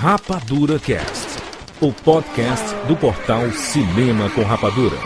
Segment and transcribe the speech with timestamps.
[0.00, 1.42] Rapadura Cast,
[1.80, 4.96] o podcast do portal Cinema com Rapadura.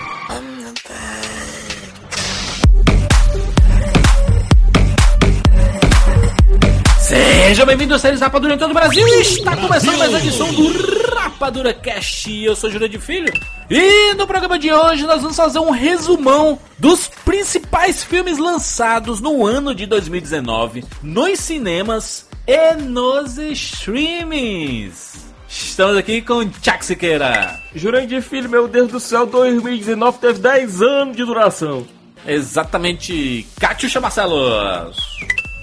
[7.00, 9.08] Seja bem-vindo a séries Rapadura em todo o Brasil.
[9.18, 12.44] Está começando mais uma edição do Rapadura Cast.
[12.44, 13.32] Eu sou Júlio de Filho
[13.70, 19.46] e no programa de hoje nós vamos fazer um resumão dos principais filmes lançados no
[19.46, 25.26] ano de 2019 nos cinemas e nos streamings.
[25.48, 27.60] Estamos aqui com Tchak Siqueira.
[27.74, 31.86] Jurandir Filho, meu Deus do céu, 2019 teve 10 anos de duração.
[32.26, 34.96] Exatamente, Catiuxa Marcelos.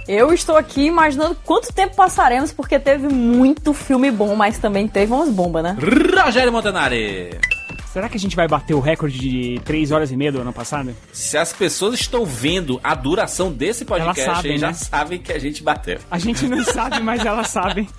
[0.07, 5.13] Eu estou aqui imaginando quanto tempo passaremos, porque teve muito filme bom, mas também teve
[5.13, 5.77] umas bombas, né?
[6.23, 7.37] Rogério Montanari.
[7.91, 10.53] Será que a gente vai bater o recorde de 3 horas e meia do ano
[10.53, 10.95] passado?
[11.11, 14.73] Se as pessoas estão vendo a duração desse podcast, Elas sabem, já né?
[14.73, 15.97] sabem que a gente bateu.
[16.11, 17.89] A gente não sabe, mas elas sabem.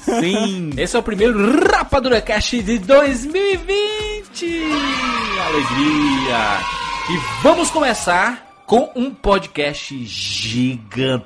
[0.00, 4.62] Sim, esse é o primeiro Rapadura Cast de 2020.
[5.44, 6.60] Alegria!
[7.10, 11.20] E vamos começar com um podcast gigantesco,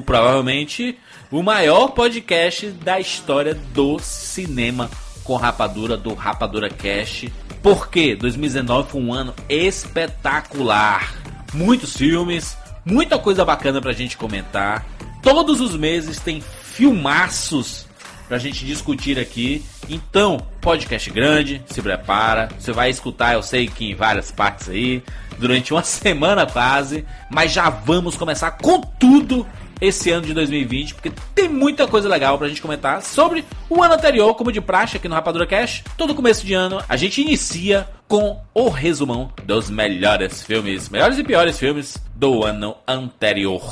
[0.00, 0.98] provavelmente
[1.30, 4.90] o maior podcast da história do cinema
[5.24, 7.32] com Rapadura, do Rapadura Cast.
[7.62, 11.14] Porque 2019 foi um ano espetacular.
[11.52, 14.86] Muitos filmes, muita coisa bacana pra gente comentar.
[15.22, 17.86] Todos os meses tem filmaços
[18.30, 19.64] pra gente discutir aqui.
[19.88, 22.48] Então, podcast grande, se prepara.
[22.58, 25.02] Você vai escutar, eu sei que em várias partes aí,
[25.36, 27.04] durante uma semana quase.
[27.28, 29.46] Mas já vamos começar com tudo
[29.80, 33.94] esse ano de 2020, porque tem muita coisa legal pra gente comentar sobre o ano
[33.94, 35.82] anterior, como de praxe aqui no Rapadura Cash.
[35.96, 41.24] Todo começo de ano a gente inicia com o resumão dos melhores filmes, melhores e
[41.24, 43.62] piores filmes do ano anterior.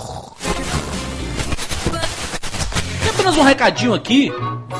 [3.04, 4.30] E apenas um recadinho aqui.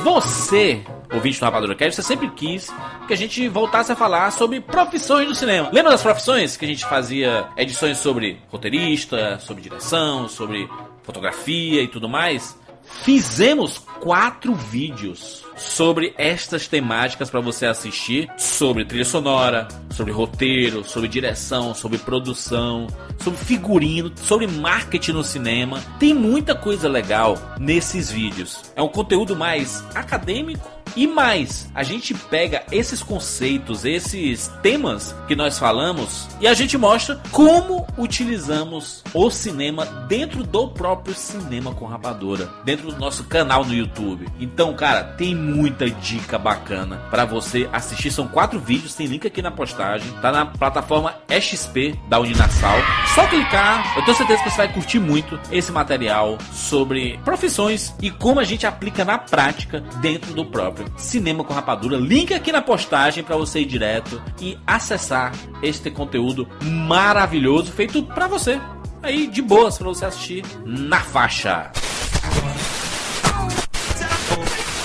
[0.03, 0.81] Você,
[1.13, 2.71] ouvinte do Rapadura Cast, você sempre quis
[3.07, 5.69] que a gente voltasse a falar sobre profissões do cinema.
[5.73, 10.69] Lembra das profissões que a gente fazia edições sobre roteirista, sobre direção, sobre
[11.09, 12.55] fotografia e tudo mais?
[12.83, 21.09] Fizemos quatro vídeos sobre estas temáticas para você assistir, sobre trilha sonora, sobre roteiro, sobre
[21.09, 22.87] direção, sobre produção,
[23.19, 25.83] sobre figurino, sobre marketing no cinema.
[25.99, 28.71] Tem muita coisa legal nesses vídeos.
[28.75, 35.35] É um conteúdo mais acadêmico e mais, a gente pega esses conceitos, esses temas que
[35.35, 41.85] nós falamos e a gente mostra como utilizamos o cinema dentro do próprio cinema com
[41.85, 44.27] rapadura, dentro do nosso canal no YouTube.
[44.39, 48.11] Então, cara, tem muita dica bacana para você assistir.
[48.11, 52.77] São quatro vídeos, tem link aqui na postagem, tá na plataforma XP da Uninasal.
[53.15, 58.11] Só clicar, eu tenho certeza que você vai curtir muito esse material sobre profissões e
[58.11, 61.97] como a gente aplica na prática dentro do próprio Cinema com Rapadura.
[61.97, 68.27] Link aqui na postagem para você ir direto e acessar este conteúdo maravilhoso feito para
[68.27, 68.59] você.
[69.01, 71.71] Aí de boas para você assistir na faixa.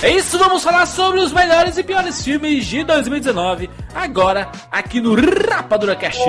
[0.05, 5.15] É isso, vamos falar sobre os melhores e piores filmes de 2019, agora aqui no
[5.15, 6.21] Rapadura Cast.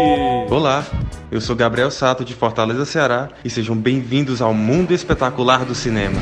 [0.48, 0.82] Olá,
[1.31, 6.19] eu sou Gabriel Sato de Fortaleza, Ceará e sejam bem-vindos ao mundo espetacular do cinema.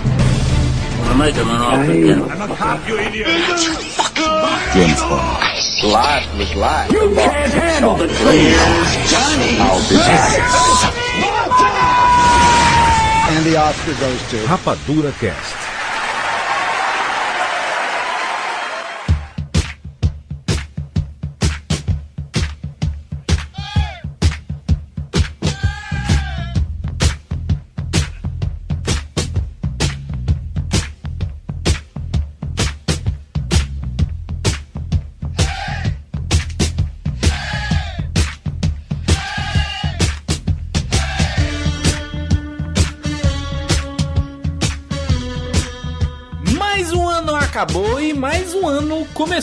[14.48, 15.63] Rapadura Cast.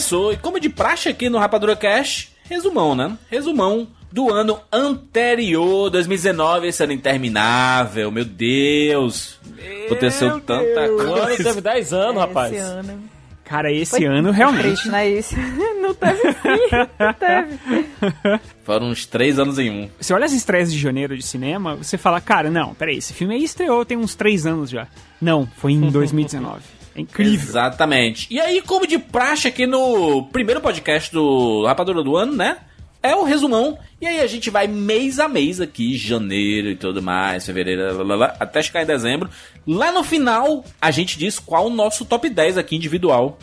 [0.02, 0.32] Começou.
[0.32, 3.16] E como de praxe aqui no Rapadura Cash, resumão, né?
[3.30, 9.38] Resumão do ano anterior, 2019, esse ano interminável, meu Deus.
[9.86, 11.44] Aconteceu tanta O ano coisa.
[11.44, 12.52] teve 10 anos, rapaz.
[12.52, 13.02] Esse ano.
[13.44, 14.62] Cara, esse Foi ano realmente.
[14.64, 15.08] Triste, né?
[15.08, 15.34] Isso.
[15.80, 16.76] Não teve fim.
[16.98, 18.40] Não teve.
[18.64, 19.90] Foram uns três anos em um.
[20.00, 23.34] Você olha as estreias de janeiro de cinema, você fala, cara, não, peraí, esse filme
[23.34, 24.86] aí estreou tem uns 3 anos já.
[25.20, 26.60] Não, foi em 2019.
[26.94, 27.48] É incrível.
[27.48, 28.26] Exatamente.
[28.30, 32.58] E aí, como de praxe aqui no primeiro podcast do Rapadura do Ano, né?
[33.02, 33.78] é o resumão.
[34.00, 38.02] E aí a gente vai mês a mês aqui, janeiro e tudo mais, fevereiro, lá,
[38.02, 39.28] lá, lá, até chegar em dezembro.
[39.66, 43.38] Lá no final, a gente diz qual o nosso top 10 aqui individual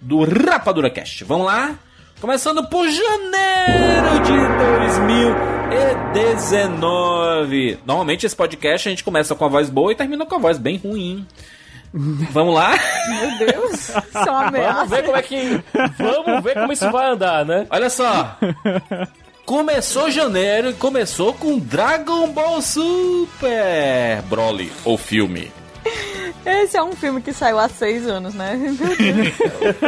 [0.00, 1.24] do Rapadura Cast.
[1.24, 1.78] Vamos lá?
[2.20, 4.32] Começando por janeiro de
[6.12, 7.78] 2019.
[7.84, 10.58] Normalmente esse podcast a gente começa com a voz boa e termina com a voz
[10.58, 11.26] bem ruim.
[12.30, 12.74] Vamos lá?
[13.08, 14.74] Meu Deus, isso é uma ameaça.
[14.74, 15.62] Vamos ver como é que.
[15.98, 17.66] Vamos ver como isso vai andar, né?
[17.70, 18.36] Olha só.
[19.44, 25.50] Começou janeiro e começou com Dragon Ball Super Broly, o filme.
[26.44, 28.54] Esse é um filme que saiu há seis anos, né?
[28.56, 29.34] Meu Deus.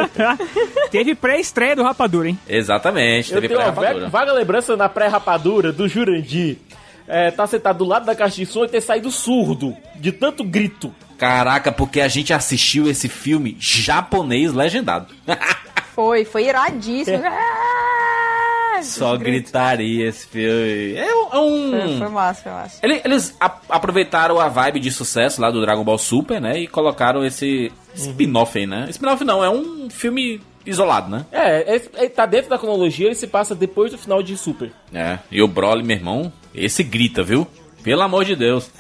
[0.91, 2.39] Teve pré-estreia do Rapadura, hein?
[2.49, 4.09] Exatamente, Eu teve pré-rapadura.
[4.09, 6.59] vaga lembrança na pré-rapadura do Jurandir.
[7.07, 10.43] É, tá sentado do lado da caixa de som e ter saído surdo de tanto
[10.43, 10.95] grito.
[11.19, 15.15] Caraca, porque a gente assistiu esse filme japonês legendado.
[15.95, 17.23] Foi, foi iradíssimo.
[17.25, 20.97] Ah, Só gritaria esse filme.
[20.97, 21.29] É um.
[21.33, 22.79] é um- Foi, foi massa, foi massa.
[22.83, 26.59] Ele- Eles a- aproveitaram a vibe de sucesso lá do Dragon Ball Super, né?
[26.59, 28.87] E colocaram esse spin-off aí, né?
[28.91, 31.25] Spin-off não, é um filme isolado, né?
[31.33, 34.73] É, esse- ele tá dentro da cronologia e se passa depois do final de Super.
[34.93, 35.19] É.
[35.31, 37.47] E o Broly, meu irmão, esse grita, viu?
[37.83, 38.71] Pelo amor de Deus.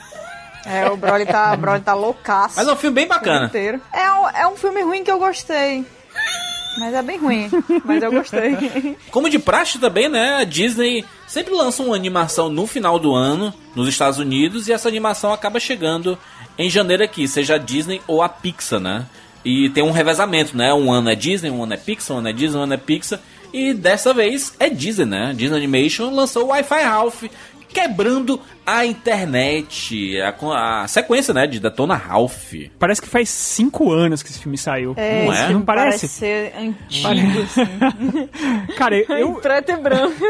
[0.66, 2.54] É, o Broly tá, o Broly tá loucaço.
[2.56, 3.50] Mas é um filme bem filme bacana.
[3.92, 5.84] É um, é um filme ruim que eu gostei.
[6.78, 7.48] Mas é bem ruim.
[7.84, 8.96] Mas eu gostei.
[9.12, 10.36] Como de praxe também, né?
[10.40, 14.88] A Disney sempre lança uma animação no final do ano nos Estados Unidos e essa
[14.88, 16.18] animação acaba chegando
[16.58, 19.06] em janeiro aqui, seja a Disney ou a Pixar, né?
[19.44, 20.72] E tem um revezamento, né?
[20.72, 22.78] Um ano é Disney, um ano é Pixar, um ano é Disney, um ano é
[22.78, 23.20] Pixar.
[23.52, 25.32] E dessa vez é Disney, né?
[25.36, 27.24] Disney Animation lançou o Wi-Fi Ralph,
[27.68, 31.46] quebrando a internet, a, a sequência, né?
[31.46, 32.54] De Detona Ralph.
[32.78, 34.94] Parece que faz cinco anos que esse filme saiu.
[34.96, 35.52] É, Não é?
[35.52, 35.98] Não parece?
[35.98, 38.28] parece ser antigo, assim.
[38.76, 40.24] Cara, Em eu, preto e branco.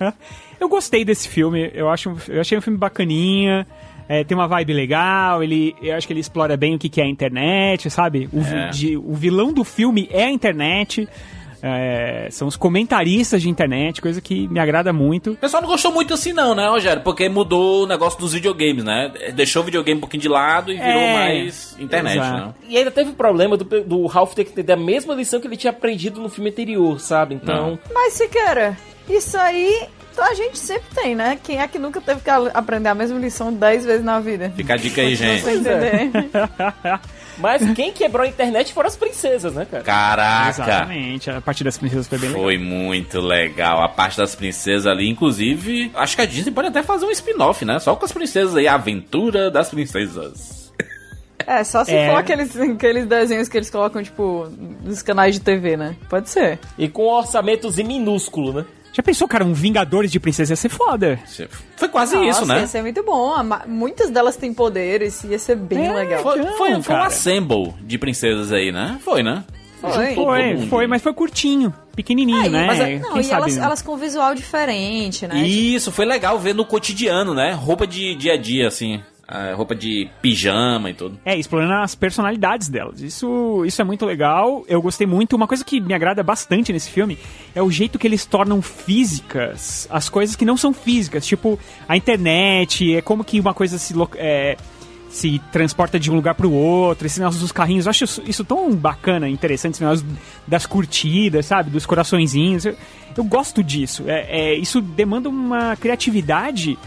[0.58, 1.70] eu gostei desse filme.
[1.72, 3.66] Eu, acho, eu achei um filme bacaninha.
[4.08, 5.42] É, tem uma vibe legal.
[5.42, 8.28] Ele, eu acho que ele explora bem o que, que é a internet, sabe?
[8.32, 8.70] O, É.
[8.70, 11.08] de- o vilão do filme é a internet.
[11.62, 15.32] é, são os comentaristas de internet, coisa que me agrada muito.
[15.32, 17.02] O pessoal não gostou muito assim não, né, Rogério?
[17.02, 19.10] Porque mudou o negócio dos videogames, né?
[19.34, 22.46] Deixou o videogame um pouquinho de lado e virou É, mais internet, exato.
[22.48, 22.54] né?
[22.68, 25.46] E ainda teve o problema do, do Ralph ter que entender a mesma lição que
[25.48, 27.34] ele tinha aprendido no filme anterior, sabe?
[27.34, 27.76] Então.
[27.92, 28.76] Mas, Siqueira,
[29.08, 29.86] isso aí
[30.22, 31.38] a gente sempre tem, né?
[31.42, 34.52] Quem é que nunca teve que aprender a mesma lição dez vezes na vida?
[34.56, 35.44] Fica a dica aí, gente.
[37.38, 39.82] Mas quem quebrou a internet foram as princesas, né, cara?
[39.84, 40.48] Caraca!
[40.62, 41.30] Exatamente.
[41.30, 42.44] A parte das princesas foi bem legal.
[42.44, 43.82] Foi muito legal.
[43.82, 47.62] A parte das princesas ali, inclusive, acho que a Disney pode até fazer um spin-off,
[47.64, 47.78] né?
[47.78, 50.56] Só com as princesas aí, a aventura das princesas.
[51.48, 52.10] É, só se É.
[52.10, 54.48] for aqueles, aqueles desenhos que eles colocam, tipo,
[54.82, 55.94] nos canais de TV, né?
[56.10, 56.58] Pode ser.
[56.76, 58.64] E com um orçamentozinho minúsculo, né?
[58.96, 61.20] Já pensou, cara, um Vingadores de princesa ia ser foda.
[61.76, 62.60] Foi quase Nossa, isso, né?
[62.60, 63.34] Ia ser muito bom.
[63.66, 66.22] Muitas delas têm poderes, ia ser bem É, legal.
[66.22, 68.98] Foi, foi, foi um assemble de princesas aí, né?
[69.04, 69.44] Foi, né?
[69.82, 70.14] Foi.
[70.14, 72.66] Foi, foi, mas foi curtinho, pequenininho, Aí, né?
[72.66, 73.42] mas, é- não, Quem e sabe?
[73.42, 73.64] elas, né?
[73.66, 75.46] elas com visual diferente, né?
[75.46, 77.52] Isso, foi legal ver no cotidiano, né?
[77.52, 79.02] Roupa de dia a dia, assim.
[79.54, 81.18] Roupa de pijama e tudo.
[81.24, 83.00] É, explorando as personalidades delas.
[83.00, 84.64] Isso, isso é muito legal.
[84.68, 85.34] Eu gostei muito.
[85.34, 87.18] Uma coisa que me agrada bastante nesse filme
[87.54, 91.26] é o jeito que eles tornam físicas as coisas que não são físicas.
[91.26, 91.58] Tipo,
[91.88, 94.56] a internet, é como que uma coisa se, é,
[95.08, 97.86] se transporta de um lugar pro outro, esse negócio dos carrinhos.
[97.86, 100.06] Eu acho isso, isso tão bacana, interessante, esse negócio
[100.46, 101.70] das curtidas, sabe?
[101.70, 102.64] Dos coraçõezinhos.
[102.64, 102.76] Eu,
[103.16, 104.04] eu gosto disso.
[104.06, 106.78] É, é, isso demanda uma criatividade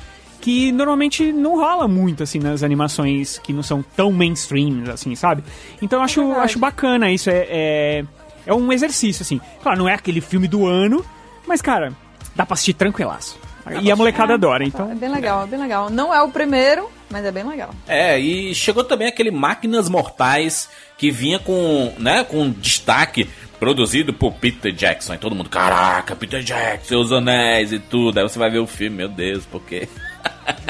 [0.41, 5.43] que normalmente não rola muito, assim, nas animações que não são tão mainstream, assim, sabe?
[5.81, 6.45] Então eu acho, verdade.
[6.45, 8.05] acho bacana isso, é, é,
[8.45, 9.39] é um exercício, assim.
[9.61, 11.05] Claro, não é aquele filme do ano,
[11.47, 11.93] mas, cara,
[12.35, 13.37] dá pra assistir tranquilaço.
[13.81, 14.95] E a molecada adora, É então...
[14.95, 15.89] bem legal, é bem legal.
[15.89, 17.69] Não é o primeiro, mas é bem legal.
[17.87, 23.29] É, e chegou também aquele Máquinas Mortais que vinha com, né, com destaque
[23.59, 25.13] produzido por Peter Jackson.
[25.13, 28.17] E todo mundo, caraca, Peter Jackson, seus anéis e tudo.
[28.17, 29.87] Aí você vai ver o filme, meu Deus, por quê?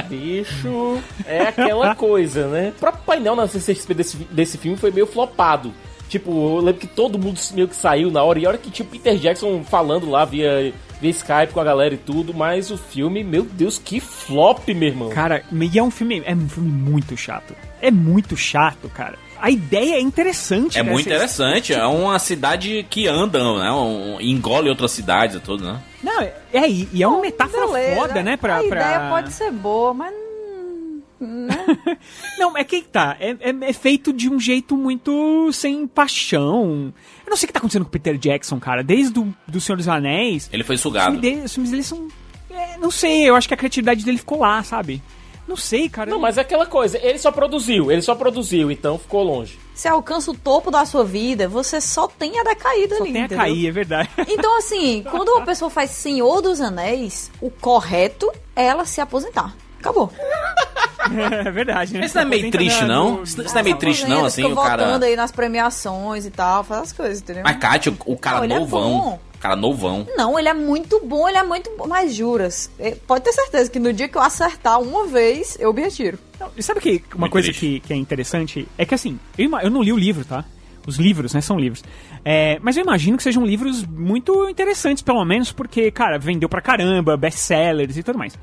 [0.07, 2.69] Bicho, é aquela coisa, né?
[2.69, 5.73] O próprio painel na CCXP desse, desse filme foi meio flopado.
[6.09, 8.39] Tipo, eu lembro que todo mundo meio que saiu na hora.
[8.39, 11.63] E a hora que tinha o Peter Jackson falando lá via, via Skype com a
[11.63, 12.33] galera e tudo.
[12.33, 15.09] Mas o filme, meu Deus, que flop, meu irmão.
[15.09, 17.55] Cara, e é um filme, é um filme muito chato.
[17.79, 19.17] É muito chato, cara.
[19.41, 20.91] A ideia é interessante, É né?
[20.91, 23.71] muito Cês- interessante, é uma cidade que anda, né?
[23.71, 25.79] Um, engole outras cidades e tudo, né?
[26.03, 26.33] Não, é,
[26.69, 27.95] e, e é uma metáfora Beleza.
[27.95, 28.37] foda, né?
[28.37, 28.67] Pra, a pra...
[28.67, 30.13] ideia pode ser boa, mas.
[32.39, 33.17] Não, é que tá.
[33.19, 36.93] É, é, é feito de um jeito muito sem paixão.
[37.25, 38.81] Eu não sei o que tá acontecendo com o Peter Jackson, cara.
[38.83, 40.49] Desde o do Senhor dos Anéis.
[40.51, 41.05] Ele foi Os sugado.
[41.11, 42.07] filmes dele, os filmes dele são.
[42.49, 45.01] é, não sei, eu acho que a criatividade dele ficou lá, sabe?
[45.49, 46.07] Não sei, cara.
[46.07, 49.57] Não, mas é aquela coisa, ele só produziu, ele só produziu, então ficou longe.
[49.73, 53.23] Você alcança o topo da sua vida, você só tem a decaída só ali, tem
[53.23, 54.09] a cair, é verdade.
[54.29, 59.55] Então, assim, quando uma pessoa faz Senhor dos Anéis, o correto é ela se aposentar.
[59.79, 60.11] Acabou.
[61.45, 62.05] é verdade, né?
[62.05, 63.23] Isso não é meio triste, não?
[63.23, 64.85] Isso isso não é meio triste, não, assim, o cara...
[64.85, 67.41] votando aí nas premiações e tal, faz as coisas, entendeu?
[67.43, 68.91] Mas, Kátia, o cara Não, ele é novão.
[68.91, 69.19] bom.
[69.28, 70.05] o cara novão.
[70.17, 71.87] Não, ele é muito bom, ele é muito bom.
[71.87, 75.73] Mas juras, eh, pode ter certeza que no dia que eu acertar uma vez, eu
[75.73, 76.19] me retiro.
[76.39, 78.67] Não, e sabe que uma Muito coisa que, que é interessante?
[78.77, 80.43] É que assim, eu, eu não li o livro, tá?
[80.87, 81.41] Os livros, né?
[81.41, 81.83] São livros.
[82.25, 86.61] É, mas eu imagino que sejam livros muito interessantes, pelo menos, porque, cara, vendeu pra
[86.61, 88.37] caramba, best-sellers e tudo mais.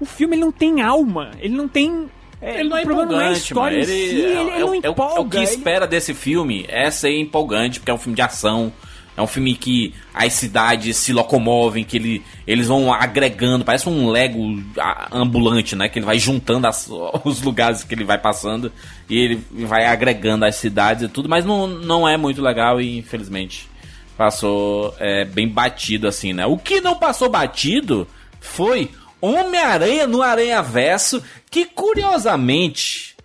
[0.00, 2.08] O filme ele não tem alma, ele não tem.
[2.42, 4.22] é, Ele não é o problema não é a empolgante, história em Ele, si, ele,
[4.22, 5.16] é, ele é, não o- é o- empolga.
[5.16, 8.22] é o que ele- espera desse filme é ser empolgante, porque é um filme de
[8.22, 8.72] ação.
[9.18, 14.08] É um filme que as cidades se locomovem, que ele, eles vão agregando, parece um
[14.08, 15.88] Lego ah, ambulante, né?
[15.88, 16.88] Que ele vai juntando as-
[17.24, 18.70] os lugares que ele vai passando
[19.10, 22.96] e ele vai agregando as cidades e tudo, mas não, não é muito legal e
[22.96, 23.68] infelizmente
[24.16, 26.46] passou é, bem batido assim, né?
[26.46, 28.06] O que não passou batido
[28.40, 28.88] foi
[29.20, 31.20] Homem-Aranha no Aranha Verso,
[31.50, 33.16] que curiosamente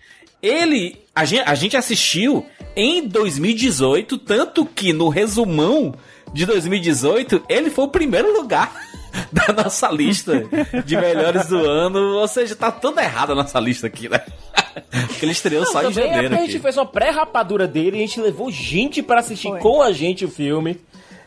[0.41, 5.93] ele a gente, a gente assistiu em 2018, tanto que no resumão
[6.33, 8.73] de 2018 ele foi o primeiro lugar
[9.31, 10.43] da nossa lista
[10.85, 14.19] de melhores do ano, ou seja, tá toda errada a nossa lista aqui, né?
[15.07, 16.51] Porque ele estreou só em é janeiro a aqui.
[16.51, 19.59] gente fez uma pré-rapadura dele e a gente levou gente pra assistir Foi.
[19.59, 20.79] com a gente o filme.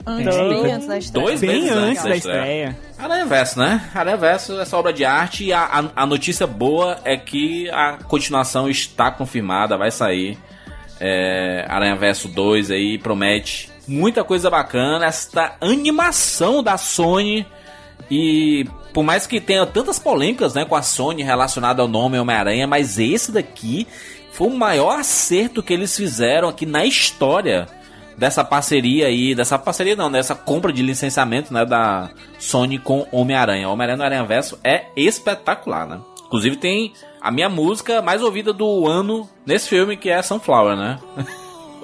[0.04, 1.26] Antes, Então, bem antes da estreia.
[1.26, 2.78] Dois Bem meses antes da estreia.
[2.96, 3.90] Aranha Verso, né?
[3.92, 7.98] Aranha Verso, essa obra de arte e a, a, a notícia boa é que a
[8.04, 10.38] continuação está confirmada, vai sair.
[11.00, 15.06] É, Aranha Verso 2 aí promete muita coisa bacana.
[15.06, 17.46] Esta animação da Sony
[18.10, 22.66] e por mais que tenha tantas polêmicas né, com a Sony relacionada ao nome Homem-Aranha,
[22.66, 23.86] mas esse daqui
[24.32, 27.66] foi o maior acerto que eles fizeram aqui na história
[28.16, 33.68] dessa parceria aí, dessa parceria não, dessa compra de licenciamento, né, da Sony com Homem-Aranha.
[33.68, 36.00] Homem-Aranha no Aranha Verso é espetacular, né?
[36.26, 40.98] Inclusive tem a minha música mais ouvida do ano nesse filme, que é Sunflower, né?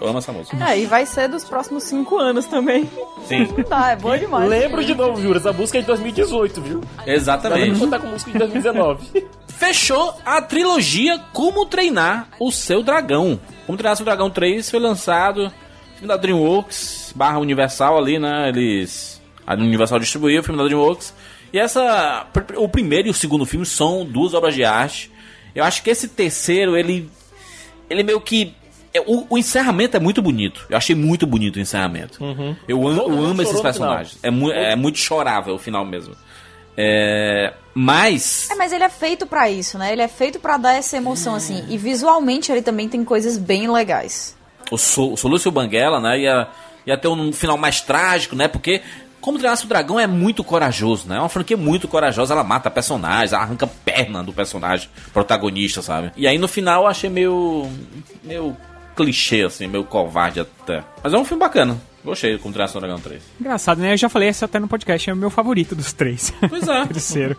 [0.01, 0.57] Eu amo essa música.
[0.69, 2.91] É, e vai ser dos próximos cinco anos também.
[3.25, 4.51] Sim, Tá, é boa demais.
[4.51, 6.81] Lembro de novo, Juras, a música é de 2018, viu?
[7.07, 7.79] Exatamente.
[7.79, 9.25] contar com música de 2019.
[9.47, 13.39] Fechou a trilogia Como Treinar o Seu Dragão.
[13.65, 15.53] Como Treinar o Seu Dragão 3 foi lançado
[15.95, 18.49] filme da DreamWorks barra Universal ali, né?
[18.49, 19.23] Eles.
[19.47, 21.15] A Universal distribuiu o filme da DreamWorks.
[21.53, 22.27] E essa.
[22.57, 25.11] O primeiro e o segundo filme são duas obras de arte.
[25.55, 27.11] Eu acho que esse terceiro, ele.
[27.91, 28.55] Ele meio que.
[28.95, 30.65] é, O, o encerramento é muito bonito.
[30.71, 32.19] Eu achei muito bonito o encerramento.
[32.67, 34.19] Eu, am- Todo eu mundo amo esses personagens.
[34.23, 36.15] É, mu é muito chorável o final mesmo.
[36.77, 38.49] É, mas.
[38.51, 39.93] É, mas ele é feito pra isso, né?
[39.93, 41.65] Ele é feito pra dar essa emoção, assim.
[41.69, 44.37] E visualmente ele também tem coisas bem legais.
[44.71, 46.19] o, Sol, o Solúcio Banguela, né?
[46.21, 46.49] Ia,
[46.87, 48.49] ia ter um final mais trágico, né?
[48.49, 48.81] Porque
[49.23, 51.17] como treinar o dragão é muito corajoso, né?
[51.17, 56.13] É uma franquia muito corajosa, ela mata personagens, ela arranca perna do personagem protagonista, sabe?
[56.17, 57.71] E aí no final eu achei meio.
[58.23, 58.57] meio
[58.95, 60.85] clichê, assim, meio covarde até.
[61.03, 61.81] Mas é um filme bacana.
[62.05, 63.23] Gostei do Treinar o Dragão 3.
[63.41, 63.93] Engraçado, né?
[63.93, 66.33] Eu já falei esse até no podcast, é o meu favorito dos três.
[66.49, 66.85] Pois é.
[66.93, 67.37] Terceiro.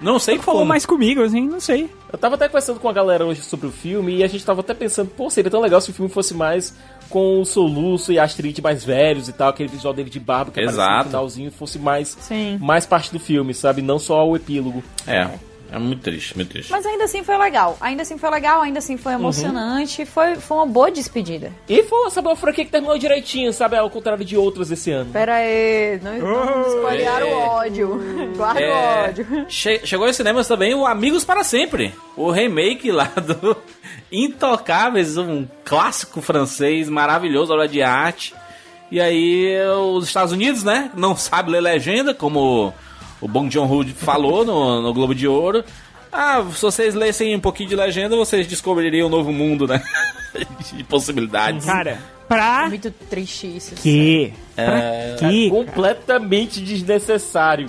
[0.00, 0.68] Não sei Falou como.
[0.68, 1.90] mais comigo, assim, não sei.
[2.12, 4.60] Eu tava até conversando com a galera hoje sobre o filme e a gente tava
[4.60, 6.74] até pensando, pô, seria tão legal se o filme fosse mais
[7.10, 10.50] com o Soluço e a Astrid mais velhos e tal, aquele visual dele de barba
[10.50, 10.98] que aparece Exato.
[10.98, 12.58] no finalzinho, fosse mais, Sim.
[12.60, 13.82] mais parte do filme, sabe?
[13.82, 14.82] Não só o epílogo.
[15.06, 15.28] É.
[15.70, 16.70] É muito triste, muito triste.
[16.70, 17.76] Mas ainda assim foi legal.
[17.80, 20.04] Ainda assim foi legal, ainda assim foi emocionante.
[20.06, 21.52] Foi, foi uma boa despedida.
[21.68, 23.76] E foi, sabe, uma franquia que terminou direitinho, sabe?
[23.76, 25.10] Ao contrário de outras esse ano.
[25.12, 28.00] Pera aí, não, não espalhar o ódio.
[28.36, 29.26] Guarda o É, ódio.
[29.48, 33.56] che- chegou aos cinemas também o Amigos para Sempre, o remake lá do
[34.12, 38.34] Intocáveis, um clássico francês maravilhoso, obra de arte.
[38.90, 39.52] E aí
[39.92, 42.72] os Estados Unidos, né, não sabe ler legenda, como
[43.20, 45.64] o Bong Joon-ho falou no, no Globo de Ouro.
[46.12, 49.82] Ah, se vocês lessem um pouquinho de legenda, vocês descobririam um novo mundo, né,
[50.74, 51.66] de possibilidades.
[51.66, 53.74] Cara, pra Muito triste isso.
[53.74, 53.82] Pra
[54.64, 55.50] É quê?
[55.50, 55.50] cara?
[55.50, 57.68] completamente desnecessário.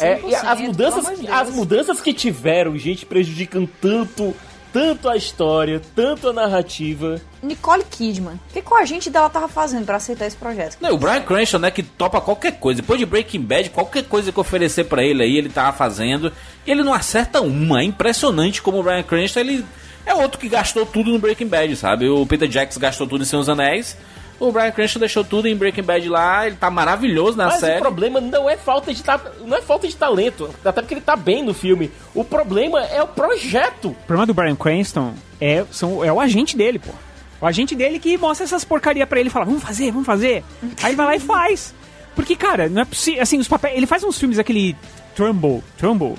[0.00, 4.34] É, e as 100%, mudanças, as mudanças que tiveram, gente prejudicando tanto
[4.72, 7.20] tanto a história, tanto a narrativa.
[7.42, 8.34] Nicole Kidman.
[8.34, 10.76] O que, que o agente dela tava fazendo pra aceitar esse projeto?
[10.80, 12.80] Não, o Brian Cranston, né, que topa qualquer coisa.
[12.80, 16.32] Depois de Breaking Bad, qualquer coisa que oferecer pra ele aí, ele tava fazendo.
[16.66, 17.80] E ele não acerta uma.
[17.80, 19.64] É impressionante como o Brian Cranston, ele
[20.04, 22.08] é outro que gastou tudo no Breaking Bad, sabe?
[22.08, 23.96] O Peter Jackson gastou tudo em Seus Anéis.
[24.40, 27.78] O Brian Cranston deixou tudo em Breaking Bad lá, ele tá maravilhoso na Mas série.
[27.78, 29.20] o problema não é falta de ta...
[29.44, 31.90] não é falta de talento, até porque ele tá bem no filme.
[32.14, 33.88] O problema é o projeto.
[33.88, 36.92] O problema do Brian Cranston é, são, é o agente dele, pô.
[37.40, 40.44] O agente dele que mostra essas porcaria pra ele e fala, vamos fazer, vamos fazer.
[40.82, 41.74] Aí ele vai lá e faz.
[42.14, 43.22] Porque, cara, não é possível.
[43.22, 43.76] Assim, os papéis.
[43.76, 44.76] Ele faz uns filmes aquele
[45.14, 45.62] Trumbull.
[45.76, 46.18] Trumbull.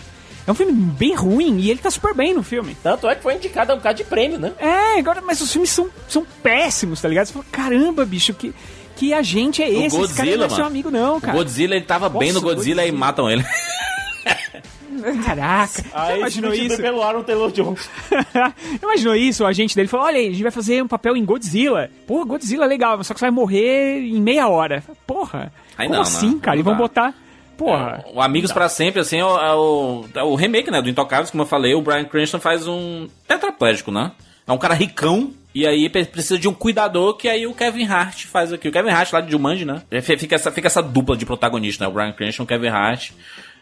[0.50, 2.75] É um filme bem ruim e ele tá super bem no filme.
[2.82, 4.51] Tanto é que foi indicado a um bocado de prêmio, né?
[4.58, 7.27] É, agora, mas os filmes são, são péssimos, tá ligado?
[7.27, 8.51] Você fala, caramba, bicho, que,
[8.96, 9.96] que agente é esse?
[10.01, 11.34] esse cara não é seu amigo, não, O cara.
[11.38, 13.00] Godzilla, ele tava bem no Nossa, Godzilla e Godzilla.
[13.00, 13.46] matam ele.
[15.24, 16.77] Caraca, já imaginou isso?
[16.77, 17.88] pelo Aaron Taylor Jones.
[18.82, 19.44] Imaginou isso?
[19.44, 21.91] O agente dele falou: Olha, a gente vai fazer um papel em Godzilla.
[22.08, 24.84] Pô, Godzilla é legal, só que você vai morrer em meia hora.
[25.06, 25.53] Porra.
[25.77, 26.56] Aí como não, assim, não, cara?
[26.56, 27.13] não e vão botar.
[27.60, 28.06] Porra.
[28.13, 31.30] O Amigos pra Sempre, assim, é o, é o, é o remake, né, do Intocáveis,
[31.30, 34.13] como eu falei, o Brian Cranston faz um tetraplégico, né?
[34.48, 38.25] É um cara ricão, e aí precisa de um cuidador, que aí o Kevin Hart
[38.25, 38.68] faz aqui.
[38.68, 39.82] O Kevin Hart lá de Jumanji, né?
[39.92, 41.89] É, Fica essa, fica essa dupla de protagonista, né?
[41.89, 43.12] O Brian Cranston e o Kevin Hart.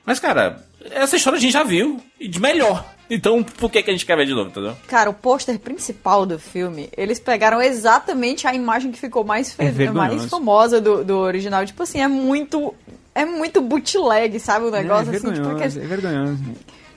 [0.05, 2.85] Mas, cara, essa história a gente já viu, e de melhor.
[3.09, 4.75] Então, por que, que a gente quer ver de novo, entendeu?
[4.87, 9.63] Cara, o pôster principal do filme, eles pegaram exatamente a imagem que ficou mais, fe-
[9.63, 11.65] É mais famosa do, do original.
[11.65, 12.73] Tipo assim, é muito.
[13.17, 14.67] É muito bootleg, sabe?
[14.67, 16.43] O negócio é assim, tipo vergonhoso, aquele é vergonhoso.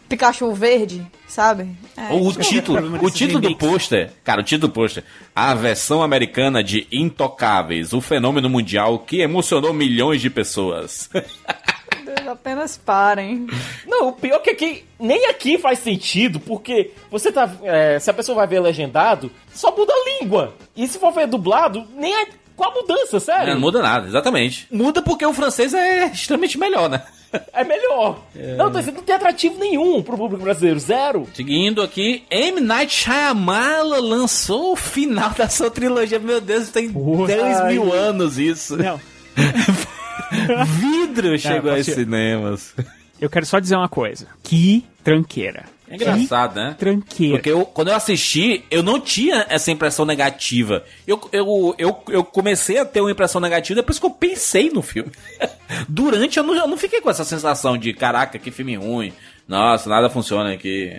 [0.07, 1.71] Pikachu verde, sabe?
[1.97, 2.13] É.
[2.13, 5.03] Ou o título, problema o título do pôster, cara, o título do pôster,
[5.35, 11.09] a versão americana de Intocáveis, o fenômeno mundial que emocionou milhões de pessoas.
[11.15, 13.47] Meu Deus, apenas parem.
[13.87, 17.51] Não, o pior é que aqui, nem aqui faz sentido, porque você tá.
[17.63, 20.55] é, se a pessoa vai ver legendado, só muda a língua.
[20.77, 22.27] E se for ver dublado, nem é.
[22.61, 23.55] Qual a mudança, sério?
[23.55, 24.67] Não muda nada, exatamente.
[24.71, 27.03] Muda porque o francês é extremamente melhor, né?
[27.53, 28.25] É melhor.
[28.59, 30.81] Não, tá- não tem atrativo nenhum pro público brasileiro.
[30.81, 31.29] Zero.
[31.33, 32.61] Seguindo aqui, M.
[32.61, 36.19] Night Shyamala lançou o final da sua trilogia.
[36.19, 37.29] Meu Deus, tem Porra.
[37.29, 37.99] 10 mil Ai.
[37.99, 38.77] anos isso.
[38.77, 39.01] Não,
[40.81, 42.75] Vidro chegou aos cinemas.
[43.21, 44.27] eu quero só dizer uma coisa.
[44.43, 45.67] Que tranqueira.
[45.91, 46.71] É engraçado, né?
[46.71, 47.37] Que tranqueira.
[47.37, 50.85] Porque eu, quando eu assisti, eu não tinha essa impressão negativa.
[51.05, 54.83] Eu, eu, eu, eu comecei a ter uma impressão negativa depois que eu pensei no
[54.83, 55.11] filme.
[55.89, 59.13] Durante, eu não, eu não fiquei com essa sensação de, caraca, que filme ruim.
[59.49, 60.93] Nossa, nada funciona aqui.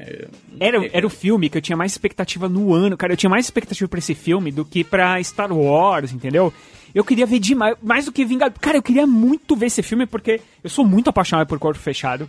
[0.60, 3.14] Era, era o filme que eu tinha mais expectativa no ano, cara.
[3.14, 6.54] Eu tinha mais expectativa pra esse filme do que pra Star Wars, entendeu?
[6.94, 8.60] Eu queria ver demais, mais do que Vingador.
[8.60, 12.28] Cara, eu queria muito ver esse filme porque eu sou muito apaixonado por Corpo Fechado.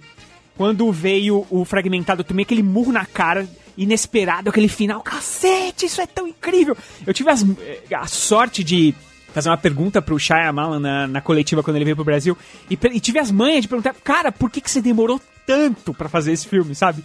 [0.57, 5.01] Quando veio o Fragmentado, eu tomei aquele murro na cara, inesperado, aquele final.
[5.01, 6.77] Cacete, isso é tão incrível!
[7.07, 8.95] Eu tive as- eh, a sorte de
[9.33, 12.37] fazer uma pergunta pro Shyamalan na, na coletiva quando ele veio pro Brasil
[12.69, 16.09] e, e tive as manhas de perguntar, cara, por que, que você demorou tanto pra
[16.09, 17.03] fazer esse filme, sabe?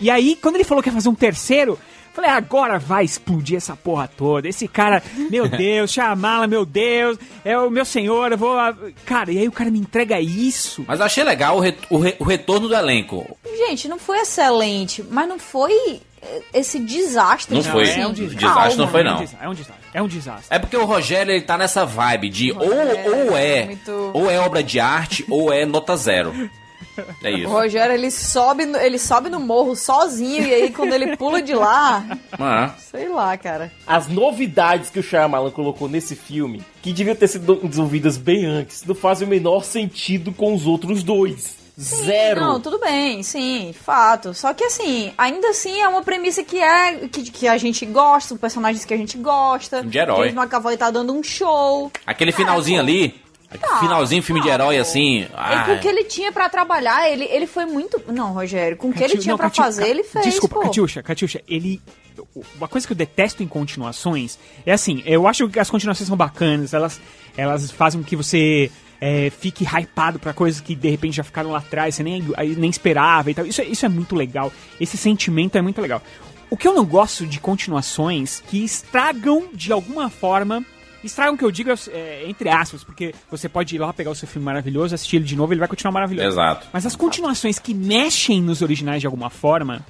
[0.00, 1.78] E aí, quando ele falou que ia fazer um terceiro,
[2.22, 4.48] falei, agora vai explodir essa porra toda.
[4.48, 8.56] Esse cara, meu Deus, Shyamalan, meu Deus, é o meu senhor, eu vou...
[9.04, 10.84] Cara, e aí o cara me entrega isso.
[10.86, 13.36] Mas eu achei legal o, re- o re- o retorno do elenco.
[13.56, 17.54] Gente, não foi excelente, mas não foi eh, esse desastre.
[17.54, 17.84] Não foi.
[17.90, 18.00] assim.
[18.00, 18.74] É um desastre, Calma.
[18.76, 19.12] não foi, não.
[19.12, 19.88] É um desastre, é um desastre.
[19.92, 20.58] É desastre.
[20.60, 22.58] Porque o Rogério ele tá nessa vibe de ou,
[23.28, 26.32] ou é é muito- ou é obra de arte ou é nota zero.
[27.22, 27.48] É O isso.
[27.48, 31.54] Rogério, ele sobe, no, ele sobe no morro sozinho e aí quando ele pula de
[31.54, 32.04] lá,
[32.38, 33.72] Ah, sei lá, cara.
[33.86, 38.84] As novidades que o Shyamalan colocou nesse filme, que deviam ter sido desenvolvidas bem antes,
[38.84, 41.56] não fazem o menor sentido com os outros dois.
[41.80, 42.40] Zero.
[42.40, 44.34] Não, tudo bem, sim, fato.
[44.34, 48.34] Só que assim, ainda assim é uma premissa que é que, que a gente gosta,
[48.34, 49.84] os personagens que a gente gosta.
[49.84, 50.28] De herói.
[50.30, 51.92] James McAvoy tá dando um show.
[52.04, 53.14] aquele finalzinho É, ali,
[53.60, 55.26] Tá, finalzinho filme de herói assim.
[55.34, 57.98] Ah, com o que ele tinha pra trabalhar, ele, ele foi muito.
[58.12, 60.24] Não, Rogério, com o que ele tinha não, pra Cati- fazer, Ca- ele fez.
[60.26, 60.60] Desculpa, pô.
[60.62, 61.80] Catiuxa, Catiuxa, ele.
[62.58, 66.16] Uma coisa que eu detesto em continuações é assim, eu acho que as continuações são
[66.16, 67.00] bacanas, elas,
[67.36, 71.50] elas fazem com que você é, fique hypado pra coisas que de repente já ficaram
[71.52, 73.46] lá atrás, você nem, aí nem esperava e tal.
[73.46, 74.52] Isso, é- isso é muito legal.
[74.80, 76.02] Esse sentimento é muito legal.
[76.50, 80.62] O que eu não gosto de continuações que estragam de alguma forma.
[81.04, 84.14] Estragam o que eu digo é, entre aspas, porque você pode ir lá pegar o
[84.14, 86.28] seu filme maravilhoso, assistir ele de novo, ele vai continuar maravilhoso.
[86.28, 86.66] Exato.
[86.72, 89.84] Mas as continuações que mexem nos originais de alguma forma,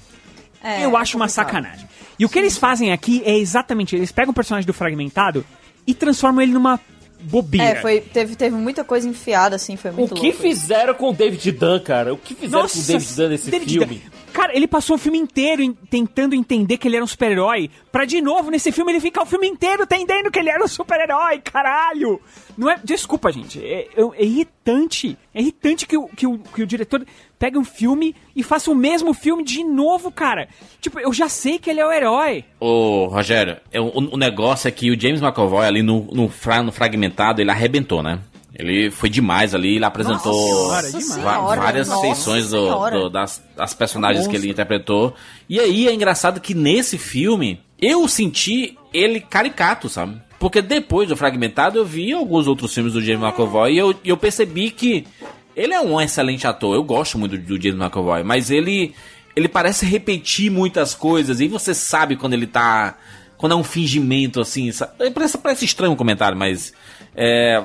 [0.63, 1.87] É, eu acho é uma sacanagem.
[2.19, 5.43] E o que eles fazem aqui é exatamente, eles pegam o personagem do fragmentado
[5.87, 6.79] e transformam ele numa
[7.21, 7.65] bobeira.
[7.79, 10.37] É, foi, teve, teve muita coisa enfiada, assim, foi O muito que louco.
[10.41, 12.13] fizeram com o David Dunn, cara?
[12.13, 13.95] O que fizeram com o David Dunn nesse David filme?
[13.95, 14.18] Dunn.
[14.33, 18.21] Cara, ele passou o filme inteiro tentando entender que ele era um super-herói, pra de
[18.21, 22.21] novo, nesse filme, ele ficar o filme inteiro entendendo que ele era um super-herói, caralho!
[22.57, 22.77] Não é.
[22.83, 23.63] Desculpa, gente.
[23.63, 25.17] É, é- é irritante.
[25.33, 27.05] É irritante que o, que, o, que o diretor
[27.37, 30.49] pegue um filme e faça o mesmo filme de novo, cara.
[30.81, 32.43] Tipo, eu já sei que ele é o herói.
[32.59, 36.61] Ô, Rogério, é, o, o negócio é que o James McAvoy ali no, no, fra-
[36.61, 38.19] no fragmentado, ele arrebentou, né?
[38.59, 41.15] Ele foi demais ali, ele apresentou Senhora, Nossa demais.
[41.23, 45.15] va- senhora, várias nossa feições do- do- das, das personagens que ele interpretou.
[45.47, 50.21] E aí é engraçado que nesse filme eu senti ele caricato, sabe?
[50.37, 54.17] Porque depois do Fragmentado eu vi alguns outros filmes do James McAvoy e eu, eu
[54.17, 55.07] percebi que
[55.55, 56.75] ele é um excelente ator.
[56.75, 58.93] Eu gosto muito do, do James McAvoy, mas ele
[59.35, 62.97] ele parece repetir muitas coisas e você sabe quando ele tá
[63.37, 65.11] quando é um fingimento assim, sabe?
[65.11, 66.73] Parece, parece estranho o comentário, mas
[67.15, 67.63] é,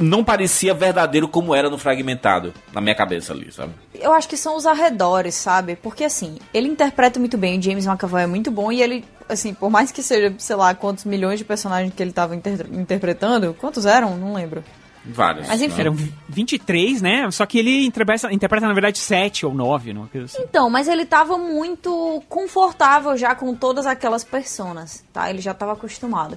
[0.00, 3.72] não parecia verdadeiro como era no fragmentado, na minha cabeça ali, sabe?
[3.94, 5.76] Eu acho que são os arredores, sabe?
[5.76, 9.52] Porque assim, ele interpreta muito bem, o James McAvoy é muito bom e ele, assim,
[9.54, 13.54] por mais que seja, sei lá, quantos milhões de personagens que ele tava inter- interpretando,
[13.58, 14.16] quantos eram?
[14.16, 14.64] Não lembro.
[15.02, 15.48] Vários.
[15.48, 15.76] Mas enfim.
[15.76, 15.80] né?
[15.80, 15.96] Eram
[16.28, 17.30] 23, né?
[17.30, 20.42] Só que ele interpreta, interpreta na verdade, 7 ou 9, não assim.
[20.42, 25.30] Então, mas ele tava muito confortável já com todas aquelas personas, tá?
[25.30, 26.36] Ele já tava acostumado.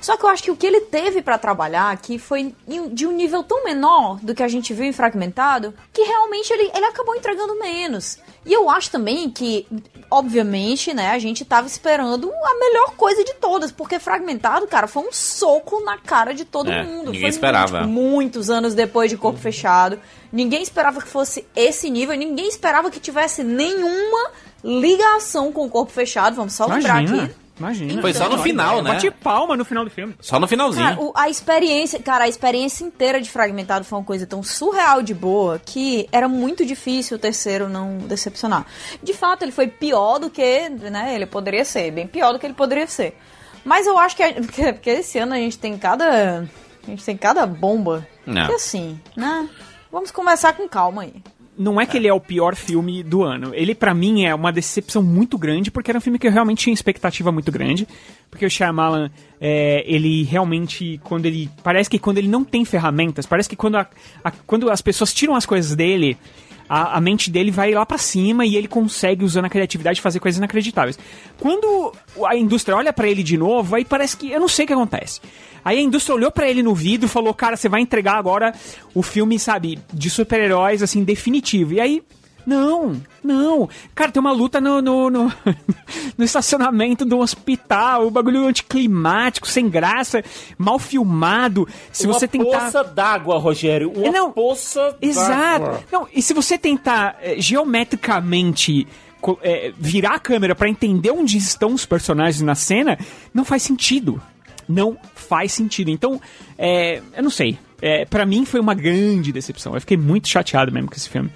[0.00, 2.54] Só que eu acho que o que ele teve pra trabalhar aqui foi
[2.92, 6.70] de um nível tão menor do que a gente viu em Fragmentado, que realmente ele,
[6.74, 8.18] ele acabou entregando menos.
[8.46, 9.66] E eu acho também que,
[10.10, 15.02] obviamente, né, a gente tava esperando a melhor coisa de todas, porque Fragmentado, cara, foi
[15.06, 17.06] um soco na cara de todo É, mundo.
[17.06, 17.82] ninguém foi esperava.
[17.82, 19.98] Muito, muitos anos depois de Corpo Fechado.
[20.32, 24.30] Ninguém esperava que fosse esse nível, ninguém esperava que tivesse nenhuma
[24.64, 26.36] ligação com o Corpo Fechado.
[26.36, 27.30] Vamos só lembrar aqui.
[27.60, 28.00] Imagina.
[28.00, 28.92] Foi só no final, né?
[28.94, 30.14] Bate palma no final do filme.
[30.20, 30.84] Só no finalzinho.
[30.84, 35.02] Cara, o- a experiência, cara, a experiência inteira de Fragmentado foi uma coisa tão surreal
[35.02, 38.66] de boa que era muito difícil o terceiro não decepcionar.
[39.02, 42.46] De fato, ele foi pior do que, né, ele poderia ser, bem pior do que
[42.46, 43.16] ele poderia ser.
[43.64, 46.40] Mas eu acho que, a- porque, porque esse ano a gente tem cada,
[46.82, 48.06] a gente tem cada bomba.
[48.26, 48.46] Não.
[48.46, 49.48] Que assim, né?
[49.92, 51.14] Vamos começar com calma aí.
[51.62, 53.54] Não é que ele é o pior filme do ano.
[53.54, 56.62] Ele, pra mim, é uma decepção muito grande, porque era um filme que eu realmente
[56.64, 57.86] tinha expectativa muito grande.
[58.30, 61.50] Porque o Shyamalan, é, ele realmente, quando ele...
[61.62, 63.86] Parece que quando ele não tem ferramentas, parece que quando, a-
[64.24, 66.16] a- quando as pessoas tiram as coisas dele,
[66.72, 70.20] a, a mente dele vai lá pra cima e ele consegue, usando a criatividade, fazer
[70.20, 70.96] coisas inacreditáveis.
[71.36, 71.92] Quando
[72.24, 74.30] a indústria olha pra ele de novo, aí parece que...
[74.30, 75.20] Eu não sei o que acontece.
[75.64, 78.54] Aí a indústria olhou pra ele no vidro e falou, cara, você vai entregar agora
[78.94, 81.72] o filme, sabe, de super-heróis, assim, definitivo.
[81.72, 82.02] E aí,
[82.46, 83.68] não, não.
[83.94, 85.32] Cara, tem uma luta no, no, no,
[86.16, 90.22] no estacionamento do hospital, o bagulho anticlimático, sem graça,
[90.58, 91.68] mal filmado.
[91.92, 92.60] Se uma você tentar...
[92.60, 93.92] poça d'água, Rogério.
[93.92, 95.30] Uma É, não, poça Exato.
[95.30, 95.84] d'água.
[95.92, 98.86] Não, e se você tentar eh, geometricamente
[99.42, 102.98] eh, virar a câmera pra entender onde estão os personagens na cena,
[103.34, 104.20] não faz sentido.
[104.68, 105.90] Não faz sentido.
[105.90, 106.20] Então,
[106.56, 107.58] é, eu não sei.
[107.82, 109.74] É, para mim foi uma grande decepção.
[109.74, 111.30] Eu fiquei muito chateado mesmo com esse filme.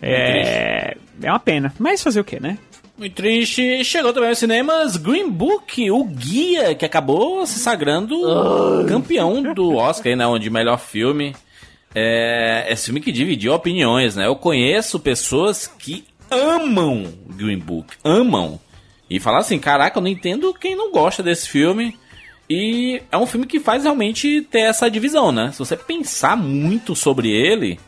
[0.00, 1.72] É, é uma pena.
[1.78, 2.58] Mas fazer o quê, né?
[2.98, 3.84] Muito triste.
[3.84, 8.16] Chegou também aos cinemas Green Book, o guia que acabou se sagrando
[8.88, 10.26] campeão do Oscar, né?
[10.26, 11.34] Onde melhor filme.
[11.94, 14.26] É esse filme que dividiu opiniões, né?
[14.26, 18.60] Eu conheço pessoas que amam Green Book, amam.
[19.08, 21.96] E falar assim, caraca, eu não entendo quem não gosta desse filme.
[22.48, 25.50] E é um filme que faz realmente ter essa divisão, né?
[25.52, 27.78] Se você pensar muito sobre ele,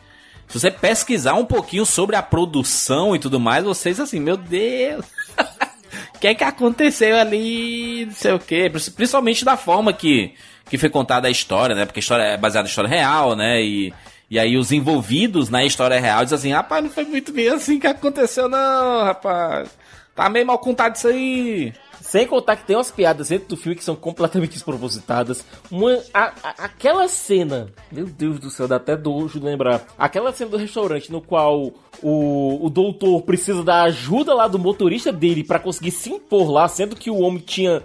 [0.49, 5.05] se você pesquisar um pouquinho sobre a produção e tudo mais, vocês assim, meu Deus.
[6.15, 8.05] O que é que aconteceu ali?
[8.07, 8.69] Não sei o quê.
[8.69, 10.33] Pri- Principalmente da forma que,
[10.69, 11.85] que foi contada a história, né?
[11.85, 13.63] Porque a história é baseada em história real, né?
[13.63, 13.93] E,
[14.29, 17.79] e aí os envolvidos na história real dizem assim, rapaz, não foi muito bem assim
[17.79, 19.69] que aconteceu, não, rapaz.
[20.13, 21.73] Tá meio mal contado isso aí.
[22.09, 25.45] Sem contar que tem umas piadas dentro do filme que são completamente despropositadas.
[25.69, 29.85] Uma, a- a- aquela cena, meu Deus do céu, dá até dojo lembrar.
[29.97, 35.11] Aquela cena do restaurante no qual o, o doutor precisa da ajuda lá do motorista
[35.11, 37.83] dele pra conseguir se impor lá, sendo que o homem tinha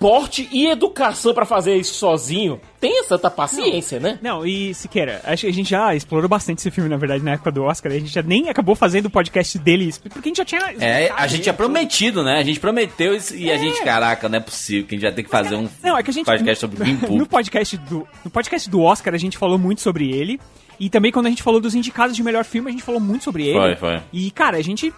[0.00, 2.58] porte e educação pra fazer isso sozinho.
[2.80, 4.18] Tenha santa paciência, né?
[4.22, 7.32] Não, e Siqueira, acho que a gente já explorou bastante esse filme, na verdade, na
[7.32, 7.92] época do Oscar.
[7.92, 10.74] A gente já nem acabou fazendo o podcast dele, porque a gente já tinha.
[10.80, 12.38] É, a gente tinha prometido, né?
[12.38, 15.12] A gente prometeu isso, e a gente, caraca, não é possível que a gente vai
[15.12, 16.24] ter que fazer um Não, é que a gente.
[16.24, 17.10] podcast sobre Green Book.
[17.20, 20.40] No podcast, do, no podcast do Oscar, a gente falou muito sobre ele.
[20.80, 23.22] E também quando a gente falou dos indicados de melhor filme, a gente falou muito
[23.24, 23.58] sobre ele.
[23.58, 24.02] Foi, foi.
[24.10, 24.90] E, cara, a gente.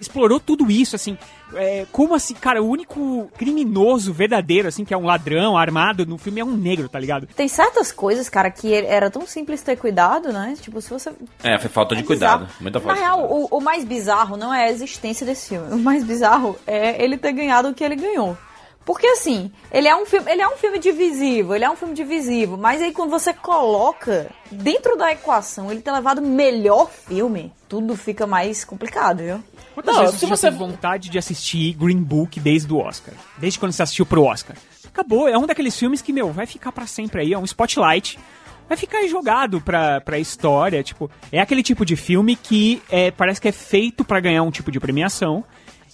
[0.00, 1.16] Explorou tudo isso, assim.
[1.54, 6.18] É, como assim, cara, o único criminoso verdadeiro, assim, que é um ladrão armado no
[6.18, 7.28] filme é um negro, tá ligado?
[7.36, 10.56] Tem certas coisas, cara, que era tão simples ter cuidado, né?
[10.60, 11.12] Tipo, se você.
[11.42, 12.44] É, foi falta de É cuidado.
[12.46, 12.60] bizarro.
[12.60, 12.98] Muita Na falta.
[12.98, 13.48] de real, cuidado.
[13.52, 15.72] o, o mais bizarro não é a existência desse filme.
[15.72, 18.36] O mais bizarro é ele ter ganhado o que ele ganhou.
[18.84, 21.92] Porque assim, ele é um filme, ele é um filme divisivo, ele é um filme
[21.92, 27.52] divisivo, mas aí quando você coloca dentro da equação ele ter levado o melhor filme,
[27.68, 29.42] tudo fica mais complicado, viu?
[29.76, 32.78] Quantas Não, vezes se você já você- teve vontade de assistir Green Book desde o
[32.78, 33.12] Oscar?
[33.36, 34.56] Desde quando você assistiu pro Oscar?
[34.88, 38.18] Acabou, é um daqueles filmes que, meu, vai ficar pra sempre aí, é um spotlight.
[38.66, 41.10] Vai ficar jogado pra, pra história, tipo...
[41.30, 44.72] É aquele tipo de filme que é, parece que é feito pra ganhar um tipo
[44.72, 45.44] de premiação.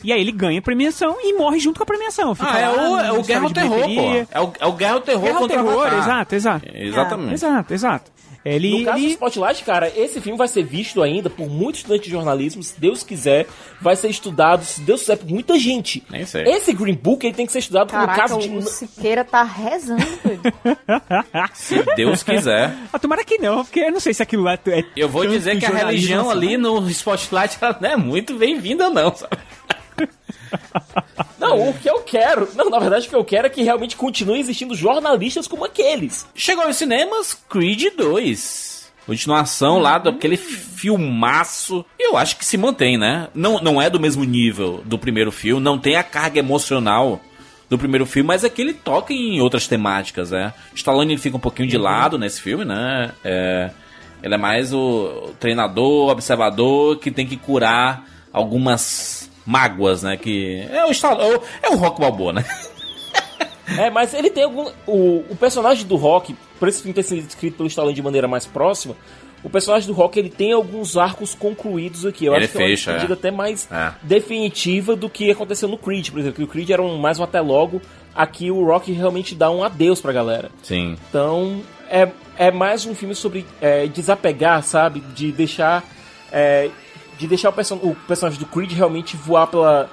[0.05, 2.35] E aí ele ganha a premiação e morre junto com a premiação.
[2.35, 4.01] Fica Ah, é lá o, é o Guerra ao Terror, pô.
[4.31, 5.99] É o, é o Guerra ao Terror Guerra ao contra Terror, Avatar.
[5.99, 6.67] exato, exato.
[6.73, 7.35] Exatamente.
[7.35, 8.13] Exato, exato.
[8.45, 11.81] Ele, No caso do ele- Spotlight, cara, esse filme vai ser visto ainda por muitos
[11.81, 13.47] estudantes de jornalismo, se Deus quiser,
[13.81, 16.03] vai ser estudado, se Deus quiser, por muita gente.
[16.11, 16.43] Nem sei.
[16.45, 18.49] Esse Green Book ele tem que ser estudado Caraca, caso o, de.
[18.57, 20.03] o Siqueira tá rezando.
[21.55, 22.75] Se Deus quiser.
[22.93, 24.85] Ah, tomara que não, porque eu não sei se aquilo lá é.
[24.97, 26.39] Eu vou dizer que a religião assim.
[26.39, 29.37] ali no Spotlight ela não é muito bem-vinda, não, sabe?
[31.39, 32.49] Não, o que eu quero.
[32.55, 36.27] Não, na verdade, o que eu quero é que realmente continue existindo jornalistas como aqueles.
[36.35, 38.93] Chegou aos cinemas Creed 2.
[39.07, 41.85] Continuação lá daquele filmaço.
[41.99, 43.29] E eu acho que se mantém, né?
[43.35, 47.21] Não, não é do mesmo nível do primeiro filme, não tem a carga emocional
[47.69, 50.53] do primeiro filme, mas é que ele toca em outras temáticas, né?
[50.75, 53.13] Stallone ele fica um pouquinho de lado nesse filme, né?
[53.25, 53.71] É,
[54.23, 60.17] ele é mais o treinador, observador, que tem que curar algumas mágoas, né?
[60.17, 62.45] Que é o Stallone, é o Rock Balboa, né?
[63.79, 64.71] É, mas ele tem algum.
[64.87, 68.29] O, o personagem do Rock, por esse filme ter sido escrito pelo Stallone de maneira
[68.29, 68.95] mais próxima,
[69.43, 72.27] o personagem do Rock ele tem alguns arcos concluídos aqui.
[72.27, 73.17] Eu Ele acho que é uma fecha, medida é.
[73.17, 73.93] até mais É.
[74.03, 76.37] definitiva do que aconteceu no Creed, por exemplo.
[76.37, 77.81] Que o Creed era um, mais um até logo.
[78.15, 80.51] Aqui o Rock realmente dá um adeus pra galera.
[80.63, 80.97] Sim.
[81.09, 85.01] Então, é, é mais um filme sobre é, desapegar, sabe?
[85.15, 85.83] De deixar.
[86.31, 86.69] é,
[87.23, 89.89] de deixar o, perso o personagem do Creed realmente voar pela.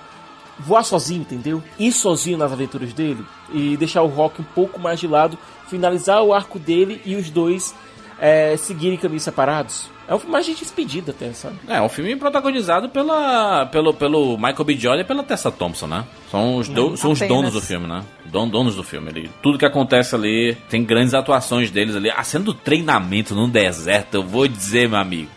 [0.60, 1.63] voar sozinho, entendeu?
[1.78, 3.24] Ir sozinho nas aventuras dele.
[3.54, 5.38] E deixar o Rock um pouco mais de lado.
[5.68, 7.74] Finalizar o arco dele e os dois
[8.20, 9.89] é, seguirem caminhos separados.
[10.08, 11.56] É um filme mais de despedida até, sabe?
[11.68, 14.76] É, um filme protagonizado pela, pelo, pelo Michael B.
[14.76, 16.04] Jordan e pela Tessa Thompson, né?
[16.32, 18.04] São os, do- são os donos do filme, né?
[18.26, 19.10] Don, donos do filme.
[19.10, 19.30] ali.
[19.44, 22.10] tudo que acontece ali, tem grandes atuações deles ali.
[22.10, 25.30] A cena do treinamento no deserto, eu vou dizer, meu amigo.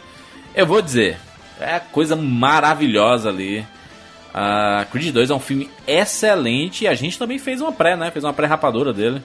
[0.55, 1.19] Eu vou dizer.
[1.63, 3.65] É coisa maravilhosa ali.
[4.35, 8.11] A Creed 2 é um filme excelente e a gente também fez uma pré, né?
[8.11, 9.23] Fez uma pré-rapadura dele.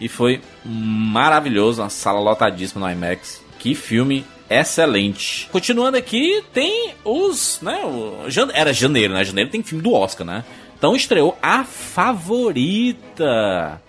[0.00, 3.42] E foi maravilhoso, uma sala lotadíssima no IMAX.
[3.58, 5.48] Que filme excelente.
[5.50, 9.24] Continuando aqui, tem os, né, o, era janeiro, né?
[9.24, 10.44] Janeiro tem filme do Oscar, né?
[10.76, 13.24] Então estreou A Favorita.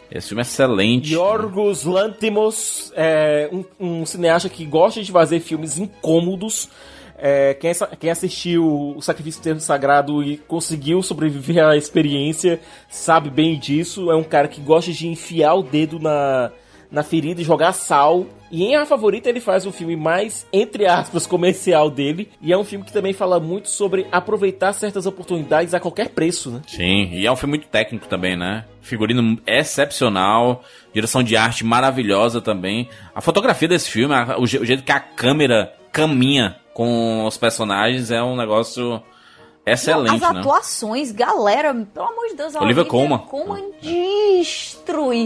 [0.09, 1.13] Esse filme é excelente.
[1.13, 6.69] Yorgos Lanthimos é um, um cineasta que gosta de fazer filmes incômodos.
[7.17, 13.57] É, quem, quem assistiu o Sacrifício Termo Sagrado e conseguiu sobreviver à experiência sabe bem
[13.57, 14.11] disso.
[14.11, 16.51] É um cara que gosta de enfiar o dedo na,
[16.91, 18.25] na ferida e jogar sal.
[18.51, 22.29] E em A Favorita ele faz o filme mais, entre aspas, comercial dele.
[22.41, 26.51] E é um filme que também fala muito sobre aproveitar certas oportunidades a qualquer preço,
[26.51, 26.61] né?
[26.67, 28.65] Sim, e é um filme muito técnico também, né?
[28.81, 32.87] Figurino excepcional, direção de arte maravilhosa também.
[33.13, 38.35] A fotografia desse filme, o jeito que a câmera caminha com os personagens é um
[38.35, 39.01] negócio
[39.65, 40.39] excelente, As né?
[40.41, 43.63] atuações, galera, pelo amor de Deus, a Olivia Olivia Colman.
[43.81, 45.25] destruiu.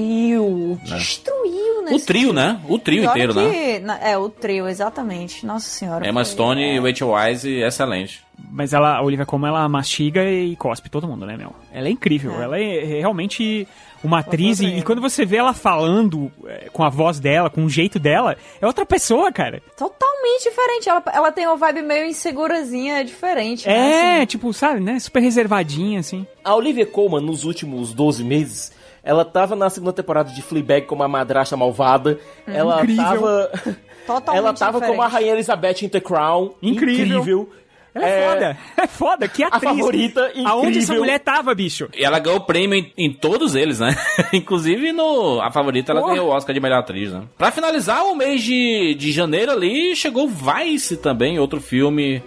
[0.84, 1.92] Destruiu, né?
[1.92, 2.60] O trio, né?
[2.70, 3.80] O trio inteiro, né?
[3.80, 4.00] né?
[4.04, 5.44] É, o trio, exatamente.
[5.44, 6.08] Nossa senhora.
[6.08, 6.76] Emma foi- Stone é.
[6.76, 8.24] e Rachel Wise, excelente.
[8.52, 11.52] Mas ela, a Olivia Colman, ela mastiga e cospe todo mundo, né, meu?
[11.74, 12.40] Ela é incrível.
[12.40, 13.68] Ela é realmente
[14.04, 14.60] uma atriz.
[14.60, 18.00] E, e quando você vê ela falando é, com a voz dela, com o jeito
[18.00, 19.62] dela, é outra pessoa, cara.
[19.78, 20.90] Totalmente diferente.
[20.90, 23.68] Ela, ela tem uma vibe meio insegurazinha, diferente.
[23.68, 23.74] né?
[23.74, 25.00] É, Assim, tipo, sabe, né?
[25.00, 26.26] Super reservadinha, assim.
[26.44, 28.72] A Olivia Colman, nos últimos 12 meses,
[29.04, 32.20] ela tava na segunda temporada de Fleabag como a madrasta malvada.
[32.48, 33.04] ela Incrível.
[33.04, 33.52] tava.
[34.06, 35.12] Totalmente ela tava como a diferente.
[35.14, 36.54] Rainha Elizabeth em The Crown.
[36.62, 37.20] Incrível.
[37.20, 37.50] Incrível.
[37.94, 38.58] Ela é, foda.
[38.78, 39.28] É foda.
[39.28, 39.64] Que atriz.
[39.64, 40.96] favorita, Aonde essa incrível.
[41.00, 41.90] mulher tava, bicho?
[41.98, 43.96] E ela ganhou prêmio em, em todos eles, né?
[44.32, 46.14] Inclusive no A Favorita, ela Porra.
[46.14, 47.24] ganhou o Oscar de melhor atriz, né?
[47.38, 52.22] Pra finalizar, o mês de, de janeiro ali, chegou Vice também, outro filme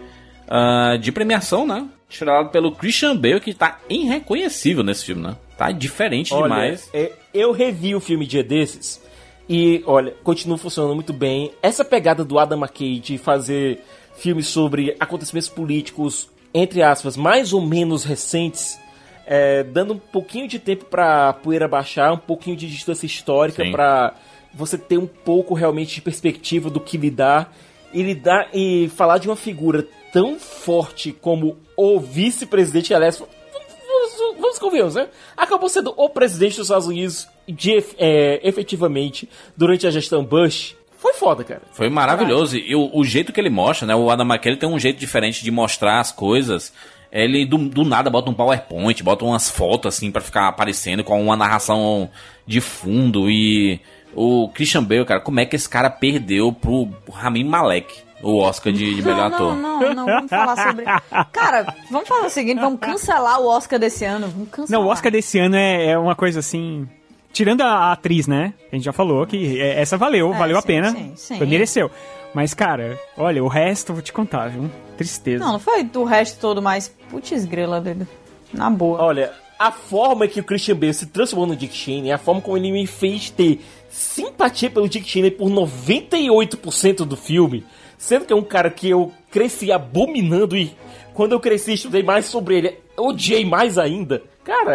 [0.48, 1.86] ah, de premiação, né?
[2.10, 5.36] Estrelado pelo Christian Bale, que tá irreconhecível nesse filme, né?
[5.56, 6.90] Tá diferente Olha, demais.
[6.92, 9.00] é, eu revi o filme dia desses
[9.48, 11.52] e, olha, continua funcionando muito bem.
[11.62, 13.80] Essa pegada do Adam McKay de fazer
[14.22, 18.78] filmes sobre acontecimentos políticos entre aspas, mais ou menos recentes,
[19.26, 24.14] é, dando um pouquinho de tempo pra poeira baixar, um pouquinho de distância histórica pra
[24.52, 27.54] você ter um pouco realmente de perspectiva do que lidar
[27.92, 34.58] e lidar e falar de uma figura tão forte como o vice-presidente, aliás, vamos, vamos
[34.58, 35.08] convenhamos, né?
[35.34, 40.76] Acabou sendo o presidente dos Estados Unidos de, é, efetivamente durante a gestão Bush.
[41.02, 41.62] Foi foda, cara.
[41.72, 42.56] Foi maravilhoso.
[42.56, 43.92] E o, o jeito que ele mostra, né?
[43.92, 46.72] O Adam McKay tem um jeito diferente de mostrar as coisas.
[47.10, 51.20] Ele do, do nada bota um PowerPoint, bota umas fotos assim pra ficar aparecendo com
[51.20, 52.08] uma narração
[52.46, 53.28] de fundo.
[53.28, 53.80] E
[54.14, 58.72] o Christian Bale, cara, como é que esse cara perdeu pro Rami Malek o Oscar
[58.72, 59.56] de, de melhor não, ator?
[59.56, 60.84] não, não, não, vamos falar sobre.
[61.32, 64.28] Cara, vamos fazer o seguinte: vamos cancelar o Oscar desse ano.
[64.28, 64.80] Vamos cancelar.
[64.80, 66.88] Não, o Oscar desse ano é, é uma coisa assim.
[67.32, 68.52] Tirando a, a atriz, né?
[68.70, 70.90] A gente já falou que é- essa valeu, É, valeu a sim, pena.
[70.92, 71.38] sim, sim.
[71.38, 71.90] Foi mereceu.
[72.34, 74.70] Mas, cara, olha, o resto, vou te contar, viu?
[74.96, 75.44] Tristeza.
[75.44, 78.06] Não, não foi do resto todo, mas putz grila dele.
[78.52, 79.02] Na boa.
[79.02, 82.56] Olha, a forma que o Christian Bale se transformou no Dick Cheney, a forma como
[82.56, 87.64] ele me fez ter simpatia pelo Dick Cheney por 98% do filme,
[87.98, 90.74] sendo que é um cara que eu cresci abominando e
[91.14, 94.22] quando eu cresci estudei mais sobre ele, odiei mais ainda.
[94.44, 94.72] Cara,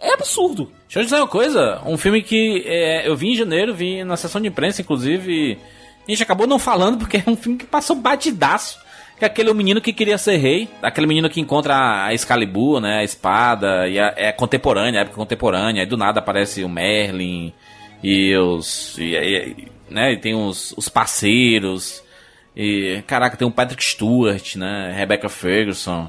[0.00, 0.70] é, é absurdo.
[0.94, 4.16] Deixa eu dizer uma coisa, um filme que é, eu vi em janeiro, vi na
[4.16, 5.58] sessão de imprensa, inclusive, e
[6.06, 8.78] a gente acabou não falando porque é um filme que passou batidaço.
[9.18, 12.98] Que é aquele menino que queria ser rei, aquele menino que encontra a Excalibur, né,
[12.98, 17.52] a espada, e a- é contemporânea, época contemporânea, aí do nada aparece o Merlin
[18.02, 18.96] e os.
[18.96, 22.04] E, e- né, e tem os, os parceiros,
[22.56, 26.08] e caraca, tem o Patrick Stewart, né, Rebecca Ferguson.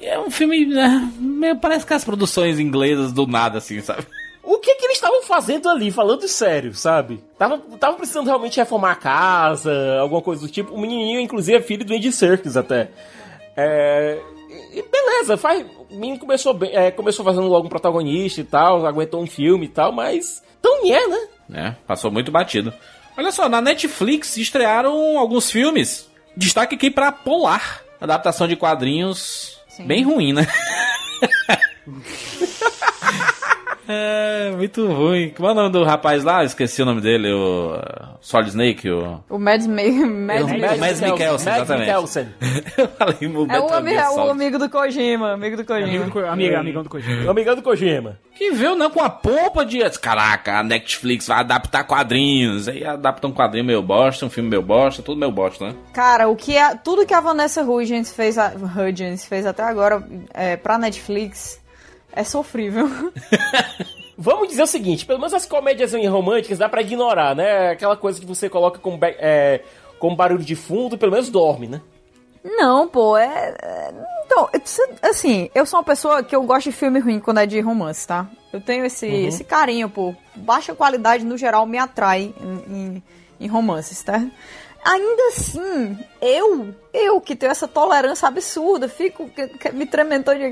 [0.00, 4.06] É um filme, né, meio- parece que as produções inglesas do nada, assim, sabe?
[4.42, 7.22] O que que eles estavam fazendo ali, falando sério, sabe?
[7.38, 10.72] Tava, tava precisando realmente reformar a casa, alguma coisa do tipo.
[10.72, 12.90] O menininho, inclusive, é filho do Andy Serkis até.
[13.56, 14.20] É,
[14.72, 18.86] e beleza, faz, o menino começou, bem, é, começou fazendo logo um protagonista e tal,
[18.86, 21.28] aguentou um filme e tal, mas tão é, né?
[21.48, 21.76] né?
[21.86, 22.72] Passou muito batido.
[23.16, 26.08] Olha só, na Netflix estrearam alguns filmes.
[26.36, 27.82] Destaque aqui pra Polar.
[28.00, 29.86] Adaptação de quadrinhos Sim.
[29.86, 30.46] bem ruim, né?
[33.88, 35.30] é, muito ruim.
[35.36, 36.44] Como é o nome do rapaz lá?
[36.44, 37.78] Esqueci o nome dele, o
[38.20, 39.20] Solid Snake, o...
[39.28, 40.78] O Mads, Ma Mads o Mikkelsen.
[40.80, 41.86] Mads Mikkelsen, Mads exatamente.
[41.86, 42.28] Mikkelsen.
[42.78, 45.86] Eu falei o É o, ami- Gear é o amigo do Kojima, amigo do Amigo
[45.86, 46.04] Kojima.
[46.06, 47.24] do Co- amiga, amigão do Kojima.
[47.26, 48.18] O amigão do Kojima.
[48.34, 49.78] Que veio, não, com a pompa de...
[49.98, 52.68] Caraca, a Netflix vai adaptar quadrinhos.
[52.68, 55.74] Aí adapta um quadrinho meio bosta, um filme meio bosta, tudo meio bosta, né?
[55.92, 60.06] Cara, o que a, tudo que a Vanessa Hudgens fez, a, Hudgens fez até agora
[60.34, 61.58] é, pra Netflix
[62.16, 62.88] é sofrível.
[64.18, 67.70] Vamos dizer o seguinte, pelo menos as comédias românticas dá pra ignorar, né?
[67.70, 69.62] Aquela coisa que você coloca como, ba- é,
[69.98, 71.82] como barulho de fundo, pelo menos dorme, né?
[72.42, 73.54] Não, pô, é.
[73.62, 73.92] é-
[74.24, 74.48] Então,
[75.02, 78.06] assim, eu sou uma pessoa que eu gosto de filme ruim quando é de romance,
[78.06, 78.26] tá?
[78.52, 80.14] Eu tenho esse, esse carinho, pô.
[80.34, 83.02] Baixa qualidade, no geral, me atrai em, em-
[83.40, 84.24] em romances, tá?
[84.88, 89.84] Ainda assim, eu, eu que tenho essa tolerância absurda, fico que- que- me
[90.36, 90.48] dia,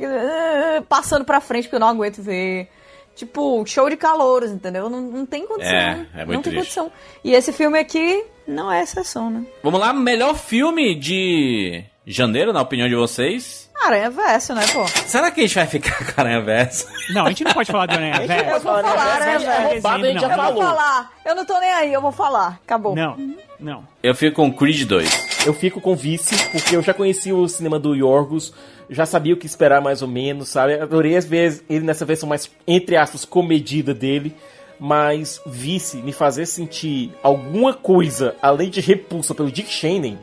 [0.78, 2.68] ah, passando pra frente porque eu não aguento ver.
[3.14, 4.90] Tipo, show de calouros, entendeu?
[4.90, 5.72] Não, não tem condição.
[5.72, 6.56] É, é muito não tem triste.
[6.80, 6.92] condição.
[7.22, 9.44] E esse filme aqui não é exceção, né?
[9.62, 13.63] Vamos lá, melhor filme de janeiro, na opinião de vocês.
[13.86, 14.86] Aranha Verso, né, pô?
[15.06, 16.86] Será que a gente vai ficar com Aranha Verso?
[17.10, 18.50] Não, a gente não pode falar do Aranha Eu Verso.
[18.50, 19.26] vou falar, falar, né?
[19.26, 19.68] né, É velho?
[19.74, 20.26] roubado, a gente já.
[20.28, 20.54] Eu falou.
[20.54, 21.12] vou falar.
[21.24, 22.60] Eu não tô nem aí, eu vou falar.
[22.64, 22.94] Acabou.
[22.96, 23.16] Não,
[23.60, 23.84] não.
[24.02, 25.34] Eu fico com Creed 2.
[25.46, 28.54] Eu fico com Vice, porque eu já conheci o cinema do Yorgos,
[28.88, 30.74] já sabia o que esperar mais ou menos, sabe?
[30.80, 34.34] Adorei às vezes ele nessa versão mais, entre aspas, comedida dele,
[34.80, 40.18] mas Vice me fazer sentir alguma coisa além de repulsa pelo Dick Cheney,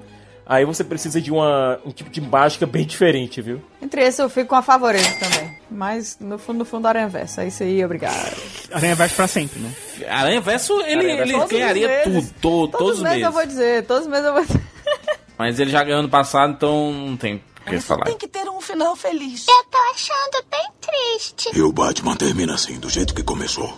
[0.54, 3.62] aí você precisa de uma, um tipo de mágica bem diferente, viu?
[3.82, 5.58] Entre esse eu fico com a favorita também.
[5.70, 7.40] Mas no fundo, no fundo, Aranha Verso.
[7.42, 8.36] É isso aí, obrigado.
[8.72, 9.74] Aranha Verso pra sempre, né?
[10.10, 12.04] Aranha Verso, ele, Aranha Verso ele ganharia meses.
[12.42, 13.24] tudo, to- todos, os meses.
[13.24, 14.62] eu vou dizer, todos os meses eu vou dizer.
[15.40, 18.06] Mas ele já ganhou ano passado, então não tem o que falar.
[18.06, 19.46] Tem que ter um final feliz.
[19.48, 21.50] Eu tô achando bem triste.
[21.58, 23.74] E o Batman termina assim, do jeito que começou.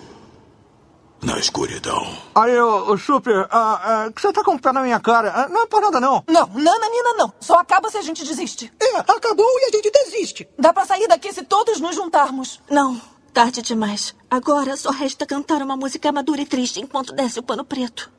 [1.23, 2.05] Na escuridão.
[2.35, 5.31] Aí, ô, ô Super, ah, ah, que você tá com o pé na minha cara?
[5.33, 6.21] Ah, não é por nada, não.
[6.27, 7.33] Não, Nananina não.
[7.39, 8.71] Só acaba se a gente desiste.
[8.81, 10.47] É, acabou e a gente desiste.
[10.59, 12.59] Dá pra sair daqui se todos nos juntarmos.
[12.69, 12.99] Não,
[13.33, 14.13] tarde demais.
[14.29, 18.11] Agora só resta cantar uma música madura e triste enquanto desce o pano preto.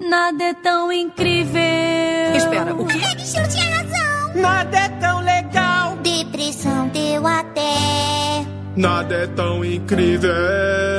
[0.00, 1.60] Nada é tão incrível.
[2.34, 2.98] Espera, o quê?
[3.14, 4.34] Bicho tinha razão.
[4.34, 5.96] Nada é tão legal.
[5.98, 8.33] Depressão deu até.
[8.76, 10.30] Nada é tão incrível.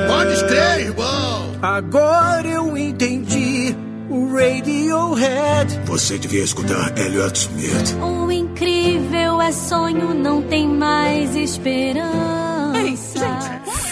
[0.08, 1.52] Pode escrever, irmão.
[1.60, 3.74] Agora eu entendi
[4.08, 5.80] o Radiohead.
[5.84, 7.96] Você devia escutar Elliot Smith.
[8.02, 12.55] O incrível é sonho, não tem mais esperança.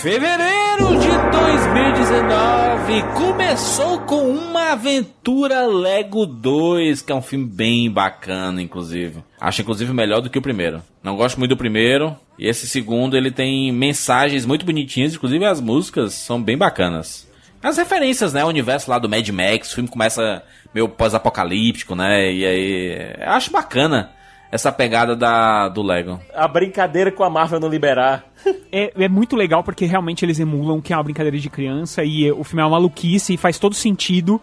[0.03, 8.61] Fevereiro de 2019 começou com uma aventura Lego 2, que é um filme bem bacana,
[8.61, 9.25] inclusive.
[9.41, 10.83] Acho inclusive melhor do que o primeiro.
[11.03, 12.15] Não gosto muito do primeiro.
[12.39, 17.27] E esse segundo ele tem mensagens muito bonitinhas, inclusive as músicas são bem bacanas.
[17.63, 18.45] As referências, né?
[18.45, 20.43] O universo lá do Mad Max, o filme começa
[20.75, 22.31] meio pós-apocalíptico, né?
[22.31, 23.17] E aí.
[23.19, 24.11] eu Acho bacana
[24.55, 26.21] essa pegada da, do Lego.
[26.33, 28.25] A brincadeira com a Marvel não liberar.
[28.71, 32.31] É, é muito legal porque realmente eles emulam que é uma brincadeira de criança e
[32.31, 34.41] o filme é uma maluquice e faz todo sentido.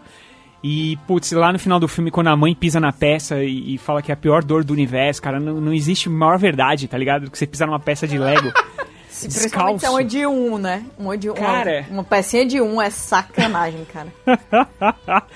[0.62, 3.78] E, putz, lá no final do filme, quando a mãe pisa na peça e, e
[3.78, 6.98] fala que é a pior dor do universo, cara, não, não existe maior verdade, tá
[6.98, 7.24] ligado?
[7.24, 8.52] Do que você pisar numa peça de Lego.
[9.08, 10.84] Se principalmente é uma de um, né?
[10.98, 11.86] Uma, de, Cara.
[11.88, 14.08] uma, uma pecinha de um é sacanagem, cara.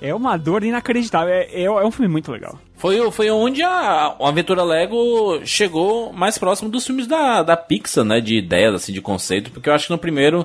[0.00, 1.32] é uma dor inacreditável.
[1.32, 2.58] É, é, é um filme muito legal.
[2.82, 8.04] Foi, foi onde a, a Aventura Lego chegou mais próximo dos filmes da, da Pixar,
[8.04, 8.20] né?
[8.20, 9.52] De ideias, assim, de conceito.
[9.52, 10.44] Porque eu acho que no primeiro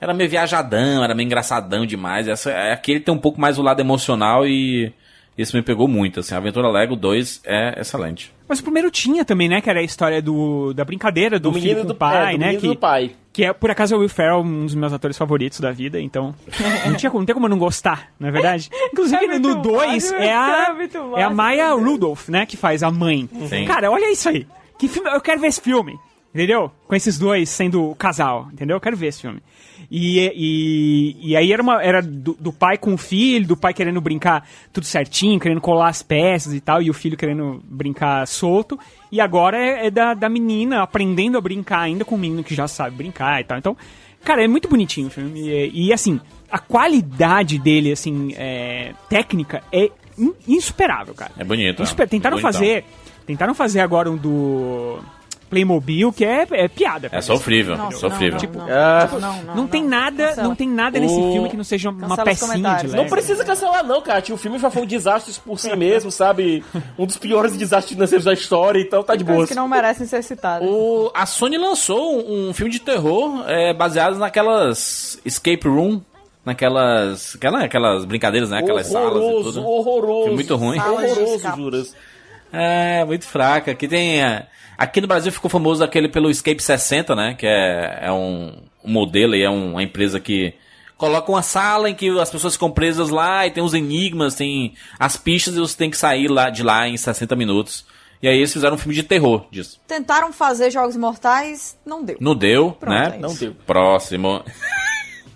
[0.00, 2.26] era meio viajadão, era meio engraçadão demais.
[2.26, 4.92] Essa, aqui ele tem um pouco mais o lado emocional e
[5.38, 6.18] isso me pegou muito.
[6.18, 8.34] Assim, a Aventura Lego 2 é excelente.
[8.48, 9.60] Mas o primeiro tinha também, né?
[9.60, 12.16] Que era a história do, da brincadeira do, Do filho menino com do o pai,
[12.16, 12.46] é, do né?
[12.46, 13.12] menino que, do pai.
[13.38, 16.00] Que é, por acaso, é o Will Ferrell, um dos meus atores favoritos da vida,
[16.00, 16.34] então.
[16.84, 18.68] não, tinha, como- não tem como eu não gostar, não é verdade?
[18.92, 20.76] Inclusive, É no 2 massa, é a,
[21.16, 22.44] é a Maya Rudolph, né?
[22.44, 23.28] Que faz a mãe.
[23.48, 23.64] Sim.
[23.64, 24.44] Cara, olha isso aí.
[24.76, 25.08] Que filme.
[25.08, 25.96] Eu quero ver esse filme.
[26.34, 26.72] Entendeu?
[26.88, 28.76] Com esses dois sendo o casal, entendeu?
[28.76, 29.40] Eu quero ver esse filme.
[29.90, 33.72] E, e, e aí era, uma, era do, do pai com o filho, do pai
[33.72, 38.26] querendo brincar tudo certinho, querendo colar as peças e tal, e o filho querendo brincar
[38.26, 38.78] solto.
[39.10, 42.54] E agora é, é da, da menina aprendendo a brincar ainda com o menino que
[42.54, 43.56] já sabe brincar e tal.
[43.56, 43.76] Então,
[44.22, 45.40] cara, é muito bonitinho o filme.
[45.40, 46.20] E, e, assim,
[46.50, 51.32] a qualidade dele, assim, é, técnica é in- insuperável, cara.
[51.38, 51.82] É bonito.
[51.82, 52.08] Insuper- é.
[52.08, 52.52] Tentaram Bonitão.
[52.52, 52.84] fazer.
[53.26, 54.98] Tentaram fazer agora um do
[55.48, 57.08] Playmobil, que é, é piada.
[57.10, 58.32] É sofrível, Não, sofrível.
[58.32, 60.48] não, Tipo, não, Ah, não, não, não, Não tem nada, Cancela.
[60.48, 62.96] não tem nada nesse O- filme que não seja uma Cancela os pecinha de.
[62.96, 64.22] Não precisa cancelar, não, cara.
[64.30, 66.62] O filme já foi um desastre por si mesmo, sabe?
[66.98, 69.46] Um dos piores desastres financeiros da história, então tá de boa.
[69.46, 70.68] Que não merecem ser citadas.
[70.68, 76.00] O, a Sony lançou um, filme de terror é, baseado naquelas escape room,
[76.44, 78.58] naquelas aquela, aquelas brincadeiras, né?
[78.58, 79.66] Aquelas salas e horroroso, tudo.
[79.66, 80.24] horroroso.
[80.26, 80.76] Foi muito ruim.
[80.78, 81.96] Salas Horroroso, juras.
[82.52, 83.70] É, muito fraca.
[83.72, 84.22] Aqui tem.
[84.22, 84.46] é,
[84.76, 87.34] Aqui no Brasil ficou famoso aquele pelo Escape 60, né?
[87.34, 90.54] Que é, é um, um modelo e é um- uma empresa que
[90.96, 94.74] coloca uma sala em que as pessoas ficam presas lá e tem os enigmas, tem
[94.98, 97.84] as pistas e você tem que sair lá, de lá em 60 minutos.
[98.22, 99.80] E aí eles fizeram um filme de terror disso.
[99.86, 102.16] Tentaram fazer Jogos Mortais, não deu.
[102.20, 103.12] Não deu, Pronto, né?
[103.16, 103.18] é.
[103.18, 103.54] Não deu.
[103.66, 104.42] Próximo.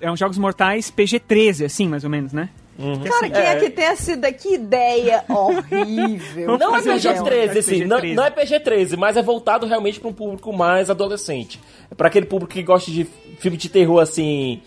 [0.00, 2.48] É um Jogos Mortais PG-13, assim, mais ou menos, né?
[2.79, 6.59] Cara, quem é, que tem essa que ideia horrível?
[6.59, 8.14] Não é fazer um jogo PG-13, assim, não, PG-13.
[8.14, 11.61] não é PG-13, mas é voltado realmente para um público mais adolescente.
[11.91, 13.07] É para aquele público que gosta de
[13.39, 14.62] filme de terror, assim,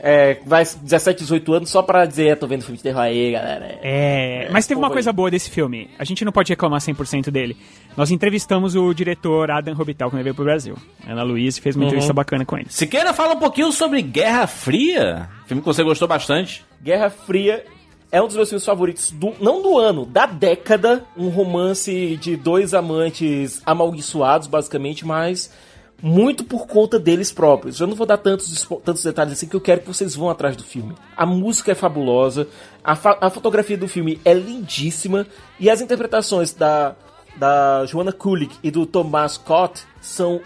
[0.00, 3.32] é, vai 17, 18 anos, só pra dizer, é, tô vendo filme de terror aí,
[3.32, 3.78] galera.
[3.82, 5.16] É, mas teve uma coisa aí.
[5.16, 5.90] boa desse filme.
[5.98, 7.56] A gente não pode reclamar 100% dele.
[7.98, 10.76] Nós entrevistamos o diretor Adam Robital quando ele veio pro Brasil.
[11.04, 11.88] Ana Luiz fez uma Uhum.
[11.88, 12.66] entrevista bacana com ele.
[12.70, 15.28] Siqueira fala um pouquinho sobre Guerra Fria.
[15.46, 16.64] Filme que você gostou bastante.
[16.80, 17.64] Guerra Fria
[18.12, 21.04] é um dos meus filmes favoritos, do, não do ano, da década.
[21.16, 25.52] Um romance de dois amantes amaldiçoados, basicamente, mas
[26.00, 27.80] muito por conta deles próprios.
[27.80, 30.56] Eu não vou dar tantos, tantos detalhes assim que eu quero que vocês vão atrás
[30.56, 30.94] do filme.
[31.16, 32.46] A música é fabulosa,
[32.84, 35.26] a, fa- a fotografia do filme é lindíssima
[35.58, 36.94] e as interpretações da,
[37.38, 40.40] da Joanna Kulik e do Thomas Scott são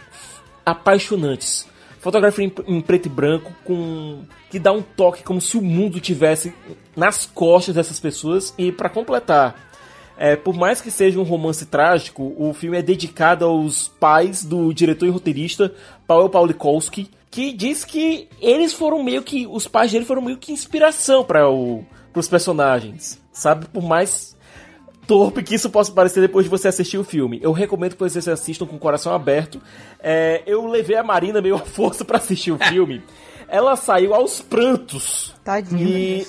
[0.64, 1.66] apaixonantes.
[1.98, 6.00] Fotografia em, em preto e branco, com que dá um toque como se o mundo
[6.00, 6.52] tivesse
[6.96, 8.52] nas costas dessas pessoas.
[8.58, 9.54] E para completar,
[10.16, 14.72] é, por mais que seja um romance trágico, o filme é dedicado aos pais do
[14.72, 15.72] diretor e roteirista
[16.06, 20.52] Paweł Pawlikowski, que diz que eles foram meio que os pais dele foram meio que
[20.52, 23.66] inspiração para os personagens, sabe?
[23.66, 24.36] Por mais
[25.06, 27.38] torpe que isso possa parecer depois de você assistir o filme.
[27.42, 29.60] Eu recomendo que vocês assistam com o coração aberto.
[30.00, 33.02] É, eu levei a Marina meio à força pra assistir o filme.
[33.48, 35.34] Ela saiu aos prantos.
[35.44, 35.86] Tadinho.
[35.86, 36.26] E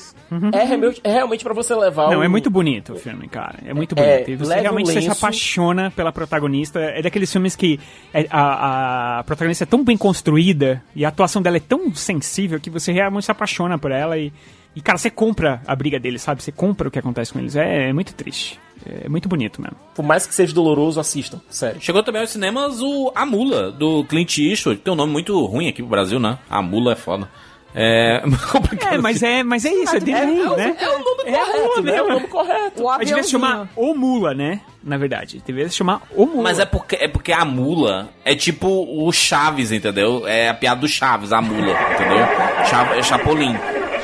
[0.51, 2.24] é, realmente- é realmente pra você levar Não, o...
[2.24, 3.59] é muito bonito o filme, cara.
[3.65, 4.32] É muito É, bonito.
[4.32, 6.80] e você um realmente você se apaixona pela protagonista.
[6.82, 7.80] É daqueles filmes que
[8.13, 12.59] é- a, a protagonista é tão bem construída e a atuação dela é tão sensível
[12.59, 14.34] que você realmente se apaixona por ela e,
[14.76, 16.41] e cara, você compra a briga deles, sabe?
[16.41, 17.55] Você compra o que acontece com eles.
[17.55, 18.59] É, é muito triste.
[18.86, 19.78] É muito bonito mesmo.
[19.95, 21.39] Por mais que seja doloroso, assistam.
[21.49, 21.80] Sério.
[21.80, 24.82] Chegou também aos cinemas o A Mula, do Clint Eastwood.
[24.82, 26.39] Tem um nome muito ruim aqui pro Brasil, né?
[26.49, 27.30] A Mula é foda.
[27.76, 28.21] É
[28.51, 28.93] complicado.
[28.93, 30.76] É, mas é, mas é isso, é dele, né?
[30.80, 31.95] É o nome É a correto, mula né?
[31.95, 32.84] É o nome correto.
[32.84, 34.61] O Mas devia se chamar O Mula, né?
[34.84, 35.41] Na verdade.
[35.45, 36.43] Devia se chamar O Mula.
[36.43, 40.28] Mas é porque, é porque a mula é tipo o Chaves, entendeu?
[40.28, 42.19] É a piada do Chaves, a mula, entendeu?
[42.19, 43.55] É Chapolin.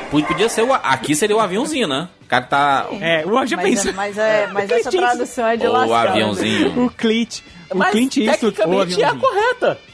[0.10, 0.74] Podia ser o.
[0.74, 2.10] Aqui seria o aviãozinho, né?
[2.24, 2.88] O cara tá.
[3.00, 3.90] É, o já Mas, pensa.
[3.90, 6.10] é, mas, é, mas essa tradução é de O lascar.
[6.10, 6.86] aviãozinho.
[6.86, 7.40] O Clint.
[7.72, 8.46] O Mas Clint Eastwood.
[8.48, 9.78] O tecnicamente é a correta.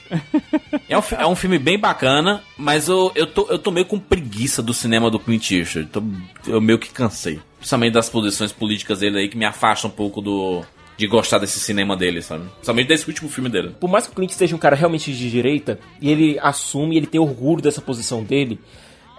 [0.87, 3.97] É um, é um filme bem bacana, mas eu, eu, tô, eu tô meio com
[3.99, 5.89] preguiça do cinema do Clint Eastwood.
[5.89, 6.03] Tô-
[6.45, 7.39] eu meio que cansei.
[7.57, 10.63] Principalmente das posições políticas dele aí, que me afastam um pouco do
[10.95, 12.43] de gostar desse cinema dele, sabe?
[12.53, 13.75] Principalmente desse último filme dele.
[13.79, 17.07] Por mais que o Clint seja um cara realmente de direita, e ele assume, ele
[17.07, 18.59] tem orgulho dessa posição dele,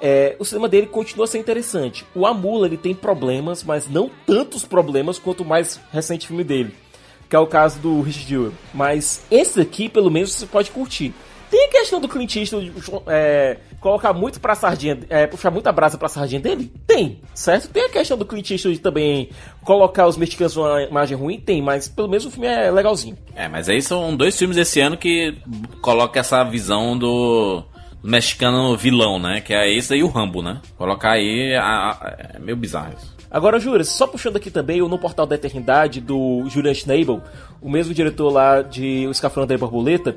[0.01, 2.05] é, o cinema dele continua a ser interessante.
[2.15, 6.75] O Amula, ele tem problemas, mas não tantos problemas quanto o mais recente filme dele,
[7.29, 8.53] que é o caso do Richard Jewell.
[8.75, 11.15] Mas esse aqui, pelo menos, você pode curtir.
[11.51, 12.73] Tem a questão do Clint Eastwood
[13.07, 16.73] é, colocar muito pra sardinha, é, puxar muita brasa pra sardinha dele?
[16.87, 17.69] Tem, certo?
[17.69, 19.31] Tem a questão do Clint Eastwood também
[19.63, 21.39] colocar os mexicanos numa imagem ruim?
[21.39, 23.17] Tem, mas pelo menos o filme é legalzinho.
[23.35, 25.37] É, mas aí são dois filmes desse ano que
[25.81, 27.63] coloca essa visão do
[28.07, 29.41] mexicano vilão, né?
[29.41, 30.61] Que é esse aí o Rambo, né?
[30.77, 33.15] Colocar aí a- a- é meio bizarro isso.
[33.31, 37.21] Agora, Júlia, só puxando aqui também No Portal da Eternidade, do Julian Schnabel,
[37.61, 40.17] o mesmo diretor lá de O Escafandro da Borboleta,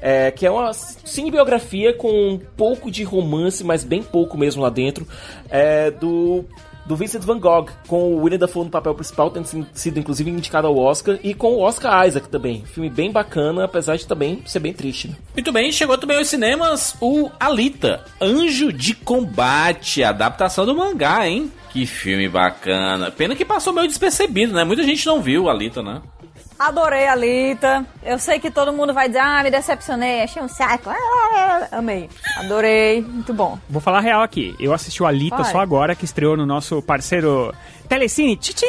[0.00, 4.68] é, que é uma cinebiografia com um pouco de romance, mas bem pouco mesmo lá
[4.70, 5.06] dentro,
[5.50, 6.44] é, do,
[6.86, 10.66] do Vincent Van Gogh, com o William Dafoe no papel principal, tendo sido inclusive indicado
[10.66, 12.64] ao Oscar, e com o Oscar Isaac também.
[12.64, 15.08] Filme bem bacana, apesar de também ser bem triste.
[15.08, 15.16] Né?
[15.34, 21.50] Muito bem, chegou também aos cinemas o Alita, Anjo de Combate, adaptação do mangá, hein?
[21.70, 23.10] Que filme bacana.
[23.10, 24.64] Pena que passou meio despercebido, né?
[24.64, 26.02] Muita gente não viu o Alita, né?
[26.60, 27.86] Adorei a Lita.
[28.02, 30.90] Eu sei que todo mundo vai dizer, ah, me decepcionei, achei um saco.
[30.90, 32.10] Ah, amei.
[32.36, 33.00] Adorei.
[33.00, 33.58] Muito bom.
[33.66, 34.54] Vou falar a real aqui.
[34.60, 35.50] Eu assisti o Alita Vai.
[35.52, 37.54] só agora, que estreou no nosso parceiro
[37.88, 38.36] Telecine.
[38.36, 38.66] Tchim!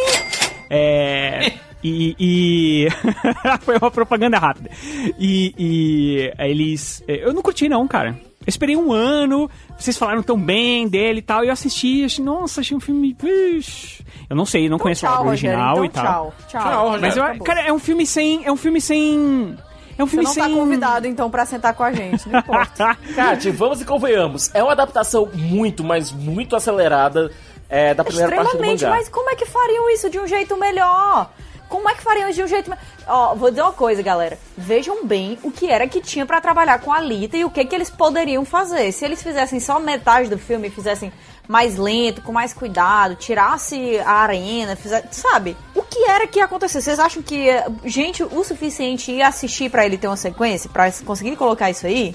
[0.70, 1.52] É.
[1.84, 2.16] E.
[2.20, 2.88] e-
[3.66, 4.70] Foi uma propaganda rápida.
[5.18, 7.04] E, e eles.
[7.08, 8.16] Eu não curti, não, cara.
[8.42, 12.26] Eu esperei um ano, vocês falaram tão bem dele e tal, e eu assisti, achei,
[12.26, 13.16] nossa, achei um filme.
[13.24, 14.04] Ixi.
[14.28, 16.34] Eu não sei, não conheço Tchau, o original Rogério, e então tal.
[16.48, 17.00] Tchau, tchau.
[17.00, 18.44] Mas eu, cara, é um filme sem.
[18.46, 19.56] É um filme sem.
[19.98, 20.44] É um Você filme não sem.
[20.44, 22.98] tá convidado, então, pra sentar com a gente, não importa.
[23.14, 24.50] Kátia, vamos e convenhamos.
[24.56, 27.32] É uma adaptação muito, mas muito acelerada
[27.70, 28.96] é, da primeira parte do Extremamente, mangá.
[28.96, 31.30] mas como é que fariam isso de um jeito melhor?
[31.72, 32.70] Como é que fariam isso de um jeito?
[33.08, 34.38] Ó, vou dizer uma coisa, galera.
[34.58, 37.64] Vejam bem o que era que tinha pra trabalhar com a Lita e o que
[37.64, 38.92] que eles poderiam fazer.
[38.92, 41.14] Se eles fizessem só metade do filme, fizessem
[41.48, 45.56] mais lento, com mais cuidado, tirasse a arena, fizesse, sabe?
[45.74, 46.82] O que era que ia acontecer?
[46.82, 50.92] Vocês acham que eh, gente o suficiente ia assistir pra ele ter uma sequência, Pra
[51.06, 52.14] conseguir colocar isso aí?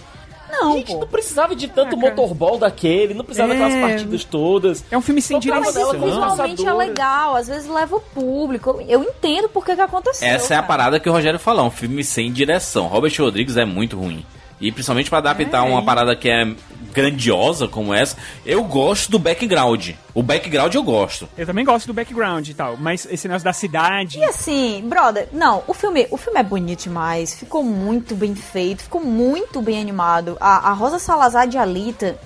[0.51, 1.01] Não, Gente, pô.
[1.01, 3.59] não precisava de tanto motorball daquele, não precisava É.
[3.59, 4.85] daquelas partidas todas.
[4.91, 5.87] É um filme sem direção.
[5.93, 8.83] como Visualmente é legal, às vezes leva o público.
[8.89, 10.27] Eu entendo por que, que aconteceu.
[10.27, 10.67] Essa é a cara.
[10.69, 12.87] parada que o Rogério falou, um filme sem direção.
[12.87, 14.25] Robert Rodrigues é muito ruim.
[14.61, 15.69] E principalmente pra adaptar É.
[15.69, 16.47] uma parada que é
[16.97, 18.17] grandiosa como essa,
[18.47, 19.91] eu gosto do background.
[20.15, 21.29] O background eu gosto.
[21.37, 24.19] Eu também gosto do background e tal, mas esse negócio da cidade.
[24.19, 28.85] E assim, brother, não, o filme, o filme é bonito demais, ficou muito bem feito,
[28.85, 30.39] ficou muito bem animado.
[30.41, 32.19] A, a Rosa Salazar de Alita,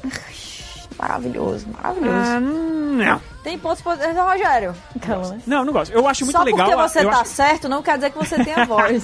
[1.01, 2.17] maravilhoso, maravilhoso.
[2.17, 3.21] Ah, não.
[3.43, 4.75] Tem pontos positivos, Rogério.
[4.95, 5.41] Então, né?
[5.47, 5.93] Não, não gosto.
[5.93, 6.67] Eu acho muito Só legal.
[6.67, 7.31] porque você tá acho...
[7.31, 9.03] certo não quer dizer que você tem a voz.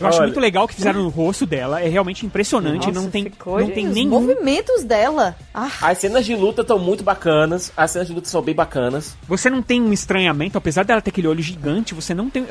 [0.00, 0.26] Eu acho Olha.
[0.28, 1.82] muito legal o que fizeram no rosto dela.
[1.82, 2.86] É realmente impressionante.
[2.86, 4.08] Nossa, não tem, ficou- não tem os nenhum.
[4.08, 5.36] movimentos dela.
[5.52, 9.14] Ah, As cenas de luta estão muito bacanas, as cenas de luta são bem bacanas.
[9.28, 12.46] Você não tem um estranhamento, apesar dela ter aquele olho gigante, você não tem.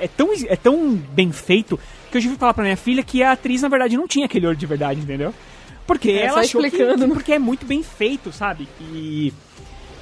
[0.00, 1.78] É tão, é tão bem feito
[2.10, 4.24] que eu tive que falar pra minha filha que a atriz, na verdade, não tinha
[4.24, 5.34] aquele olho de verdade, entendeu?
[5.88, 7.14] Porque É, ela achou explicando, que- né?
[7.14, 8.68] porque é muito bem feito, sabe?
[8.92, 9.32] E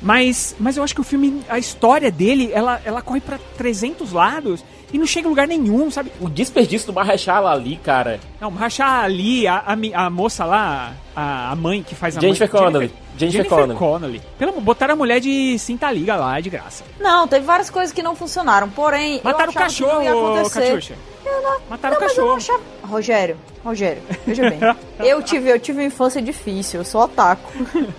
[0.02, 4.12] mas, mas eu acho que o filme, a história dele, ela, ela corre pra 300
[4.12, 4.62] lados
[4.96, 6.10] e não chega a lugar nenhum, sabe?
[6.18, 8.18] O desperdício do Marrechala ali, cara.
[8.40, 12.50] Não, rachar ali, a, a, a moça lá, a, a mãe que faz a Jennifer
[12.50, 12.62] mãe...
[12.62, 12.92] Connelly.
[13.18, 13.78] Jennifer Jennifer Connelly.
[13.78, 14.22] Connelly.
[14.38, 16.82] Pelo, amor, botaram a mulher de cinta liga lá, de graça.
[16.98, 20.10] não, teve várias coisas que não funcionaram, porém, Mataram eu o achava que não ia
[20.10, 20.60] cachorro, acontecer.
[20.60, 20.94] Catiuxa.
[21.26, 22.36] Eu não, Mataram não, o cachorro.
[22.36, 22.62] achava...
[22.84, 24.60] Rogério, Rogério, veja bem.
[25.06, 27.52] eu, tive, eu tive uma infância difícil, eu sou otaku.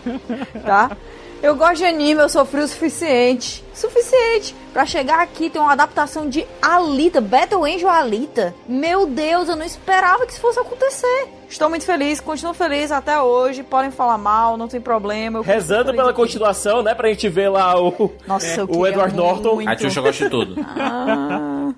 [0.65, 0.97] tá?
[1.41, 3.63] Eu gosto de anime, eu sofri o suficiente.
[3.73, 4.55] Suficiente.
[4.73, 8.55] Pra chegar aqui tem uma adaptação de Alita, Battle Angel Alita.
[8.67, 11.27] Meu Deus, eu não esperava que isso fosse acontecer.
[11.47, 13.63] Estou muito feliz, continuo feliz até hoje.
[13.63, 15.41] Podem falar mal, não tem problema.
[15.43, 16.19] Rezando pela aqui.
[16.19, 16.93] continuação, né?
[16.95, 19.55] Pra gente ver lá o, Nossa, eu o Edward Norton.
[19.55, 19.69] muito.
[19.69, 20.55] A Xuxa gosta de tudo.
[20.67, 21.71] Ah,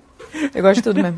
[0.54, 1.16] eu gosto de tudo mesmo.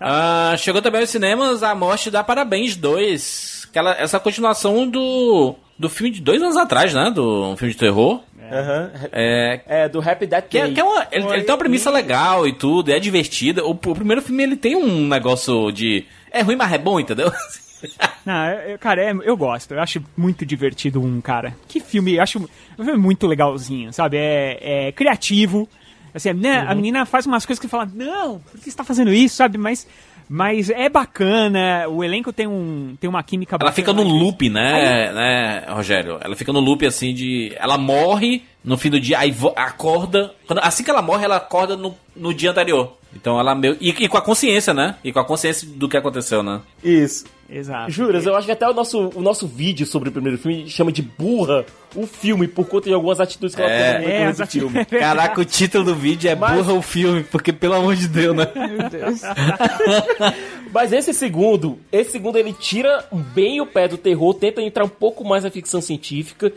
[0.00, 3.61] Ah, chegou também aos cinemas A Morte dá Parabéns 2.
[3.72, 7.10] Aquela, essa continuação do do filme de dois anos atrás, né?
[7.10, 8.20] Do um filme de terror.
[8.52, 8.90] Aham.
[9.10, 11.90] É, É, do Happy Death que é, que é uma, ele, ele tem uma premissa
[11.90, 13.64] legal e tudo, é divertida.
[13.64, 16.04] O, o primeiro filme ele tem um negócio de.
[16.30, 17.32] É ruim, mas é bom, entendeu?
[18.24, 19.72] Não, eu- cara, é- eu gosto.
[19.72, 21.56] Eu acho muito divertido um, cara.
[21.66, 22.38] Que filme, eu acho
[22.78, 24.18] um filme muito legalzinho, sabe?
[24.18, 25.68] É, é criativo.
[26.14, 26.68] Assim, né, Uhum.
[26.68, 29.56] a menina faz umas coisas que fala, não, por que você tá fazendo isso, sabe?
[29.56, 29.88] Mas,
[30.34, 33.74] mas é bacana, o elenco tem, um, tem uma química Ela bacana.
[33.74, 36.18] fica num loop, né, né, Rogério?
[36.22, 37.52] Ela fica num loop assim de.
[37.56, 40.32] Ela morre no fim do dia, aí acorda.
[40.46, 42.96] quando- assim que ela morre, ela acorda no, no dia anterior.
[43.14, 43.76] Então ela meio.
[43.78, 44.94] E, e com a consciência, né?
[45.04, 46.60] E com a consciência do que aconteceu, né?
[46.82, 47.26] Isso.
[47.54, 47.90] Exato.
[47.90, 50.90] Juras, eu acho que até o nosso, o nosso vídeo sobre o primeiro filme chama
[50.90, 53.92] de burra o filme, por conta de algumas atitudes que ela É.
[54.00, 54.84] teve no É, do filme.
[54.88, 58.34] Caraca, o título do vídeo é Mas- burra o filme, porque pelo amor de Deus,
[58.34, 58.46] né?
[58.54, 59.20] Meu Deus.
[60.72, 64.88] Mas esse segundo, esse segundo ele tira bem o pé do terror, tenta entrar um
[64.88, 66.50] pouco mais na ficção científica.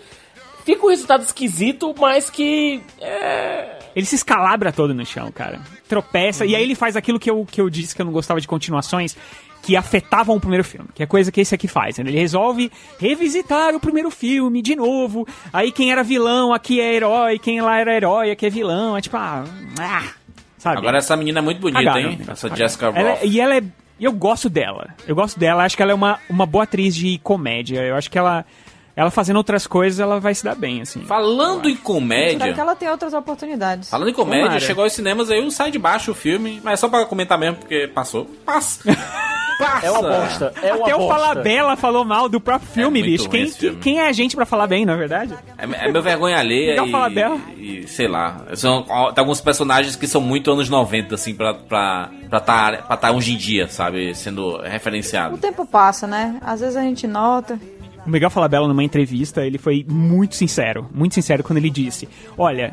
[0.64, 2.82] Fica um resultado esquisito, mas que.
[3.00, 3.78] É...
[3.96, 5.60] Ele se escalabra todo no chão, cara.
[5.88, 6.44] Tropeça.
[6.44, 6.50] Uhum.
[6.50, 8.48] E aí ele faz aquilo que eu, que eu disse que eu não gostava de
[8.48, 9.16] continuações,
[9.66, 10.88] que afetavam o primeiro filme.
[10.94, 11.98] Que é coisa que esse aqui faz.
[11.98, 12.04] né?
[12.08, 15.28] Ele resolve revisitar o primeiro filme de novo.
[15.52, 18.96] Aí quem era vilão aqui é herói, quem lá era herói aqui é vilão.
[18.96, 19.44] É tipo, ah.
[19.80, 20.04] ah
[20.60, 20.78] sabe?
[20.78, 22.20] Agora essa menina é muito bonita, hein?
[22.20, 22.26] né?
[22.32, 22.56] Essa.
[22.56, 23.24] Jessica Ela Roth.
[23.24, 23.64] é- E ela é.
[24.00, 24.90] E eu gosto dela.
[25.08, 25.64] Eu gosto dela.
[25.64, 27.82] Acho que ela é uma, uma boa atriz de comédia.
[27.82, 28.46] Eu acho que ela.
[28.96, 31.02] Ela fazendo outras coisas, ela vai se dar bem, assim.
[31.06, 32.54] Falando em comédia.
[32.54, 33.90] que ela tenha outras oportunidades.
[33.90, 34.60] Falando em comédia, Tomara.
[34.62, 37.38] chegou aos cinemas aí o Sai de Baixo o filme, mas é só pra comentar
[37.38, 38.26] mesmo, porque passou.
[38.46, 38.84] Passa!
[39.58, 39.86] Passa!
[39.86, 40.54] É uma bosta.
[40.62, 41.14] É uma Até o bosta.
[41.20, 43.30] Falabella falou mal do próprio filme, muito bicho.
[43.30, 43.80] Quem, filme.
[43.80, 45.34] quem é a gente pra falar bem, na verdade?
[45.58, 47.40] É, é meu vergonha alheia Legal falar dela.
[47.58, 48.46] e, e sei lá.
[48.56, 52.78] São, tem alguns personagens que são muito anos 90, assim, pra estar pra, pra tá,
[52.84, 54.14] pra tá hoje em dia, sabe?
[54.16, 55.38] Sendo O referenciado.
[55.38, 56.38] tempo passa, né?
[56.42, 57.60] Às vezes a gente nota.
[58.06, 60.88] O Miguel Falabella, numa entrevista, ele foi muito sincero.
[60.94, 62.72] Muito sincero quando ele disse: Olha,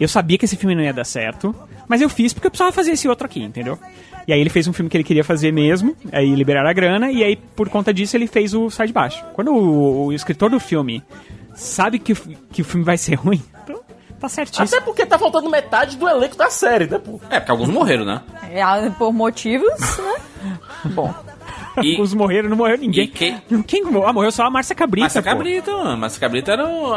[0.00, 1.54] eu sabia que esse filme não ia dar certo,
[1.86, 3.78] mas eu fiz porque eu precisava fazer esse outro aqui, entendeu?
[4.26, 7.10] E aí ele fez um filme que ele queria fazer mesmo, aí liberaram a grana,
[7.12, 9.24] e aí por conta disso ele fez o Sai de Baixo.
[9.34, 11.02] Quando o, o escritor do filme
[11.54, 12.16] sabe que, o-
[12.52, 13.80] que o filme vai ser ruim, então
[14.20, 14.66] tá certíssimo.
[14.66, 17.20] Até porque tá faltando metade do elenco da série, né, pô?
[17.30, 18.22] É, porque alguns morreram, né?
[18.50, 20.14] É, ah, por motivos, né?
[20.94, 21.12] Bom.
[21.82, 23.06] E, Os morreram, não morreu e ninguém.
[23.08, 23.40] quem.
[23.66, 24.06] Quem morreu?
[24.08, 25.04] Ah, morreu só a Márcia Cabrita.
[25.04, 25.28] Márcia pô.
[25.28, 25.96] Cabrita, mano.
[25.96, 26.94] Márcia Cabrita era o.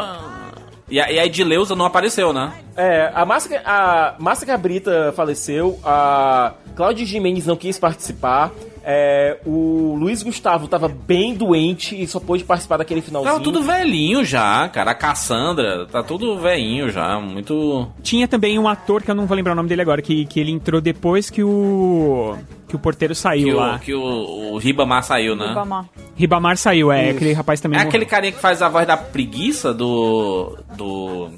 [0.88, 2.52] E a, e a Edileuza não apareceu, né?
[2.76, 8.52] É, a Márcia, a Márcia Cabrita faleceu, a Cláudia Jimenez não quis participar,
[8.86, 13.32] é, o Luiz Gustavo tava bem doente e só pôde participar daquele finalzinho.
[13.32, 14.90] Tava tudo velhinho já, cara.
[14.90, 17.18] A Cassandra, tá tudo velhinho já.
[17.18, 17.88] Muito.
[18.02, 20.38] Tinha também um ator que eu não vou lembrar o nome dele agora, que, que
[20.38, 22.36] ele entrou depois que o.
[22.68, 23.74] que o porteiro saiu Que, lá.
[23.76, 25.48] o, que o, o Ribamar saiu, né?
[25.48, 25.84] Ribamar.
[26.16, 27.76] Ribamar saiu, é, aquele rapaz também.
[27.76, 27.88] É morreu.
[27.88, 30.56] aquele carinha que faz a voz da preguiça do.
[30.76, 31.30] do.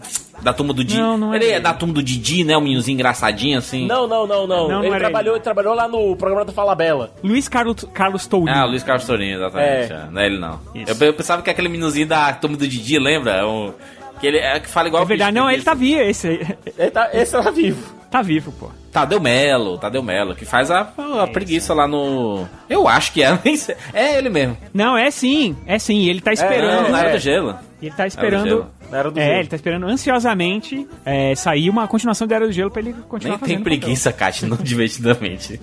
[0.43, 1.01] Da turma do Didi.
[1.01, 1.61] Não, não é ele é ele.
[1.61, 2.57] da turma do Didi, né?
[2.57, 3.87] Um meninozinho engraçadinho assim.
[3.87, 4.69] Não, não, não, não.
[4.69, 7.11] Não, não ele, trabalhou, ele trabalhou lá no programa do Falabella.
[7.23, 8.57] Luiz Carlos, Carlos Tourinho.
[8.57, 9.93] Ah, o Luiz Carlos Tourinho, exatamente.
[9.93, 9.97] É.
[9.97, 10.11] é.
[10.11, 10.61] Não é ele não.
[10.75, 13.47] Eu, eu pensava que aquele meninozinho da turma do Didi, lembra?
[13.47, 13.73] Um,
[14.21, 16.57] que ele é que fala igual É verdade, não, ele tá vivo, esse aí.
[16.79, 17.97] Ele tá, esse tá vivo.
[18.11, 18.71] Tá vivo, pô.
[18.93, 20.89] Tadeu Melo, Tadeu Melo, que faz a,
[21.23, 22.49] a preguiça lá no.
[22.69, 23.37] Eu acho que é.
[23.93, 24.57] É ele mesmo.
[24.73, 26.89] Não, é sim, é sim, ele tá Não, esperando.
[26.89, 27.13] na era é.
[27.13, 27.59] do gelo.
[27.83, 28.67] Ele tá Era do esperando.
[28.93, 29.39] Era do É, Gelo.
[29.41, 33.33] ele tá esperando ansiosamente é, sair uma continuação da Era do Gelo pra ele continuar
[33.33, 33.55] Nem fazendo.
[33.57, 35.61] tem preguiça, Kátia, não divertidamente.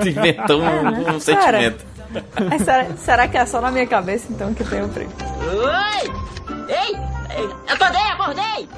[0.00, 1.20] Tu inventou um, um Cara.
[1.20, 1.84] sentimento.
[2.50, 5.10] É, será, será que é só na minha cabeça então que tem o prego?
[5.20, 6.12] Oi!
[6.68, 7.12] Ei!
[7.34, 8.68] Ei, Acordei, acordei!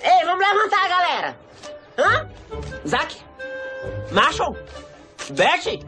[0.00, 1.36] Ei, vamos levantar, galera!
[1.98, 2.26] Hã?
[2.88, 3.16] Zack?
[4.12, 4.56] Marshall?
[5.30, 5.78] Beth?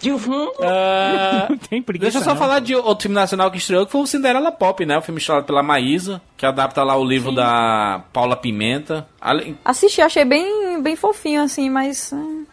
[0.00, 0.48] Dilfum?
[0.62, 2.04] Ah, Não tem preguiça.
[2.12, 2.36] Deixa eu só não.
[2.36, 4.98] falar de outro filme nacional que estreou, que foi o Cinderela Pop, né?
[4.98, 9.06] O filme estrelado pela Maísa, que adapta lá o livro da Paula Pimenta.
[9.20, 12.10] Ale- Assisti, achei bem, bem fofinho, assim, mas.
[12.12, 12.44] hum,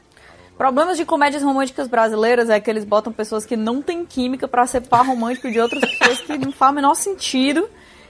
[0.58, 4.66] Problemas de comédias românticas brasileiras é que eles botam pessoas que não têm química pra
[4.68, 7.68] ser par romântico de outras pessoas que não faz o menor sentido.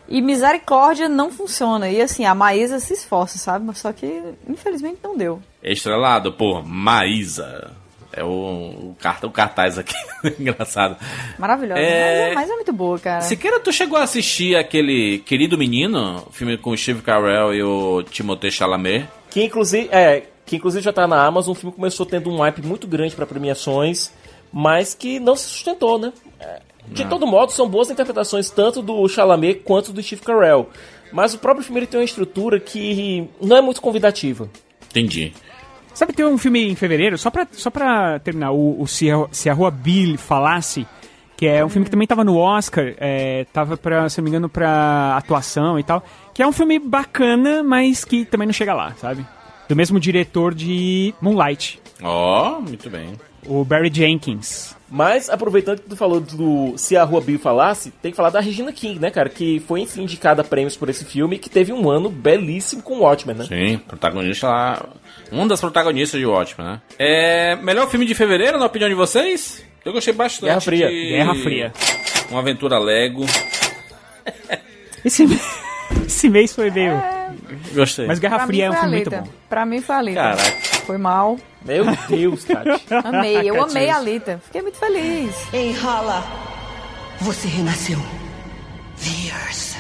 [0.10, 1.90] E misericórdia não funciona.
[1.90, 3.74] E assim, a Maísa se esforça, sabe?
[3.80, 5.42] Só que, infelizmente, não deu.
[5.64, 7.72] Estrelado por Maísa.
[8.16, 9.96] É o, o, o cartaz aqui.
[10.40, 10.96] Engraçado.
[11.40, 11.80] Maravilhosa.
[11.80, 12.26] É.
[12.26, 13.22] Mas, é, mas é muito boa, cara.
[13.22, 16.26] Siqueira, tu chegou a assistir aquele Querido Menino?
[16.32, 19.08] Filme com o Steve Carell e o Timothée Chalamet.
[19.30, 22.62] que inclusive, é, que inclusive já tá na Amazon, o filme começou tendo um hype
[22.62, 24.12] muito grande pra premiações,
[24.52, 26.14] mas que não se sustentou, né?
[26.40, 30.70] É, De todo modo, são boas interpretações tanto do Chalamet quanto do Steve Carell.
[31.12, 34.50] Mas o próprio filme ele tem uma estrutura que não é muito convidativa.
[34.90, 35.34] Entendi.
[35.94, 39.28] Sabe, tem um filme em fevereiro, só pra, só pra terminar, o, o se, a,
[39.32, 40.88] se a Rua Bill falasse,
[41.38, 44.30] que é um filme que também tava no Oscar, é, tava pra, se não me
[44.30, 48.74] engano, pra atuação e tal, que é um filme bacana, mas que também não chega
[48.74, 49.26] lá, sabe?
[49.70, 53.14] Do mesmo diretor de Moonlight, Ó, muito bem.
[53.48, 54.76] O Barry Jenkins.
[54.96, 58.40] Mas, aproveitando que tu falou do Se a Rua Bill Falasse, tem que falar da
[58.40, 59.28] Regina King, né, cara?
[59.28, 62.84] Que foi, enfim, indicada a prêmios por esse filme e que teve um ano belíssimo
[62.84, 63.46] com Watchmen, né?
[63.46, 64.86] Sim, protagonista lá.
[65.32, 66.82] Um das protagonistas de Watchmen, né?
[67.00, 67.56] É.
[67.56, 69.64] Melhor filme de fevereiro, na opinião de vocês?
[69.84, 70.46] Eu gostei bastante.
[70.50, 70.88] Guerra Fria.
[70.90, 71.74] de- Guerra Fria.
[72.30, 73.26] Uma aventura Lego.
[75.04, 75.26] Esse,
[76.06, 76.94] esse mês foi meio...
[77.74, 78.08] Gostei.
[78.08, 79.28] Mas Guerra Pra Fria é um filme muito bom.
[79.50, 80.22] Pra mim foi a Alita.
[80.22, 80.52] Caraca.
[80.86, 81.38] Foi mal.
[81.66, 82.84] Meu Deus, Tati.
[83.04, 84.42] Amei, eu amei a Alita.
[84.46, 85.36] Fiquei muito feliz.
[85.54, 86.24] Ei, Hala.
[87.22, 88.00] Você renasceu.
[88.98, 89.78] Viers.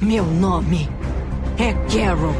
[0.00, 0.88] Meu nome
[1.58, 2.34] é Carol.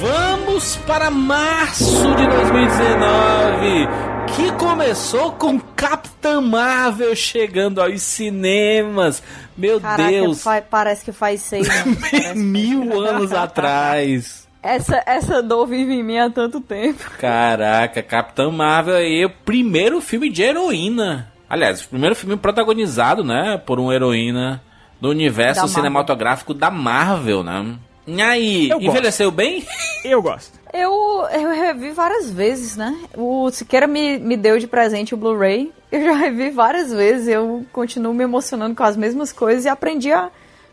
[0.00, 3.88] Vamos para março de 2019,
[4.36, 9.20] que começou com Capitã Marvel chegando aos cinemas.
[9.56, 11.98] Meu Caraca, Deus, parece que faz seis anos.
[12.36, 14.46] mil anos atrás.
[14.62, 17.02] Essa, essa dor vive em mim há tanto tempo.
[17.18, 21.32] Caraca, Capitã Marvel aí, o primeiro filme de heroína.
[21.50, 24.62] Aliás, o primeiro filme protagonizado, né, por uma heroína
[25.00, 25.74] do universo Da Marvel.
[25.76, 27.78] cinematográfico da Marvel, né?
[28.08, 28.90] E aí, Eu gosto.
[28.90, 29.66] envelheceu bem?
[30.02, 30.58] Eu gosto.
[30.72, 32.96] Eu, eu revi várias vezes, né?
[33.16, 35.70] O Siqueira me, me deu de presente o Blu-ray.
[35.92, 37.28] Eu já revi várias vezes.
[37.28, 40.30] Eu continuo me emocionando com as mesmas coisas e aprendi a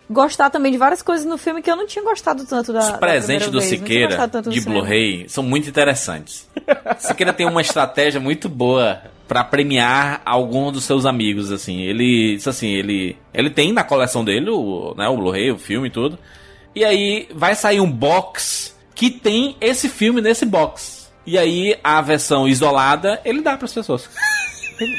[0.09, 2.79] gostar também de várias coisas no filme que eu não tinha gostado tanto da.
[2.79, 3.69] Os presentes primeira do vez.
[3.69, 4.61] Siqueira de.
[4.61, 6.47] Blu-ray são muito interessantes.
[6.99, 11.81] Siqueira tem uma estratégia muito boa pra premiar algum dos seus amigos, assim.
[11.81, 15.87] Ele, isso assim, ele, ele tem na coleção dele o, né, o Blu-ray, o filme
[15.87, 16.17] e tudo.
[16.75, 21.09] E aí vai sair um box que tem esse filme nesse box.
[21.25, 24.09] E aí a versão isolada ele dá pras pessoas.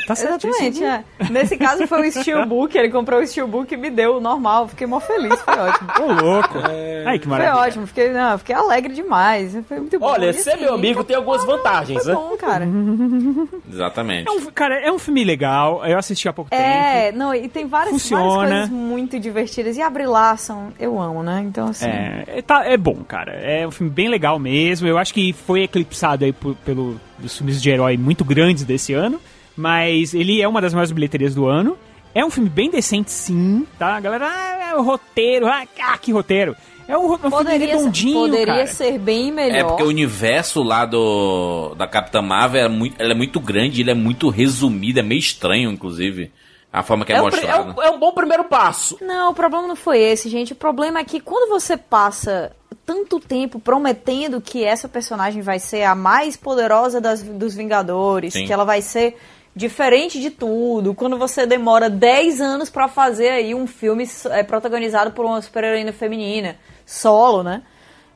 [0.07, 1.05] Tá Exatamente, é.
[1.31, 4.69] Nesse caso foi o Steelbook, ele comprou o Steelbook e me deu o normal.
[4.69, 5.89] Fiquei mó feliz, foi ótimo.
[6.01, 6.59] Ô, louco.
[6.71, 7.05] É.
[7.07, 7.63] Ai, que Foi maravilha.
[7.63, 9.57] ótimo, fiquei, não, fiquei alegre demais.
[9.69, 10.07] Foi muito bom.
[10.07, 12.19] Olha, ser assim, meu amigo tem algumas vantagens, Foi né?
[12.19, 12.65] bom, cara.
[13.71, 14.29] Exatamente.
[14.29, 15.85] É um, cara, é um filme legal.
[15.85, 17.19] Eu assisti há pouco É, tempo.
[17.19, 18.25] não, e tem várias, Funciona.
[18.25, 19.77] várias coisas muito divertidas.
[19.77, 21.45] E a Brie Larson, eu amo, né?
[21.47, 21.87] Então, assim...
[21.87, 23.33] É, é, tá, é bom, cara.
[23.33, 24.87] É um filme bem legal mesmo.
[24.89, 28.93] Eu acho que foi eclipsado aí por- pelo dos filmes de herói muito grandes desse
[28.93, 29.19] ano.
[29.57, 31.77] Mas ele é uma das maiores bilheterias do ano.
[32.15, 33.97] É um filme bem decente, sim, tá?
[33.97, 36.57] A galera, ah, é o roteiro, ah, ah, que roteiro.
[36.89, 38.67] É um, ro- um filme Poderia, redondinho, poderia cara.
[38.69, 39.57] ser bem melhor.
[39.59, 43.81] É porque o universo lá do da Capitã Marvel é muito, ela é muito grande,
[43.81, 46.31] ele é muito resumido, é meio estranho, inclusive,
[46.73, 47.75] a forma que é, É pri- é, mostrada.
[47.79, 48.97] um, é um bom primeiro passo.
[49.03, 50.53] Não, o problema não foi esse, gente.
[50.53, 52.53] O problema é que quando você passa
[52.87, 58.47] tanto tempo prometendo que essa personagem vai ser a mais poderosa das, dos Vingadores, Sim.
[58.47, 59.17] que ela vai ser
[59.57, 65.13] diferente de tudo, quando você demora 10 anos pra fazer aí um filme é, protagonizado
[65.13, 67.63] por uma super-heroína feminina, solo, né?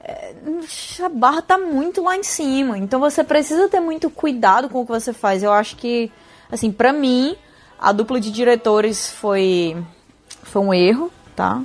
[0.04, 0.34] É,
[1.02, 2.76] a barra tá muito lá em cima.
[2.76, 5.42] Então você precisa ter muito cuidado com o que você faz.
[5.42, 6.12] Eu acho que,
[6.52, 7.34] assim, pra mim,
[7.78, 9.82] a dupla de diretores foi,
[10.42, 11.62] foi um erro, tá?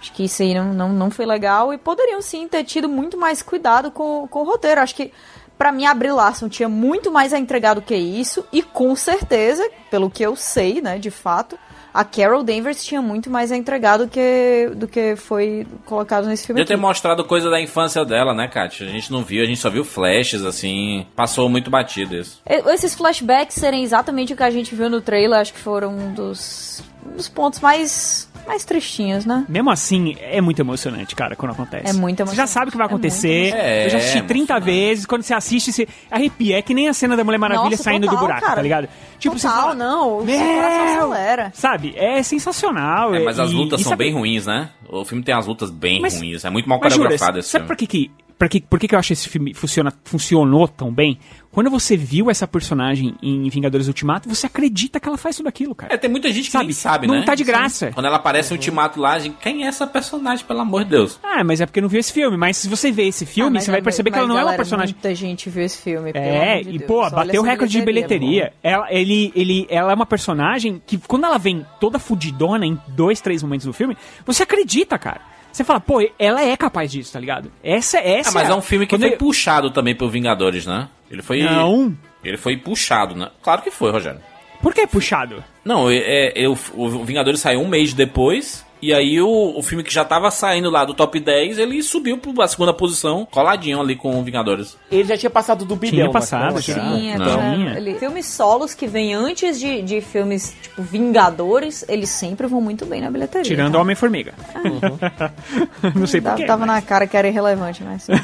[0.00, 1.74] Acho que isso aí não, não, não foi legal.
[1.74, 4.80] E poderiam sim ter tido muito mais cuidado com, com o roteiro.
[4.80, 5.12] Acho que,
[5.58, 8.46] pra mim, a Brie Larson tinha muito mais a entregar do que isso.
[8.52, 11.58] E com certeza, pelo que eu sei, né, de fato,
[11.92, 16.46] a Carol Danvers tinha muito mais a entregar do que, do que foi colocado nesse
[16.46, 16.60] filme.
[16.60, 18.86] Podia ter mostrado coisa da infância dela, né, Kátia?
[18.86, 21.06] A gente não viu, a gente só viu flashes, assim.
[21.16, 22.40] Passou muito batido isso.
[22.46, 26.12] Esses flashbacks serem exatamente o que a gente viu no trailer, acho que foram um
[26.12, 29.44] dos, um dos pontos mais, mais tristinhos, né?
[29.48, 31.88] Mesmo assim, é muito emocionante, cara, quando acontece.
[31.88, 32.50] É muito Você já emocionante.
[32.50, 33.28] sabe o que vai É acontecer.
[33.48, 33.84] emocionante.
[33.84, 35.06] eu já assisti É, 30 vezes.
[35.06, 36.58] Quando você assiste, você arrepia.
[36.58, 38.56] É que nem a cena da Mulher Maravilha Nossa, saindo do total, buraco, cara.
[38.56, 38.88] tá ligado?
[39.18, 40.24] Tipo, você Total, fala, não.
[40.24, 40.38] Meu!
[40.38, 41.50] coração acelera.
[41.54, 41.94] Sabe?
[41.96, 43.14] É sensacional.
[43.14, 44.70] É, mas as lutas e são sabe- bem ruins, né?
[44.88, 46.44] O filme tem as lutas bem Mas- ruins.
[46.44, 47.66] É muito mal Mas, coreografado esse sabe filme.
[47.68, 48.10] por que que...
[48.38, 51.18] Por que, por que que eu acho que esse filme funciona, funcionou tão bem?
[51.50, 55.74] Quando você viu essa personagem em Vingadores Ultimato, você acredita que ela faz tudo aquilo,
[55.74, 55.92] cara.
[55.92, 57.22] É, tem muita gente que Sabe, nem sabe, não né?
[57.24, 57.90] tá de graça.
[57.92, 60.90] Quando ela aparece no ultimato lá, a gente, quem é essa personagem, pelo amor de
[60.90, 61.18] Deus?
[61.20, 62.36] Ah, mas é porque não viu esse filme.
[62.36, 64.38] Mas se você vê esse filme, Ah, você vai é- perceber que ela não é
[64.38, 64.94] uma galera, personagem...
[64.94, 66.12] Muita gente viu esse filme.
[66.12, 68.52] pelo É, amor de e pô, Olha bateu o recorde de bilheteria.
[68.62, 73.20] Ela, ele, ele, ela é uma personagem que, quando ela vem toda fudidona em dois,
[73.20, 75.22] três momentos do filme, você acredita, cara.
[75.58, 77.50] Você fala, pô, ela é capaz disso, tá ligado?
[77.64, 80.64] Essa, essa Ah, mas é um filme que quando foi ele- puxado também por Vingadores,
[80.64, 80.88] né?
[81.10, 81.42] Ele foi.
[81.42, 81.96] Não.
[82.22, 83.28] Ele foi puxado, né?
[83.42, 84.20] Claro que foi, Rogério.
[84.62, 85.42] Por que puxado?
[85.64, 88.64] Não, é, é, eu- o Vingadores saiu um mês depois.
[88.80, 92.16] E aí o, o filme que já tava saindo lá do top 10, ele subiu
[92.18, 94.76] pra segunda posição, coladinho ali com o Vingadores.
[94.90, 95.94] Ele já tinha passado do bilhão.
[95.96, 96.74] Tinha passado, mas- já.
[96.74, 97.26] Tinha, Não.
[97.54, 97.76] tinha.
[97.76, 102.86] Ele- filmes solos que vêm antes de, de filmes tipo Vingadores, eles sempre vão muito
[102.86, 103.44] bem na bilheteria.
[103.44, 103.80] Tirando tá?
[103.80, 104.34] Homem-Formiga.
[105.94, 106.46] Não sei Tava, porquê.
[106.46, 108.06] tava na cara que era irrelevante, mas.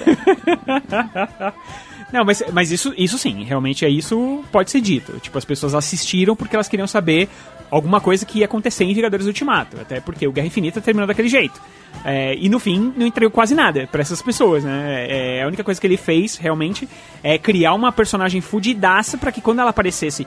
[2.12, 5.18] Não, mas, mas isso, isso sim, realmente é isso pode ser dito.
[5.20, 7.28] Tipo, as pessoas assistiram porque elas queriam saber
[7.70, 9.80] alguma coisa que ia acontecer em Vingadores Ultimato.
[9.80, 11.60] Até porque o Guerra Infinita terminou daquele jeito.
[12.04, 15.06] É, e no fim, não entregou quase nada pra essas pessoas, né?
[15.08, 16.88] É, a única coisa que ele fez, realmente,
[17.22, 20.26] é criar uma personagem fudidaça pra que quando ela aparecesse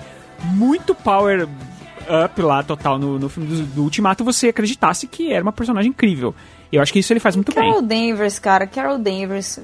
[0.54, 1.48] muito power
[2.26, 5.90] up lá, total, no, no filme do, do Ultimato, você acreditasse que era uma personagem
[5.90, 6.34] incrível.
[6.72, 7.64] E eu acho que isso ele faz muito bem.
[7.64, 9.60] Carol Danvers, cara, Carol Danvers.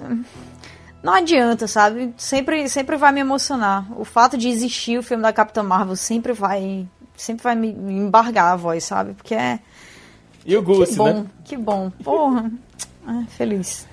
[1.04, 2.14] Não adianta, sabe?
[2.18, 3.86] Sempre, sempre vai me emocionar.
[4.00, 6.88] O fato de existir o filme da Capitã Marvel sempre vai.
[7.16, 9.14] Sempre vai me embargar a voz, sabe?
[9.14, 9.60] Porque é.
[10.46, 11.26] E o Que Goose, bom, né?
[11.44, 11.90] que bom.
[12.04, 12.50] Porra.
[13.06, 13.86] Ah, feliz.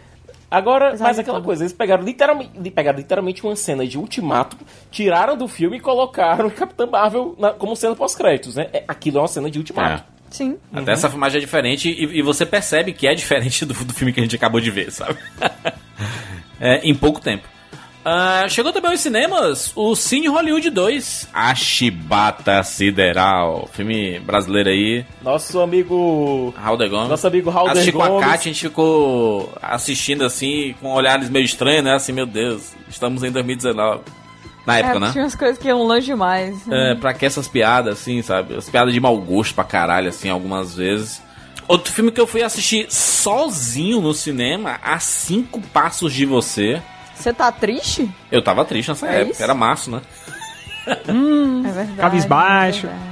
[0.50, 1.46] Agora, Apesar mas aquela tudo.
[1.46, 4.56] coisa, eles pegaram literalmente, pegaram literalmente uma cena de Ultimato,
[4.90, 8.68] tiraram do filme e colocaram o Capitã Marvel na- como cena pós-créditos, né?
[8.72, 10.02] É, Aquilo é uma cena de Ultimato.
[10.30, 10.56] Sim.
[10.72, 14.12] Até essa filmagem é diferente e, e você percebe que é diferente do, do filme
[14.12, 15.16] que a gente acabou de ver, sabe?
[16.60, 17.48] É, em pouco tempo.
[18.04, 25.04] Ah, chegou também aos cinemas o Cine Hollywood 2, A Chibata Sideral, filme brasileiro aí,
[25.20, 26.54] Nosso amigo.
[26.56, 27.10] Raul de Gomes.
[27.10, 28.24] Nosso amigo Raul de Assisti com a Gomes.
[28.24, 31.94] Kátia, a gente ficou assistindo assim, com olhares meio estranhos, né?
[31.94, 34.00] Assim, meu Deus, estamos em 2019.
[34.66, 35.12] Na época, é, né?
[35.12, 36.56] Tinha umas coisas que iam longe demais.
[36.70, 38.54] É, pra que essas piadas, assim, sabe?
[38.56, 41.22] As piadas de mau gosto pra caralho, assim, algumas vezes.
[41.70, 46.82] Outro filme que eu fui assistir sozinho no cinema, A Cinco Passos de Você.
[47.14, 48.10] Você tá triste?
[48.32, 49.42] Eu tava triste nessa É época, isso?
[49.42, 50.00] era março, né?
[50.86, 50.92] É
[51.72, 51.92] verdade.
[51.96, 52.86] Cabisbaixo.
[52.86, 53.04] é verdade,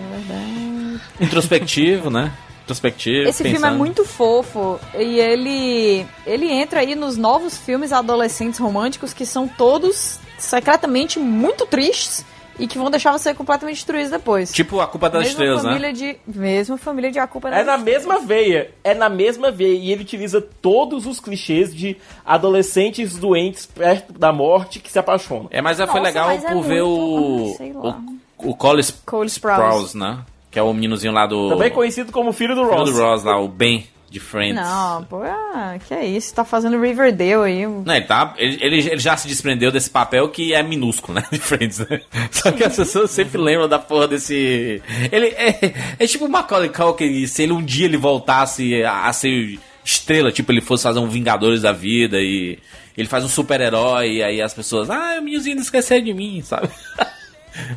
[0.00, 1.00] é verdade.
[1.20, 2.32] Introspectivo, né?
[2.64, 3.28] Introspectivo.
[3.28, 3.76] Esse filme é pensando.
[3.78, 10.18] muito fofo e ele ele entra aí nos novos filmes adolescentes românticos que são todos
[10.38, 12.24] secretamente muito tristes
[12.58, 14.52] e que vão deixar você completamente destruído depois.
[14.52, 15.70] Tipo A Culpa das mesma Estrelas, né?
[15.70, 19.50] família de mesma família de A Culpa das É na mesma veia, é na mesma
[19.50, 19.76] veia.
[19.78, 25.48] E ele utiliza todos os clichês de adolescentes doentes perto da morte que se apaixonam.
[25.50, 27.80] É, mas foi Nossa, legal mas é por ver muito- o, ah, sei lá.
[27.80, 28.18] o.
[28.50, 29.60] O Cole, Cole Sprouse.
[29.62, 29.98] Sprouse.
[29.98, 30.20] né?
[30.50, 31.48] Que é o meninozinho lá do.
[31.48, 32.90] Também conhecido como filho do filho Ross.
[32.92, 34.54] do Ross lá, o Ben de Friends.
[34.54, 36.34] Não, pô, ah, que é isso?
[36.34, 37.66] Tá fazendo Riverdale aí.
[37.66, 41.26] Não, ele, tá, ele, ele- ele já se desprendeu desse papel que é minúsculo, né?
[41.32, 42.00] De Friends, né?
[42.30, 44.80] Só que as pessoas sempre lembram da porra desse.
[45.12, 49.12] Ele é, é tipo o Macaulay Culkin, se ele um dia ele voltasse a, a
[49.12, 52.58] ser estrela, tipo ele fosse fazer um Vingadores da vida e
[52.96, 56.68] ele faz um super-herói e aí as pessoas, ah, o meninozinho esqueceu de mim, sabe?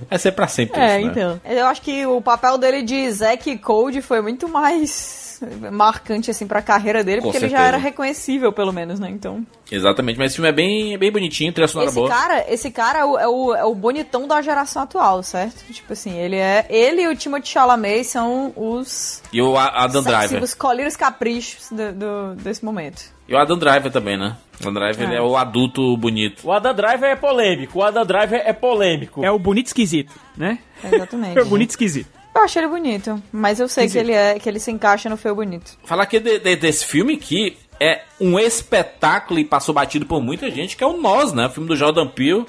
[0.10, 1.12] Vai ser pra sempre É, isso, né?
[1.12, 1.42] então.
[1.46, 5.20] Eu acho que o papel dele de Zack Code foi muito mais
[5.72, 7.68] marcante, assim, pra carreira dele, Com porque ele já certeza.
[7.76, 9.10] era reconhecível, pelo menos, né?
[9.10, 9.46] Então.
[9.72, 12.10] Exatamente, mas esse filme é bem, bem bonitinho, trilha sonora Esse boa.
[12.10, 15.64] cara, esse cara é o, é, o, é o bonitão da geração atual, certo?
[15.72, 16.66] Tipo assim, ele é.
[16.70, 19.22] Ele e o Timothée Chalamet são os.
[19.32, 20.44] E o A- Adam Driver.
[20.44, 23.02] os colírios caprichos do, do- desse momento.
[23.28, 24.36] E o Adam Driver também, né?
[24.60, 25.16] O Adam Driver É.
[25.16, 26.46] é o adulto bonito.
[26.46, 27.80] O Adam Driver é polêmico.
[27.80, 29.24] O Adam Driver é polêmico.
[29.24, 30.60] É o bonito esquisito, né?
[30.84, 31.38] Exatamente.
[31.39, 32.10] É o bonito esquisito.
[32.34, 35.18] Eu achei ele bonito, mas eu sei que ele é que ele se encaixa no
[35.18, 35.78] feio bonito.
[35.84, 40.50] Falar aqui de- de- desse filme que é um espetáculo e passou batido por muita
[40.50, 41.48] gente, que é o Nós, né?
[41.48, 42.46] O filme do Jordan Peele,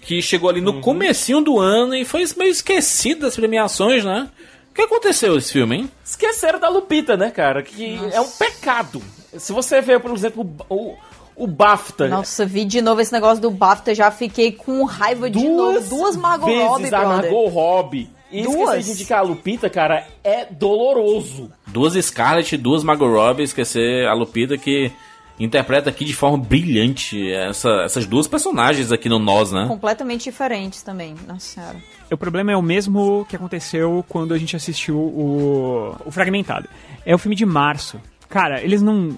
[0.00, 4.28] que chegou ali no comecinho do ano e foi meio esquecido das premiações, né?
[4.70, 5.90] O que aconteceu esse filme, hein?
[6.04, 7.62] Esqueceram da Lupita, né, cara?
[7.62, 9.02] Que é um pecado.
[9.36, 10.96] Se você vê, por exemplo, o, o,
[11.36, 12.08] o BAFTA.
[12.08, 15.80] Nossa, vi de novo esse negócio do BAFTA, já fiquei com raiva de novo.
[15.88, 17.08] Duas Margot vezes Robbie, a brother.
[17.32, 18.10] Margot Robbie.
[18.32, 18.58] E Duas?
[18.70, 21.52] esquecer de indicar a Lupita, cara, é doloroso.
[21.66, 24.90] Duas Scarlett e duas Margot Robbie, esquecer a Lupita que
[25.38, 29.66] interpreta aqui de forma brilhante essa- essas duas personagens aqui no Nós, né?
[29.66, 31.76] Completamente diferentes também, nossa senhora.
[32.10, 36.68] O problema é o mesmo que aconteceu quando a gente assistiu o, o Fragmentado.
[37.04, 38.00] É o filme de março.
[38.28, 39.16] Cara, eles não.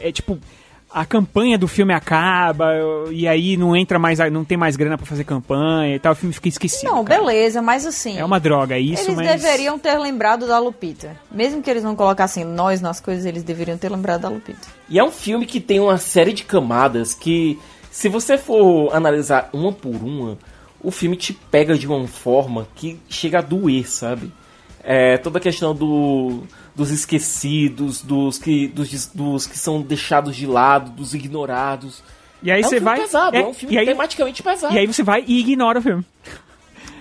[0.00, 0.38] É tipo.
[0.92, 2.66] A campanha do filme acaba
[3.10, 6.16] e aí não entra mais, não tem mais grana pra fazer campanha e tal, o
[6.16, 6.90] filme fica esquecido.
[6.90, 7.20] Não, cara.
[7.20, 8.18] beleza, mas assim.
[8.18, 11.16] É uma droga isso, Eles mas deveriam ter lembrado da Lupita.
[11.30, 14.68] Mesmo que eles não colocassem nós nas coisas, eles deveriam ter lembrado da Lupita.
[14.88, 17.58] E é um filme que tem uma série de camadas que,
[17.90, 20.36] se você for analisar uma por uma,
[20.82, 24.32] o filme te pega de uma forma que chega a doer, sabe?
[24.84, 26.42] É, toda a questão do,
[26.74, 32.02] dos esquecidos, dos que, dos, dos que são deixados de lado, dos ignorados.
[32.42, 34.42] E aí é um você filme vai- pesado, é, é, um filme e aí- tematicamente
[34.42, 34.74] pesado.
[34.74, 36.04] E aí você vai e ignora o filme.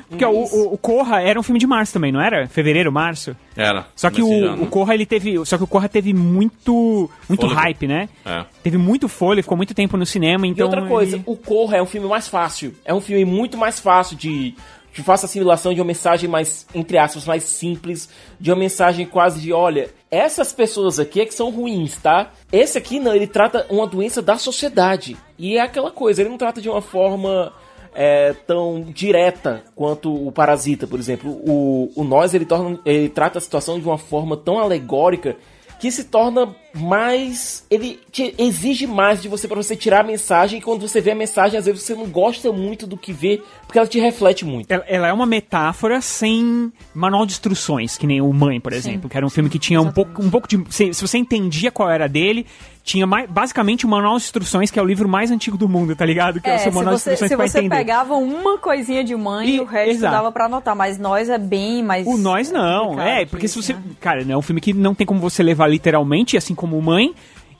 [0.09, 2.45] Porque o, o, o Corra era um filme de março também, não era?
[2.49, 3.33] Fevereiro, março?
[3.55, 3.87] Era.
[3.95, 4.63] Só que o, ano.
[4.63, 7.57] o Corra ele teve, só que o Corra teve muito muito Fôlego.
[7.61, 8.09] hype, né?
[8.25, 8.43] É.
[8.61, 11.77] Teve muito folha, ficou muito tempo no cinema, E então outra coisa, ele- o Corra
[11.77, 12.75] é um filme mais fácil.
[12.83, 14.53] É um filme muito mais fácil de,
[14.93, 18.09] de fácil assimilação de uma mensagem mais, entre aspas, mais simples.
[18.39, 22.31] De uma mensagem quase de, olha, essas pessoas aqui é que são ruins, tá?
[22.51, 25.15] Esse aqui não, ele trata uma doença da sociedade.
[25.37, 27.53] E é aquela coisa, ele não trata de uma forma
[27.93, 31.31] é, tão direta quanto o Parasita, por exemplo.
[31.31, 35.37] O, o Nós, ele, torna, ele trata a situação de uma forma tão alegórica
[35.81, 37.65] que se torna mais.
[37.67, 40.59] Ele te exige mais de você para você tirar a mensagem.
[40.59, 43.41] E quando você vê a mensagem, às vezes você não gosta muito do que vê,
[43.65, 44.71] porque ela te reflete muito.
[44.71, 49.09] ela, ela é uma metáfora sem manual de instruções, que nem o Mãe, por exemplo,
[49.09, 50.63] que era um filme que tinha um pouco, um pouco de.
[50.69, 52.45] Se, se você entendia qual era dele,
[52.83, 55.95] tinha mais, basicamente o manual de instruções, que é o livro mais antigo do mundo,
[55.95, 56.41] tá ligado?
[56.41, 57.75] Que é, É, o seu se manual de instruções se você entender.
[57.75, 60.15] pegava uma coisinha de mãe e, E- o resto exato.
[60.15, 62.07] dava pra anotar, mas nós é bem mais.
[62.07, 63.73] O Nós não, é, que porque se isso, você.
[63.73, 63.81] né?
[63.99, 67.13] Cara, é um filme que não tem como você levar literalmente, assim como Mãe.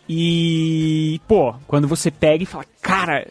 [0.10, 1.22] E.
[1.28, 3.28] Pô, quando você pega e fala, cara.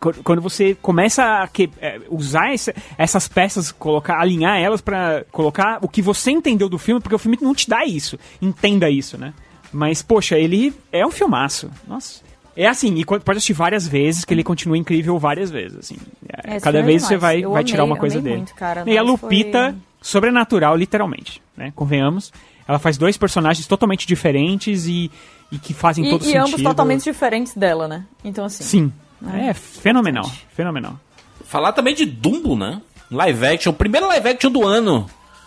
[0.00, 5.24] qu- Quando você começa a que- é, usar essa- essas peças, colocar, alinhar elas pra
[5.32, 8.18] colocar o que você entendeu do filme, porque o filme não te dá isso.
[8.42, 9.32] Entenda isso, né?
[9.76, 11.70] Mas, poxa, ele é um filmaço.
[11.86, 12.24] Nossa.
[12.56, 15.96] É assim, e pode assistir várias vezes, que ele continua incrível várias vezes, assim.
[16.26, 18.36] É, Esse Cada filme é vez você vai, Eu vai tirar amei- uma coisa dele.
[18.38, 18.82] muito, cara.
[18.86, 21.70] E a Lupita, foi- sobrenatural, literalmente, né?
[21.76, 22.32] Convenhamos.
[22.66, 25.10] Ela faz dois personagens totalmente diferentes e,
[25.52, 26.46] e que fazem E, todo e sentido.
[26.46, 28.04] ambos totalmente diferentes dela, né?
[28.24, 28.64] Então, assim.
[28.64, 28.92] Sim.
[29.34, 30.24] É, fenomenal.
[30.54, 30.98] Fenomenal.
[31.44, 32.80] Falar também de Dumbo, né?
[33.10, 35.06] Live action, o primeiro live action do ano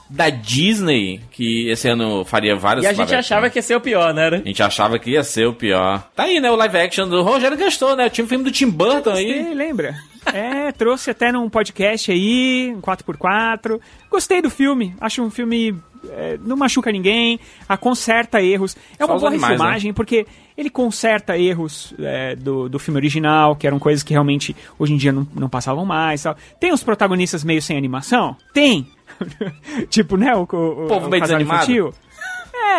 [0.10, 3.52] da Disney, que esse ano faria vários E a gente achava action.
[3.54, 4.28] que ia ser o pior, né?
[4.28, 6.02] A gente achava que ia ser o pior.
[6.16, 6.50] Tá aí, né?
[6.50, 8.10] O live action do Rogério gastou, né?
[8.10, 9.44] Tinha um filme do Tim Burton aí.
[9.44, 9.96] Você lembra?
[10.34, 13.80] É, trouxe até num podcast aí, um 4x4.
[14.10, 14.94] Gostei do filme.
[15.00, 15.76] Acho um filme.
[16.12, 18.76] é, não machuca ninguém, a conserta erros.
[18.98, 19.58] É Só uma boa animais, né?
[19.58, 20.26] refilmagem, porque
[20.58, 24.98] ele conserta erros é, do, do filme original, que eram coisas que realmente hoje em
[24.98, 26.24] dia não, não passavam mais.
[26.24, 26.36] Tal.
[26.60, 28.36] Tem os protagonistas meio sem animação?
[28.54, 28.88] Tem!
[29.90, 30.36] tipo, né?
[30.36, 31.64] O, o, Povo o meio casal desanimado.
[31.72, 31.94] infantil.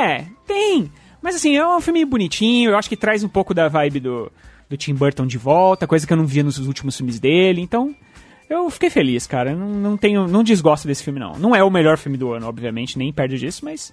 [0.03, 0.91] É, tem.
[1.23, 4.33] Mas assim, é um filme bonitinho, eu acho que traz um pouco da vibe do,
[4.69, 7.95] do Tim Burton de volta, coisa que eu não via nos últimos filmes dele, então
[8.49, 9.55] eu fiquei feliz, cara.
[9.55, 10.27] Não, não tenho.
[10.27, 11.39] Não desgosto desse filme, não.
[11.39, 13.93] Não é o melhor filme do ano, obviamente, nem perto disso, mas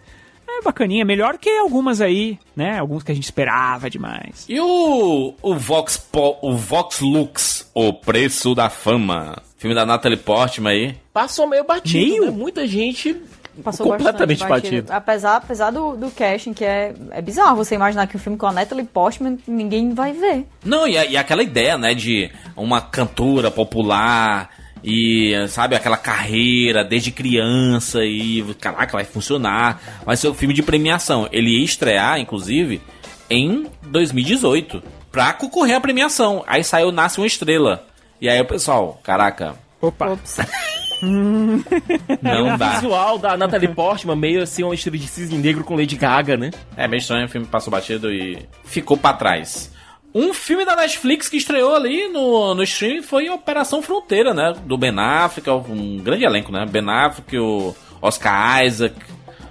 [0.50, 2.80] é bacaninha, melhor que algumas aí, né?
[2.80, 4.45] Alguns que a gente esperava demais.
[4.50, 9.41] E o, o Vox Po- o Vox Lux, O Preço da Fama.
[9.58, 10.95] Filme da Natalie Portman aí.
[11.22, 12.26] Passou meio batido, Meio?
[12.26, 12.32] né?
[12.32, 13.15] Muita gente
[13.63, 14.93] Passou completamente bastante batido.
[14.93, 18.45] Apesar, apesar do, do casting, que é, é bizarro você imaginar que um filme com
[18.45, 20.45] a Natalie Portman ninguém vai ver.
[20.63, 24.51] Não, e, a- e aquela ideia, né, de uma cantora popular
[24.84, 29.82] e, sabe, aquela carreira desde criança e, caraca, vai funcionar.
[30.05, 31.28] Vai ser um filme de premiação.
[31.32, 32.80] Ele ia estrear, inclusive,
[33.28, 36.43] em 2018, pra concorrer à premiação.
[36.45, 37.84] Aí saiu Nasce uma Estrela.
[38.22, 40.09] E aí o pessoal, caraca, Opa.
[40.11, 40.38] Ops.
[41.02, 42.70] não o dá.
[42.76, 46.52] visual da Natalie Portman meio assim, um estilo de cisne negro com Lady Gaga, né?
[46.76, 49.72] É meio estranho, o filme passou batido e ficou pra trás.
[50.14, 54.54] Um filme da Netflix que estreou ali no, no stream foi Operação Fronteira, né?
[54.66, 56.66] Do Ben Affleck, um grande elenco, né?
[56.68, 58.95] Ben Affleck, o Oscar Isaac,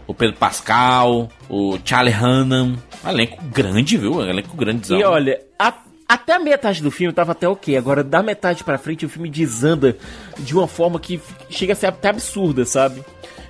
[0.07, 2.77] o Pedro Pascal, o Charlie Hunnam.
[3.05, 4.15] Um elenco grande, viu?
[4.17, 4.99] Um elenco grandezão.
[4.99, 5.75] E olha, a-
[6.09, 7.77] até a metade do filme tava até ok.
[7.77, 9.97] Agora, da metade pra frente, o filme desanda
[10.39, 13.03] de uma forma que chega a ser até absurda, sabe?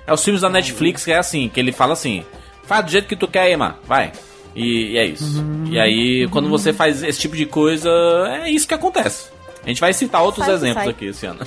[0.05, 2.23] É os filmes da Netflix que é assim, que ele fala assim,
[2.63, 4.11] faz do jeito que tu quer mano, vai.
[4.55, 5.43] E, e é isso.
[5.69, 7.89] E aí, quando você faz esse tipo de coisa,
[8.41, 9.29] é isso que acontece.
[9.63, 10.93] A gente vai citar outros Sai, exemplos sai.
[10.93, 11.39] aqui esse ano.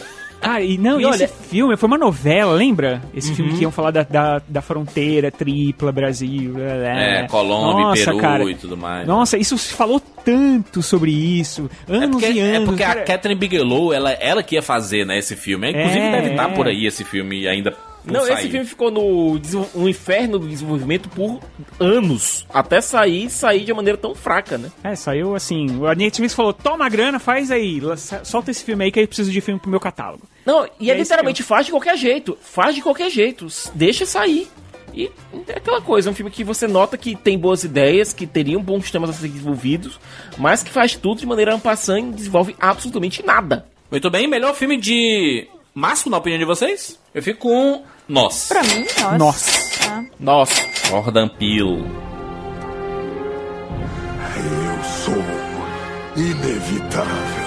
[0.42, 3.02] Ah, e não, E e esse olha- filme foi uma novela, lembra?
[3.14, 3.36] Esse Uhum.
[3.36, 6.54] filme que iam falar da, da, da fronteira tripla, Brasil.
[6.58, 8.44] É, Colômbia, Nossa, Peru cara.
[8.50, 9.06] e tudo mais.
[9.06, 11.68] Nossa, isso se falou tanto sobre isso.
[11.88, 12.62] Anos É porque, e anos.
[12.62, 13.00] é porque a cara.
[13.02, 15.70] Catherine Bigelow, ela, ela que ia fazer, né, esse filme.
[15.70, 16.54] Inclusive É, deve estar é.
[16.54, 17.74] por aí esse filme ainda
[18.04, 18.38] Não, sair.
[18.38, 19.40] esse filme ficou no,
[19.74, 21.40] no inferno do desenvolvimento por
[21.78, 22.46] anos.
[22.52, 24.70] Até sair, sair de maneira tão fraca, né?
[24.82, 25.84] É, saiu assim.
[25.86, 27.80] A Netflix falou: toma a grana, faz aí.
[28.24, 30.22] Solta esse filme aí que eu preciso de filme pro meu catálogo.
[30.44, 32.38] Não, e é É literalmente faz de qualquer jeito.
[32.40, 33.46] Faz de qualquer jeito.
[33.74, 34.48] Deixa sair.
[34.92, 35.10] E
[35.46, 38.60] é aquela coisa, é um filme que você nota que tem boas ideias, que teriam
[38.60, 40.00] bons temas a ser desenvolvidos,
[40.36, 43.66] mas que faz tudo de maneira ampassã e não desenvolve absolutamente nada.
[43.90, 46.99] Muito bem, melhor filme de Márcio, na opinião de vocês?
[47.14, 48.48] Eu fico com Nós.
[48.48, 49.18] Pra mim, nossa.
[49.18, 49.50] Nossa.
[49.88, 50.62] Ah, Nossa.
[50.88, 51.84] Jordan Peele.
[54.36, 55.14] Eu sou
[56.16, 57.39] inevitável.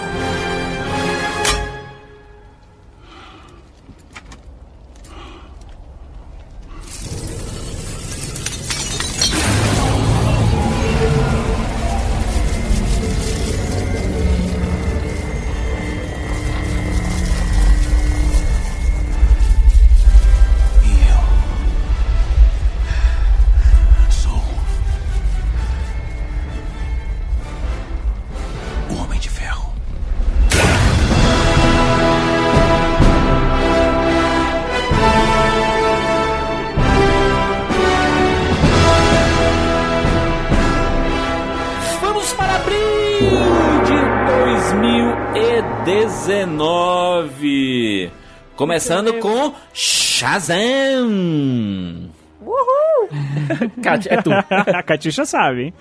[48.74, 50.60] Começando com Shazam.
[52.42, 53.10] Uhul!
[53.84, 54.32] Kátia, é tu.
[54.50, 55.74] a Catiuxa sabe, hein?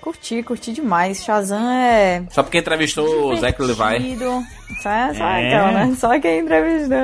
[0.00, 1.22] Curti, curti demais.
[1.22, 2.24] Shazam é.
[2.30, 3.74] Só porque entrevistou o Zach Levi.
[3.74, 4.42] divertido.
[4.82, 5.46] Só, só É.
[5.48, 5.94] então, né?
[5.96, 6.98] Só quem entrevistou.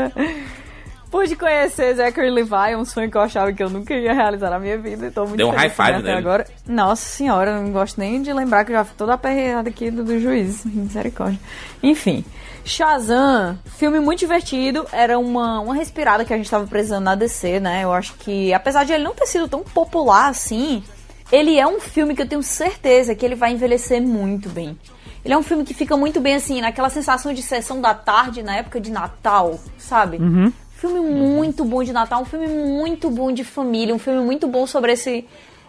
[1.10, 4.58] Pude conhecer Zachary Levi, um sonho que eu achava que eu nunca ia realizar na
[4.58, 5.06] minha vida.
[5.06, 6.10] Então muito Deu um high five nele.
[6.18, 6.44] agora.
[6.66, 9.90] Nossa senhora, eu não gosto nem de lembrar que eu já fui toda aperreada aqui
[9.92, 10.64] do, do juiz.
[10.64, 11.38] Misericórdia.
[11.82, 12.24] Enfim.
[12.66, 17.60] Shazam, filme muito divertido, era uma, uma respirada que a gente tava precisando na DC,
[17.60, 17.84] né?
[17.84, 20.82] Eu acho que, apesar de ele não ter sido tão popular assim,
[21.30, 24.76] ele é um filme que eu tenho certeza que ele vai envelhecer muito bem.
[25.24, 28.42] Ele é um filme que fica muito bem assim, naquela sensação de sessão da tarde
[28.42, 30.18] na época de Natal, sabe?
[30.18, 30.52] Uhum.
[30.72, 34.66] Filme muito bom de Natal, um filme muito bom de família, um filme muito bom
[34.66, 35.24] sobre esse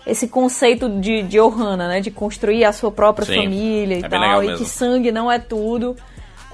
[0.06, 2.00] esse conceito de, de Ohana, né?
[2.00, 5.38] De construir a sua própria Sim, família e é tal, e que sangue não é
[5.38, 5.98] tudo.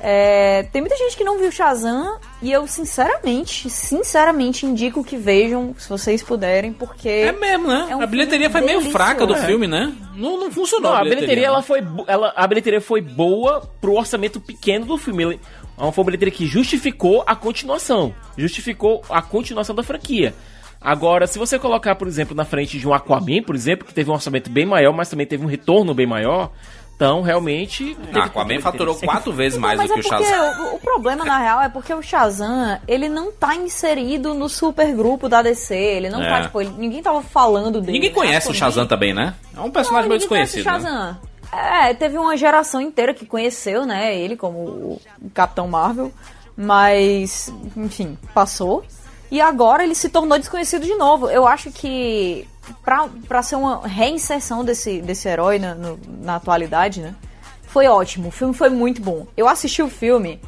[0.06, 5.74] É, tem muita gente que não viu Shazam e eu sinceramente, sinceramente indico que vejam,
[5.80, 7.88] se vocês puderem, porque É mesmo, né?
[7.89, 9.47] É um a bilheteria foi meio fraca do delicioso.
[9.47, 9.93] filme, né?
[10.14, 11.64] Não, não funcionou Não, a a bilheteria ela né?
[11.64, 15.24] foi, ela, a bilheteria foi boa pro orçamento pequeno do filme.
[15.24, 15.39] Ele-
[15.80, 20.34] Ela foi uma bilheteria que justificou a continuação, justificou a continuação da franquia.
[20.82, 24.12] Agora, se você colocar, por exemplo, na frente de um Aquaman, por exemplo, que teve
[24.12, 26.51] um orçamento bem maior, mas também teve um retorno bem maior,
[26.95, 27.97] então realmente.
[28.13, 30.71] Ah, Aquaman faturou quatro vezes mais Mas do é que o porque Shazam.
[30.71, 35.27] o, o problema, na real, é porque o Shazam, ele não tá inserido no supergrupo
[35.27, 35.75] da DC.
[35.75, 36.29] Ele não É.
[36.29, 37.93] tá, tipo, ele- ninguém tava falando dele.
[37.93, 38.15] Ninguém né?
[38.15, 39.33] conhece o Shazam também, né?
[39.55, 41.17] É um personagem Não, meio ninguém conhece desconhecido, o né?
[41.51, 41.87] Shazam.
[41.89, 45.01] É, teve uma geração inteira que conheceu, né, ele como o
[45.35, 46.11] Capitão Marvel,
[46.57, 48.83] mas, enfim, passou.
[49.29, 51.29] E agora ele se tornou desconhecido de novo.
[51.29, 52.47] Eu acho que
[53.28, 57.16] pra ser uma reinserção desse, desse herói na, no- na atualidade, né,
[57.64, 58.28] foi ótimo.
[58.28, 59.26] O filme foi muito bom.
[59.36, 60.39] Eu assisti o filme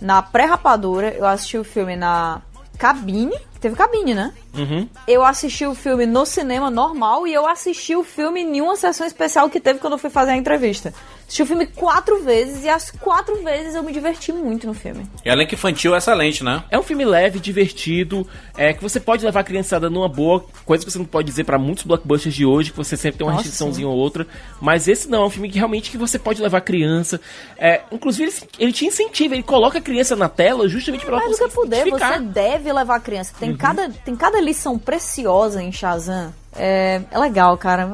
[0.00, 2.42] na pré-rapadura, eu assisti o filme na
[2.78, 4.32] cabine, teve cabine, né?
[4.54, 4.86] Uhum.
[5.08, 9.06] Eu assisti o filme no cinema normal e eu assisti o filme em uma sessão
[9.06, 10.92] especial que teve quando eu fui fazer a entrevista.
[11.26, 15.06] Assisti o filme quatro vezes e as quatro vezes eu me diverti muito no filme.
[15.24, 16.62] E além que infantil é excelente, né?
[16.70, 20.84] É um filme leve, divertido, é, que você pode levar a criançada numa boa, coisa
[20.84, 23.32] que você não pode dizer pra muitos blockbusters de hoje, que você sempre tem uma
[23.32, 24.26] Nossa, restriçãozinha ou outra.
[24.60, 27.18] Mas esse não, é um filme que realmente que você pode levar a criança.
[27.56, 31.22] É, inclusive, ele, ele te incentiva, ele coloca a criança na tela justamente pra ela
[31.22, 32.18] que conseguir puder, identificar.
[32.18, 33.32] você deve levar a criança.
[33.40, 33.58] Tem, Uhum.
[33.58, 36.32] cada, tem cada lição preciosa em Shazam.
[36.56, 37.90] É, é legal, cara.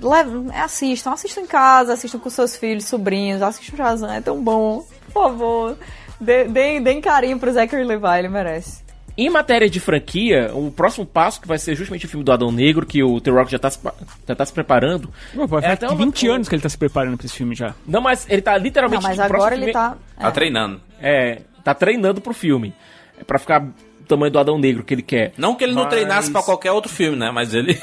[0.00, 4.42] Leve, é, assistam, assistam em casa, assistam com seus filhos, sobrinhos, assistam Shazam, é tão
[4.42, 4.84] bom.
[5.12, 5.76] Por favor.
[6.20, 8.82] Deem deem carinho pro Zachary Levi, ele merece.
[9.16, 12.52] Em matéria de franquia, o próximo passo, que vai ser justamente o filme do Adão
[12.52, 13.78] Negro, que o The Rock já tá se,
[14.26, 15.12] já tá se preparando.
[15.34, 17.52] Pô, vai É até uma- 20 anos que ele tá se preparando pra esse filme
[17.54, 17.74] já.
[17.84, 19.02] Não, mas ele tá literalmente.
[19.02, 19.96] Não, mas agora ele filme- tá.
[20.16, 20.80] Tá treinando.
[21.00, 22.72] É, tá treinando pro filme.
[23.20, 23.66] É pra ficar
[24.08, 25.32] tamanho do Adão Negro que ele quer.
[25.36, 27.30] Não que ele não Mas- treinasse pra qualquer outro filme, né?
[27.30, 27.78] Mas ele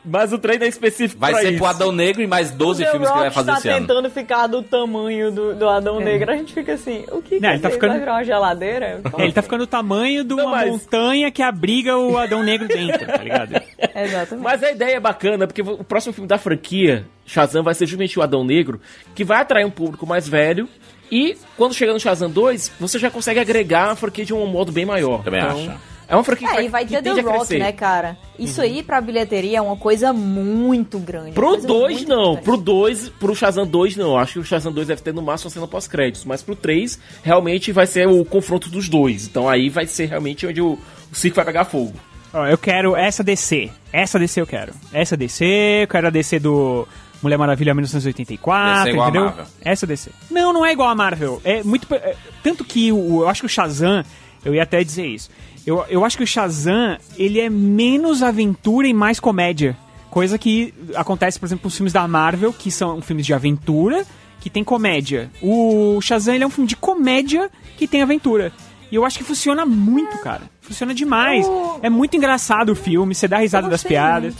[0.06, 1.58] Mas o treino é específico vai pra ser isso.
[1.60, 3.58] pro Adão Negro e mais 12 O The filmes que ele vai Rock fazer tá
[3.60, 3.88] esse ano.
[3.88, 6.04] tentando ficar do tamanho do, do Adão É.
[6.04, 6.30] Negro.
[6.30, 7.72] A gente fica assim, o que, Não, que ele tá é?
[7.72, 8.86] ficando- Vai virar uma geladeira?
[8.86, 12.68] É, ele tá ficando o tamanho de uma mas- montanha que abriga o Adão Negro
[12.68, 13.54] dentro, tá ligado?
[13.96, 14.44] Exatamente.
[14.44, 18.20] Mas a ideia é bacana, porque o próximo filme da franquia, Shazam, vai ser justamente
[18.20, 18.82] o Adão Negro,
[19.16, 20.68] que vai atrair um público mais velho.
[21.14, 24.72] E quando chegar no Shazam 2, você já consegue agregar a franquia de um modo
[24.72, 25.24] bem maior.
[25.24, 25.94] Também Então, acho.
[26.08, 28.18] É uma franquia que É, vai, e vai que ter The Rock, né, cara?
[28.38, 31.34] Isso aí pra bilheteria é uma coisa muito grande.
[31.34, 34.18] Pro coisa 2 muito não, pro 2, pro Shazam 2 não.
[34.18, 37.00] Acho que o Shazam 2 deve ter no máximo uma cena pós-créditos, mas pro 3
[37.22, 39.28] realmente vai ser o confronto dos dois.
[39.28, 40.80] Então aí vai ser realmente onde o,
[41.12, 41.94] o circo vai pegar fogo.
[42.34, 43.70] Ó, eu quero essa DC.
[43.92, 44.74] Essa DC eu quero.
[44.92, 45.46] Essa DC,
[45.84, 46.88] eu quero a DC do
[47.24, 49.12] Mulher Maravilha 1984, DC igual a?
[49.12, 49.46] Marvel.
[49.62, 50.12] Essa DC.
[50.30, 51.42] Não, não é igual a Marvel.
[51.46, 51.88] É muito.
[51.96, 54.04] é, tanto que o, eu acho que o Shazam,
[54.44, 55.30] eu ia até dizer isso.
[55.66, 59.78] Eu, eu acho que o Shazam, ele é menos aventura e mais comédia.
[60.10, 64.06] Coisa que acontece, por exemplo, nos filmes da Marvel, que são filmes de aventura,
[64.42, 65.32] que tem comédia.
[65.42, 68.52] O Shazam, ele é um filme de comédia que tem aventura.
[68.92, 70.42] E eu acho que funciona muito, cara.
[70.62, 71.48] Funciona demais.
[71.82, 74.36] É muito engraçado o filme, você dá risada das piadas.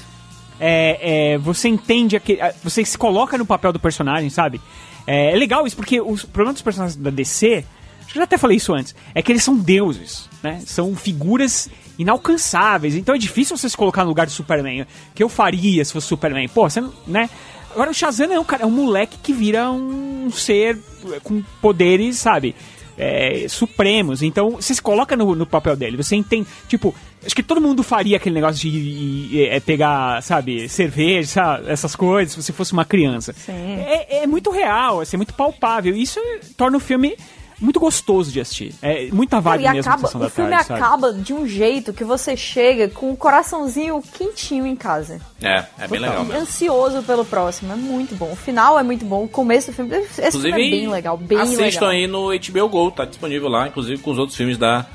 [0.60, 4.62] É, é, você entende, aquele, você se coloca no papel do personagem, sabe?
[5.06, 7.66] É, é legal isso, porque o problema dos personagens da DC,
[8.02, 10.62] acho que eu já até falei isso antes, é que eles são deuses, né?
[10.66, 14.86] São figuras inalcançáveis, então é difícil você se colocar no lugar do Superman.
[15.14, 16.48] que eu faria se fosse Superman?
[16.50, 17.30] Pô, você né?
[17.72, 20.78] Agora o Shazam é um cara, é um moleque que vira um ser
[21.24, 22.56] com poderes, sabe?
[22.98, 24.22] É, supremos.
[24.22, 25.98] Então, você se coloca no, no papel dele.
[25.98, 26.48] Você entende.
[26.68, 26.94] Tipo,
[27.26, 32.34] acho que todo mundo faria aquele negócio de é, pegar, sabe, cerveja, sabe, essas coisas,
[32.34, 33.34] se você fosse uma criança.
[33.48, 35.96] É, é muito real, assim, é muito palpável.
[35.96, 36.20] Isso
[36.56, 37.16] torna o filme
[37.64, 38.76] muito gostoso de assistir.
[38.82, 40.82] É muita vibe e mesmo acaba, o da filme tarde, sabe?
[40.82, 45.22] acaba de um jeito que você chega com o coraçãozinho quentinho em casa.
[45.42, 46.42] É, é bem legal mesmo.
[46.42, 47.72] ansioso pelo próximo.
[47.72, 48.32] É muito bom.
[48.32, 49.24] O final é muito bom.
[49.24, 49.96] O começo do filme.
[49.96, 51.18] Esse Inclusive, filme é bem legal.
[51.18, 51.90] Bem assistam legal.
[51.90, 54.86] aí no HBO Go, tá disponível lá, inclusive com os outros filmes da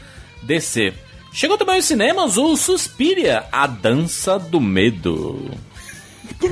[0.43, 0.93] DC.
[1.33, 5.51] Chegou também aos cinemas o Suspiria, A Dança do Medo.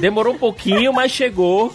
[0.00, 1.72] Demorou um pouquinho, mas chegou.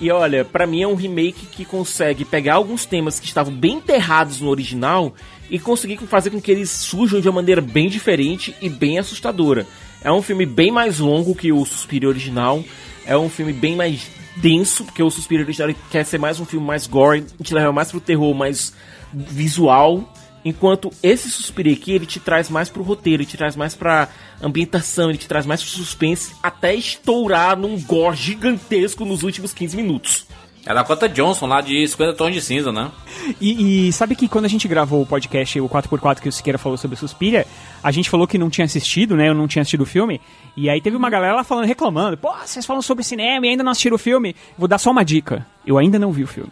[0.00, 3.74] E olha, pra mim é um remake que consegue pegar alguns temas que estavam bem
[3.74, 5.12] enterrados no original
[5.50, 9.66] e conseguir fazer com que eles surjam de uma maneira bem diferente e bem assustadora.
[10.02, 12.62] É um filme bem mais longo que o Suspiria original.
[13.04, 14.06] É um filme bem mais
[14.36, 17.90] denso, porque o Suspiria original quer ser mais um filme mais gore, te leva mais
[17.90, 18.72] pro terror, mais
[19.12, 20.12] visual.
[20.48, 24.08] Enquanto esse Suspiria aqui, ele te traz mais pro roteiro, ele te traz mais pra
[24.42, 29.76] ambientação, ele te traz mais pro suspense, até estourar num gore gigantesco nos últimos 15
[29.76, 30.26] minutos.
[30.64, 32.90] É da Cota Johnson, lá de 50 Tons de Cinza, né?
[33.38, 36.58] E, e sabe que quando a gente gravou o podcast, o 4x4, que o Siqueira
[36.58, 37.46] falou sobre Suspiria,
[37.82, 39.28] a gente falou que não tinha assistido, né?
[39.28, 40.18] Eu não tinha assistido o filme.
[40.56, 42.16] E aí teve uma galera lá falando, reclamando.
[42.16, 44.34] Pô, vocês falam sobre cinema e ainda não assistiram o filme.
[44.56, 45.46] Vou dar só uma dica.
[45.66, 46.50] Eu ainda não vi o filme.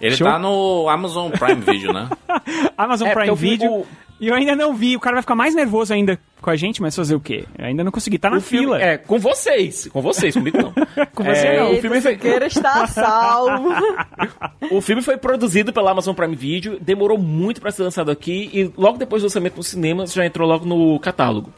[0.00, 0.26] Ele Show?
[0.26, 2.08] tá no Amazon Prime Video, né?
[2.78, 3.86] Amazon É, Prime o Video.
[4.18, 4.96] E eu ainda não vi.
[4.96, 7.46] O cara vai ficar mais nervoso ainda com a gente, mas fazer o quê?
[7.58, 8.18] Eu ainda não consegui.
[8.18, 8.82] Tá na O filme- fila.
[8.82, 9.88] É, com vocês.
[9.90, 10.72] Com vocês, comigo não.
[11.14, 11.72] Com você É, não.
[11.74, 13.70] o filme foi- Siqueira está salvo.
[14.70, 18.70] O filme foi produzido pela Amazon Prime Video, demorou muito pra ser lançado aqui e
[18.76, 21.52] logo depois do lançamento nos cinemas já entrou logo no catálogo.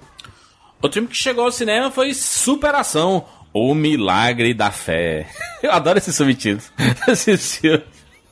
[0.80, 5.26] Outro filme que chegou ao cinema foi Superação, O Milagre da Fé.
[5.62, 6.62] Eu adoro esse subtítulo.
[7.08, 7.82] Esse filme.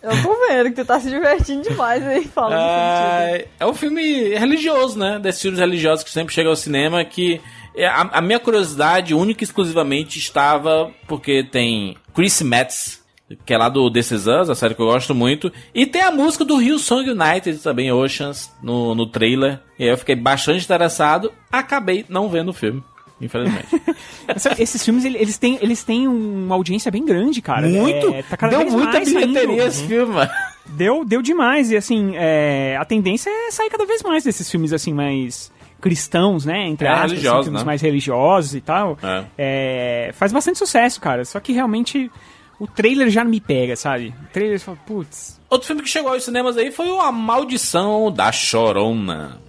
[0.02, 4.34] Eu tô vendo que tu tá se divertindo demais aí falando Ah, é um filme
[4.34, 5.18] religioso, né?
[5.18, 7.04] Desses filmes religiosos que sempre chegam ao cinema.
[7.04, 7.40] Que
[7.74, 13.00] é, a, a minha curiosidade única e exclusivamente estava porque tem Chris Metz,
[13.44, 15.52] que é lá do This Is Us, a série que eu gosto muito.
[15.74, 19.60] E tem a música do Rio Song United também, Oceans, no, no trailer.
[19.78, 21.32] E aí eu fiquei bastante interessado.
[21.52, 22.82] Acabei não vendo o filme,
[23.20, 23.66] infelizmente.
[24.58, 27.66] Esses filmes, ele- eles têm, eles têm uma audiência bem grande, cara.
[27.68, 28.08] Muito?
[28.14, 29.62] É, tá cada Deu vez muita mais bilheteria saindo.
[29.62, 30.30] esse filme, mano.
[30.66, 31.70] Deu, deu demais.
[31.70, 36.44] E assim, é, a tendência é sair cada vez mais desses filmes assim, mais cristãos,
[36.44, 36.66] né?
[36.68, 37.64] Entre É, aspas, assim, filmes né?
[37.64, 38.98] mais religiosos e tal.
[39.02, 39.24] É.
[39.38, 41.24] É, faz bastante sucesso, cara.
[41.24, 42.10] Só que realmente
[42.58, 44.14] o trailer já não me pega, sabe?
[44.22, 45.40] O trailer fala, putz.
[45.48, 49.40] Outro filme que chegou aos cinemas aí foi o A Maldição da Chorona.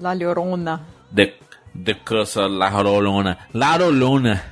[0.00, 0.80] La Llorona.
[1.14, 1.34] The,
[1.74, 3.38] the Curse of La Llorona.
[3.54, 4.42] La Llorona.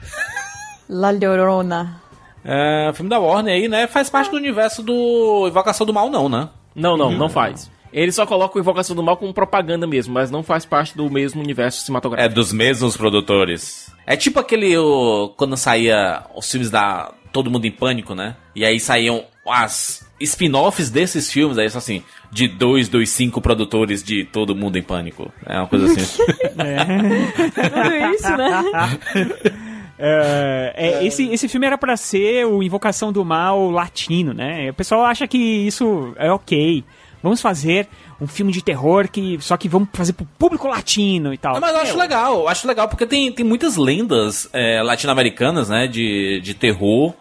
[0.88, 2.00] La Llorona.
[2.44, 3.86] É, filme da Warner aí, né?
[3.86, 6.48] Faz parte do universo do Invocação do Mal, não, né?
[6.74, 7.70] Não, não, não faz.
[7.92, 11.10] Ele só coloca o Invocação do Mal como propaganda mesmo, mas não faz parte do
[11.10, 12.34] mesmo universo É cinematográfico.
[12.34, 13.92] dos mesmos produtores.
[14.06, 14.76] É tipo aquele.
[14.78, 18.36] O, quando saía os filmes da Todo Mundo em Pânico, né?
[18.54, 24.24] E aí saíam as spin-offs desses filmes, aí assim, de dois, dois, cinco produtores de
[24.24, 25.32] Todo Mundo em Pânico.
[25.46, 26.22] É uma coisa assim.
[26.22, 26.64] Tudo
[28.14, 29.68] isso, né?
[30.00, 34.70] É, é, esse, esse filme era pra ser o Invocação do Mal latino, né?
[34.70, 36.84] O pessoal acha que isso é ok.
[37.20, 37.88] Vamos fazer
[38.20, 41.54] um filme de terror que só que vamos fazer pro público latino e tal.
[41.54, 45.68] Não, mas eu acho legal, eu acho legal porque tem, tem muitas lendas é, latino-americanas,
[45.68, 47.12] né, de, de terror.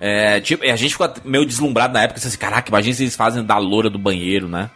[0.00, 3.16] É, tipo, e a gente ficou meio deslumbrado na época, assim, caraca, imagina se eles
[3.16, 4.70] fazem da loura do banheiro, né?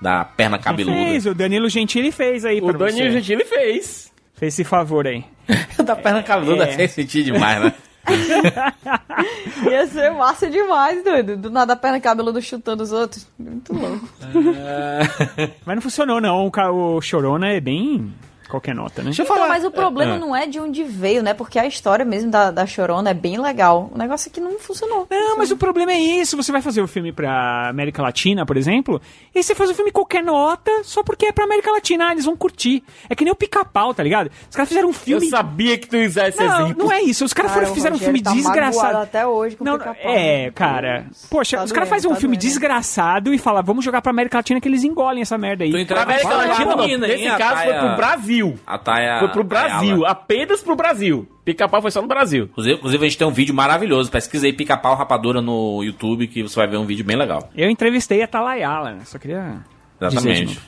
[0.00, 0.96] Da perna cabeluda.
[0.96, 3.20] Fez, o Danilo Gentili fez aí O Danilo você.
[3.20, 4.12] Gentili fez.
[4.34, 5.24] Fez esse favor aí.
[5.84, 6.72] da perna cabeluda É.
[6.72, 7.74] fez sentir demais, né?
[9.70, 11.36] Ia ser massa demais, doido.
[11.36, 13.26] Do nada a perna cabeludo chutando os outros.
[13.38, 14.08] Muito louco.
[15.66, 18.12] Mas não funcionou não, o, o Chorona é bem
[18.48, 19.06] qualquer nota, né?
[19.06, 19.48] Deixa eu Então, falar.
[19.48, 20.18] mas o problema É.
[20.18, 21.34] não é de onde veio, né?
[21.34, 23.90] Porque a história mesmo da, da Chorona é bem legal.
[23.94, 25.06] O negócio é que não funcionou.
[25.10, 26.36] Não, mas o problema é isso.
[26.36, 29.00] Você vai fazer o filme pra América Latina, por exemplo,
[29.34, 32.08] e você faz o filme qualquer nota só porque é pra América Latina.
[32.08, 32.82] Ah, eles vão curtir.
[33.08, 34.30] É que nem o pica-pau, tá ligado?
[34.48, 35.26] Os caras fizeram um Eu filme.
[35.28, 36.84] sabia que tu ia usar esse Não, exemplo.
[36.84, 37.24] não é isso.
[37.24, 38.98] Os caras Cara, foram, o fizeram um filme tá desgraçado.
[38.98, 40.12] até hoje com o Não, pica-pau.
[40.12, 41.06] é, cara.
[41.30, 42.46] Poxa, Tá os caras fazem um tá filme doendo.
[42.48, 45.70] desgraçado e falam, vamos jogar pra América Latina que eles engolem essa merda aí.
[45.70, 48.37] Tô Pra entrando América Latina, menina, Nesse hein, caso foi pro Brasil.
[48.66, 50.08] A Taia, Foi pro Brasil, Ayala.
[50.10, 51.28] apenas pro Brasil.
[51.44, 52.44] Pica-pau foi só no Brasil.
[52.44, 54.10] Inclusive, a gente tem um vídeo maravilhoso.
[54.10, 57.50] Pesquisa aí pica-pau rapadura no YouTube que você vai ver um vídeo bem legal.
[57.56, 59.00] Eu entrevistei a Talayala, né?
[59.04, 59.58] Só queria.
[60.00, 60.58] Exatamente.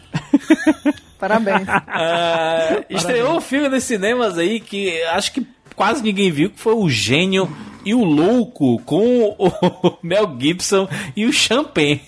[1.18, 1.68] Parabéns.
[1.68, 6.74] Ah, estreou um filme nos cinemas aí que acho que quase ninguém viu, que foi
[6.74, 7.48] o Gênio
[7.84, 12.00] e o Louco com o Mel Gibson e o Champagne.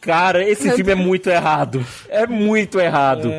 [0.00, 1.84] Cara, esse Meu filme é muito errado.
[2.08, 3.30] É muito errado.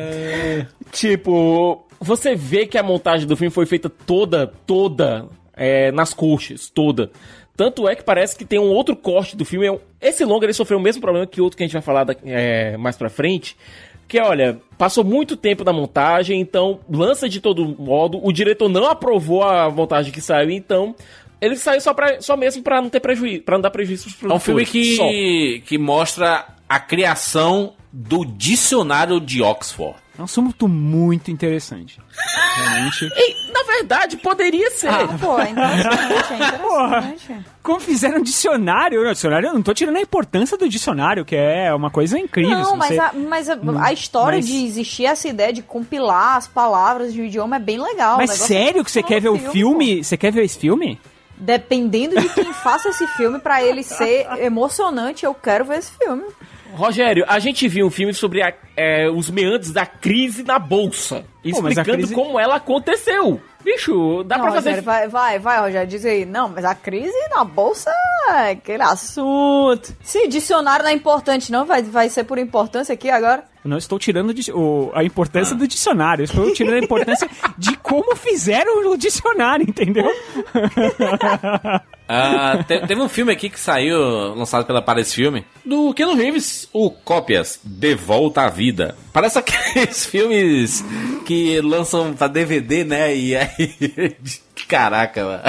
[0.90, 5.26] Tipo, você vê que a montagem do filme foi feita toda, toda
[5.56, 7.10] é, nas coxas, toda.
[7.56, 9.66] Tanto é que parece que tem um outro corte do filme.
[10.00, 12.04] É Esse longa ele sofreu o mesmo problema que outro que a gente vai falar
[12.04, 13.56] da- é, mais pra frente.
[14.08, 18.20] Que é, olha, passou muito tempo na montagem, então lança de todo modo.
[18.22, 20.94] O diretor não aprovou a montagem que saiu, então
[21.42, 24.30] ele saiu só, pra, só mesmo pra não ter prejuízo, para não dar prejuízo pros
[24.30, 24.96] É um filme produtores.
[24.96, 25.08] Só.
[25.08, 29.96] que, que mostra a criação do dicionário de Oxford.
[30.16, 31.98] É um assunto muito interessante.
[32.56, 33.10] Realmente.
[33.16, 34.88] Ei, na verdade, poderia ser.
[34.88, 37.46] Ah, pô, é interessante, é interessante.
[37.62, 39.00] Como fizeram um dicionário?
[39.00, 42.50] O dicionário, eu não tô tirando a importância do dicionário, que é uma coisa incrível.
[42.58, 46.36] Não, mas, você- a, mas a, a história mas- de existir essa ideia de compilar
[46.36, 48.18] as palavras de um idioma é bem legal.
[48.18, 50.04] Mas é sério que você quer ver o filme?
[50.04, 51.00] Você quer ver esse filme?
[51.36, 56.22] Dependendo de quem faça esse filme, pra ele ser emocionante, eu quero ver esse filme.
[56.74, 61.24] Rogério, a gente viu um filme sobre a- é, os meandros da crise na bolsa.
[61.42, 63.40] Pô, Explicando crise- como ela aconteceu.
[63.64, 64.70] Bicho, dá não, pra fazer.
[64.70, 66.24] Rogério, vai, vai, vai, Rogério, diz aí.
[66.24, 67.90] Não, mas a crise na bolsa
[68.30, 69.94] é aquele assunto.
[70.02, 73.44] Se dicionário não é importante, não, vai, vai ser por importância aqui agora.
[73.64, 78.90] Não estou tirando o a importância do dicionário, estou tirando a importância de como fizeram
[78.90, 80.10] o dicionário, entendeu?
[82.14, 83.98] Ah, te- teve um filme aqui que saiu,
[84.34, 88.94] lançado pela Paris Filme, do Keanu Reeves, o Cópias, De Volta à Vida.
[89.12, 90.84] Parece aqueles filmes
[91.24, 93.16] que lançam pra DVD, né?
[93.16, 94.16] E aí...
[94.68, 95.42] Caraca, mano.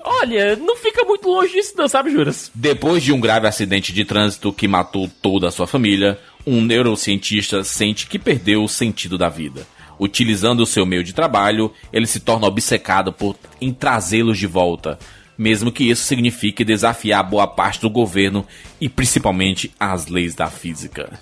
[0.00, 2.50] Olha, não fica muito longe disso, não, sabe, Juras?
[2.54, 7.62] Depois de um grave acidente de trânsito que matou toda a sua família, um neurocientista
[7.62, 9.66] sente que perdeu o sentido da vida.
[10.00, 14.98] Utilizando o seu meio de trabalho, ele se torna obcecado por em trazê-los de volta,
[15.38, 18.44] mesmo que isso signifique desafiar boa parte do governo
[18.80, 21.18] e principalmente as leis da física.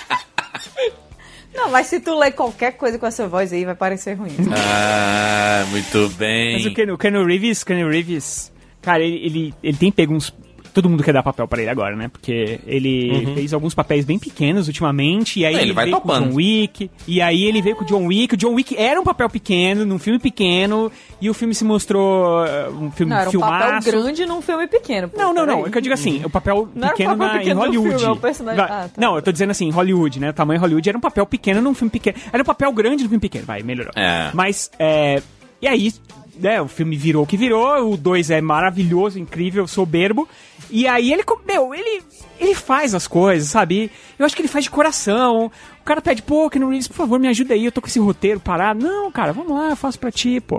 [1.54, 4.34] Não, mas se tu ler qualquer coisa com essa voz aí, vai parecer ruim.
[4.52, 6.54] Ah, muito bem.
[6.54, 8.52] Mas o Ken, o Keanu Reeves, Keanu Reeves,
[8.82, 10.34] cara, ele, ele, ele tem pego uns...
[10.74, 12.08] Todo mundo quer dar papel pra ele agora, né?
[12.08, 13.34] Porque ele Uhum.
[13.36, 16.12] fez alguns papéis bem pequenos ultimamente, e aí É, ele ele, vai veio com o
[16.12, 16.28] topando.
[16.30, 18.34] John Wick, e aí ele veio com o John Wick.
[18.34, 20.90] O John Wick era um papel pequeno, num filme pequeno,
[21.20, 23.90] e o filme se mostrou uh, um filme Não, era um papel filmaço.
[23.90, 25.08] grande num filme pequeno.
[25.08, 25.66] pô, Não, não, não.
[25.66, 27.64] É que eu digo assim, o papel Não era um pequeno papel na, pequeno em
[27.64, 27.88] Hollywood.
[27.90, 28.90] filme, é um personagem- Ah, tá.
[29.00, 30.30] Não, eu tô dizendo assim, Hollywood, né?
[30.30, 32.16] O tamanho Hollywood era um papel pequeno num filme pequeno.
[32.32, 33.92] Era um papel grande num filme pequeno, vai, melhorou.
[33.94, 34.30] É.
[34.34, 35.22] Mas, é.
[35.62, 35.92] E aí,
[36.38, 40.28] né, o filme virou o que virou, o 2 é maravilhoso, incrível, soberbo.
[40.74, 42.02] E aí ele, meu, ele,
[42.40, 43.92] ele faz as coisas, sabe?
[44.18, 45.48] Eu acho que ele faz de coração.
[45.80, 48.00] O cara pede, pô, Keanu Reeves, por favor, me ajuda aí, eu tô com esse
[48.00, 48.84] roteiro parado.
[48.84, 50.58] Não, cara, vamos lá, eu faço pra ti, pô.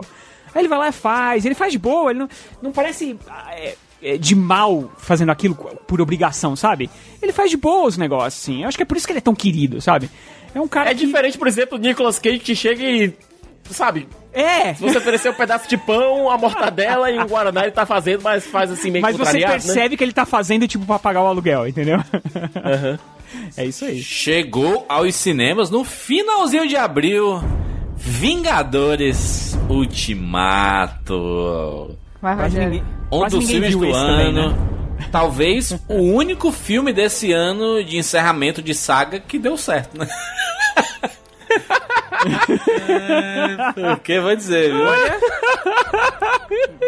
[0.54, 2.30] Aí ele vai lá e faz, ele faz de boa, ele não,
[2.62, 3.20] não parece
[3.52, 6.90] é, é, de mal fazendo aquilo por obrigação, sabe?
[7.22, 8.62] Ele faz de boa os negócios, assim.
[8.62, 10.10] Eu acho que é por isso que ele é tão querido, sabe?
[10.54, 13.14] É um cara É diferente, por exemplo, o Nicolas Cage que chega e.
[13.70, 14.08] Sabe?
[14.36, 14.74] É!
[14.74, 18.22] Se você oferecer um pedaço de pão, a mortadela e um Guaraná, ele tá fazendo,
[18.22, 19.48] mas faz assim meio Mas você né?
[19.48, 22.00] percebe que ele tá fazendo, tipo, pra pagar o aluguel, entendeu?
[23.58, 24.02] É isso aí.
[24.02, 27.42] Chegou aos cinemas no finalzinho de abril.
[27.98, 31.16] Vingadores Ultimato.
[32.22, 34.08] Vai, ninguém, Um dos filmes do ano.
[34.08, 34.56] também, né?
[35.12, 40.08] Talvez o único filme desse ano de encerramento de saga que deu certo, né?
[42.90, 44.86] é, o que vou dizer, viu?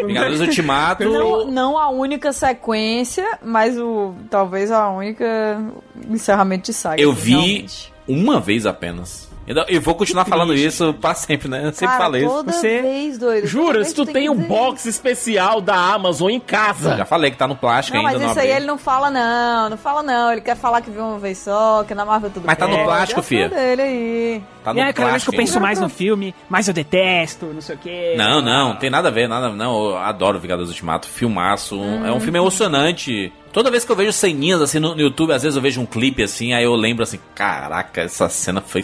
[0.06, 1.04] Vingadores Ultimato.
[1.04, 5.60] Não, não a única sequência, mas o talvez a única
[6.08, 7.00] encerramento de saga.
[7.00, 7.92] Eu vi realmente.
[8.06, 9.27] uma vez apenas.
[9.48, 11.60] Eu eu vou continuar falando isso pra sempre, né?
[11.64, 12.30] Eu sempre Cara, falei isso.
[12.34, 13.46] toda Você- vez, doido.
[13.46, 16.96] Jura, se tu que tem um box especial da Amazon em casa.
[16.96, 18.18] Já falei que tá no plástico Não, ainda.
[18.18, 20.32] mas não isso aí ele não fala não, não fala não.
[20.32, 22.76] Ele quer falar que viu uma vez só, que na Marvel tudo Mas tá no
[22.76, 22.84] bem.
[22.84, 23.48] plástico, filha.
[23.48, 24.42] falei dele aí.
[24.62, 26.74] Tá E no aí, cada vez que plástico eu penso mais no filme, mais eu
[26.74, 28.14] detesto, não sei o quê.
[28.18, 29.48] Não, não, tem nada a ver, nada.
[29.50, 31.80] Não, eu adoro Vingadores Ultimato, filmaço.
[32.04, 33.32] É um filme emocionante.
[33.52, 35.86] Toda vez que eu vejo ceninhas assim no, no YouTube, às vezes eu vejo um
[35.86, 38.82] clipe assim, aí eu lembro assim, caraca, essa cena foi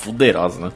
[0.00, 0.72] fuderosa, né?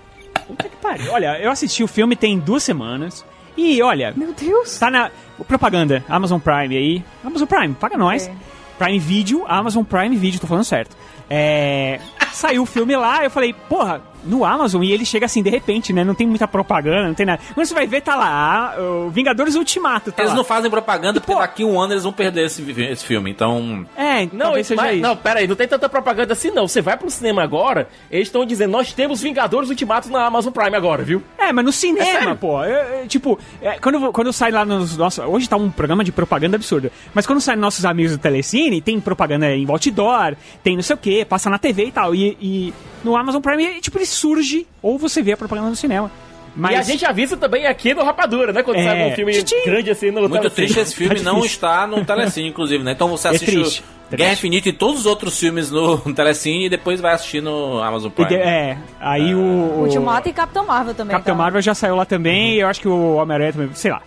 [0.47, 1.13] Puta que pariu.
[1.13, 3.25] Olha, eu assisti o filme tem duas semanas.
[3.57, 4.79] E olha, Meu Deus.
[4.79, 5.11] tá na.
[5.49, 7.05] Propaganda, Amazon Prime aí.
[7.25, 8.25] Amazon Prime, paga nós.
[8.27, 8.35] Ok.
[8.79, 10.97] Prime Video, Amazon Prime Video, tô falando certo.
[11.31, 12.01] É.
[12.33, 15.93] Saiu o filme lá, eu falei, porra, no Amazon e ele chega assim de repente,
[15.93, 16.03] né?
[16.05, 17.41] Não tem muita propaganda, não tem nada.
[17.55, 20.11] Quando você vai ver, tá lá, o Vingadores Ultimato.
[20.13, 20.37] Tá Eles lá.
[20.37, 23.31] não fazem propaganda porque daqui um ano eles vão perder esse, esse filme.
[23.31, 23.87] Então.
[23.97, 25.03] É, Não, isso, mas, isso.
[25.03, 26.67] não, pera aí, não tem tanta propaganda assim não.
[26.67, 30.77] Você vai pro cinema agora, eles estão dizendo, nós temos Vingadores Ultimatos na Amazon Prime
[30.77, 31.23] agora, viu?
[31.39, 32.37] É, mas no cinema, sério?
[32.37, 32.63] pô.
[32.65, 35.25] Eu- eu, tipo, é, quando, quando eu saio lá nos nossos.
[35.25, 36.91] Hoje tá um programa de propaganda absurda.
[37.13, 40.99] Mas quando saem nossos amigos do Telecine, tem propaganda em outdoor, tem não sei o
[40.99, 42.15] que, passa na TV e tal.
[42.15, 46.11] E, e no Amazon Prime, tipo, ele surge, ou você vê a propaganda no cinema.
[46.57, 48.63] Mas E a gente avisa também aqui no Rapadura, né?
[48.63, 48.85] Quando É.
[48.85, 49.65] sai um filme Tchim.
[49.65, 50.55] grande assim no Muito telecine.
[50.55, 52.93] triste esse filme Tá não está no Telecine, inclusive, né?
[52.93, 56.67] Então você É assiste triste, o Guerra Infinita e todos os outros filmes no Telecine
[56.67, 58.37] e depois vai assistir no Amazon Prime.
[58.37, 59.39] É, aí o.
[59.41, 61.17] o Ultimato e Capitão Marvel também.
[61.17, 61.43] Capitão tá?
[61.43, 64.01] Marvel já saiu lá também, e eu acho que o Homem-Aranha também, sei lá.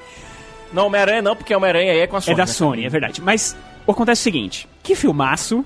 [0.72, 2.38] Não, Homem-Aranha não, porque Homem-Aranha aí é com a É Sony.
[2.38, 2.48] da né?
[2.48, 3.22] Sony, é verdade.
[3.22, 5.66] Mas acontece o seguinte: que filmaço,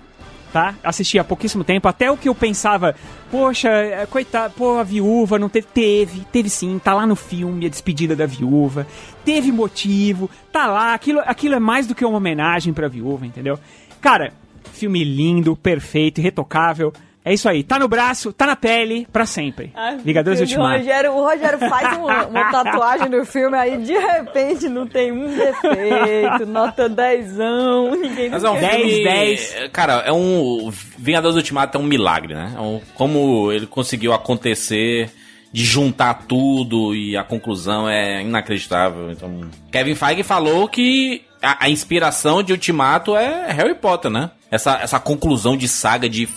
[0.51, 0.75] tá?
[0.83, 2.95] Assisti há pouquíssimo tempo, até o que eu pensava,
[3.29, 5.67] poxa, é, coitado, pô, a viúva não teve.
[5.73, 8.85] Teve, teve sim, tá lá no filme a despedida da viúva,
[9.23, 13.59] teve motivo, tá lá, aquilo, aquilo é mais do que uma homenagem pra viúva, entendeu?
[14.01, 14.33] Cara,
[14.73, 16.91] filme lindo, perfeito, irretocável.
[17.23, 19.71] É isso aí, tá no braço, tá na pele, pra sempre.
[19.75, 20.73] Ai, Vingadores Ultimato.
[20.75, 25.11] O Rogério, o Rogério faz uma, uma tatuagem no filme, aí de repente não tem
[25.11, 27.33] um defeito, nota 10,
[28.01, 29.55] ninguém Mas é um 10, filme, 10.
[29.55, 30.71] é, Cara, é um.
[30.97, 32.53] Vingadores Ultimato é um milagre, né?
[32.57, 35.11] É um- como ele conseguiu acontecer
[35.53, 39.11] de juntar tudo e a conclusão é inacreditável.
[39.11, 39.41] Então,
[39.71, 44.31] Kevin Feige falou que a, a inspiração de Ultimato é Harry Potter, né?
[44.49, 46.27] Essa, essa conclusão de saga de,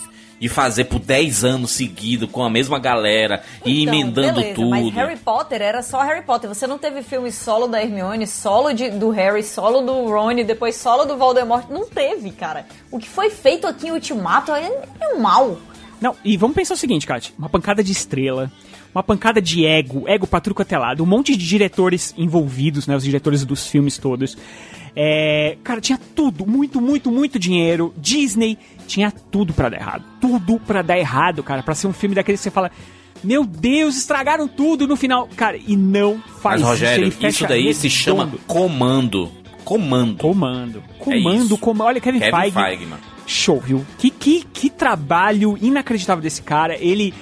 [0.45, 4.69] de fazer por 10 anos seguidos com a mesma galera e Então, emendando beleza, tudo.
[4.69, 6.47] Mas Harry Potter era só Harry Potter.
[6.47, 10.75] Você não teve filme solo da Hermione, solo de- do Harry, solo do Ron, depois
[10.75, 11.65] solo do Voldemort.
[11.67, 12.67] Não teve, cara.
[12.91, 15.57] O que foi feito aqui em Ultimato é, é mal.
[15.99, 17.33] Não, e vamos pensar o seguinte, Kat.
[17.39, 18.51] Uma pancada de estrela,
[18.95, 22.87] uma pancada de ego, ego pra tudo quanto é lado, um monte de diretores envolvidos,
[22.87, 22.95] né?
[22.95, 24.37] Os diretores dos filmes todos.
[24.95, 27.93] É, cara, tinha tudo, muito, muito, muito dinheiro.
[27.97, 28.57] Disney
[28.87, 30.05] tinha tudo pra dar errado.
[30.21, 31.61] Tudo pra dar errado, cara.
[31.61, 32.71] Pra ser um filme daquele que você fala.
[33.21, 35.27] Meu Deus, estragaram tudo no final.
[35.35, 37.25] Cara, e não faz Mas, Rogério, isso.
[37.25, 38.41] isso daí se chama redondo.
[38.47, 39.31] comando.
[39.65, 40.17] Comando.
[40.19, 40.83] Comando.
[40.87, 41.87] É Comando, comando.
[41.87, 42.53] Olha, Kevin, Kevin Feige.
[42.53, 42.87] Feige.
[43.27, 43.85] Show, viu?
[43.97, 46.77] Que, que, que trabalho inacreditável desse cara.
[46.79, 47.13] Ele,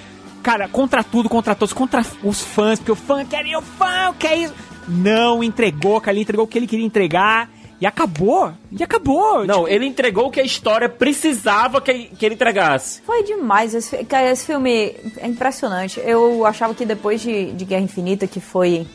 [0.43, 4.37] cara, contra tudo, contra todos, contra os fãs, porque o fã quer o fã, quer
[4.37, 4.53] isso.
[4.87, 7.49] Não entregou, cara, ele entregou o que ele queria entregar.
[7.81, 8.53] E acabou.
[8.71, 9.45] E acabou.
[9.45, 13.01] Não, ele entregou o que a história precisava que, que ele entregasse.
[13.01, 13.73] Foi demais.
[13.73, 15.99] Esse, cara, esse filme é impressionante.
[15.99, 18.87] Eu achava que depois de, de Guerra Infinita, que foi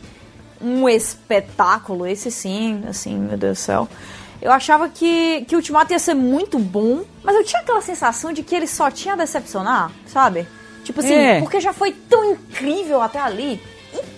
[0.59, 3.89] um espetáculo, esse sim, assim, meu Deus do céu.
[4.41, 8.33] Eu achava que, que o Ultimato ia ser muito bom, mas eu tinha aquela sensação
[8.33, 10.47] de que ele só tinha a decepcionar, sabe?
[10.89, 11.39] Tipo assim, É.
[11.41, 13.61] porque já foi tão incrível até ali.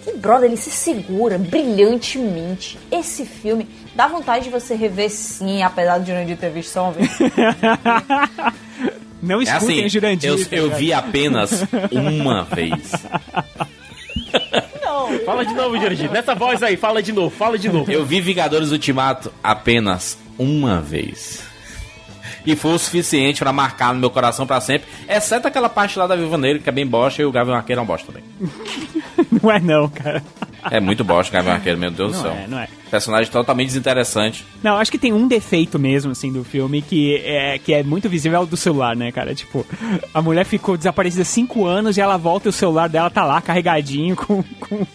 [0.06, 2.78] E, e, brother, ele se segura brilhantemente.
[2.92, 6.92] Esse filme dá vontade de você rever sim, apesar de Jurandir ter visto só uma
[6.92, 7.10] vez.
[9.20, 10.30] Não É escutem assim, o Jurandir.
[10.30, 10.78] eu, tá eu ligado?
[10.78, 12.92] vi apenas uma vez.
[15.26, 16.08] Fala de novo, Jurandir.
[16.10, 17.90] Nessa voz aí, fala de novo, fala de novo.
[17.90, 21.42] Eu vi Vingadores Ultimato apenas uma vez.
[22.44, 24.88] E foi o suficiente pra marcar no meu coração pra sempre.
[25.08, 27.80] Exceto aquela parte lá da Viva Negra, que é bem bosta, e o Gavião Arqueiro
[27.80, 28.24] é um bosta também.
[29.42, 30.22] Não é não, cara.
[30.70, 32.32] É muito bosta o Gavião Arqueiro, meu Deus Não do céu.
[32.32, 32.68] é, não é.
[32.90, 34.44] Personagem totalmente desinteressante.
[34.62, 38.08] Não, acho que tem um defeito mesmo, assim, do filme que é, que é muito
[38.08, 39.32] visível é o do celular, né, cara?
[39.32, 39.64] Tipo,
[40.12, 43.40] a mulher ficou desaparecida cinco anos e ela volta e o celular dela tá lá
[43.40, 44.42] carregadinho com.
[44.42, 44.86] com...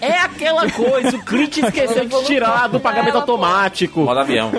[0.00, 4.00] É aquela coisa, o Clint esqueceu de tirar do pagamento automático.
[4.02, 4.52] Modo avião.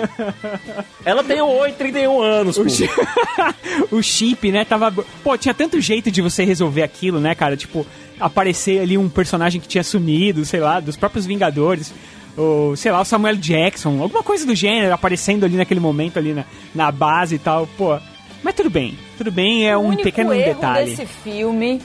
[1.04, 2.64] Ela tem 8, 31 anos, pô.
[3.96, 4.92] o chip, né, tava.
[5.22, 7.56] Pô, tinha tanto jeito de você resolver aquilo, né, cara?
[7.56, 7.86] Tipo,
[8.18, 11.92] aparecer ali um personagem que tinha sumido, sei lá, dos próprios Vingadores.
[12.36, 16.32] Ou, sei lá, o Samuel Jackson, alguma coisa do gênero aparecendo ali naquele momento ali
[16.32, 17.96] na, na base e tal, pô.
[18.42, 20.90] Mas tudo bem, tudo bem, é o um único pequeno erro detalhe.
[20.90, 21.80] desse filme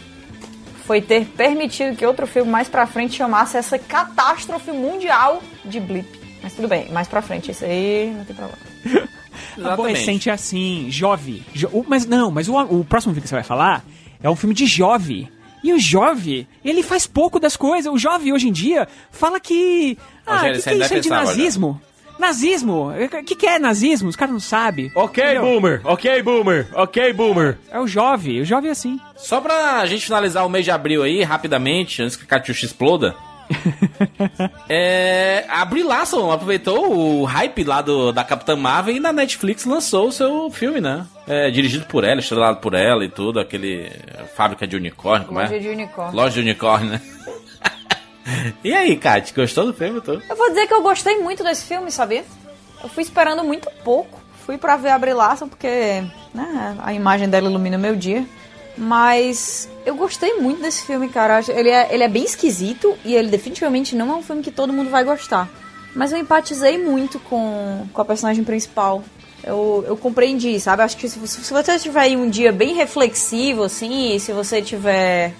[0.85, 6.07] foi ter permitido que outro filme mais pra frente chamasse essa catástrofe mundial de Blip.
[6.41, 8.57] Mas tudo bem, mais pra frente, isso aí não tem problema.
[9.71, 11.43] Adolescente é assim, jovem.
[11.53, 13.83] Jo- mas não, mas o, o próximo filme que você vai falar
[14.21, 15.29] é um filme de jovem.
[15.63, 17.91] E o jovem, ele faz pouco das coisas.
[17.91, 19.97] O jovem hoje em dia fala que.
[20.25, 21.81] Ah, o Rogério, que, que é isso aí de pensava, nazismo?
[22.17, 22.89] Nazismo?
[22.91, 24.09] O que, que é nazismo?
[24.09, 24.91] Os caras não sabem.
[24.93, 25.41] Ok, Entendeu?
[25.41, 25.81] boomer.
[25.85, 26.67] Ok, boomer.
[26.73, 27.57] Ok, boomer.
[27.71, 28.99] É o jovem, o jovem é assim.
[29.15, 33.15] Só pra gente finalizar o mês de abril aí, rapidamente, antes que a Catiuxa exploda.
[34.69, 39.65] é, a Brie Larson aproveitou o hype lá do, da Capitã Marvel e na Netflix
[39.65, 41.05] lançou o seu filme, né?
[41.27, 43.91] É, dirigido por ela, estrelado por ela e tudo, aquele
[44.35, 45.59] fábrica de unicórnio, como Loja é?
[45.59, 46.15] de unicórnio.
[46.15, 47.01] Loja de unicórnio, né?
[48.63, 50.21] e aí, Kat, gostou do filme todo?
[50.29, 52.23] Eu vou dizer que eu gostei muito desse filme, sabia?
[52.83, 54.19] Eu fui esperando muito pouco.
[54.45, 56.03] Fui pra ver a Brie Larson porque
[56.33, 58.25] né, a imagem dela ilumina meu dia.
[58.77, 61.41] Mas eu gostei muito desse filme, cara.
[61.49, 64.71] Ele é, ele é bem esquisito e ele definitivamente não é um filme que todo
[64.73, 65.49] mundo vai gostar.
[65.95, 69.03] Mas eu empatizei muito com, com a personagem principal.
[69.43, 70.83] Eu, eu compreendi, sabe?
[70.83, 75.33] Acho que se, você- se você tiver um dia bem reflexivo, assim, se você tiver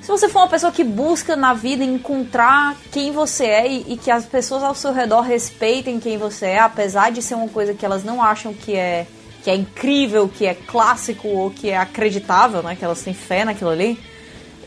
[0.00, 3.96] se você for uma pessoa que busca na vida encontrar quem você é e, e
[3.96, 7.74] que as pessoas ao seu redor respeitem quem você é, apesar de ser uma coisa
[7.74, 9.04] que elas não acham que é
[9.46, 12.74] que é incrível, que é clássico ou que é acreditável, né?
[12.74, 13.96] Que elas têm fé naquilo ali.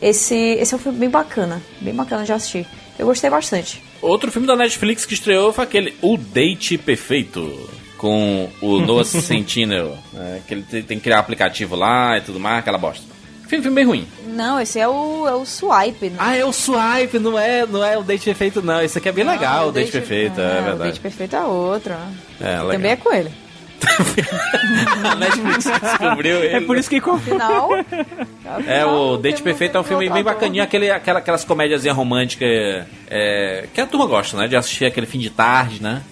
[0.00, 2.66] Esse, esse é um filme bem bacana, bem bacana de assistir.
[2.98, 3.82] Eu gostei bastante.
[4.00, 7.68] Outro filme da Netflix que estreou foi aquele O Date Perfeito.
[7.98, 9.98] Com o Noah Sentinel.
[10.14, 13.04] né, que ele tem tem que criar aplicativo lá e tudo mais, aquela bosta.
[13.48, 14.08] Filme, filme bem ruim.
[14.28, 16.08] Não, esse é o, é o Swipe.
[16.08, 16.16] Né?
[16.18, 18.80] Ah, é o Swipe, não é, não é o Date Perfeito, não.
[18.80, 20.78] Esse aqui é bem legal, o Date, Perfeito, é, O verdade.
[20.84, 21.92] Date Perfeito é outro.
[22.40, 22.70] É, legal.
[22.70, 23.30] Também é com ele.
[25.04, 26.54] A Netflix descobriu ele.
[26.56, 27.34] É por isso que confio.
[27.34, 27.70] Final.
[28.66, 32.48] É, o Date Perfeito é um filme bem bacaninho, aquele, aquela, aquelas comédias românticas
[33.08, 34.48] é, que a turma gosta, né?
[34.48, 36.02] De assistir aquele fim de tarde, né?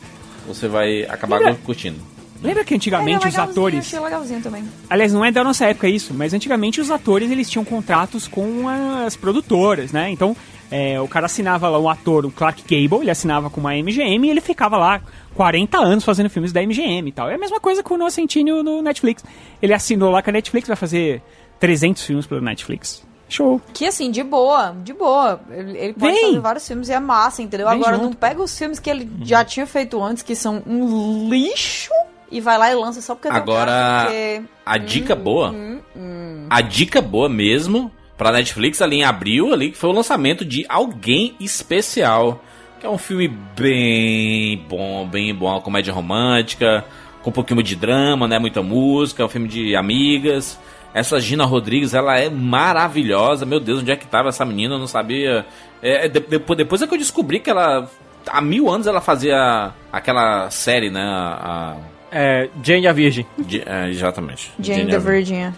[0.47, 1.99] Você vai acabar Lembra- curtindo.
[2.43, 3.81] Lembra que antigamente é os atores.
[3.81, 4.63] Achei legalzinho também.
[4.89, 8.69] Aliás, não é da nossa época isso, mas antigamente os atores eles tinham contratos com
[9.05, 10.09] as produtoras, né?
[10.11, 10.37] Então,
[10.71, 14.27] é, o cara assinava lá um ator, o Clark Gable, ele assinava com uma MGM
[14.27, 15.01] e ele ficava lá
[15.35, 17.31] 40 anos fazendo filmes da MGM e tal.
[17.31, 19.25] É a mesma coisa com o Noah Centineo no Netflix.
[19.63, 21.23] Ele assinou lá com a Netflix, vai fazer
[21.61, 23.07] 300 filmes pela Netflix.
[23.31, 23.61] Show.
[23.75, 25.39] Que assim, de boa, de boa.
[25.51, 26.25] Ele, ele pode Vem.
[26.29, 27.69] fazer vários filmes e é massa, entendeu?
[27.69, 28.05] Vem Agora junto.
[28.07, 31.91] não pega os filmes que ele já tinha feito antes, que são um lixo,
[32.31, 34.43] e vai lá e lança só porque tem um Agora, cara, porque...
[34.65, 36.47] a dica boa, Hum, hum.
[36.49, 40.67] a dica boa mesmo pra Netflix ali em abril, ali, que foi o lançamento de
[40.69, 42.45] Alguém Especial.
[42.81, 46.85] Que é um filme bem bom, bem bom, uma comédia romântica,
[47.23, 48.39] com um pouquinho de drama, né?
[48.39, 50.59] Muita música, é um filme de amigas.
[50.95, 53.45] Essa Gina Rodrigues, ela é maravilhosa.
[53.45, 54.75] Meu Deus, onde é que tava essa menina?
[54.75, 55.45] Eu não sabia.
[55.83, 57.89] É, é, de- depois, depois é que eu descobri que ela.
[58.27, 61.03] Há mil anos ela fazia aquela série, né?
[61.03, 61.77] A,
[62.13, 63.27] É, Jane a Virgem.
[63.67, 64.51] é, exatamente.
[64.61, 65.35] Jane Jane the a Virgin.
[65.35, 65.55] Virgin.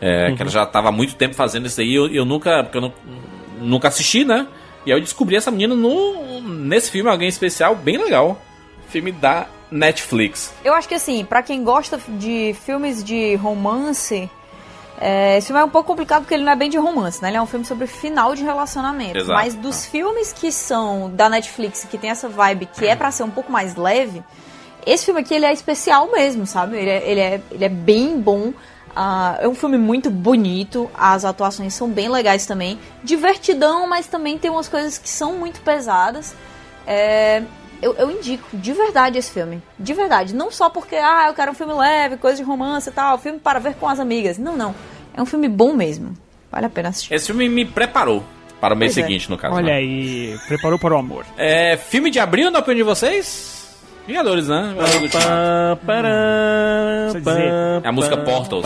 [0.00, 1.94] É, que ela já tava há muito tempo fazendo isso aí.
[1.94, 2.62] Eu, eu nunca.
[2.64, 2.92] Porque eu não-
[3.60, 4.46] nunca assisti, né?
[4.86, 8.40] E aí eu descobri essa menina no, nesse filme, alguém especial, bem legal.
[8.88, 10.52] Filme da Netflix.
[10.64, 14.30] Eu acho que assim, pra quem gosta de filmes de romance,
[15.00, 17.28] é, esse filme é um pouco complicado porque ele não é bem de romance, né?
[17.28, 19.18] Ele é um filme sobre final de relacionamento.
[19.18, 19.32] Exato.
[19.34, 23.24] Mas dos filmes que são da Netflix, que tem essa vibe que é pra ser
[23.24, 24.22] um pouco mais leve,
[24.86, 26.76] esse filme aqui ele é especial mesmo, sabe?
[26.78, 28.52] Ele é, ele é, ele é bem bom.
[28.94, 32.78] Ah, é um filme muito bonito, as atuações são bem legais também.
[33.02, 36.34] Divertidão, mas também tem umas coisas que são muito pesadas.
[36.86, 37.42] É,
[37.80, 39.62] eu, eu indico de verdade esse filme.
[39.78, 40.34] De verdade.
[40.34, 43.38] Não só porque, ah, eu quero um filme leve, coisa de romance e tal, filme
[43.38, 44.38] para ver com as amigas.
[44.38, 44.74] Não, não.
[45.14, 46.14] É um filme bom mesmo.
[46.50, 47.14] Vale a pena assistir.
[47.14, 48.24] Esse filme me preparou
[48.60, 49.06] para o mês Pois é.
[49.06, 49.54] seguinte, no caso.
[49.54, 49.74] Olha né?
[49.74, 51.24] aí, preparou para o amor.
[51.36, 53.57] É, filme de abril, na opinião de vocês?
[54.08, 54.74] Vingadores, né?
[54.74, 55.12] Vingadores.
[55.12, 56.08] Pá, pará,
[57.22, 57.32] pá,
[57.84, 58.64] É a música pá, Portals,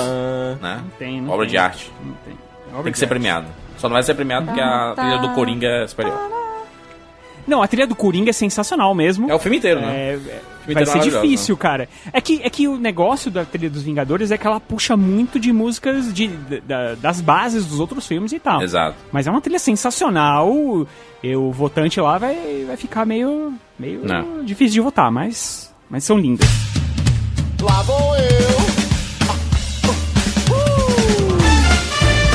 [0.60, 0.81] né?
[0.97, 1.51] Tem, não Obra tem.
[1.51, 1.93] de arte.
[2.01, 2.82] Não tem.
[2.85, 3.48] Tem que ser premiado.
[3.77, 6.16] Só não vai ser premiado porque a trilha do Coringa é superior.
[7.44, 9.28] Não, a trilha do Coringa é sensacional mesmo.
[9.28, 10.14] É o filme inteiro, né?
[10.14, 11.89] É, vai ser maravilhoso, difícil, cara.
[12.13, 15.39] É que, é que o negócio da trilha dos Vingadores é que ela puxa muito
[15.41, 16.29] de músicas de,
[16.67, 18.63] da- das bases dos outros filmes e tal.
[18.63, 18.97] Exato.
[19.11, 20.53] Mas é uma trilha sensacional.
[21.23, 24.45] E o votante lá vai, vai ficar meio, meio Não.
[24.45, 26.49] difícil de votar, mas, mas são lindas.
[27.61, 28.53] Lá vou eu.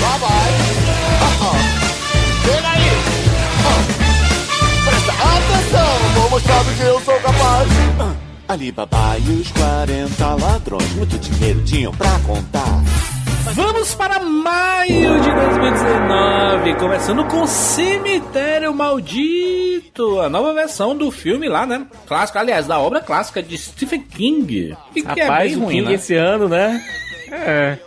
[0.02, 0.52] Lá vai.
[2.46, 2.90] Chega aí.
[4.86, 7.68] Presta atenção, vou mostrar do que eu sou capaz.
[8.48, 12.82] Alibaba e os 40 ladrões, muito dinheiro tinham pra contar.
[13.54, 21.66] Vamos para maio de 2019, começando com Cemitério Maldito, a nova versão do filme lá,
[21.66, 21.88] né?
[22.08, 24.78] Clássico, aliás, da obra clássica de Stephen King.
[24.96, 25.94] E que Rapaz, é bem ruim, King né?
[25.96, 26.82] esse ano, né?
[27.30, 27.78] É.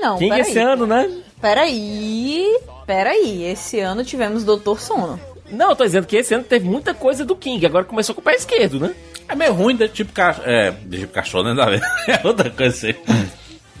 [0.00, 0.50] Não, King peraí.
[0.50, 1.10] esse ano, né?
[1.40, 3.44] Peraí, peraí.
[3.44, 5.18] Esse ano tivemos Doutor Sono.
[5.50, 8.20] Não, eu tô dizendo que esse ano teve muita coisa do King, agora começou com
[8.20, 8.94] o pé esquerdo, né?
[9.28, 9.88] É meio ruim, né?
[9.88, 10.48] tipo cachorro.
[10.48, 11.80] É, tipo cachorro, né?
[12.08, 12.98] É outra coisa assim.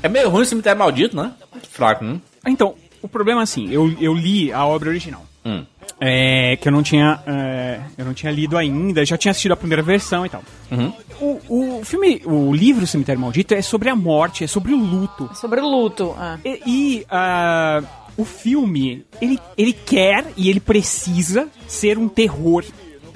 [0.02, 1.32] É meio ruim o Cemitério Maldito, né?
[1.70, 2.20] Fraco, né?
[2.46, 5.24] Então, o problema é assim, eu, eu li a obra original.
[5.44, 5.64] Hum.
[5.98, 9.56] é, que eu não tinha é, eu não tinha lido ainda, já tinha assistido a
[9.56, 10.42] primeira versão e tal.
[10.70, 10.92] Uhum.
[11.20, 15.30] O, o filme, o livro Cemitério Maldito é sobre a morte, é sobre o luto.
[15.34, 16.14] Sobre o luto.
[16.18, 16.38] ah.
[16.44, 17.82] E, e, ah,
[18.16, 22.64] o filme, ele, ele quer e ele precisa ser um terror.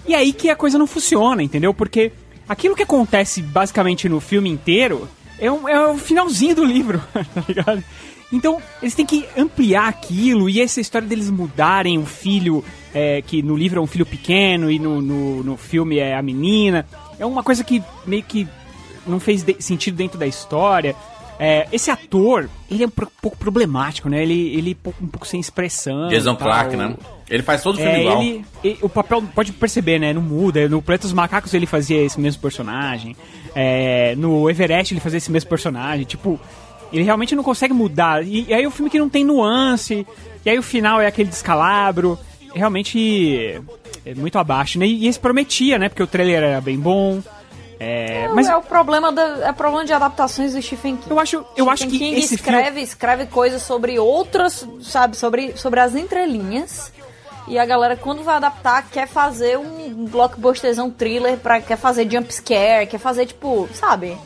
[0.06, 1.74] E é aí que a coisa não funciona, entendeu?
[1.74, 2.12] Porque
[2.52, 5.08] aquilo que acontece basicamente no filme inteiro
[5.38, 7.82] é, um, é o finalzinho do livro, tá ligado?
[8.32, 12.64] Então, eles têm que ampliar aquilo e essa história deles mudarem o filho,
[12.94, 16.22] é, que no livro é um filho pequeno e no, no, no filme é a
[16.22, 16.86] menina,
[17.18, 18.48] é uma coisa que meio que
[19.06, 20.94] não fez de- sentido dentro da história.
[21.38, 24.22] É, esse ator, ele é um pouco problemático, né?
[24.22, 26.08] Ele, ele é um pouco sem expressão.
[26.08, 26.36] Jason.
[26.36, 26.94] Clark, né?
[27.32, 28.22] Ele faz todo o filme É, igual.
[28.22, 30.12] ele, e- o papel, pode perceber, né?
[30.12, 30.68] Não muda.
[30.68, 33.16] No Planeta dos Macacos ele fazia esse mesmo personagem.
[33.54, 36.04] É, no Everest ele fazia esse mesmo personagem.
[36.04, 36.38] Tipo,
[36.92, 38.22] ele realmente não consegue mudar.
[38.22, 40.06] E, e aí o filme que não tem nuance.
[40.44, 42.18] E aí o final é aquele descalabro.
[42.54, 43.62] Realmente
[44.04, 44.86] é muito abaixo, né?
[44.86, 45.88] E esse prometia, né?
[45.88, 47.22] Porque o trailer era bem bom.
[47.80, 51.10] É, É, mas é o problema da, é o problema de adaptações do Stephen King.
[51.10, 55.80] Eu acho, eu acho que King esse escreve, escreve coisas sobre outras, sabe, sobre, sobre
[55.80, 56.92] as entrelinhas.
[57.48, 62.32] E a galera, quando vai adaptar, quer fazer um blockbusterzão thriller, pra, quer fazer jump
[62.32, 64.16] scare, quer fazer, tipo, sabe?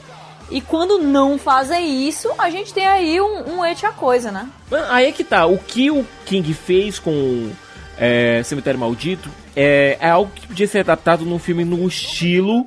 [0.51, 4.49] E quando não fazem isso, a gente tem aí um, um et a coisa, né?
[4.89, 5.47] Aí é que tá.
[5.47, 7.51] O que o King fez com
[7.99, 12.67] é, Cemitério Maldito é, é algo que podia ser adaptado num filme no estilo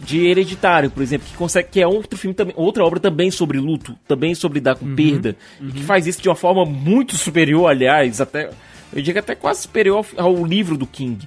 [0.00, 3.58] de Hereditário, por exemplo, que consegue que é outro filme também, outra obra também sobre
[3.58, 7.68] luto, também sobre lidar com perda, e que faz isso de uma forma muito superior,
[7.68, 8.48] aliás, até
[8.92, 11.26] eu digo até quase superior ao, ao livro do King.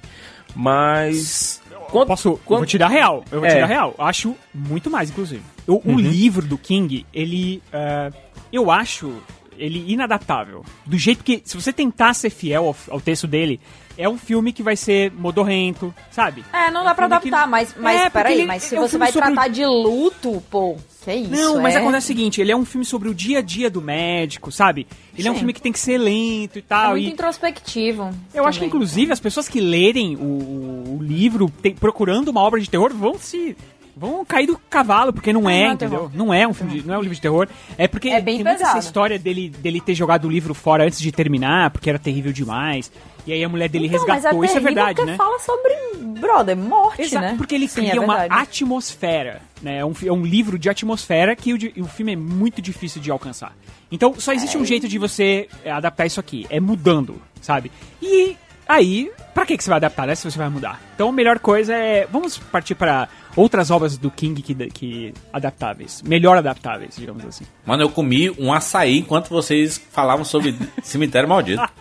[0.54, 1.60] Mas
[1.90, 3.24] quando, Posso, eu vou te dar real.
[3.30, 3.94] Eu vou te dar real.
[3.98, 5.42] Acho muito mais, inclusive.
[5.66, 5.96] O, o Uhum.
[5.98, 7.62] livro do King, ele.
[7.72, 8.10] ah,
[8.52, 9.12] eu acho
[9.58, 10.64] ele inadaptável.
[10.86, 11.42] Do jeito que.
[11.44, 13.60] Se você tentar ser fiel ao, ao texto dele,
[13.96, 16.44] é um filme que vai ser modorrento, sabe?
[16.52, 18.80] É, não dá pra filme que- adaptar, mas, mas É, peraí, ele- mas se é
[18.80, 21.30] um você vai sobre- tratar de luto, pô, que é isso?
[21.30, 21.78] Não, mas é...
[21.78, 24.86] acontece o seguinte, ele é um filme sobre o dia a dia do médico, sabe?
[25.16, 25.38] Ele é um Sim.
[25.40, 26.90] filme que tem que ser lento e É tal.
[26.92, 28.10] muito e introspectivo.
[28.32, 28.68] eu acho que, também.
[28.68, 33.18] inclusive, as pessoas que lerem o, o livro tem- procurando uma obra de terror vão
[33.18, 33.56] se.
[33.96, 35.98] Vão cair do cavalo, porque não Não é, é entendeu?
[35.98, 36.10] terror.
[36.14, 37.48] Não é um filme de- não é um livro de terror.
[37.78, 40.84] É porque É bem tem muito essa história dele, dele ter jogado o livro fora
[40.84, 42.90] antes de terminar, porque era terrível demais.
[43.26, 44.38] E aí a mulher dele Então, resgatou.
[44.38, 45.16] mas Isso é verdade, né?
[45.16, 45.72] fala sobre,
[46.20, 47.34] brother, morte, Exato, né?
[47.38, 49.78] porque ele Sim, cria é uma atmosfera, né?
[49.78, 53.10] É um, é um livro de atmosfera que o, o filme é muito difícil de
[53.10, 53.56] alcançar.
[53.90, 57.70] Então, só existe um jeito de você é, adaptar isso aqui, é mudando, sabe?
[58.02, 58.36] E
[58.68, 60.14] aí, pra que, que você vai adaptar, né?
[60.14, 60.80] Se você vai mudar.
[60.94, 62.06] Então, a melhor coisa é...
[62.10, 66.02] Vamos partir para outras obras do King que, que adaptáveis.
[66.02, 67.44] Melhor adaptáveis, digamos assim.
[67.66, 71.62] Mano, eu comi um açaí enquanto vocês falavam sobre Cemitério Maldito.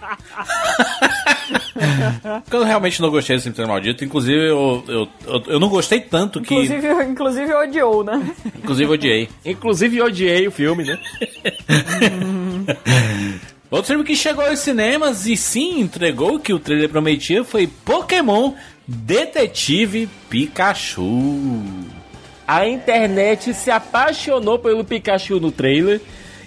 [2.43, 4.03] Porque eu realmente não gostei do Cemitério Maldito.
[4.03, 6.53] Inclusive, eu, eu, eu, eu não gostei tanto que.
[6.53, 8.34] Inclusive, inclusive odiou, né?
[8.57, 9.30] Inclusive, eu odiei.
[9.45, 10.99] Inclusive, odiei o filme, né?
[13.74, 17.66] Outro filme que chegou aos cinemas e sim entregou o que o trailer prometia foi
[17.66, 18.54] Pokémon
[18.88, 21.64] Detetive Pikachu.
[22.48, 26.00] A internet se apaixonou pelo Pikachu no trailer.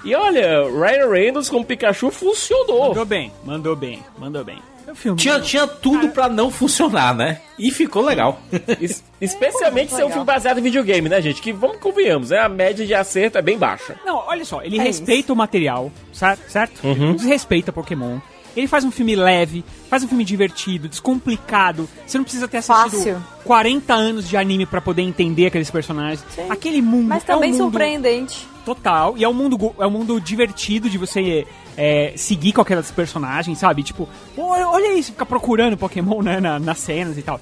[0.05, 2.90] E olha, Ryan Reynolds como Pikachu funcionou.
[2.90, 4.62] Mandou bem, mandou bem, mandou bem.
[4.86, 5.18] É filme.
[5.18, 7.40] Tinha, tinha tudo pra não funcionar, né?
[7.58, 8.40] E ficou legal.
[8.80, 11.40] Es- Especialmente se é um filme baseado em videogame, né, gente?
[11.42, 12.38] Que vamos convenhamos, né?
[12.38, 13.96] A média de acerto é bem baixa.
[14.04, 16.86] Não, olha só, ele É respeita o material, cer- certo?
[16.86, 17.14] Uhum.
[17.14, 18.18] Desrespeita Pokémon.
[18.56, 21.86] Ele faz um filme leve, faz um filme divertido, descomplicado.
[22.06, 23.24] Você não precisa ter assistido Fácil.
[23.44, 26.24] 40 anos de anime pra poder entender aqueles personagens.
[26.48, 28.48] Aquele mundo Mas é um também mundo surpreendente.
[28.66, 31.47] Total e é um mundo é um mundo divertido de você
[31.78, 33.82] é, seguir com aquelas personagens, sabe?
[33.84, 37.40] Tipo, olha, isso, ficar procurando Pokémon né, na- nas cenas e tal.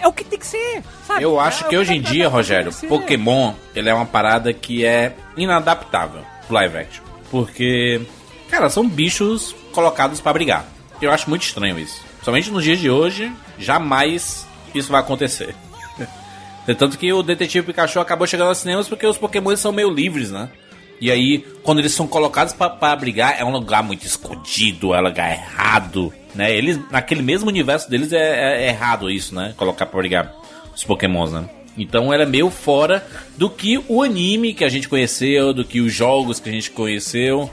[0.00, 1.22] É o que tem que ser, sabe?
[1.22, 2.72] Eu acho É que hoje em dia, Rogério.
[2.88, 7.02] Pokémon, ele é uma parada que é inadaptável pro live action.
[7.30, 8.00] Porque,
[8.50, 10.64] cara, são bichos colocados pra brigar.
[11.00, 12.00] Eu acho muito estranho isso.
[12.22, 15.54] Somente nos dias de hoje, jamais isso vai acontecer.
[16.74, 20.30] Tanto que o Detetive Pikachu acabou chegando aos cinemas porque os Pokémon são meio livres,
[20.30, 20.48] né?
[21.00, 25.00] E aí, quando eles são colocados pra, pra brigar, é um lugar muito escondido, é
[25.00, 26.52] um lugar errado, né?
[26.52, 29.54] Eles, naquele mesmo universo deles, é, é errado isso, né?
[29.56, 30.34] Colocar pra brigar
[30.74, 31.48] os Pokémons, né?
[31.76, 35.92] Então era meio fora do que o anime que a gente conheceu, do que os
[35.92, 37.48] jogos que a gente conheceu.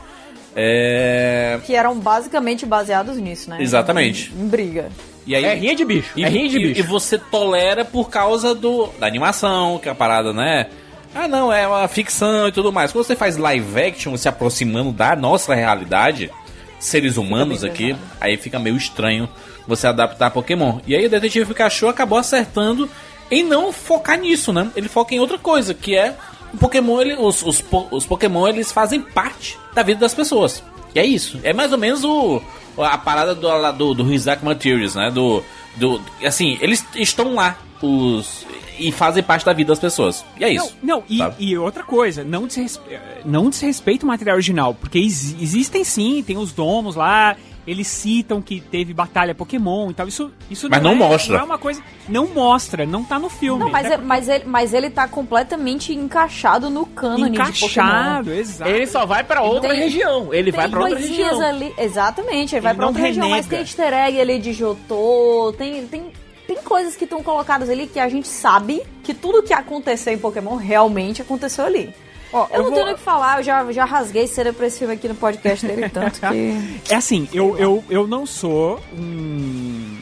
[0.56, 1.60] É...
[1.64, 3.58] Que eram basicamente baseados nisso, né?
[3.60, 4.34] Exatamente.
[4.36, 4.90] Em, em briga.
[5.26, 6.12] E aí, É rinha de bicho.
[6.16, 6.80] E, é rinha de e- bicho.
[6.80, 10.68] e você tolera por causa do, da animação, que é a parada, né?
[11.14, 12.92] Ah, não, é uma ficção e tudo mais.
[12.92, 16.30] Quando você faz live action se aproximando da nossa realidade,
[16.78, 18.04] seres humanos aqui, pesado.
[18.20, 19.28] aí fica meio estranho
[19.68, 20.80] você adaptar Pokémon.
[20.86, 22.90] E aí o Detetive Pikachu acabou acertando
[23.32, 24.70] em não focar nisso, né?
[24.76, 26.16] Ele foca em outra coisa, que é
[26.54, 30.62] o Pokémon, ele, os, os, os Pokémon eles fazem parte da vida das pessoas.
[30.94, 31.40] E é isso.
[31.44, 32.42] É mais ou menos o,
[32.78, 35.12] a parada do, lá do, do Isaac Materials, né?
[35.12, 35.44] Do,
[35.76, 38.46] do, assim, eles estão lá, os.
[38.78, 40.26] E fazem parte da vida das pessoas.
[40.38, 40.76] E é isso.
[40.84, 42.84] Não, não, e, e outra coisa, não, desrespe...
[43.24, 48.42] não desrespeita o material original, porque ex- existem sim, tem os domos lá, eles citam
[48.42, 51.34] que teve batalha Pokémon e tal, isso, isso Mas não é, mostra.
[51.34, 53.60] Não é uma coisa, não mostra, não tá no filme.
[53.64, 58.40] Não, mas, é- mas, ele, mas ele tá completamente encaixado no cânone Encaixado, de Pokémon.
[58.40, 58.70] exato.
[58.72, 60.34] Ele só vai pra outra Tem- região.
[60.34, 61.42] Ele vai pra outra região.
[61.42, 63.50] ali, exatamente, ele vai Ele pra não outra região, mas renega.
[63.50, 66.12] tem easter egg ali de Jotô, tem, tem,
[66.48, 70.18] tem coisas que estão colocadas ali que a gente sabe que tudo que aconteceu em
[70.18, 71.94] Pokémon realmente aconteceu ali.
[72.36, 74.80] Ó, eu, não vou- tenho o que falar, eu já, já rasguei cera pra esse
[74.80, 76.82] filme aqui no podcast dele, tanto que...
[76.91, 79.95] É assim, eu, eu, eu não sou um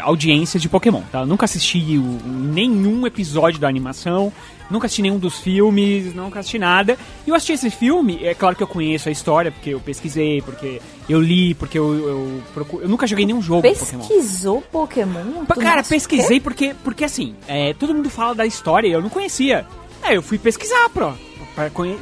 [0.00, 1.20] audiência de Pokémon, tá?
[1.20, 4.32] Eu nunca assisti o- nenhum episódio da animação,
[4.70, 6.96] nunca assisti nenhum dos filmes, nunca assisti nada.
[7.26, 10.40] E eu assisti esse filme, é claro que eu conheço a história, porque eu pesquisei,
[10.42, 14.06] porque eu li, porque eu, eu, procu- eu nunca joguei nenhum jogo Pokémon.
[14.06, 15.44] Pesquisou Pokémon?
[15.52, 19.08] Tu Cara, pesquisei porque, porque assim, é, todo mundo fala da história e eu não
[19.08, 19.66] conhecia.
[20.02, 21.12] Aí eu fui pesquisar, pro,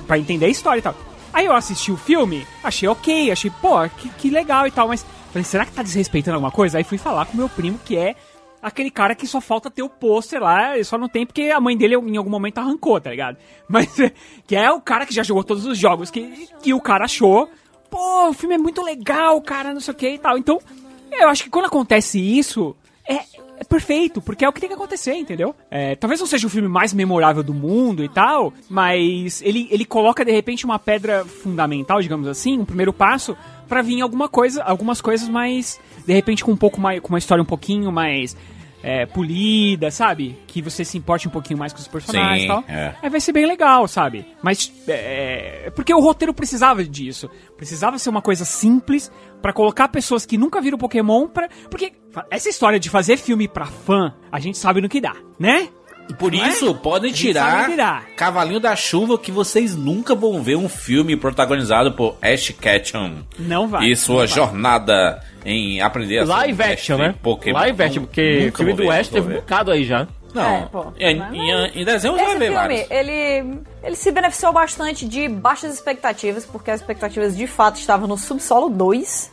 [0.07, 0.95] pra entender a história e tal.
[1.33, 5.05] Aí eu assisti o filme, achei ok, achei, pô, que, que legal e tal, mas
[5.31, 6.79] falei, será que tá desrespeitando alguma coisa?
[6.79, 8.15] Aí fui falar com meu primo, que é
[8.63, 11.61] aquele cara que só falta ter o pôster lá, ele só não tem porque a
[11.61, 13.37] mãe dele em algum momento arrancou, tá ligado?
[13.69, 13.89] Mas
[14.47, 17.49] que é o cara que já jogou todos os jogos, que, que o cara achou,
[17.91, 20.39] pô, o filme é muito legal, cara, não sei o que e tal.
[20.39, 20.61] Então,
[21.13, 22.75] eu acho que quando acontece isso,
[23.09, 23.21] é,
[23.59, 25.55] é perfeito, porque é o que tem que acontecer, entendeu?
[25.71, 29.85] É, talvez não seja o filme mais memorável do mundo e tal, mas ele, ele
[29.85, 33.37] coloca de repente uma pedra fundamental, digamos assim, um primeiro passo
[33.69, 37.19] pra vir alguma coisa, algumas coisas mais de repente com um pouco mais, com uma
[37.19, 38.37] história um pouquinho mais
[38.83, 40.39] é, polida, sabe?
[40.47, 42.65] Que você se importe um pouquinho mais com os personagens Sim, e tal.
[42.69, 42.95] é.
[43.03, 44.27] Aí vai ser bem legal, sabe?
[44.43, 47.29] Mas é, porque o roteiro precisava disso.
[47.57, 49.11] Precisava ser uma coisa simples
[49.43, 51.49] pra colocar pessoas que nunca viram Pokémon pra.
[51.71, 51.93] Porque
[52.31, 55.69] essa história de fazer filme pra fã, a gente sabe no que dá, né?
[56.09, 56.49] E por Não é?
[56.49, 58.03] isso, podem gente sabe tirar dá.
[58.17, 63.25] Cavalinho da Chuva que vocês nunca vão ver um filme protagonizado por Ash Ketchum.
[63.39, 63.89] Não vai.
[63.89, 64.37] E sua não vai.
[65.47, 67.15] Em aprender a ser Live action, né?
[67.23, 67.59] Pokémon.
[67.61, 70.07] Live action, porque Nunca filme do nunca teve um bocado aí já.
[70.35, 70.85] Não, É, pô.
[70.99, 72.91] em, Mas- em, em dezembro você vai Esse ver filme, vários.
[72.91, 78.19] ele, ele se beneficiou bastante de baixas expectativas, porque as expectativas de fato estavam no
[78.19, 79.33] Subsolo 2.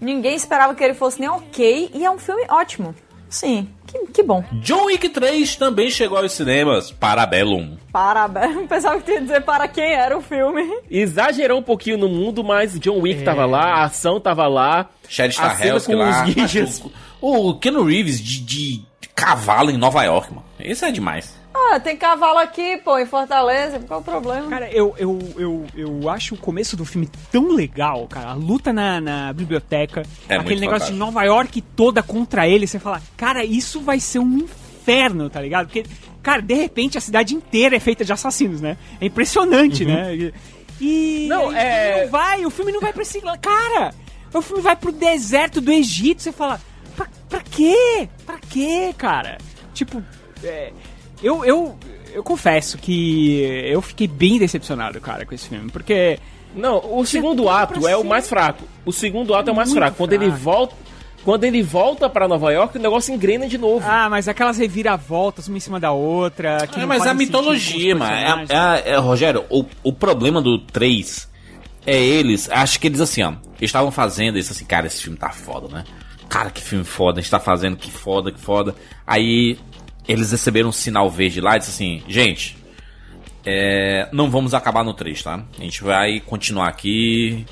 [0.00, 2.94] Ninguém esperava que ele fosse nem ok, e é um filme ótimo.
[3.28, 4.44] Sim, que, que bom.
[4.62, 6.90] John Wick 3 também chegou aos cinemas.
[6.90, 7.76] Parabellum.
[7.92, 8.66] Parabéns.
[8.68, 10.62] Pensava que ia dizer para quem era o filme.
[10.90, 14.88] Exagerou um pouquinho no mundo, mas John Wick tava lá, a ação tava lá.
[15.08, 16.24] Sherry Stahelski com lá.
[16.24, 16.82] os.
[17.18, 20.44] O, o Keanu Reeves de, de cavalo em Nova York, mano.
[20.60, 21.34] Isso é demais.
[21.72, 23.80] Ah, tem cavalo aqui, pô, em Fortaleza.
[23.80, 24.48] Qual o problema?
[24.48, 28.30] Cara, eu, eu, eu, eu acho o começo do filme tão legal, cara.
[28.30, 30.92] A luta na, na biblioteca, É aquele negócio fantástico.
[30.92, 35.40] de Nova York toda contra ele, você fala, cara, isso vai ser um inferno, tá
[35.40, 35.66] ligado?
[35.66, 35.84] Porque,
[36.22, 38.76] cara, de repente a cidade inteira é feita de assassinos, né?
[39.00, 40.14] É impressionante, né?
[40.80, 41.26] E-.
[41.28, 43.20] Não, é- filme não vai, o filme não vai pra esse.
[43.40, 43.94] Cara,
[44.32, 46.60] o filme vai pro deserto do Egito, você fala,
[46.94, 48.08] pra, pra quê?
[48.26, 49.38] Pra quê, cara?
[49.72, 50.02] Tipo,
[50.44, 50.72] é,
[51.22, 51.76] eu, eu,
[52.12, 56.18] eu confesso que eu fiquei bem decepcionado, cara, com esse filme, porque.
[56.54, 58.64] Não, o segundo tudo ato é o ser- mais fraco.
[58.84, 59.96] O segundo ato é o mais Muito fraco.
[59.98, 60.40] Quando ele fraco.
[60.42, 60.74] volta,
[61.22, 63.84] quando ele volta para Nova York, o negócio engrena de novo.
[63.86, 66.66] Ah, mas aquelas reviravoltas uma em cima da outra.
[66.66, 68.10] Que É, não mas a mitologia, mano.
[68.10, 68.46] É,
[68.88, 71.28] é- é, Rogério, o, o problema do 3
[71.84, 72.48] é eles.
[72.50, 73.30] Acho que eles assim, ó.
[73.32, 75.84] Eles estavam fazendo isso assim, cara, esse filme tá foda, né?
[76.28, 78.74] Cara, que filme foda, a gente tá fazendo, que foda, que foda.
[79.06, 79.58] Aí
[80.08, 82.56] eles receberam um sinal verde lá e disse assim, gente.
[83.44, 85.42] é, não vamos acabar no 3, tá?
[85.58, 87.44] A gente vai continuar aqui.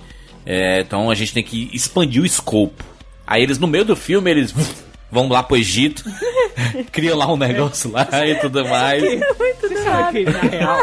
[0.47, 2.83] é, então a gente tem que expandir o escopo.
[3.27, 4.55] Aí eles, no meio do filme, eles
[5.11, 6.05] vão lá pro Egito,
[6.93, 9.03] criam lá um negócio lá e tudo mais.
[9.61, 10.79] Você sabe que na real.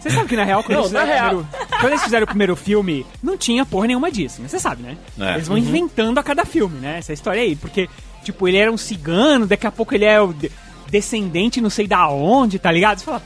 [0.00, 1.36] Você sabe que na real, quando, Não, eles, na fizeram real.
[1.40, 4.48] o primeiro- quando eles fizeram o primeiro filme, não tinha porra nenhuma disso, né?
[4.48, 4.96] Você sabe, né?
[5.20, 5.34] É.
[5.34, 6.98] Eles vão inventando a cada filme, né?
[6.98, 7.54] Essa história aí.
[7.56, 7.88] Porque,
[8.32, 10.50] tipo, ele era um cigano, daqui a pouco ele é o de-
[10.90, 12.98] descendente não sei da onde, tá ligado?
[12.98, 13.22] Você fala.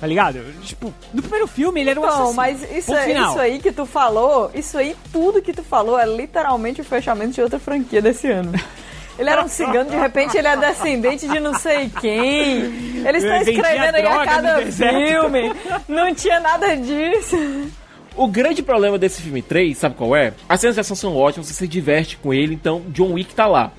[0.00, 0.40] Tá ligado?
[0.62, 2.34] Tipo, no primeiro filme ele era um Não, assassino.
[2.34, 6.04] mas isso, é- isso aí que tu falou, isso aí, tudo que tu falou é
[6.04, 8.52] literalmente o fechamento de outra franquia desse ano.
[9.18, 13.04] Ele era um cigano, de repente ele é descendente de não sei quem.
[13.06, 15.52] Eles estão escrevendo aí a cada filme.
[15.86, 17.36] Não tinha nada disso.
[18.16, 20.32] O grande problema desse filme 3, sabe qual é?
[20.48, 23.46] As cenas de ação são ótimas, você se diverte com ele, então John Wick tá
[23.46, 23.70] lá.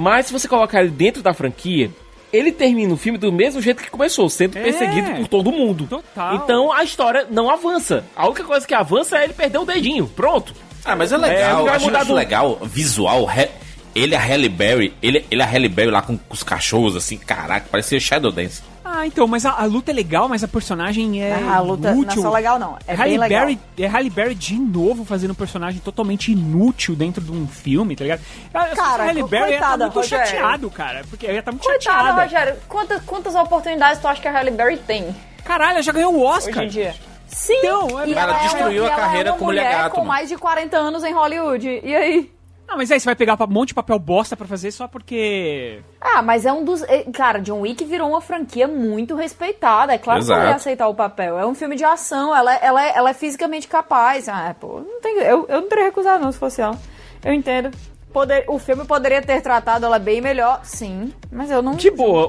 [0.00, 1.90] Mas se você colocar ele dentro da franquia,
[2.32, 4.62] ele termina o filme do mesmo jeito que começou, sendo É.
[4.62, 5.88] perseguido por todo mundo.
[5.88, 6.36] Total.
[6.36, 8.04] Então a história não avança.
[8.14, 10.06] A única coisa que avança é ele perder o dedinho.
[10.06, 10.54] Pronto.
[10.84, 13.50] Ah, mas é É, legal, não vai acho, acho do- legal, visual, he-
[13.94, 17.16] ele a Halle Berry, ele, ele a Halle Berry lá com, com os cachorros, assim,
[17.16, 18.62] caraca, parecia Shadow Dance.
[18.90, 21.90] Ah, então, mas a, a luta é legal, mas a personagem é Ah, a luta
[21.92, 22.22] não é inútil.
[22.22, 22.78] só legal, não.
[22.86, 23.40] É Halle bem legal.
[23.46, 27.94] Berry, é Halle Berry de novo fazendo um personagem totalmente inútil dentro de um filme,
[27.94, 28.22] tá ligado?
[28.54, 30.26] Ah, Cara, a Halle Berry ia estar coitada, muito Rogério.
[30.26, 31.02] chateado, cara.
[31.10, 32.22] Porque eu ia estar muito Coitada, chateada.
[32.22, 32.56] Rogério.
[32.66, 36.22] Quantas, quantas oportunidades tu acha que a Halle Berry tem Caralho, ela já ganhou o
[36.24, 36.54] Oscar.
[36.56, 36.94] hoje em dia?
[37.26, 39.64] Sim, Então, é- e Ela ela destruiu é, a ela carreira é uma como mulher
[39.66, 40.08] mulher gato, com mano.
[40.08, 41.80] mais de 40 anos em Hollywood.
[41.84, 42.30] E aí?
[42.70, 45.80] Ah, mas aí você vai pegar um monte de papel bosta pra fazer só porque...
[45.98, 46.82] Ah, mas é um dos.
[46.82, 49.94] eh, Cara, John Wick virou uma franquia muito respeitada.
[49.94, 50.40] É claro que Exato.
[50.40, 51.38] ela ia aceitar o papel.
[51.38, 54.28] É um filme de ação, ela, ela, ela é fisicamente capaz.
[54.28, 56.78] Ah, pô, não tem, eu, eu não teria recusado, não, se fosse ela.
[57.24, 57.70] Eu entendo.
[58.12, 61.12] Poder, o filme poderia ter tratado ela bem melhor, sim.
[61.30, 61.74] Mas eu não.
[61.76, 61.88] Que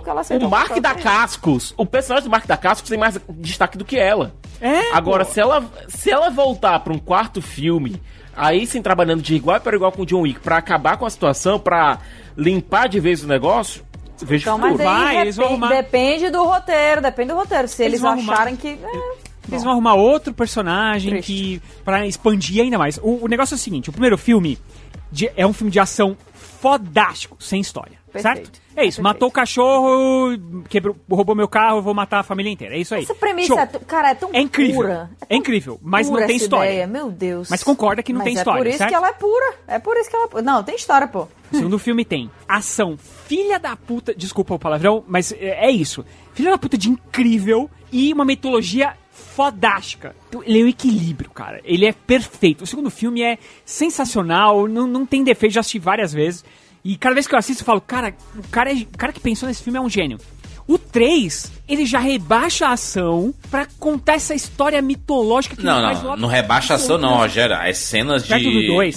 [0.09, 0.93] ela aceitou o Mark da.
[0.93, 4.33] Cascos, o personagem do Mark da Cascos tem mais destaque do que ela.
[4.61, 5.31] É, Agora, pô.
[5.31, 8.01] se ela, se ela voltar pra um quarto filme,
[8.39, 11.09] aí sim trabalhando de igual para igual com o John Wick, pra acabar com a
[11.09, 11.99] situação, pra
[12.37, 13.83] limpar de vez o negócio,
[14.21, 17.67] vejo Então, mas aí Vai, eles vão arrumar- depende do roteiro, depende do roteiro.
[17.67, 18.67] Se Eles eles, vão arrumar- acharem que.
[18.69, 21.31] é, Eles vão arrumar outro personagem Triste.
[21.33, 22.97] que para expandir ainda mais.
[23.01, 24.57] O, o negócio é o seguinte: o primeiro filme
[25.11, 27.97] de- é um filme de ação fodástico, sem história.
[28.11, 28.35] Perfeito.
[28.37, 28.61] Certo?
[28.79, 29.01] É isso.
[29.01, 30.37] Matou o cachorro,
[30.69, 32.75] quebrou, roubou meu carro, vou matar a família inteira.
[32.75, 33.03] É isso aí.
[33.03, 33.59] Essa premissa, Show.
[33.59, 34.75] é, cara, é tão É incrível.
[34.75, 35.09] pura.
[35.29, 36.69] É incrível, mas não tem história.
[36.69, 37.49] Ideia, meu Deus.
[37.49, 38.89] Mas concorda que não Mas tem é história, por isso certo?
[38.89, 39.53] que ela é pura.
[39.67, 40.41] É por isso que ela é pura.
[40.43, 41.27] Não, tem história, pô.
[41.51, 46.05] O segundo filme tem ação filha da puta, desculpa o palavrão, mas é é isso.
[46.33, 50.15] Filha da puta de incrível e uma mitologia fodástica.
[50.45, 51.59] Ele é o equilíbrio, cara.
[51.63, 52.63] Ele é perfeito.
[52.63, 56.43] O segundo filme é sensacional, não, não tem defeito, já assisti várias vezes.
[56.83, 59.19] E cada vez que eu assisto, eu falo, cara, o cara, é- o cara que
[59.19, 60.17] pensou nesse filme é um gênio.
[60.71, 66.03] O 3, ele já rebaixa a ação pra contar essa história mitológica que Não, não,
[66.03, 67.55] logo- não rebaixa ação não, Rogério.
[67.55, 68.35] As cenas de,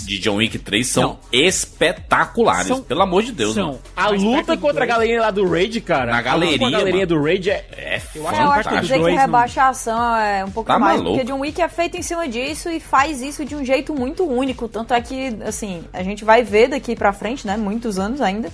[0.06, 1.18] de John Wick 3 são Não.
[1.32, 3.54] espetaculares, São- pelo amor de Deus.
[3.54, 3.66] São.
[3.68, 3.80] mano.
[3.96, 6.12] A luta contra a galerinha lá do Raid, cara.
[6.12, 7.18] Na a galeria, a galerinha mano.
[7.20, 7.64] do Raid é...
[7.74, 11.16] É eu acho que dizer que rebaixa a ação é um pouco Tá mais, maluco.
[11.18, 14.24] porque John Wick é feito em cima disso e faz isso de um jeito muito
[14.28, 14.68] único.
[14.68, 17.56] Tanto é que, assim, a gente vai ver daqui pra frente, né?
[17.56, 18.50] Muitos anos ainda.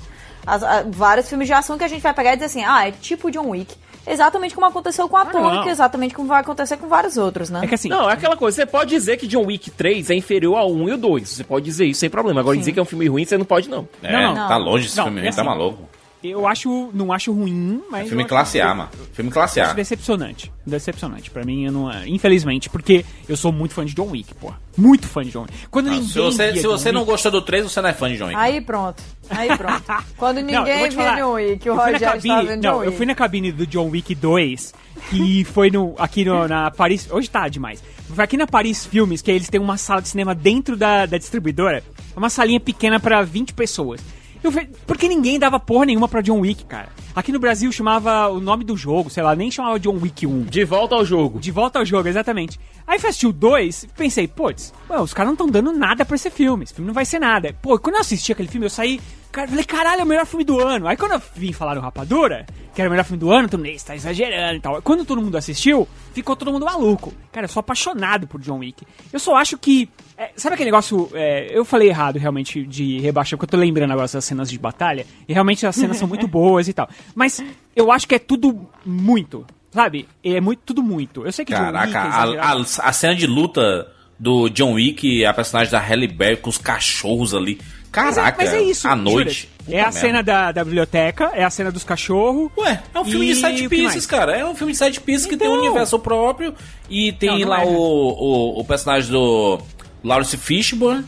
[0.49, 2.89] As- a- vários filmes de ação que a gente vai pegar e dizer assim, ah,
[2.89, 3.75] é tipo John Wick.
[4.07, 5.69] Exatamente como aconteceu com a Atômica, não.
[5.69, 7.61] exatamente como vai acontecer com vários outros, né?
[7.63, 10.15] É que assim, Não, é aquela coisa, você pode dizer que John Wick 3 é
[10.15, 11.29] inferior ao 1 e o 2.
[11.29, 12.41] Você pode dizer isso sem problema.
[12.41, 13.87] Agora dizer que é um filme ruim, você não pode, não.
[14.03, 14.49] É, Não, não.
[14.49, 15.87] tá longe esse Não, filme, é tá assim, maluco.
[16.23, 18.07] Eu acho, não acho ruim, mas...
[18.07, 18.91] É filme eu classe A, mano.
[19.13, 19.75] Filme classe Acho A.
[19.75, 20.53] decepcionante.
[20.67, 21.31] Decepcionante.
[21.31, 21.91] Pra mim, eu não.
[22.07, 24.53] Infelizmente, porque eu sou muito fã de John Wick, pô.
[24.77, 25.55] Muito fã de John Wick.
[25.71, 27.93] Quando Não, ninguém se você, se você não Wick- gostou do 3, você não é
[27.93, 28.37] fã de John Wick.
[28.39, 29.03] Aí pronto.
[29.31, 29.83] Aí pronto.
[30.17, 32.83] Quando eu ninguém via falar, John Wick, o eu Rogério cabine- estava vendo Não, John
[32.83, 32.97] eu Wick.
[32.97, 34.75] fui na cabine do John Wick 2,
[35.11, 37.09] que foi no, aqui no, na Paris.
[37.11, 37.83] Hoje tá demais.
[38.15, 41.17] Foi aqui na Paris Filmes, que eles têm uma sala de cinema dentro da, da
[41.19, 41.83] distribuidora.
[42.17, 44.01] Uma salinha pequena pra 20 pessoas.
[44.43, 46.89] Eu falei, por que ninguém dava porra nenhuma pra John Wick, cara?
[47.15, 50.43] Aqui no Brasil chamava o nome do jogo, sei lá, nem chamava John Wick 1.
[50.45, 51.41] De volta ao jogo.
[51.41, 52.61] De volta ao jogo, exatamente.
[52.87, 56.15] Aí fui assistir o 2 e pensei, putz, os caras não estão dando nada pra
[56.15, 56.65] esse filme.
[56.65, 57.55] Esse filme não vai ser nada.
[57.61, 59.01] Pô, quando eu assisti aquele filme, eu saí.
[59.31, 60.87] Cara, falei, caralho, é o melhor filme do ano.
[60.89, 63.61] Aí quando eu vim falar no Rapadura, que era o melhor filme do ano, todo
[63.61, 64.81] mundo, "Ih, você tá exagerando e tal.
[64.83, 67.13] Quando todo mundo assistiu, ficou todo mundo maluco.
[67.31, 68.85] Cara, eu sou apaixonado por John Wick.
[69.13, 69.89] Eu só acho que.
[70.17, 71.11] é, sabe aquele negócio.
[71.15, 74.59] é, eu falei errado realmente de rebaixar, porque eu tô lembrando agora das cenas de
[74.59, 75.07] batalha.
[75.29, 76.89] E realmente as cenas são muito boas e tal.
[77.15, 77.43] Mas
[77.77, 79.47] eu acho que é tudo muito.
[79.71, 80.09] Sabe?
[80.25, 81.27] É muito, tudo muito.
[81.27, 83.87] Eu sei que John Wick Caraca, é a, a, a cena de luta
[84.19, 87.61] do John Wick, a personagem da Halle Berry com os cachorros ali.
[88.05, 89.03] Mas é- Caraca, mas é isso, à jura.
[89.11, 89.49] noite.
[89.69, 89.93] É a merda.
[89.93, 92.51] cena da, da biblioteca, é a cena dos cachorros.
[92.57, 94.35] Ué, é um filme E de sete pieces, cara.
[94.37, 95.65] É um filme de sete pieces que tem um Então.
[95.67, 96.55] universo próprio.
[96.89, 97.67] E tem Não, não lá é.
[97.67, 99.59] o, o, o personagem do
[100.03, 101.05] Lawrence Fishburne.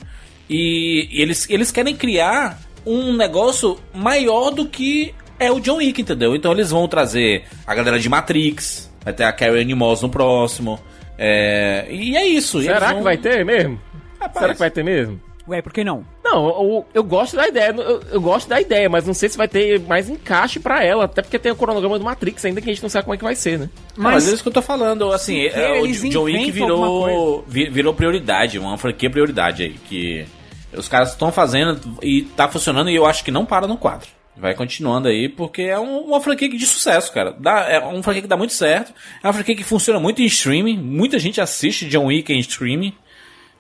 [0.49, 6.35] E eles, eles querem criar um negócio maior do que é o John Wick, entendeu?
[6.37, 8.91] Então eles vão trazer a galera de Matrix.
[9.03, 10.79] Vai ter a Carrie Ann Moss no próximo.
[11.17, 12.61] É, e é isso.
[12.63, 13.81] Será vão- que vai ter mesmo?
[14.21, 15.19] Rapaz, Será que vai ter mesmo?
[15.51, 16.05] Ué, por que não?
[16.25, 19.37] Não, eu, eu gosto da ideia, eu, eu gosto da ideia, mas não sei se
[19.37, 22.71] vai ter mais encaixe pra ela, até porque tem o cronograma do Matrix ainda que
[22.71, 23.69] a gente não sabe como é que vai ser, né?
[23.97, 27.45] Mas, mas é isso que eu tô falando, assim, Porque é, o John Wick virou,
[27.49, 30.25] vi- virou prioridade, uma franquia prioridade aí, que
[30.73, 34.09] os caras estão fazendo e tá funcionando e eu acho que não para no 4.
[34.37, 37.35] Vai continuando aí, porque é um- uma franquia de sucesso, cara.
[37.39, 38.91] Dá, é uma franquia que dá muito certo.
[39.23, 40.79] É uma franquia que funciona muito em streaming.
[40.79, 42.95] Muita gente assiste John Wick em streaming.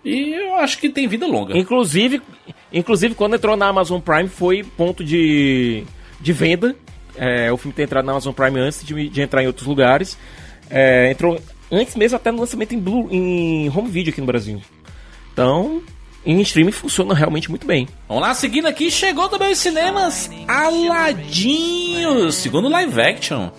[0.05, 1.56] E eu acho que tem vida longa.
[1.56, 2.22] Inclusive,
[2.72, 5.85] inclusive quando entrou na Amazon Prime foi ponto de,
[6.20, 6.74] de venda.
[7.16, 10.16] É, o filme tem entrado na Amazon Prime antes de, de entrar em outros lugares.
[10.70, 11.39] É, entrou
[11.70, 14.60] antes mesmo até no lançamento em, Blue, em home video aqui no Brasil.
[15.32, 15.82] Então,
[16.24, 17.89] em streaming funciona realmente muito bem.
[18.09, 23.51] Vamos lá, seguindo aqui, chegou também os cinemas Aladdin, o segundo live action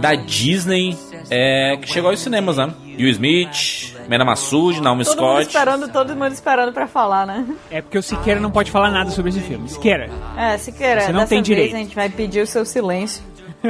[0.00, 0.96] da Disney,
[1.30, 2.72] é, que chegou aos cinemas, né?
[2.98, 5.46] Will Smith, Mena Massoud, Naomi Todo mundo Scott.
[5.48, 7.46] esperando, todo mundo esperando pra falar, né?
[7.70, 9.68] É porque o Siqueira não pode falar nada sobre esse filme.
[9.68, 10.10] Siqueira.
[10.36, 11.74] É, se queira, Você não dessa tem vez direito.
[11.74, 13.22] a gente vai pedir o seu silêncio.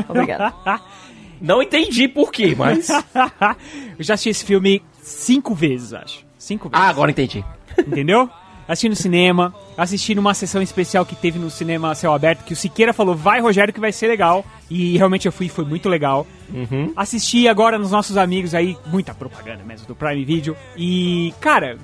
[0.08, 0.52] Obrigado.
[1.40, 2.88] Não entendi por quê, mas.
[3.98, 6.24] Eu já assisti esse filme cinco vezes, acho.
[6.38, 6.84] Cinco vezes.
[6.84, 7.44] Ah, agora entendi.
[7.78, 8.30] Entendeu?
[8.66, 12.56] Assisti no cinema, assisti numa sessão especial que teve no cinema céu aberto, que o
[12.56, 14.44] Siqueira falou, vai Rogério que vai ser legal.
[14.70, 16.26] E realmente eu fui, foi muito legal.
[16.96, 20.56] Assisti agora nos nossos amigos aí, muita propaganda mesmo do Prime Video.
[20.76, 21.78] E, cara,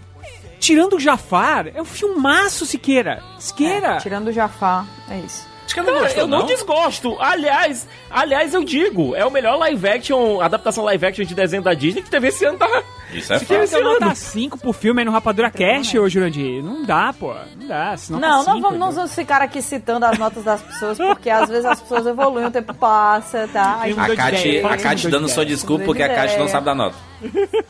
[0.59, 3.23] tirando o Jafar, é um filmaço, Siqueira.
[3.39, 3.99] Siqueira.
[3.99, 5.50] Tirando o Jafar, é isso.
[5.71, 6.47] Acho que não Cara, gostou, eu não, não?
[6.47, 7.17] desgosto.
[7.21, 11.75] Aliás, aliás, eu digo, é o melhor live action, adaptação live action de desenho da
[11.75, 12.83] Disney que teve esse ano, tá?
[13.13, 13.79] Isso é Se fácil.
[13.79, 16.61] eu nota 5 pro filme aí no Rapadura Cash, ô Jurandir.
[16.63, 17.33] Não dá, pô.
[17.57, 17.97] Não dá.
[17.97, 20.99] Senão Não, tá não cinco, vamos, não vamos ficar aqui citando as notas das pessoas,
[20.99, 23.79] porque às vezes as pessoas evoluem, o tempo passa, tá?
[23.81, 26.97] Aí A Kate, a Kate dando sua desculpa porque a Kate não sabe dar nota.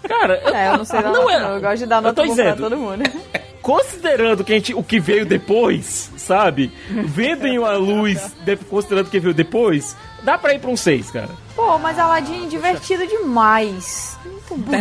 [0.08, 1.54] Cara, eu, É, eu não sei dar Não nota, é- não.
[1.54, 3.02] Eu gosto de dar eu nota tô pra todo mundo.
[3.70, 6.72] considerando que a gente, o que veio depois, sabe?
[6.90, 11.10] Vendem a luz, de- considerando o que veio depois, dá pra ir pra um 6,
[11.10, 11.30] cara.
[11.54, 14.18] Pô, mas Aladdin é divertido demais.
[14.24, 14.74] Muito bonito.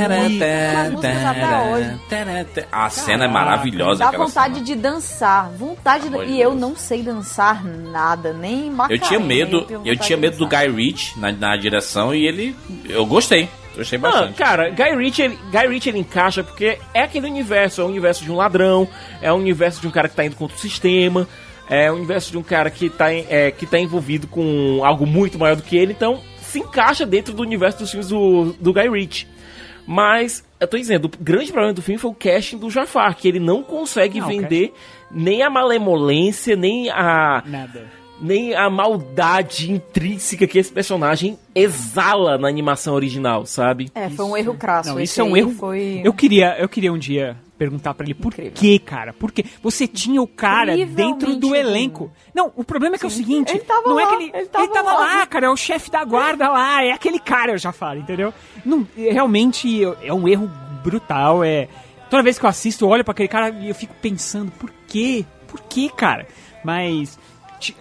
[2.72, 4.00] A cena é maravilhosa.
[4.00, 5.50] Dá vontade de dançar.
[5.52, 9.04] Vontade E eu não sei dançar nada, nem Macarena.
[9.04, 10.48] Eu tinha medo, eu tinha medo do.
[10.48, 12.56] Guy Ritchie na, na direção e ele.
[12.88, 13.48] Eu gostei.
[13.80, 14.34] Gostei Ah, bastante.
[14.36, 18.24] cara, Guy Ritchie, ele, Guy Ritchie ele encaixa porque é aquele universo, é o universo
[18.24, 18.88] de um ladrão,
[19.22, 21.28] é o universo de um cara que tá indo contra o sistema,
[21.70, 25.40] é o universo de um cara que tá, é, que tá envolvido com algo muito
[25.40, 28.90] maior do que ele, então se encaixa dentro do universo dos filmes do, do Guy
[28.90, 29.28] Ritchie.
[29.88, 33.28] Mas, eu tô dizendo, o grande problema do filme foi o casting do Jafar, que
[33.28, 34.72] ele não consegue Não, vender
[35.10, 37.88] nem a malemolência, nem a Nada.
[38.22, 43.92] Nem a maldade intrínseca que esse personagem exala na animação original, sabe?
[43.96, 44.90] É, foi um erro crasso.
[44.90, 45.52] Não, isso é um erro.
[45.52, 46.02] Foi...
[46.04, 49.12] Eu queria, eu queria um dia perguntar pra ele por quê, cara?
[49.12, 52.10] Porque você tinha o cara dentro do elenco.
[52.34, 54.32] Não, o problema é que é o seguinte, Ele tava não é lá, que ele,
[54.34, 55.00] ele tava lá.
[55.18, 55.26] lá.
[55.26, 58.34] cara, é o chefe da guarda lá, é aquele cara, eu já falo, entendeu?
[58.66, 60.50] Não, realmente é um erro
[60.82, 61.68] brutal, é
[62.10, 64.72] toda vez que eu assisto, eu olho pra aquele cara e eu fico pensando, por
[64.88, 65.26] quê?
[65.48, 66.28] Por quê, cara?
[66.64, 67.20] Mas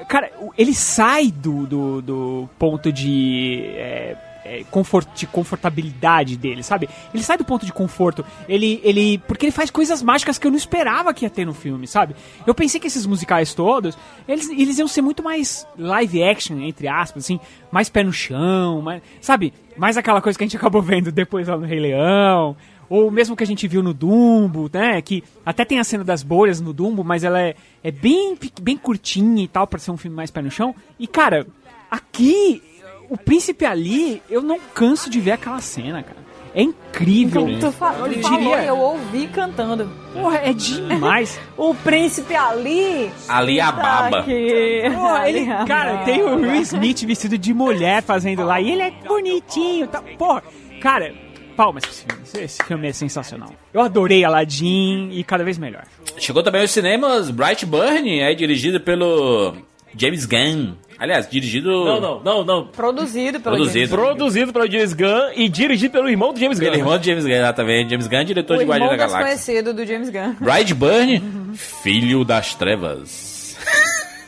[0.09, 4.16] Cara, ele sai do, do, do ponto de, é,
[4.48, 6.88] é, confort, de confortabilidade dele, sabe?
[7.12, 8.24] Ele sai do ponto de conforto.
[8.48, 9.18] Ele, ele.
[9.18, 12.16] Porque ele faz coisas mágicas que eu não esperava que ia ter no filme, sabe?
[12.46, 13.96] Eu pensei que esses musicais todos,
[14.26, 17.38] eles, eles iam ser muito mais live action, entre aspas, assim,
[17.70, 19.52] mais pé no chão, mais, sabe?
[19.76, 22.56] Mais aquela coisa que a gente acabou vendo depois lá no Rei Leão.
[22.90, 25.01] Ou mesmo que a gente viu no Dumbo, né?
[25.02, 27.55] Que até tem a cena das bolhas no Dumbo, mas ela é,
[27.85, 30.74] é bem, bem curtinha e tal, pra ser um filme mais pé no chão.
[30.98, 31.47] E, cara,
[31.90, 32.62] aqui,
[33.10, 36.28] o príncipe ali, eu não canso de ver aquela cena, cara.
[36.55, 37.47] É incrível.
[37.60, 39.89] Tu, fa tu Eu falou diria- e eu ouvi cantando.
[40.15, 41.39] Porra, é demais.
[41.59, 43.10] o príncipe ali.
[43.28, 44.20] Ali a baba.
[44.20, 44.82] Aqui.
[44.94, 46.05] Pô, ele, a cara, baba.
[46.06, 48.60] tem o Will Smith vestido de mulher fazendo lá.
[48.60, 49.86] E ele é bonitinho.
[49.89, 50.43] Tá, porra,
[50.81, 51.15] cara,
[51.59, 52.22] palmas pra esse filme.
[52.24, 53.52] Esse- Esse filme é sensacional.
[53.74, 55.82] Eu adorei Aladdin e cada vez melhor.
[56.16, 59.56] Chegou também aos cinemas Brightburn, é dirigido pelo
[59.97, 60.74] James Gunn.
[61.01, 61.68] Aliás, dirigido.
[61.85, 62.66] Não, não, não, não.
[62.66, 63.78] Produzido pelo Produzido.
[63.78, 64.05] James Gunn.
[64.16, 66.66] Produzido pelo James Gunn e dirigido pelo irmão do James Gunn.
[66.70, 67.90] Pelo irmão de James Gunn, exatamente.
[67.90, 69.35] James Gunn, diretor O de Guardião da Galáxia.
[69.35, 70.35] desconhecido do James Gunn.
[70.40, 71.22] Brightburn,
[71.82, 73.56] filho das trevas.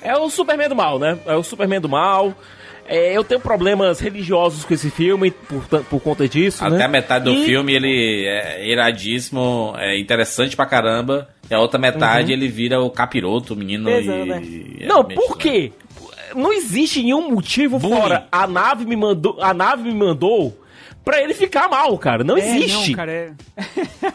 [0.02, 1.18] É o Superman do mal, né?
[1.26, 2.34] É o Superman do mal.
[2.92, 6.84] É, eu tenho problemas religiosos com esse filme por, por conta disso, Até né?
[6.84, 11.28] a metade do E- filme ele é iradíssimo, é interessante pra caramba.
[11.48, 12.38] E a outra metade Uhum.
[12.38, 13.88] ele vira o capiroto, o menino.
[13.88, 14.02] E...
[14.26, 14.42] né?
[14.80, 15.72] é Não, por quê?
[16.34, 17.96] Não existe nenhum motivo Bullying.
[18.00, 20.59] fora a nave me mandou, a nave me mandou
[21.04, 22.22] pra ele ficar mal, cara.
[22.24, 22.90] Não É, existe.
[22.90, 23.32] não, cara, é...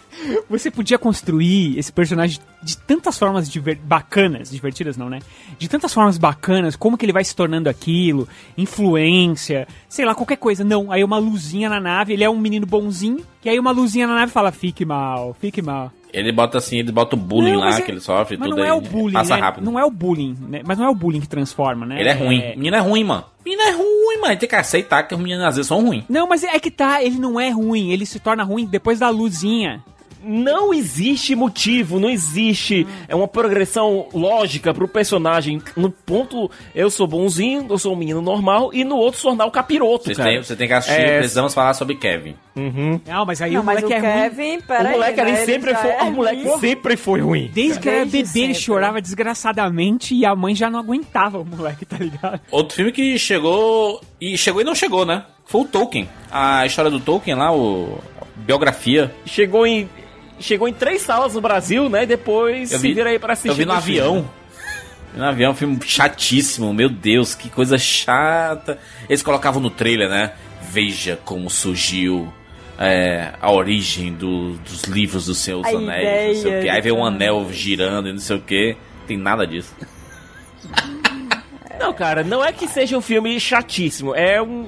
[0.49, 5.19] Você podia construir esse personagem de tantas formas diver- bacanas, divertidas não, né?
[5.59, 10.37] De tantas formas bacanas, como que ele vai se tornando aquilo, influência, sei lá, qualquer
[10.37, 10.63] coisa.
[10.63, 14.07] Não, aí uma luzinha na nave, ele é um menino bonzinho, e aí uma luzinha
[14.07, 15.91] na nave fala, fique mal, fique mal.
[16.15, 18.57] Ele bota assim, ele bota o bullying Não, lá é- que ele sofre, Mas tudo
[18.57, 18.69] não aí.
[18.69, 19.41] é o bullying, Passa né?
[19.41, 19.63] rápido.
[19.65, 20.61] Não é o bullying, né?
[20.65, 21.99] Mas não é o bullying que transforma, né?
[21.99, 22.39] Ele é ruim.
[22.53, 23.25] O menino é ruim, mano.
[23.45, 24.37] O menino é ruim, mano.
[24.37, 26.03] Tem que aceitar que os meninos às vezes são ruins.
[26.09, 29.09] Não, mas é que tá, ele não é ruim, ele se torna ruim depois da
[29.09, 29.83] luzinha.
[30.25, 35.61] Não existe motivo, não existe é uma progressão lógica pro personagem.
[35.77, 39.45] No ponto, eu sou bonzinho, eu sou um menino normal, e no outro se tornar
[39.45, 40.29] o capiroto, Você cara.
[40.31, 42.35] tem, você tem que assistir, É, precisamos falar sobre Kevin.
[42.55, 42.99] Uhum.
[43.05, 44.29] Não, mas aí Não, o mas moleque o é ruim.
[44.29, 44.91] Kevin, O peraí.
[44.93, 45.89] moleque ali né, ele sempre foi.
[45.89, 46.59] é o moleque ruim.
[46.59, 47.51] sempre foi ruim.
[47.53, 51.85] Desde que era bebê, ele chorava desgraçadamente e a mãe já não aguentava o moleque,
[51.85, 52.39] tá ligado?
[52.51, 54.01] Outro filme que chegou.
[54.19, 55.23] E chegou e não chegou, né?
[55.45, 56.09] Foi o Tolkien.
[56.31, 57.99] A história do Tolkien lá, o.
[58.21, 59.13] a biografia.
[59.25, 59.87] Chegou em.
[60.39, 62.03] Chegou em três salas no Brasil, né?
[62.03, 63.49] E depois Eu se vi- vira aí pra assistir.
[63.49, 63.99] Eu vi no filme.
[63.99, 64.29] avião.
[65.13, 68.77] Vi No avião, um filme chatíssimo, meu Deus, que coisa chata.
[69.07, 70.33] Eles colocavam no trailer, né?
[70.69, 72.31] Veja como surgiu
[72.77, 76.69] é, a origem do- dos livros dos Seus A Anéis, não sei o ideia quê.
[76.69, 78.75] Aí vem um anel girando e não sei o que.
[79.07, 79.73] Tem nada disso.
[81.79, 84.13] Não, cara, não é que seja um filme chatíssimo.
[84.15, 84.67] É um.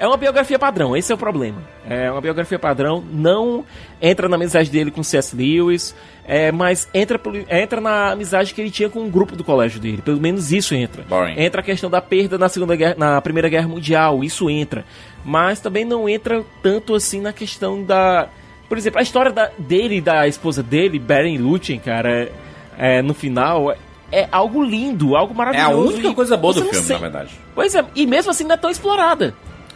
[0.00, 1.60] É uma biografia padrão, esse é o problema.
[1.88, 3.64] É uma biografia padrão, não
[4.00, 5.34] entra na amizade dele com C.S.
[5.34, 5.92] Lewis,
[6.24, 7.20] é, mas entra,
[7.50, 10.00] entra na amizade que ele tinha com o grupo do colégio dele.
[10.00, 11.02] Pelo menos isso entra.
[11.02, 11.34] Boring.
[11.40, 14.84] Entra a questão da perda na, segunda guerra, na Primeira Guerra Mundial, isso entra.
[15.24, 18.28] Mas também não entra tanto assim na questão da.
[18.68, 22.30] Por exemplo, a história da- dele e da esposa dele, Beren Lúthien, cara,
[22.78, 23.78] é, no final, é,
[24.12, 25.72] é algo lindo, algo É maravilhoso.
[25.72, 27.30] a única coisa boa do filme, sente- na verdade.
[27.54, 29.34] Pois é, e mesmo assim não é tão explorada.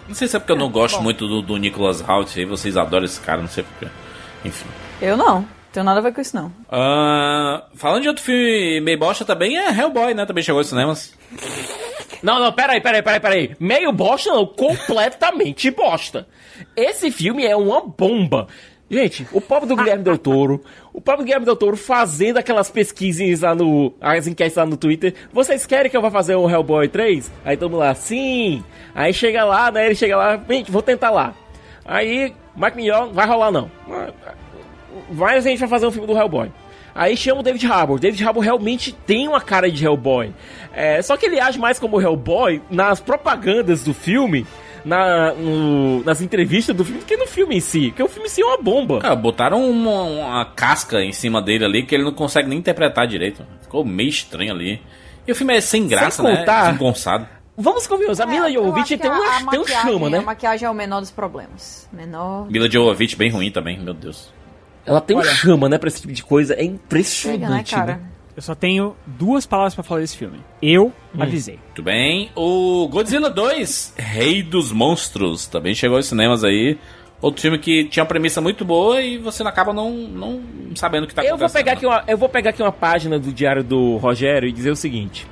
[0.08, 2.76] Não sei se é porque eu não gosto muito do, do Nicholas Hoult aí, vocês
[2.76, 3.88] adoram esse cara, não sei porquê.
[4.44, 4.66] Enfim.
[5.00, 5.46] Eu não.
[5.72, 6.52] Tenho nada a ver com isso, não.
[6.70, 10.26] Ah, falando de outro filme meio bosta também, é Hellboy, né?
[10.26, 11.14] Também chegou aos cinemas.
[12.22, 13.56] Não, não, peraí, peraí, peraí, peraí.
[13.58, 16.28] Meio bosta não, completamente bosta.
[16.76, 18.46] Esse filme é uma bomba.
[18.92, 20.60] Gente, o pobre do Guilherme Del Toro,
[20.92, 23.94] o pobre do Guilherme Del Toro fazendo aquelas pesquisas lá no.
[23.98, 25.14] as enquetes lá no Twitter.
[25.32, 27.32] Vocês querem que eu vá fazer um Hellboy 3?
[27.42, 28.62] Aí todo mundo lá, sim.
[28.94, 29.86] Aí chega lá, né?
[29.86, 31.32] Ele chega lá, gente, vou tentar lá.
[31.86, 33.70] Aí, Mike Mignon, vai rolar não.
[35.10, 36.50] Mas a gente vai fazer um filme do Hellboy.
[36.94, 37.98] Aí chama o David Harbour.
[37.98, 40.34] David Harbour realmente tem uma cara de Hellboy.
[40.74, 44.46] É, só que ele age mais como Hellboy nas propagandas do filme,
[44.84, 47.88] na, no- nas entrevistas do filme, do que no filme em si.
[47.88, 49.00] Porque o filme em si é uma bomba.
[49.02, 53.06] Ah, botaram uma, uma casca em cima dele ali que ele não consegue nem interpretar
[53.06, 53.44] direito.
[53.62, 54.80] Ficou meio estranho ali.
[55.26, 56.38] E o filme é sem graça, Sem né?
[56.38, 57.26] contar- Desengonçado.
[57.56, 60.20] Vamos convenhamos, a Mila É, Jovovich tem, uma, a, a tem um chama, A né?
[60.20, 61.86] maquiagem é o menor dos problemas.
[61.92, 62.50] Menor.
[62.50, 64.32] Mila Jovovich bem ruim também, meu Deus.
[64.86, 65.30] Ela tem um Olha.
[65.30, 66.54] chama, né, pra esse tipo de coisa.
[66.54, 67.92] É Chega, né, impressionante, cara?
[67.96, 68.00] né?
[68.34, 70.38] Eu só tenho duas palavras pra falar desse filme.
[70.62, 71.58] Eu avisei.
[71.66, 72.30] Muito bem.
[72.34, 76.78] O Godzilla 2, Rei dos Monstros, também chegou aos cinemas aí.
[77.20, 80.42] Outro filme que tinha uma premissa muito boa e você acaba não, não
[80.74, 81.58] sabendo o que tá Eu vou, acontecendo.
[81.58, 84.70] pegar aqui uma, eu vou pegar aqui uma página do diário do Rogério e dizer
[84.70, 85.26] o seguinte.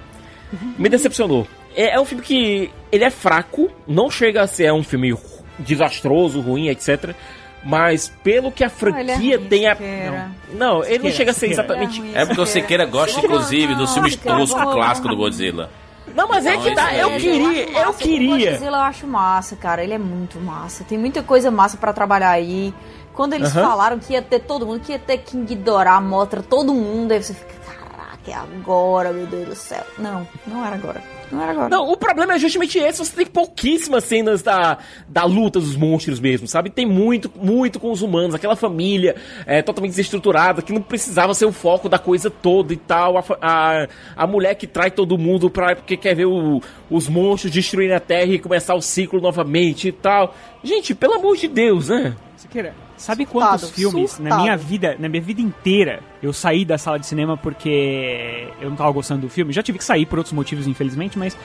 [0.78, 1.48] Me decepcionou.
[1.74, 5.16] É, é um filme que ele é fraco, não chega a ser um filme
[5.58, 7.14] desastroso, ruim, etc.
[7.62, 9.72] Mas pelo que a franquia é tem a...
[9.76, 10.30] Siqueira.
[10.52, 11.62] Não, ele não chega a ser Siqueira.
[11.62, 12.02] exatamente...
[12.16, 12.22] É.
[12.22, 15.70] É porque o Sequeira gosta, inclusive, dos filmes toscos vamos- clássicos do Godzilla.
[16.14, 17.20] Não, mas é Não, que tá, isso eu aí.
[17.20, 17.90] queria, acho eu massa.
[17.90, 18.50] O queria.
[18.52, 19.84] Godzilla eu acho massa, cara.
[19.84, 20.82] Ele é muito massa.
[20.84, 22.74] Tem muita coisa massa pra trabalhar aí.
[23.12, 26.72] Quando eles falaram que ia ter todo mundo, que ia ter King Ghidorah, Motra, todo
[26.74, 29.84] mundo, aí você fica, caraca, é agora, meu Deus do céu.
[29.98, 31.02] Não, não era agora.
[31.30, 31.68] Não era agora.
[31.68, 32.98] Não, o problema é justamente esse.
[32.98, 34.78] Você tem pouquíssimas cenas da,
[35.08, 36.70] da luta dos monstros mesmo, sabe?
[36.70, 38.34] Tem muito, muito com os humanos.
[38.34, 39.14] Aquela família
[39.46, 43.18] é, totalmente desestruturada, que não precisava ser o foco da coisa toda e tal.
[43.18, 47.52] A, a, a mulher que trai todo mundo pra, porque quer ver o- os monstros
[47.52, 50.34] destruírem a Terra e começar o ciclo novamente e tal.
[50.64, 52.14] Gente, pelo amor de Deus, né?
[52.36, 56.76] Siqueira, sabe Surtado, quantos filmes na minha vida, na minha vida inteira, eu saí da
[56.78, 59.52] sala de cinema porque eu não tava gostando do filme?
[59.52, 61.36] Já tive que sair por outros motivos, infelizmente, mas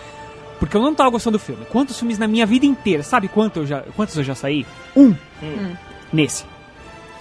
[0.59, 1.65] porque eu não tava gostando do filme.
[1.65, 3.03] Quantos filmes na minha vida inteira?
[3.03, 4.65] Sabe quanto eu já, quantos eu já saí?
[4.95, 5.15] Um.
[6.11, 6.45] Nesse.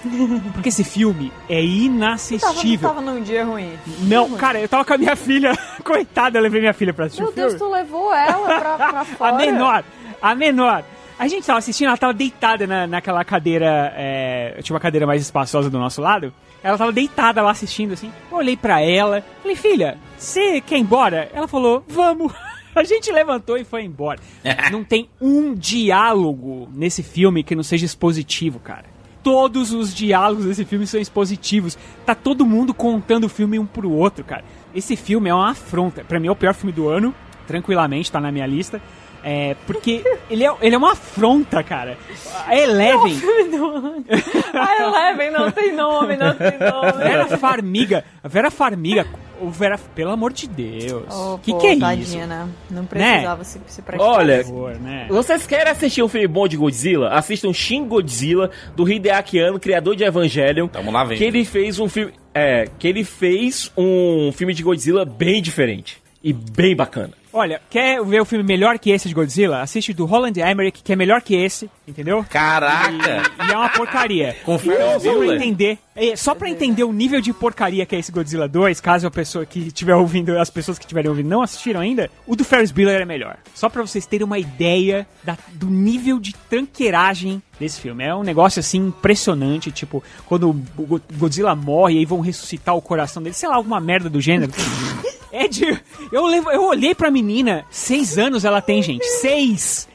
[0.53, 2.89] Porque esse filme é tava, inassistível.
[2.91, 3.73] tava num dia ruim.
[4.03, 5.57] Não, cara, eu tava com a minha filha.
[5.83, 7.49] Coitada, eu levei minha filha pra assistir Meu o filme.
[7.49, 9.35] Deus, tu levou ela pra, pra fora.
[9.35, 9.85] A menor,
[10.21, 10.85] a menor.
[11.19, 15.23] A gente tava assistindo, ela tava deitada na, naquela cadeira, é, tinha uma cadeira mais
[15.23, 16.33] espaçosa do nosso lado.
[16.63, 18.11] Ela tava deitada lá assistindo, assim.
[18.31, 21.31] Eu olhei pra ela, falei, filha, você quer ir embora?
[21.33, 22.33] Ela falou, vamos.
[22.75, 24.19] A gente levantou e foi embora.
[24.73, 28.87] não tem um diálogo nesse filme que não seja expositivo, cara.
[29.23, 31.79] Todos os diálogos desse filme são expositivos.
[32.05, 34.45] Tá todo mundo contando o filme um pro outro, cara.
[34.75, 36.03] Esse filme é uma afronta.
[36.03, 37.15] Pra mim é o pior filme do ano,
[37.47, 38.83] tranquilamente, tá na minha lista.
[39.27, 41.97] É, porque ele é, ele é uma afronta, cara.
[42.47, 43.17] A Eleven.
[44.53, 46.93] A Eleven não tem nome, não tem nome.
[46.99, 48.05] Vera Farmiga.
[48.23, 49.07] A Vera Farmiga.
[49.41, 51.05] O Vera, pelo amor de Deus.
[51.11, 52.27] Oh, que pô, que é tadinha, isso?
[52.29, 52.49] né?
[52.71, 54.05] Não precisava se, se prestar.
[54.05, 55.07] Olha, Por favor, né?
[55.09, 57.09] vocês querem assistir um filme bom de Godzilla?
[57.09, 60.69] Assistam Shin Godzilla, do Hideaki Anno, criador de Evangelion.
[60.69, 61.19] Tamo lá vendo.
[61.19, 62.13] Que ele fez um filme...
[62.33, 66.03] É, que ele fez um filme de Godzilla bem diferente.
[66.23, 67.13] E bem bacana.
[67.37, 69.61] Olha, quer ver o filme melhor que esse de Godzilla?
[69.61, 72.25] Assiste do Roland Emmerich, que é melhor que esse, entendeu?
[72.31, 73.23] Caraca!
[73.45, 74.37] E, e é uma porcaria.
[74.57, 77.99] Ferris Então, só pra entender, é, só pra entender o nível de porcaria que é
[77.99, 81.43] esse Godzilla 2, caso a pessoa que estiver ouvindo, as pessoas que estiverem ouvindo não
[81.43, 83.37] assistiram ainda, o do Ferris Bueller é melhor.
[83.55, 88.03] Só pra vocês terem uma ideia da- do nível de tranqueiragem desse filme.
[88.05, 92.75] É um negócio assim impressionante, tipo, quando o Go- Godzilla morre e aí vão ressuscitar
[92.77, 94.53] o coração dele, sei lá, alguma merda do gênero.
[95.37, 95.65] É de.
[96.13, 99.05] Eu, levo- eu olhei pra menina, seis anos ela tem, gente.
[99.05, 99.89] Seis!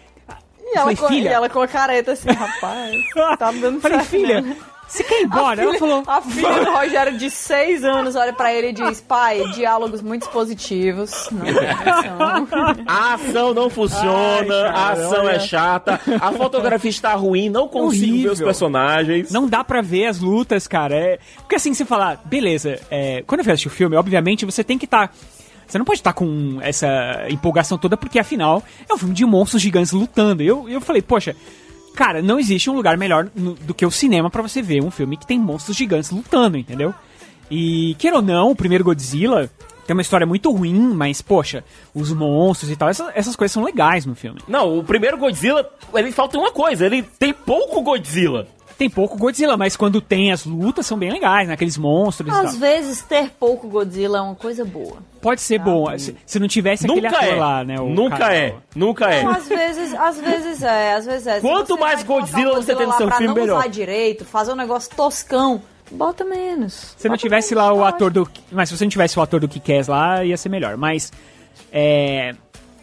[0.62, 1.30] E ela, Falei, com, filha.
[1.30, 2.94] e ela com a careta assim, rapaz,
[3.40, 4.58] tá me dando Falei, certo, filha, né?
[4.90, 5.62] Você quer ir embora?
[5.62, 6.04] A Ela filha, falou.
[6.08, 10.28] a filha do Rogério de 6 anos olha pra ele e diz: Pai, diálogos muito
[10.30, 11.30] positivos.
[11.32, 12.18] Não tem atenção."
[12.88, 14.10] A ação não funciona,
[14.40, 15.32] Ai, cara, a ação olha.
[15.36, 18.46] é chata, a fotografia está ruim, não consigo ver os Horrível.
[18.48, 19.32] personagens.
[19.32, 20.96] Não dá pra ver as lutas, cara.
[20.96, 21.20] É...
[21.38, 24.86] Porque assim, você falar, beleza, é, quando eu assistir o filme, obviamente você tem que
[24.86, 25.14] estar.
[25.68, 29.62] Você não pode estar com essa empolgação toda, porque afinal é um filme de monstros
[29.62, 30.42] gigantes lutando.
[30.42, 31.36] E Eu, eu falei, poxa,
[31.96, 34.92] cara, não existe um lugar melhor no- do que o cinema pra você ver um
[34.92, 36.94] filme que tem monstros gigantes lutando, entendeu?
[37.52, 39.50] E, queira ou não, o primeiro Godzilla
[39.88, 41.64] tem uma história muito ruim, mas, poxa,
[41.96, 44.40] os monstros e tal, essas, essas coisas são legais no filme.
[44.48, 48.48] Não, o primeiro Godzilla, ele falta uma coisa, ele tem pouco Godzilla.
[48.80, 51.54] Tem pouco Godzilla, mas quando tem as lutas são bem legais, né?
[51.54, 52.60] Aqueles monstros e Às tal.
[52.62, 54.98] vezes ter pouco Godzilla é uma coisa boa.
[55.22, 57.78] Pode ser bom, se, se não tivesse aquele Nunca ator é, lá, né?
[57.80, 59.22] o nunca cara- é, nunca é.
[59.24, 61.40] Não, às vezes, às vezes é, às vezes é.
[61.42, 63.60] Quanto mais Godzilla você tem no seu filme, não melhor.
[63.60, 65.62] usar direito, fazer um negócio toscão,
[65.92, 66.96] bota menos.
[66.98, 68.26] Se não tivesse lá o ator do.
[68.50, 70.78] Mas se você não tivesse o ator do Kick-Ass lá, ia ser melhor.
[70.78, 71.12] Mas.
[71.70, 72.34] É.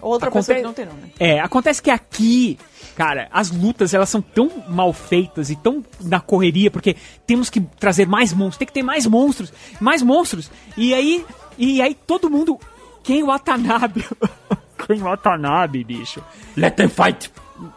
[0.02, 1.12] Outra Aconte- pessoa que não tem nome.
[1.18, 2.58] É, acontece que aqui,
[2.96, 6.96] cara, as lutas elas são tão mal feitas e tão na correria, porque
[7.26, 10.50] temos que trazer mais monstros, tem que ter mais monstros, mais monstros.
[10.76, 11.24] E aí,
[11.58, 12.58] e aí todo mundo.
[13.04, 14.04] Quem o Watanabe?
[14.86, 16.20] Quem o Watanabe, bicho?
[16.56, 17.30] Let them fight!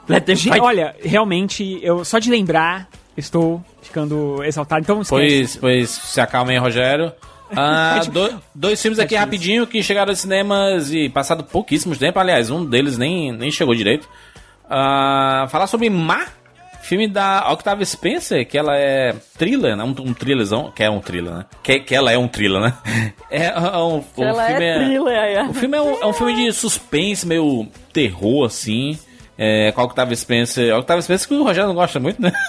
[0.07, 0.59] Let them fight!
[0.59, 4.81] Olha, realmente, eu só de lembrar, estou ficando exaltado.
[4.81, 5.19] Então, esquece.
[5.19, 7.11] Pois, pois se acalma aí, Rogério.
[7.55, 12.17] Ah, do- dois filmes aqui rapidinho que chegaram aos cinemas e passado pouquíssimos tempo.
[12.19, 14.07] Aliás, um deles nem, nem chegou direito.
[14.69, 16.27] Ah, falar sobre Ma,
[16.81, 19.83] filme da Octavia Spencer, que ela é thriller, né?
[19.83, 21.45] Um, um thrillerzão, que é um thriller, né?
[21.63, 22.73] Que, que ela é um thriller, né?
[23.31, 25.45] É um, Que o ela filme é thriller, aí, ó.
[25.49, 28.97] O filme é um, é um filme de suspense, meio terror, assim.
[29.37, 30.75] É, com a Octavia Spencer.
[30.75, 32.31] Octavia Spencer que o Rogério não gosta muito, né?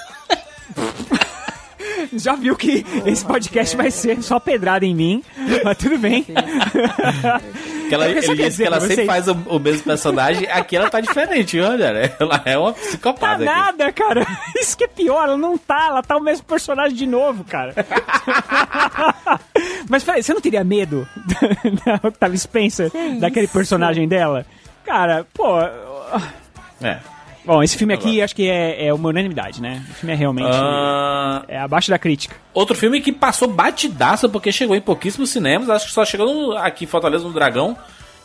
[2.16, 5.22] Já viu que esse podcast vai ser só pedrada em mim,
[5.62, 6.26] mas tudo bem.
[7.90, 10.48] Que ela, ele disse que ela sempre vocês- faz o, o mesmo personagem.
[10.50, 12.12] Aqui ela tá diferente, viu, Rogério?
[12.18, 13.34] Ela é uma Tá psicopata.
[13.34, 13.44] aqui.
[13.44, 14.26] nada, cara.
[14.58, 17.74] Isso que é pior, ela não tá, ela tá o mesmo personagem de novo, cara.
[19.88, 21.06] Mas peraí, você não teria medo
[21.84, 24.46] da Octavia Spencer, daquele personagem dela?
[24.84, 25.58] Cara, pô.
[26.82, 26.98] É.
[27.44, 29.82] Bom, esse filme aqui acho que é, é uma unanimidade, né?
[29.90, 30.48] O filme é realmente.
[30.52, 32.36] Ah, É abaixo da crítica.
[32.52, 36.56] outro filme que passou batidaça porque chegou em pouquíssimos cinemas, acho que só chegou no-
[36.56, 37.76] aqui em Fortaleza no Dragão,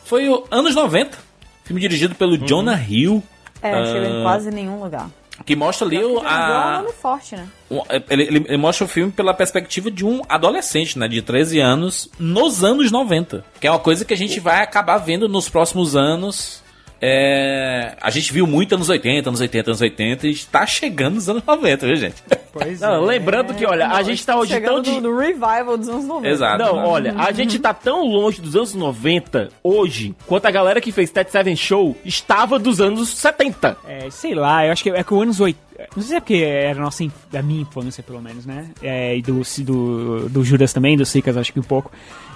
[0.03, 1.17] foi o Anos 90.
[1.63, 3.23] Filme dirigido pelo Jonah Hill.
[3.61, 5.09] É, chegou em ah, quase nenhum lugar.
[5.45, 7.47] Que mostra ali o, É um a, nome forte, né?
[7.69, 11.59] um- ele, ele- ele mostra o filme pela perspectiva de um adolescente, né, de 13
[11.59, 13.43] anos, nos anos 90.
[13.59, 16.63] Que é uma coisa que a gente vai acabar vendo nos próximos anos.
[17.01, 21.29] É, a gente viu muito anos 80, anos 80, anos 80 e está chegando nos
[21.29, 22.23] anos 90, viu, gente?
[22.51, 24.91] Pois Não, lembrando que, olha, a gente tá hoje tão Chegando de...
[24.91, 26.27] no, no revival dos anos 90.
[26.29, 26.63] Exato.
[26.63, 30.91] Não, olha, a gente tá tão longe dos anos 90 hoje, quanto a galera que
[30.91, 33.77] fez Ted Seven Show estava dos anos 70.
[33.85, 35.65] É, sei lá, eu acho que é que o anos 80.
[35.93, 38.69] Não sei se é porque era a nossa, da minha infância, pelo menos, né?
[38.81, 41.91] É, e do, do, do Judas também, do Sicas, acho que um pouco.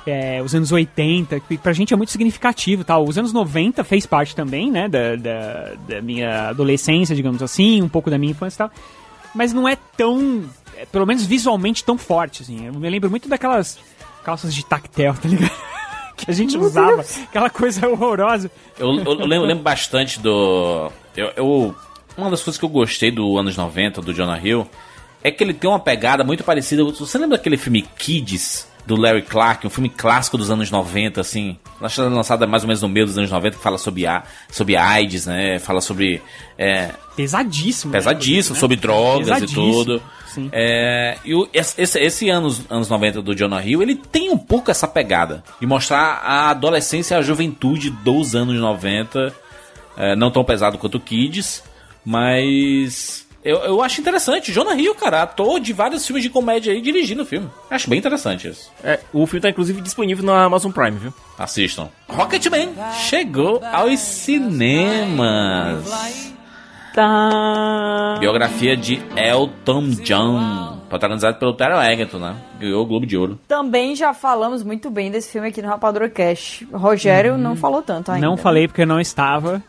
[0.07, 3.03] É, os anos 80, que pra gente é muito significativo tal.
[3.07, 4.88] Os anos 90 fez parte também, né?
[4.88, 8.71] Da, da, da minha adolescência, digamos assim, um pouco da minha infância e tal.
[9.35, 10.43] Mas não é tão,
[10.77, 12.65] é, pelo menos visualmente, tão forte, assim.
[12.65, 13.77] Eu me lembro muito daquelas
[14.23, 15.51] calças de tactel, tá ligado?
[16.17, 17.05] que a gente usava.
[17.23, 18.49] Aquela coisa horrorosa.
[18.80, 20.89] Eu, eu- eu lembro, lembro bastante do.
[21.15, 21.76] Eu, eu-
[22.17, 24.67] uma das coisas que eu gostei do anos 90, do Jonah Hill,
[25.23, 26.84] é que ele tem uma pegada muito parecida.
[26.84, 28.67] Você lembra daquele filme Kids?
[28.85, 31.57] Do Larry Clark, um filme clássico dos anos 90, assim.
[31.81, 34.23] Acho que lançado mais ou menos no meio dos anos 90, que fala sobre, a,
[34.49, 35.60] sobre AIDS, né?
[35.60, 36.22] Fala sobre.
[36.57, 37.91] É, Pesadíssimo.
[37.91, 38.60] pesadíssimo, né?
[38.60, 39.72] sobre drogas e Pesadíssimo.
[39.73, 40.01] tudo.
[40.27, 40.49] Sim.
[40.51, 44.38] É, e o- esse, esse- esse anos, anos 90 do Jonah Hill, ele tem um
[44.38, 49.34] pouco essa pegada de mostrar a adolescência e a juventude dos anos 90.
[49.97, 51.61] é, não tão pesado quanto o Kids,
[52.06, 54.51] mas eu, eu acho interessante.
[54.51, 57.49] Jonah Hill, cara, ator de vários filmes de comédia aí dirigindo o filme.
[57.69, 58.71] Acho bem interessante isso.
[58.84, 61.13] É, o filme tá inclusive disponível na Amazon Prime, viu?
[61.38, 61.89] Assistam.
[62.07, 62.69] Rocketman
[63.07, 65.84] chegou aos cinemas.
[66.93, 68.17] Tá.
[68.19, 72.35] Biografia de Elton John, protagonizado pelo Taron Egerton, né?
[72.59, 73.39] Ganhou o Globo de Ouro.
[73.47, 76.65] Também já falamos muito bem desse filme aqui no Rapadura Cash.
[76.73, 78.27] Rogério não falou tanto ainda.
[78.27, 79.63] Não falei porque não estava,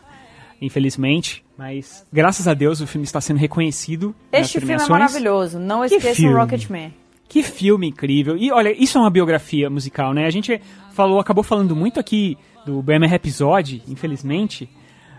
[0.61, 1.43] infelizmente.
[1.61, 4.15] Mas, graças a Deus, o filme está sendo reconhecido.
[4.31, 5.59] Este filme é maravilhoso.
[5.59, 6.33] Não Que esqueçam filme.
[6.33, 6.91] Rocketman.
[7.29, 8.35] Que filme incrível.
[8.35, 10.25] E olha, isso é uma biografia musical, né?
[10.25, 10.59] A gente
[10.91, 12.35] falou, acabou falando muito aqui
[12.65, 14.67] do Bohemian Rhapsody, infelizmente.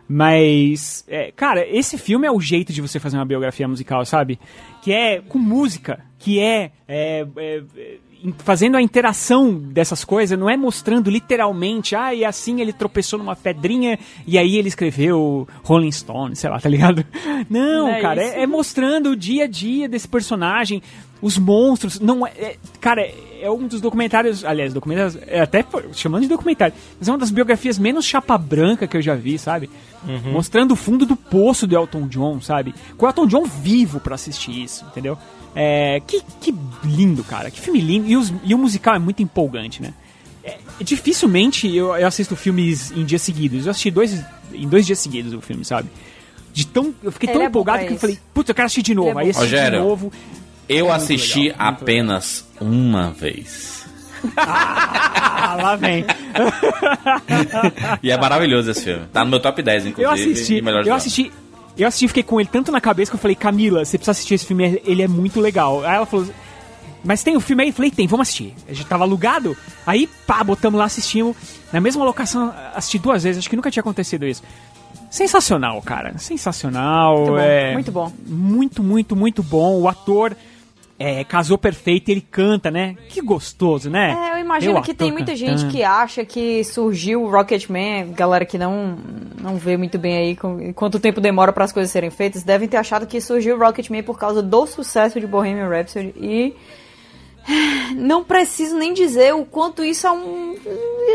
[0.09, 4.37] Mas, é, cara, esse filme é o jeito de você fazer uma biografia musical, sabe?
[4.83, 7.63] Que é com música, que é, é, é,
[8.39, 13.35] fazendo a interação dessas coisas, não é mostrando literalmente, ah, e assim ele tropeçou numa
[13.35, 17.05] pedrinha e aí ele escreveu Rolling Stone, sei lá, tá ligado?
[17.51, 20.83] Não, Não é cara, é, é mostrando o dia a dia desse personagem,
[21.21, 23.09] os monstros, não é, é- cara,
[23.41, 27.31] é um dos documentários, aliás, documentários, é até chamando de documentário, mas é uma das
[27.31, 29.71] biografias menos chapa branca que eu já vi, sabe?
[30.33, 32.75] Mostrando o fundo do poço do Elton John, sabe?
[32.97, 35.17] Com o Elton John vivo pra assistir isso, entendeu?
[35.55, 36.55] É, que, que
[36.85, 39.93] lindo, cara, que filme lindo, e, os- e o musical é muito empolgante, né?
[40.45, 44.21] É, dificilmente eu, eu assisto filmes em dias seguidos, eu assisti dois,
[44.53, 45.89] em dois dias seguidos o filme, sabe?
[46.53, 48.01] De tão, eu fiquei Ele tão é empolgado que eu isso.
[48.01, 49.09] falei, putz, eu quero assistir de novo.
[49.19, 49.31] É Aí bom.
[49.31, 50.13] assisti Rogério, de novo.
[50.69, 53.87] Eu É assisti legal, apenas uma vez.
[54.37, 56.05] Ah, lá vem.
[58.03, 59.07] E é maravilhoso esse filme.
[59.13, 60.05] Tá no meu top 10, inclusive.
[60.05, 60.93] Eu assisti, e eu do ano.
[60.95, 61.33] assisti,
[61.77, 64.35] eu assisti fiquei com ele tanto na cabeça que eu falei, Camila, você precisa assistir
[64.35, 65.85] esse filme, ele é muito legal.
[65.85, 66.27] Aí ela falou,
[67.05, 67.71] mas tem o filme aí?
[67.71, 68.55] Eu falei, tem, vamos assistir.
[68.69, 71.37] A gente tava alugado, aí pá, botamos lá, assistimos.
[71.73, 74.43] Na mesma locação, assisti duas vezes, acho que nunca tinha acontecido isso.
[75.11, 76.17] Sensacional, cara.
[76.19, 77.19] Sensacional.
[77.19, 78.13] Muito bom, é, muito bom.
[78.27, 79.81] Muito, muito, muito bom.
[79.81, 80.35] O ator
[81.03, 82.97] é, casou perfeito, ele canta, né?
[83.09, 84.13] Que gostoso, né?
[84.13, 85.59] É, eu imagino o que tem muita cantando.
[85.59, 88.97] gente que acha que surgiu o Rocketman, galera que não,
[89.41, 92.69] não vê muito bem aí com, quanto tempo demora para as coisas serem feitas, devem
[92.69, 96.55] ter achado que surgiu o Rocketman por causa do sucesso de Bohemian Rhapsody e
[97.97, 100.55] não preciso nem dizer o quanto isso é um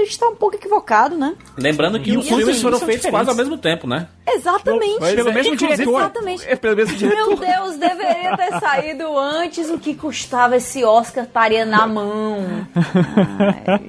[0.04, 1.34] está um pouco equivocado, né?
[1.58, 3.10] Lembrando que E os filmes foram feitos diferentes.
[3.12, 4.08] quase ao mesmo tempo, né?
[4.28, 4.98] Exatamente.
[5.00, 6.00] Mas Pelo é, mesmo diretor.
[6.00, 6.44] Exatamente.
[6.48, 7.28] É pelo mesmo diretor.
[7.28, 12.68] Meu Deus, deveria ter saído antes o que custava esse Oscar estaria na mão.
[12.76, 13.82] Ai,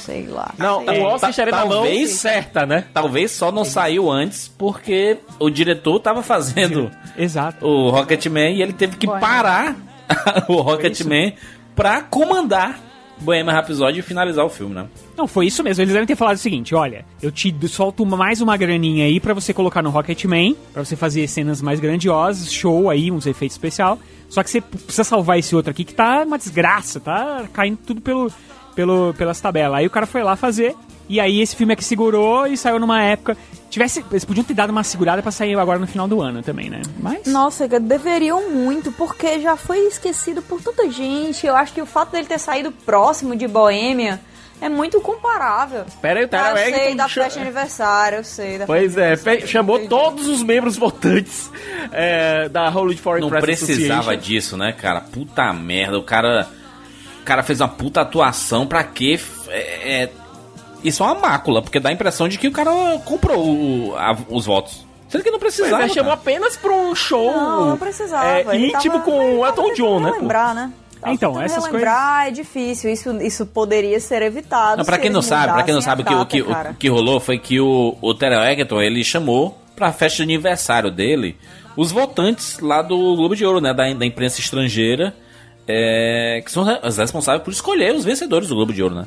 [0.00, 0.52] sei lá.
[0.58, 1.08] Não, sei o lá.
[1.14, 2.84] Oscar estaria na mão talvez- certa, né?
[2.92, 7.66] Talvez só não saiu antes porque o diretor tava fazendo Exato.
[7.66, 9.18] o Rocketman e ele teve que Boa.
[9.18, 9.76] parar
[10.48, 11.34] o Rocketman
[11.76, 12.80] pra comandar
[13.18, 14.86] Bohemian Rhapsody e finalizar o filme, né?
[15.16, 15.82] Não, foi isso mesmo.
[15.82, 19.32] Eles devem ter falado o seguinte: olha, eu te solto mais uma graninha aí pra
[19.34, 23.98] você colocar no Rocketman, pra você fazer cenas mais grandiosas, show aí, uns efeitos especial.
[24.28, 28.00] Só que você precisa salvar esse outro aqui que tá uma desgraça, tá caindo tudo
[28.00, 28.30] pelo,
[28.74, 29.78] pelo, pelas tabelas.
[29.78, 30.74] Aí o cara foi lá fazer,
[31.08, 33.36] e aí esse filme aqui segurou e saiu numa época.
[33.70, 36.70] Tivesse, eles podiam ter dado uma segurada pra sair agora no final do ano também,
[36.70, 36.80] né?
[37.00, 37.26] Mas.
[37.26, 41.46] Nossa, deveriam muito, porque já foi esquecido por tanta gente.
[41.46, 44.20] Eu acho que o fato dele ter saído próximo de Boêmia
[44.60, 45.84] é muito comparável.
[46.00, 48.58] Pera aí, o Ah, eu sei, Egerton da festa de aniversário, eu sei.
[48.58, 49.14] Da Pois é,
[49.46, 49.90] chamou entendi.
[49.90, 51.50] todos os membros votantes
[51.92, 55.00] é, da Hollywood Foreign Não Press precisava disso, né, cara?
[55.02, 56.48] Puta merda, o cara.
[57.20, 59.18] O cara fez uma puta atuação pra quê?
[59.48, 60.12] É, é-
[60.84, 62.70] isso é uma mácula, porque dá a impressão de que o cara
[63.04, 64.84] comprou o- a- os votos.
[65.08, 65.84] Sendo que não Pois precisava.
[65.84, 68.26] é, chamou apenas pra um show Não, não precisava.
[68.28, 70.10] é, ele íntimo tava- com ele o Elton John, né?
[70.10, 70.72] Lembrar, né?
[71.00, 72.90] Tava Então, essas relembrar, é difícil.
[72.90, 74.78] Isso, isso poderia ser evitado.
[74.78, 76.64] Não, pra se quem não sabe, pra quem não sabe, a o que, o, data,
[76.70, 80.22] que, o que rolou foi que o, o Terrell Egerton, ele chamou pra festa de
[80.24, 81.36] aniversário dele
[81.76, 85.14] os votantes lá do Globo de Ouro, né, da, da imprensa estrangeira,
[85.68, 89.04] é, que são os responsáveis por escolher os vencedores do Globo de Ouro, né.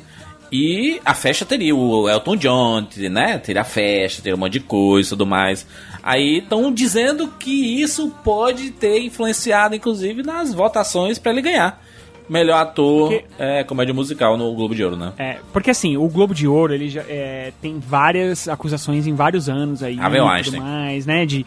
[0.52, 3.38] E a festa teria o Elton John, né?
[3.38, 5.66] Teria a festa, teria um monte de coisa e tudo mais.
[6.02, 11.80] Aí estão dizendo que isso pode ter influenciado, inclusive, nas votações pra ele ganhar.
[12.28, 15.12] Melhor ator Porque- é, comédia musical no Globo de Ouro, né?
[15.18, 19.48] É, porque assim, o Globo de Ouro, ele já é, tem várias acusações em vários
[19.48, 19.98] anos aí.
[19.98, 20.60] Harvey Weinstein.
[20.60, 21.26] mais, né?
[21.26, 21.44] De,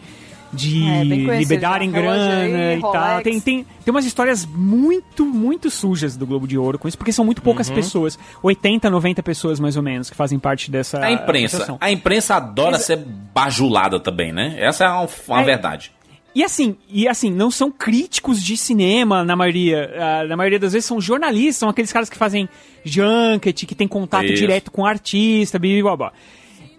[0.54, 1.76] de É, já.
[1.78, 3.22] Relógio grana aí, e tal.
[3.22, 7.12] Tem, tem, tem umas histórias muito, muito sujas do Globo de Ouro com isso, porque
[7.12, 7.74] são muito poucas Uhum.
[7.74, 8.18] pessoas.
[8.42, 11.56] 80, 90 pessoas mais ou menos que fazem parte dessa A imprensa.
[11.56, 11.78] associação.
[11.80, 12.96] A imprensa adora ser
[13.34, 14.54] bajulada também, né?
[14.58, 15.44] Essa é uma, uma É.
[15.44, 15.92] verdade.
[16.34, 19.88] E assim, e assim, não são críticos de cinema na maioria.
[19.96, 22.48] Ah, na maioria das vezes são jornalistas, são aqueles caras que fazem
[22.84, 24.34] junket, que tem contato Isso.
[24.34, 26.12] direto com o artista, blá, blá, blá.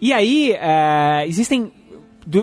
[0.01, 1.71] E aí, eh, existem.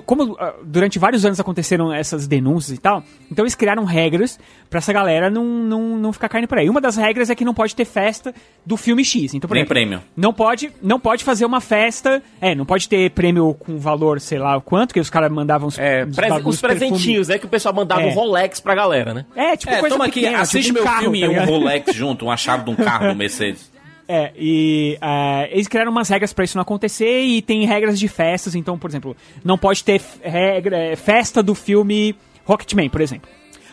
[0.07, 4.39] Como ah, durante vários anos aconteceram essas denúncias e tal, então eles criaram regras
[4.71, 6.69] pra essa galera não, não, não ficar caindo por aí.
[6.71, 8.35] Uma das regras é que não pode ter festa
[8.65, 9.35] do filme X.
[9.35, 10.03] Então, por Nem exemplo, prêmio.
[10.17, 12.23] não pode, não pode fazer uma festa.
[12.41, 15.79] É, não pode ter prêmio com valor, sei lá quanto, que os caras mandavam os,
[15.79, 16.07] É,
[16.45, 18.07] os presentinhos, é que o pessoal mandava É.
[18.07, 19.27] um Rolex pra galera, né?
[19.35, 21.29] É, tipo É, coisa toma aqui, pequena, assiste tipo um meu carro, filme tá e
[21.29, 21.49] um ligado?
[21.49, 23.72] Rolex junto, uma chave de um carro do Mercedes.
[24.15, 28.09] É, e é, eles criaram umas regras pra isso não acontecer e tem regras de
[28.09, 28.55] festas.
[28.55, 32.15] Então, por exemplo, não pode ter regra, é, festa do filme
[32.45, 33.31] Rocketman, por exemplo.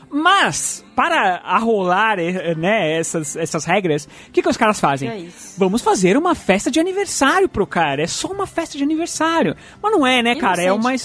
[0.10, 2.16] Mas, para arrolar
[2.58, 5.10] né, essas, essas regras, o que, que os caras fazem?
[5.10, 5.56] Que é isso?
[5.58, 8.02] Vamos fazer uma festa de aniversário pro cara.
[8.02, 9.58] É só uma festa de aniversário.
[9.84, 10.64] Mas não é, né, cara?
[10.64, 10.96] É uma,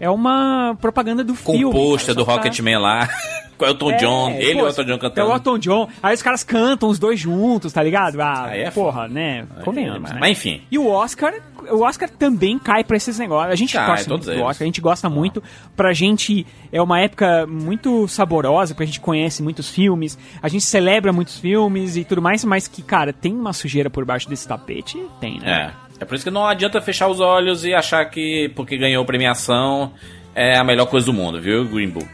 [0.00, 1.98] é uma propaganda do Com filme.
[1.98, 2.14] cara.
[2.14, 3.08] do Rocketman lá.
[3.60, 4.30] Com o Elton John.
[4.30, 5.32] Ele e pô, o Elton John É o cantando.
[5.32, 5.88] Elton John.
[6.02, 8.18] Aí os caras cantam os dois juntos, tá ligado?
[8.20, 9.46] Ah, Aí é porra, né?
[9.64, 10.18] Convenhamos, mas- né?
[10.20, 10.62] mas enfim.
[10.70, 11.34] E o Oscar,
[11.70, 13.52] o Oscar também cai pra esses negócios.
[13.52, 14.42] A gente Cai, gosta muito do.
[14.42, 15.42] Oscar, a gente gosta muito.
[15.76, 20.64] Pra gente é uma época muito saborosa, porque a gente conhece muitos filmes, a gente
[20.64, 24.48] celebra muitos filmes e tudo mais, mas que, cara, tem uma sujeira por baixo desse
[24.48, 24.98] tapete?
[25.20, 25.72] Tem, né?
[25.76, 25.90] É.
[26.02, 29.92] É por isso que não adianta fechar os olhos e achar que porque ganhou premiação
[30.34, 31.66] é a melhor coisa do mundo, viu?
[31.66, 32.08] Green Book.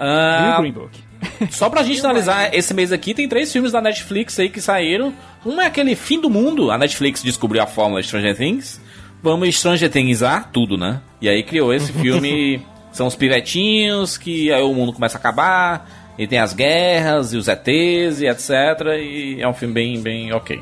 [0.00, 0.98] Ah, E o Green Book?
[1.50, 5.12] Só pra gente analisar, esse mês aqui tem três filmes da Netflix aí que saíram.
[5.44, 6.70] Um é aquele Fim do Mundo.
[6.70, 8.80] A Netflix descobriu a fórmula Stranger Things.
[9.22, 11.00] Vamos Stranger Thingsar tudo, né?
[11.20, 12.62] E aí criou esse filme.
[12.90, 15.88] São os pivetinhos que aí o mundo começa a acabar.
[16.18, 18.50] E tem as guerras e os ETs e etc.
[18.98, 20.58] E é um filme bem, bem ok.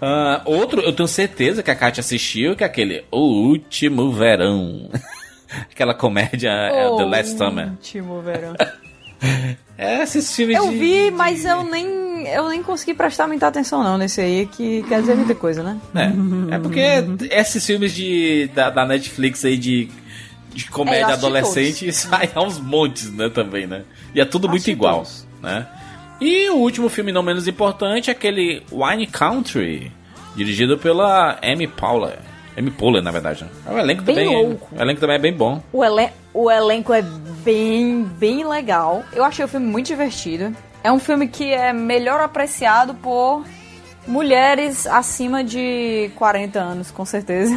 [0.00, 3.18] Ah, outro, eu tenho certeza que a Kátia assistiu, que é aquele O
[3.48, 4.88] Último Verão.
[5.70, 7.68] Aquela comédia é, The Last Summer.
[7.70, 8.54] Último verão.
[9.76, 13.82] É, esses filmes Eu de- vi, mas eu nem, eu nem consegui prestar muita atenção
[13.82, 15.78] não nesse aí, que quer dizer muita coisa, né?
[15.94, 16.80] É, é porque
[17.30, 19.90] esses filmes de, da, da Netflix aí de,
[20.54, 23.82] de É, comédia assisti adolescente saem aos montes, né, também, né?
[24.14, 25.26] E é tudo muito igual, todos.
[25.42, 25.66] né?
[26.20, 29.90] E o último filme não menos importante é aquele Wine Country,
[30.36, 32.18] dirigido pela Amy Poehler.
[32.60, 33.44] Amy Poehler, na verdade.
[33.44, 33.50] né?
[33.66, 34.68] O elenco Bem também, louco.
[34.76, 35.62] o elenco também é bem bom.
[35.72, 39.02] O, elen o elenco é bem, bem legal.
[39.12, 40.54] Eu achei o filme muito divertido.
[40.84, 43.44] É um filme que é melhor apreciado por
[44.06, 47.54] mulheres acima de 40 anos, com certeza.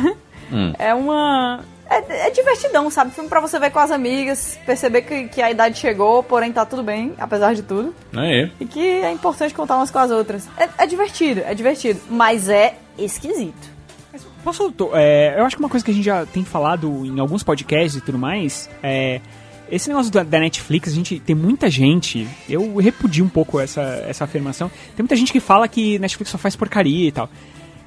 [0.51, 0.73] Hum.
[0.77, 1.61] É uma.
[1.89, 3.11] É, é divertidão, sabe?
[3.11, 6.65] Filme pra você ver com as amigas, perceber que, que a idade chegou, porém tá
[6.65, 7.93] tudo bem, apesar de tudo.
[8.15, 8.51] Aí.
[8.59, 10.47] E que é importante contar umas com as outras.
[10.57, 11.99] É, é divertido, é divertido.
[12.09, 13.72] Mas é esquisito.
[14.43, 14.71] Posso.
[14.71, 17.43] to- é, eu acho que uma coisa que a gente já tem falado em alguns
[17.43, 19.21] podcasts e tudo mais é.
[19.71, 22.27] Esse negócio da, da Netflix, a gente tem muita gente.
[22.47, 24.69] Eu repudio um pouco essa, essa afirmação.
[24.95, 27.27] Tem muita gente que fala que Netflix só faz porcaria e tal.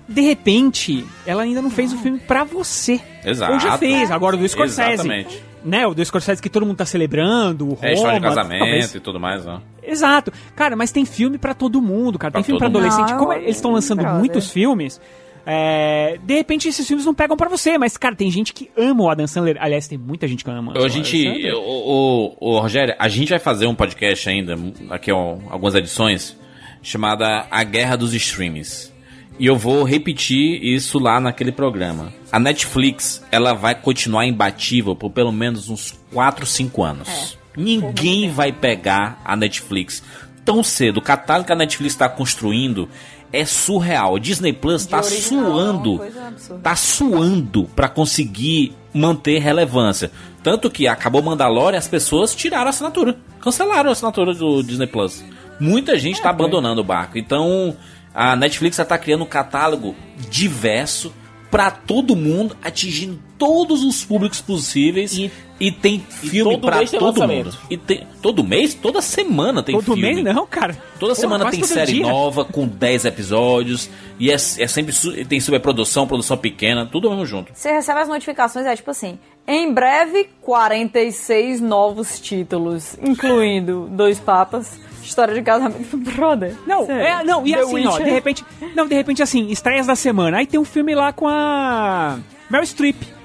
[0.08, 3.00] De repente, ela ainda não fez o filme pra você.
[3.24, 3.52] Exato.
[3.52, 4.92] Ou já fez, agora o do Scorsese.
[4.92, 5.42] Exatamente.
[5.64, 8.58] Né, o do Scorsese que todo mundo tá celebrando, o É história de Roma, casamento
[8.60, 8.94] talvez.
[8.94, 9.60] e tudo mais, ó.
[9.82, 10.32] Exato.
[10.56, 12.32] Cara, mas tem filme pra todo mundo, cara.
[12.32, 12.78] Pra tem filme pra mundo.
[12.78, 13.10] adolescente.
[13.12, 14.18] Não, Como eles estão lançando brother.
[14.18, 15.00] muitos filmes,
[15.46, 17.78] é, de repente esses filmes não pegam pra você.
[17.78, 19.56] Mas, cara, tem gente que ama o Adam Sandler.
[19.60, 21.54] Aliás, tem muita gente que ama o A Adam gente, Sandler.
[21.54, 24.58] o, o, o Rogério, a gente vai fazer um podcast ainda,
[24.90, 26.36] aqui ó, algumas edições,
[26.82, 28.92] chamada A Guerra dos Streams.
[29.38, 32.12] E eu vou repetir isso lá naquele programa.
[32.32, 37.38] A Netflix, ela vai continuar imbatível por pelo menos uns 4, 5 anos.
[37.56, 40.02] Ninguém vai pegar a Netflix
[40.44, 40.98] tão cedo.
[40.98, 42.88] O catálogo que a Netflix está construindo
[43.32, 44.18] é surreal.
[44.18, 46.62] Disney Plus está original, suando coisa absurda.
[46.62, 50.10] tá suando pra conseguir manter relevância.
[50.42, 53.16] Tanto que acabou Mandalorian, as pessoas tiraram a assinatura.
[53.40, 55.24] Cancelaram a assinatura do Disney Plus.
[55.58, 57.18] Muita gente tá abandonando o barco.
[57.18, 57.76] Então,
[58.14, 59.94] a Netflix já tá criando um catálogo
[60.30, 61.12] diverso
[61.50, 65.12] pra todo mundo, atingindo todos os públicos possíveis.
[65.58, 67.46] E, tem filme todo pra todo lançamento.
[67.46, 67.58] mundo.
[67.70, 68.74] E tem, todo mês?
[68.74, 70.02] Toda semana tem Todo filme.
[70.02, 70.76] mês não, cara.
[71.00, 72.06] Toda Pô, semana tem todo série dia.
[72.06, 73.88] nova com 10 episódios.
[74.18, 74.94] E é, é sempre
[75.24, 77.52] tem superprodução, produção pequena, tudo mesmo junto.
[77.54, 79.18] Você recebe as notificações, é tipo assim:
[79.48, 86.54] em breve, 46 novos títulos, incluindo Dois Papas, História de Casamento Brother.
[86.66, 87.02] Não, Sério.
[87.06, 88.44] é, não, e The assim, ó, de repente.
[88.74, 90.36] Não, de repente, assim, estreias da semana.
[90.36, 92.18] Aí tem um filme lá com a.
[92.50, 93.15] Meryl Streep.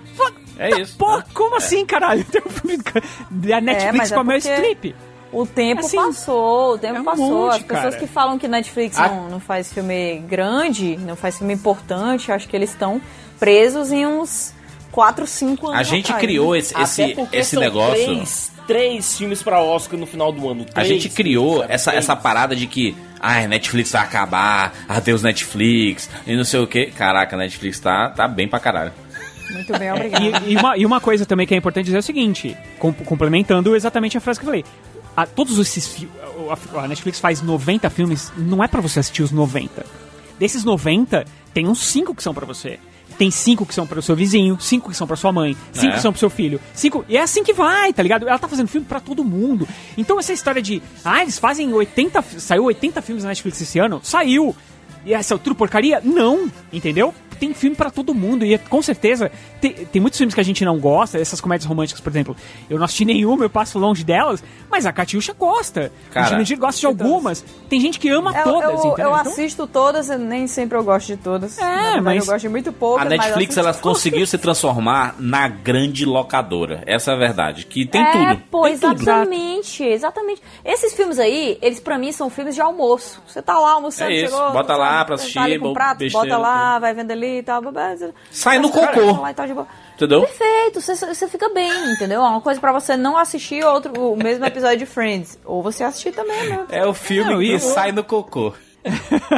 [0.61, 0.95] É isso.
[0.97, 2.23] Pô, como assim, caralho?
[2.25, 2.77] Tem um filme
[3.31, 4.95] da Netflix é com a Meryl porque- Streep.
[5.33, 7.29] O tempo Assim, passou, o tempo é um passou.
[7.31, 7.97] monte, As pessoas cara.
[8.05, 9.07] que falam que Netflix Ah.
[9.07, 13.01] não, não faz filme grande, não faz filme importante, acho que eles estão
[13.39, 14.53] presos em uns
[14.91, 15.79] 4, 5 anos.
[15.79, 16.59] A gente atrás, criou né?
[16.59, 18.03] esse, Até esse, esse são negócio.
[18.03, 20.65] Três, três filmes pra Oscar no final do ano.
[20.75, 26.09] A gente criou filmes, essa, essa parada de que, ai, Netflix vai acabar, adeus Netflix,
[26.27, 26.87] e não sei o que.
[26.87, 28.91] Caraca, Netflix tá, tá bem pra caralho.
[29.53, 30.23] Muito bem, obrigado.
[30.47, 32.93] E, e uma, e uma coisa também que é importante dizer é o seguinte, com-
[32.93, 34.65] complementando exatamente a frase que eu falei.
[35.15, 36.09] A, todos esses fi-
[36.73, 39.85] a, a Netflix faz 90 filmes, não é pra você assistir os 90.
[40.39, 42.79] Desses 90, tem uns 5 que são pra você.
[43.17, 45.95] Tem 5 que são pro seu vizinho, 5 que são pra sua mãe, 5 É.
[45.95, 46.59] que são pro seu filho.
[46.73, 48.27] Cinco, e é assim que vai, tá ligado?
[48.27, 49.67] Ela tá fazendo filme pra todo mundo.
[49.97, 53.77] Então essa história de, ah, eles fazem 80, fi- saiu 80 filmes na Netflix esse
[53.77, 53.99] ano?
[54.01, 54.55] Saiu.
[55.05, 56.01] E essa é tudo porcaria?
[56.03, 57.13] Não, entendeu?
[57.41, 60.63] Tem filme pra todo mundo e com certeza tem, tem muitos filmes que a gente
[60.63, 62.35] não gosta, essas comédias românticas, por exemplo.
[62.69, 65.91] Eu não assisti nenhuma, eu passo longe delas, mas a Catiuxa gosta.
[66.11, 67.43] Cara, o Jurandir gosta de algumas.
[67.67, 70.83] Tem gente que ama Eu, todas, eu, eu Então- assisto todas, e nem sempre eu
[70.83, 71.57] gosto de todas.
[71.57, 75.47] É, verdade, mas- Eu gosto de muito poucas, A Netflix, ela conseguiu se transformar na
[75.47, 76.83] grande locadora.
[76.85, 77.65] Essa é a verdade.
[77.65, 78.43] Que tem é, tudo.
[78.51, 79.01] pô, tem tudo.
[79.01, 80.41] exatamente, exatamente.
[80.63, 83.19] Esses filmes aí, eles pra mim são filmes de almoço.
[83.25, 85.73] Você tá lá almoçando, É isso, chegou, bota lá pra tá assistir, ali com bo-
[85.73, 87.61] prato, bota lá, vai vendo ali e tal.
[88.31, 89.27] Sai no cocô.
[89.33, 89.67] tá e.
[89.95, 90.21] Entendeu?
[90.21, 92.21] Perfeito, você, você fica bem, entendeu?
[92.21, 95.37] É uma coisa pra você não assistir outro, o mesmo episódio de Friends.
[95.45, 96.65] Ou você assistir também, né?
[96.69, 97.73] É o filme Não, que isso.
[97.73, 98.53] sai no cocô.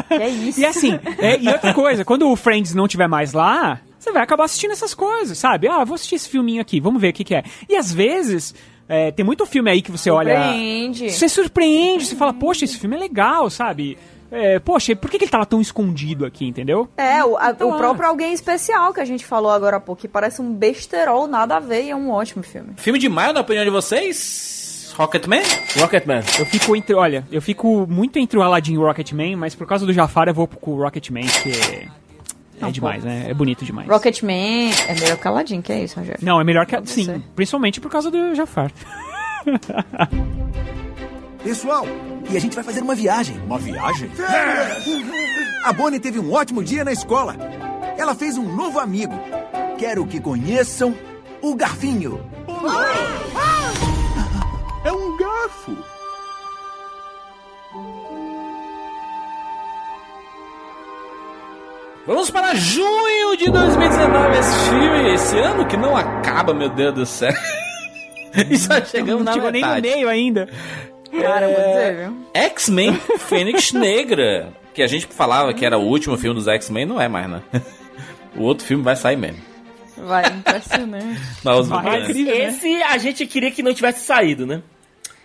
[0.10, 0.60] É isso.
[0.62, 4.24] E assim, é, e outra coisa, quando o Friends não tiver mais lá, você vai
[4.24, 5.68] acabar assistindo essas coisas, sabe?
[5.68, 7.44] Ah, vou assistir esse filminho aqui, vamos ver o que, que é.
[7.68, 8.56] E às vezes,
[8.88, 10.36] é, tem muito filme aí que você olha.
[10.36, 11.10] Surpreende.
[11.12, 13.98] Você surpreende, você fala, poxa, esse filme é legal, sabe?
[14.36, 16.90] É, poxa, por que, que ele tava tão escondido aqui, entendeu?
[16.98, 20.02] É, o, a- Então, o próprio Alguém Especial que a gente falou agora há pouco,
[20.02, 22.70] que parece um besterol, nada a ver, e é um ótimo filme.
[22.78, 24.94] Filme de maio, na opinião de vocês?
[24.98, 25.42] Rocketman?
[25.80, 26.22] Rocketman.
[26.40, 29.68] Eu fico entre, olha, eu fico muito entre o Aladdin e o Rocketman, mas por
[29.68, 31.88] causa do Jafar eu vou com o Rocketman, que é,
[32.68, 33.26] é demais, né?
[33.30, 33.88] É bonito demais.
[33.88, 36.20] Rocketman é melhor que Aladdin, que é isso, Rogério?
[36.24, 38.72] Não, é melhor que Sim, principalmente por causa do Jafar.
[41.44, 41.86] Pessoal,
[42.30, 43.38] e a gente vai fazer uma viagem.
[43.46, 44.10] Uma viagem?
[45.66, 47.36] A Bonnie teve um ótimo dia na escola.
[47.98, 49.14] Ela fez um novo amigo.
[49.78, 50.96] Quero que conheçam
[51.42, 52.26] o Garfinho.
[54.86, 55.78] É um garfo.
[62.06, 67.06] Vamos para junho de 2019, esse filme, esse ano que não acaba, meu Deus do
[67.06, 67.32] céu.
[68.50, 69.88] e só chegamos não na chegou nem no metade.
[69.88, 70.50] meio ainda.
[71.22, 72.18] Cara, eu vou dizer, viu?
[72.34, 77.00] X-Men Fênix Negra, que a gente falava que era o último filme dos X-Men, não
[77.00, 77.42] é mais, né?
[78.36, 79.40] O outro filme vai sair mesmo.
[79.96, 81.22] Vai, impressionante.
[81.44, 82.48] Mas, Vai, mas- né?
[82.48, 84.64] Esse a gente queria que não tivesse saído, né?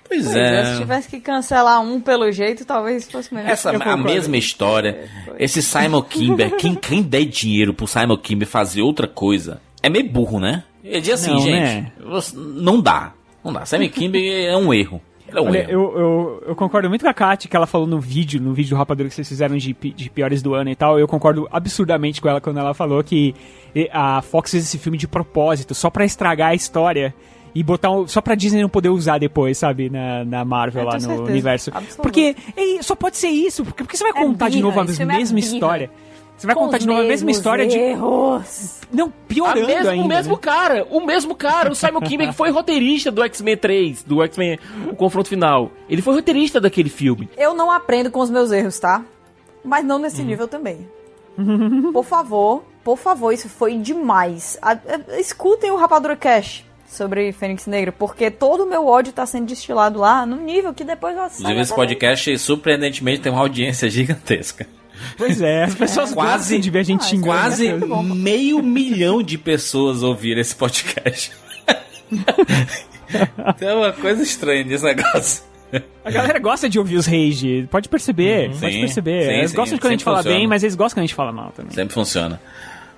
[0.06, 0.77] pois Pois é, se é.
[0.78, 3.51] tivesse que cancelar um pelo jeito, talvez fosse melhor.
[3.51, 5.09] Essa a mesma história.
[5.39, 10.06] Esse Simon Kimber, quem, quem der dinheiro pro Simon Kimber fazer outra coisa, é meio
[10.09, 10.65] burro, né?
[10.85, 11.93] Ele diz assim, Não, gente, né?
[12.05, 13.12] você- não dá.
[13.43, 13.65] Não dá.
[13.65, 14.20] Simon Kimber
[14.51, 15.01] é um erro.
[15.34, 18.00] É um Olha, eu, eu, eu concordo muito com a Kátia que ela falou no
[18.00, 20.98] vídeo, no vídeo do Rapadura que vocês fizeram de, de piores do ano e tal.
[20.98, 23.34] Eu concordo absurdamente com ela quando ela falou que
[23.92, 27.14] a Fox fez esse filme de propósito, só pra estragar a história
[27.55, 30.86] e botar um, só pra Disney não poder usar depois, sabe, na, na Marvel Eu
[30.88, 31.22] lá no certeza.
[31.22, 31.70] universo.
[31.74, 32.02] Absoluto.
[32.02, 34.80] Porque é, só pode ser isso, porque, porque você vai É contar de birra, novo
[34.80, 35.55] a filme é mesma birra.
[35.55, 35.90] história.
[36.39, 37.77] Você vai Com contar de novo a mesma história de.
[37.77, 38.78] erros.
[38.93, 40.05] Não, A piorando mesmo- ainda.
[40.05, 40.39] o mesmo né?
[40.40, 44.59] cara, o mesmo cara, o Simon Kimber que foi roteirista do X-Men 3, do X-Men
[44.90, 45.70] O Confronto Final.
[45.90, 47.28] Ele foi roteirista daquele filme.
[47.36, 49.02] Eu não aprendo com os meus erros, tá?
[49.65, 50.89] Mas não nesse nível também.
[51.93, 54.56] por favor, por favor, isso foi demais.
[54.62, 59.27] A- a- escutem o Rapadura Cash sobre Fênix Negra, porque todo o meu ódio tá
[59.27, 61.43] sendo destilado lá no nível que depois eu assisto.
[61.43, 64.66] Inclusive, esse podcast, surpreendentemente, tem uma audiência gigantesca.
[65.16, 67.27] Pois é, as pessoas Quase- gostam de ver a gente Ah, xingando.
[67.27, 67.87] Quase né?
[68.15, 71.33] meio milhão de pessoas ouviram esse podcast.
[73.59, 75.43] Tem uma coisa estranha nesse negócio.
[76.05, 79.23] A galera gosta de ouvir os rage, pode perceber, pode Sim, perceber.
[79.25, 80.37] sim, eles sim, gostam de quando a gente sempre fala funciona.
[80.39, 81.73] bem, mas eles gostam quando a gente fala mal também.
[81.75, 82.41] Sempre funciona.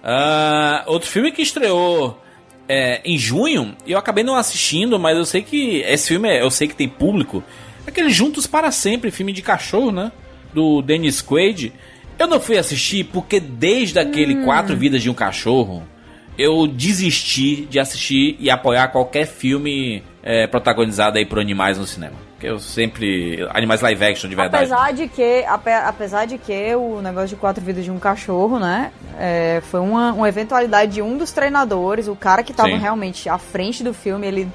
[0.04, 2.20] Ah, outro filme que estreou
[2.68, 6.42] é, em junho, e eu acabei não assistindo, mas eu sei que esse filme, é-
[6.42, 7.42] eu sei que tem público.
[7.86, 10.12] é Aquele Juntos para Sempre, filme de cachorro, né?
[10.54, 11.72] Do Dennis Quaid.
[12.20, 15.82] Eu não fui assistir porque desde aquele Quatro Vidas de um Cachorro,
[16.36, 22.16] eu desisti de assistir e apoiar qualquer filme é, protagonizado aí por animais no cinema.
[22.38, 23.46] Que eu sempre.
[23.54, 24.70] Animais live action de verdade.
[24.70, 28.58] Apesar de que, ape- apesar de que o negócio de quatro vidas de um cachorro,
[28.58, 28.92] né?
[29.18, 32.78] é, foi uma, uma eventualidade de um dos treinadores, o cara que tava Sim.
[32.78, 34.48] realmente à frente do filme, ele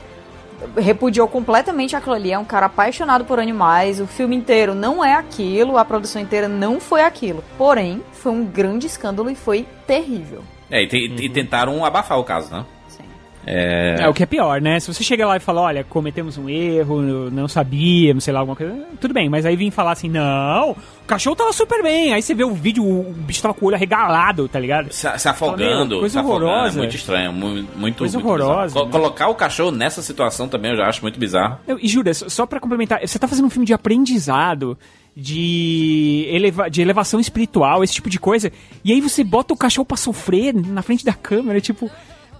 [0.77, 2.31] repudiou completamente aquilo ali.
[2.31, 3.99] É um cara apaixonado por animais.
[3.99, 7.43] O filme inteiro não é aquilo, a produção inteira não foi aquilo.
[7.57, 10.41] Porém, foi um grande escândalo e foi terrível.
[10.69, 12.65] É, e, te- e tentaram abafar o caso, né?
[12.87, 13.03] Sim.
[13.45, 13.97] É.
[13.99, 14.79] É o que é pior, né?
[14.79, 18.55] Se você chega lá e fala, olha, cometemos um erro, não sabíamos, sei lá, alguma
[18.55, 20.75] coisa, tudo bem, mas aí vem falar assim, não,
[21.05, 22.13] o cachorro tava super bem.
[22.13, 24.91] Aí você vê o vídeo, o bicho tava com o olho arregalado, tá ligado?
[24.91, 26.77] Se, se afogando, coisa se afogando, horrorosa.
[26.77, 28.87] é muito estranho, muito, muito, Coisa muito horrorosa, Co-?
[28.87, 31.59] Colocar o cachorro nessa situação também eu já acho muito bizarro.
[31.67, 34.77] Eu- e Júlia, só só pra complementar, você tá fazendo um filme de aprendizado,
[35.15, 38.51] de, eleva, de elevação espiritual, esse tipo de coisa,
[38.83, 41.89] e aí você bota o cachorro pra sofrer na frente da câmera, tipo,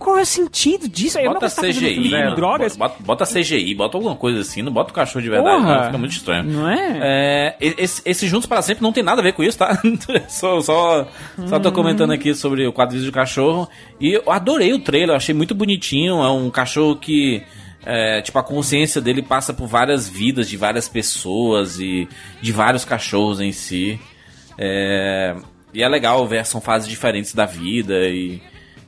[0.05, 1.17] qual é o sentido disso?
[1.17, 2.35] Eu Bota filme CGI, de mano.
[2.35, 2.77] drogas.
[2.77, 5.75] Bota, bota CGI, bota alguma coisa assim, não bota o cachorro de verdade, Porra.
[5.77, 6.43] não, fica muito estranho.
[6.43, 6.99] Não é?
[7.01, 9.77] É, esse, esse Juntos para Sempre não tem nada a ver com isso, tá?
[10.29, 11.07] só, só,
[11.47, 11.73] só tô Hum.
[11.73, 13.67] comentando aqui sobre o quadro vídeo do cachorro.
[13.99, 16.21] E eu adorei o trailer, achei muito bonitinho.
[16.23, 17.41] É um cachorro que.
[17.85, 22.07] é, tipo, a consciência dele passa por várias vidas de várias pessoas e
[22.41, 23.99] de vários cachorros em si.
[24.57, 25.35] É,
[25.73, 28.39] e é legal ver, são fases diferentes da vida e.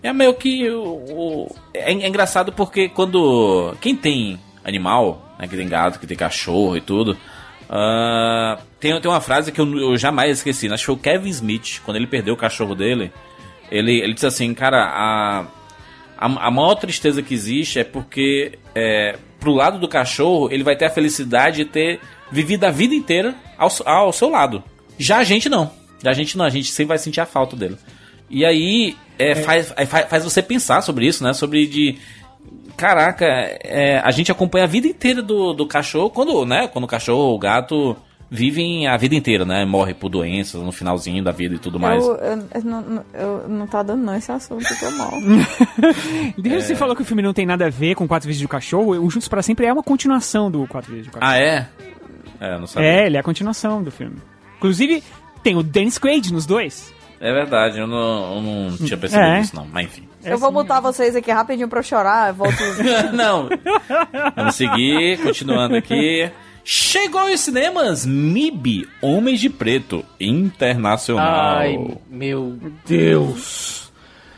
[0.07, 0.69] É meio que.
[0.69, 3.75] O, é, é engraçado porque quando.
[3.81, 7.17] Quem tem animal, né, que tem gato, que tem cachorro e tudo.
[7.69, 10.67] ah, tem, tem uma frase que eu, eu jamais esqueci.
[10.67, 13.11] Acho que foi o Kevin Smith, quando ele perdeu o cachorro dele.
[13.69, 15.41] Ele, ele disse assim, cara, a,
[16.17, 20.77] a, a maior tristeza que existe é porque é, pro lado do cachorro ele vai
[20.77, 21.99] ter a felicidade de ter
[22.31, 24.63] vivido a vida inteira ao, ao seu lado.
[24.97, 25.69] Já a gente não.
[26.01, 27.77] Já a gente não, a gente sempre vai sentir a falta dele.
[28.29, 31.33] E aí é, Faz, aí faz, faz você pensar sobre isso, né?
[31.33, 31.97] Sobre de.
[32.75, 36.67] Caraca, é, a gente acompanha a vida inteira do, do cachorro quando, né?
[36.67, 37.97] Quando o cachorro ou o gato
[38.29, 39.65] vivem a vida inteira, né?
[39.65, 42.03] Morre por doenças no finalzinho da vida e tudo mais.
[42.03, 45.11] Eu, eu, eu não, eu não tá dando não esse assunto, eu tô mal.
[46.37, 48.41] Desde que você falou que o filme não tem nada a ver com Quatro Vezes
[48.41, 51.31] do Cachorro, o Juntos para Sempre é uma continuação do Quatro Vezes do Cachorro.
[51.31, 51.67] Ah, é?
[52.39, 52.89] É, eu não sabia.
[52.89, 54.17] É, ele é a continuação do filme.
[54.57, 55.03] Inclusive,
[55.41, 56.93] tem o Dennis Quaid nos dois.
[57.19, 59.39] É verdade, eu não, eu não tinha percebido É.
[59.41, 59.65] isso, não.
[59.71, 60.07] Mas enfim.
[60.23, 62.53] eu vou botar vocês aqui rapidinho pra eu chorar, eu volto...
[63.13, 63.49] não.
[64.35, 66.29] Vamos seguir, continuando aqui.
[66.63, 71.57] Chegou aos cinemas MIB, Homens de Preto, Internacional.
[71.57, 73.91] Ai, meu Deus.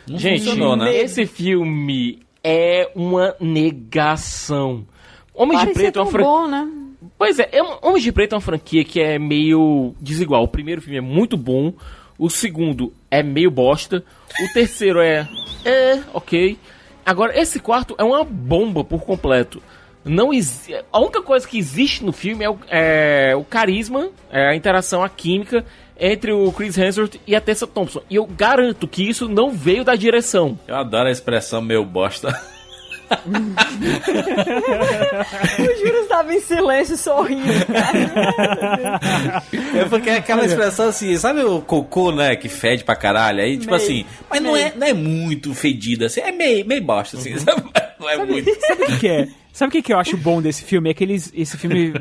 [0.08, 0.96] Não Gente, né?
[0.96, 4.86] esse filme é uma negação.
[5.34, 6.30] Homens de Preto é uma franquia.
[6.32, 6.68] bom, né?
[7.18, 10.44] Pois é, é um- Homens de Preto é uma franquia que é meio desigual.
[10.44, 11.74] O primeiro filme é muito bom,
[12.20, 14.04] o segundo é meio bosta,
[14.41, 15.28] o terceiro é.
[15.64, 16.60] É, ok.
[17.06, 19.64] Agora, esse quarto é uma bomba por completo.
[20.04, 20.32] Não
[20.91, 25.04] A única coisa que existe no filme é o, é o carisma, é a interação,
[25.04, 25.66] a química
[26.00, 28.02] entre o Chris Hemsworth e a Tessa Thompson.
[28.10, 30.58] E eu garanto que isso não veio da direção.
[30.68, 32.40] Eu adoro a expressão meu bosta.
[35.60, 37.44] O Júlio estava em silêncio, sorrindo.
[39.76, 43.41] É porque é aquela expressão assim, sabe o cocô, né, que fede pra caralho?
[43.41, 46.84] Aí, tipo Meio, assim, mas não é, não é muito fedido, assim, é meio, meio
[46.84, 47.64] bosta, assim, sabe?
[47.99, 48.49] Não é muito.
[48.65, 49.27] Sabe o que, que é?
[49.52, 50.90] Sabe o que, que eu acho bom desse filme?
[50.90, 51.91] É que eles, esse filme.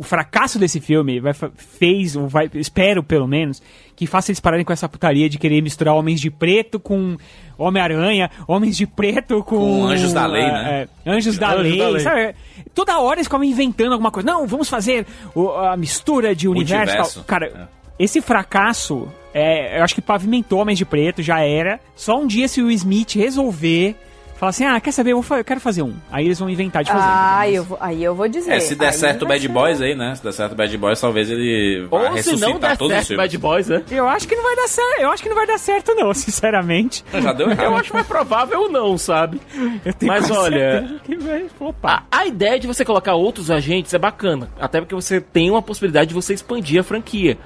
[0.00, 3.62] O fracasso desse filme vai, fez, ou vai, espero pelo menos,
[3.94, 7.18] que faça eles pararem com essa putaria de querer misturar Homens de Preto com
[7.58, 9.58] Homem-Aranha, Homens de Preto com.
[9.58, 10.88] Com Anjos da Lei, é, né?
[11.04, 12.00] é, Anjos da, Anjos lei, da Lei.
[12.02, 12.34] sabe?
[12.74, 14.26] Toda hora eles ficam inventando alguma coisa.
[14.26, 15.04] Não, vamos fazer
[15.34, 16.92] o- a mistura de universo.
[16.92, 17.14] e.
[17.16, 17.24] Tal.
[17.24, 21.78] Cara, esse fracasso, é, eu acho que pavimentou Homens de Preto, já era.
[21.94, 23.96] Só um dia se o Smith resolver.
[24.40, 25.92] Falar assim, ah, quer saber, eu, vou fa- eu quero fazer um.
[26.10, 27.04] Aí eles vão inventar de fazer.
[27.06, 28.52] Ah, eu vou, aí eu vou dizer.
[28.52, 30.14] É, se der Aí certo o Bad ser- Boys aí, né?
[30.14, 32.96] Se der certo o Bad Boys, talvez ele vá Ou se ressuscitar não der todos
[32.96, 33.22] os certo filmes.
[33.32, 33.82] Bad Boys, né?
[33.90, 35.00] Eu acho que não vai dar certo.
[35.02, 37.04] Eu acho que não vai dar certo, não, sinceramente.
[37.12, 37.66] Já deu errado.
[37.66, 39.38] Eu acho mais provável não, sabe?
[39.84, 42.06] Eu tenho Mas olha, que vai flopar.
[42.10, 45.60] A, a ideia de você colocar outros agentes é bacana, até porque você tem uma
[45.60, 47.36] possibilidade de você expandir a franquia.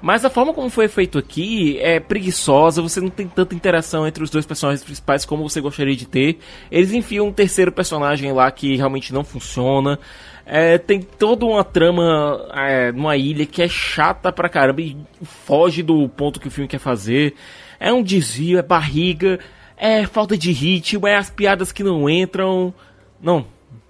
[0.00, 4.22] Mas a forma como foi feito aqui é preguiçosa, você não tem tanta interação entre
[4.22, 6.38] os dois personagens principais como você gostaria de ter.
[6.70, 9.98] Eles enfiam um terceiro personagem lá que realmente não funciona.
[10.46, 15.82] É, tem toda uma trama é, numa ilha que é chata pra caramba e foge
[15.82, 17.34] do ponto que o filme quer fazer.
[17.80, 19.40] É um desvio, é barriga,
[19.76, 22.72] é falta de ritmo, é as piadas que não entram.
[23.20, 23.44] Não,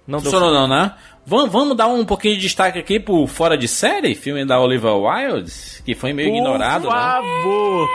[0.07, 0.91] não Funcionou não, né?
[1.29, 4.95] Vamos, vamos dar um pouquinho de destaque aqui pro Fora de Série, filme da Oliver
[4.95, 5.53] Wilde,
[5.85, 6.99] que foi meio ignorado, Por né?
[6.99, 7.89] favor!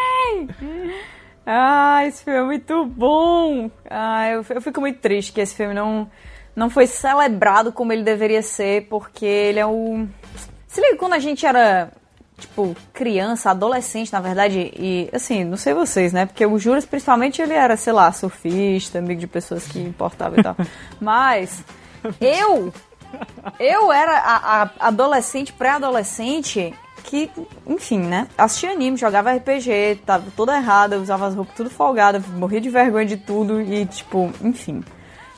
[1.44, 3.68] Ah, esse filme é muito bom.
[3.90, 6.08] Ah, eu, eu fico muito triste que esse filme não,
[6.54, 10.06] não foi celebrado como ele deveria ser, porque ele é o.
[10.68, 11.90] Se liga quando a gente era,
[12.38, 16.24] tipo, criança, adolescente, na verdade, e assim, não sei vocês, né?
[16.24, 20.42] Porque o Juras, principalmente, ele era, sei lá, surfista, amigo de pessoas que importavam e
[20.44, 20.56] tal.
[21.00, 21.64] Mas
[22.20, 22.72] eu.
[23.58, 27.30] Eu era a, a adolescente, pré-adolescente, que,
[27.66, 28.26] enfim, né?
[28.36, 33.06] Assistia anime, jogava RPG, tava toda errada, usava as roupas tudo folgada, morria de vergonha
[33.06, 34.82] de tudo e, tipo, enfim.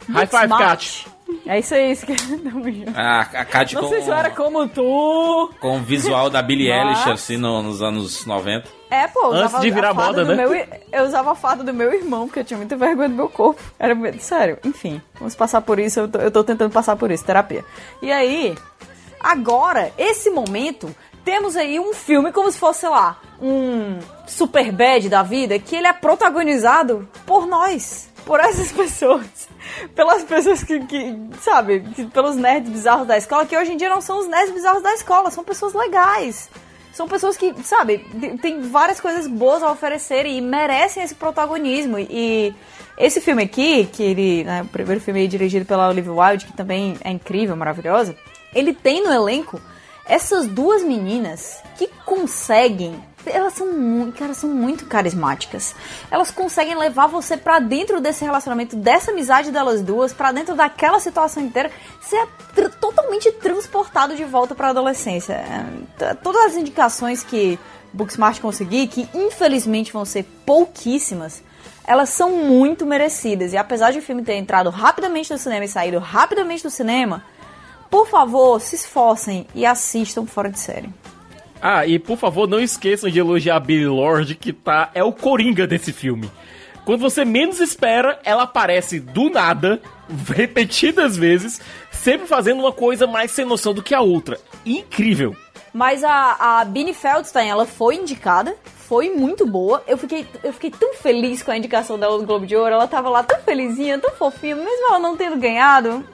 [0.08, 0.48] High five.
[0.48, 1.06] Kat.
[1.46, 2.12] É isso aí, isso que
[2.94, 5.50] A, a Kat Não com, sei se era como tu.
[5.60, 8.68] com o visual da Billie Mas- Eilish, assim, no- nos anos 90.
[8.90, 10.34] É, pô, Antes de virar moda, né?
[10.36, 10.55] Meu,
[10.92, 13.60] eu usava a farda do meu irmão, porque eu tinha muita vergonha do meu corpo.
[13.78, 15.00] Era sério, enfim.
[15.18, 17.64] Vamos passar por isso, eu tô, eu tô tentando passar por isso, terapia.
[18.00, 18.56] E aí,
[19.20, 25.08] agora, esse momento, temos aí um filme como se fosse, sei lá, um super bad
[25.08, 29.24] da vida, que ele é protagonizado por nós, por essas pessoas.
[29.94, 33.88] Pelas pessoas que, que sabe, que- pelos nerds bizarros da escola, que hoje em dia
[33.88, 36.50] não são os nerds bizarros da escola, são pessoas legais.
[36.92, 37.98] São pessoas que, sabe,
[38.40, 41.98] tem várias coisas boas a oferecer e merecem esse protagonismo.
[41.98, 42.55] E
[42.96, 46.96] esse filme aqui, que ele, né, o primeiro filme dirigido pela Olivia Wilde, que também
[47.05, 48.16] é incrível, maravilhosa,
[48.55, 49.60] ele tem no elenco
[50.06, 55.74] essas duas meninas que conseguem, elas são muito, cara, são muito carismáticas.
[56.10, 60.98] Elas conseguem levar você pra dentro desse relacionamento, dessa amizade delas duas, pra dentro daquela
[61.00, 65.34] situação inteira, ser tr- totalmente transportado de volta pra adolescência.
[65.34, 67.58] É, Todas as indicações que
[67.92, 71.42] Booksmart conseguir, que infelizmente vão ser pouquíssimas,
[71.84, 73.52] elas são muito merecidas.
[73.52, 77.22] E apesar de o filme ter entrado rapidamente no cinema e saído rapidamente do cinema,
[77.90, 80.92] por favor, se esforcem e assistam fora de série.
[81.60, 85.12] Ah, e por favor, não esqueçam de elogiar a Billy Lord, que tá é o
[85.12, 86.31] coringa desse filme.
[86.85, 89.81] Quando você menos espera, ela aparece do nada,
[90.33, 91.60] repetidas vezes,
[91.91, 94.39] sempre fazendo uma coisa mais sem noção do que a outra.
[94.65, 95.36] Incrível.
[95.73, 98.55] Mas a, a Bini Feldstein, ela foi indicada,
[98.89, 99.83] foi muito boa.
[99.86, 102.73] Eu fiquei, eu fiquei tão feliz com a indicação dela no Globo de Ouro.
[102.73, 106.07] Ela tava lá tão felizinha, tão fofinha, mesmo ela não tendo ganhado.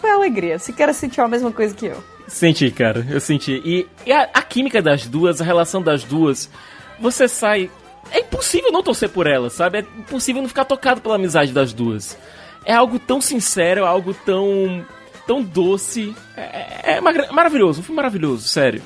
[0.00, 0.58] Foi alegria.
[0.58, 2.02] Se quer sentir a mesma coisa que eu.
[2.26, 3.60] Senti, cara, eu senti.
[3.64, 6.50] E, e a, a química das duas, a relação das duas,
[6.98, 7.70] você sai.
[8.10, 9.78] É impossível não torcer por elas, sabe?
[9.78, 12.18] É impossível não ficar tocado pela amizade das duas.
[12.64, 14.84] É algo tão sincero, algo tão.
[15.26, 16.14] tão doce.
[16.36, 18.82] É, é magra- maravilhoso, um filme maravilhoso, sério.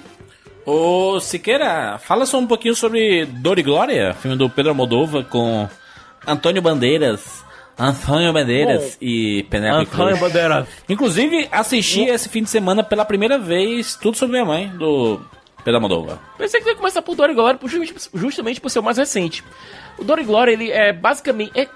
[0.67, 5.67] Ô, Siqueira, fala só um pouquinho sobre Dor e Glória, filme do Pedro Moldova com
[6.27, 7.43] Antônio Bandeiras.
[7.79, 10.21] Antônio Bandeiras Bom, e Penélope Antônio Cruz.
[10.21, 10.69] Bandeiras.
[10.89, 15.21] Inclusive, assisti esse fim de semana pela primeira vez Tudo Sobre Minha Mãe, do
[15.65, 16.19] Pedro Moldova.
[16.37, 19.45] Pensei que ia começar por Dor e Glória, justamente, justamente por ser o mais recente.
[19.97, 21.53] O Dor e Glória, ele é basicamente.
[21.55, 21.69] é-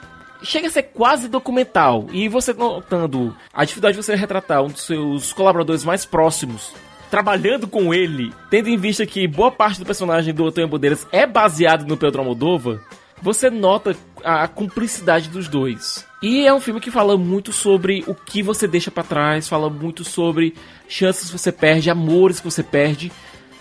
[0.43, 2.07] chega a ser quase documental.
[2.13, 6.73] E você notando a dificuldade de você retratar um dos seus colaboradores mais próximos.
[7.11, 11.27] Trabalhando com ele, tendo em vista que boa parte do personagem do Antônio Bandeiras é
[11.27, 12.81] baseado no Pedro Almodóvar,
[13.21, 13.95] você nota
[14.25, 16.07] a cumplicidade dos dois.
[16.23, 19.69] E é um filme que fala muito sobre o que você deixa pra trás, fala
[19.69, 20.55] muito sobre
[20.89, 23.11] chances que você perde, amores que você perde.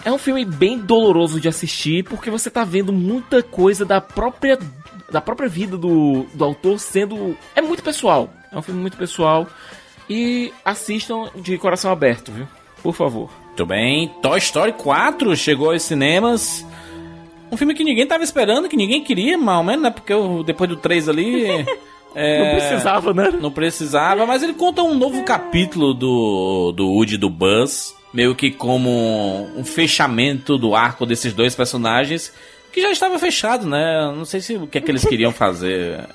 [0.06, 4.58] É um filme bem doloroso de assistir, porque você tá vendo muita coisa da própria
[5.12, 8.32] da própria vida do, do autor sendo é muito pessoal.
[8.52, 9.48] É um filme muito pessoal
[10.10, 12.48] e assistam de coração aberto, viu?
[12.82, 13.30] Por favor.
[13.48, 14.10] Muito bem.
[14.22, 16.66] Toy Story 4 chegou aos cinemas.
[17.52, 19.90] Um filme que ninguém tava esperando, que ninguém queria, mal ou menos, né?
[19.92, 21.46] Porque o- depois do 3 ali.
[22.16, 23.30] é, Não precisava, né?
[23.42, 27.94] Não precisava, mas ele conta um novo capítulo do, do Woody e do Buzz.
[28.14, 28.90] Meio que como
[29.56, 32.34] um fechamento do arco desses dois personagens.
[32.72, 34.12] Que já estava fechado, né?
[34.16, 36.06] Não sei se o que é que eles queriam fazer.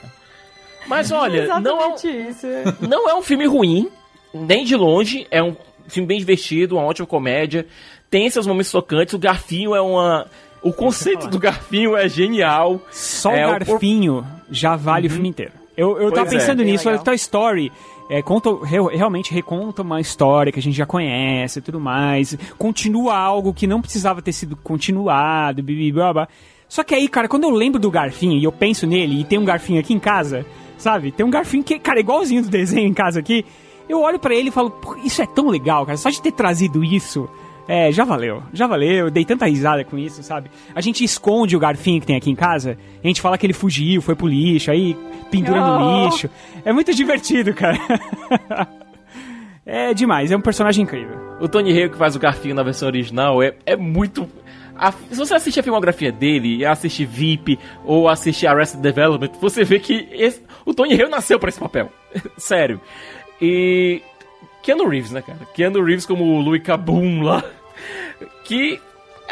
[0.86, 2.46] Mas olha, não é, um, isso.
[2.80, 3.88] não é um filme ruim,
[4.32, 5.26] nem de longe.
[5.30, 5.54] É um
[5.88, 7.66] filme bem divertido, uma ótima comédia.
[8.08, 9.12] Tem seus momentos tocantes.
[9.14, 10.26] O Garfinho é uma.
[10.62, 12.80] O conceito do Garfinho é genial.
[12.90, 15.52] Só é, o garfinho já vale o filme inteiro.
[15.76, 16.38] Eu, eu tava Pois é.
[16.38, 17.70] pensando Bem nisso, olha, Toy Story
[18.08, 22.36] é, conta, re- realmente reconta uma história que a gente já conhece e tudo mais.
[22.58, 26.28] Continua algo que não precisava ter sido continuado, bibi, blá, blá.
[26.68, 29.38] Só que aí, cara, quando eu lembro do garfinho e eu penso nele, e tem
[29.38, 30.44] um garfinho aqui em casa,
[30.78, 31.12] sabe?
[31.12, 33.44] Tem um garfinho que, cara, igualzinho do desenho em casa aqui.
[33.88, 35.96] Eu olho pra ele e falo, "Pô, isso é tão legal, cara.
[35.96, 37.28] Só de ter trazido isso,
[37.68, 38.42] é, já valeu.
[38.52, 39.06] Já valeu.
[39.06, 40.50] Eu dei tanta risada com isso, sabe?
[40.74, 42.78] A gente esconde o garfinho que tem aqui em casa.
[43.02, 44.96] A gente fala que ele fugiu, foi pro lixo, aí
[45.30, 45.78] pendura Oh.
[45.78, 46.30] no lixo.
[46.64, 47.78] É muito divertido, cara.
[49.64, 50.30] é demais.
[50.30, 51.16] É um personagem incrível.
[51.40, 54.28] O Tony Hale que faz o Garfinho na versão original é, é muito.
[54.78, 59.78] a- se você assistir a filmografia dele, assistir VIP ou assistir Arrested Development, você vê
[59.80, 61.90] que esse- o Tony Hale nasceu pra esse papel.
[62.38, 62.80] Sério.
[63.40, 64.00] E.
[64.66, 65.38] Keanu Reeves, né, cara?
[65.54, 67.44] Keanu Reeves como o Louis Cabum lá.
[68.42, 68.80] Que,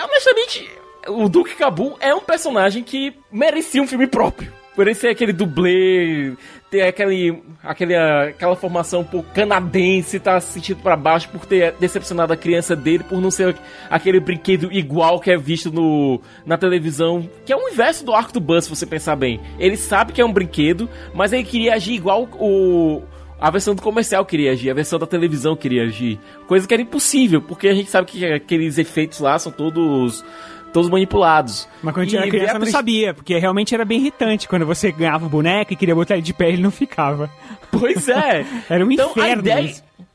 [0.01, 0.71] honestamente,
[1.09, 4.53] o Duke Cabum é um personagem que merecia um filme próprio.
[4.95, 6.35] Ser aquele dublê,
[6.71, 11.73] ter aquele, aquele, aquela formação um pouco canadense, tá se sentindo pra baixo por ter
[11.79, 13.57] decepcionado a criança dele, por não ser
[13.89, 18.33] aquele brinquedo igual que é visto no, na televisão, que é o inverso do arco
[18.33, 19.41] do Buzz, se você pensar bem.
[19.61, 23.03] Ele sabe que é um brinquedo, mas ele queria agir igual o,
[23.45, 26.19] a versão do comercial queria agir, a versão da televisão queria agir.
[26.47, 30.25] Coisa que era impossível, porque a gente sabe que aqueles efeitos lá são todos
[30.73, 31.69] todos manipulados.
[31.83, 34.49] Mas quando a gente era criança não sabia, porque realmente era bem irritante.
[34.49, 37.29] Quando você ganhava o boneco e queria botar ele de pé, ele não ficava.
[37.71, 38.47] Pois é.
[38.71, 39.43] era um então, inferno.
[39.43, 39.75] A ideia,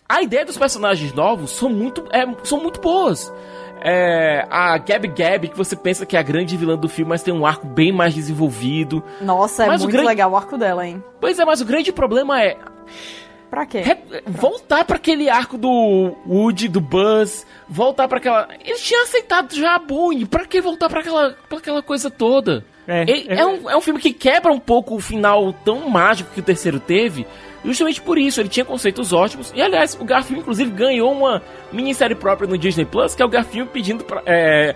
[0.09, 3.31] a ideia dos personagens novos são muito, é, são muito boas.
[3.81, 7.21] É, a Gab Gab, que você pensa que é a grande vilã do filme, mas
[7.21, 9.03] tem um arco bem mais desenvolvido.
[9.21, 10.07] Nossa, é mas muito grande...
[10.07, 11.03] legal o arco dela, hein?
[11.21, 12.57] Pois é, mas o grande problema é.
[13.49, 13.79] Pra quê?
[13.79, 13.97] Re...
[14.27, 18.47] Voltar para aquele arco do Woody, do Buzz, voltar para aquela.
[18.63, 22.63] Eles tinham aceitado já a Boeing, pra que voltar para aquela, pra aquela coisa toda?
[22.87, 26.31] É, é, é, um, é um filme que quebra um pouco o final tão mágico
[26.33, 27.25] que o terceiro teve,
[27.63, 28.39] justamente por isso.
[28.39, 29.51] Ele tinha conceitos ótimos.
[29.55, 33.29] E aliás, o Garfield, inclusive, ganhou uma minissérie própria no Disney Plus, que é o
[33.29, 34.21] Garfield pedindo pra.
[34.25, 34.75] É,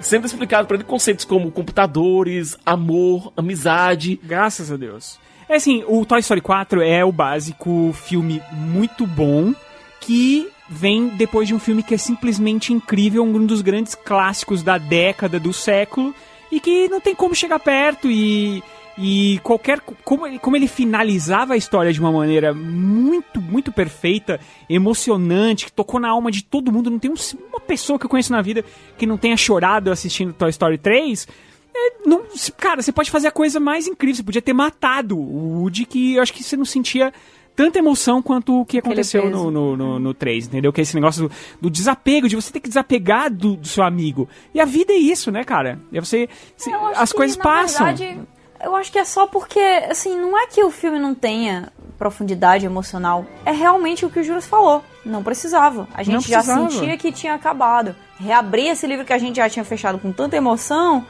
[0.00, 4.18] sendo explicado para ele conceitos como computadores, amor, amizade.
[4.22, 5.18] Graças a Deus.
[5.54, 9.54] É assim, o Toy Story 4 é o básico filme muito bom
[10.00, 14.78] que vem depois de um filme que é simplesmente incrível, um dos grandes clássicos da
[14.78, 16.12] década, do século,
[16.50, 18.64] e que não tem como chegar perto e
[18.98, 24.40] e qualquer como ele, como ele finalizava a história de uma maneira muito muito perfeita,
[24.68, 28.10] emocionante, que tocou na alma de todo mundo, não tem um, uma pessoa que eu
[28.10, 28.64] conheço na vida
[28.98, 31.28] que não tenha chorado assistindo Toy Story 3.
[31.74, 32.22] É, não,
[32.56, 34.16] cara, você pode fazer a coisa mais incrível.
[34.16, 37.12] Você podia ter matado o Woody, que eu acho que você não sentia
[37.56, 40.72] tanta emoção quanto o que aconteceu no, no, no, no 3, entendeu?
[40.72, 43.84] Que é esse negócio do, do desapego, de você ter que desapegar do, do, seu
[43.84, 44.28] amigo.
[44.52, 45.78] E a vida é isso, né, cara?
[45.92, 46.28] É você.
[46.56, 47.86] você as que, coisas passam.
[47.86, 48.20] Verdade,
[48.62, 52.66] eu acho que é só porque, assim, não é que o filme não tenha profundidade
[52.66, 53.26] emocional.
[53.44, 54.82] É realmente o que o Juros falou.
[55.04, 55.86] Não precisava.
[55.94, 57.94] A gente já sentia que tinha acabado.
[58.18, 61.06] Reabrir esse livro que a gente já tinha fechado com tanta emoção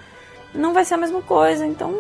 [0.55, 1.67] não vai ser a mesma coisa.
[1.67, 1.95] Então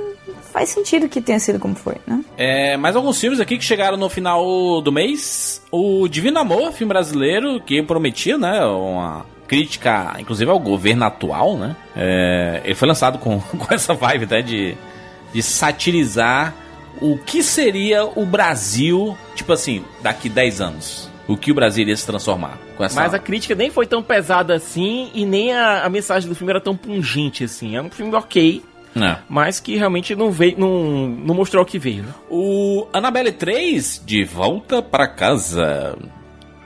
[0.52, 2.24] faz sentido que tenha sido como foi, né?
[2.36, 5.62] É, mais alguns filmes aqui que chegaram no final do mês.
[5.70, 8.64] O Divino Amor, filme brasileiro, que prometia, né?
[8.64, 11.76] Uma crítica, inclusive, ao governo atual, né?
[11.96, 14.42] É, ele foi lançado com, com essa vibe, né?
[14.42, 14.76] De,
[15.32, 16.54] de satirizar
[17.00, 21.96] o que seria o Brasil, tipo assim, daqui 10 anos o que o Brasil iria
[21.96, 23.00] se transformar com essa.
[23.00, 26.50] Mas a crítica nem foi tão pesada assim e nem a, a mensagem do filme
[26.50, 27.76] era tão pungente assim.
[27.76, 28.62] É um filme ok.
[28.96, 29.16] É.
[29.28, 32.04] Mas que realmente não veio, não, não mostrou o que veio.
[32.04, 32.14] Né?
[32.30, 35.96] O Annabelle 3, De Volta para Casa.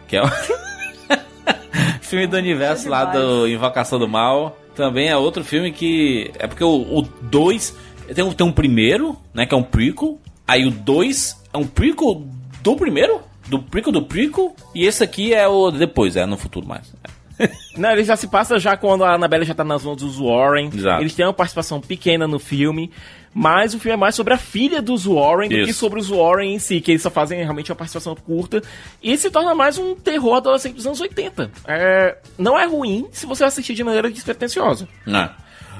[0.07, 0.29] Que é o
[2.03, 4.59] filme do universo lá do Invocação do Mal.
[4.75, 6.31] Também é outro filme que.
[6.39, 7.77] É porque o 2.
[8.15, 9.47] Tem, um, tem um primeiro, né?
[9.47, 10.19] Que é um prequel.
[10.47, 12.23] Aí o 2 é um prequel
[12.63, 13.21] do primeiro?
[13.49, 16.93] Do prequel do prequel, e esse aqui é o depois, é no futuro mais.
[17.77, 20.71] Não, ele já se passa já quando a Annabelle já tá nas mãos dos Warren.
[20.75, 21.03] Exato.
[21.03, 22.91] Eles têm uma participação pequena no filme,
[23.33, 25.61] mas o filme é mais sobre a filha dos Warren Isso.
[25.61, 28.63] do que sobre os Warren em si, que eles só fazem realmente uma participação curta.
[29.03, 31.51] E se torna mais um terror adolescente dos anos 80.
[31.67, 34.89] É, não é ruim se você assistir de maneira despretensiosa.
[35.07, 35.31] Não.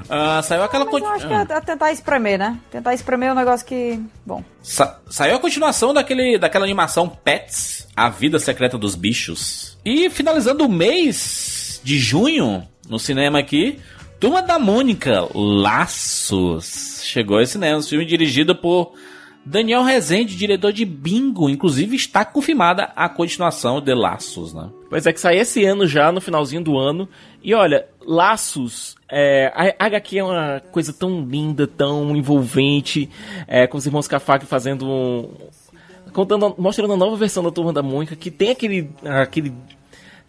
[0.09, 2.59] Uh, saiu aquela Mas eu acho que é, é tentar espremer, né?
[2.71, 4.01] Tentar espremer é um negócio que.
[4.25, 4.43] Bom.
[4.63, 9.77] Sa saiu a continuação daquele, daquela animação Pets, A Vida Secreta dos Bichos.
[9.85, 13.79] E finalizando o mês de junho, no cinema aqui,
[14.19, 17.03] Turma da Mônica, Laços.
[17.05, 18.95] Chegou esse cinema, um filme dirigido por
[19.45, 21.49] Daniel Rezende, diretor de Bingo.
[21.49, 24.69] Inclusive está confirmada a continuação de Laços, né?
[24.91, 27.09] Pois é, que sai esse ano já, no finalzinho do ano.
[27.43, 33.07] E olha, Laços, é, a HQ é uma coisa tão linda, tão envolvente,
[33.47, 35.29] é, com os irmãos Cafag fazendo um,
[36.15, 39.53] contando, mostrando a nova versão da Turma da Mônica, que tem aquele, aquele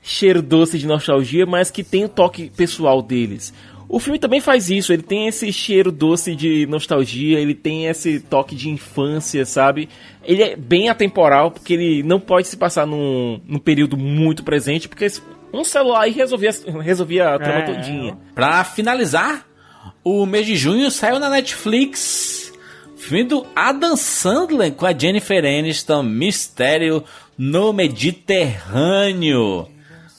[0.01, 3.53] cheiro doce de nostalgia, mas que tem o toque pessoal deles.
[3.87, 8.19] O filme também faz isso, ele tem esse cheiro doce de nostalgia, ele tem esse
[8.19, 9.87] toque de infância, sabe?
[10.23, 14.89] Ele é bem atemporal, porque ele não pode se passar num, num período muito presente,
[14.89, 15.07] porque
[15.53, 17.65] um celular aí resolvia, resolvia a trama É.
[17.65, 18.17] todinha.
[18.35, 19.45] Pra finalizar,
[20.03, 22.53] o mês de junho saiu na Netflix
[22.97, 27.03] filme do Adam Sandler com a Jennifer Aniston, Mistério
[27.37, 29.67] no Mediterrâneo.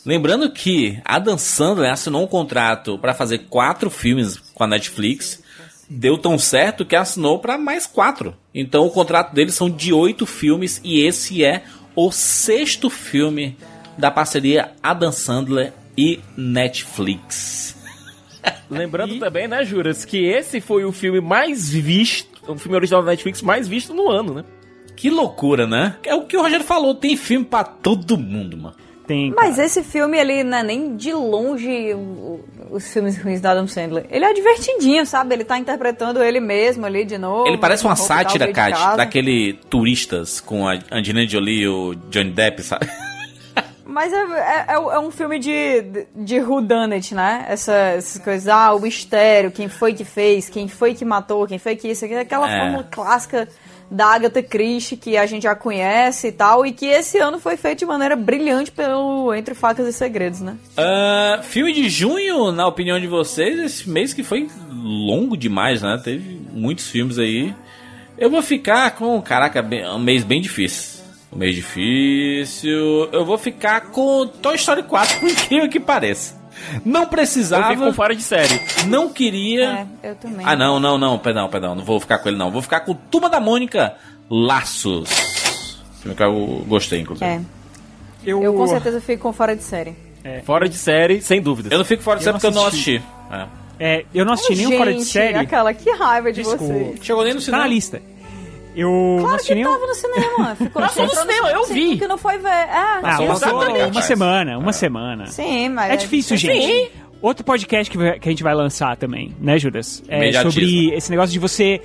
[0.05, 5.43] Lembrando que Adam Sandler assinou um contrato para fazer quatro filmes com a Netflix.
[5.89, 8.35] Deu tão certo que assinou para mais quatro.
[8.55, 13.57] Então o contrato dele são de oito filmes e esse é o sexto filme
[13.97, 17.77] da parceria Adam Sandler e Netflix.
[18.71, 23.11] Lembrando também, né, Juras, que esse foi o filme mais visto, o filme original da
[23.11, 24.45] Netflix mais visto no ano, né?
[24.97, 25.97] Que loucura, né?
[26.05, 28.77] É o que o Rogério falou, tem filme pra todo mundo, mano.
[29.07, 29.33] Tem.
[29.35, 31.97] Mas esse filme, ele não é nem de longe
[32.71, 34.07] os filmes ruins do Adam Sandler.
[34.09, 35.35] Ele é divertidinho, sabe?
[35.35, 37.49] Ele tá interpretando ele mesmo ali de novo.
[37.49, 42.31] Ele parece uma e sátira, Kat, daquele turistas com a Angelina Jolie e o Johnny
[42.31, 42.87] Depp, sabe?
[43.91, 47.45] Mas é, é, é é um filme de, de, whodunit, né?
[47.49, 51.59] Essa, essas coisas, ah, o mistério, quem foi que fez, quem foi que matou, quem
[51.59, 52.61] foi que isso, aquela É.
[52.61, 53.49] fórmula clássica
[53.91, 57.57] da Agatha Christie que a gente já conhece e tal, e que esse ano foi
[57.57, 60.57] feito de maneira brilhante pelo Entre Facas e Segredos, né?
[60.77, 66.01] Ah, filme de junho, na opinião de vocês, esse mês que foi longo demais, né?
[66.05, 67.53] Teve muitos filmes aí.
[68.17, 71.00] Eu vou ficar com, caraca, bem- um mês bem difícil.
[71.33, 73.09] Um mês difícil.
[73.13, 76.39] Eu vou ficar com Toy Story 4, por incrível que pareça.
[76.85, 77.67] Não precisava.
[77.67, 78.61] Eu fico com fora de série.
[78.87, 79.87] Não queria.
[80.03, 80.45] É, eu também.
[80.47, 81.75] Ah, não, não, não, perdão, perdão.
[81.75, 82.51] Não vou ficar com ele, não.
[82.51, 83.95] Vou ficar com Turma da Mônica
[84.29, 85.09] Laços.
[86.01, 87.31] Filme que eu gostei, inclusive.
[87.31, 87.41] É.
[88.25, 89.95] Eu, Eu com certeza fico com fora de série.
[90.45, 91.71] Fora de série, sem dúvida.
[91.73, 93.03] Eu não fico fora de Eu série porque eu não assisti.
[93.33, 93.47] É.
[93.83, 95.39] É, eu não assisti nenhum fora de Gente, série.
[95.39, 96.63] aquela, que raiva de Desculpa.
[96.65, 96.99] vocês.
[97.03, 97.63] Chegou nem no Tá cinema.
[97.63, 98.03] na lista.
[98.81, 99.73] Eu Claro que nenhum.
[99.73, 100.55] tava no cinema.
[100.57, 101.99] Ficou Passou no cinema, eu vi.
[101.99, 102.49] Que não foi ver.
[102.49, 102.71] É.
[102.73, 105.27] Ah, Passou uma semana, uma semana.
[105.27, 105.93] Sim, mas.
[105.93, 106.47] É difícil, Sim.
[106.47, 106.93] gente.
[107.21, 110.03] Outro podcast que, que a gente vai lançar também, né, Judas?
[110.09, 111.81] É sobre esse negócio de você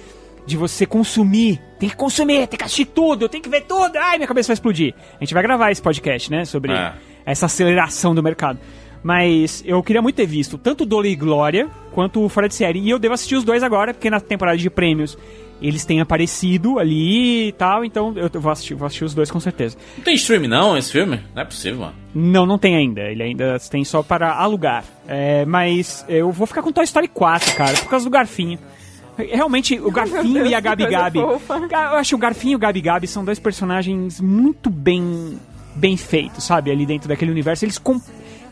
[0.47, 1.59] de você consumir.
[1.79, 3.97] Tem que consumir, tem que assistir tudo, tem que ver tudo.
[3.97, 4.93] Ai, minha cabeça vai explodir.
[5.19, 6.93] A gente vai gravar esse podcast, né, sobre É.
[7.25, 8.59] essa aceleração do mercado.
[9.03, 12.79] Mas eu queria muito ter visto tanto Dolly e Glória quanto o Fora de Série.
[12.79, 15.17] E eu devo assistir os dois agora, porque na temporada de prêmios
[15.61, 17.83] eles têm aparecido ali e tal.
[17.83, 19.77] Então eu vou assistir, vou assistir os dois com certeza.
[19.97, 21.19] Não tem stream não, esse filme?
[21.33, 21.95] Não é possível, mano.
[22.13, 23.01] Não, não tem ainda.
[23.01, 24.83] Ele ainda tem só para alugar.
[25.07, 28.59] É, mas eu vou ficar com Toy Story 4, cara, por causa do Garfinho.
[29.17, 31.19] Realmente, o Garfinho Deus, e a Gabi Gabi.
[31.19, 31.39] Eu
[31.97, 35.39] acho que o Garfinho e o Gabi Gabi são dois personagens muito bem
[35.75, 36.71] bem feitos, sabe?
[36.71, 37.65] Ali dentro daquele universo.
[37.65, 37.99] Eles com,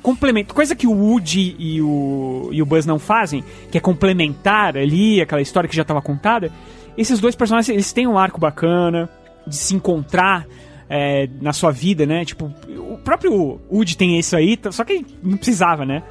[0.01, 0.53] complementam.
[0.53, 5.21] Coisa que o Woody e o, e o Buzz não fazem, que é complementar ali
[5.21, 6.51] aquela história que já estava contada.
[6.97, 9.09] Esses dois personagens, eles têm um arco bacana
[9.45, 10.45] de se encontrar
[10.89, 12.23] é, na sua vida, né?
[12.23, 16.03] Tipo, o próprio Woody tem isso aí, só que não precisava, né?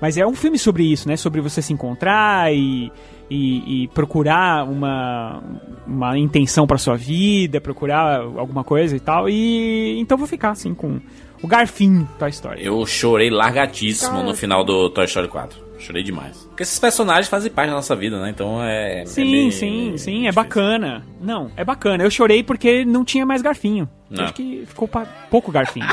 [0.00, 1.16] Mas é um filme sobre isso, né?
[1.16, 2.90] Sobre você se encontrar e,
[3.28, 5.42] e, e procurar uma,
[5.86, 9.28] uma intenção pra sua vida, procurar alguma coisa e tal.
[9.28, 11.00] E então vou ficar assim com
[11.42, 12.64] o Garfinho Toy Story.
[12.64, 14.24] Eu chorei largatíssimo Cara.
[14.24, 15.67] no final do Toy Story 4.
[15.78, 16.36] Chorei demais.
[16.48, 18.30] Porque esses personagens fazem parte da nossa vida, né?
[18.30, 19.02] Então é.
[19.02, 21.04] é Sim, bem- sim, sim, é bacana.
[21.20, 22.02] Não, é bacana.
[22.02, 23.88] Eu chorei porque não tinha mais Garfinho.
[24.10, 24.24] Não.
[24.24, 25.86] Acho que ficou pa- pouco Garfinho.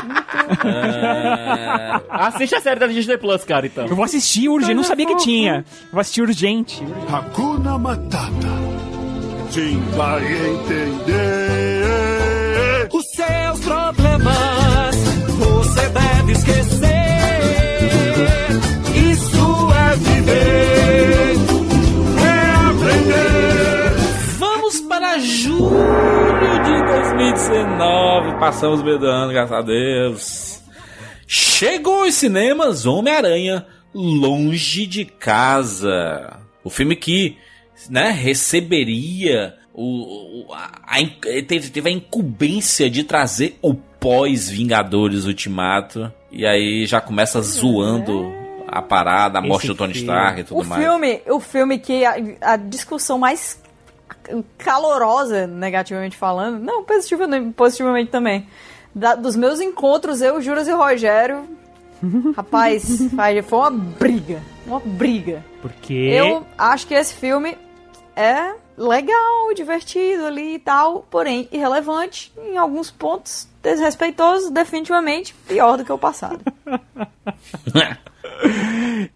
[0.64, 3.86] É, Assiste a série da Disney Plus, cara, então.
[3.86, 5.58] Eu vou assistir urgente, não sabia que tinha.
[5.58, 6.82] Eu vou assistir urgente.
[7.12, 8.32] Hakuna Matata.
[9.50, 10.22] Sim, vai
[11.46, 12.88] entender.
[12.92, 14.96] Os seus problemas
[15.38, 17.05] você deve esquecer.
[25.76, 28.38] Julho de 2019.
[28.38, 30.62] Passamos o meio do ano, graças a Deus.
[31.26, 36.38] Chegou aos cinemas Homem-Aranha Longe de Casa.
[36.64, 37.36] O filme que
[37.90, 46.10] né, receberia o, a, a teve, teve a incumbência de trazer o pós-Vingadores Ultimato.
[46.30, 48.32] E aí já começa zoando
[48.68, 50.08] a parada, a morte Esse do Tony filme.
[50.08, 50.82] Stark e tudo O mais.
[50.82, 53.60] filme, o filme que a, a discussão mais
[54.58, 58.46] calorosa, negativamente falando, não, positivamente, positivamente também,
[58.94, 61.44] da- dos meus encontros, eu, Juras e Rogério,
[62.36, 62.84] rapaz,
[63.44, 65.44] foi uma briga, uma briga.
[65.62, 65.94] Porque.
[65.94, 67.56] Eu acho que esse filme
[68.14, 75.84] é legal, divertido ali e tal, porém irrelevante em alguns pontos, desrespeitoso, definitivamente pior do
[75.84, 76.40] que o passado.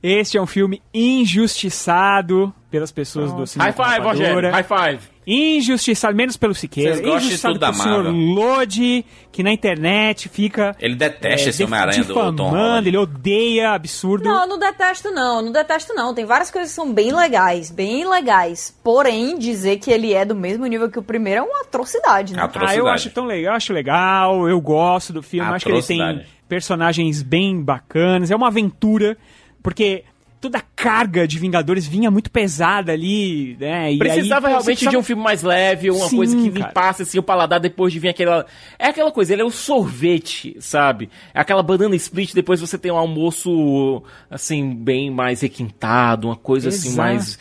[0.03, 3.71] Este é um filme injustiçado pelas pessoas do cinema.
[3.71, 4.07] High five.
[4.07, 4.51] Rogério.
[4.51, 5.01] High five.
[5.27, 6.95] Injustiçado, menos pelo Siqueira.
[6.95, 8.05] Vocês gostam de Injustiçado tudo da pelo senhor.
[8.05, 10.75] Lodi, que na internet fica.
[10.81, 12.89] Ele detesta é, esse Homem-Aranha do Tom Holland.
[12.89, 14.25] ele odeia, absurdo.
[14.25, 16.15] Não, eu não detesto não, não detesto não.
[16.15, 18.77] Tem várias coisas que são bem legais, bem legais.
[18.83, 22.43] Porém, dizer que ele é do mesmo nível que o primeiro é uma atrocidade, né?
[22.43, 22.79] Atrocidade.
[22.79, 25.83] Ah, eu acho tão legal, eu acho legal, eu gosto do filme, acho que ele
[25.83, 29.17] tem personagens bem bacanas, é uma aventura,
[29.63, 30.05] porque
[30.41, 33.93] toda a carga de Vingadores vinha muito pesada ali, né?
[33.93, 36.67] E Precisava aí, realmente de um filme mais leve, uma Sim, coisa que cara.
[36.69, 38.47] limpasse assim, o paladar depois de vir aquela.
[38.79, 41.11] É aquela coisa, ele é um sorvete, sabe?
[41.35, 46.71] É aquela banana split, depois você tem um almoço, assim, bem mais requintado, uma coisa
[46.71, 46.97] assim, Exato.
[46.97, 47.39] mais.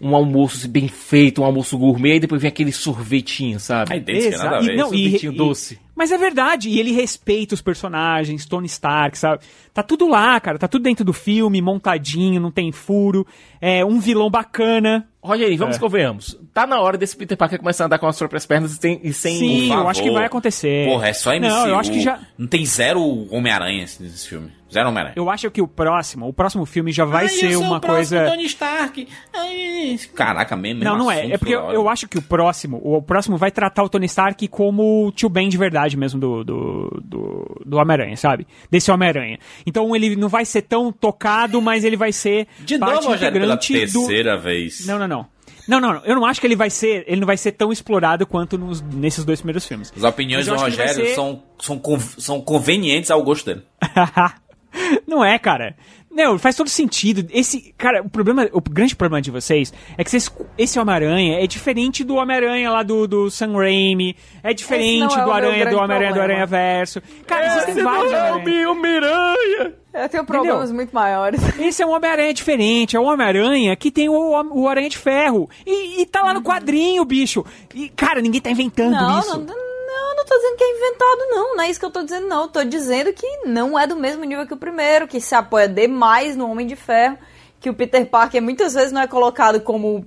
[0.00, 3.94] Um almoço assim, bem feito, um almoço gourmet, e depois vem aquele sorvetinho, sabe?
[3.94, 4.44] Aí dentro, Exato.
[4.44, 4.76] nada a E ver.
[4.76, 5.78] não, e- sorvetinho e- doce.
[5.98, 9.42] Mas é verdade, e ele respeita os personagens, Tony Stark, sabe?
[9.74, 13.26] Tá tudo lá, cara, tá tudo dentro do filme, montadinho, não tem furo,
[13.60, 15.08] é um vilão bacana.
[15.20, 15.80] Rogerinho, vamos É.
[15.80, 16.38] convenhamos.
[16.54, 19.00] Tá na hora desse Peter Parker começar a andar com as próprias pernas e, tem-
[19.02, 19.36] e sem.
[19.38, 20.86] Sim, eu acho que vai acontecer.
[20.86, 21.48] Porra, é só MCU.
[21.50, 22.20] Não, eu acho que já...
[22.38, 24.52] Não tem zero Homem-Aranha nesse filme.
[24.70, 25.14] Zero Homem-Aranha.
[25.16, 27.78] Eu acho que o próximo, o próximo filme já vai Ai, ser eu sou uma
[27.78, 28.30] o próximo coisa...
[28.30, 29.08] Tony Stark.
[29.32, 30.84] Ai, Caraca, mesmo.
[30.84, 31.30] Não, não é.
[31.30, 34.46] É porque eu, eu acho que o próximo, o próximo vai tratar o Tony Stark
[34.48, 38.46] como o tio Ben de verdade mesmo do, do, do, do Homem-Aranha, sabe?
[38.70, 39.38] Desse Homem-Aranha.
[39.66, 43.40] Então ele não vai ser tão tocado, mas ele vai ser De parte novo, Rogério,
[43.40, 43.60] pela do...
[43.60, 44.86] terceira vez.
[44.86, 45.26] Não, não, não.
[45.66, 46.04] Não, não, não.
[46.04, 47.04] Eu não acho que ele vai ser.
[47.06, 49.92] Ele não vai ser tão explorado quanto nos, nesses dois primeiros filmes.
[49.94, 51.80] As opiniões do Rogério ser- são, são,
[52.18, 53.62] são convenientes ao gosto dele.
[55.06, 55.76] não é, cara.
[56.10, 57.28] Não, faz todo sentido.
[57.30, 61.46] Esse, cara, o problema, o grande problema de vocês é que vocês, esse Homem-Aranha é
[61.46, 65.66] diferente do Homem-Aranha lá do, do Sam Raimi, é diferente não é do o Aranha
[65.66, 66.20] do Homem-Aranha do.
[66.20, 67.02] Aranha Verso.
[67.26, 68.70] Cara, existem vários Homem-Aranha.
[68.70, 69.74] Homem-Aranha!
[69.94, 71.40] Eu tenho problemas muito maiores.
[71.58, 75.48] Esse é um Homem-Aranha diferente, é um Homem-Aranha que tem o, o Aranha de Ferro.
[75.66, 77.44] E, e tá lá no quadrinho, bicho.
[77.74, 79.38] E, cara, ninguém tá inventando Não, isso.
[79.38, 79.67] não, não,
[80.16, 81.56] não tô dizendo que é inventado, não.
[81.56, 82.42] Não é isso que eu tô dizendo, não.
[82.42, 85.68] Eu tô dizendo que não é do mesmo nível que o primeiro, que se apoia
[85.68, 87.18] demais no Homem de Ferro,
[87.60, 90.06] que o Peter Parker muitas vezes não é colocado como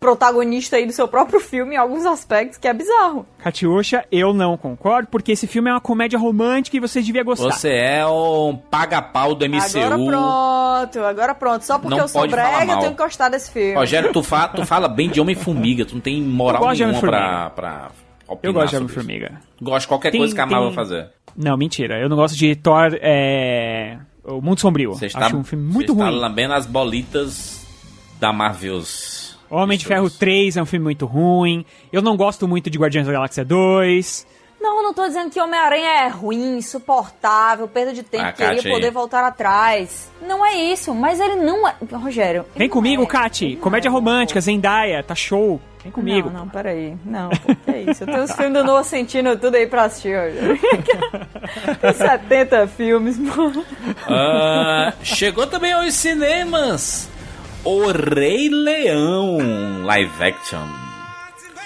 [0.00, 3.26] protagonista aí do seu próprio filme em alguns aspectos, que é bizarro.
[3.38, 7.52] Catiuxa, eu não concordo, porque esse filme é uma comédia romântica e vocês deviam gostar.
[7.52, 9.78] Você é um paga-pau do MCU.
[9.78, 11.64] Agora pronto, agora pronto.
[11.64, 13.74] Só porque Não eu sou brega, eu tenho que gostar desse filme.
[13.74, 15.84] Rogério, tu, fa tu fala bem de Homem-Formiga.
[15.84, 17.90] Tu não tem moral nenhuma pra, pra
[18.42, 19.26] Eu gosto de Homem-Formiga.
[19.40, 19.64] isso.
[19.64, 21.08] Gosto de qualquer Tem- coisa que a Marvel tem- fazer.
[21.36, 21.98] Não, mentira.
[22.00, 23.98] Eu não gosto de Thor, é...
[24.24, 24.92] O Mundo Sombrio.
[24.92, 26.12] Você está, Acho um filme muito você ruim.
[26.14, 27.66] está lambendo as bolitas
[28.20, 29.38] da Marvels.
[29.50, 31.64] Homem de Ferro 3 é um filme muito ruim.
[31.92, 34.26] Eu não gosto muito de Guardiões da Galáxia 2.
[34.60, 38.60] Não, eu não tô dizendo que Homem-Aranha é ruim, insuportável, perda de tempo, Ah, queria
[38.60, 38.70] aí.
[38.70, 40.10] poder voltar atrás.
[40.20, 41.74] Não é isso, mas ele não é.
[41.92, 42.44] Rogério.
[42.56, 43.06] Vem não comigo, é.
[43.06, 43.56] Kati.
[43.56, 45.60] Comédia romântica, Zendaya, tá show.
[45.88, 46.30] Vem comigo.
[46.30, 46.96] Não, não, peraí.
[47.04, 48.02] Não, pô, que é isso?
[48.02, 50.60] Eu tenho os filmes do Noah Centino tudo aí pra assistir, Rogério.
[51.80, 53.64] Tem 70 filmes, mano.
[54.06, 57.08] Ah, chegou também aos cinemas
[57.64, 59.38] O Rei Leão
[59.84, 60.62] live action.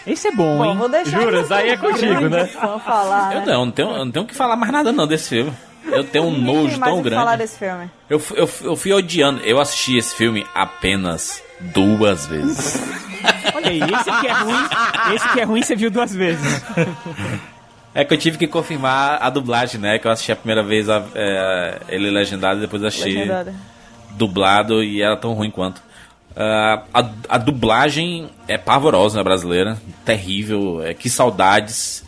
[0.07, 0.77] Esse é bom, Bom, hein?
[0.77, 2.47] vou deixar Juras, aí é contigo, né?
[2.47, 3.47] falar, Eu né?
[3.53, 5.53] não, não tenho, eu não tenho o que falar mais nada não desse filme.
[5.85, 7.39] Eu tenho um nojo tão que falar grande.
[7.39, 7.91] desse filme.
[8.11, 9.41] Eu, eu, eu fui odiando.
[9.45, 11.43] Eu assisti esse filme apenas
[11.75, 12.81] duas vezes.
[13.55, 15.15] Olha aí, esse que é ruim.
[15.15, 16.63] Esse que é ruim você viu duas vezes.
[17.95, 19.99] É que eu tive que confirmar a dublagem, né?
[19.99, 23.55] Que eu assisti a primeira vez a- é, ele legendado e depois assisti Legendada.
[24.13, 25.83] dublado e era tão ruim quanto.
[26.35, 29.77] Ah, a, a dublagem é pavorosa na brasileira,
[30.07, 30.83] terrível.
[30.83, 32.03] É, que saudades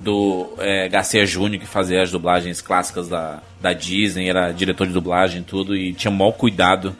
[0.00, 4.92] do é, Garcia Júnior que fazia as dublagens clássicas da, da Disney, era diretor de
[4.92, 6.96] dublagem e tudo, e tinha maior cuidado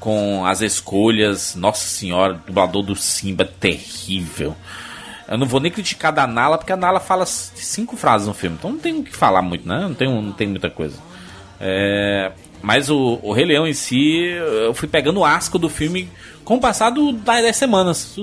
[0.00, 1.54] com as escolhas.
[1.54, 4.54] Nossa senhora, o dublador do Simba terrível.
[5.28, 8.56] Eu não vou nem criticar da Nala, porque a Nala fala cinco frases no filme,
[8.58, 9.80] então não tem o que falar muito, né?
[9.82, 10.96] Não tem, não tem muita coisa.
[11.60, 14.22] É, mas o, o Rei Leão em si,
[14.64, 16.08] eu fui pegando o asco do filme
[16.44, 18.16] com o passar das das semanas.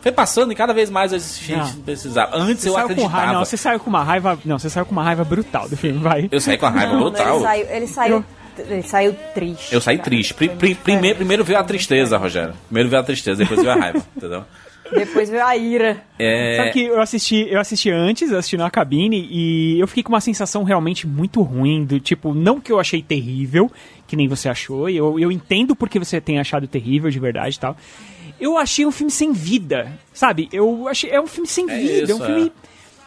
[0.00, 1.82] Foi passando e cada vez mais a gente Não.
[1.82, 2.36] precisava.
[2.36, 2.92] Antes Você eu com raiva.
[2.92, 3.32] acreditava.
[3.32, 4.38] Não, você saiu com uma raiva.
[4.44, 6.28] Não, você saiu com uma raiva brutal do filme, vai.
[6.30, 7.34] Eu saí com a raiva Não, brutal.
[7.36, 8.24] Ele saiu, ele saiu,
[8.58, 9.72] ele saiu triste.
[9.74, 10.10] Eu saí cara.
[10.10, 10.34] triste.
[10.34, 12.54] Pri- pri- primeiro, primeiro veio a tristeza, Rogério.
[12.66, 14.44] Primeiro veio a tristeza, depois veio a raiva, entendeu?
[14.92, 16.02] Depois veio a ira.
[16.18, 20.12] É, Sabe que eu assisti, eu assisti antes, assisti na cabine, e eu fiquei com
[20.12, 23.70] uma sensação realmente muito ruim, do tipo, não que eu achei terrível,
[24.06, 27.56] que nem você achou, e eu, eu entendo porque você tem achado terrível de verdade
[27.56, 27.76] e tal.
[28.38, 30.48] Eu achei um filme sem vida, sabe?
[30.52, 32.52] Eu achei, é um filme sem É vida, é um isso, filme...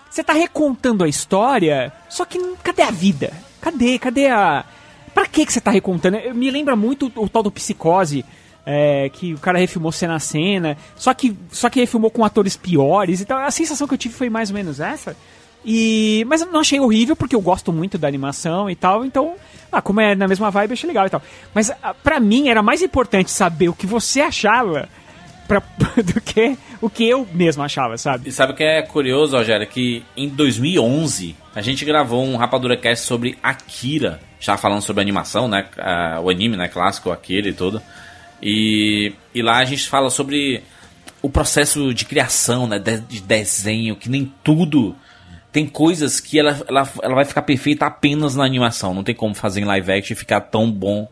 [0.10, 3.32] Você tá recontando a história, só que cadê a vida?
[3.62, 4.00] Cadê?
[4.00, 4.66] Cadê a...
[5.14, 6.18] Pra que você tá recontando?
[6.18, 8.24] Eu- Me lembra muito o, tal do Psicose,
[8.66, 12.56] é, que o cara refilmou cena a cena, só que, só que refilmou com atores
[12.58, 13.40] piores e tal.
[13.40, 15.16] A sensação que eu tive foi mais ou menos essa.
[15.66, 19.34] E, mas eu não achei horrível, porque eu gosto muito da animação e tal, então,
[19.72, 21.22] ah, como é na mesma vibe, achei legal e tal.
[21.54, 24.88] Mas ah, pra mim era mais importante saber o que você achava
[25.48, 25.62] pra,
[26.04, 28.30] do que o que eu mesmo achava, sabe?
[28.30, 29.66] E sabe o que é curioso, Rogério?
[29.66, 34.20] Que em 2011 a gente gravou um Rapadura Cast sobre Akira.
[34.40, 35.66] Já falando sobre animação, né?
[35.78, 36.68] Ah, o anime, né?
[36.68, 37.82] Clássico, Akira e tudo.
[38.42, 40.64] E, e lá a gente fala sobre
[41.22, 44.96] o processo de criação, né, de, de desenho, que nem tudo
[45.52, 48.94] tem coisas que ela, ela, ela vai ficar perfeita apenas na animação.
[48.94, 51.08] Não tem como fazer em live action e ficar tão bom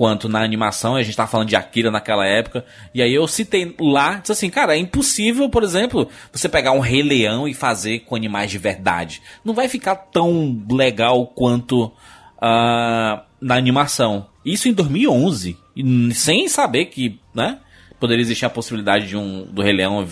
[0.00, 0.96] quanto na animação.
[0.96, 2.64] A gente tava falando de Akira naquela época.
[2.94, 6.80] E aí eu citei lá, disse assim, cara, é impossível, por exemplo, você pegar um
[6.80, 9.20] Rei Leão e fazer com animais de verdade.
[9.44, 14.26] Não vai ficar tão legal quanto uh, na animação.
[14.42, 15.58] Isso em 2011.
[15.76, 17.58] E sem saber que, né,
[18.00, 20.08] poderia existir a possibilidade de um do Rei Leão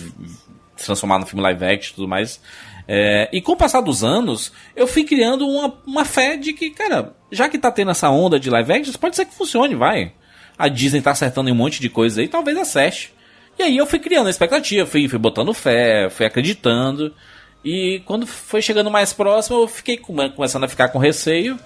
[0.76, 2.38] se transformar no filme live action e tudo mais.
[2.90, 6.70] É, e com o passar dos anos, eu fui criando uma, uma fé de que,
[6.70, 10.12] cara, já que tá tendo essa onda de live action, pode ser que funcione, vai.
[10.56, 13.12] A Disney tá acertando em um monte de coisa aí, talvez acerte.
[13.58, 17.14] E aí eu fui criando a expectativa, fui, fui botando fé, fui acreditando.
[17.64, 21.58] E quando foi chegando mais próximo, eu fiquei começando a ficar com receio.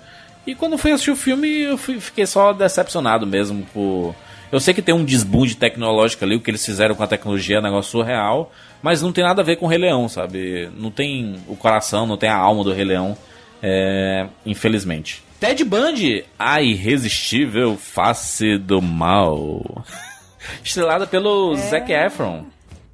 [0.46, 4.14] E quando fui assistir o filme, eu fui, fiquei só decepcionado mesmo por.
[4.52, 7.56] Eu sei que tem um desbunde tecnológico ali, o que eles fizeram com a tecnologia
[7.56, 8.52] é um negócio surreal.
[8.82, 10.70] Mas não tem nada a ver com o Rei Leão, sabe?
[10.76, 13.16] Não tem o coração, não tem a alma do Rei Leão,
[13.62, 15.24] é, infelizmente.
[15.40, 19.84] Ted Bundy, a irresistível face do mal.
[20.62, 21.56] Estrelada pelo É.
[21.56, 22.44] Zac Efron.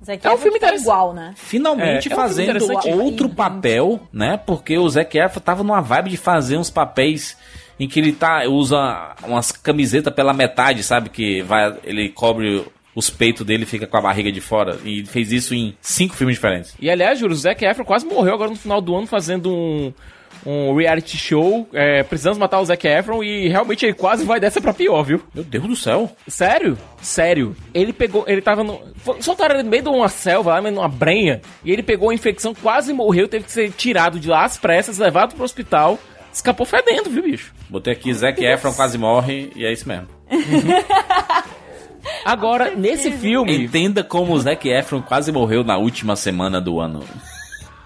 [0.05, 1.35] Zac É um filme tá igual, né?
[1.35, 4.37] Finalmente É, é um fazendo outro papel, né?
[4.37, 7.37] Porque o Zac Efron tava numa vibe de fazer uns papéis
[7.78, 11.10] em que ele tá usa umas camisetas pela metade, sabe?
[11.10, 14.76] Que vai, ele cobre os peitos dele e fica com a barriga de fora.
[14.84, 16.74] E fez isso em cinco filmes diferentes.
[16.81, 19.92] E aliás, juro, o Zac Efron quase morreu agora no final do ano fazendo um,
[20.44, 21.68] um reality show.
[21.73, 25.23] É, precisamos matar o Zac Efron e realmente ele quase vai dessa pra pior, viu?
[25.32, 26.10] Meu Deus do céu.
[26.26, 26.76] Sério?
[27.00, 27.55] Sério.
[27.73, 28.24] Ele pegou.
[28.26, 28.81] Ele tava no.
[29.20, 31.40] Soltaram ele no meio de uma selva, lá, numa brenha.
[31.65, 34.98] E ele pegou a infecção, quase morreu, teve que ser tirado de lá às pressas,
[34.98, 36.00] levado pro hospital.
[36.39, 37.52] Escapou fedendo, viu, bicho?
[37.68, 40.07] Botei aqui Zac Efron quase morre e é isso mesmo.
[42.25, 43.65] Agora, nesse filme.
[43.65, 47.02] Entenda como o Zac Efron quase morreu na última semana do ano.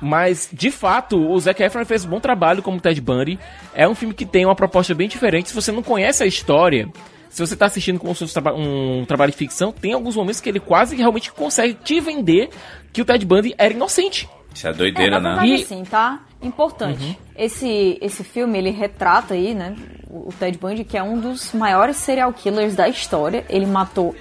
[0.02, 3.38] Mas, de fato, o Zac Efron fez um bom trabalho como Ted Bundy.
[3.74, 5.48] É um filme que tem uma proposta bem diferente.
[5.48, 6.90] Se você não conhece a história,
[7.30, 10.48] se você tá assistindo como se fosse um trabalho de ficção, tem alguns momentos que
[10.50, 12.50] ele quase realmente consegue te vender
[12.92, 14.28] que o Ted Bundy era inocente.
[14.54, 15.40] Isso é doideira, é, na né?
[15.40, 16.20] verdade, assim, tá?
[16.42, 17.18] Importante.
[17.36, 19.74] Esse, esse filme, ele retrata aí, né,
[20.10, 23.44] o Ted Bundy, que é um dos maiores serial killers da história.
[23.48, 24.14] Ele matou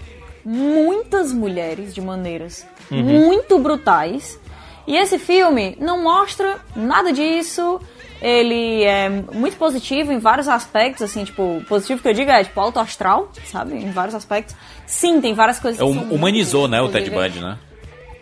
[0.45, 3.01] muitas mulheres de maneiras Uhum.
[3.03, 4.39] muito brutais.
[4.87, 7.79] E esse filme não mostra nada disso.
[8.21, 12.59] Ele é muito positivo em vários aspectos, assim, tipo, positivo que eu digo é, tipo,
[12.59, 13.75] alto astral, sabe?
[13.75, 14.55] Em vários aspectos.
[14.85, 17.09] Sim, tem várias coisas É, que hum- são muito humanizou, né, o Ted.
[17.09, 17.57] Bundy, né?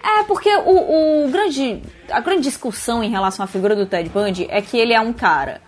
[0.04, 4.48] É, porque o, o grande, a grande discussão em relação à figura do Ted Bundy
[4.50, 5.62] é que ele é um cara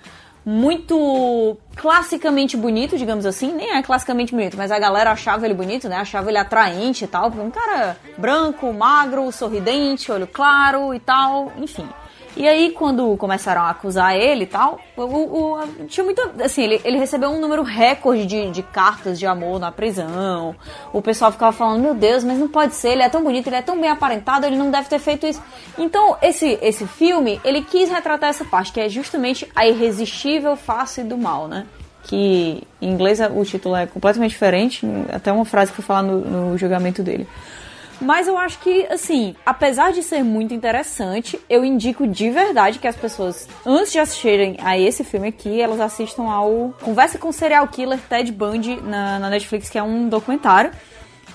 [0.46, 3.54] muito classicamente bonito, digamos assim.
[3.54, 5.98] Nem é classicamente bonito, mas a galera achava ele bonito, né?
[5.98, 7.28] Achava ele atraente e tal.
[7.30, 11.88] Um cara branco, magro, sorridente, olho claro e tal, enfim.
[12.36, 16.32] E aí, quando começaram a acusar ele e tal, o, o- tinha muita.
[16.44, 20.56] Assim, ele, ele recebeu um número recorde de, de cartas de amor na prisão.
[20.94, 23.58] O pessoal ficava falando: Meu Deus, mas não pode ser, ele é tão bonito, ele
[23.58, 25.42] é tão bem aparentado, ele não deve ter feito isso.
[25.78, 31.04] Então, esse, esse filme, ele quis retratar essa parte, que é justamente a irresistível face
[31.04, 31.66] do mal, né?
[32.04, 36.22] Que em inglês o título é completamente diferente, até uma frase que foi falar no,
[36.52, 37.28] no julgamento dele.
[38.02, 42.88] Mas eu acho que, assim, apesar de ser muito interessante, eu indico de verdade que
[42.88, 47.34] as pessoas, antes de assistirem a esse filme aqui, elas assistam ao Conversa com o
[47.34, 50.72] Serial Killer Ted Bundy na, na Netflix, que é um documentário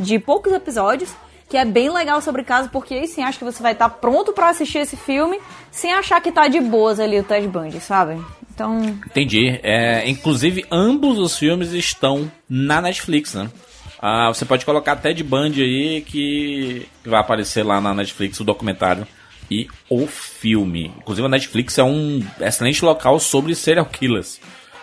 [0.01, 1.15] de poucos episódios,
[1.49, 3.89] que é bem legal sobre o caso, porque aí sim acho que você vai estar
[3.89, 5.39] pronto pra assistir esse filme
[5.71, 8.21] sem achar que tá de boas ali o Ted Bundy, sabe?
[8.53, 9.61] Então, Entendi.
[9.63, 13.51] É, inclusive, ambos os filmes estão na Netflix, né?
[14.01, 19.07] Ah, você pode colocar Ted Bundy aí que vai aparecer lá na Netflix o documentário
[19.51, 20.93] e o filme.
[20.99, 24.41] Inclusive a Netflix é um excelente local sobre serial killers.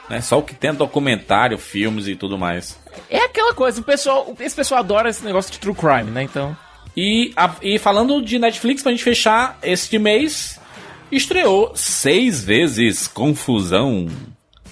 [0.09, 0.19] Né?
[0.22, 2.80] Só o que tem é documentário, filmes e tudo mais.
[3.09, 6.24] É aquela coisa, o pessoal, esse pessoal adora esse negócio de true crime, né?
[6.24, 6.56] Então.
[6.95, 10.59] E, a- e falando de Netflix, pra gente fechar este mês,
[11.11, 14.08] estreou seis vezes Confusão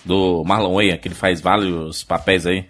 [0.05, 2.65] do Marlon Wayans, que ele faz vários papéis aí.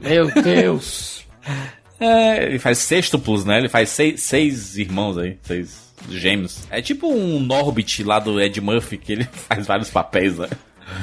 [0.00, 1.24] Meu Deus.
[2.02, 3.58] É, ele faz sextuplos, né?
[3.58, 6.66] Ele faz seis, seis irmãos aí, seis gêmeos.
[6.70, 10.48] É tipo um Norbit lá do Ed Murphy, que ele faz vários papéis, né?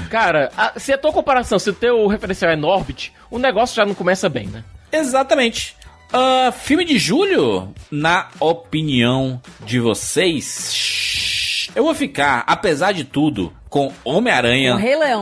[0.09, 3.85] Cara, a- se a tua comparação, se o teu referencial é Norbit, o negócio já
[3.85, 4.63] não começa bem, né?
[4.91, 5.75] Exatamente.
[6.11, 13.93] Ah, filme de julho, na opinião de vocês, eu vou ficar, apesar de tudo, com
[14.03, 14.73] Homem-Aranha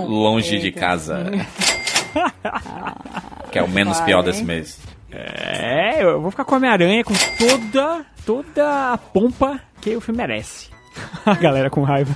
[0.07, 0.79] longe de Eita.
[0.79, 1.25] casa.
[3.51, 4.79] que é o menos Vai, pior desse mês.
[5.11, 10.17] É, eu vou ficar com a Homem-Aranha com toda, toda a pompa que o filme
[10.17, 10.69] merece.
[11.25, 12.15] A galera com raiva.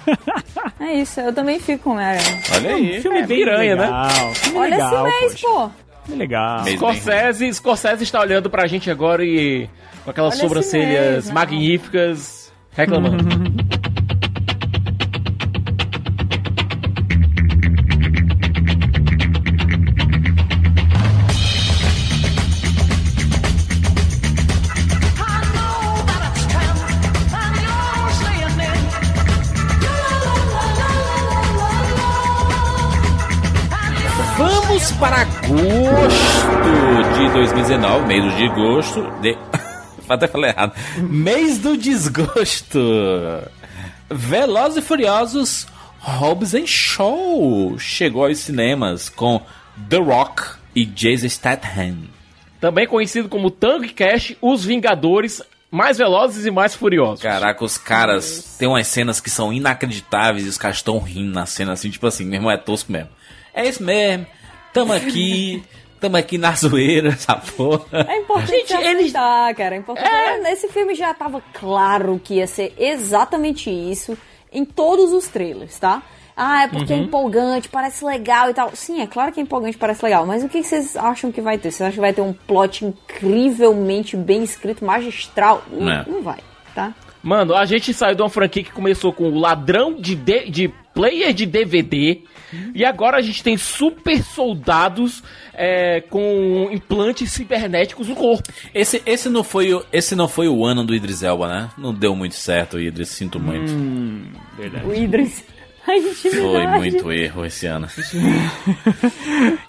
[0.80, 2.42] É isso, eu também fico com Homem-Aranha.
[2.56, 3.02] Olha aí.
[3.02, 3.84] filme É, bem piranha, né?
[3.86, 4.34] legal.
[4.36, 5.48] Filme Olha legal, esse mês, poxa.
[5.48, 5.72] pô.
[6.06, 6.66] Filme legal.
[6.66, 9.70] Scorsese, Scorsese está olhando pra gente agora e
[10.04, 13.24] com aquelas Olha sobrancelhas magníficas reclamando.
[35.00, 35.58] para agosto
[37.18, 39.02] de 2019, mês de agosto.
[39.22, 39.38] De...
[40.10, 40.74] Até falei errado.
[40.98, 42.80] Mês do desgosto.
[44.10, 45.68] Velozes e Furiosos
[46.00, 49.42] Hobbs and Show chegou aos cinemas com
[49.90, 50.44] The Rock
[50.76, 51.96] e Jason Statham.
[52.60, 57.22] Também conhecido como Tango e Cash, os Vingadores mais velozes e mais furiosos.
[57.22, 61.46] Caraca, os caras tem umas cenas que são inacreditáveis e os caras estão rindo na
[61.46, 63.10] cena assim, tipo assim, meu irmão é tosco mesmo.
[63.54, 64.26] É isso mesmo.
[64.80, 65.64] Tamo aqui,
[66.00, 68.06] tamo aqui na zoeira, essa porra.
[68.08, 69.12] É importante eles...
[69.12, 69.76] cara.
[69.76, 70.10] É importante.
[70.52, 74.18] Esse filme já tava claro que ia ser exatamente isso
[74.52, 76.02] em todos os trailers, tá?
[76.42, 77.04] Ah, é porque é Uhum.
[77.04, 78.72] empolgante, parece legal e tal.
[78.74, 80.26] Sim, é claro que é empolgante, parece legal.
[80.26, 81.70] Mas o que vocês acham que vai ter?
[81.70, 85.64] Vocês acham que vai ter um plot incrivelmente bem escrito, magistral?
[85.70, 86.06] Não, É.
[86.08, 86.40] não vai,
[86.74, 86.94] tá?
[87.22, 90.70] Mano, a gente saiu de uma franquia que começou com o ladrão de, D- de
[90.94, 92.22] player de DVD.
[92.74, 95.22] E agora a gente tem super soldados
[95.54, 98.52] é, com implantes cibernéticos no corpo.
[98.74, 101.70] Esse, esse, não foi o, esse não foi o ano do Idris Elba, né?
[101.78, 103.72] Não deu muito certo, Idris, sinto muito.
[104.58, 104.86] verdade.
[104.88, 105.44] O Idris.
[105.86, 107.88] Foi muito erro esse ano.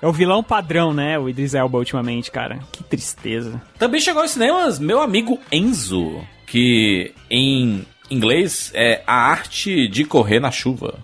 [0.02, 1.18] É o vilão padrão, né?
[1.18, 2.58] O Idris Elba ultimamente, cara.
[2.72, 3.60] Que tristeza.
[3.78, 6.20] Também chegou aos cinemas meu amigo Enzo,
[6.50, 10.98] que em inglês é a arte de correr na chuva.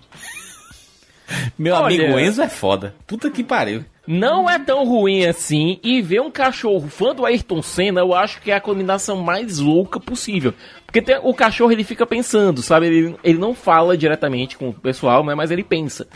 [1.57, 1.85] Meu Olha.
[1.85, 2.93] amigo Enzo é foda.
[3.07, 3.85] Puta que pariu.
[4.05, 5.79] Não é tão ruim assim.
[5.81, 9.57] E ver um cachorro fã do Ayrton Senna, eu acho que é a combinação mais
[9.57, 10.53] louca possível.
[10.85, 12.87] Porque tem- o cachorro ele fica pensando, sabe?
[12.87, 15.33] Ele, ele não fala diretamente com o pessoal, né?
[15.33, 16.07] mas ele pensa.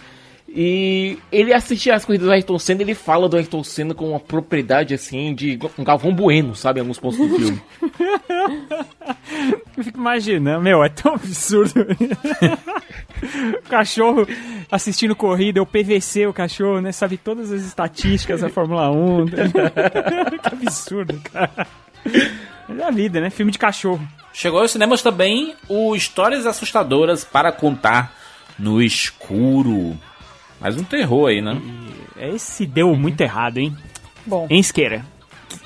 [0.54, 4.20] E ele assistir as corridas do Ayrton Senna, ele fala do Ayrton Senna com uma
[4.20, 6.80] propriedade assim de um Galvão Bueno, sabe?
[6.80, 7.62] Em alguns pontos do filme.
[9.78, 11.74] Eu fico imaginando, meu, é tão absurdo.
[13.66, 14.28] o cachorro
[14.70, 16.92] assistindo corrida, o PVC, o cachorro, né?
[16.92, 19.26] Sabe todas as estatísticas da Fórmula 1.
[20.44, 21.66] que absurdo, cara.
[22.68, 23.30] Mas é a vida, né?
[23.30, 24.06] Filme de cachorro.
[24.34, 28.14] Chegou aos cinemas também o Histórias Assustadoras para Contar
[28.60, 29.98] no Escuro.
[30.62, 31.60] Mais um terror aí, né?
[32.18, 33.76] Esse deu muito errado, hein?
[34.26, 34.46] Bom.
[34.50, 35.04] Hein, Isqueira?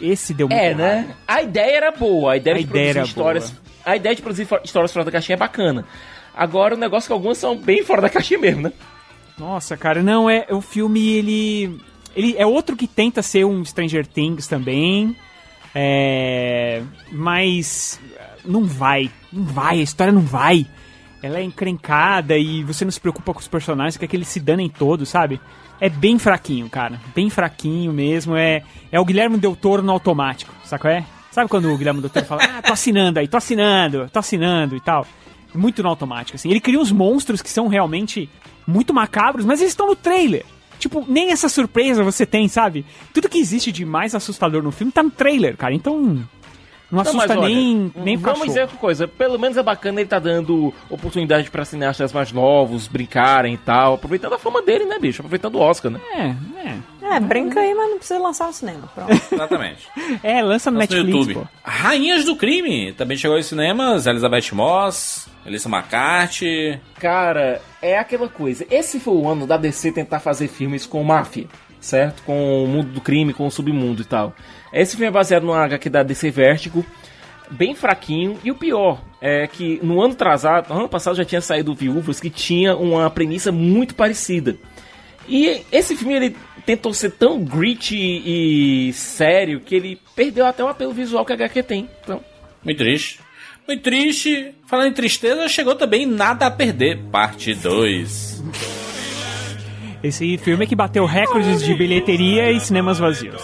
[0.02, 0.78] Esse deu muito É, errado.
[0.80, 1.16] né?
[1.28, 3.52] A ideia era boa, a ideia A de ideia produzir histórias.
[3.52, 3.62] boa.
[3.86, 5.86] A ideia de produzir histórias fora da caixinha é bacana.
[6.34, 8.74] Agora o negócio é que algumas são bem fora da caixinha mesmo, né?
[9.38, 11.80] Nossa, cara, não, é o filme, ele.
[12.16, 15.16] Ele é outro que tenta ser um Stranger Things também.
[15.74, 16.82] É.
[17.12, 18.00] Mas.
[18.46, 19.12] Não vai.
[19.32, 20.66] Não vai, a história não vai.
[21.26, 24.40] Ela é encrencada e você não se preocupa com os personagens, quer que eles se
[24.40, 25.42] danem todos, sabe?
[25.82, 27.02] É bem fraquinho, cara.
[27.16, 28.36] Bem fraquinho mesmo.
[28.36, 31.04] É, é o Guilherme Del Toro no automático, qual é?
[31.32, 34.76] Sabe quando o Guilherme Del Toro fala, ah, tô assinando aí, tô assinando, tô assinando
[34.76, 35.08] e tal.
[35.56, 36.52] Muito no automático, assim.
[36.52, 38.30] Ele cria uns monstros que são realmente
[38.68, 40.46] muito macabros, mas eles estão no trailer.
[40.78, 42.86] Tipo, nem essa surpresa você tem, sabe?
[43.12, 45.74] Tudo que existe de mais assustador no filme tá no trailer, cara.
[45.74, 46.24] Então.
[46.92, 48.46] Não Não, assusta mas olha, nem, nem o Vamos cachorro.
[48.48, 52.88] dizer outra coisa, pelo menos é bacana ele tá dando oportunidade pra cineastas mais novos
[52.88, 55.22] brincarem e tal, aproveitando a fama dele, né, bicho?
[55.22, 56.00] Aproveitando o Oscar, né?
[56.14, 57.16] É, é.
[57.16, 58.90] É, brinca aí, mas não precisa lançar no cinema.
[58.94, 59.12] Pronto.
[59.32, 59.88] Exatamente.
[60.24, 61.34] É, lança no Lança no Netflix, YouTube.
[61.36, 61.48] pô.
[61.64, 62.94] Rainhas do Crime.
[62.94, 64.08] Também chegou aos cinemas.
[64.08, 66.80] Elizabeth Moss, Elissa McCarthy.
[67.00, 68.66] Cara, é aquela coisa.
[68.72, 71.46] Esse foi o ano da DC tentar fazer filmes com máfia,
[71.80, 72.24] certo?
[72.24, 74.34] Com o mundo do crime, com o submundo e tal.
[74.76, 76.86] Esse filme é baseado no HQ da DC Vertigo,
[77.50, 78.38] bem fraquinho.
[78.44, 82.20] E o pior é que no ano atrasado, no ano passado já tinha saído Viúvas,
[82.20, 84.58] que tinha uma premissa muito parecida.
[85.30, 90.68] E esse filme ele tentou ser tão gritty e sério que ele perdeu até o
[90.68, 91.90] apelo visual que a HQ tem.
[92.04, 92.22] Então,
[92.62, 93.22] Muito triste.
[93.66, 94.54] Muito triste.
[94.68, 98.44] Falando em tristeza, chegou também Nada a Perder, parte 2.
[100.04, 103.42] Esse filme é que bateu recordes de bilheteria e cinemas vazios.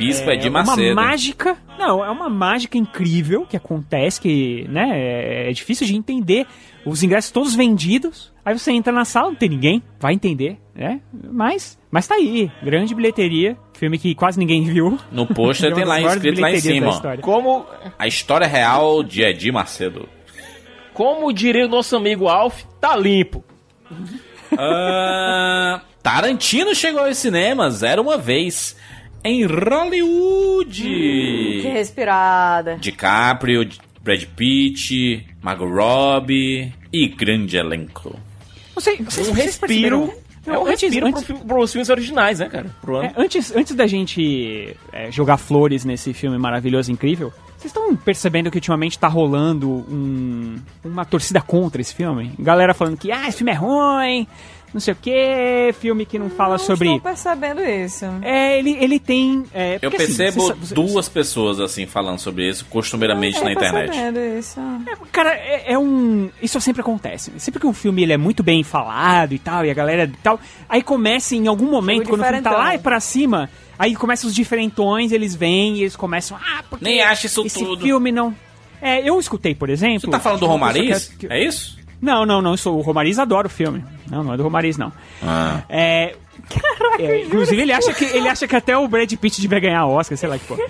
[0.00, 0.94] Bispo é, de uma Macedo.
[0.94, 1.56] mágica.
[1.78, 6.46] Não, é uma mágica incrível que acontece, que né, é, é difícil de entender.
[6.86, 8.32] Os ingressos todos vendidos.
[8.42, 11.00] Aí você entra na sala, não tem ninguém, vai entender, né?
[11.12, 14.98] Mas, mas tá aí, grande bilheteria, filme que quase ninguém viu.
[15.12, 17.18] No pôster Uma tem lá escrito lá em cima.
[17.20, 17.66] Como,
[17.98, 20.08] A história real de Edir Macedo.
[20.94, 23.44] como diria o nosso amigo Alf, tá limpo.
[24.56, 28.74] Ah, Tarantino chegou aos cinemas, era uma vez,
[29.24, 30.82] em Hollywood.
[31.62, 32.76] Que respirada.
[32.76, 33.68] DiCaprio,
[34.02, 38.18] Brad Pitt, Margot Robbie e grande elenco.
[38.74, 40.12] Não sei, se Um vocês respiro.
[40.46, 42.74] É um Antes- respiro antes- pro pros filmes originais, né, cara?
[42.80, 43.04] Pro ano.
[43.08, 47.94] É, antes, antes da gente é, jogar flores nesse filme maravilhoso e incrível, vocês estão
[47.94, 52.32] percebendo que ultimamente tá rolando um- uma torcida contra esse filme?
[52.38, 54.26] Galera falando que ah, esse filme é ruim,
[54.72, 56.86] não sei o que, filme que não fala sobre.
[56.88, 58.04] Estou percebendo isso.
[58.22, 59.44] É, ele, ele tem.
[59.52, 63.52] é, Eu porque, assim, percebo você- você- duas pessoas assim falando sobre isso costumeiramente na
[63.52, 63.86] internet.
[63.90, 64.60] percebendo isso.
[65.12, 66.30] Cara, é, é um.
[66.40, 67.32] Isso sempre acontece.
[67.38, 70.22] Sempre que um filme ele é muito bem falado e tal, e a galera e
[70.22, 70.38] tal.
[70.68, 74.28] Aí começa em algum momento, quando o filme tá lá e pra cima, aí começam
[74.28, 76.36] os diferentões, eles vêm e eles começam.
[76.36, 77.82] Ah, porque Nem acha isso esse tudo.
[77.82, 78.34] filme não.
[78.82, 80.00] É, eu escutei, por exemplo.
[80.00, 81.08] Você tá falando do Romariz?
[81.18, 81.78] que- É isso?
[82.00, 82.56] Não, não, não.
[82.56, 83.84] Sou, o Romariz adora o filme.
[84.10, 84.92] Não, não é do Romariz, não.
[85.22, 85.62] Ah.
[85.68, 86.14] É.
[86.98, 90.16] é, inclusive, ele acha, que, ele acha que até o Brad Pitt devia ganhar Oscar,
[90.16, 90.62] sei lá que porra.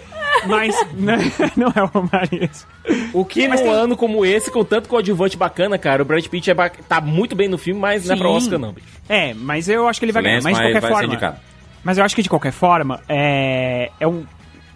[0.47, 1.15] Mas não,
[1.57, 2.67] não é o Romariz.
[3.13, 6.27] O que Mas num tem- ano como esse, com tanto coadjuvante bacana, cara, o Brad
[6.27, 8.35] Pitt é ba- tá muito bem no filme, mas não é pra Sim.
[8.37, 8.87] Oscar, não, bicho.
[9.09, 10.53] É, mas eu acho que ele vai Silêncio, ganhar.
[10.53, 11.37] Mas de mas qualquer vai ser forma.
[11.85, 14.25] Mas eu acho que de qualquer forma, é, é um.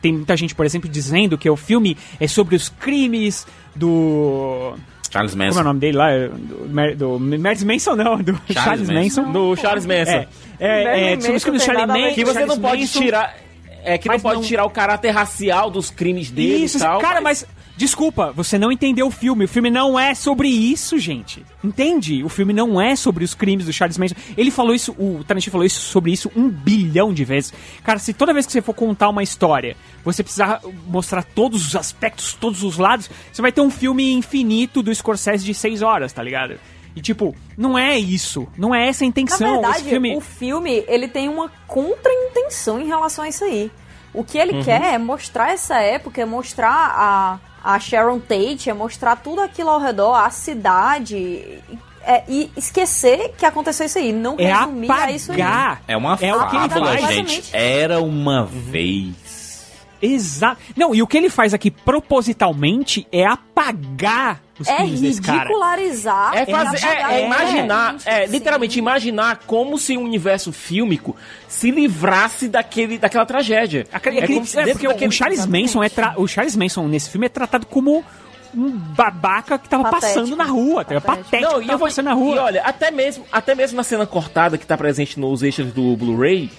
[0.01, 4.75] Tem muita gente, por exemplo, dizendo que o filme é sobre os crimes do.
[5.15, 5.61] Charles Como é Manson.
[5.61, 6.09] o nome dele lá?
[6.97, 9.23] Do, do Mads Manson, não, do Charles, Manson.
[9.23, 9.33] Manson.
[9.33, 10.11] No Charles Manson.
[10.11, 10.27] É,
[10.59, 11.23] é, é, do
[11.61, 12.15] Charlie Manson.
[12.15, 13.01] Que você não Charles pode Manson.
[13.01, 13.37] tirar.
[13.85, 16.81] É que não Mas pode não- tirar o caráter racial dos crimes dele Isso, e
[16.81, 16.99] tal.
[17.01, 17.47] cara, mas...
[17.77, 19.47] Desculpa, você não entendeu o filme.
[19.47, 21.45] O filme não é sobre isso, gente.
[21.63, 22.23] Entende?
[22.23, 24.15] O filme não é sobre os crimes do Charles Manson.
[24.37, 27.53] Ele falou isso, o Tarantino falou isso sobre isso um bilhão de vezes.
[27.83, 31.75] Cara, se toda vez que você for contar uma história, você precisar mostrar todos os
[31.75, 36.13] aspectos, todos os lados, você vai ter um filme infinito do Scorsese de seis horas,
[36.13, 36.59] tá ligado?
[36.95, 38.47] E tipo, não é isso.
[38.57, 39.53] Não é essa a Na intenção.
[39.53, 40.17] verdade, Esse filme...
[40.17, 43.69] o filme, ele tem uma contra-intenção em relação a isso aí.
[44.13, 48.75] O que ele quer é mostrar essa época, é mostrar a, a Sharon Tate, é
[48.75, 51.61] mostrar tudo aquilo ao redor, a cidade,
[52.07, 55.41] é, e esquecer que aconteceu isso aí, não É resumir a isso aí.
[55.41, 55.83] apagar.
[55.89, 57.51] É uma É o que ele fábula, gente.
[57.53, 59.15] Era uma vez.
[60.05, 60.61] Exato.
[60.77, 65.39] Não, e o que ele faz aqui propositalmente é apagar os É crimes desse cara.
[65.41, 66.37] ridicularizar.
[66.37, 68.33] É, e fazer, é, é imaginar, é, sim.
[68.33, 71.17] literalmente imaginar como se um universo fílmico
[71.49, 73.87] se livrasse daquele, daquela tragédia.
[73.93, 76.87] É, aquele- como se é, porque o daquele- Charles Manson é tra- o Charles Manson
[76.87, 78.05] nesse filme é tratado como
[78.57, 80.21] um babaca que tava Patético.
[80.21, 81.01] passando na rua, tá?
[81.01, 81.25] Patético.
[81.31, 82.37] patético Não, que e tava eu vou, passando na rua.
[82.37, 85.97] E olha, até mesmo, até mesmo na cena cortada que tá presente nos extras do
[85.97, 86.51] Blu-ray,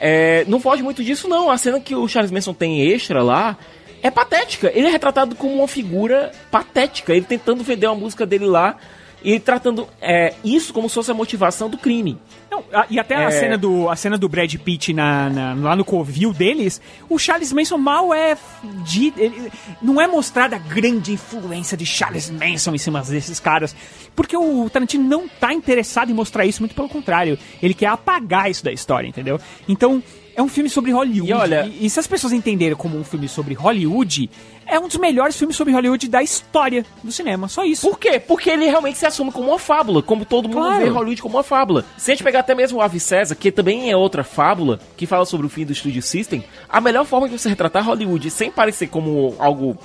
[0.00, 1.50] é, não foge muito disso, não.
[1.50, 3.56] A cena que o Charles Manson tem extra lá
[4.02, 4.72] é patética.
[4.74, 7.12] Ele é retratado como uma figura patética.
[7.12, 8.76] Ele tentando vender uma música dele lá
[9.22, 12.18] e tratando é, isso como se fosse a motivação do crime.
[12.50, 13.30] Não, a- e até a, É.
[13.30, 17.52] cena do, a cena do Brad Pitt na, na- lá no covil deles, o Charles
[17.52, 18.36] Manson mal é.
[18.84, 23.74] De, ele- não é mostrada a grande influência de Charles Manson em cima desses caras.
[24.16, 27.38] Porque o Tarantino não tá interessado em mostrar isso, muito pelo contrário.
[27.62, 29.40] Ele quer apagar isso da história, entendeu?
[29.68, 30.02] Então.
[30.36, 31.28] É um filme sobre Hollywood.
[31.30, 34.30] E olha- e, e se as pessoas entenderem como um filme sobre Hollywood,
[34.70, 37.48] é um dos melhores filmes sobre Hollywood da história do cinema.
[37.48, 37.88] Só isso.
[37.88, 38.18] Por quê?
[38.20, 40.82] Porque ele realmente se assume como uma fábula, como todo mundo Claro.
[40.84, 41.84] vê Hollywood como uma fábula.
[41.98, 45.06] Se a gente pegar até mesmo o Ave César, que também é outra fábula, que
[45.06, 48.50] fala sobre o fim do Studio System, a melhor forma de você retratar Hollywood sem
[48.50, 49.76] parecer como algo,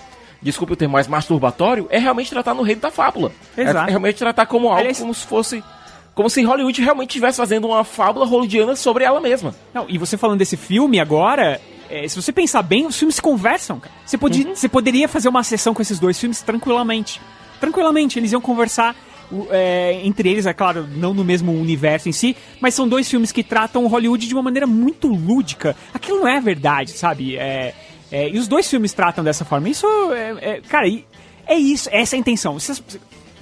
[0.41, 3.31] desculpe o termo mais masturbatório, é realmente tratar no reino da fábula.
[3.57, 3.87] Exato.
[3.87, 5.63] É realmente tratar como algo Aliás- como se fosse...
[6.13, 9.53] Como se Hollywood realmente estivesse fazendo uma fábula hollywoodiana sobre ela mesma.
[9.73, 13.21] Não, e você falando desse filme agora, é, se você pensar bem, os filmes se
[13.21, 13.93] conversam, cara.
[14.05, 17.21] Você, pode, você poderia fazer uma sessão com esses dois filmes tranquilamente.
[17.59, 18.95] Tranquilamente, eles iam conversar
[19.49, 23.31] é, entre eles, é claro, não no mesmo universo em si, mas são dois filmes
[23.31, 25.75] que tratam Hollywood de uma maneira muito lúdica.
[25.93, 27.37] Aquilo não é verdade, sabe?
[27.37, 27.73] É,
[28.11, 29.69] é, e os dois filmes tratam dessa forma.
[29.69, 30.87] Isso é, é- cara,
[31.47, 32.57] é isso, essa é a intenção.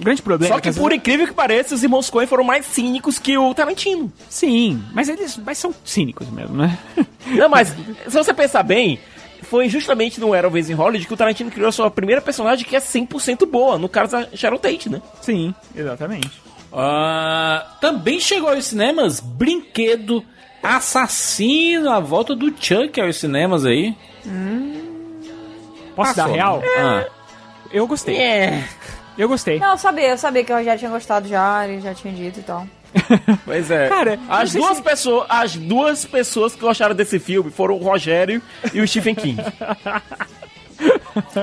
[0.00, 2.44] O grande problema Só é que por vezes- incrível que pareça, os irmãos Coen foram
[2.44, 4.12] mais cínicos que o Tarantino.
[4.28, 6.78] Sim, mas eles mas são cínicos mesmo, né?
[7.26, 8.98] Não, mas se você pensar bem,
[9.42, 12.64] foi justamente no Era Vez em Hollywood que o Tarantino criou a sua primeira personagem
[12.66, 15.00] que é 100% boa, no caso da Sharon Tate, né?
[15.22, 16.30] Sim, exatamente.
[16.72, 20.24] Ah, também chegou aos cinemas Brinquedo
[20.62, 23.94] Assassino, a volta do Chuck aos cinemas aí.
[25.94, 26.58] Posso dar Passou, real?
[26.60, 26.66] né?
[26.78, 27.04] Ah.
[27.72, 28.16] Eu gostei.
[28.16, 28.64] É.
[29.16, 29.58] Eu gostei.
[29.58, 32.40] Não, eu sabia, eu sabia que o Rogério tinha gostado já, ele já tinha dito
[32.40, 32.66] e tal.
[33.44, 33.88] Pois é.
[33.88, 38.40] Cara, as duas se- pessoas, as duas pessoas que gostaram desse filme foram o Rogério
[38.72, 39.42] e o Stephen King.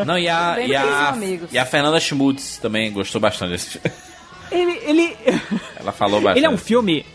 [0.06, 1.14] Não, e a, e a,
[1.52, 3.92] e a Fernanda Schmutz também gostou bastante desse filme.
[4.52, 5.18] Ele, ele,
[5.80, 6.38] Ela falou bastante.
[6.40, 7.06] ele é um filme.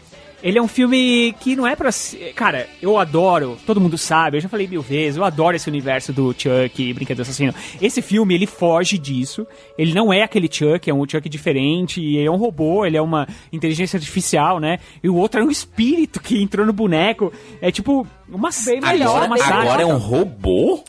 [0.47, 1.91] Ele é um filme que não é pra.
[2.37, 6.13] Cara, eu adoro, todo mundo sabe, eu já falei mil vezes, eu adoro esse universo
[6.13, 7.53] do Chuck, Brinquedo Assassino.
[7.83, 9.45] Esse filme, ele foge disso.
[9.77, 12.97] Ele não é aquele Chuck, é um Chuck diferente, e ele é um robô, ele
[12.97, 14.79] é uma inteligência artificial, né?
[15.03, 17.33] E o outro é um espírito que entrou no boneco.
[17.61, 19.61] É tipo uma bem melhor, Agora, uma sátira.
[19.63, 20.85] agora é um robô?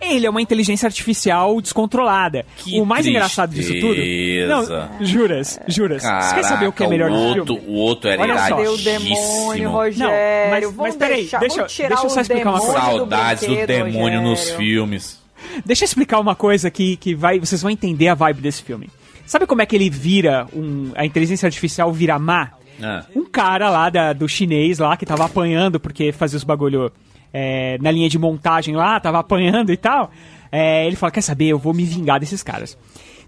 [0.00, 2.46] Ele é uma inteligência artificial descontrolada.
[2.56, 3.94] Que o mais engraçado disso tudo.
[3.94, 4.90] tristeza.
[4.98, 6.02] Não, juras, juras.
[6.02, 7.68] Você quer saber o que é Caraca, melhor o do outro, filme?
[7.68, 8.56] O outro era Olha só.
[8.72, 10.04] O demônio, Rogério?
[10.04, 12.72] Não, mas- Vamos mas peraí, deixar, deixa- deixa eu só explicar uma coisa.
[12.80, 14.56] do Saudades do, brinquedo, demônio nos Rogério.
[14.58, 15.20] filmes.
[15.64, 18.88] Deixa eu explicar uma coisa que, que vai, vocês vão entender a vibe desse filme.
[19.26, 22.50] Sabe como é que ele vira, um, a inteligência artificial vira má?
[22.82, 23.04] Ah.
[23.14, 26.90] Um cara lá da- do chinês lá que tava apanhando porque fazia os bagulho
[27.32, 30.10] é, na linha de montagem lá, tava apanhando e tal.
[30.50, 32.76] É, ele fala, quer saber, eu vou me vingar desses caras.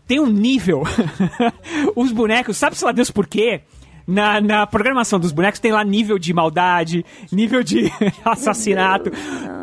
[0.07, 0.83] Tem um nível,
[1.95, 3.63] os bonecos, sabe-se lá Deus por quê?
[4.05, 7.91] Na, na programação dos bonecos tem lá nível de maldade, nível de
[8.25, 9.13] assassinato.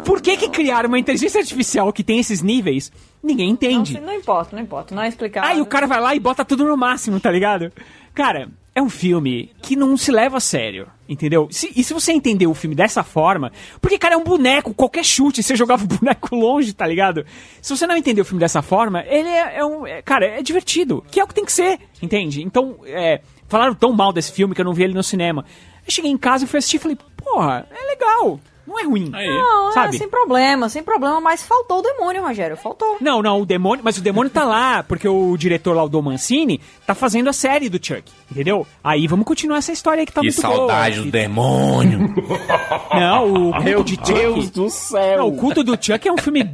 [0.05, 2.89] Por que que criaram uma inteligência artificial que tem esses níveis?
[3.21, 3.95] Ninguém entende.
[3.95, 5.43] Não, não importa, não importa, não é explicar.
[5.43, 7.69] Aí o cara vai lá e bota tudo no máximo, tá ligado?
[8.13, 8.49] Cara,
[8.79, 11.47] é um filme que não se leva a sério, entendeu?
[11.51, 13.51] Se- e se você entender o filme dessa forma,
[13.81, 17.25] porque, cara, é um boneco, qualquer chute, você jogava o boneco longe, tá ligado?
[17.61, 19.85] Se você não entender o filme dessa forma, ele é, é um.
[19.85, 22.41] é- cara, é divertido, que é o que tem que ser, entende?
[22.41, 25.45] Então, é, falaram tão mal desse filme que eu não vi ele no cinema.
[25.85, 28.39] Eu cheguei em casa e fui assistir e falei, porra, é legal.
[28.69, 29.09] Não é ruim.
[29.09, 29.95] Não, sabe?
[29.95, 32.97] é sem problema, sem problema, mas faltou o demônio, Rogério, faltou.
[33.01, 36.03] Não, não, o demônio, mas o demônio tá lá, porque o diretor lá, o Dom
[36.03, 38.65] Mancini, tá fazendo a série do Chuck, entendeu?
[38.83, 41.05] Aí vamos continuar essa história aí que tá Que muito saudade boa.
[41.07, 42.13] do demônio.
[42.93, 44.13] Não, o culto Meu de Chuck.
[44.13, 45.17] Deus do céu.
[45.17, 46.47] Não, o culto do Chuck é um filme.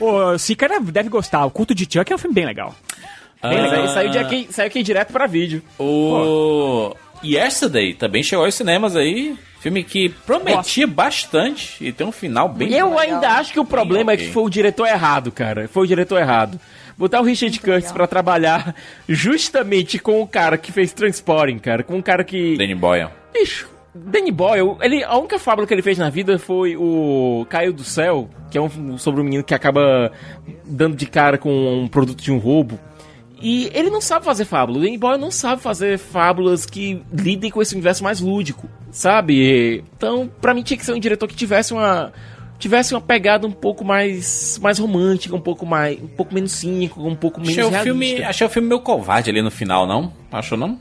[0.00, 1.44] O Sicara deve gostar.
[1.46, 2.74] O culto de Chuck é um filme bem legal.
[3.42, 3.62] Bem Ah.
[3.62, 3.84] legal.
[3.84, 5.62] E saiu, de aqui, saiu aqui direto pra vídeo.
[5.78, 9.36] O Yesterday também chegou aos cinemas aí.
[9.60, 12.98] Filme que prometia bastante e tem um final bem eu legal.
[12.98, 14.26] ainda acho que o problema é ok.
[14.26, 15.68] que foi o diretor errado, cara.
[15.68, 16.58] Foi o diretor errado.
[16.96, 18.74] Botar o Richard Curtis pra trabalhar
[19.06, 21.82] justamente com o cara que fez Transporting, cara.
[21.82, 22.56] Com o cara que.
[22.56, 23.08] Danny Boyle.
[23.34, 27.72] Bicho, Danny Boyle, ele, a única fábula que ele fez na vida foi o Caiu
[27.72, 30.10] do Céu, que é um sobre um menino que acaba
[30.64, 31.50] dando de cara com
[31.82, 32.78] um produto de um roubo.
[33.40, 34.78] E ele não sabe fazer fábula.
[34.78, 39.82] O Boyle não sabe fazer fábulas que lidem com esse universo mais lúdico, sabe?
[39.96, 42.12] Então, pra mim tinha que ser um diretor que tivesse uma
[42.58, 47.02] tivesse uma pegada um pouco mais mais romântica, um pouco mais um pouco menos cínico,
[47.02, 47.84] um pouco menos Achei o, realista.
[47.84, 50.12] filme, achei o filme meio covarde ali no final, não?
[50.30, 50.78] Achou não?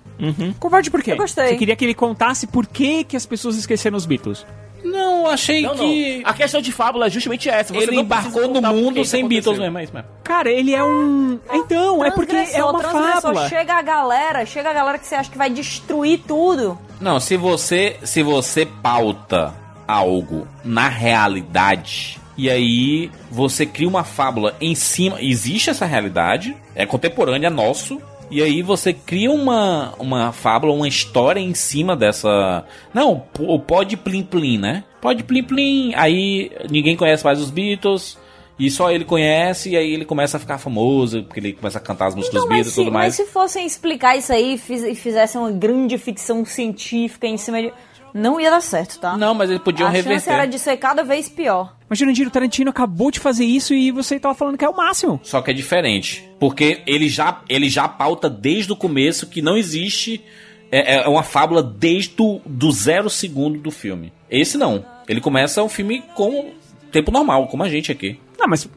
[0.60, 1.14] Covarde por quê?
[1.14, 1.48] Eu gostei.
[1.48, 4.46] Você queria que ele contasse por que, que as pessoas esqueceram os Beatles.
[4.84, 6.22] Não, achei Não, que.
[6.24, 6.30] não.
[6.30, 7.74] A questão de fábula é justamente essa.
[7.74, 9.28] Você Ele não embarcou no mundo isso sem.
[9.28, 10.10] Beatles mesmo, é isso mesmo.
[10.24, 11.40] Cara, ele é um.
[11.54, 13.22] Então, é porque é Transgressor, uma transgressor.
[13.22, 13.50] fábula.
[13.50, 16.78] Chega a galera, chega a galera que você acha que vai destruir tudo.
[17.00, 19.54] Não, se você, se você pauta
[19.88, 26.86] algo na realidade e aí você cria uma fábula em cima, existe essa realidade, é
[26.86, 28.02] contemporânea, é nosso.
[28.32, 32.64] E aí você cria uma, uma fábula, uma história em cima dessa.
[32.94, 34.84] Não, o pode plim plim, né?
[35.02, 35.94] Pode plim plim.
[35.96, 38.18] Aí ninguém conhece mais os Beatles.
[38.58, 41.82] E só ele conhece, e aí ele começa a ficar famoso, porque ele começa a
[41.82, 43.16] cantar as músicas Então, dos mas Beatles e tudo mas mais.
[43.16, 47.62] se fossem explicar isso aí e fiz- e fizessem uma grande ficção científica em cima
[47.62, 47.72] de.
[48.14, 49.18] Não ia dar certo, tá?
[49.18, 50.20] Não, mas eles podiam a reverter.
[50.20, 51.76] chance era de ser cada vez pior.
[51.88, 54.76] Mas Jurandir, o Tarantino acabou de fazer isso e você tava falando que é o
[54.76, 55.20] máximo.
[55.24, 56.28] Só que é diferente.
[56.40, 60.24] Porque ele já, ele já pauta desde o começo que não existe.
[60.72, 64.14] É, é uma fábula desde o do zero segundo do filme.
[64.30, 64.86] Esse não.
[65.08, 66.52] Ele começa o filme com
[66.92, 68.20] tempo normal, como a gente aqui.
[68.38, 68.70] Não, mas.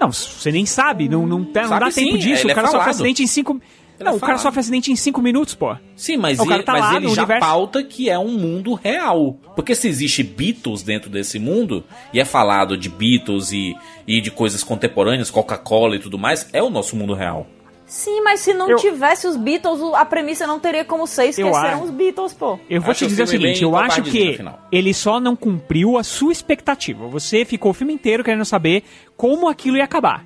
[0.00, 2.42] Não, você nem sabe, não, não, não Sabe dá sim, tempo disso.
[2.42, 2.94] ele o é cara sofre falado.
[2.94, 3.60] acidente em cinco.
[3.98, 5.76] Ele não, é o cara sofre acidente em cinco minutos, pô.
[5.96, 7.46] Sim, mas, O cara ele, tá mas lá ele no já universo.
[7.46, 9.36] pauta que é um mundo real.
[9.54, 14.30] Porque se existe Beatles dentro desse mundo, e é falado de Beatles e, e de
[14.30, 17.46] coisas contemporâneas, Coca-Cola e tudo mais, é o nosso mundo real.
[17.86, 21.54] Sim, mas se não Eu- tivesse os Beatles, a premissa não teria como ser esqueceram
[21.54, 22.58] acho- os Beatles, pô.
[22.68, 24.38] Eu vou Acho te dizer o seguinte, eu acho que
[24.72, 27.06] ele só não cumpriu a sua expectativa.
[27.08, 28.82] Você ficou o filme inteiro querendo saber
[29.16, 30.24] como aquilo ia acabar.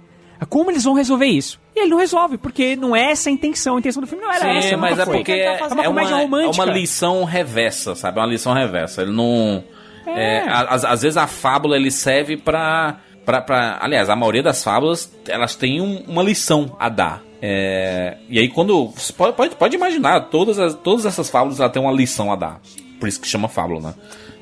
[0.48, 1.60] Como eles vão resolver isso.
[1.78, 3.76] E ele não resolve, porque não é essa a intenção.
[3.76, 4.68] A intenção do filme não era essa.
[4.70, 5.16] Sim, mas nunca é foi.
[5.18, 6.65] porque é, fazendo é uma, comédia é romântica.
[6.65, 8.18] uma lição reversa, sabe?
[8.18, 9.02] É uma lição reversa.
[9.02, 9.62] Ele não.
[10.07, 13.78] é, a- às, às vezes a fábula ele serve pra, pra, pra.
[13.81, 17.23] Aliás, a maioria das fábulas elas têm um- uma lição a dar.
[17.40, 18.89] É, e aí quando.
[18.89, 22.36] Você pode, pode, pode imaginar, todas, as, todas essas fábulas ela tem uma lição a
[22.36, 22.60] dar.
[22.98, 23.94] Por isso que chama fábula, né?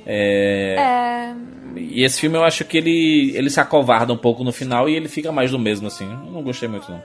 [0.07, 1.57] É, É.
[1.79, 4.95] E esse filme eu acho que ele, ele se acovarda um pouco no final e
[4.95, 6.05] ele fica mais do mesmo, assim.
[6.11, 7.03] Eu não gostei muito, não.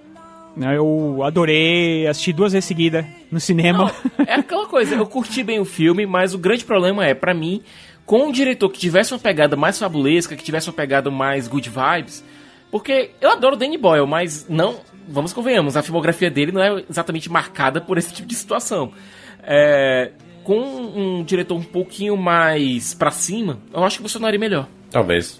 [0.57, 3.91] Eu adorei, assisti duas vezes seguida no cinema.
[4.27, 7.61] É aquela coisa, eu curti bem o filme, mas o grande problema é, pra mim,
[8.05, 11.69] com um diretor que tivesse uma pegada mais fabulesca, que tivesse uma pegada mais good
[11.69, 12.23] vibes,
[12.69, 16.83] porque eu adoro o Danny Boyle, mas não, vamos convenhamos, a filmografia dele não é
[16.89, 18.91] exatamente marcada por esse tipo de situação.
[19.43, 20.11] É,
[20.43, 24.67] com um diretor um pouquinho mais pra cima, eu acho que funcionaria melhor.
[24.89, 25.39] Talvez.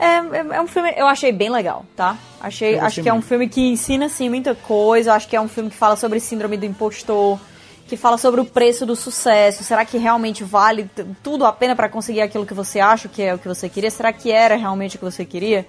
[0.00, 2.16] É, é, é um filme, eu achei bem legal, tá?
[2.40, 5.12] Achei, Eu acho que é um filme que ensina, assim, muita coisa.
[5.12, 7.38] Acho que é um filme que fala sobre síndrome do impostor,
[7.86, 9.62] que fala sobre o preço do sucesso.
[9.62, 10.88] Será que realmente vale
[11.22, 13.90] tudo a pena pra conseguir aquilo que você acha que é o que você queria?
[13.90, 15.66] Será que era realmente o que você queria?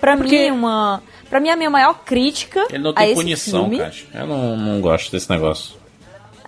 [0.00, 3.14] Pra Porque- mim, uma, pra mim, a minha maior crítica Ele não a tem esse
[3.14, 3.78] punição, filme...
[3.78, 3.92] cara.
[4.14, 5.74] Eu não, não gosto desse negócio.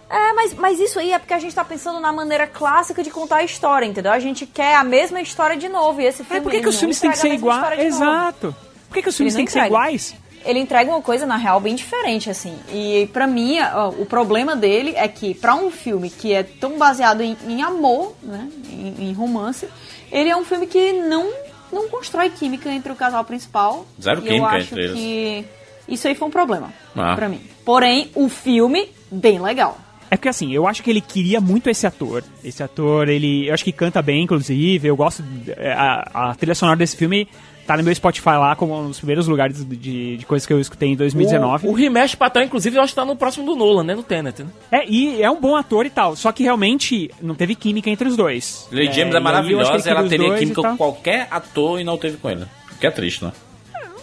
[0.09, 3.11] É, mas, mas isso aí é porque a gente tá pensando na maneira clássica de
[3.11, 4.13] contar a história, entendeu?
[4.13, 6.01] A gente quer a mesma história de novo.
[6.01, 6.39] E esse filme.
[6.39, 7.71] É, por que, que os filmes têm que ser iguais?
[7.71, 8.05] de novo.
[8.05, 8.57] Exato.
[8.89, 10.15] Por que, que os filmes têm que ser iguais?
[10.45, 12.57] Ele entrega uma coisa, na real, bem diferente, assim.
[12.73, 16.79] E pra mim, ó, o problema dele é que, pra um filme que é tão
[16.79, 18.49] baseado em, em amor, né?
[18.71, 19.67] Em, em romance,
[20.13, 21.29] ele é um filme que não,
[21.73, 23.85] não constrói química entre o casal principal.
[24.01, 24.97] Zero e eu química acho entre eles.
[24.97, 25.45] que
[25.89, 27.17] isso aí foi um problema Ah.
[27.17, 27.41] pra mim.
[27.65, 29.77] Porém, o filme, bem legal.
[30.11, 32.23] É porque assim, eu acho que ele queria muito esse ator.
[32.45, 33.49] Esse ator, ele.
[33.49, 34.87] Eu acho que canta bem, inclusive.
[34.87, 35.25] Eu gosto.
[35.57, 37.29] é, A, a trilha sonora desse filme
[37.67, 40.61] tá no meu Spotify lá como um dos primeiros lugares de, de coisas que eu
[40.61, 41.67] escutei em 2019.
[41.67, 43.95] O, o Remesh Patrão, inclusive, eu acho que tá no próximo do Nolan, né?
[43.95, 44.51] No Tenet, né?
[44.71, 46.15] É, e é um bom ator e tal.
[46.15, 48.69] Só que realmente não teve química entre os dois.
[48.71, 51.99] James e é acho que ele maravilhosa, ela teria química com qualquer ator e não
[51.99, 52.45] teve com ele.
[52.73, 53.33] O que é triste, né?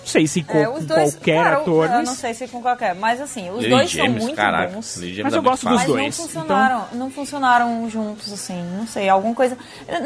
[0.04, 2.06] Não sei se com, É, com os dois, qualquer cara, ator, eu mas...
[2.06, 4.98] não sei se com qualquer, mas assim, os Lily dois James, são muito caraca, bons.
[5.24, 5.96] Mas é eu gosto dos fácil.
[5.96, 9.58] Mas dois, não funcionaram, não funcionaram juntos, assim, não sei, alguma coisa.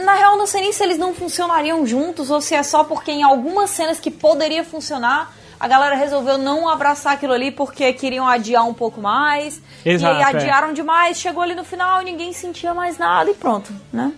[0.06, 3.12] Na real, não sei nem se eles não funcionariam juntos ou se é só porque
[3.12, 8.28] em algumas cenas que poderia funcionar, a galera resolveu não abraçar aquilo ali porque queriam
[8.28, 9.60] adiar um pouco mais.
[9.84, 10.38] Exato, e aí é.
[10.38, 14.14] adiaram demais, chegou ali no final e ninguém sentia mais nada e pronto, né?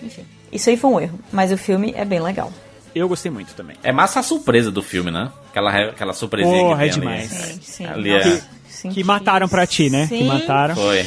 [0.00, 2.52] Enfim, isso aí foi um erro, mas o filme é bem legal.
[2.94, 3.76] Eu gostei muito também.
[3.82, 5.30] É massa a surpresa do filme, né?
[5.50, 7.32] Aquela, aquela surpresinha Porra, que é tem demais.
[7.32, 7.52] ali.
[7.54, 7.86] Sim, sim.
[7.86, 8.48] Ali Nossa,
[8.88, 8.90] é...
[8.90, 10.06] Que mataram pra ti, né?
[10.08, 10.74] Que mataram.
[10.74, 11.06] Foi.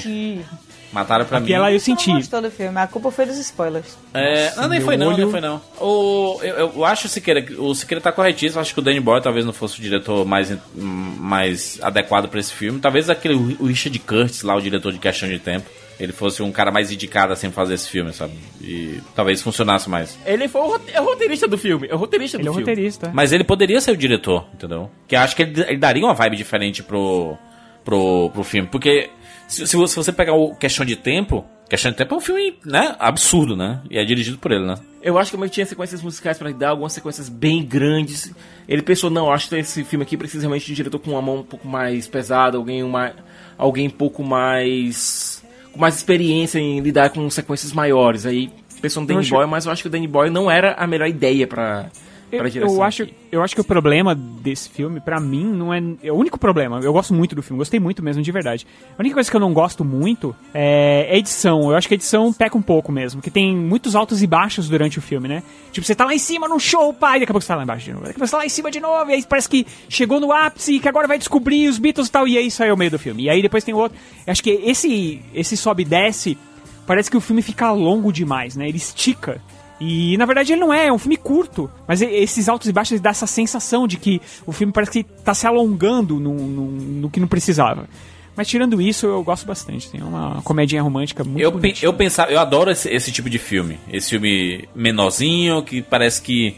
[0.93, 1.73] Mataram pra Aquela mim.
[1.73, 2.07] eu senti.
[2.07, 3.97] Não gostou do filme, a culpa foi dos spoilers.
[4.13, 5.61] É, não, nem foi não, olho- nem foi não.
[5.81, 8.61] O, eu, eu acho, Siqueira, que o Siqueira tá corretíssimo.
[8.61, 12.53] Acho que o Danny Boyle talvez não fosse o diretor mais, mais adequado pra esse
[12.53, 12.79] filme.
[12.79, 16.51] Talvez aquele, o Richard Curtis lá, o diretor de Questão de Tempo, ele fosse um
[16.51, 18.33] cara mais indicado assim pra fazer esse filme, sabe?
[18.61, 20.17] E talvez funcionasse mais.
[20.25, 21.87] Ele foi o, é o roteirista do filme.
[21.89, 22.69] É o roteirista Ele do é o filme.
[22.71, 23.11] roteirista.
[23.13, 24.89] Mas ele poderia ser o diretor, entendeu?
[25.07, 27.37] Que eu acho que ele, ele daria uma vibe diferente pro,
[27.83, 28.67] pro, pro filme.
[28.69, 29.09] Porque
[29.47, 32.95] se, se você pegar o Questão de Tempo, Questão de Tempo é um filme, né,
[32.99, 33.81] absurdo, né?
[33.89, 34.75] E é dirigido por ele, né?
[35.01, 38.33] Eu acho que ele tinha sequências musicais pra dar, algumas sequências bem grandes.
[38.67, 41.21] Ele pensou, não, acho que esse filme aqui precisa realmente de um diretor com uma
[41.21, 43.13] mão um pouco mais pesada, alguém, uma,
[43.57, 45.34] alguém um pouco mais.
[45.75, 48.25] Com mais experiência em lidar com sequências maiores.
[48.25, 48.49] Aí
[48.81, 51.07] pensou no Danny Boyle, mas eu acho que o Danny Boyle não era a melhor
[51.07, 51.87] ideia pra,
[52.29, 55.81] pra Eu, acho, eu acho que o problema desse filme, pra mim, não é.
[56.03, 56.79] É o único problema.
[56.81, 58.65] Eu gosto muito do filme, gostei muito mesmo, de verdade.
[58.97, 61.69] A única coisa que eu não gosto muito é a edição.
[61.69, 64.67] Eu acho que a edição peca um pouco mesmo, que tem muitos altos e baixos
[64.69, 65.43] durante o filme, né?
[65.71, 67.63] Tipo, você tá lá em cima num show, pai, daqui a pouco você tá lá
[67.63, 68.05] embaixo de novo.
[68.05, 70.19] Daqui a pouco você tá lá em cima de novo, e aí parece que chegou
[70.19, 72.91] no ápice, que agora vai descobrir os Beatles e tal, e aí é o meio
[72.91, 73.23] do filme.
[73.23, 73.97] E aí depois tem outro.
[74.25, 76.37] Eu acho que esse, esse sobe e desce,
[76.85, 78.67] parece que o filme fica longo demais, né?
[78.67, 79.41] Ele estica.
[79.79, 81.69] E na verdade ele não é, é um filme curto.
[81.87, 85.33] Mas esses altos e baixos dá essa sensação de que o filme parece que tá
[85.33, 87.87] se alongando no, no, no que não precisava.
[88.35, 89.89] Mas tirando isso, eu gosto bastante.
[89.89, 91.87] Tem uma comédia romântica muito Eu, bonitinha.
[91.87, 93.79] eu pensava, eu adoro esse, esse tipo de filme.
[93.91, 96.55] Esse filme menorzinho, que parece que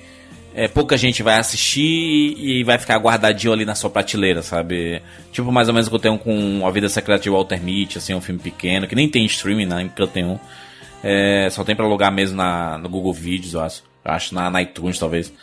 [0.56, 1.82] é, pouca gente vai assistir
[2.36, 5.04] e vai ficar guardadinho ali na sua prateleira, sabe?
[5.32, 8.00] Tipo mais ou menos o que eu tenho com A Vida Secreta de Walter Mitty,
[8.00, 9.92] assim, um filme pequeno, que nem tem streaming, né?
[9.96, 10.40] Que eu tenho.
[11.04, 13.84] É, só tem pra alugar mesmo na, no Google Vídeos, eu acho.
[14.04, 15.34] Eu acho na, na iTunes, talvez.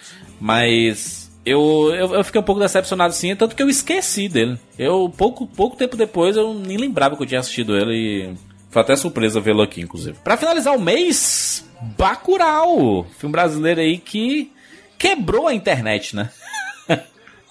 [0.40, 4.58] Mas eu, eu, eu fiquei um pouco decepcionado assim, tanto que eu esqueci dele.
[4.78, 8.34] Eu, pouco, pouco tempo depois, eu nem lembrava que eu tinha assistido ele e
[8.70, 10.16] foi até surpresa vê-lo aqui, inclusive.
[10.24, 11.64] Pra finalizar o mês,
[11.98, 14.50] Bacurau, filme brasileiro aí que
[14.98, 16.30] quebrou a internet, né?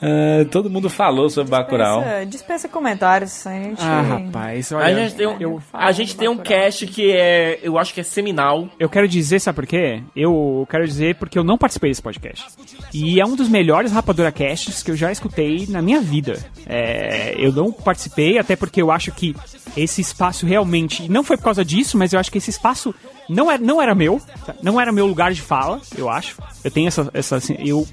[0.06, 2.00] É, todo mundo falou sobre Bacurau.
[2.02, 3.48] Dispensa, dispensa comentários.
[3.48, 3.82] A gente...
[3.82, 7.60] Ah, rapaz, olha, a gente tem um, eu- a gente tem um cast que é,
[7.64, 8.68] eu acho que é seminal.
[8.80, 10.02] Eu quero dizer, sabe por quê?
[10.16, 12.46] Eu quero dizer porque eu não participei desse podcast.
[12.94, 16.38] E é um dos melhores Rapadura Casts que eu já escutei na minha vida.
[16.68, 19.36] É, eu não participei, até porque eu acho que
[19.78, 21.10] esse espaço realmente.
[21.10, 22.94] Não foi por causa disso, mas eu acho que esse espaço
[23.30, 24.22] não era, não era meu.
[24.46, 24.54] tá?
[24.62, 26.38] Não era meu lugar de fala, eu acho.
[26.64, 27.10] Eu tenho essa.
[27.14, 27.86] essa assim, eu,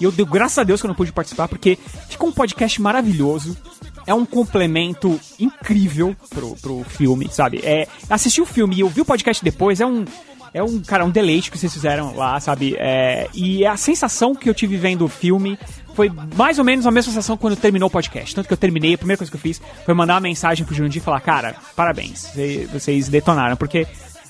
[0.00, 1.78] e eu dei graças a Deus que eu não pude participar, porque
[2.08, 3.56] ficou um podcast maravilhoso.
[4.06, 7.60] É um complemento incrível pro, pro filme, sabe?
[7.62, 10.04] É, assistir o filme e ouvir o podcast depois é um.
[10.54, 12.74] É um, cara, um deleite que vocês fizeram lá, sabe?
[12.78, 15.58] É, e a sensação que eu tive vendo o filme
[15.94, 18.34] foi mais ou menos a mesma sensação quando terminou o podcast.
[18.34, 20.74] Tanto que eu terminei, a primeira coisa que eu fiz foi mandar uma mensagem pro
[20.74, 23.86] Jurandir e falar, cara, parabéns, vocês- vocês detonaram, porque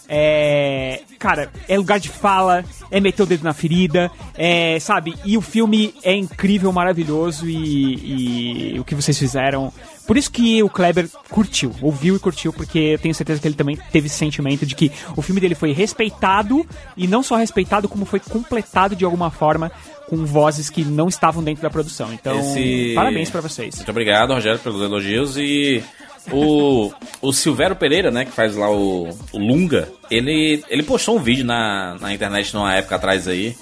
[0.09, 1.03] é.
[1.19, 4.79] Cara, é lugar de fala, é meter o dedo na ferida, é.
[4.81, 5.15] Sabe?
[5.25, 9.73] E o filme é incrível, maravilhoso e, e o que vocês fizeram.
[10.07, 13.55] Por isso que o Kleber curtiu, ouviu e curtiu, porque eu tenho certeza que ele
[13.55, 17.87] também teve esse sentimento de que o filme dele foi respeitado e não só respeitado,
[17.91, 19.71] como foi completado de alguma forma
[20.09, 22.11] com vozes que não estavam dentro da produção.
[22.15, 23.75] Então, Esse- parabéns pra vocês.
[23.77, 25.37] Muito obrigado, Rogério, pelos elogios.
[25.37, 25.83] E
[26.33, 26.93] o,
[27.23, 31.45] o Silvério Pereira, né, que faz lá o, o Lunga, ele, ele postou um vídeo
[31.45, 33.57] na, na internet numa época atrás aí,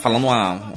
[0.00, 0.26] falando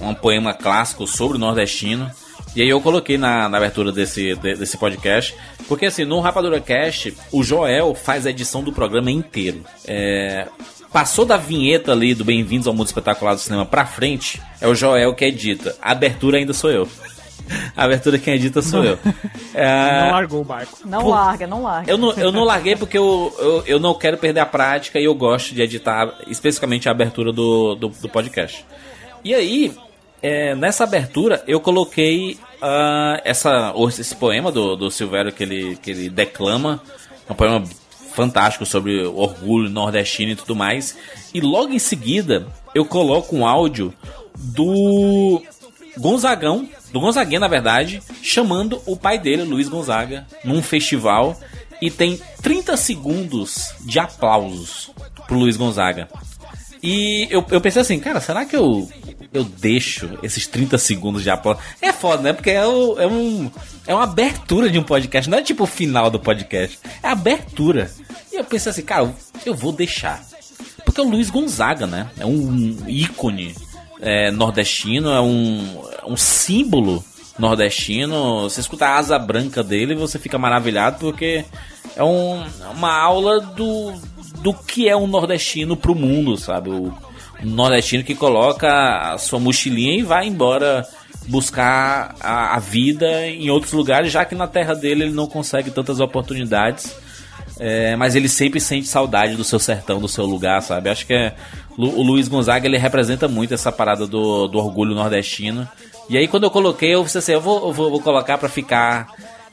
[0.01, 2.09] um poema clássico sobre o nordestino.
[2.56, 5.33] E aí eu coloquei na, na abertura desse, de- desse podcast,
[5.69, 9.64] porque assim, no Rapadura Cast, o Joel faz a edição do programa inteiro.
[9.88, 10.48] É,
[10.91, 14.75] passou da vinheta ali do Bem-vindos ao Mundo Espetacular do Cinema pra frente, é o
[14.75, 15.77] Joel que edita.
[15.81, 16.90] A abertura ainda sou eu.
[17.76, 18.98] A abertura quem edita sou eu.
[19.53, 20.80] É, Não largou o barco.
[20.86, 21.92] Não Pô, larga, não larga.
[21.92, 25.06] eu não, eu não larguei porque eu, eu, eu não quero perder a prática e
[25.06, 28.66] eu gosto de editar especificamente a abertura do, do, do podcast.
[29.24, 29.74] E aí,
[30.22, 35.76] é, nessa abertura, eu coloquei ah, essa, ou esse poema do, do Silvério que ele,
[35.78, 36.82] que ele declama.
[37.28, 37.64] É um poema
[38.14, 40.98] fantástico sobre o orgulho nordestino e tudo mais.
[41.34, 43.94] E logo em seguida, eu coloco um áudio
[44.38, 45.42] do
[45.98, 51.40] Gonzagão, do Gonzaguinha, na verdade, chamando o pai dele, Luiz Gonzaga, num festival.
[51.82, 54.92] E tem 30 segundos de aplausos
[55.26, 56.08] pro Luiz Gonzaga.
[56.84, 58.90] E eu, eu pensei assim, cara, será que eu,
[59.34, 61.60] eu deixo esses 30 segundos de aplauso?
[61.82, 62.34] É foda, né?
[62.34, 63.52] Porque é, é, um,
[63.88, 67.11] é uma abertura de um podcast, não é tipo o final do podcast, é a
[67.11, 67.92] abertura.
[68.32, 69.14] E eu pensei assim, cara,
[69.45, 70.24] eu vou deixar.
[70.84, 72.10] Porque é o Luiz Gonzaga, né?
[72.20, 73.56] É um ícone
[74.02, 77.04] é, nordestino, é um, é um símbolo
[77.38, 78.42] nordestino.
[78.44, 81.46] Você escuta a asa branca dele e você fica maravilhado porque
[81.96, 82.44] é um-
[82.76, 83.94] uma aula do,
[84.40, 86.70] do que é um nordestino pro mundo, sabe?
[86.70, 86.94] O,
[87.44, 90.86] nordestino que coloca a sua mochilinha e vai embora
[91.28, 95.72] buscar a, a vida em outros lugares, já que na terra dele ele não consegue
[95.72, 96.96] tantas oportunidades.
[97.60, 100.90] É, mas ele sempre sente saudade do seu sertão, do seu lugar, sabe?
[100.90, 101.36] Acho que é,
[101.77, 105.67] o Luiz Gonzaga ele representa muito essa parada do, do orgulho nordestino.
[106.09, 109.08] E aí quando eu coloquei, eu assim, eu vou, eu vou, vou colocar pra ficar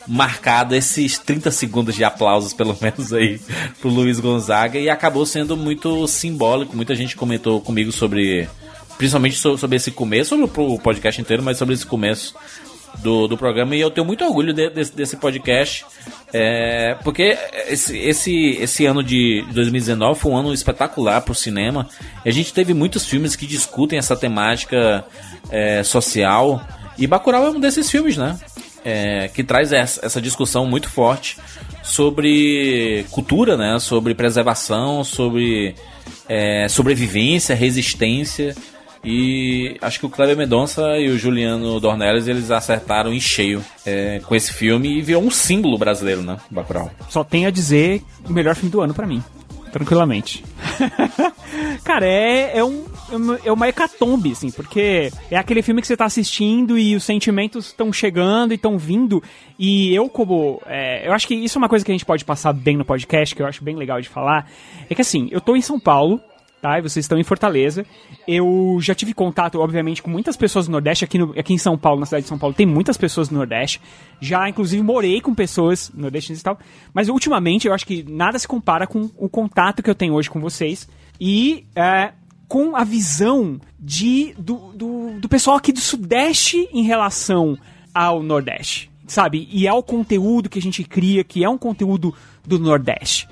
[0.06, 3.40] marcado esses 30 segundos de aplausos, pelo menos aí,
[3.80, 4.78] pro Luiz Gonzaga.
[4.78, 6.74] E acabou sendo muito simbólico.
[6.74, 8.48] Muita gente comentou comigo sobre.
[8.96, 12.34] Principalmente so- sobre esse começo, sobre o podcast inteiro, mas sobre esse começo
[13.02, 15.84] do, do programa e eu tenho muito orgulho de- desse, desse podcast
[16.32, 17.36] é, porque
[17.68, 21.88] esse, esse, esse ano de 2019 foi um ano espetacular pro cinema
[22.24, 25.04] e a gente teve muitos filmes que discutem essa temática
[25.50, 26.62] é, social
[26.98, 28.38] e Bacurau é um desses filmes, né?
[28.84, 31.36] É, que traz essa, essa discussão muito forte
[31.82, 33.78] sobre cultura, né?
[33.78, 35.76] Sobre preservação, sobre
[36.28, 38.56] é, sobrevivência, resistência.
[39.04, 44.20] E acho que o Kleber Mendonça e o Juliano Dornelles eles acertaram em cheio é,
[44.24, 46.36] com esse filme e virou um símbolo brasileiro, né?
[46.50, 46.90] Bacurau.
[47.08, 49.22] Só tenho a dizer o melhor filme do ano pra mim.
[49.72, 50.44] Tranquilamente.
[51.84, 52.84] Cara, é, é, um,
[53.44, 57.04] é é uma hecatombe, assim, porque é aquele filme que você tá assistindo e os
[57.04, 59.22] sentimentos estão chegando e estão vindo.
[59.58, 60.60] E eu, como.
[60.66, 62.84] é, eu acho que isso é uma coisa que a gente pode passar bem no
[62.84, 64.50] podcast, que eu acho bem legal de falar.
[64.88, 66.20] É que assim, eu tô em São Paulo,
[66.60, 66.78] tá?
[66.78, 67.84] E vocês estão em Fortaleza.
[68.26, 71.04] Eu já tive contato, obviamente, com muitas pessoas do Nordeste.
[71.04, 73.34] Aqui, no- aqui em São Paulo, na cidade de São Paulo, tem muitas pessoas do
[73.34, 73.80] Nordeste.
[74.20, 76.58] Já, inclusive, morei com pessoas nordestinas e tal.
[76.92, 80.28] Mas, ultimamente, eu acho que nada se compara com o contato que eu tenho hoje
[80.30, 80.88] com vocês.
[81.20, 82.12] E é,
[82.46, 87.56] com a visão de, do, do, do pessoal aqui do Sudeste em relação
[87.94, 88.90] ao Nordeste.
[89.06, 89.48] Sabe?
[89.50, 92.14] E ao conteúdo que a gente cria, que é um conteúdo
[92.46, 93.26] do Nordeste.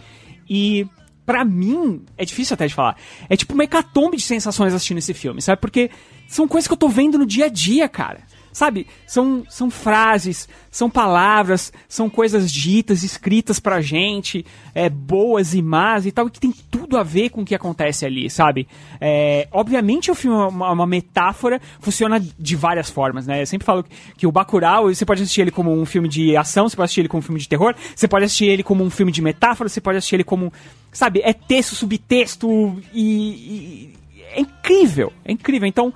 [0.48, 0.86] E
[1.26, 2.96] Pra mim, é difícil até de falar.
[3.28, 5.60] É tipo uma hecatombe de sensações assistindo esse filme, sabe?
[5.60, 5.90] Porque
[6.28, 8.20] são coisas que eu tô vendo no dia a dia, cara.
[8.56, 15.60] Sabe, são, são frases, são palavras, são coisas ditas, escritas pra gente, é, boas e
[15.60, 18.66] más e tal, que tem tudo a ver com o que acontece ali, sabe?
[18.98, 23.42] É, obviamente o filme é uma, uma metáfora, funciona de várias formas, né?
[23.42, 26.34] Eu sempre falo que, que o Bacurau, você pode assistir ele como um filme de
[26.34, 28.82] ação, você pode assistir ele como um filme de terror, você pode assistir ele como
[28.82, 30.50] um filme de metáfora, você pode assistir ele como,
[30.90, 33.94] sabe, é texto, subtexto e, e
[34.32, 35.68] é incrível, é incrível.
[35.68, 35.92] Então,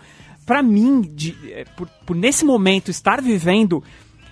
[0.50, 3.84] pra mim, de, é, por, por nesse momento estar vivendo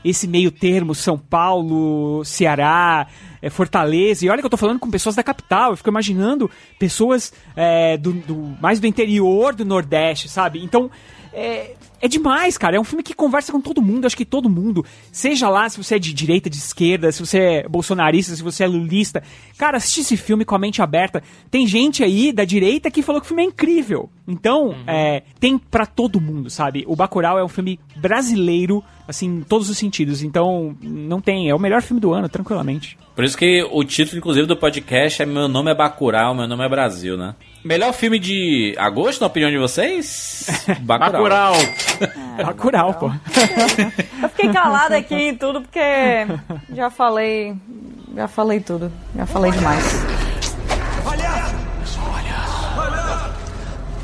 [0.04, 3.06] esse meio termo, São Paulo, Ceará,
[3.40, 6.50] é, Fortaleza, e olha que eu tô falando com pessoas da capital, eu fico imaginando
[6.76, 10.60] pessoas é, do, do- mais do interior do Nordeste, sabe?
[10.60, 10.90] Então,
[11.32, 12.76] é, é demais, cara.
[12.76, 14.06] É um filme que conversa com todo mundo.
[14.06, 17.38] Acho que todo mundo, seja lá se você é de direita, de esquerda, se você
[17.38, 19.22] é bolsonarista, se você é lulista.
[19.56, 21.22] Cara, assiste esse filme com a mente aberta.
[21.50, 24.10] Tem gente aí da direita que falou que o filme é incrível.
[24.26, 26.84] Então, é, tem pra todo mundo, sabe?
[26.86, 30.22] O Bacurau é um filme brasileiro, assim, em todos os sentidos.
[30.22, 31.48] Então, não tem.
[31.48, 32.98] É o melhor filme do ano, tranquilamente.
[33.16, 36.64] Por isso que o título, inclusive, do podcast é Meu Nome é Bacurau, Meu Nome
[36.64, 37.34] é Brasil, né?
[37.64, 40.46] Melhor filme de agosto, na opinião de vocês?
[40.82, 41.22] Bacurau.
[41.22, 41.54] Bacurau.
[42.44, 43.10] Bacurau, pô.
[44.22, 45.80] Eu fiquei calada aqui em tudo porque
[46.72, 47.56] já falei.
[48.14, 48.92] Já falei tudo.
[49.16, 50.06] Já falei demais.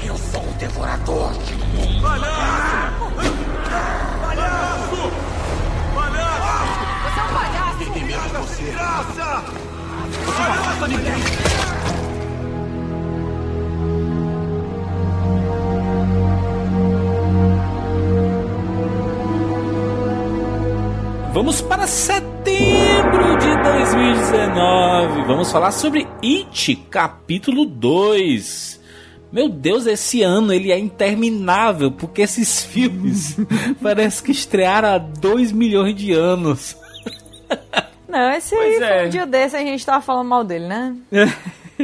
[0.02, 2.92] Eu sou o devorador de Palhaço!
[4.20, 5.12] Palhaço!
[7.04, 7.92] Você é um palhaço!
[7.92, 8.62] Tem medo de você!
[8.72, 9.44] Graça!
[10.80, 12.03] Não ninguém!
[21.34, 25.22] Vamos para setembro de 2019.
[25.26, 28.80] Vamos falar sobre It, capítulo 2.
[29.32, 33.36] Meu Deus, esse ano ele é interminável, porque esses filmes
[33.82, 36.76] parece que estrearam há 2 milhões de anos.
[38.08, 40.96] Não, esse aí foi um dia desse a gente tava falando mal dele, né?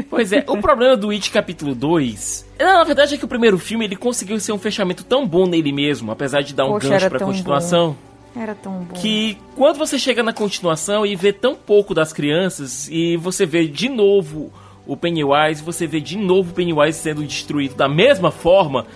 [0.09, 2.47] Pois é, o problema do It capítulo 2.
[2.61, 5.49] Não, na verdade é que o primeiro filme ele conseguiu ser um fechamento tão bom
[5.49, 7.97] nele mesmo, apesar de dar um Poxa, gancho pra continuação.
[8.35, 8.95] Era tão bom.
[8.95, 13.67] Que quando você chega na continuação e vê tão pouco das crianças e você vê
[13.67, 14.53] de novo
[14.87, 18.87] o Pennywise, você vê de novo o Pennywise sendo destruído da mesma forma,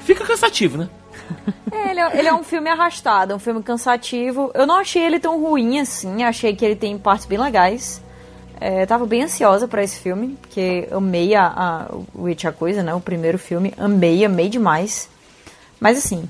[0.00, 0.88] fica cansativo, né?
[1.70, 4.50] É, ele, é, ele é um filme arrastado, um filme cansativo.
[4.54, 8.02] Eu não achei ele tão ruim assim, achei que ele tem partes bem legais.
[8.60, 12.82] É, tava bem ansiosa pra esse filme, porque amei a, a, o It a Coisa,
[12.82, 12.94] né?
[12.94, 15.08] O primeiro filme, amei, amei demais.
[15.80, 16.28] Mas assim,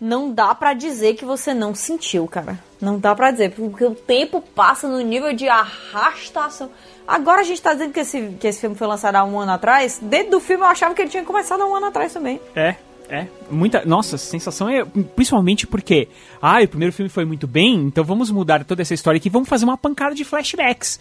[0.00, 2.58] não dá pra dizer que você não sentiu, cara.
[2.80, 6.70] Não dá pra dizer, porque o tempo passa no nível de arrastação.
[7.06, 9.52] Agora a gente tá dizendo que esse, que esse filme foi lançado há um ano
[9.52, 9.98] atrás.
[10.02, 12.40] Dentro do filme eu achava que ele tinha começado há um ano atrás também.
[12.54, 12.76] É,
[13.08, 13.26] é.
[13.50, 13.84] Muita.
[13.84, 14.84] Nossa, a sensação é.
[14.84, 16.08] Principalmente porque.
[16.42, 19.48] Ah, o primeiro filme foi muito bem, então vamos mudar toda essa história aqui, vamos
[19.48, 21.00] fazer uma pancada de flashbacks.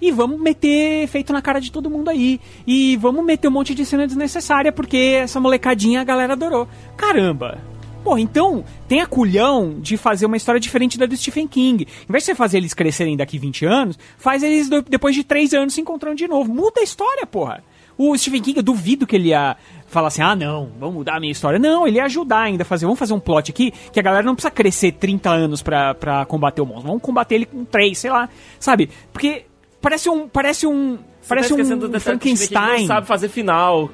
[0.00, 2.40] E vamos meter efeito na cara de todo mundo aí.
[2.66, 6.66] E vamos meter um monte de cena desnecessária, porque essa molecadinha a galera adorou.
[6.96, 7.71] Caramba!
[8.02, 11.84] Pô, então tem culhão de fazer uma história diferente da do Stephen King.
[11.84, 15.54] Em vez de você fazer eles crescerem daqui 20 anos, faz eles depois de 3
[15.54, 16.52] anos se encontrando de novo.
[16.52, 17.62] Muda a história, porra.
[17.96, 19.56] O Stephen King, eu duvido que ele ia
[19.86, 21.58] falar assim, ah, não, vamos mudar a minha história.
[21.58, 24.24] Não, ele ia ajudar ainda a fazer, vamos fazer um plot aqui que a galera
[24.24, 26.88] não precisa crescer 30 anos pra, pra combater o monstro.
[26.88, 28.88] Vamos combater ele com 3, sei lá, sabe?
[29.12, 29.44] Porque
[29.80, 30.98] parece um, parece um,
[31.28, 32.80] parece tá um esquecendo do detalhe que ele Frankenstein.
[32.80, 33.90] não sabe fazer final.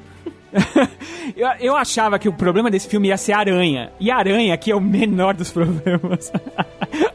[1.35, 3.91] Eu, eu achava que o problema desse filme ia ser aranha.
[3.99, 6.31] E a aranha aqui é o menor dos problemas.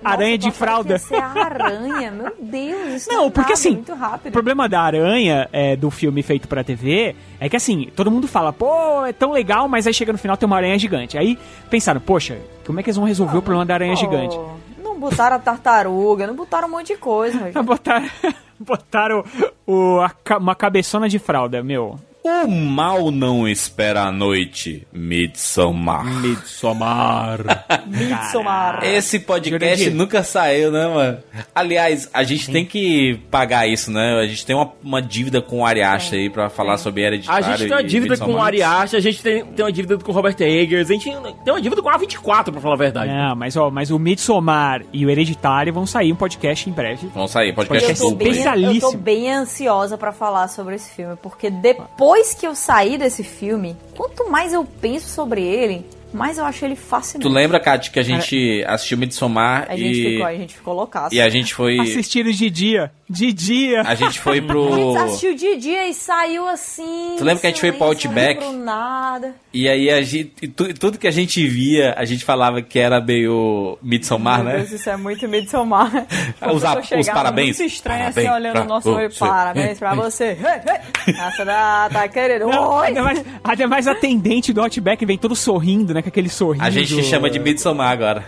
[0.04, 0.96] aranha de fralda.
[1.10, 4.28] É a aranha, meu Deus, isso Não, é porque nada, assim, muito rápido.
[4.28, 8.28] o problema da aranha é, do filme feito pra TV é que assim, todo mundo
[8.28, 11.18] fala, pô, é tão legal, mas aí chega no final tem uma aranha gigante.
[11.18, 11.38] Aí
[11.68, 14.38] pensaram, poxa, como é que eles vão resolver o problema da aranha gigante?
[14.82, 17.50] Não botaram a tartaruga, não botaram um monte de coisa.
[17.62, 18.08] Botaram
[18.58, 19.24] botaram
[19.66, 21.98] o, a uma cabeçona de fralda, meu.
[22.26, 26.06] O mal não espera a noite, Midsommar.
[26.06, 27.40] Midsommar.
[27.86, 28.82] Midsommar.
[28.82, 31.18] Esse podcast nunca saiu, né, mano?
[31.54, 34.20] Aliás, a gente tem que pagar isso, né?
[34.22, 37.44] A gente tem uma, uma dívida com o Ariacha aí pra falar sobre A Hereditário
[37.44, 38.40] gente tem uma dívida com o.
[38.40, 41.60] Ariacha, a gente tem, tem uma dívida com o Robert Eggers, a gente tem uma
[41.60, 43.12] dívida com a 24, pra falar a verdade.
[43.12, 47.06] Não, mas ó, mas o Midsommar e o Hereditário vão sair um podcast em breve.
[47.08, 48.32] Vão sair, podcast Eu tô, duplo, bem, hein?
[48.32, 49.02] eu tô especialíssimo.
[49.02, 54.30] bem ansiosa pra falar sobre esse filme, porque depois que eu saí desse filme, quanto
[54.30, 55.84] mais eu penso sobre ele,
[56.14, 57.22] mais eu acho ele fascinante.
[57.26, 60.12] Tu lembra, Kátia, que a gente assistiu Midsommar A gente e...
[60.12, 61.14] ficou, a gente ficou loucaço.
[61.14, 61.78] E a gente foi...
[61.80, 62.92] Assistiram de dia.
[63.08, 63.82] De dia.
[63.82, 64.96] A gente foi A gente pro.
[64.96, 67.16] assistiu de dia e saiu assim.
[67.18, 68.40] Tu lembra que a gente foi pro Outback?
[68.40, 69.34] Não nada.
[69.52, 70.32] E aí a gente.
[70.40, 74.52] e tu- tudo que a gente via, a gente falava que era meio Midsommar, Meu
[74.52, 74.58] né?
[74.60, 75.92] Deus, isso é muito Midsommar.
[76.50, 76.62] Os
[76.98, 77.58] os parabéns.
[77.58, 79.10] Muito estranho Parabéns assim, olhando o nosso olho.
[79.10, 79.18] você.
[79.18, 80.38] Parabéns pra você.
[81.44, 82.46] Da tá querendo.
[82.46, 82.86] Não, Oi.
[82.88, 86.00] ademais, ademais, a atendente do Outback vem todo sorrindo, né?
[86.04, 86.64] Com aquele sorriso.
[86.64, 88.24] A gente chama de Midsommar agora.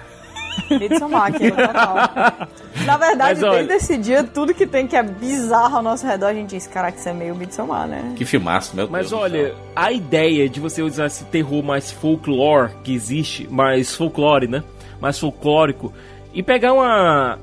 [0.71, 2.49] Midsommar aqui, total.
[2.87, 6.07] Na verdade, Mas, olha- desde esse dia, tudo que tem que é bizarro ao nosso
[6.07, 8.15] redor, a gente diz, caraca, isso é meio Midsommar, né?
[8.17, 9.21] Que filmaço, meu Mas Deus.
[9.21, 14.65] olha, a ideia de você usar esse terror mais folclore que existe, mais folclore, né?
[14.99, 15.93] Mais folclórico,
[16.33, 17.39] e pegar uma.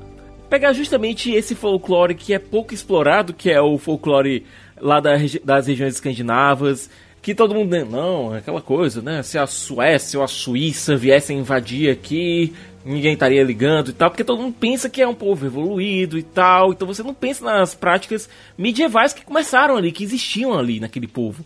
[0.50, 4.44] Pegar justamente esse folclore que é pouco explorado, que é o folclore
[4.80, 6.90] lá da regi- das regiões escandinavas,
[7.24, 7.70] que todo mundo.
[7.70, 9.22] né, Não, é aquela coisa, né?
[9.22, 12.52] Se a Suécia ou a Suíça viessem invadir aqui,
[12.84, 16.22] ninguém estaria ligando e tal, porque todo mundo pensa que é um povo evoluído e
[16.22, 18.28] tal, então você não pensa nas práticas
[18.58, 21.42] medievais que começaram ali, que existiam ali naquele povo.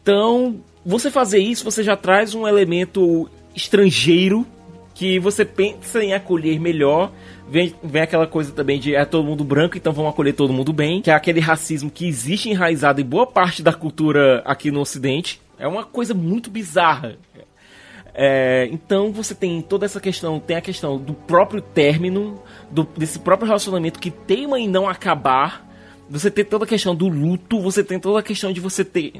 [0.00, 4.46] Então, você fazer isso, você já traz um elemento estrangeiro
[4.96, 7.12] que você pensa em acolher melhor.
[7.48, 10.72] Vem, vem aquela coisa também de é todo mundo branco, então vamos acolher todo mundo
[10.72, 14.80] bem, que é aquele racismo que existe enraizado em boa parte da cultura aqui no
[14.80, 15.38] Ocidente.
[15.58, 17.16] É uma coisa muito bizarra.
[18.14, 23.18] É, então você tem toda essa questão, tem a questão do próprio término, do- desse
[23.18, 25.68] próprio relacionamento que teima em não acabar.
[26.08, 29.12] Você tem toda a questão do luto, você tem toda a questão de você ter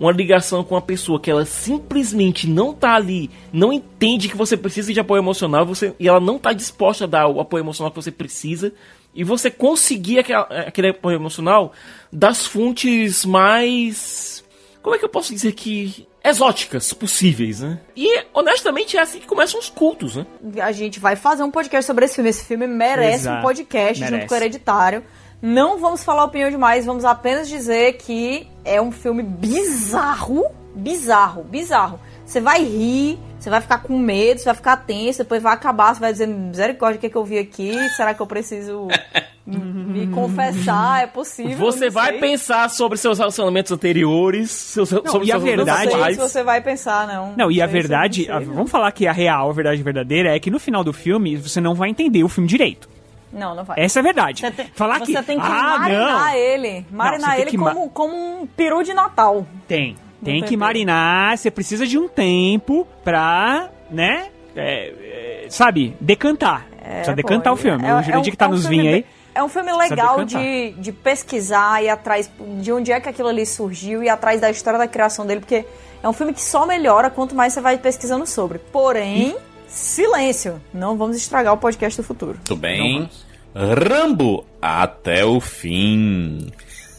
[0.00, 4.56] uma ligação com uma pessoa que ela simplesmente não tá ali, não entende que você
[4.56, 7.90] precisa de apoio emocional, você, e ela não tá disposta a dar o apoio emocional
[7.92, 8.72] que você precisa,
[9.14, 11.72] e você conseguir aquela- aquele apoio emocional
[12.12, 14.42] das fontes mais.
[14.82, 16.08] Como é que eu posso dizer que.
[16.24, 17.80] exóticas possíveis, né?
[17.96, 20.26] E honestamente é assim que começam os cultos, né?
[20.62, 22.30] A gente vai fazer um podcast sobre esse filme.
[22.30, 23.38] Esse filme merece Exato.
[23.38, 24.16] um podcast Merece.
[24.20, 25.04] junto com o Hereditário.
[25.42, 32.00] Não vamos falar opinião demais, vamos apenas dizer que é um filme bizarro, bizarro, bizarro.
[32.24, 35.94] Você vai rir, você vai ficar com medo, você vai ficar tenso, depois vai acabar,
[35.94, 37.72] você vai dizer, misericórdia, o que, é que eu vi aqui?
[37.96, 38.86] Será que eu preciso
[39.44, 41.02] me confessar?
[41.02, 41.56] É possível?
[41.58, 42.20] Você Não vai sei.
[42.20, 46.42] pensar sobre seus relacionamentos anteriores, seus, sobre e a seus verdade- Não sei se você
[46.44, 47.34] vai pensar, não.
[47.36, 48.54] Não, e a não verdade, sei, a- não.
[48.54, 51.60] vamos falar que a real, a verdade verdadeira é que no final do filme você
[51.60, 52.88] não vai entender o filme direito.
[53.32, 53.78] Não, não vai.
[53.80, 54.40] Essa é a verdade.
[54.40, 56.34] Você tem, falar você que tem que ah, marinar não.
[56.34, 56.86] ele.
[56.90, 59.46] Marinar tem ele que ma- como, como um peru de Natal.
[59.68, 59.96] Tem.
[60.22, 64.28] Tem que marinar, você precisa de um tempo pra, né?
[64.54, 66.66] é, é, sabe, decantar.
[66.78, 67.86] precisa pô, decantar o filme.
[67.86, 69.06] é- o é Jurandir um- que tá é um nos vinhos aí.
[69.32, 72.28] É um filme Precisa legal de, de pesquisar e atrás
[72.60, 75.64] de onde é que aquilo ali surgiu e atrás da história da criação dele, porque
[76.02, 78.58] é um filme que só melhora quanto mais você vai pesquisando sobre.
[78.58, 79.36] Porém,
[79.70, 80.60] silêncio.
[80.74, 82.34] Não vamos estragar o podcast do futuro.
[82.34, 83.08] Muito bem.
[83.54, 86.50] Rambo até o fim.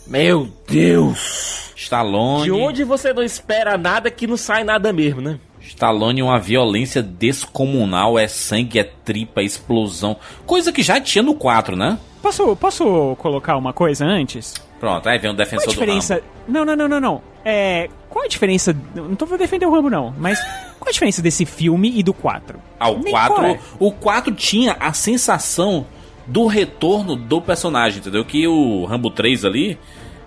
[0.07, 1.71] Meu Deus!
[1.75, 2.43] Stallone.
[2.43, 5.39] De onde você não espera nada que não sai nada mesmo, né?
[5.61, 8.17] Stallone, uma violência descomunal.
[8.19, 10.17] É sangue, é tripa, é explosão.
[10.45, 11.97] Coisa que já tinha no 4, né?
[12.21, 14.53] Posso, posso colocar uma coisa antes?
[14.79, 16.15] Pronto, aí vem o Qual a defensor do diferença?
[16.15, 16.25] Rambo.
[16.47, 17.21] Não, não, não, não, não.
[17.43, 18.75] É, qual a diferença?
[18.93, 20.39] Não tô pra defender o Rambo, não, mas
[20.81, 22.59] qual a diferença desse filme e do 4?
[22.79, 23.59] Ah, o Nem 4, qual é.
[23.79, 25.85] o 4 tinha a sensação
[26.25, 28.25] do retorno do personagem, entendeu?
[28.25, 29.77] Que o Rambo 3 ali,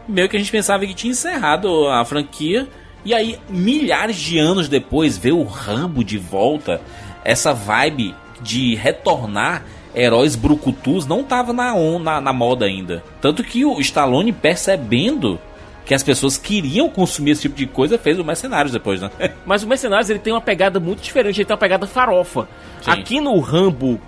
[0.09, 2.69] meio que a gente pensava que tinha encerrado a franquia.
[3.05, 6.81] E aí, milhares de anos depois, ver o Rambo de volta,
[7.25, 13.03] essa vibe de retornar heróis brucutus não tava na, on, na, na moda ainda.
[13.21, 15.39] Tanto que o Stallone, percebendo
[15.85, 19.11] que as pessoas queriam consumir esse tipo de coisa, fez o Mercenários depois, né?
[19.45, 22.49] Mas o Mercenários ele tem uma pegada muito diferente, ele tem uma pegada farofa.
[22.81, 22.91] Sim.
[22.91, 24.01] Aqui no Rambo,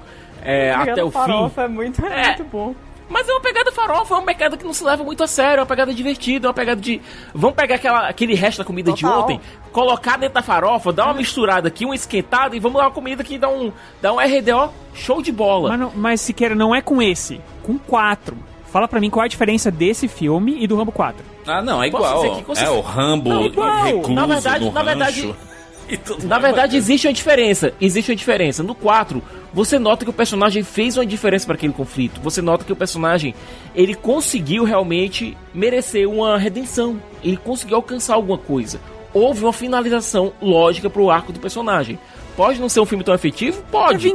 [0.43, 1.19] é, até o fim.
[1.19, 2.75] farofa é muito, é muito bom.
[3.09, 5.59] Mas é uma pegada farofa, é uma pegada que não se leva muito a sério,
[5.59, 7.01] é uma pegada divertida, é uma pegada de.
[7.33, 9.23] Vamos pegar aquela, aquele resto da comida de Total.
[9.23, 9.41] ontem,
[9.71, 13.23] colocar dentro da farofa, dar uma misturada aqui, uma esquentada e vamos dar uma comida
[13.23, 13.73] que dá um,
[14.03, 15.71] dá um RDO show de bola.
[15.71, 18.37] Mas, não, mas Siqueira, não é com esse, com 4.
[18.67, 21.36] Fala pra mim qual é a diferença desse filme e do Rambo 4.
[21.47, 22.45] Ah, não, é igual.
[22.57, 23.85] É o Rambo Não, igual.
[23.85, 25.35] recluso Na verdade- no na verdade-.
[25.89, 27.73] E Na verdade, existe uma diferença.
[27.81, 28.61] Existe uma diferença.
[28.61, 29.23] No 4,
[29.55, 32.21] você nota que o personagem fez uma diferença para aquele conflito.
[32.23, 33.33] Você nota que o personagem
[33.73, 37.01] ele conseguiu realmente merecer uma redenção.
[37.23, 38.81] Ele conseguiu alcançar alguma coisa.
[39.15, 41.97] Houve uma finalização lógica pro arco do personagem.
[42.37, 43.63] Pode não ser um filme tão efetivo?
[43.71, 44.13] Pode.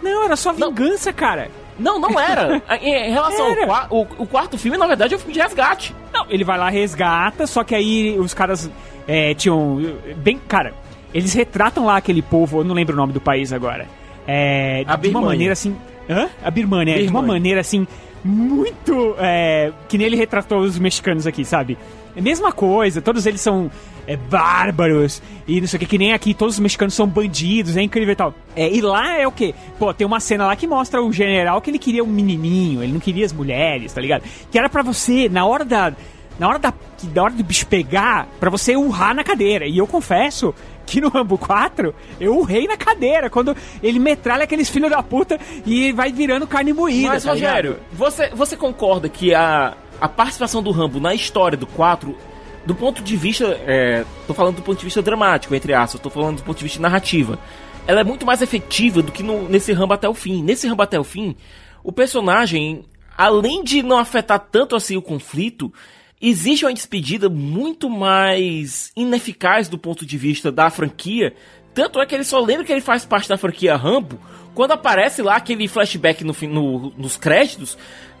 [0.00, 1.50] Não, era só vingança, cara.
[1.78, 2.60] Não, não era.
[2.82, 3.66] em, em relação ao Era.
[3.66, 5.94] qua- o, o quarto filme, na verdade, é um filme de resgate.
[6.12, 8.70] Não, ele vai lá, resgata, só que aí os caras
[9.06, 9.80] é, tinham.
[10.16, 10.40] Bem.
[10.48, 10.74] Cara,
[11.14, 13.86] eles retratam lá aquele povo, eu não lembro o nome do país agora.
[14.26, 15.28] É, de uma Birmania.
[15.28, 15.76] maneira assim.
[16.10, 16.28] Hã?
[16.44, 17.32] A Birmania, é, de uma Birmania.
[17.32, 17.86] maneira assim.
[18.24, 19.14] muito.
[19.18, 21.78] É, que nem ele retratou os mexicanos aqui, sabe?
[22.18, 23.70] É mesma coisa, todos eles são
[24.04, 27.76] é, bárbaros e não sei o que, que nem aqui, todos os mexicanos são bandidos,
[27.76, 28.34] é incrível e tal.
[28.56, 29.54] É, e lá é o quê?
[29.78, 32.92] Pô, tem uma cena lá que mostra o general que ele queria um menininho, ele
[32.92, 34.24] não queria as mulheres, tá ligado?
[34.50, 35.92] Que era pra você, na hora da.
[36.40, 36.72] Na hora da,
[37.02, 39.66] da hora do bicho pegar, pra você urrar na cadeira.
[39.66, 40.54] E eu confesso
[40.86, 45.38] que no Rambo 4, eu urrei na cadeira quando ele metralha aqueles filhos da puta
[45.66, 47.08] e vai virando carne moída.
[47.08, 47.50] Mas, tá ligado?
[47.50, 52.16] Rogério, você, você concorda que a, a participação do Rambo na história do 4,
[52.64, 53.46] do ponto de vista.
[53.66, 56.64] É, tô falando do ponto de vista dramático, entre aspas, tô falando do ponto de
[56.64, 57.38] vista narrativa.
[57.86, 60.42] Ela é muito mais efetiva do que no- nesse Rambo até o fim.
[60.42, 61.34] Nesse Rambo até o fim,
[61.82, 62.84] o personagem,
[63.16, 65.72] além de não afetar tanto assim o conflito,
[66.20, 71.34] existe uma despedida muito mais ineficaz do ponto de vista da franquia.
[71.72, 74.18] Tanto é que ele só lembra que ele faz parte da franquia Rambo
[74.54, 77.78] quando aparece lá aquele flashback no, no- nos créditos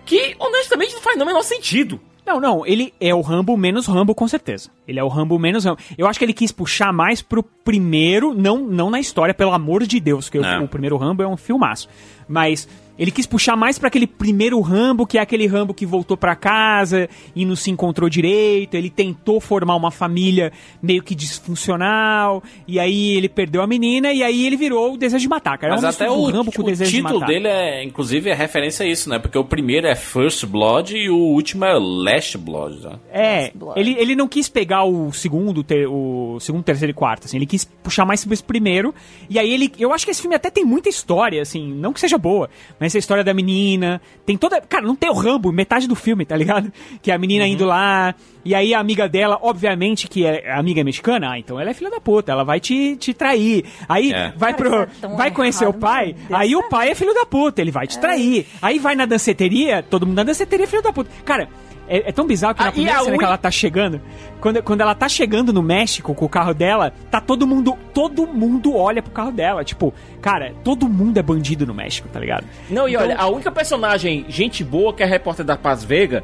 [0.08, 2.00] que honestamente não faz no menor sentido.
[2.24, 4.70] Não, não, ele é o Rambo menos Rambo, com certeza.
[4.86, 5.78] Ele é o Rambo menos Rambo.
[5.96, 9.86] Eu acho que ele quis puxar mais pro primeiro, não, não na história, pelo amor
[9.86, 11.88] de Deus, que o, o primeiro Rambo é um filmaço.
[12.26, 12.68] Mas
[12.98, 16.34] ele quis puxar mais pra aquele primeiro Rambo, que é aquele Rambo que voltou pra
[16.34, 18.74] casa e não se encontrou direito.
[18.74, 20.52] Ele tentou formar uma família
[20.82, 25.22] meio que disfuncional, e aí ele perdeu a menina, e aí ele virou o desejo
[25.22, 25.74] de matar, cara.
[25.74, 27.32] É Mas até o, Rambo com o o desejo de título matar.
[27.32, 29.18] dele é, inclusive, é referência a isso, né?
[29.18, 32.98] Porque o primeiro é First Blood e o último é Last Blood, né?
[33.12, 37.36] É, ele, ele não quis pegar o segundo, ter, o segundo, terceiro e quarto, assim,
[37.36, 38.94] ele quis puxar mais sobre esse primeiro,
[39.30, 42.00] e aí ele, eu acho que esse filme até tem muita história, assim, não que
[42.00, 42.48] seja boa,
[42.80, 46.24] mas essa história da menina, tem toda, cara, não tem o Rambo, metade do filme,
[46.26, 46.72] tá ligado?
[47.00, 50.58] Que é a menina indo lá, e aí a amiga dela, obviamente que é a
[50.58, 53.64] amiga é mexicana, ah, então ela é filha da puta, ela vai te, te trair,
[53.88, 54.32] aí É.
[54.36, 56.40] vai pro, é vai conhecer o errado, pai, meu Deus.
[56.40, 59.82] aí o pai é filho da puta, ele vai te trair, aí vai na danceteria,
[59.82, 61.48] todo mundo na danceteria é filho da puta, cara...
[61.88, 64.00] É, é tão bizarro que Ah, na e primeira cena que uni- ela tá chegando,
[64.40, 68.26] quando, quando ela tá chegando no México com o carro dela, tá todo mundo, todo
[68.26, 69.64] mundo olha pro carro dela.
[69.64, 72.44] Tipo, cara, todo mundo é bandido no México, tá ligado?
[72.70, 75.82] Não, e Então- olha, a única personagem gente boa que é a repórter da Paz
[75.82, 76.22] Vega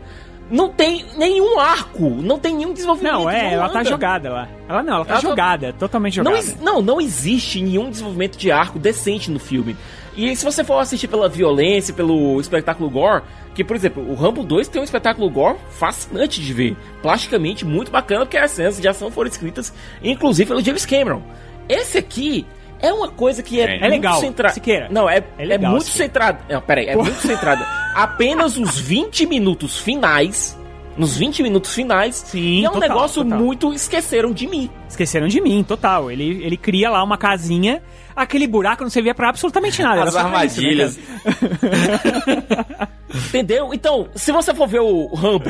[0.50, 3.14] não tem nenhum arco, não tem nenhum desenvolvimento.
[3.14, 3.88] Não, é, não ela tá anda.
[3.88, 4.48] jogada lá.
[4.68, 6.44] Ela não, ela tá Ela tá- jogada, totalmente Não, jogada.
[6.46, 9.74] ex- não, não existe nenhum desenvolvimento de arco decente no filme.
[10.16, 13.22] E se você for assistir pela violência, pelo espetáculo gore,
[13.54, 16.76] que, por exemplo, o Rambo 2 tem um espetáculo gore fascinante de ver.
[17.02, 21.22] Plasticamente muito bacana, porque as cenas de ação foram escritas, inclusive, pelo James Cameron.
[21.68, 22.46] Esse aqui
[22.80, 24.54] é uma coisa que é, É, é muito legal, centrada.
[24.54, 24.88] Siqueira.
[24.90, 26.06] Não, é, É é, legal, muito Siqueira.
[26.06, 26.38] centrado.
[26.48, 27.64] Não, peraí, é muito centrado.
[27.94, 30.56] Apenas os 20 minutos finais.
[30.96, 32.14] Nos 20 minutos finais.
[32.14, 33.38] Sim, é um total, negócio total.
[33.38, 34.70] muito esqueceram de mim.
[34.88, 36.08] Esqueceram de mim, total.
[36.08, 37.82] Ele, ele cria lá uma casinha,
[38.16, 40.02] aquele buraco não servia pra absolutamente nada.
[40.02, 40.98] As isso, né, armadilhas.
[40.98, 42.88] cara?
[43.28, 43.72] Entendeu?
[43.72, 45.44] Então, se você for ver o Rambo,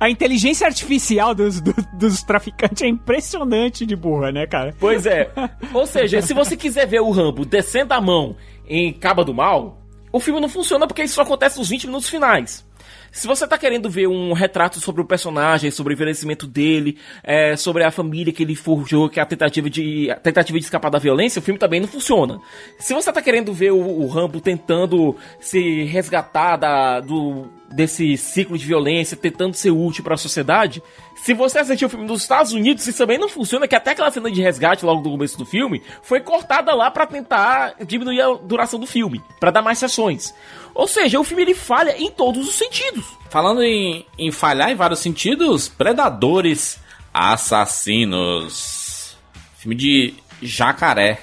[0.00, 4.74] A inteligência artificial dos, do- dos traficantes é impressionante de burra, né, cara?
[4.78, 5.30] Pois é.
[5.74, 8.34] Ou seja, se você quiser ver o Rambo descendo a mão
[8.66, 9.78] em Caba do Mal,
[10.10, 12.64] o filme não funciona porque isso só acontece nos 20 minutos finais.
[13.12, 17.54] Se você tá querendo ver um retrato sobre o personagem, sobre o envelhecimento dele, é,
[17.56, 20.90] sobre a família que ele forjou, que é a tentativa de, a tentativa de escapar
[20.90, 22.40] da violência, o filme também não funciona.
[22.78, 28.56] Se você tá querendo ver o, o Rambo tentando se resgatar da, do, desse ciclo
[28.56, 30.82] de violência, tentando ser útil para a sociedade,
[31.14, 34.10] se você assistir o filme dos Estados Unidos, isso também não funciona, que até aquela
[34.10, 38.32] cena de resgate logo no começo do filme foi cortada lá pra tentar diminuir a
[38.34, 40.34] duração do filme, pra dar mais sessões.
[40.74, 43.04] Ou seja, o filme ele falha em todos os sentidos.
[43.30, 46.78] Falando em, em falhar em vários sentidos, Predadores
[47.12, 49.16] Assassinos.
[49.58, 51.18] Filme de jacaré.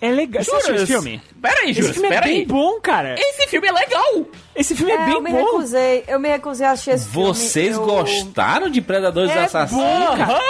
[0.00, 0.42] É legal.
[0.42, 1.20] Você esse filme?
[1.42, 2.46] Pera aí, Esse Juras, filme é bem aí.
[2.46, 3.16] bom, cara.
[3.18, 4.26] Esse filme é legal.
[4.56, 5.36] Esse filme é, É, bem eu me bom.
[5.44, 7.90] recusei, eu me recusei a assistir esse Vocês filme.
[7.92, 7.96] eu...
[7.96, 9.82] gostaram de Predadores É Assassinos?
[9.84, 10.40] bom, cara.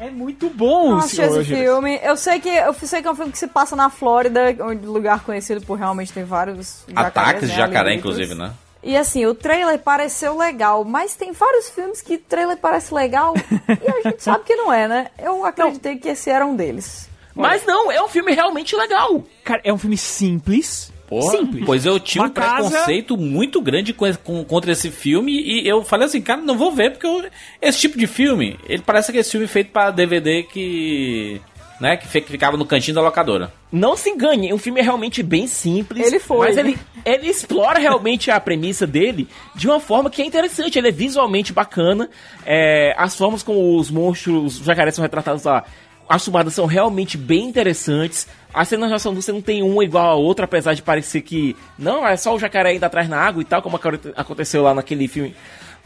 [0.00, 0.92] É muito bom.
[0.92, 2.00] Não assisti esse filme.
[2.02, 4.86] Eu sei que eu sei que é um filme que se passa na Flórida, onde
[4.86, 8.52] lugar conhecido por realmente ter vários jacarés, Ataques né, de jacaré, ali inclusive, né?
[8.82, 13.34] E assim, o trailer pareceu legal, mas tem vários filmes que o trailer parece legal
[13.68, 15.08] e a gente sabe que não é, né?
[15.18, 17.10] Eu acreditei que esse era um deles.
[17.34, 19.22] Mas não, é um filme realmente legal.
[19.44, 20.90] Cara, é um filme simples.
[21.10, 21.64] Porra, Simples.
[21.66, 25.68] Pois eu tinha Uma um casa- preconceito muito grande com, com- contra esse filme e
[25.68, 27.24] eu falei assim, cara, não vou ver porque eu-
[27.60, 31.40] esse tipo de filme, ele parece aquele filme feito pra DVD que,
[31.80, 33.52] né, que que ficava no cantinho da locadora.
[33.72, 36.06] Não se engane, o filme é realmente bem simples.
[36.06, 36.48] Ele foi.
[36.48, 40.78] Mas ele, ele explora realmente a premissa dele de uma forma que é interessante.
[40.78, 42.08] Ele é visualmente bacana.
[42.46, 45.64] é, as formas como os monstros, os jacarés são retratados lá.
[46.10, 48.26] As tomadas são realmente bem interessantes.
[48.52, 51.56] As cenas de ação você não tem uma igual a outra, apesar de parecer que
[51.78, 54.74] não, é só o jacaré indo atrás na água e tal, como aconte- aconteceu lá
[54.74, 55.36] naquele filme,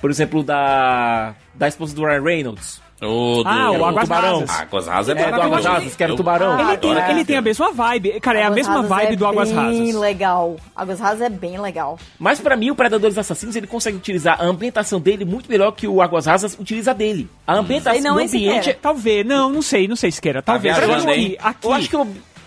[0.01, 2.81] por exemplo, da da esposa do Ryan Reynolds.
[3.07, 4.41] O do- Ah, o Águas tubarão.
[4.41, 4.61] Rasas.
[4.61, 5.65] Águas Rasas é, É, do Águas.
[5.65, 6.61] Rasas, que era o tubarão.
[6.61, 8.21] Ele, tem, ele tem a mesma vibe.
[8.21, 9.95] Cara, é a mesma Rasas vibe é do Águas bem Rasas.
[10.01, 10.57] legal.
[10.75, 11.99] Águas Rasas é bem legal.
[12.19, 15.87] Mas pra mim, o Predadores Assassinos, ele consegue utilizar a ambientação dele muito melhor que
[15.87, 17.29] o Águas Rasas utiliza dele.
[17.47, 18.75] A ambientação Sei não, do ambiente...
[18.81, 20.43] Talvez, não, não sei, não sei, Siqueira.
[20.43, 20.77] Talvez.
[20.77, 22.07] viajando, eu acho que aqui, Eu acho que o,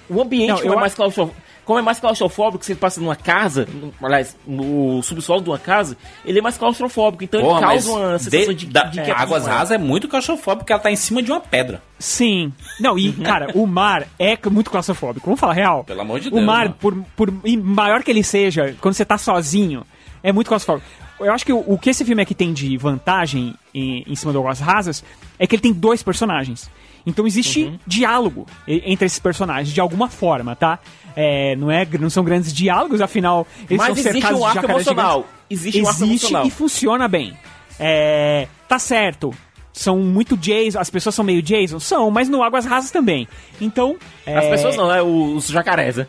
[0.09, 3.15] o ambiente, Não, como, eu é mais claustrofóbico, como é mais claustrofóbico, você passa numa
[3.15, 7.67] casa, no- aliás, no subsolo de uma casa, ele é mais claustrofóbico, então Porra, ele
[7.67, 9.45] causa uma sensação de- de, da- de é, Águas.
[9.45, 11.83] Rasas é muito claustrofóbico porque ela tá em cima de uma pedra.
[11.99, 12.53] Sim.
[12.79, 15.25] Não, e, cara, o mar é muito claustrofóbico.
[15.25, 15.83] Vamos falar real.
[15.83, 16.75] Pelo amor de O Deus, mar, mano.
[16.79, 19.85] por, por e maior que ele seja, quando você tá sozinho,
[20.23, 20.89] é muito claustrofóbico.
[21.19, 24.31] Eu acho que o, o que esse filme aqui tem de vantagem em, em cima
[24.31, 25.03] do Águas Rasas
[25.37, 26.69] é que ele tem dois personagens.
[27.05, 27.79] Então existe Uhum.
[27.87, 30.77] diálogo entre esses personagens, de alguma forma, tá?
[31.19, 34.45] É, não, é, não são grandes diálogos, afinal, eles Mas são existe cercados um de
[34.45, 35.15] arco jacarés emocional.
[35.17, 35.35] gigantes.
[35.49, 36.45] Existe um arco emocional.
[36.45, 37.35] e funciona bem.
[37.79, 39.33] É, tá certo.
[39.73, 41.79] São muito Jason, as pessoas são meio Jason?
[41.79, 43.27] São, mas no Águas Rasas também.
[43.59, 43.95] Então.
[44.25, 45.01] As é, pessoas não, né?
[45.01, 46.07] Os jacarés, né?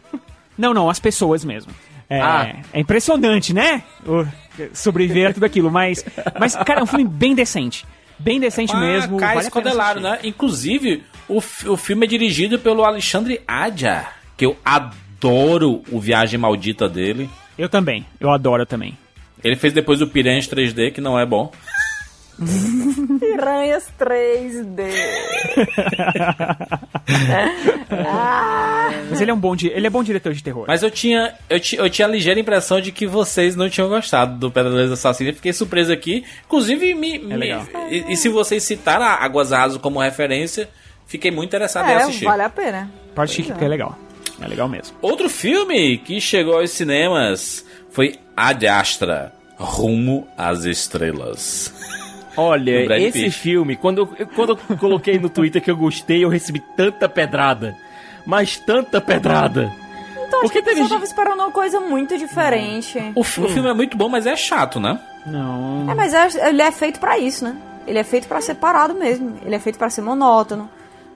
[0.56, 1.72] Não, não, as pessoas mesmo.
[2.10, 2.56] É, Ah.
[2.72, 3.82] é impressionante, né?
[4.06, 4.26] O-
[4.72, 6.04] sobreviver a tudo aquilo, mas.
[6.38, 7.86] Mas, cara, é um filme bem decente.
[8.18, 9.18] Bem decente mesmo.
[9.18, 10.22] Cai vale escodelado, assistir.
[10.24, 10.28] né?
[10.28, 14.06] Inclusive, o, o filme é dirigido pelo Alexandre Adja,
[14.38, 17.28] que eu adoro o Viagem Maldita dele.
[17.58, 18.96] Eu também, eu adoro também.
[19.44, 21.52] Ele fez depois o Piranhas 3D, que não é bom.
[23.20, 24.92] Piranhas 3D.
[28.06, 30.64] ah, Mas ele é um bom, ele é bom diretor de terror.
[30.68, 33.88] Mas eu tinha, eu, ti- eu tinha a ligeira impressão de que vocês não tinham
[33.88, 35.30] gostado do Predadores Assassinos.
[35.32, 36.24] Eu Fiquei surpreso aqui.
[36.46, 37.66] Inclusive, me, me- legal.
[37.90, 40.68] e, e se vocês citaram a Águas Rasas como referência,
[41.06, 42.24] fiquei muito interessado em é, assistir.
[42.24, 42.90] vale a pena.
[43.14, 43.98] Pode assistir porque é legal.
[44.40, 44.96] É legal mesmo.
[45.02, 51.72] Outro filme que chegou aos cinemas foi Ad Astra, Rumo às Estrelas.
[52.36, 53.30] Olha, esse Pitt.
[53.32, 57.08] filme, quando eu, eu- quando eu coloquei no Twitter que eu gostei, eu recebi tanta
[57.08, 57.76] pedrada.
[58.24, 59.72] Mas tanta pedrada.
[60.12, 62.96] Então, acho Porque que a pessoa teve tava esperando uma coisa muito diferente.
[63.16, 65.00] O, fi- o filme é muito bom, mas é chato, né?
[65.26, 65.90] Não.
[65.90, 67.56] É, mas é- ele é feito pra isso, né?
[67.86, 69.36] Ele é feito pra ser parado mesmo.
[69.44, 70.68] Ele é feito pra ser monótono.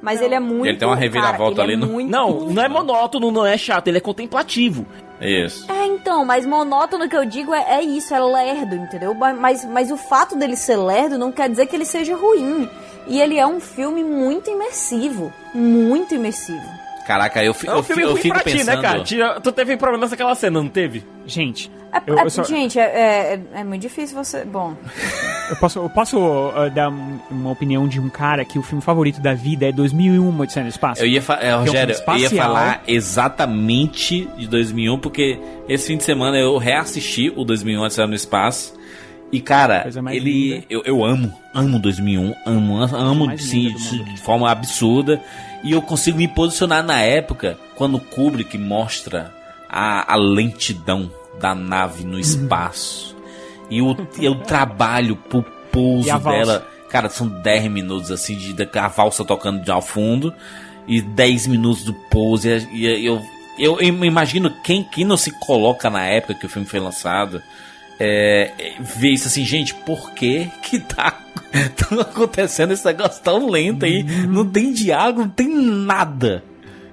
[0.02, 0.66] Mas ele é muito.
[0.66, 3.46] Ele tem uma reviravolta cara, ele ali é no- muito- Não, não é monótono, não
[3.46, 4.84] é chato, ele é contemplativo.
[5.20, 5.70] Isso.
[5.70, 9.14] É, então, mas monótono que eu digo é, é isso, é lerdo, entendeu?
[9.14, 12.68] Mas- Mas, mas o fato dele ser lerdo não quer dizer que ele seja ruim.
[13.06, 15.32] E ele é um filme muito imersivo.
[15.54, 16.81] Muito imersivo.
[17.06, 18.76] Caraca, eu, fi- É um eu, filme fi- eu ruim fico pra ti, pensando...
[18.76, 19.02] né, cara?
[19.02, 21.04] Tira- tu teve problema naquela cena, não teve?
[21.26, 24.44] Gente, É, eu, é- eu só- Gente, é, é, é muito difícil você.
[24.44, 24.74] Bom.
[25.50, 28.82] eu posso, eu posso uh, dar um- uma opinião de um cara que o filme
[28.82, 31.02] favorito da vida é 2001, Uma Odisseia no Espaço.
[31.02, 35.38] Eu ia, fa- é, é um Rogério, filme eu ia falar exatamente de 2001, porque
[35.68, 38.74] esse fim de semana eu reassisti o 2001 Odisseia no Espaço.
[39.30, 40.64] E, cara, ele.
[40.68, 45.20] Eu, eu amo, amo 2001, amo, amo mais sim, de, de forma absurda.
[45.62, 49.32] E eu consigo me posicionar na época quando o Kubrick mostra
[49.68, 51.10] a, a lentidão
[51.40, 53.16] da nave no espaço.
[53.70, 56.66] E o, e o trabalho pro pouso dela.
[56.88, 60.34] Cara, são 10 minutos assim de, de a valsa tocando de ao fundo
[60.86, 62.48] e 10 minutos do pouso.
[62.48, 63.22] E, e eu,
[63.58, 67.42] eu, eu imagino quem, quem não se coloca na época que o filme foi lançado.
[67.98, 71.21] É, é, ver isso assim, gente, por que que tá,
[71.76, 74.02] tá acontecendo esse negócio tão lento aí?
[74.26, 76.42] Não tem diálogo, não tem nada.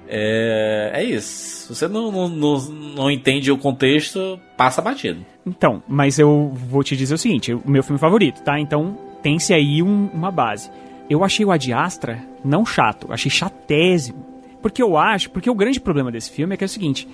[0.08, 1.66] É, é isso.
[1.74, 2.58] Se você não, não, não,
[2.96, 5.24] não entende o contexto, passa batido.
[5.46, 8.58] Então, mas eu vou te dizer o seguinte: o meu filme favorito, tá?
[8.58, 10.70] Então, tem-se aí um- uma base.
[11.08, 14.26] Eu achei o Ad Astra não chato, achei chatésimo.
[14.62, 17.08] Porque eu acho, porque o grande problema desse filme é que é o seguinte: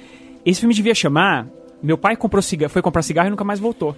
[0.44, 1.46] esse filme devia chamar.
[1.82, 3.94] Meu pai comprou cigarro, foi comprar cigarro e nunca mais voltou.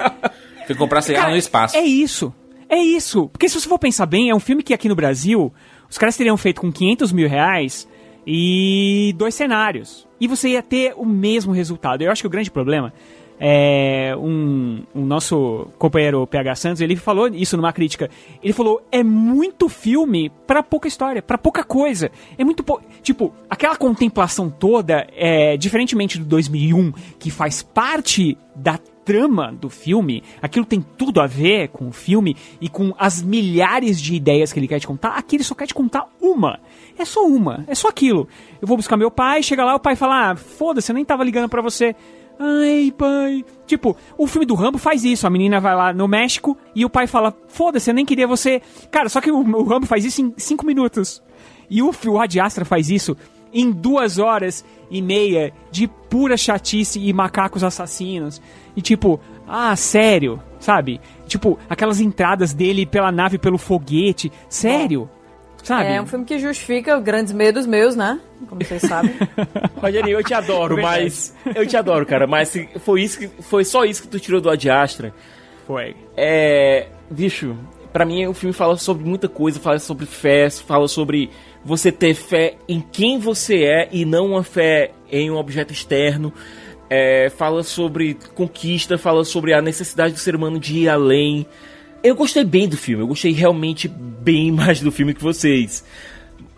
[0.66, 1.76] Fui comprar cigarro no espaço.
[1.76, 2.32] É isso.
[2.68, 3.28] É isso.
[3.28, 5.52] Porque se você for pensar bem, é um filme que aqui no Brasil
[5.88, 7.88] os caras teriam feito com 500 mil reais
[8.26, 10.06] e dois cenários.
[10.20, 12.02] E você ia ter o mesmo resultado.
[12.02, 12.92] Eu acho que o grande problema
[13.38, 18.08] é um, um nosso companheiro PH Santos, ele falou isso numa crítica.
[18.42, 22.10] Ele falou: é muito filme pra pouca história, pra pouca coisa.
[22.38, 22.80] É muito pou...
[23.02, 30.22] tipo, aquela contemplação toda, é diferentemente do 2001, que faz parte da trama do filme,
[30.40, 34.58] aquilo tem tudo a ver com o filme e com as milhares de ideias que
[34.58, 35.10] ele quer te contar.
[35.10, 36.58] Aqui ele só quer te contar uma.
[36.98, 38.28] É só uma, é só aquilo.
[38.60, 41.24] Eu vou buscar meu pai, chega lá, o pai fala: ah, foda-se, eu nem tava
[41.24, 41.94] ligando pra você.
[42.38, 43.44] Ai, pai.
[43.66, 45.26] Tipo, o filme do Rambo faz isso.
[45.26, 48.60] A menina vai lá no México e o pai fala: Foda-se, eu nem queria você.
[48.90, 51.22] Cara, só que o, o Rambo faz isso em 5 minutos.
[51.70, 53.16] E o, o Ad Astra faz isso
[53.54, 58.42] em duas horas e meia de pura chatice e macacos assassinos.
[58.76, 61.00] E tipo, ah, sério, sabe?
[61.26, 64.32] Tipo, aquelas entradas dele pela nave, pelo foguete.
[64.48, 65.08] Sério?
[65.62, 65.94] Sabe?
[65.94, 68.20] É um filme que justifica grandes medos meus, né?
[68.48, 69.14] Como vocês sabem.
[69.80, 71.34] Rogerinho, eu te adoro, mas.
[71.54, 74.50] Eu te adoro, cara, mas foi, isso que, foi só isso que tu tirou do
[74.50, 75.14] Ad Astra.
[75.66, 75.96] Foi.
[76.14, 76.88] É.
[77.10, 77.56] Bicho,
[77.94, 81.30] pra mim o filme fala sobre muita coisa, fala sobre fé, fala sobre
[81.64, 86.32] você ter fé em quem você é e não uma fé em um objeto externo.
[86.90, 91.46] É, fala sobre conquista, fala sobre a necessidade do ser humano de ir além.
[92.02, 95.84] Eu gostei bem do filme, eu gostei realmente bem mais do filme que vocês.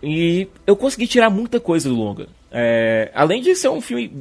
[0.03, 2.27] E eu consegui tirar muita coisa do longa.
[2.51, 4.11] É, além de ser um filme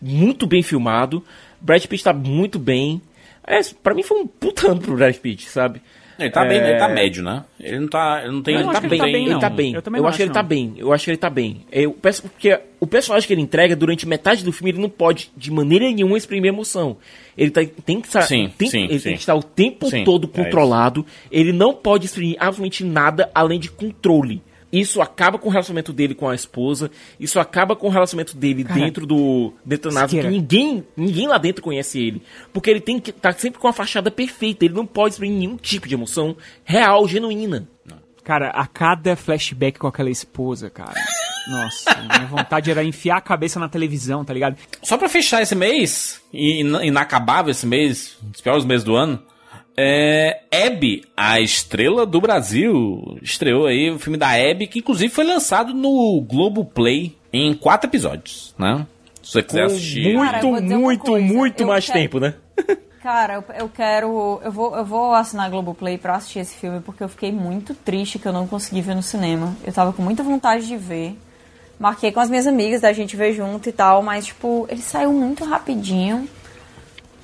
[0.00, 1.24] muito bem filmado,
[1.60, 3.00] Brad Pitt tá muito bem.
[3.46, 5.80] É, pra mim foi um puta ano pro Brad Pitt, sabe?
[6.18, 7.44] Ele tá bem, ele tá médio, né?
[7.58, 8.20] Ele não tá.
[8.22, 8.54] Ele não tem.
[8.56, 9.74] Ele tá bem, ele tá bem.
[9.74, 10.74] Eu também Eu não acho que ele tá bem.
[10.76, 11.66] Eu acho que ele tá bem.
[11.72, 15.30] Eu peço porque o personagem que ele entrega durante metade do filme ele não pode
[15.36, 16.96] de maneira nenhuma exprimir emoção.
[17.36, 19.04] Ele tá- tem que estar, Sim, tem, sim, ele sim.
[19.04, 21.06] tem que estar o tempo todo é controlado.
[21.30, 24.42] ele não pode exprimir absolutamente nada além de controle.
[24.72, 26.90] Isso acaba com o relacionamento dele com a esposa.
[27.20, 29.52] Isso acaba com o relacionamento dele Cara, dentro do.
[30.08, 30.28] Siqueira.
[30.28, 32.22] Que ninguém, ninguém lá dentro conhece ele.
[32.52, 34.64] Porque ele tem que estar sempre com a fachada perfeita.
[34.64, 36.34] Ele não pode exprimir nenhum tipo de emoção
[36.64, 37.68] real, genuína.
[38.24, 40.94] Cara, a cada flashback com aquela esposa, cara.
[41.48, 44.56] Nossa, minha vontade era enfiar a cabeça na televisão, tá ligado?
[44.80, 49.20] Só pra fechar esse mês, e ina- inacabável esse mês, os piores meses do ano,
[49.76, 50.40] é.
[50.50, 55.72] Hebe, a estrela do Brasil, estreou aí o filme da Hebe, que inclusive foi lançado
[55.74, 58.86] no Globoplay em quatro episódios, né?
[59.22, 60.14] Se você quiser assistir.
[60.14, 62.34] Cara, muito, uma muito, muito eu mais quero- tempo, né?
[63.02, 64.40] Cara, eu, eu quero.
[64.44, 67.74] Eu vou, eu vou assinar a Globoplay pra assistir esse filme porque eu fiquei muito
[67.74, 69.56] triste que eu não consegui ver no cinema.
[69.64, 71.18] Eu tava com muita vontade de ver.
[71.80, 75.12] Marquei com as minhas amigas da gente ver junto e tal, mas, tipo, ele saiu
[75.12, 76.28] muito rapidinho.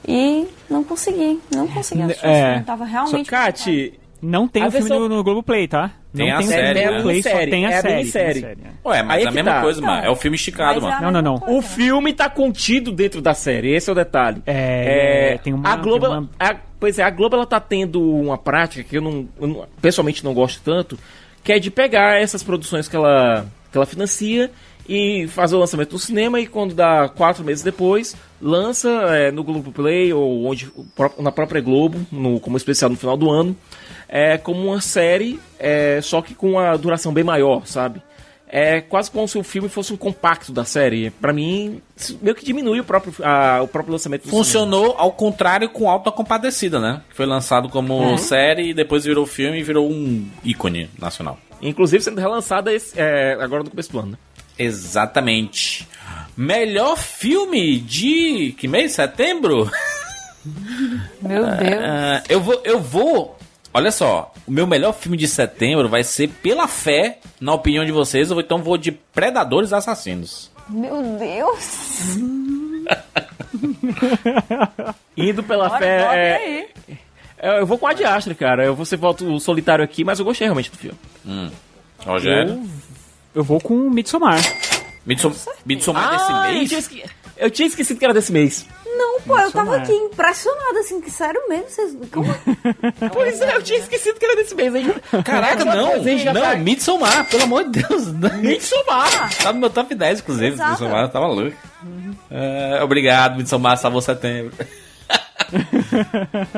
[0.07, 1.41] E não consegui.
[1.55, 2.27] Não consegui assistir.
[2.27, 2.51] É.
[2.53, 2.65] filme.
[2.65, 3.29] Tava realmente.
[3.31, 5.93] Cate, Não tem A o filme versão- no, no Globoplay, tá?
[6.13, 6.89] Tem não a tem série, o né?
[6.89, 7.95] Globoplay, só tem a é a série.
[7.95, 9.61] tem a série, Ué, mas Aí é é a mesma tá.
[9.61, 9.93] coisa, mano.
[9.99, 10.97] Então, É o filme esticado, mas é mano.
[10.97, 11.33] a Não, não, não.
[11.41, 11.69] mesma O coisa.
[11.69, 14.43] filme tá contido dentro da série, esse é o detalhe.
[14.47, 18.03] É, tem uma- a Globo, tem uma- a- pois é, a Globo ela tá tendo
[18.03, 20.99] uma prática que eu não, eu não- pessoalmente não gosto tanto,
[21.45, 24.51] que é de pegar essas produções que ela, que ela financia
[24.89, 29.43] e fazer o lançamento no cinema e quando dá quatro meses depois lança é, no
[29.45, 30.71] Globo Play ou onde
[31.19, 33.55] na própria Globo, no, como especial no final do ano,
[34.09, 38.01] é como uma série, é, só que com uma duração bem maior, sabe?
[38.51, 41.11] É quase como se o filme fosse um compacto da série.
[41.11, 41.83] Pra mim,
[42.23, 44.43] meio que diminui o próprio, a- o próprio lançamento do cinema.
[44.43, 47.03] Funcionou ao contrário com Alta Compadecida, né?
[47.11, 51.39] Que foi lançado como série e depois virou filme e virou um ícone nacional.
[51.61, 54.13] Inclusive sendo relançada esse- é, agora no começo do ano.
[54.13, 54.19] né?
[54.59, 55.89] Exatamente.
[56.37, 58.55] Melhor filme de.
[58.59, 58.93] Que mês?
[58.93, 59.71] Setembro?
[61.21, 61.83] Meu Deus.
[61.83, 62.61] Ah, eu vou.
[62.65, 63.39] Eu vou.
[63.73, 67.93] Olha só, o meu melhor filme de setembro vai ser Pela Fé, na opinião de
[67.93, 70.51] vocês, ou então vou de Predadores Assassinos.
[70.69, 72.17] Meu Deus.
[75.17, 76.05] Indo pela Bora, fé.
[76.05, 76.69] bora é, aí.
[77.39, 78.65] é, eu vou com a Adiastra, cara.
[78.65, 80.99] Eu vou ser voto solitário aqui, mas eu gostei realmente do filme.
[81.27, 81.51] Hum.
[82.05, 82.53] Rogério?
[82.53, 82.67] Eu,
[83.35, 84.39] eu vou com o Midsommar.
[85.07, 85.33] Midsom
[85.65, 86.69] Midsommar desse Ah, eu mês?
[86.69, 87.05] tinha, esque-
[87.39, 88.67] eu tinha esquecido que era desse mês.
[88.85, 89.81] Não, pô, eu tava Midsommar.
[89.83, 91.69] aqui impressionada, assim, que sério mesmo.
[91.71, 91.97] Vocês.
[92.13, 92.27] Como?
[93.13, 94.75] Pois é, eu tinha esquecido que era desse mês.
[94.75, 94.93] Hein?
[95.25, 96.03] Caraca, não!
[96.03, 98.07] Não, tá- Midsommar, pelo amor de Deus.
[98.43, 99.35] Midsommar!
[99.43, 100.49] Tá no meu top 10, inclusive.
[100.55, 100.71] Exato.
[100.71, 101.57] Midsommar, tá maluco.
[102.31, 104.53] É, obrigado, Midsommar, salvou setembro.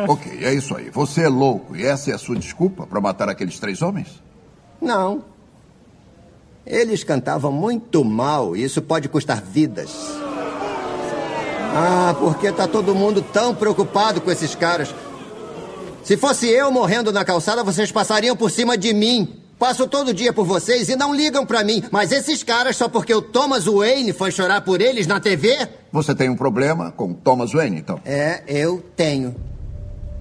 [0.09, 0.91] Ok, é isso aí.
[0.91, 4.21] Você é louco e essa é a sua desculpa para matar aqueles três homens?
[4.81, 5.25] Não.
[6.71, 9.91] Eles cantavam muito mal e isso pode custar vidas.
[11.75, 14.95] Ah, porque tá todo mundo tão preocupado com esses caras.
[16.05, 19.37] Se fosse eu morrendo na calçada, vocês passariam por cima de mim.
[19.59, 21.83] Passo todo dia por vocês e não ligam pra mim.
[21.91, 25.69] Mas esses caras, só porque o Thomas Wayne foi chorar por eles na TV?
[25.91, 28.01] Você tem um problema com Thomas Wayne, então?
[28.05, 29.35] É, eu tenho.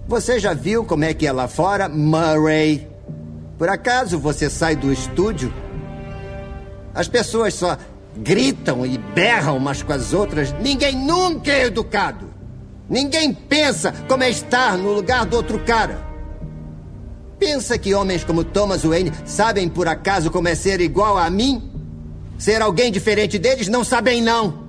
[0.07, 2.87] Você já viu como é que é lá fora, Murray?
[3.55, 5.53] Por acaso você sai do estúdio?
[6.99, 7.77] As pessoas só
[8.17, 10.53] gritam e berram umas com as outras.
[10.59, 12.27] Ninguém nunca é educado.
[12.89, 15.97] Ninguém pensa como é estar no lugar do outro cara.
[17.39, 21.71] Pensa que homens como Thomas Wayne sabem por acaso como é ser igual a mim?
[22.37, 24.67] Ser alguém diferente deles não sabem, não.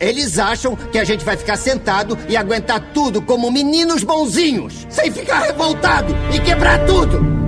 [0.00, 5.12] Eles acham que a gente vai ficar sentado e aguentar tudo como meninos bonzinhos, sem
[5.12, 7.47] ficar revoltado e quebrar tudo.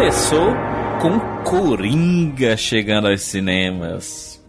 [0.00, 0.54] Começou
[1.02, 4.42] com Coringa chegando aos cinemas.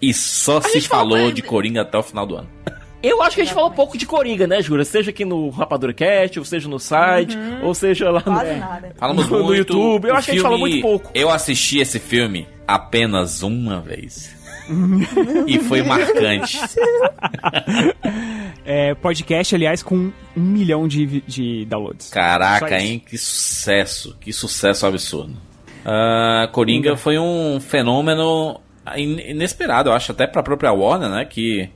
[0.00, 2.48] E só se falou- falou de Coringa até o final do ano.
[3.02, 4.82] Eu acho que a gente falou pouco de Coringa, né, Jura?
[4.82, 8.94] Seja aqui no Rapadura Cast, ou seja no site, ou seja lá no, nada.
[8.96, 9.46] Falamos no, muito.
[9.48, 10.08] no YouTube.
[10.08, 11.10] Eu acho que a gente falou filme- muito pouco.
[11.14, 14.34] Eu assisti esse filme apenas uma vez.
[15.46, 16.58] e foi marcante.
[18.64, 19.94] É, podcast, aliás, com
[20.36, 22.08] um milhão de, de downloads.
[22.10, 23.02] Caraca, hein?
[23.06, 24.16] Que sucesso.
[24.20, 25.34] Que sucesso absurdo.
[25.84, 28.58] Ah, Coringa foi um fenômeno
[28.96, 31.24] in- inesperado, eu acho, até pra própria Warner, né?
[31.26, 31.68] Que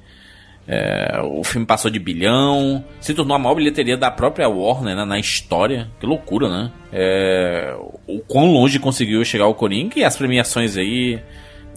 [0.67, 5.05] é, o filme passou de bilhão, se tornou a maior bilheteria da própria Warner né,
[5.05, 5.91] na história.
[6.01, 6.73] Que loucura, né?
[6.91, 7.77] É,
[8.07, 11.19] o quão longe conseguiu chegar o Coringa e as premiações aí.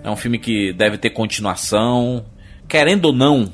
[0.03, 2.25] É um filme que deve ter continuação.
[2.67, 3.53] Querendo ou não,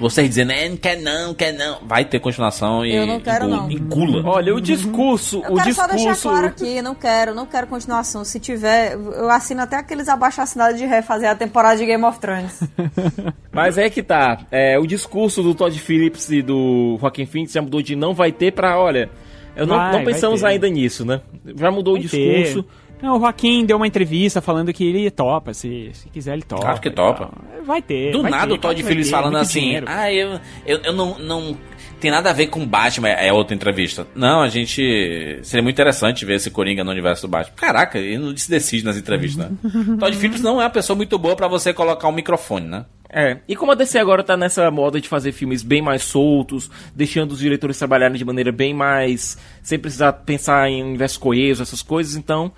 [0.00, 1.78] vocês dizendo, é, não quer não, quer não.
[1.86, 3.70] Vai ter continuação e Eu não quero, engu- não.
[3.70, 4.22] engula.
[4.28, 5.96] Olha, o discurso, Eu o quero só discurso.
[5.96, 8.24] deixar claro aqui, não quero, não quero continuação.
[8.24, 12.18] Se tiver, eu assino até aqueles abaixo assinados de refazer a temporada de Game of
[12.18, 12.60] Thrones.
[13.52, 14.40] Mas é que tá.
[14.50, 18.32] É, o discurso do Todd Phillips e do Joaquin Phoenix já mudou de não vai
[18.32, 19.08] ter pra, olha.
[19.56, 21.20] Eu não, Vai, não vai pensamos ainda nisso, né?
[21.56, 22.64] Já mudou o Vai ter.
[23.02, 26.62] Não, o Joaquim deu uma entrevista falando que ele topa, se, se quiser ele topa.
[26.62, 27.26] Claro que topa.
[27.26, 27.64] tal.
[27.64, 28.12] Vai ter.
[28.12, 29.86] Do vai nada ter, o Todd Phillips falando assim: dinheiro.
[29.88, 31.56] Ah, eu, eu, eu não, não.
[32.00, 34.06] Tem nada a ver com Batman, é outra entrevista.
[34.14, 35.40] Não, a gente.
[35.42, 37.56] Seria muito interessante ver esse Coringa no universo do Batman.
[37.56, 39.56] Caraca, ele não se decide nas entrevistas, né?
[39.98, 42.84] Todd Phillips não é uma pessoa muito boa pra você colocar um microfone, né?
[43.16, 46.68] É, e como a DC agora tá nessa moda de fazer filmes bem mais soltos,
[46.96, 49.38] deixando os diretores trabalharem de maneira bem mais.
[49.62, 52.50] sem precisar pensar em universo coeso, essas coisas, então.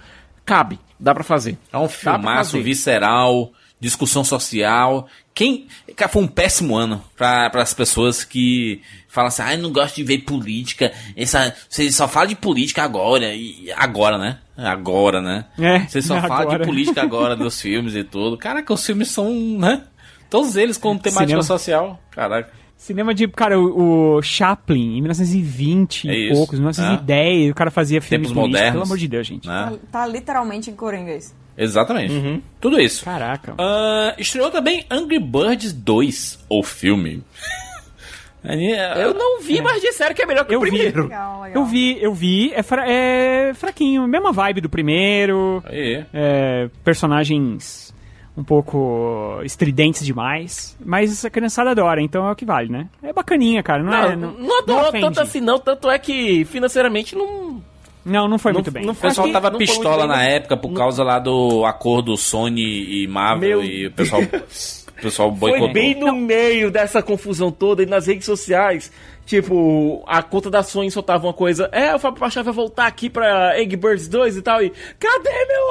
[0.46, 1.58] Cabe, dá pra fazer.
[1.72, 5.06] É um filmaço visceral, discussão social.
[5.34, 5.66] Quem.
[5.94, 10.04] Cara, foi um péssimo ano para as pessoas que falam assim, ai, não gosto de
[10.04, 10.92] ver política.
[11.16, 13.34] Essa, você só fala de política agora.
[13.34, 14.38] E agora, né?
[14.56, 15.44] Agora, né?
[15.58, 16.58] É, Você só fala agora.
[16.60, 18.38] de política agora dos filmes e tudo.
[18.38, 19.82] Caraca, os filmes são, né?
[20.30, 21.42] Todos eles com temática Cinema.
[21.42, 22.00] social.
[22.10, 22.50] Caraca.
[22.76, 27.70] Cinema de, cara, o, o Chaplin, em 1920 É e isso, poucos, 1910, o cara
[27.70, 28.72] fazia filmes Tempos modernos.
[28.72, 29.48] pelo amor de Deus, gente.
[29.48, 29.72] Né?
[29.90, 31.34] Tá literalmente em Coringa isso.
[31.58, 32.42] Exatamente.
[32.60, 33.02] Tudo isso.
[33.04, 33.54] Caraca.
[33.58, 37.22] Ah, estreou também Angry Birds 2, o filme.
[38.44, 41.08] Eu não vi, mas disseram que é melhor que Eu o primeiro.
[41.08, 41.14] vi,
[41.52, 46.04] eu vi, eu vi, é, fra- é fraquinho, mesma vibe do primeiro, Aí.
[46.14, 47.85] é, personagens
[48.36, 52.86] um pouco estridentes demais, mas a criançada adora, então é o que vale, né?
[53.02, 54.16] É bacaninha, cara, não, Não, é...
[54.16, 55.04] não, adorou ofende.
[55.06, 57.62] tanto assim não, tanto é que financeiramente não...
[58.04, 58.84] Não, não foi Não- muito bem.
[58.84, 60.22] não O foi- pessoal tava não foi pistola na não.
[60.22, 65.28] época por causa lá do acordo Sony e Marvel Meu e o pessoal, o pessoal
[65.30, 65.72] Foi boicotou.
[65.72, 68.92] bem no meio dessa confusão toda e nas redes sociais.
[69.26, 71.68] Tipo, a conta da Sony soltava uma coisa.
[71.72, 74.62] É, o Fábio Paixão vai voltar aqui pra Egg Birds 2 e tal.
[74.62, 75.66] E cadê meu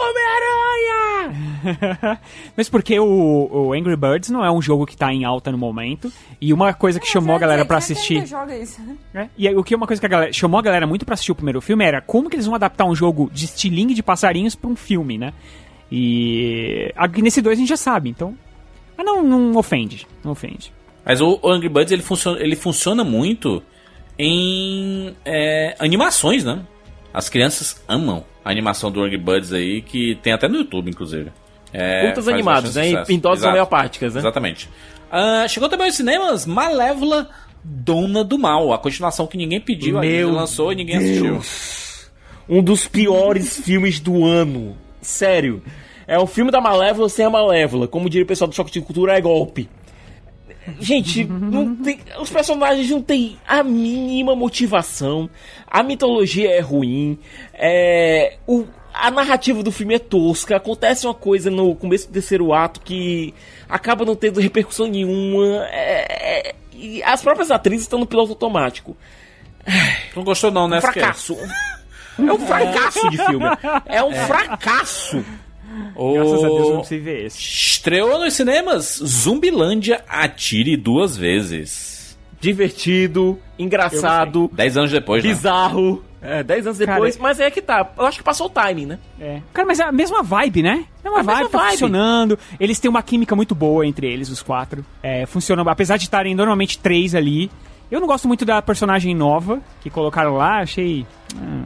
[1.29, 2.19] Homem-Aranha?
[2.55, 5.57] Mas porque o, o Angry Birds não é um jogo que tá em alta no
[5.57, 6.11] momento.
[6.41, 8.25] E uma coisa que chamou a galera pra assistir.
[8.27, 8.81] joga isso.
[9.13, 11.13] É, E o que é uma coisa que a galera chamou a galera muito pra
[11.13, 14.03] assistir o primeiro filme era como que eles vão adaptar um jogo de estilingue de
[14.03, 15.31] passarinhos pra um filme, né?
[15.89, 18.35] E aqui nesse dois a gente já sabe, então.
[18.97, 20.73] Mas não, não ofende, não ofende.
[21.05, 23.61] Mas o Angry Birds ele funciona, ele funciona muito
[24.17, 26.61] em é, animações, né?
[27.13, 31.31] As crianças amam a animação do Angry Birds aí, que tem até no YouTube, inclusive.
[31.71, 32.87] É, Curtas bastante né?
[32.87, 33.07] E sucesso.
[33.07, 33.51] pintosas Exato.
[33.53, 34.19] homeopáticas, né?
[34.21, 34.69] Exatamente.
[35.11, 37.29] Ah, chegou também aos cinemas Malévola
[37.63, 41.37] Dona do Mal, a continuação que ninguém pediu, Meu lançou e ninguém Deus.
[41.37, 42.05] assistiu.
[42.47, 44.77] Um dos piores filmes do ano.
[45.01, 45.61] Sério.
[46.07, 47.87] É o filme da Malévola sem a Malévola.
[47.87, 49.67] Como diria o pessoal do Choque de Cultura, é golpe.
[50.79, 55.29] Gente, não tem- os personagens não têm a mínima motivação.
[55.67, 57.19] A mitologia é ruim.
[57.53, 60.55] É, o- a narrativa do filme é tosca.
[60.55, 63.33] Acontece uma coisa no começo do terceiro ato que
[63.69, 65.65] acaba não tendo repercussão nenhuma.
[65.69, 68.97] É- é- e as próprias atrizes estão no piloto automático.
[70.15, 70.77] Não gostou não, né?
[70.77, 71.37] Um fracasso.
[72.17, 73.45] É um fracasso de filme.
[73.85, 75.25] É um fracasso.
[76.13, 77.37] Graças a Deus eu não precisei ver esse.
[77.39, 82.17] Estreou nos cinemas Zumbilândia Atire Duas Vezes.
[82.39, 85.29] Divertido, engraçado, Dez anos depois, né?
[85.29, 86.03] bizarro.
[86.21, 87.87] É, dez anos depois, mas é que tá.
[87.97, 88.99] Eu acho que passou o timing, né?
[89.19, 89.41] É.
[89.53, 90.85] Cara, mas é a mesma vibe, né?
[91.03, 91.71] É uma A vibe, tá vibe.
[91.71, 92.39] funcionando.
[92.59, 94.83] Eles têm uma química muito boa entre eles, os quatro.
[95.03, 97.51] É, funcionam, apesar de estarem normalmente três ali.
[97.91, 101.05] Eu não gosto muito da personagem nova que colocaram lá, achei.
[101.37, 101.63] ah,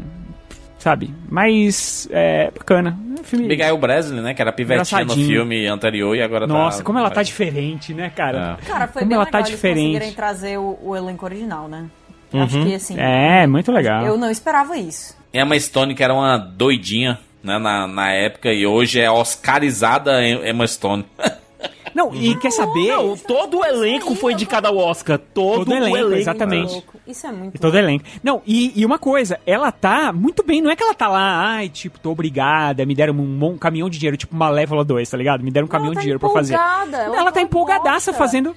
[0.80, 1.14] sabe?
[1.30, 2.98] Mas é bacana.
[3.18, 3.46] É um filme...
[3.46, 4.34] Abigail Breslin, né?
[4.34, 6.54] Que era pivetinha no filme anterior e agora tá...
[6.54, 8.58] Nossa, como ela tá diferente, né, cara?
[8.66, 9.86] Cara, foi como bem ela legal tá diferente.
[9.86, 11.86] conseguirem trazer o, o elenco original, né?
[12.34, 12.44] Uhum.
[12.44, 12.96] Acho que, assim...
[12.98, 14.06] É, muito legal.
[14.06, 15.16] Eu não esperava isso.
[15.34, 20.66] Emma Stone, que era uma doidinha né, na, na época, e hoje é oscarizada Emma
[20.66, 21.06] Stone.
[21.94, 22.88] Não, e quer saber?
[22.90, 25.18] Não, todo o elenco foi indicado ao Oscar.
[25.18, 26.16] Todo, Todo o elenco, elenco.
[26.22, 26.84] exatamente.
[27.08, 28.06] Isso é muito E todo elenco.
[28.24, 31.48] Não, e, e uma coisa, ela tá muito bem, não é que ela tá lá,
[31.56, 35.18] ai, tipo, tô obrigada, me deram um, mon- caminhão de dinheiro, tipo Malévola 2, tá
[35.18, 35.44] ligado?
[35.44, 36.54] Me deram um caminhão de dinheiro pra fazer.
[36.54, 38.56] empolgada, ela Ela, tá tá empolgadaça fazendo.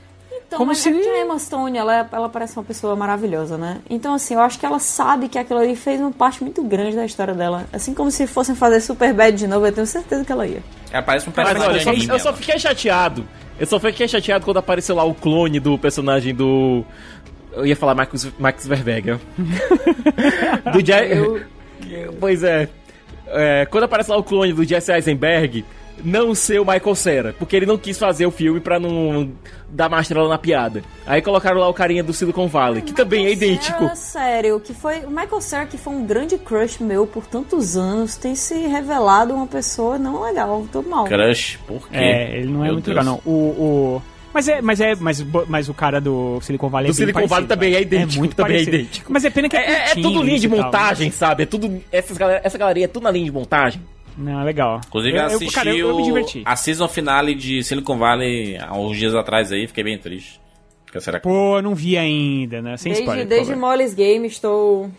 [0.53, 0.91] Então, como mas se.
[0.91, 3.79] é porque a Emma Stone, ela, é- ela parece uma pessoa maravilhosa, né?
[3.89, 6.95] Então, assim, eu acho que ela sabe que aquilo ali fez uma parte muito grande
[6.95, 7.65] da história dela.
[7.73, 10.63] Assim como se fossem fazer Super Bad de novo, eu tenho certeza que ela ia.
[10.93, 13.27] Ela parece um Mas olha, personagem eu, só, eu só fiquei chateado.
[13.59, 16.85] Eu só fiquei chateado quando apareceu lá o clone do personagem do.
[17.55, 19.19] Eu ia falar Max, Max Verwegel.
[20.73, 22.13] do Je...
[22.21, 22.69] Pois é.
[23.27, 25.65] É, Quando aparece lá o clone do Jesse Eisenberg,
[26.05, 29.31] não ser o Michael Cera, porque ele não quis fazer o filme pra não
[29.69, 30.83] dar mais estrela na piada.
[31.07, 33.85] Aí colocaram lá o carinha do Silicon Valley, que também é idêntico.
[33.85, 35.01] É, sério, que foi.
[35.01, 39.35] O Michael Cera, que foi um grande crush meu por tantos anos, tem se revelado
[39.35, 40.67] uma pessoa não legal.
[40.73, 41.05] Tô mal.
[41.05, 41.97] Crush, por quê?
[41.97, 42.97] É, ele não é Meu muito Deus.
[42.99, 43.33] legal, não.
[43.33, 43.37] O.
[43.99, 44.03] o...
[44.35, 47.47] Mas é, mas é, mas, mas o cara do Silicon Valley Do é Silicon Valley
[47.47, 47.83] também é vai.
[47.83, 48.77] idêntico, muito também é parecido.
[48.77, 49.13] idêntico.
[49.13, 50.65] Mas é pena que é, É, é tudo linha de isso e tal.
[50.65, 51.43] montagem, sabe?
[51.43, 51.83] É tudo.
[51.93, 53.83] Essas galera, essa galeria é tudo na linha de montagem.
[54.17, 54.81] Não, é legal.
[54.87, 58.77] Inclusive, eu, eu, eu, assisti cara, eu, eu a season finale de Silicon Valley há
[58.77, 60.41] uns dias atrás aí, fiquei bem triste.
[60.85, 61.25] Porque será que...
[61.25, 62.77] Pô, não vi ainda, né?
[62.77, 63.27] Sem Desde, spoiler.
[63.27, 63.57] desde.
[63.57, 64.91] Molly's Game estou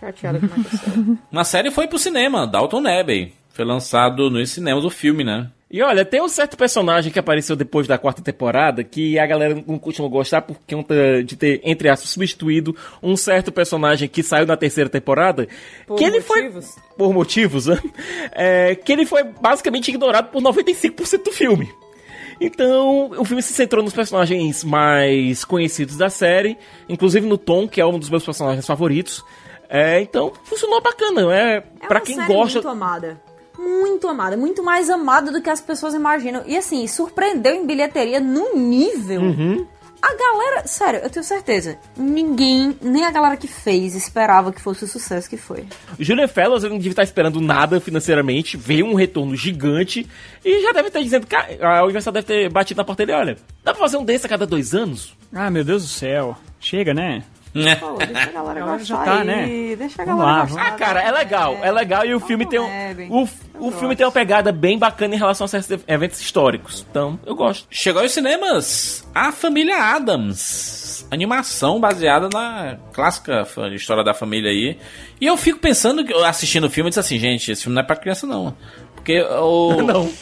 [0.00, 1.16] chateada com.
[1.30, 3.32] Uma série foi pro cinema, Dalton Abbey.
[3.50, 5.48] Foi lançado nos cinemas o filme, né?
[5.70, 9.62] E olha, tem um certo personagem que apareceu depois da quarta temporada que a galera
[9.66, 14.46] não costuma gostar por conta de ter, entre aspas, substituído um certo personagem que saiu
[14.46, 15.46] na terceira temporada.
[15.86, 16.74] Por que ele motivos?
[16.74, 16.82] foi.
[16.96, 17.78] Por motivos, né?
[18.32, 21.70] É, que ele foi basicamente ignorado por 95% do filme.
[22.40, 26.56] Então, o filme se centrou nos personagens mais conhecidos da série,
[26.88, 29.24] inclusive no Tom, que é um dos meus personagens favoritos.
[29.68, 31.34] É, então, funcionou bacana.
[31.34, 32.58] É, É pra quem gosta.
[32.58, 33.20] muito amada.
[33.58, 36.44] Muito amada, muito mais amada do que as pessoas imaginam.
[36.46, 39.20] E assim, surpreendeu em bilheteria num nível.
[39.20, 39.66] Uhum.
[40.00, 44.84] A galera, sério, eu tenho certeza, ninguém, nem a galera que fez, esperava que fosse
[44.84, 45.66] o sucesso que foi.
[45.98, 50.06] O Julian Fellows não devia estar esperando nada financeiramente, veio um retorno gigante
[50.44, 53.38] e já deve estar dizendo que a Universal deve ter batido na porta dele, olha,
[53.64, 55.16] dá pra fazer um desse a cada dois anos?
[55.34, 56.36] Ah, meu Deus do céu.
[56.60, 57.24] Chega, né?
[57.80, 59.76] Pô, deixa a galera já tá, aí, né?
[59.76, 60.66] deixa a Vamos galera lá, gostar.
[60.66, 62.66] Ah, cara, é legal, é legal e o filme tem um,
[63.10, 63.28] o,
[63.68, 66.84] o filme tem uma pegada bem bacana em relação a certos eventos históricos.
[66.90, 67.66] Então, eu gosto.
[67.70, 71.06] Chegou aos cinemas A Família Adams.
[71.10, 74.76] Animação baseada na clássica história da família aí.
[75.20, 77.82] E eu fico pensando, que- assistindo o filme, eu disse assim, gente, esse filme não
[77.82, 78.54] é pra criança não.
[78.94, 79.80] Porque o...
[79.82, 80.12] Não.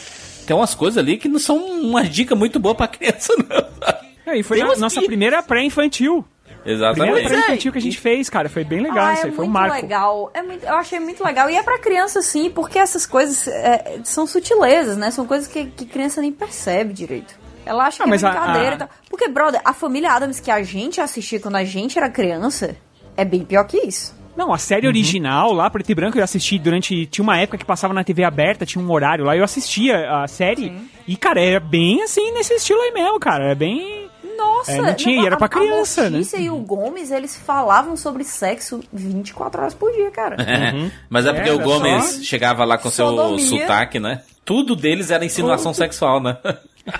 [0.45, 3.97] tem umas coisas ali que não são uma dica muito boa pra criança não.
[4.33, 6.23] É, e foi Tem a nossa que- primeira pré-infantil.
[6.71, 7.27] Exatamente.
[7.27, 8.49] pré-infantil que a gente fez, cara.
[8.49, 9.35] Foi bem legal Ah, isso é aí.
[9.35, 9.75] Foi um muito marco.
[9.81, 10.31] legal.
[10.33, 11.49] É muito, eu achei muito legal.
[11.49, 15.09] E é pra criança, sim, porque essas coisas é, são sutilezas, né?
[15.11, 17.33] São coisas que, que criança nem percebe direito.
[17.65, 18.89] Ela acha Ah, que é mas a- brincadeira a- e tal.
[19.09, 22.75] Porque, brother, a família Adams que a gente assistia quando a gente era criança
[23.15, 24.15] é bem pior que isso.
[24.37, 27.07] Não, a série original, lá, preto e branco, eu assisti durante.
[27.07, 30.27] Tinha uma época que passava na TV aberta, tinha um horário lá, eu assistia a
[30.27, 30.71] série.
[31.07, 33.51] E, cara, era bem assim nesse estilo aí mesmo, cara.
[33.51, 34.07] É bem.
[34.37, 36.09] Nossa, É, não tinha, e era pra a- criança, a né?
[36.11, 40.37] Mortícia e o Gomes, eles falavam sobre sexo 24 horas por dia, cara.
[41.09, 43.39] Mas é porque É, o Gomes só chegava lá com seu sodomia.
[43.61, 44.21] sotaque, né?
[44.45, 46.37] Tudo deles era insinuação sexual, né?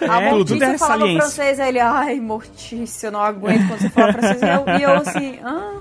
[0.10, 3.80] A É, tudo Mortícia é falava francês, aí ele, ai, Mortícia, eu não aguento quando
[3.80, 4.42] você fala francês.
[4.42, 5.76] E eu, e eu assim, ah,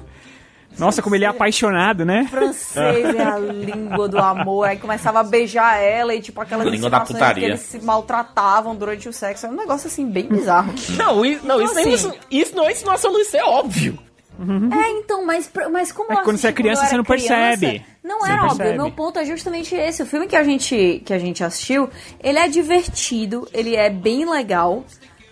[0.78, 2.26] Nossa, como ele é apaixonado, né?
[2.30, 4.68] francês é a língua do amor.
[4.68, 7.48] Aí começava a beijar ela e, tipo, aquelas Língua da insinuações de que putaria.
[7.48, 9.46] eles se maltratavam durante o sexo.
[9.46, 10.72] É um negócio, assim, bem bizarro.
[10.96, 13.98] Não, isso, não, isso, assim- isso, isso não é insinuação, isso é óbvio.
[14.38, 17.66] É, então, mas, mas como Mas eu quando você é criança, você não percebe.
[17.68, 18.56] criança, Não Você era não óbvio.
[18.58, 18.82] percebe.
[18.82, 20.02] Meu ponto é justamente esse.
[20.02, 21.88] O filme que a gente, que a gente assistiu,
[22.22, 24.84] ele é divertido, ele é bem legal,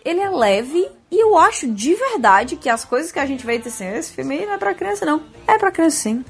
[0.04, 3.58] ele é leve, e eu acho de verdade que as coisas que a gente vai
[3.58, 5.22] ter assim, esse filme aí não é pra criança, não.
[5.46, 6.24] É pra criança sim.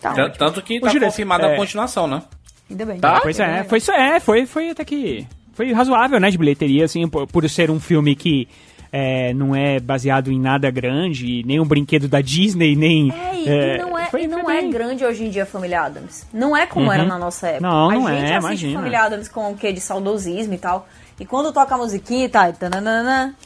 [0.00, 0.38] Tá Tan- ótimo.
[0.38, 2.22] Tanto que Ô, tá Júlio, confirmada é- a continuação, né?
[2.70, 3.00] Ainda bem.
[3.00, 3.20] Tá?
[3.20, 5.26] Pois é, foi isso, é, foi, foi até que.
[5.52, 8.48] Foi razoável, né, de bilheteria, assim, por, por ser um filme que
[8.92, 13.12] é, não é baseado em nada grande, nem um brinquedo da Disney, nem.
[13.12, 15.42] É, e, é, e não, é, foi- e não foi é grande hoje em dia
[15.42, 16.26] a Família Adams.
[16.32, 17.68] Não é como era na nossa época.
[17.68, 18.78] Não, a não gente é, assiste imagina.
[18.78, 19.72] Família Adams com o quê?
[19.72, 20.88] De saudosismo e tal.
[21.20, 23.36] E quando toca a musiquinha e tá, tananana,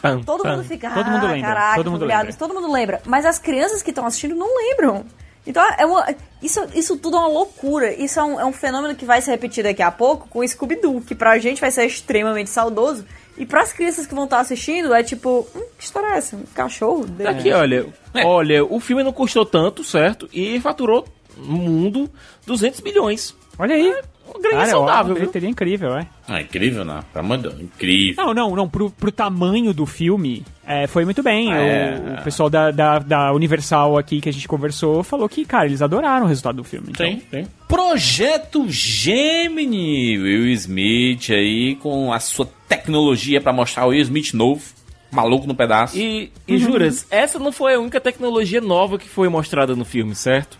[0.00, 0.56] Pam, todo pam.
[0.56, 2.16] mundo fica, Todo mundo ah, lembra, caraca, todo mundo lembra.
[2.16, 3.02] Addams", todo mundo lembra.
[3.04, 5.04] Mas as crianças que estão assistindo não lembram.
[5.46, 6.06] Então, é uma,
[6.42, 7.92] isso, isso tudo é uma loucura.
[7.92, 10.48] Isso é um, é um fenômeno que vai se repetir daqui a pouco com o
[10.48, 13.04] Scooby-Doo, que pra gente vai ser extremamente saudoso.
[13.36, 16.36] E pras crianças que vão estar assistindo, é tipo, hum, que história é essa?
[16.36, 17.06] Um cachorro?
[17.26, 17.86] Aqui, olha,
[18.24, 20.28] olha, o filme não custou tanto, certo?
[20.32, 22.10] E faturou no mundo
[22.46, 23.34] 200 bilhões.
[23.58, 23.94] Olha aí.
[24.34, 25.14] Uma graninha Cara, saudável, ó, viu?
[25.14, 26.06] bilheteria incrível, é.
[26.26, 27.02] Ah, incrível, não.
[27.12, 27.52] Pra mandar.
[27.60, 28.24] Incrível.
[28.24, 28.68] Não, não, não.
[28.68, 31.52] Pro, pro tamanho do filme, é, foi muito bem.
[31.52, 31.98] É.
[32.16, 35.66] O, o pessoal da, da, da Universal aqui que a gente conversou falou que, cara,
[35.66, 36.88] eles adoraram o resultado do filme.
[36.90, 37.46] Então, Tem, tem.
[37.66, 40.18] Projeto Gemini.
[40.18, 44.62] Will Smith aí com a sua tecnologia pra mostrar o Will Smith novo.
[45.10, 45.96] Maluco no pedaço.
[45.96, 50.14] E, e juras, essa não foi a única tecnologia nova que foi mostrada no filme,
[50.14, 50.58] certo?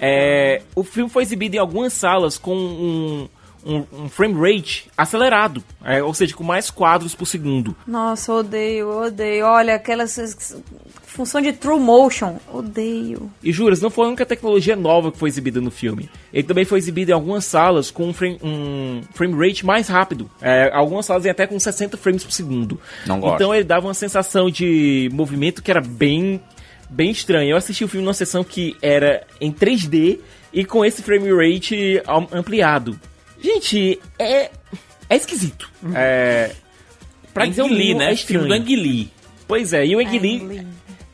[0.00, 3.28] É, o filme foi exibido em algumas salas com um,
[3.64, 7.74] um, um frame rate acelerado, é, ou seja, com mais quadros por segundo.
[7.86, 9.46] Nossa, odeio, odeio.
[9.46, 10.18] Olha, aquelas
[11.14, 13.30] função de true motion, odeio.
[13.42, 16.10] E juras, não foi a única tecnologia nova que foi exibida no filme.
[16.32, 20.28] Ele também foi exibido em algumas salas com um frame, um frame rate mais rápido.
[20.42, 22.80] É, algumas salas até com 60 frames por segundo.
[23.06, 23.36] Não gosto.
[23.36, 26.40] Então ele dava uma sensação de movimento que era bem,
[26.90, 27.50] bem estranha.
[27.50, 30.18] Eu assisti o filme numa sessão que era em 3D
[30.52, 32.98] e com esse frame rate am- ampliado.
[33.40, 34.50] Gente, é,
[35.08, 35.70] é esquisito.
[35.94, 36.52] É,
[37.32, 38.12] pra dizer o Ang Lee, mínimo, né?
[38.12, 38.62] é Filme do estranho.
[38.62, 39.10] Ang Lee.
[39.46, 40.66] Pois é, e o Ang Lee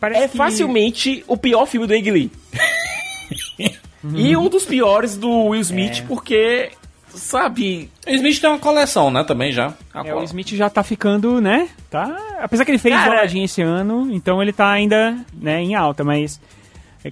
[0.02, 2.30] é que- facilmente o pior filme do Ang Lee.
[4.14, 6.70] e um dos piores do Will Smith, porque,
[7.14, 7.90] sabe...
[8.06, 9.24] O Smith tem uma coleção, né?
[9.24, 9.74] Também já.
[9.94, 11.68] É, o Smith já tá ficando, né?
[11.90, 12.16] Tá.
[12.40, 16.04] Apesar que ele fez Cara, douradinha esse ano, então ele tá ainda, né, em alta,
[16.04, 16.40] mas.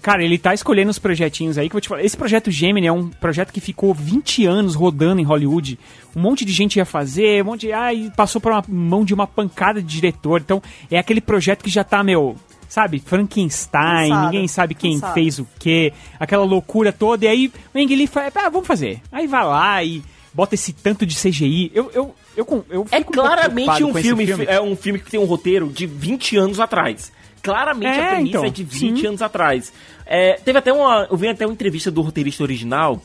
[0.03, 2.05] Cara, ele tá escolhendo os projetinhos aí que eu vou te falar.
[2.05, 5.79] Esse projeto Gemini é um projeto que ficou 20 anos rodando em Hollywood.
[6.15, 7.73] Um monte de gente ia fazer, um monte de.
[7.73, 10.43] Ai, passou por uma mão de uma pancada de diretor.
[10.43, 12.37] Então, é aquele projeto que já tá, meu.
[12.69, 15.15] Sabe, Frankenstein, Cansado, ninguém sabe quem cansado.
[15.15, 19.01] fez o quê, aquela loucura toda, e aí o Ang Lee fala, ah, vamos fazer.
[19.11, 20.03] Aí vai lá e
[20.35, 21.73] bota esse tanto de CGI.
[21.75, 25.19] Eu, eu, eu, com- eu É claramente um esse filme, é um filme que tem
[25.19, 27.11] um roteiro de 20 anos atrás.
[27.43, 29.07] Claramente É, a premissa então, é de 20 sim.
[29.07, 29.73] anos atrás.
[30.05, 31.07] É, teve até uma.
[31.11, 33.01] Eu vi até uma entrevista do roteirista original.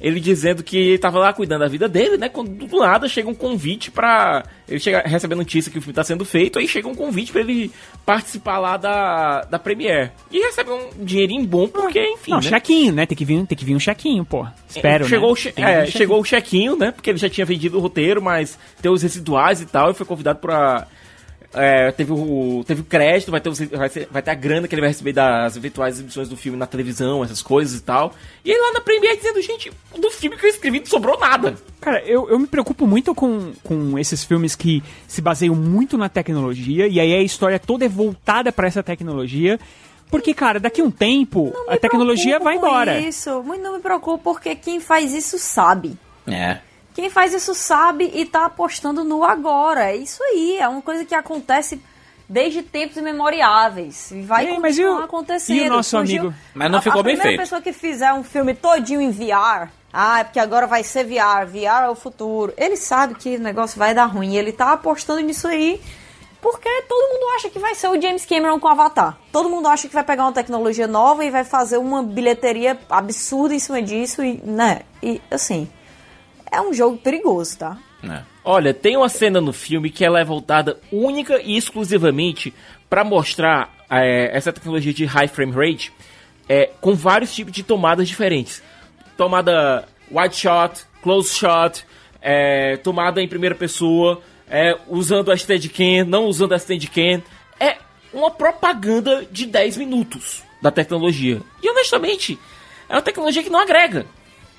[0.00, 2.28] Ele dizendo que ele tava lá cuidando da vida dele, né?
[2.28, 4.44] Quando do nada chega um convite pra.
[4.68, 7.32] Ele chega, recebe a notícia que o filme tá sendo feito, aí chega um convite
[7.32, 7.72] pra ele
[8.06, 10.10] participar lá da, da Premiere.
[10.30, 12.30] E recebe um dinheirinho bom, porque, enfim.
[12.30, 12.42] Não, né?
[12.48, 13.06] chequinho, né?
[13.06, 14.46] Tem que vir, tem que vir um chequinho, pô.
[14.68, 15.32] Espero, chegou, né?
[15.32, 16.90] o che- é, um chegou o chequinho, né?
[16.92, 20.06] Porque ele já tinha vendido o roteiro, mas tem os residuais e tal, e foi
[20.06, 20.86] convidado pra.
[21.54, 24.68] É, teve, o, teve o crédito, vai ter, os- vai, ser- vai ter a grana
[24.68, 28.12] que ele vai receber das eventuais exibições do filme na televisão, essas coisas e tal.
[28.44, 31.56] E ele lá na Premiere dizendo, gente, do filme que eu escrevi não sobrou nada.
[31.80, 36.08] Cara, eu, eu me preocupo muito com, com esses filmes que se baseiam muito na
[36.08, 39.58] tecnologia, e aí a história toda é voltada pra essa tecnologia.
[40.10, 42.98] Porque, cara, daqui a um tempo, a tecnologia vai embora.
[42.98, 45.98] Isso, muito não me preocupo porque quem faz isso sabe.
[46.26, 46.58] É.
[46.98, 49.84] Quem faz isso sabe e tá apostando no agora.
[49.92, 51.80] É isso aí, é uma coisa que acontece
[52.28, 54.10] desde tempos imemoriáveis.
[54.10, 55.56] E vai Ei, mas e continuar o- acontecendo.
[55.56, 56.34] e o nosso amigo?
[56.52, 57.40] Mas não A- ficou a bem primeira feito.
[57.40, 61.46] pessoa que fizer um filme todinho em VR, ah, é porque agora vai ser VR,
[61.46, 62.52] VR é o futuro.
[62.56, 65.80] Ele sabe que o negócio vai dar ruim, ele tá apostando nisso aí.
[66.40, 69.16] Porque todo mundo acha que vai ser o James Cameron com Avatar.
[69.30, 73.54] Todo mundo acha que vai pegar uma tecnologia nova e vai fazer uma bilheteria absurda
[73.54, 74.80] em cima disso e, né?
[75.00, 75.68] E assim,
[76.50, 77.78] é um jogo perigoso, tá?
[78.44, 82.54] Olha, tem uma cena no filme que ela é voltada única e exclusivamente
[82.88, 85.92] para mostrar é, essa tecnologia de high frame rate
[86.48, 88.62] é, com vários tipos de tomadas diferentes.
[89.16, 91.84] Tomada wide shot, close shot,
[92.22, 97.22] é, tomada em primeira pessoa, é, usando a Steadicam, não usando a Steadicam.
[97.60, 97.76] É
[98.12, 101.40] uma propaganda de 10 minutos da tecnologia.
[101.62, 102.38] E honestamente,
[102.88, 104.06] é uma tecnologia que não agrega.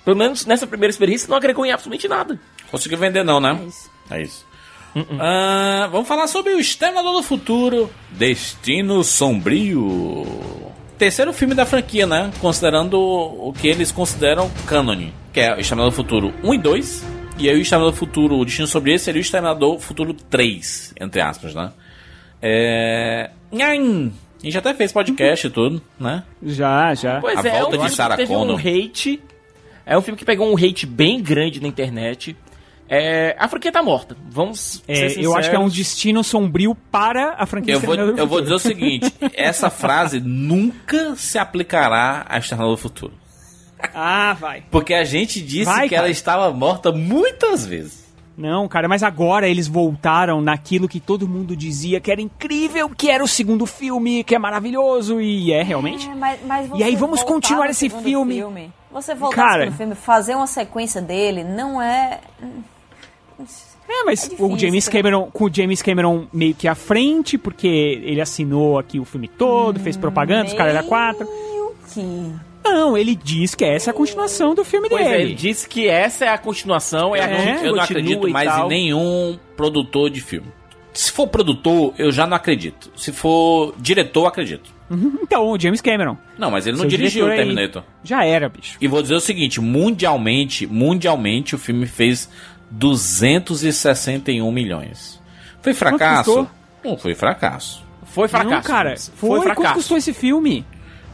[0.10, 2.40] Pelo menos nessa primeira experiência não agregou em absolutamente nada.
[2.72, 3.60] Conseguiu vender não, né?
[4.10, 4.44] É isso.
[5.20, 10.26] Ah, vamos falar sobre o Exterminador do Futuro, Destino Sombrio.
[10.98, 12.32] Terceiro filme da franquia, né?
[12.42, 17.06] Considerando o que eles consideram canon, que é o Exterminador do Futuro 1 e 2.
[17.38, 20.96] E aí o Exterminador do Futuro, o Destino Sombrio seria o Exterminador do Futuro 3,
[21.00, 21.72] entre aspas, né?
[22.42, 23.30] É...
[23.52, 24.12] Nhan!
[24.42, 26.24] A gente até fez podcast e tudo, né?
[26.42, 27.22] Já, já.
[27.22, 28.56] Pois A é, é volta de Sarah que teve Connor.
[28.56, 29.22] um hate.
[29.90, 32.38] É um filme que pegou um hate bem grande na internet.
[32.88, 34.16] É, a franquia tá morta.
[34.30, 37.96] Vamos É, ser eu acho que é um destino sombrio para a franquia Eu vou,
[37.96, 43.14] eu vou dizer o seguinte: essa frase nunca se aplicará a Exterminador do Futuro.
[43.94, 44.64] Ah, vai.
[44.70, 46.08] Porque a gente disse Vai, que cara.
[46.08, 48.08] ela estava morta muitas vezes.
[48.38, 53.10] Não, cara, mas agora eles voltaram naquilo que todo mundo dizia que era incrível, que
[53.10, 56.08] era o segundo filme, que é maravilhoso, e é realmente.
[56.08, 58.72] É, mas, mas E aí, vamos continuar esse segundo filme.
[58.92, 59.66] Você voltar Cara.
[59.68, 62.20] no filme, fazer uma sequência dele, não é.
[63.88, 64.88] É, mas É difícil, o James?
[64.88, 69.28] Cameron, com o James Cameron meio que à frente, porque ele assinou aqui o filme
[69.28, 71.28] todo, fez propaganda, os caras da quatro.
[71.94, 72.34] Que.
[72.64, 75.24] Não, ele diz que essa é a continuação do filme Pois é, dele.
[75.24, 78.68] ele disse que essa é a continuação, é, Eu a eu não acredito mais em
[78.68, 80.48] nenhum produtor de filme.
[80.94, 82.92] Se for produtor, eu já não acredito.
[82.96, 84.79] Se for diretor, eu acredito.
[85.22, 86.18] Então, o James Cameron.
[86.38, 87.48] Não, mas ele não Seu dirigiu o diretor aí.
[87.56, 87.84] Terminator.
[88.04, 88.78] Já era, bicho.
[88.82, 92.30] E vou dizer o seguinte, mundialmente, mundialmente o filme fez
[92.72, 95.20] 261 milhões.
[95.62, 96.48] Foi fracasso?
[96.84, 97.84] Não foi fracasso.
[98.06, 98.56] Foi fracasso.
[98.56, 99.62] Não, cara, Foi foi, fracasso.
[99.68, 100.66] Quanto custou esse filme?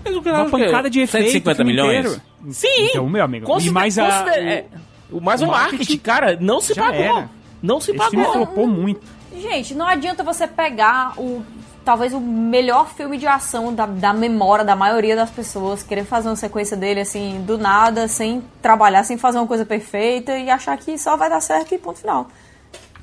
[0.06, 0.50] Uma quê?
[0.52, 1.26] pancada de efeito.
[1.32, 2.00] 150 o filme milhões?
[2.06, 2.22] inteiro.
[2.52, 2.88] Sim!
[2.92, 3.46] Então, meu amigo.
[3.46, 4.06] E Considera- mais a.
[4.06, 4.66] considera- é,
[5.12, 7.02] o, mais o marketing, cara, não se pagou.
[7.02, 7.30] era.
[7.62, 8.46] Não se Esse filme pagou.
[8.46, 9.02] flopou muito.
[9.36, 11.44] Gente, não adianta você pegar o
[11.86, 16.28] talvez o melhor filme de ação da, da memória da maioria das pessoas, querer fazer
[16.28, 20.76] uma sequência dele assim, do nada, sem trabalhar, sem fazer uma coisa perfeita e achar
[20.78, 22.28] que só vai dar certo e ponto final.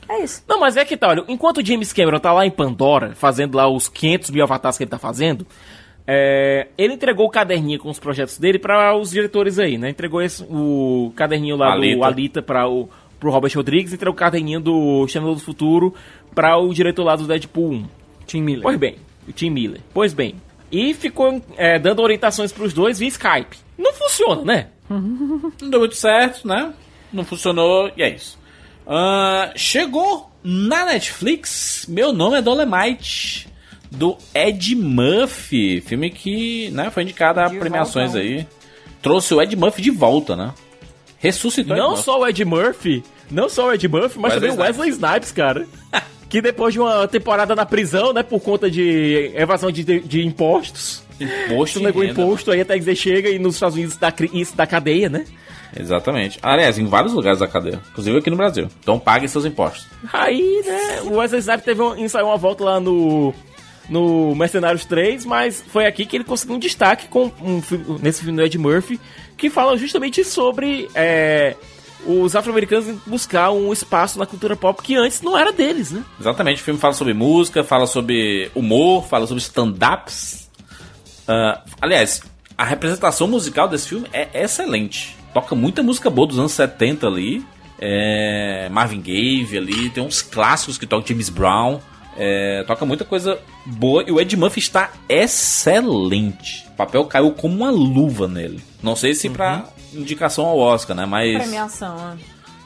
[0.08, 0.42] É isso.
[0.48, 3.56] Não, mas é que tá, olha, enquanto o James Cameron tá lá em Pandora, fazendo
[3.56, 5.46] lá os 500 mil avatares que ele tá fazendo,
[6.06, 9.90] é, ele entregou o caderninho com os projetos dele para os diretores aí, né?
[9.90, 12.06] Entregou esse, o caderninho lá do Alita.
[12.06, 12.88] Alita para o
[13.20, 15.94] pro Robert Rodrigues, entregou o caderninho do Channel do Futuro
[16.34, 18.01] para o diretor lá do Deadpool 1.
[18.32, 18.62] Tim Miller.
[18.62, 18.96] Pois bem,
[19.28, 19.80] o Tim Miller.
[19.92, 20.36] Pois bem.
[20.70, 23.58] E ficou é, dando orientações pros dois via Skype.
[23.76, 24.66] Não funciona, né?
[24.88, 26.72] Não deu muito certo, né?
[27.12, 28.38] Não funcionou e é isso.
[28.86, 33.48] Ah, chegou na Netflix Meu Nome é Dolemite,
[33.90, 35.82] do Ed Murphy.
[35.82, 38.26] Filme que né, foi indicado a De premiações volta.
[38.26, 38.46] aí.
[39.02, 40.54] Trouxe o Ed Murphy de volta, né?
[41.18, 44.66] Ressuscitou Não só o Ed Murphy, não só o Ed Murphy, mas Wesley também o
[44.66, 45.66] Wesley Snipes, cara.
[46.32, 50.26] que depois de uma temporada na prisão, né, por conta de evasão de, de, de
[50.26, 51.02] impostos.
[51.20, 54.56] Imposto negou renda, imposto, aí até que você chega e nos Estados Unidos dá, isso
[54.56, 55.26] da cadeia, né?
[55.78, 56.38] Exatamente.
[56.40, 57.82] Aliás, em vários lugares da cadeia.
[57.90, 58.66] Inclusive aqui no Brasil.
[58.80, 59.86] Então paguem seus impostos.
[60.10, 63.34] Aí, né, o Wesley Snipes teve um, ensaiou uma volta lá no
[63.90, 67.60] no Mercenários 3, mas foi aqui que ele conseguiu um destaque com um,
[68.00, 68.98] nesse filme do Ed Murphy,
[69.36, 71.56] que fala justamente sobre é,
[72.06, 76.04] os afro-americanos buscar um espaço na cultura pop que antes não era deles, né?
[76.20, 80.50] Exatamente, o filme fala sobre música, fala sobre humor, fala sobre stand-ups.
[81.26, 82.22] Ah, aliás,
[82.56, 85.16] a representação musical desse filme é excelente.
[85.32, 87.44] Toca muita música boa dos anos 70 ali.
[87.78, 91.80] É, Marvin Gaye ali, tem uns clássicos que tocam James Brown.
[92.16, 96.66] É, toca muita coisa boa e o Ed Murphy está excelente.
[96.68, 98.62] O papel caiu como uma luva nele.
[98.82, 99.64] Não sei se pra
[99.94, 101.06] indicação ao Oscar, né?
[101.06, 101.36] Mas.
[101.36, 102.18] Premiação, né?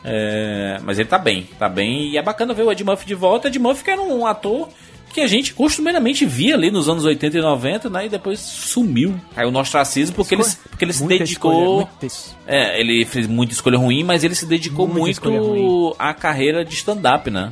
[0.05, 2.11] É, mas ele tá bem, tá bem.
[2.11, 3.49] E é bacana ver o Ed Murphy de volta.
[3.49, 4.69] Ed Murphy que era um ator
[5.13, 8.07] que a gente costumeiramente via ali nos anos 80 e 90, né?
[8.07, 9.19] E depois sumiu.
[9.35, 11.89] Caiu no ostracismo porque ele, porque ele se dedicou.
[12.03, 16.65] escolha, É, ele fez muita escolha ruim, mas ele se dedicou Muita muito à carreira
[16.65, 17.51] de stand-up, né?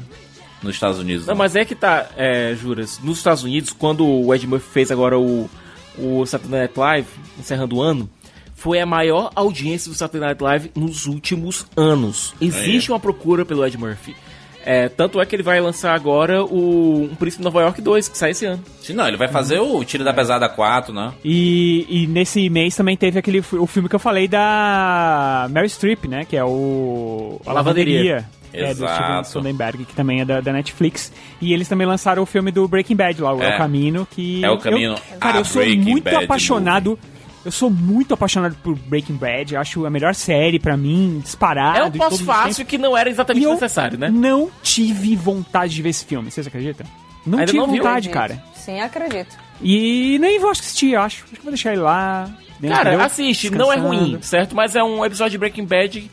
[0.62, 1.26] Nos Estados Unidos.
[1.26, 4.90] Não, mas é que tá, é, Juras, nos Estados Unidos, quando o Ed Murphy fez
[4.90, 5.48] agora o,
[5.98, 8.08] o Saturday Night Live, encerrando o ano,
[8.54, 12.34] foi a maior audiência do Saturday Night Live nos últimos anos.
[12.40, 14.14] Existe uma procura pelo Ed Murphy.
[14.66, 18.08] É, tanto é que ele vai lançar agora o Um Príncipe de Nova York 2,
[18.08, 18.64] que sai esse ano.
[18.80, 21.12] Sim, não, ele vai fazer o Tiro da Pesada 4, né?
[21.22, 26.06] E, e nesse mês também teve aquele o filme que eu falei da Mary Streep,
[26.06, 26.24] né?
[26.24, 28.14] Que é o A Lavanderia.
[28.14, 28.44] Lavanderia.
[28.54, 29.28] É, do Steven Exato.
[29.28, 31.12] Soderbergh, que também é da, da Netflix.
[31.42, 33.52] E eles também lançaram o filme do Breaking Bad lá, o É.
[33.52, 34.44] El Camino, que...
[34.44, 36.98] É o Caminho Eu, cara, a eu sou Breaking muito Bad apaixonado...
[37.44, 39.56] Eu sou muito apaixonado por Breaking Bad.
[39.56, 41.78] Acho a melhor série pra mim, disparado.
[41.78, 44.08] É um pós-fácil que não era exatamente E eu necessário, né?
[44.08, 46.86] Não tive vontade de ver esse filme, vocês acreditam?
[47.26, 48.12] Não Ainda tive não vontade, Acredito.
[48.12, 48.42] cara.
[48.54, 49.36] Sim, acredito.
[49.62, 51.24] E nem vou assistir, eu acho.
[51.24, 52.28] Acho que vou deixar ele lá.
[52.60, 54.54] né, Cara, assiste, não é ruim, certo?
[54.54, 56.10] Mas é um episódio de Breaking Bad,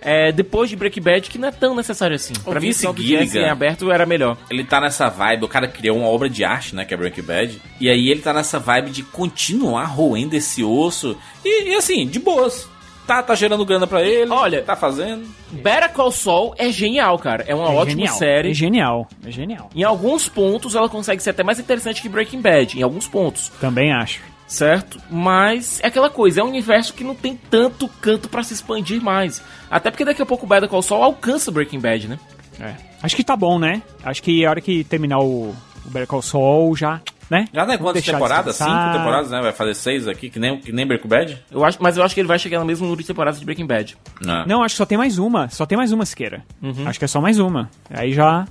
[0.00, 2.32] é, depois de Breaking Bad, que não é tão necessário assim.
[2.44, 3.46] O Pra mim, Vince o do Jesse Gilligan.
[3.46, 4.36] em aberto era melhor.
[4.50, 7.22] Ele tá nessa vibe, o cara criou uma obra de arte, né, que é Breaking
[7.22, 7.62] Bad.
[7.80, 11.16] E aí ele tá nessa vibe de continuar roendo esse osso.
[11.44, 12.68] E, e assim, de boas.
[13.06, 14.30] Tá, tá gerando grana pra ele.
[14.30, 15.26] Olha, tá fazendo.
[15.50, 17.44] Better Call Saul é genial, cara.
[17.48, 18.50] É uma É ótima genial, série.
[18.50, 19.68] É genial, é genial.
[19.74, 22.78] Em alguns pontos, ela consegue ser até mais interessante que Breaking Bad.
[22.78, 23.50] Em alguns pontos.
[23.60, 24.20] Também acho.
[24.50, 25.00] Certo?
[25.08, 29.00] Mas é aquela coisa, é um universo que não tem tanto canto pra se expandir
[29.00, 29.40] mais.
[29.70, 32.18] Até porque daqui a pouco o Better Call Saul alcança Breaking Bad, né?
[32.58, 32.74] É.
[33.00, 33.80] Acho que tá bom, né?
[34.02, 37.44] Acho que a hora que terminar o, o Better Call Saul já, né?
[37.54, 38.56] Já não é quantas temporadas?
[38.56, 39.40] Cinco temporadas, né?
[39.40, 41.44] Vai fazer seis aqui, que nem, que nem Breaking Bad.
[41.48, 43.46] Eu acho, mas eu acho que ele vai chegar no mesmo número de temporadas de
[43.46, 43.96] Breaking Bad.
[44.20, 44.46] Não.
[44.46, 45.48] Não, acho que só tem mais uma.
[45.48, 46.42] Só tem mais uma, Siqueira.
[46.86, 47.70] Acho que é só mais uma.
[47.88, 48.48] Aí já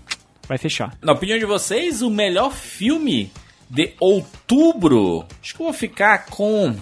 [0.48, 0.94] vai fechar.
[1.02, 3.30] Na opinião de vocês, o melhor filme
[3.70, 5.26] de outubro?
[5.42, 6.76] Acho que eu vou ficar com.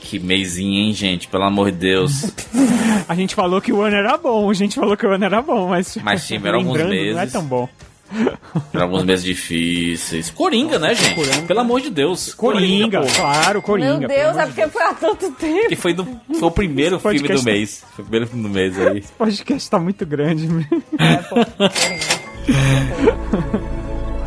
[0.00, 1.26] Que mêsinho, hein, gente?
[1.28, 2.32] Pelo amor de Deus.
[3.08, 5.42] A gente falou que o ano era bom, a gente falou que o ano era
[5.42, 5.96] bom, mas.
[6.02, 7.32] Mas tiveram alguns lembrando, Não é meses.
[7.32, 7.68] tão bom.
[8.70, 10.30] Por alguns meses difíceis.
[10.30, 11.42] Coringa, né, gente?
[11.42, 12.32] Pelo amor de Deus.
[12.34, 13.06] Coringa, pô.
[13.14, 13.98] claro, Coringa.
[13.98, 15.68] Meu Deus, é porque foi há tanto tempo.
[15.68, 17.84] Que foi, do, foi o primeiro Esse filme do mês.
[17.94, 19.00] Foi o primeiro filme do mês aí.
[19.00, 20.48] O podcast tá muito grande.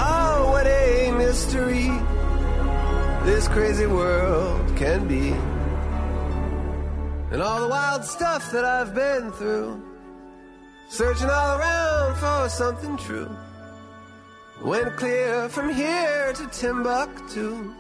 [0.01, 1.87] Oh, what a mystery
[3.25, 5.29] this crazy world can be.
[7.31, 9.81] And all the wild stuff that I've been through.
[10.89, 13.29] Searching all around for something true.
[14.63, 17.73] Went clear from here to Timbuktu.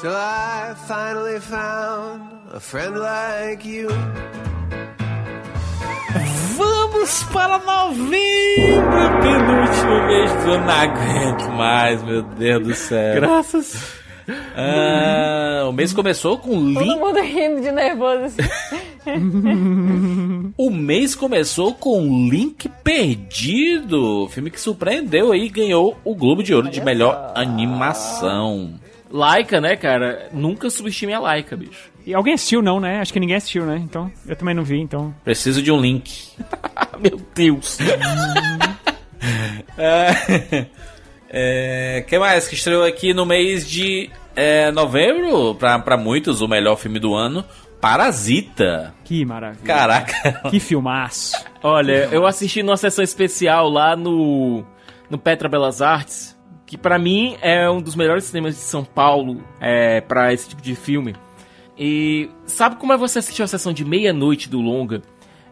[0.00, 3.88] Till I finally found a friend like you.
[7.02, 8.12] Vamos para novembro,
[9.20, 10.66] penúltimo mês do ano.
[10.66, 13.14] Não aguento mais, meu Deus do céu.
[13.16, 14.00] Graças.
[14.56, 17.00] Ah, o mês começou com Todo Link.
[17.00, 18.42] mundo rindo de nervoso assim.
[20.56, 26.54] O mês começou com Link Perdido, filme que surpreendeu aí e ganhou o Globo de
[26.54, 28.74] Ouro de melhor animação.
[29.10, 30.28] Laika, né, cara?
[30.32, 31.90] Nunca subestime a Laika, bicho.
[32.06, 33.00] E alguém assistiu, não, né?
[33.00, 33.76] Acho que ninguém assistiu, né?
[33.76, 35.14] Então, eu também não vi, então.
[35.24, 36.32] Preciso de um link.
[36.98, 37.78] Meu Deus.
[39.78, 40.66] é,
[41.30, 45.54] é, que mais que estreou aqui no mês de é, novembro?
[45.54, 47.44] Pra, pra muitos, o melhor filme do ano.
[47.80, 48.94] Parasita.
[49.04, 49.64] Que maravilha.
[49.64, 50.48] Caraca.
[50.50, 51.36] Que filmaço.
[51.62, 54.64] Olha, eu assisti numa sessão especial lá no,
[55.10, 59.42] no Petra Belas Artes, que pra mim é um dos melhores cinemas de São Paulo
[59.60, 61.16] é, para esse tipo de filme.
[61.78, 65.02] E sabe como é você assistir uma sessão de meia-noite do longa?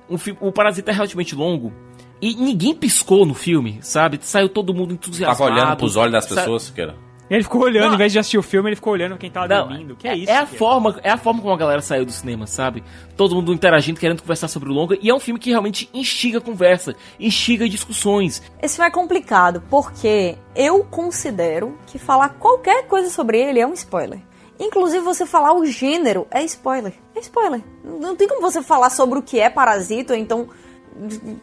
[0.08, 1.72] Um o Parasita é relativamente longo.
[2.20, 4.18] E ninguém piscou no filme, sabe?
[4.20, 5.38] Saiu todo mundo entusiasmado.
[5.38, 6.94] Tava olhando pros olhos das Sa- pessoas, Siqueira.
[7.30, 7.94] Ele ficou olhando, Não.
[7.94, 9.94] em vez de assistir o filme, ele ficou olhando quem tava Não, dormindo.
[9.94, 10.30] Que é isso?
[10.32, 12.82] É a que forma, é a forma como a galera saiu do cinema, sabe?
[13.16, 14.98] Todo mundo interagindo, querendo conversar sobre o longa.
[15.00, 18.42] E é um filme que realmente instiga conversa, instiga discussões.
[18.60, 23.74] Esse filme é complicado porque eu considero que falar qualquer coisa sobre ele é um
[23.74, 24.18] spoiler.
[24.60, 26.92] Inclusive você falar o gênero é spoiler.
[27.16, 27.62] É spoiler.
[27.82, 30.48] Não tem como você falar sobre o que é parasita, ou então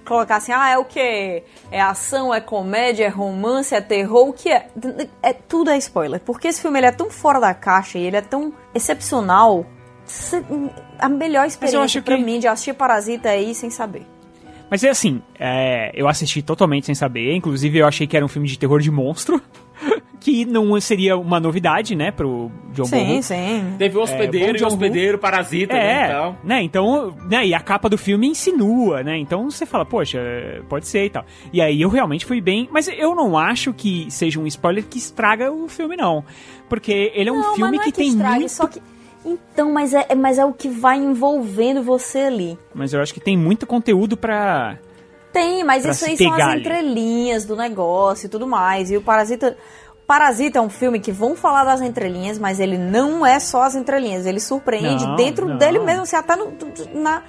[0.05, 1.41] colocar assim, ah, é o que?
[1.71, 4.67] É ação, é comédia, é romance, é terror, o que é?
[5.23, 6.19] É tudo é spoiler.
[6.19, 9.65] Porque esse filme ele é tão fora da caixa e ele é tão excepcional.
[10.99, 14.05] A melhor experiência pra que- mim de assistir Parasita é ir sem saber.
[14.69, 17.33] Mas é assim, é, eu assisti totalmente sem saber.
[17.33, 19.41] Inclusive, eu achei que era um filme de terror de monstro.
[20.19, 23.23] que não seria uma novidade, né, pro John Sim, Bohu.
[23.23, 23.75] sim.
[23.77, 26.35] Teve o hospedeiro bom e o hospedeiro, parasita, né, É, e tal.
[26.43, 30.19] né, então, né, e a capa do filme insinua, né, então você fala, poxa,
[30.67, 31.25] pode ser e tal.
[31.53, 34.97] E aí eu realmente fui bem, mas eu não acho que seja um spoiler que
[34.97, 36.23] estraga o filme, não.
[36.67, 38.51] Porque ele é um Não, filme mas não que, é que tem estrague, muito...
[38.51, 38.81] só que
[39.25, 42.57] Então, mas é, é- mas é o que vai envolvendo você ali.
[42.73, 44.77] Mas eu acho que tem muito conteúdo pra...
[45.31, 48.91] Tem, mas isso aí são as entrelinhas do negócio e tudo mais.
[48.91, 49.57] E o Parasita.
[50.05, 53.75] Parasita é um filme que vão falar das entrelinhas, mas ele não é só as
[53.75, 54.25] entrelinhas.
[54.25, 55.57] Ele surpreende Não, dentro não.
[55.57, 56.05] dele mesmo.
[56.05, 56.53] Você até no,
[56.93, 57.23] na,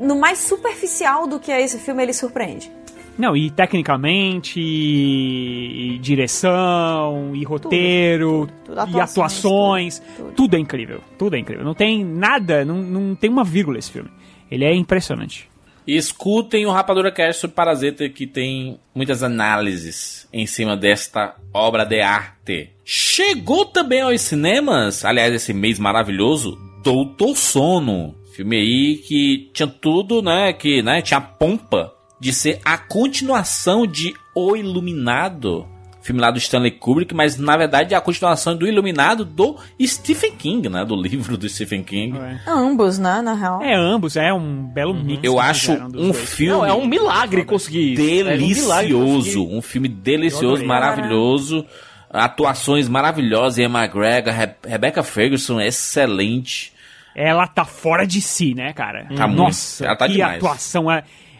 [0.00, 2.72] no mais superficial do que é esse filme, ele surpreende.
[3.16, 8.76] Não, e tecnicamente, e, e direção, e roteiro, tudo.
[8.76, 10.02] e Atuações, atuações,
[10.36, 11.64] tudo, é incrível, tudo é incrível.
[11.64, 14.08] Não tem nada, não, não tem uma vírgula esse filme.
[14.48, 15.50] Ele é impressionante.
[15.88, 21.86] E escutem o Rapadura Cast sobre Parasita, que tem muitas análises em cima desta obra
[21.86, 22.68] de arte.
[22.84, 28.14] Chegou também aos cinemas, aliás, esse mês maravilhoso, Doutor Sono.
[28.36, 30.52] Filme aí que tinha tudo, né?
[30.52, 35.66] Que né, tinha pompa de ser a continuação de O Iluminado.
[36.08, 40.32] Filme lá do Stanley Kubrick, mas na verdade é a continuação do Iluminado do Stephen
[40.32, 40.82] King, né?
[40.82, 42.18] Do livro do Stephen King.
[42.46, 43.60] Ambos, né, na real.
[43.62, 45.22] É, ambos, é um belo mix.
[45.22, 46.16] Eu acho um dois.
[46.30, 46.52] filme.
[46.52, 48.00] Não, é um milagre conseguir isso.
[48.00, 49.46] É um delicioso.
[49.50, 51.66] Um filme delicioso, maravilhoso.
[52.08, 53.58] Atuações maravilhosas.
[53.58, 56.72] Ian McGregor, Re Rebecca Ferguson, excelente.
[57.14, 59.08] Ela tá fora de si, né, cara?
[59.14, 59.42] Tá muito.
[59.42, 60.36] Nossa, Ela tá que demais.
[60.36, 60.86] atuação.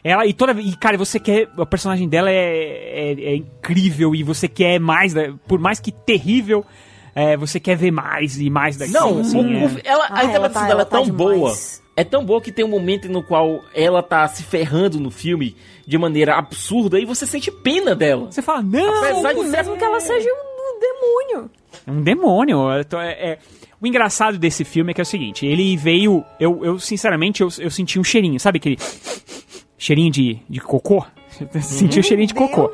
[0.08, 1.48] É, ela, e toda e cara, você quer.
[1.56, 5.34] O personagem dela é, é, é incrível e você quer mais, né?
[5.46, 6.64] por mais que terrível,
[7.14, 8.98] é, você quer ver mais e mais daquilo.
[9.00, 9.66] Não, assim, o- é.
[9.66, 11.18] o- ela, Ah, a interpretação tá- dela ela é tá tão demais.
[11.38, 11.52] boa.
[11.96, 15.56] É tão boa que tem um momento no qual ela tá se ferrando no filme
[15.84, 18.30] de maneira absurda e você sente pena dela.
[18.30, 18.98] Você fala, não!
[19.04, 21.50] Apesar de Mesmo que ela seja um, um demônio.
[21.86, 22.70] É um demônio.
[22.70, 23.38] é- é-
[23.80, 26.24] O engraçado desse filme é que é o seguinte, ele veio.
[26.40, 28.76] Eu, eu sinceramente, eu, eu senti um cheirinho, sabe aquele
[29.78, 31.04] cheirinho de, de cocô?
[31.54, 32.70] Eu senti o cheirinho de cocô.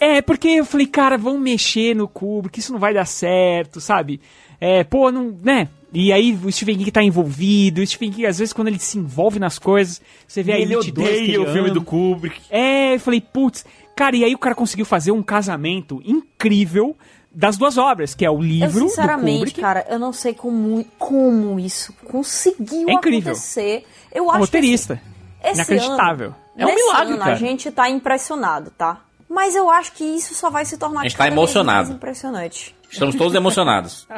[0.00, 4.20] É, porque eu falei, cara, vão mexer no Kubrick, isso não vai dar certo, sabe?
[4.60, 5.68] É, pô, não, né?
[5.92, 8.96] E aí o Stephen King tá envolvido, o Stephen King, às vezes, quando ele se
[8.96, 11.82] envolve nas coisas, você vê a ele Elite 2 que odeia ele o filme do
[11.82, 12.40] Kubrick.
[12.48, 13.64] É, eu falei, putz,
[13.98, 16.96] Cara, e aí o cara conseguiu fazer um casamento incrível
[17.32, 19.60] das duas obras, que é o livro eu, sinceramente, do Kubrick.
[19.60, 23.32] cara, eu não sei como, como isso conseguiu É incrível.
[23.32, 23.84] acontecer.
[24.14, 25.02] Eu acho roteirista.
[25.02, 26.28] que esse Inacreditável.
[26.28, 27.32] Ano, É um milagre, ano, cara.
[27.32, 28.98] A gente tá impressionado, tá?
[29.28, 31.86] Mas eu acho que isso só vai se tornar A gente tá cada vez emocionado.
[31.88, 32.76] mais impressionante.
[32.90, 34.06] Estamos todos emocionados.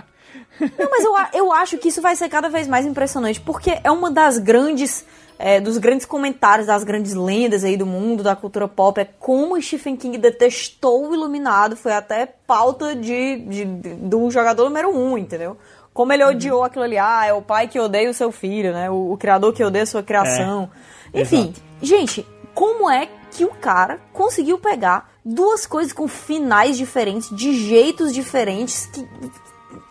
[0.60, 1.14] Não, mas eu,
[1.46, 5.04] eu acho que isso vai ser cada vez mais impressionante, porque é uma das grandes.
[5.38, 9.54] é, dos grandes comentários, das grandes lendas aí do mundo, da cultura pop, é como
[9.56, 14.94] o Stephen King detestou o Iluminado, foi até pauta de, de- de- do jogador número
[14.94, 15.56] um, entendeu?
[15.94, 18.90] Como ele odiou aquilo ali, ah, é o pai que odeia o seu filho, né?
[18.90, 20.68] O, o criador que odeia a sua criação.
[20.74, 27.34] É, Enfim, gente, como é que o cara conseguiu pegar duas coisas com finais diferentes,
[27.34, 29.06] de jeitos diferentes, que.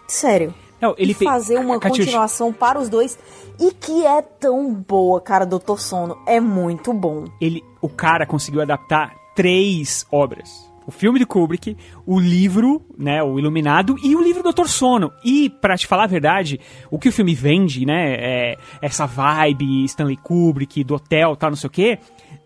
[0.07, 0.53] Sério.
[0.81, 3.19] Não, ele e fazer uma continuação para os dois
[3.59, 6.17] e que é tão boa, cara, Doutor Sono.
[6.25, 7.25] É muito bom.
[7.41, 10.68] ele, o cara conseguiu adaptar três obras.
[10.89, 15.11] O filme de Kubrick, o livro, né, o Iluminado e o livro Doutor Sono.
[15.23, 16.59] E, pra te falar a verdade,
[16.89, 21.55] o que o filme vende, né, é essa vibe Stanley Kubrick, do hotel, tal, não
[21.57, 21.99] sei o quê,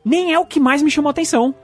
[0.03, 1.55] nem é o que mais me chamou a atenção.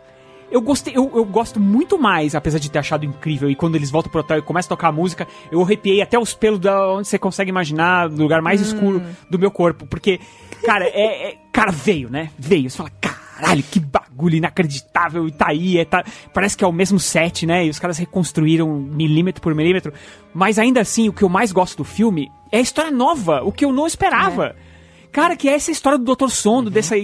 [0.49, 3.91] Eu gostei, eu, eu gosto muito mais, apesar de ter achado incrível, e quando eles
[3.91, 6.93] voltam pro hotel e começam a tocar a música, eu arrepiei até os pelos da
[6.93, 10.17] onde você consegue imaginar, do lugar mais escuro do meu corpo, porque,
[10.64, 12.32] cara, é, é- cara, veio, né?
[12.40, 12.90] Veio, você fala,
[13.40, 16.03] caralho, que bagulho inacreditável, e tá aí, é, tá,
[16.34, 17.66] parece que é o mesmo set, né?
[17.66, 19.93] E os caras reconstruíram milímetro por milímetro,
[20.34, 23.51] mas ainda assim, o que eu mais gosto do filme é a história nova, o
[23.51, 24.56] que eu não esperava.
[25.11, 26.30] Cara, que é essa história do Dr.
[26.30, 26.95] Sono, dessa,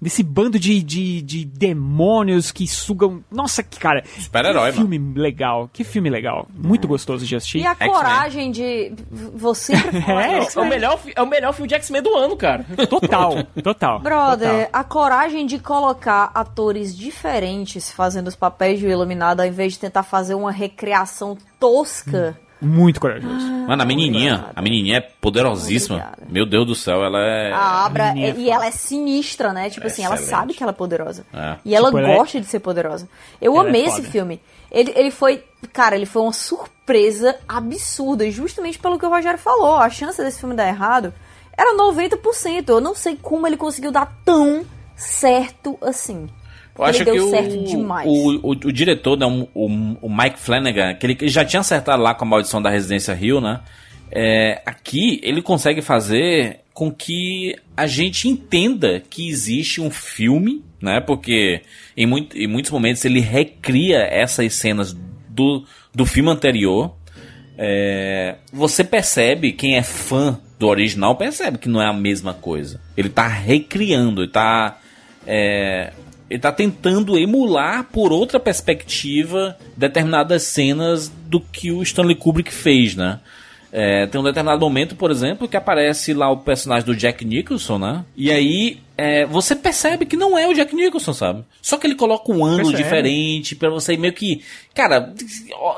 [0.00, 3.22] desse bando de, de, de demônios que sugam.
[3.30, 4.04] Nossa, que cara.
[4.18, 5.70] Super-herói, Que filme legal.
[5.72, 6.46] Que filme legal.
[6.54, 7.58] Muito gostoso de assistir.
[7.58, 8.92] E a coragem de.
[9.10, 9.74] Você.
[10.06, 12.64] É, É o, melhor, é o melhor filme de X-Men do ano, cara.
[12.88, 14.00] Total, total.
[14.00, 19.80] Brother, a coragem de colocar atores diferentes fazendo os papéis de Iluminado ao invés de
[19.80, 22.38] tentar fazer uma recriação tosca.
[22.60, 23.46] Muito corajoso.
[23.68, 26.12] Mano, a menininha, a menininha é poderosíssima.
[26.28, 27.52] Meu Deus do céu, ela é.
[27.52, 29.68] A Abra, menina é e ela é sinistra, né?
[29.68, 31.26] Tipo assim, ela sabe que ela é poderosa.
[31.34, 31.56] É.
[31.64, 33.08] E ela Tipo, ela é- gosta de ser poderosa.
[33.40, 34.40] Eu Ela é amei esse filme.
[34.70, 38.24] Ele, ele foi, cara, ele foi uma surpresa absurda.
[38.24, 41.12] E justamente pelo que o Rogério falou, a chance desse filme dar errado
[41.56, 42.68] era 90%.
[42.70, 44.64] Eu não sei como ele conseguiu dar tão
[44.96, 46.26] certo assim.
[46.78, 47.30] Eu acho que o.
[48.04, 52.14] O, o, o diretor, né, o, o, Mike Flanagan, que ele, já tinha acertado lá
[52.14, 53.60] com a maldição da Residência Rio, né?
[54.10, 61.00] É, aqui ele consegue fazer com que a gente entenda que existe um filme, né?
[61.00, 61.62] Porque
[61.96, 64.94] em, muito, em muitos momentos ele recria essas cenas
[65.28, 65.64] do,
[65.94, 66.94] do filme anterior.
[67.58, 72.80] É, você percebe, quem é fã do original percebe que não é a mesma coisa.
[72.96, 74.78] Ele tá recriando, ele tá.
[75.26, 75.92] é,
[76.28, 82.96] ele tá tentando emular por outra perspectiva determinadas cenas do que o Stanley Kubrick fez,
[82.96, 83.20] né?
[83.72, 87.78] É, tem um determinado momento, por exemplo, que aparece lá o personagem do Jack Nicholson,
[87.78, 88.04] né?
[88.16, 91.44] E aí é, você percebe que não é o Jack Nicholson, sabe?
[91.60, 92.82] Só que ele coloca um ângulo Percebe.
[92.82, 94.42] diferente pra você meio que.
[94.74, 95.12] Cara,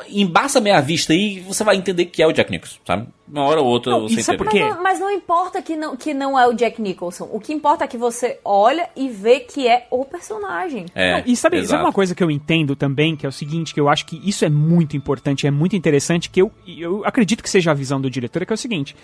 [0.08, 3.08] embaça meia vista aí você vai entender que é o Jack Nicholson, sabe?
[3.26, 4.38] Uma hora ou outra Não, você entende.
[4.38, 4.60] por quê?
[4.60, 7.28] Mas não, mas não importa que não, que não é o Jack Nicholson.
[7.32, 10.86] O que importa é que você olha e vê que é o personagem.
[10.94, 11.70] É, Não, e sabe, exato.
[11.72, 14.20] sabe uma coisa que eu entendo também, que é o seguinte, que eu acho que
[14.24, 18.00] isso é muito importante, é muito interessante, que eu, eu acredito que seja a visão
[18.00, 18.94] do diretor, é que é o seguinte.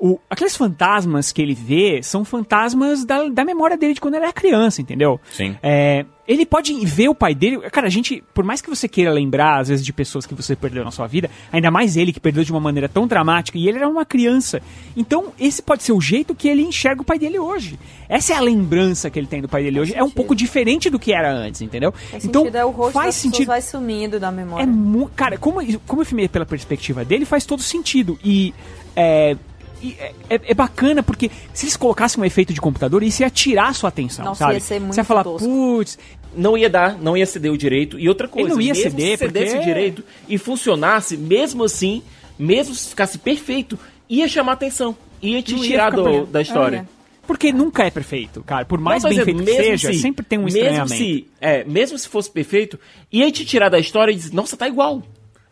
[0.00, 4.24] O, aqueles fantasmas que ele vê são fantasmas da, da memória dele de quando ele
[4.24, 5.20] era criança, entendeu?
[5.32, 5.56] Sim.
[5.60, 7.58] É, ele pode ver o pai dele.
[7.70, 10.54] Cara, a gente, por mais que você queira lembrar, às vezes, de pessoas que você
[10.54, 13.66] perdeu na sua vida, ainda mais ele que perdeu de uma maneira tão dramática, e
[13.66, 14.60] ele era uma criança.
[14.94, 17.78] Então, esse pode ser o jeito que ele enxerga o pai dele hoje.
[18.08, 19.94] Essa é a lembrança que ele tem do pai dele hoje.
[19.96, 21.92] É um pouco diferente do que era antes, entendeu?
[21.92, 23.46] Faz então, sentido, é o rosto faz sentido.
[23.46, 24.64] vai sumindo da memória.
[24.64, 28.18] É cara, como, como eu filmei pela perspectiva dele, faz todo sentido.
[28.22, 28.52] E
[28.94, 29.34] é,
[29.82, 33.30] e é, é- é bacana porque se eles colocassem um efeito de computador, isso ia
[33.30, 34.54] tirar a sua atenção, Nossa, sabe?
[34.54, 35.98] ia ser muito Você ia falar, putz,
[36.36, 37.98] Não ia dar, não ia ceder o direito.
[37.98, 41.16] E outra coisa, Ele não ia mesmo ceder, se cedesse porque- o direito e funcionasse,
[41.16, 42.02] mesmo assim,
[42.38, 44.94] mesmo se ficasse perfeito, ia chamar atenção.
[45.22, 46.86] Ia te Não ia tirar ficar do- da história.
[46.94, 46.98] É.
[47.26, 48.64] Porque nunca é perfeito, cara.
[48.64, 50.94] Por mais Não, bem é, feito que seja, se- sempre tem um mesmo estranhamento.
[50.96, 52.78] se, é, mesmo se fosse perfeito,
[53.12, 55.02] ia te tirar da história e dizer, nossa, tá igual.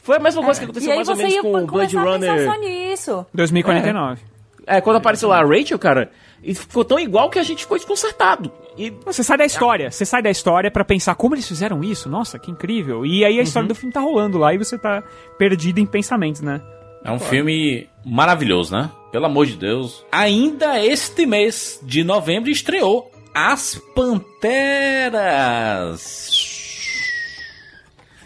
[0.06, 0.94] Foi a mesma coisa que aconteceu É.
[0.94, 2.44] e aí mais ou você menos ia com o Blade Runner.
[2.44, 3.26] só nisso.
[3.34, 4.20] 2049.
[4.64, 6.10] É, quando apareceu lá a Rachel, cara,
[6.42, 8.50] e ficou tão igual que a gente ficou desconcertado.
[8.78, 12.08] E Você sai da história, você sai da história pra pensar como eles fizeram isso,
[12.08, 13.04] nossa, que incrível.
[13.04, 15.02] E aí a história do filme tá rolando lá e você tá
[15.38, 16.60] perdido em pensamentos, né?
[17.04, 18.88] É um filme maravilhoso, né?
[19.10, 20.04] Pelo amor de Deus.
[20.12, 25.12] Ainda este mês de novembro estreou As Panteras.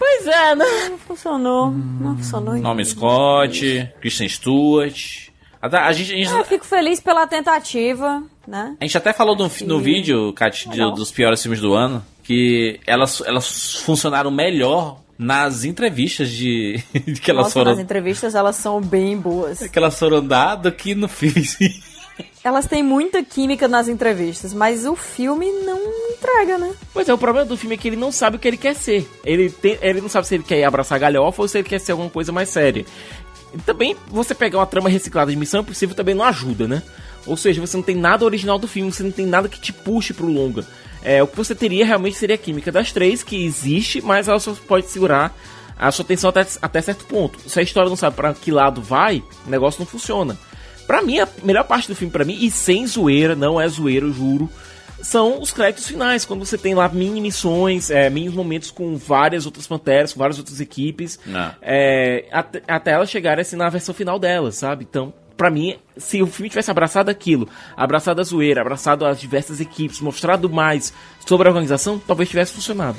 [0.01, 0.65] Pois é, né?
[0.89, 1.71] Não funcionou.
[1.71, 2.57] Não funcionou.
[2.57, 5.29] Nome Scott, Kristen Stewart.
[5.61, 8.75] A gente, a gente, Eu fico feliz pela tentativa, né?
[8.81, 12.81] a gente até falou no, no vídeo, Kat, de- dos piores filmes do ano, que
[12.87, 18.57] elas, elas funcionaram melhor nas entrevistas de, de que elas Nossa, foram nas entrevistas elas
[18.57, 19.59] são bem boas.
[19.69, 21.45] que elas foram do que no filme.
[22.43, 25.79] Elas têm muita química nas entrevistas, mas o filme não
[26.11, 26.73] entrega, né?
[26.93, 28.75] Pois é, o problema do filme é que ele não sabe o que ele quer
[28.75, 29.07] ser.
[29.25, 31.93] Ele, tem, ele não sabe se ele quer abraçar galhofa ou se ele quer ser
[31.93, 32.87] alguma coisa mais séria.
[33.53, 36.83] E também, você pegar uma trama reciclada de Missão Impossível também não ajuda, né?
[37.27, 39.73] Ou seja, você não tem nada original do filme, você não tem nada que te
[39.73, 40.65] puxe pro longa.
[41.03, 44.41] É, o que você teria realmente seria a química das três, que existe, mas ela
[44.41, 45.37] só pode segurar
[45.79, 47.39] a sua atenção até, até certo ponto.
[47.47, 50.39] Se a história não sabe pra que lado vai, o negócio não funciona.
[50.91, 54.05] Pra mim, a melhor parte do filme, pra mim, e sem zoeira, não é zoeira,
[54.07, 54.51] eu juro,
[55.01, 59.47] são os créditos finais, quando você tem lá mini missões, é, mini momentos com várias
[59.47, 61.55] outras panteras, com várias outras equipes, Não.
[61.63, 64.85] é, até, até elas chegarem assim na versão final delas, sabe?
[64.91, 69.61] Então, pra mim, se o filme tivesse abraçado aquilo, abraçado a zoeira, abraçado as diversas
[69.61, 70.93] equipes, mostrado mais
[71.25, 72.99] sobre a organização, talvez tivesse funcionado.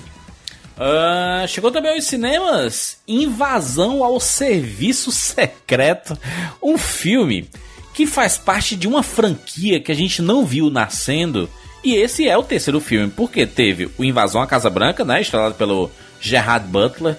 [0.78, 6.18] Ah, chegou também aos cinemas Invasão ao Serviço Secreto,
[6.64, 7.50] um filme
[7.94, 11.50] que faz parte de uma franquia que a gente não viu nascendo.
[11.84, 15.56] E esse é o terceiro filme, porque teve o Invasão à Casa Branca, né, estrelado
[15.56, 15.90] pelo
[16.20, 17.18] Gerard Butler,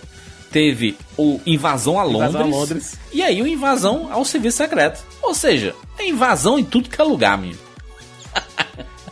[0.52, 2.98] teve o Invasão a Londres, Invasão a Londres.
[3.12, 5.02] e aí o Invasão ao Serviço Secreto.
[5.22, 7.58] Ou seja, é invasão em tudo que é lugar, menino.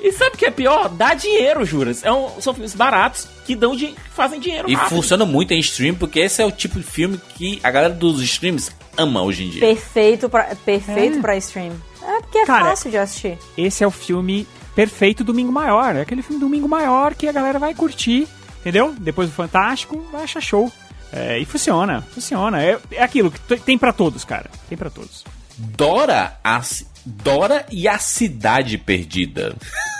[0.00, 0.88] E sabe o que é pior?
[0.88, 2.02] Dá dinheiro, juras.
[2.04, 4.94] É um- são filmes baratos que dão que fazem dinheiro E rápido.
[4.96, 8.22] funciona muito em stream, porque esse é o tipo de filme que a galera dos
[8.22, 9.60] streams ama hoje em dia.
[9.60, 11.20] Perfeito pra, perfeito É.
[11.20, 11.72] pra stream.
[12.02, 13.38] É porque é Cara, fácil de assistir.
[13.58, 15.96] Esse é o filme perfeito Domingo Maior.
[15.96, 18.28] É aquele filme Domingo Maior que a galera vai curtir,
[18.60, 18.94] entendeu?
[18.98, 20.70] Depois do Fantástico, vai achar show.
[21.12, 22.62] É, e funciona, funciona.
[22.62, 24.48] É, é aquilo que tem pra todos, cara.
[24.68, 25.24] Tem pra todos.
[25.58, 26.60] Dora, a,
[27.04, 29.56] Dora e a Cidade Perdida.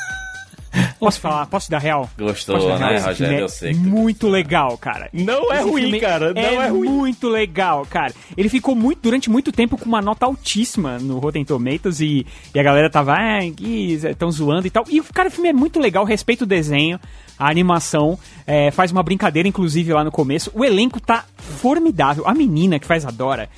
[0.99, 1.47] Posso falar?
[1.47, 2.08] Posso dar real?
[2.18, 2.97] Gostou, dar né?
[2.97, 3.15] Esse Rogério?
[3.16, 5.08] filme Eu é sei tu Muito legal, cara.
[5.12, 6.89] Não é Esse ruim, cara, não é ruim.
[6.89, 8.12] muito legal, cara.
[8.36, 12.60] Ele ficou muito, durante muito tempo com uma nota altíssima no Rotten Tomatoes e, e
[12.60, 14.84] a galera tava, ah, estão zoando e tal.
[14.89, 17.00] E, cara, o filme é muito legal, respeita o desenho,
[17.39, 20.50] a animação, é, faz uma brincadeira, inclusive, lá no começo.
[20.55, 22.28] O elenco tá formidável.
[22.28, 23.49] A menina que faz a Dora,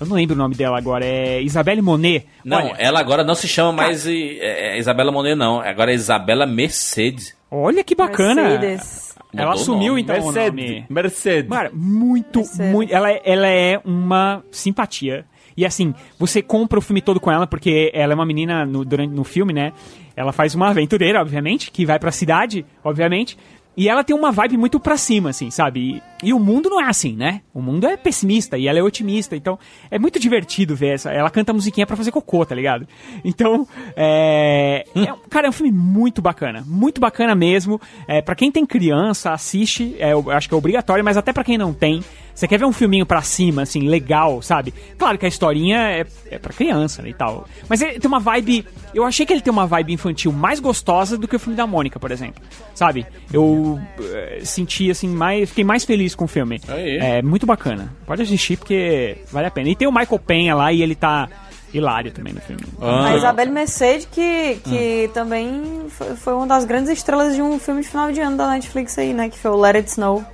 [0.00, 2.26] eu não lembro o nome dela agora, é Isabelle Monet.
[2.44, 5.60] Não, Olha, ela agora não se chama mais é, é, Isabela Monet, não.
[5.60, 7.36] Agora é Isabela Mercedes.
[7.50, 8.42] Olha que bacana.
[8.58, 9.14] Mercedes.
[9.32, 10.46] Ela Mudou o assumiu então o Mercedes.
[10.66, 10.86] nome.
[10.88, 11.50] Mercedes.
[11.50, 12.72] Cara, muito, Mercedes.
[12.72, 12.92] muito.
[12.92, 15.24] Ela, é- ela é uma simpatia.
[15.56, 18.84] E assim, você compra o filme todo com ela, porque ela é uma menina no,
[18.84, 19.72] durante, no filme, né?
[20.16, 23.36] Ela faz uma aventureira, obviamente, que vai pra cidade, obviamente.
[23.76, 26.02] E ela tem uma vibe muito pra cima, assim, sabe?
[26.22, 27.42] E, o mundo não é assim, né?
[27.52, 29.36] O mundo é pessimista e ela é otimista.
[29.36, 29.58] Então,
[29.90, 31.10] é muito divertido ver essa.
[31.10, 32.86] Ela canta musiquinha pra fazer cocô, tá ligado?
[33.24, 33.66] Então,
[33.96, 34.84] é.
[34.94, 36.64] é cara, é um filme muito bacana.
[36.66, 37.80] Muito bacana mesmo.
[38.06, 39.96] É, para quem tem criança, assiste.
[39.98, 42.02] É, eu acho que é obrigatório, mas até pra quem não tem.
[42.40, 44.72] Você quer ver um filminho pra cima, assim, legal, sabe?
[44.96, 47.46] Claro que a historinha é, é pra criança né, e tal.
[47.68, 48.66] Mas ele tem uma vibe.
[48.94, 51.66] Eu achei que ele tem uma vibe infantil mais gostosa do que o filme da
[51.66, 52.42] Mônica, por exemplo.
[52.74, 53.06] Sabe?
[53.30, 55.50] Eu eh, senti, assim, mais.
[55.50, 56.60] Fiquei mais feliz com o filme.
[56.68, 56.98] Aí.
[56.98, 57.92] É muito bacana.
[58.06, 59.68] Pode assistir porque vale a pena.
[59.68, 61.28] E tem o Michael Penha lá e ele tá
[61.72, 62.62] hilário também no filme.
[62.80, 63.06] Ah.
[63.06, 67.88] A Isabelle Mercedes, que, que também foi, uma das grandes estrelas de um filme de
[67.88, 69.28] final de ano da Netflix aí, né?
[69.28, 70.20] Que foi o Let It Snow.
[70.20, 70.26] Com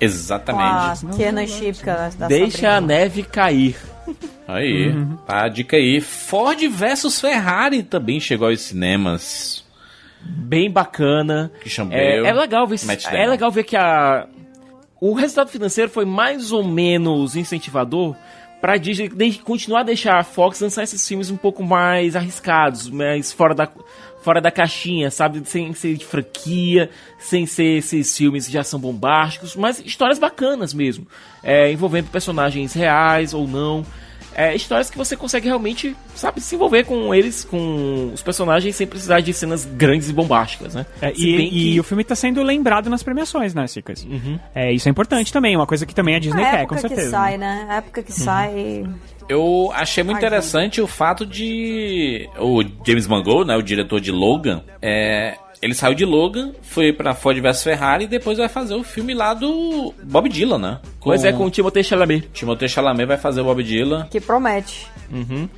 [0.00, 1.06] a Exatamente.
[1.16, 2.10] Kenan Shipka.
[2.26, 2.80] Deixa a Sabrina.
[2.80, 3.76] neve cair.
[4.48, 5.16] Aí, Uhum.
[5.26, 6.00] tá a dica aí.
[6.00, 9.64] Ford versus Ferrari também chegou aos cinemas.
[10.22, 11.50] Bem bacana.
[11.60, 12.78] Christian É, é legal ver
[13.12, 14.26] é legal ver que a
[15.00, 18.14] o resultado financeiro foi mais ou menos incentivador
[18.60, 22.90] para Disney de- continuar a deixar a Fox lançar esses filmes um pouco mais arriscados,
[22.90, 23.68] mais fora da
[24.22, 28.78] fora da caixinha, sabe, sem ser de franquia, sem ser esses filmes que já são
[28.78, 31.06] bombásticos, mas histórias bacanas mesmo,
[31.42, 33.82] é, envolvendo personagens reais ou não.
[34.34, 38.86] É, histórias que você consegue realmente, sabe, se envolver com eles, com os personagens, sem
[38.86, 40.86] precisar de cenas grandes e bombásticas, né?
[41.02, 41.80] É, e, e que- Uhum.
[41.80, 44.06] o filme tá sendo lembrado nas premiações, né, Cicas?
[44.54, 46.88] É, isso é importante também, uma coisa que também a Disney A quer, com época
[46.88, 47.10] que certeza.
[47.10, 47.66] sai, né?
[47.68, 48.84] A época que sai.
[49.30, 54.62] Eu achei muito interessante o fato de o James Mangold, né, o diretor de Logan,
[54.82, 58.82] é, ele saiu de Logan, foi pra Ford vs Ferrari e depois vai fazer o
[58.82, 60.78] filme lá do Bob Dylan, né?
[61.00, 62.28] Pois é, com o Timothée Chalamet.
[62.32, 64.06] Timothée Chalamet vai fazer o Bob Dylan.
[64.10, 64.86] Que promete.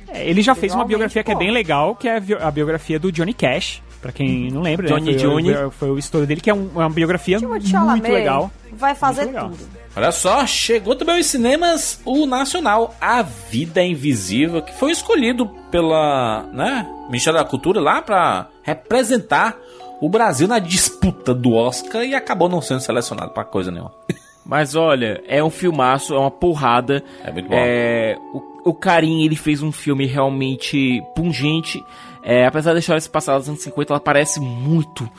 [0.09, 1.39] É, ele já fez uma biografia que é pô.
[1.39, 3.81] bem legal, que é a biografia do Johnny Cash.
[4.01, 5.17] Pra quem não lembra, Johnny né?
[5.17, 5.51] Foi, Johnny.
[5.53, 8.51] o- foi o estouro dele, que é um- uma biografia Timothée muito Chalamet legal.
[8.75, 9.57] Vai fazer tudo.
[9.95, 16.43] Olha só, chegou também aos cinemas o nacional A Vida Invisível, que foi escolhido pela,
[16.51, 19.55] né, Ministério da Cultura lá pra representar
[20.01, 23.93] o Brasil na disputa do Oscar e acabou não sendo selecionado pra coisa nenhuma.
[24.45, 27.03] Mas olha, é um filmaço, é uma porrada.
[27.23, 27.55] É muito bom.
[27.57, 31.81] É, o, o Karim, ele fez um filme realmente pungente.
[32.21, 35.09] É, apesar da história se passar nos anos 50, ela parece muito,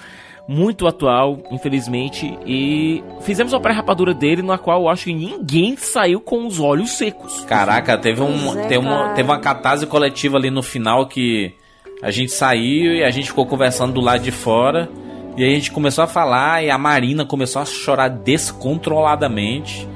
[0.46, 2.38] muito atual, infelizmente.
[2.46, 6.90] E fizemos uma pré-rapadura dele, na qual eu acho que ninguém saiu com os olhos
[6.90, 7.44] secos.
[7.44, 11.54] Caraca, teve, um, é, teve, uma, teve uma catarse coletiva ali no final que
[12.02, 14.88] a gente saiu e a gente ficou conversando do lado de fora.
[15.36, 19.88] E aí a gente começou a falar e a Marina começou a chorar descontroladamente.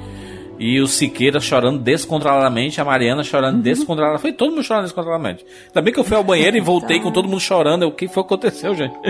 [0.59, 4.21] E o Siqueira chorando descontroladamente, a Mariana chorando descontroladamente.
[4.21, 5.45] Foi todo mundo chorando descontroladamente.
[5.67, 7.83] Ainda bem que eu fui ao banheiro e voltei com todo mundo chorando.
[7.83, 8.93] O que foi que aconteceu, gente?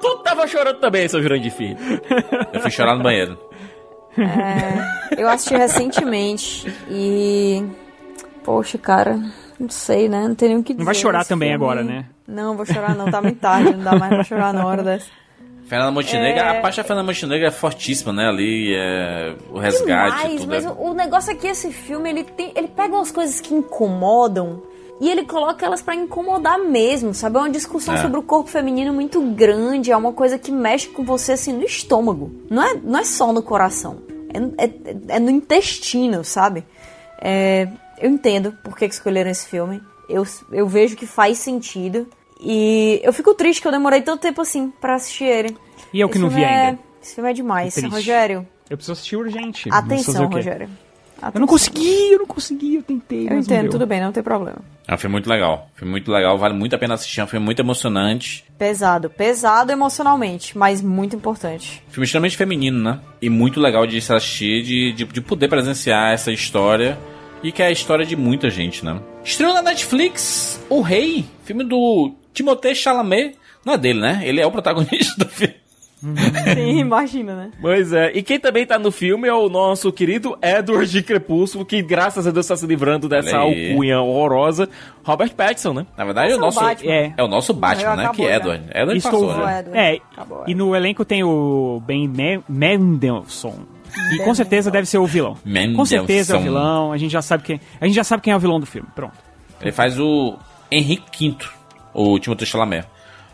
[0.00, 1.76] Tu tava chorando também, seu Jurandir Filho.
[2.52, 3.36] Eu fui chorar no banheiro.
[4.16, 7.64] É, eu assisti recentemente e.
[8.44, 9.18] Poxa, cara,
[9.58, 10.28] não sei, né?
[10.28, 10.80] Não tem nem o que dizer.
[10.80, 11.64] Não vai chorar também filme.
[11.64, 12.06] agora, né?
[12.26, 15.06] Não, vou chorar não, tá muito tarde, não dá mais pra chorar na hora dessa.
[15.68, 16.58] Fernanda Montenegro, É.
[16.58, 18.26] a parte da Fernanda Montenegro é fortíssima, né?
[18.28, 20.48] Ali, é, o resgate, Demais, tudo.
[20.48, 23.52] mas é- o, negócio é que esse filme, ele, tem, ele pega umas coisas que
[23.54, 24.62] incomodam
[25.00, 27.36] e ele coloca elas pra incomodar mesmo, sabe?
[27.36, 27.98] É uma discussão É.
[27.98, 31.64] sobre o corpo feminino muito grande, é uma coisa que mexe com você assim no
[31.64, 32.32] estômago.
[32.50, 33.98] Não é, não é só no coração,
[34.56, 36.64] é, é, é no intestino, sabe?
[37.20, 37.68] É,
[38.00, 39.80] eu entendo por que escolheram esse filme.
[40.08, 42.06] Eu, eu vejo que faz sentido.
[42.40, 45.56] E eu fico triste que eu demorei tanto tempo assim pra assistir ele.
[45.92, 46.78] E eu que Esse não filme vi é- ainda.
[47.02, 47.74] Esse filme é demais.
[47.74, 47.90] Triste.
[47.90, 49.68] Rogério, Eu preciso assistir urgente.
[49.72, 50.26] Atenção?
[50.28, 50.68] Rogério.
[51.20, 51.46] Eu não Atenção.
[51.48, 53.20] consegui, eu não consegui, eu tentei.
[53.22, 54.58] Eu mas não entendo, tudo bem, não tem problema.
[54.86, 55.68] É um filme muito legal.
[55.74, 57.20] Filme muito legal, vale muito a pena assistir.
[57.20, 58.44] É um filme muito emocionante.
[58.56, 61.82] Pesado, pesado emocionalmente, mas muito importante.
[61.88, 63.00] Filme extremamente feminino, né?
[63.20, 66.96] E muito legal de se assistir, de, de, de poder presenciar essa história.
[67.42, 69.00] E que é a história de muita gente, né?
[69.24, 73.36] Estreou na Netflix O Rei, filme do Timothée Chalamet.
[73.64, 74.20] Não é dele, né?
[74.24, 75.54] Ele é o protagonista do filme.
[76.54, 77.50] Sim, imagina, né?
[77.60, 81.64] Pois é, e quem também tá no filme é o nosso querido Edward de Crepúsculo,
[81.66, 84.68] que graças a Deus tá se livrando dessa alcunha horrorosa.
[85.02, 85.86] Robert Pattinson, né?
[85.96, 86.92] Na verdade, é o Nossa, nosso, Batman.
[86.92, 87.14] é.
[87.22, 88.02] o nosso Batman, né?
[88.04, 88.36] Acabou Que é.
[88.36, 88.64] Edward.
[88.70, 89.58] Edward Estou passou, né?
[89.58, 89.78] Edward.
[89.78, 93.58] É, Acabou, e no elenco tem o Ben Me- Mendelssohn.
[94.14, 95.36] E com certeza deve ser o vilão.
[95.74, 98.32] Com certeza é o vilão, a gente já sabe quem, a gente já sabe quem
[98.32, 98.86] é o vilão do filme.
[98.94, 99.14] Pronto.
[99.60, 100.36] Ele faz o
[100.70, 101.36] Henrique V,
[101.98, 102.84] o Timothée Chalamet.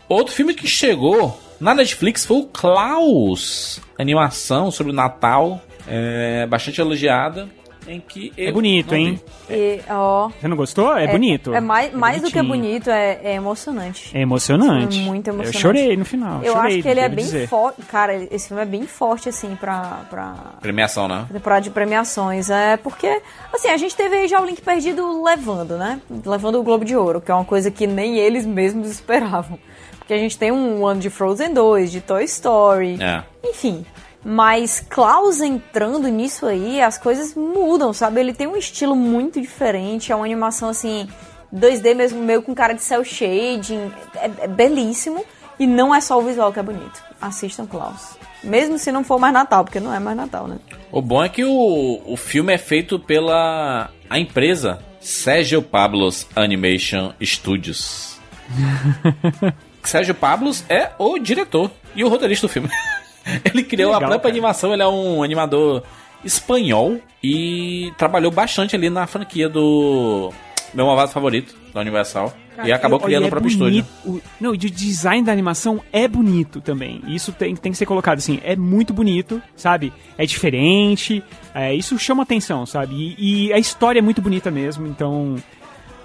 [0.09, 6.81] Outro filme que chegou na Netflix foi o Klaus, animação sobre o Natal, é, bastante
[6.81, 7.47] elogiada,
[7.87, 9.19] em que É bonito, hein?
[9.49, 10.95] E, ó, Você não gostou?
[10.97, 11.53] É, bonito.
[11.53, 12.61] É mais, mais do que bonitinho.
[12.69, 14.15] bonito, é, é emocionante.
[14.17, 14.99] É emocionante.
[14.99, 15.55] É muito emocionante.
[15.57, 16.41] Eu chorei no final.
[16.43, 17.47] Eu chorei, acho que ele é devo bem dizer.
[17.47, 17.81] forte.
[17.83, 21.25] Cara, esse filme é bem forte, assim, pra, pra Premiação, né?
[21.31, 22.49] temporada de premiações.
[22.49, 23.21] É porque,
[23.53, 25.99] assim, a gente teve aí já o Link Perdido levando, né?
[26.25, 29.59] Levando o Globo de Ouro, que é uma coisa que nem eles mesmos esperavam.
[29.99, 33.23] Porque a gente tem um ano de Frozen 2, de Toy Story, É.
[33.43, 33.83] enfim.
[34.27, 38.19] Mas Klaus entrando nisso aí, as coisas mudam, sabe?
[38.19, 41.07] Ele tem um estilo muito diferente, é uma animação assim,
[41.53, 45.23] 2D mesmo, meio com cara de cel shading, é, é belíssimo.
[45.59, 47.01] E não é só o visual que é bonito.
[47.21, 48.17] Assistam Klaus.
[48.43, 50.57] Mesmo se não for mais Natal, porque não é mais Natal, né?
[50.91, 57.13] O bom é que o, o filme é feito pela a empresa Sérgio Pablos Animation
[57.21, 58.19] Studios.
[59.83, 62.69] Sérgio Pablos é o diretor e o roteirista do filme.
[63.45, 64.33] ele criou Legal, a própria cara.
[64.33, 65.83] animação, ele é um animador
[66.23, 70.31] espanhol e trabalhou bastante ali na franquia do
[70.73, 72.33] meu malvado favorito da Universal.
[72.63, 73.85] e acabou criando é o próprio estúdio.
[74.05, 77.01] O- não, e o design da animação é bonito também.
[77.07, 78.39] Isso tem, tem que ser colocado assim.
[78.43, 79.91] É muito bonito, sabe?
[80.17, 81.23] É diferente.
[81.53, 83.15] é, isso chama atenção, sabe?
[83.17, 84.87] E, e a história é muito bonita mesmo.
[84.87, 85.35] Então,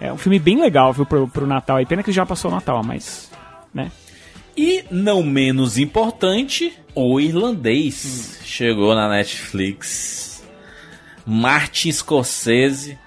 [0.00, 1.81] é um filme bem legal, viu, pro, pro Natal.
[1.81, 3.31] E pena que já passou o Natal, mas.
[3.73, 3.90] Né?
[4.62, 10.44] E, não menos importante, o irlandês chegou na Netflix.
[11.24, 12.98] Martin Scorsese,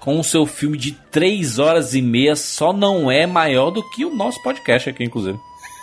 [0.00, 4.04] com o seu filme de 3 horas e meia, só não é maior do que
[4.04, 5.38] o nosso podcast aqui, inclusive.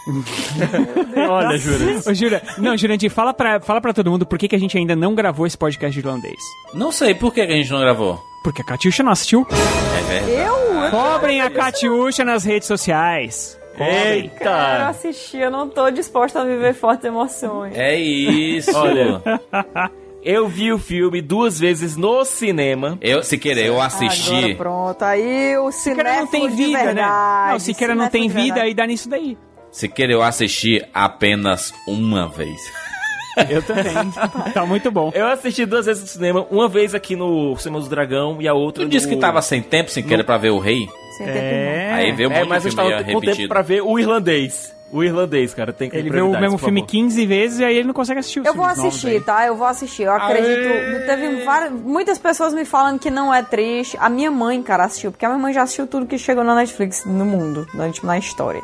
[1.15, 2.01] Olha, Jura.
[2.05, 4.77] Ô, Jura, não, Jurandir, fala pra, fala pra todo mundo por que, que a gente
[4.77, 6.41] ainda não gravou esse podcast irlandês.
[6.73, 8.21] Não sei por que que a gente não gravou.
[8.43, 9.47] Porque a Catiuxa não assistiu.
[9.49, 10.31] É verdade.
[10.33, 10.91] Eu?
[10.91, 13.57] Cobrem a Catiuxa nas redes sociais.
[13.77, 14.31] Cobrem.
[14.37, 17.75] Quero assistir, eu não tô disposta a viver fortes emoções.
[17.75, 18.75] É isso.
[18.75, 19.21] Olha.
[20.23, 22.97] Eu vi o filme duas vezes no cinema.
[23.01, 24.33] Eu, se querer, eu assisti.
[24.33, 27.01] Agora pronto, aí o Siqueira não tem vida, né?
[27.51, 29.37] Não, Siqueira não cinéfilo tem vida e dá nisso daí.
[29.69, 32.61] Se querer, eu assisti apenas uma vez.
[33.49, 33.93] Eu também.
[34.53, 35.11] tá muito bom.
[35.13, 38.53] Eu assisti duas vezes no cinema, uma vez aqui no Cinema do Dragão e a
[38.53, 40.87] outra Tu disse que no- tava sem tempo, sem querer, pra ver o rei?
[41.17, 41.93] Sem tempo É.
[41.93, 43.35] Aí veio um É, monte mas de eu estava com repetido.
[43.35, 44.73] tempo pra ver o irlandês.
[44.91, 47.87] O irlandês, cara, tem que Ele vê o mesmo filme 15 vezes e aí ele
[47.87, 49.43] não consegue assistir os Eu vou assistir, tá?
[49.47, 50.03] Eu vou assistir.
[50.03, 51.05] Eu acredito.
[51.07, 53.97] Teve várias, muitas pessoas me falando que não é triste.
[53.99, 56.53] A minha mãe, cara, assistiu, porque a minha mãe já assistiu tudo que chegou na
[56.53, 58.61] Netflix no mundo, na, tipo, na história.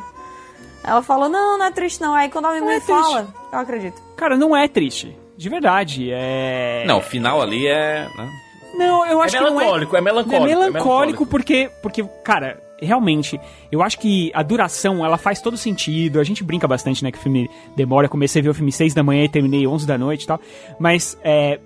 [0.82, 2.14] Ela falou: não, não é triste, não.
[2.14, 3.02] Aí quando a minha mãe é triste.
[3.02, 4.00] fala, eu acredito.
[4.16, 5.16] Cara, não é triste.
[5.36, 6.10] De verdade.
[6.12, 6.84] É.
[6.86, 8.08] Não, o final ali é...
[8.16, 8.30] né?
[8.74, 11.26] Não, eu acho É que não melancólico, é melancólico, É é melancólico, melancólico.
[11.26, 13.38] porque, porque, cara, realmente,
[13.70, 16.20] eu acho que a duração, ela faz todo sentido.
[16.20, 18.06] A gente brinca bastante, né, que o filme demora.
[18.06, 20.26] Eu comecei a ver o filme 6 da manhã e terminei 11 da noite e
[20.26, 20.40] tal.
[20.78, 21.58] Mas é,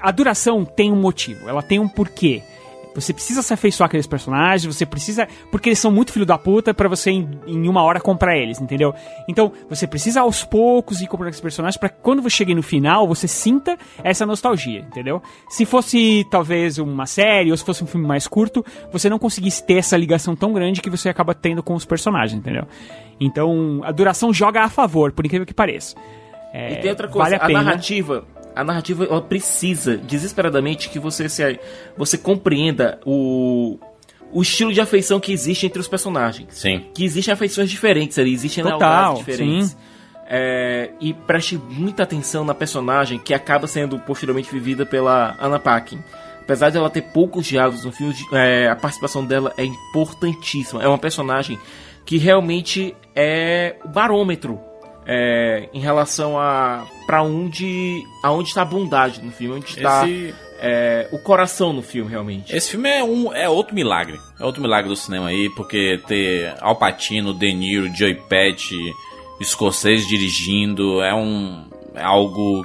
[0.00, 2.42] a duração tem um motivo, ela tem um porquê.
[2.94, 5.26] Você precisa se afeiçoar aqueles personagens, você precisa.
[5.50, 8.60] Porque eles são muito filho da puta pra você em, em uma hora comprar eles,
[8.60, 8.94] entendeu?
[9.28, 12.62] Então, você precisa aos poucos ir comprando esses personagens pra que quando você chegue no
[12.62, 15.22] final, você sinta essa nostalgia, entendeu?
[15.48, 19.64] Se fosse talvez uma série ou se fosse um filme mais curto, você não conseguisse
[19.64, 22.66] ter essa ligação tão grande que você acaba tendo com os personagens, entendeu?
[23.20, 25.94] Então, a duração joga a favor, por incrível que pareça.
[26.52, 27.62] É, E tem outra coisa, vale a, a, pena.
[27.62, 28.24] narrativa,
[28.54, 31.58] a narrativa ela precisa desesperadamente que você se
[31.96, 33.78] você compreenda o
[34.32, 36.48] o estilo de afeição que existe entre os personagens.
[36.54, 36.86] Sim.
[36.94, 39.70] Que existem afeições diferentes ali, existem Total, lealdades diferentes.
[39.70, 39.76] sim.
[40.34, 45.98] É, e preste muita atenção na personagem que acaba sendo posteriormente vivida pela Anna Paquin.
[46.40, 50.82] Apesar de ela ter poucos diálogos no filme, é, a participação dela é importantíssima.
[50.82, 51.58] É uma personagem
[52.06, 54.58] que realmente é o barômetro
[55.12, 60.34] é, em relação a para onde aonde está a bondade no filme, onde está Esse-
[60.60, 62.54] é, o coração no filme realmente.
[62.56, 64.18] Esse filme é, um, é outro milagre.
[64.40, 68.78] É outro milagre do cinema aí, porque ter Al Pacino, De Niro, Joey Pesci,
[69.42, 72.64] Scorsese dirigindo é um é algo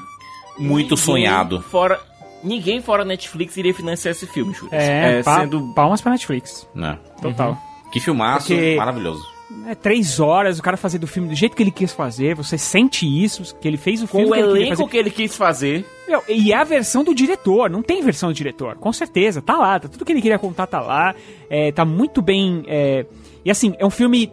[0.58, 1.62] muito Ninguém sonhado.
[1.64, 2.00] Fora
[2.44, 4.70] ninguém fora Netflix iria financiar esse filme, Júlio.
[4.74, 6.68] É, pa- sendo palmas pra Netflix.
[6.74, 6.98] Né?
[7.22, 7.58] Total.
[7.92, 9.26] Que filmaço Porque- maravilhoso.
[9.66, 12.58] É três horas, o cara fazer do filme do jeito que ele quis fazer, você
[12.58, 14.90] sente isso, que ele fez o com filme o que ele elenco fazer.
[14.90, 15.86] que ele quis fazer.
[16.08, 19.58] Meu, e é a versão do diretor, não tem versão do diretor, com certeza, tá
[19.58, 21.16] lá, tá tudo que ele queria contar tá lá,
[21.50, 22.64] é, tá muito bem.
[22.68, 23.06] é,
[23.48, 24.30] e assim, é um filme,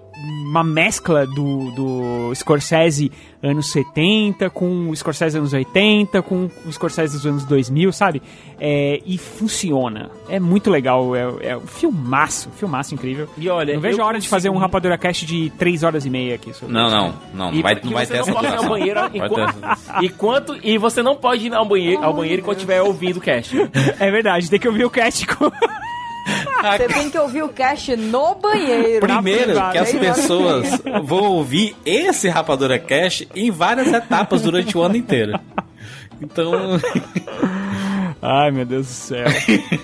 [0.50, 3.12] uma mescla do, do Scorsese
[3.42, 8.20] anos 70 com o Scorsese anos 80, com o Scorsese dos anos 2000, sabe?
[8.58, 13.28] É, e funciona, é muito legal, é, é um filmaço, filmaço incrível.
[13.38, 16.04] E olha, não vejo a hora de fazer um consigo- Rapadura Cast de 3 horas
[16.06, 16.52] e meia aqui.
[16.52, 18.64] sobre Não, não, não, não E vai, não vai ter não essa pode ir ao
[18.68, 19.00] banheiro
[20.02, 23.54] enquanto- e você não pode ir ao banheiro, ao banheiro enquanto estiver ouvindo o cast.
[24.00, 25.50] É verdade, tem que ouvir o cast com...
[26.72, 29.06] Você tem que ouvir o cast no banheiro.
[29.06, 34.96] Primeiro que as pessoas vão ouvir esse Rapadura Cash em várias etapas durante o ano
[34.96, 35.38] inteiro.
[36.20, 36.80] Então,
[38.26, 39.26] Ai, meu Deus do céu.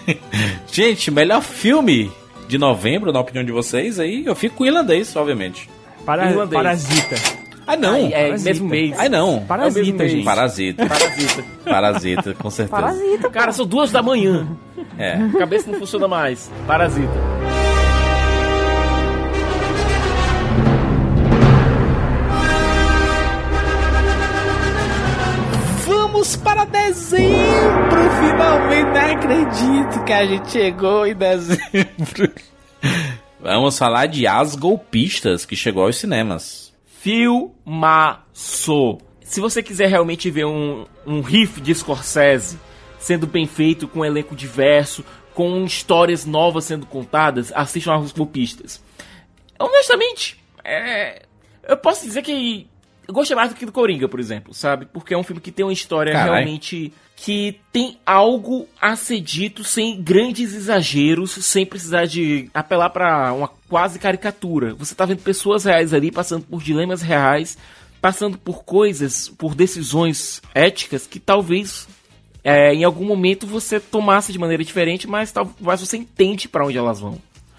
[0.73, 2.10] gente, melhor filme
[2.49, 5.68] de novembro, na opinião de vocês, aí eu fico com o irlandês, obviamente.
[6.07, 6.55] Para, Irlandês.
[6.55, 7.40] Parasita.
[7.73, 7.94] Ah, não.
[7.94, 8.50] Aí, é Parasita.
[8.50, 8.99] mesmo mês.
[8.99, 9.44] Ai, não.
[9.47, 10.24] Parasita, É o mesmo gente.
[10.24, 10.86] Parasita.
[10.86, 11.44] Parasita.
[11.65, 12.81] Parasita, com certeza.
[12.82, 13.31] Parasita.
[13.31, 14.47] Cara, são duas da manhã.
[14.99, 15.15] É.
[15.15, 16.50] A cabeça não funciona mais.
[16.66, 17.08] Parasita.
[25.86, 27.31] Vamos para dezembro,
[28.20, 28.90] finalmente.
[28.90, 32.32] Não acredito que a gente chegou em dezembro.
[33.40, 36.69] Vamos falar de As Golpistas, que chegou aos cinemas.
[37.01, 38.99] Filmaço.
[39.23, 42.59] Se você quiser realmente ver um, um riff de Scorsese
[42.99, 48.83] sendo bem feito, com um elenco diverso, com histórias novas sendo contadas, assistam Os Golpistas.
[49.59, 51.23] Honestamente, é,
[51.67, 52.69] eu posso dizer que
[53.10, 54.86] eu gostei mais do que do Coringa, por exemplo, sabe?
[54.86, 56.28] Porque é um filme que tem uma história Carai.
[56.44, 63.32] realmente que tem algo a ser dito sem grandes exageros, sem precisar de apelar pra
[63.34, 64.74] uma quase caricatura.
[64.76, 67.58] Você tá vendo pessoas reais ali passando por dilemas reais,
[68.00, 71.86] passando por coisas, por decisões éticas que talvez
[72.42, 76.78] é, em algum momento você tomasse de maneira diferente, mas talvez você entende pra onde
[76.78, 77.18] elas vão.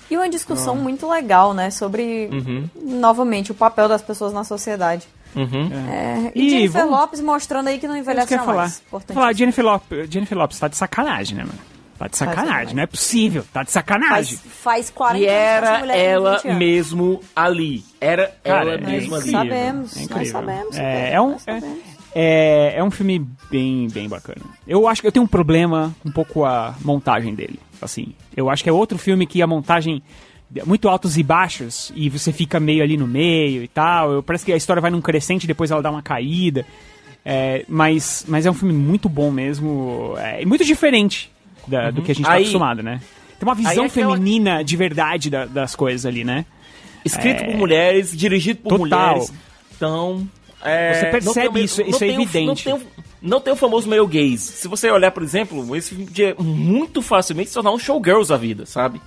[0.09, 1.69] E uma discussão muito legal, né?
[1.69, 2.67] Sobre, Uhum.
[2.83, 5.07] novamente, o papel das pessoas na sociedade.
[5.35, 5.69] Uhum.
[5.89, 8.57] É, E e Jennifer vamos- Lopes mostrando aí que não envelhece ia falar.
[8.57, 8.79] mais.
[8.85, 9.13] Importante.
[9.15, 11.59] falar Jennifer Lopes, Jennifer Lopes tá de sacanagem, né, mano?
[11.97, 14.35] Tá de sacanagem, não é possível, tá de sacanagem.
[14.37, 16.57] Faz, faz 40 E anos que essa era ela 20 anos.
[16.57, 17.83] mesmo ali.
[18.01, 19.29] Era Cara, ela é mesmo ali.
[19.31, 20.31] Sabemos, é nós incrível.
[20.31, 21.79] sabemos, É, Pedro, é um, nós é, sabemos.
[22.15, 24.41] É, é um filme bem, bem bacana.
[24.67, 27.59] Eu acho que eu tenho um problema um pouco com a montagem dele.
[27.79, 30.01] Assim, eu acho que é outro filme que a montagem
[30.65, 34.11] muito altos e baixos e você fica meio ali no meio e tal.
[34.11, 36.65] Eu, parece que a história vai num crescente depois ela dá uma caída.
[37.23, 40.15] É, mas, mas é um filme muito bom mesmo.
[40.17, 41.31] É, muito diferente
[41.67, 42.03] da- do Uhum.
[42.05, 42.99] que a gente tá Aí- acostumado, né?
[43.39, 46.45] Tem uma visão aquela- feminina de verdade da- das coisas ali, né?
[47.05, 49.09] Escrito É, por mulheres, dirigido por Total.
[49.09, 49.33] mulheres.
[49.75, 50.27] Então.
[50.63, 52.45] é, Você percebe tem isso, isso é o- evidente.
[52.45, 52.81] não, tem o,
[53.21, 54.37] não tem o famoso male gaze.
[54.51, 58.37] Se você olhar, por exemplo, esse filme podia muito facilmente se tornar um showgirls da
[58.37, 59.01] vida, sabe?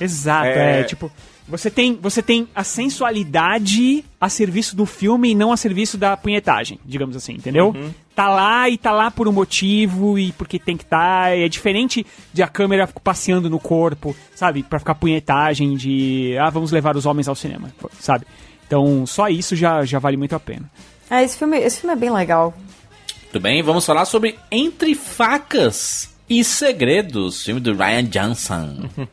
[0.00, 0.80] Exato, É.
[0.80, 1.10] é, tipo,
[1.48, 6.16] você tem, você tem a sensualidade a serviço do filme e não a serviço da
[6.16, 7.68] punhetagem, digamos assim, entendeu?
[7.74, 7.92] Uhum.
[8.14, 11.36] Tá lá e tá lá por um motivo e porque tem que estar.
[11.36, 14.62] é diferente de a câmera passeando no corpo, sabe?
[14.62, 18.26] Pra ficar punhetagem de, ah, vamos levar os homens ao cinema, sabe?
[18.66, 20.70] Então, só isso já, já vale muito a pena.
[21.10, 22.54] É, esse filme, esse filme é bem legal.
[23.24, 28.88] Muito bem, vamos falar sobre Entre Facas e Segredos, filme do Ryan Johnson.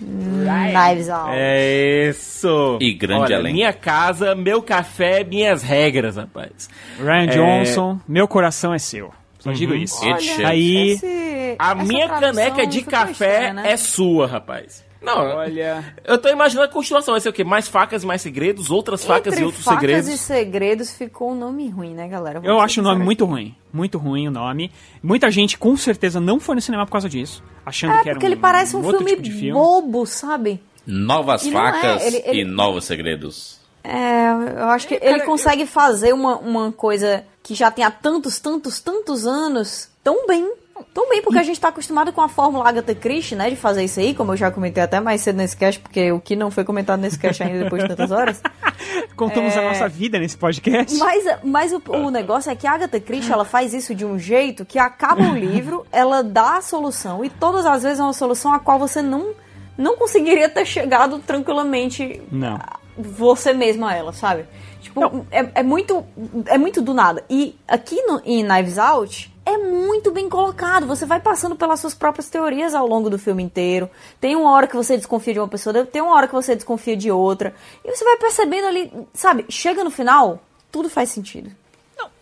[0.00, 1.30] Knives Out.
[1.32, 2.78] É isso.
[2.80, 3.54] E grande Olha, elenco.
[3.54, 6.68] Minha casa, meu café, minhas regras, rapaz.
[6.98, 9.12] Ryan É, Johnson, meu coração é seu.
[9.38, 9.78] Só digo Uhum.
[9.78, 10.00] isso.
[10.04, 10.90] Olha, Aí.
[10.92, 13.70] Esse- A minha caneca de café estranha, né?
[13.72, 14.82] é sua, rapaz.
[15.04, 15.94] Não, olha.
[16.04, 17.12] Eu tô imaginando a continuação.
[17.12, 17.44] Vai ser o quê?
[17.44, 18.70] Mais facas e mais segredos?
[18.70, 20.08] Outras facas Entre e outros facas segredos?
[20.08, 22.40] e segredos ficou um nome ruim, né, galera?
[22.40, 23.54] Vamos Eu acho o nome muito ruim.
[23.72, 24.70] Muito ruim o nome.
[25.02, 27.42] Muita gente com certeza não foi no cinema por causa disso.
[27.66, 29.52] Achando É, que era porque ele parece um outro filme, tipo de filme.
[29.52, 30.60] bobo, sabe?
[30.86, 33.58] Novas E é, facas ele- ele- e novos segredos.
[33.82, 38.38] É, eu acho que ele consegue fazer uma, uma coisa que já tem há tantos,
[38.38, 40.50] tantos, tantos anos tão bem.
[40.92, 43.48] Tão bem, porque a gente tá acostumado com a fórmula Agatha Christie, né?
[43.50, 46.20] De fazer isso aí, como eu já comentei até mais cedo nesse cast, porque o
[46.20, 48.42] que não foi comentado nesse cast ainda depois de tantas horas.
[49.16, 49.68] Contamos a É.
[49.68, 50.96] nossa vida nesse podcast.
[50.98, 54.18] Mas, mas o, o negócio é que a Agatha Christie, ela faz isso de um
[54.18, 58.12] jeito que acaba o livro, ela dá a solução, e todas as vezes é uma
[58.12, 59.32] solução a qual você não,
[59.78, 62.58] não conseguiria ter chegado tranquilamente Não.
[62.96, 64.46] você mesma a ela, sabe?
[64.94, 66.04] Tipo, é, é muito
[66.46, 67.24] é muito do nada.
[67.28, 70.86] E aqui no, em Knives Out é muito bem colocado.
[70.86, 73.90] Você vai passando pelas suas próprias teorias ao longo do filme inteiro.
[74.20, 76.96] Tem uma hora que você desconfia de uma pessoa, tem uma hora que você desconfia
[76.96, 77.54] de outra.
[77.84, 79.44] E você vai percebendo ali, sabe?
[79.48, 81.50] Chega no final, tudo faz sentido.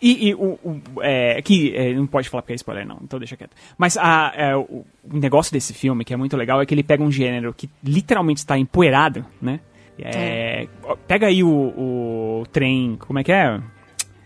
[0.01, 3.17] E, e o, o- é, que é, não pode falar porque é spoiler, não, então
[3.19, 3.51] deixa quieto.
[3.77, 4.85] Mas a, é, o, o
[5.17, 8.39] negócio desse filme, que é muito legal, é que ele pega um gênero que literalmente
[8.39, 9.59] está empoeirado, né?
[9.99, 10.67] É,
[11.07, 13.59] Pega aí o, o trem, como é que é?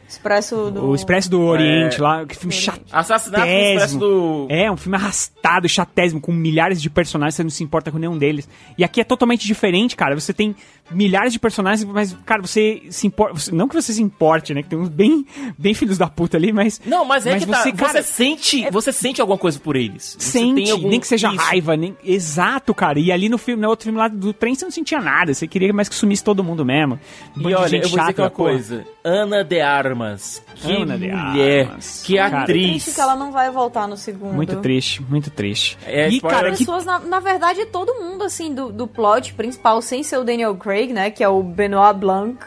[0.08, 0.86] Expresso do.
[0.86, 2.56] O Expresso do Oriente lá, que filme
[2.92, 4.48] Assassinato no Expresso do...
[4.50, 8.18] É, um filme arrastado, chatésimo, com milhares de personagens, você não se importa com nenhum
[8.18, 8.48] deles.
[8.78, 10.18] E aqui é totalmente diferente, cara.
[10.18, 10.56] Você tem
[10.92, 13.34] milhares de personagens, mas, cara, você se importa.
[13.34, 14.62] você- Não que você se importe, né?
[14.64, 15.26] Que tem uns bem,
[15.58, 16.80] bem filhos da puta ali, mas.
[16.86, 20.16] Não, mas é que tá, você, você, cara, sente, você sente alguma coisa por eles.
[20.20, 21.38] Você sente, tem algum- nem que seja Isso.
[21.38, 21.96] raiva, nem.
[22.04, 23.00] Exato, cara.
[23.00, 25.34] E ali no filme, no outro filme lá do trem, você não sentia nada.
[25.34, 27.00] Você queria mais que sumisse todo mundo mesmo.
[27.36, 28.30] E olha, gente eu vou dizer uma porra.
[28.52, 28.86] coisa.
[29.04, 30.44] Ana de Armas.
[30.56, 31.68] Que Ana de mulher.
[31.68, 32.04] Armas.
[32.06, 32.68] Que Cara, atriz.
[32.84, 34.34] Triste que ela não vai voltar no segundo.
[34.34, 35.78] Muito triste, muito triste.
[35.86, 39.34] É, e, cara, As que pessoas, na, na verdade, todo mundo, assim, do, do plot
[39.34, 41.10] principal, sem ser o Daniel Craig, né?
[41.12, 42.38] Que é o Benoit Blanc.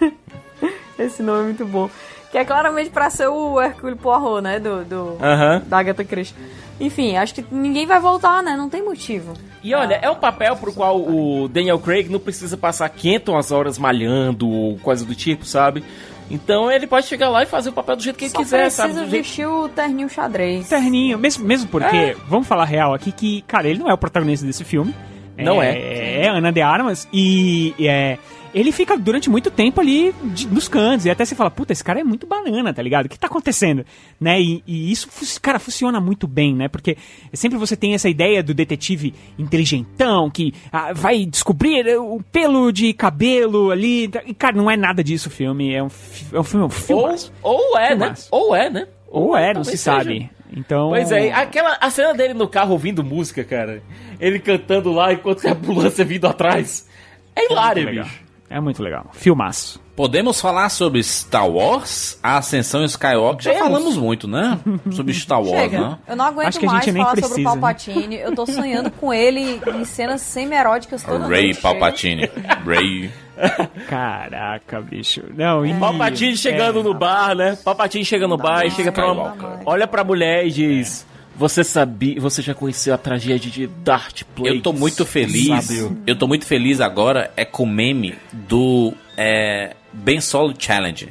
[0.98, 1.90] Esse nome é muito bom.
[2.30, 4.58] Que é claramente pra ser o Hercule Poirot, né?
[4.58, 5.18] Do, do.
[5.66, 6.36] Da Agatha Christie.
[6.78, 8.54] Enfim, acho que ninguém vai voltar, né?
[8.56, 9.32] Não tem motivo.
[9.62, 13.78] E olha, é um papel pro qual o Daniel Craig não precisa passar 500 horas
[13.78, 15.82] malhando ou coisa do tipo, sabe?
[16.30, 18.62] Então ele pode chegar lá e fazer o papel do jeito que ele Só quiser,
[18.62, 18.94] precisa sabe?
[18.94, 19.10] Jeito...
[19.10, 20.68] vestir o terninho xadrez.
[20.68, 22.16] Terninho, mesmo, mesmo porque, É.
[22.28, 24.94] vamos falar real aqui, que, cara, ele não é o protagonista desse filme.
[25.38, 26.22] Não é.
[26.24, 28.18] É Ana de Armas e, e é.
[28.54, 31.84] Ele fica durante muito tempo ali de- nos cantos, e até você fala, puta, esse
[31.84, 33.04] cara é muito banana, tá ligado?
[33.04, 33.84] O que tá acontecendo?
[34.18, 34.40] Né?
[34.40, 35.08] E, e isso,
[35.42, 36.66] cara, funciona muito bem, né?
[36.66, 36.96] Porque
[37.34, 42.92] sempre você tem essa ideia do detetive inteligentão, que ah, vai descobrir o pelo de
[42.94, 44.10] cabelo ali.
[44.26, 45.74] E, cara, não é nada disso o filme.
[45.74, 45.88] É um,
[46.32, 46.62] é um filme.
[46.64, 47.32] É um Ou, filmaço.
[47.42, 48.14] ou é, né?
[48.30, 48.86] Ou é, né?
[49.08, 49.82] Ou é, não se seja.
[49.98, 50.30] sabe.
[50.56, 50.88] Então.
[50.88, 53.82] Pois é, aquela, a cena dele no carro ouvindo música, cara.
[54.18, 56.88] Ele cantando lá enquanto a ambulância vindo atrás.
[57.36, 58.04] É hilário, muito legal.
[58.06, 58.26] bicho.
[58.48, 59.10] É muito legal.
[59.12, 59.84] Filmaço.
[59.96, 63.42] Podemos falar sobre Star Wars, a Ascensão Skywalker?
[63.42, 64.58] Já falamos muito, né?
[64.92, 65.98] Sobre Star Wars, Chega, né?
[66.06, 67.60] eu não aguento Acho que a mais gente nem falar sobre o precisa, né?
[67.60, 68.16] Palpatine.
[68.16, 71.60] Eu tô sonhando com ele em cenas semi-eróticas toda Ray noite.
[71.60, 72.30] Palpatine.
[72.64, 73.10] Ray.
[73.88, 75.22] Caraca, bicho.
[75.34, 75.62] Não.
[75.78, 77.56] Palpatine chegando no bar, né?
[77.64, 81.06] Palpatine chega no bar e chega pra uma, olha pra mulher e diz:
[81.36, 84.56] Você sabia, você já conheceu a tragédia de Darth Plagueis?
[84.56, 85.64] Eu tô muito feliz.
[85.66, 85.96] Sabe?
[86.06, 91.08] Eu tô muito feliz agora é com o meme do é, Ben Solo Challenge.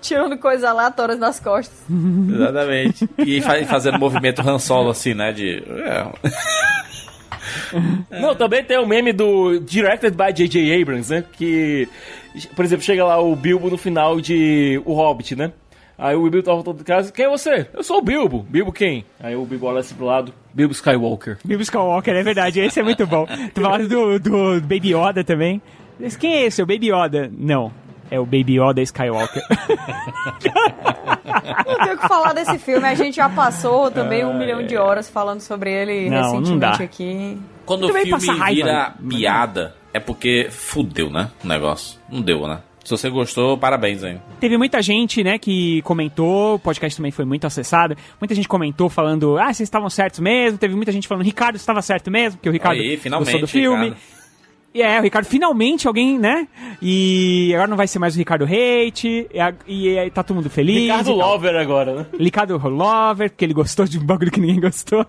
[0.00, 1.78] Tirando coisas aleatórias das costas.
[1.88, 3.08] Exatamente.
[3.18, 5.32] E fa- fazendo movimento Han Solo assim, né?
[5.32, 5.62] De.
[5.84, 6.06] é.
[8.10, 10.80] Não, também tem o meme do Directed by J.J.
[10.80, 11.24] Abrams, né?
[11.32, 11.88] Que,
[12.54, 15.52] por exemplo, chega lá o Bilbo no final de O Hobbit, né?
[15.96, 17.66] Aí o Bilbo tá voltando de casa, quem é você?
[17.74, 18.46] Eu sou o Bilbo.
[18.48, 19.04] Bilbo quem?
[19.22, 21.36] Aí o Bilbo olha assim pro lado, Bilbo Skywalker.
[21.44, 23.26] Bilbo Skywalker, é verdade, esse é muito bom.
[23.54, 25.60] Tu falaram do, do Baby Yoda também.
[25.98, 26.62] Mas Quem é esse?
[26.62, 27.30] O Baby Yoda?
[27.30, 27.70] Não,
[28.10, 29.42] é o Baby Yoda Skywalker.
[31.66, 32.86] Não tenho o que falar desse filme.
[32.86, 36.78] A gente já passou também um milhão de horas falando sobre ele Não, não recentemente
[36.78, 36.84] dá.
[36.84, 37.38] aqui.
[37.64, 38.54] Quando o filme passa raiva.
[38.54, 41.30] vira piada, é porque fudeu, né?
[41.44, 41.98] O negócio.
[42.08, 42.60] Não deu, né?
[42.82, 44.18] Se você gostou, parabéns aí.
[44.40, 48.88] Teve muita gente, né, que comentou, o podcast também foi muito acessado, muita gente comentou
[48.88, 52.48] falando, ah, vocês estavam certos mesmo, teve muita gente falando, Ricardo estava certo mesmo, porque
[52.48, 53.84] o Ricardo Aí, finalmente, gostou do filme.
[53.90, 54.19] Ricardo.
[54.72, 56.46] E é, o Ricardo, finalmente alguém, né,
[56.80, 59.26] e agora não vai ser mais o Ricardo Hate,
[59.66, 60.82] e, e tá todo mundo feliz.
[60.82, 61.12] Ricardo.
[61.12, 62.06] Lover agora, né?
[62.16, 65.04] Ricardo Lover, porque ele gostou de um bagulho que ninguém gostou.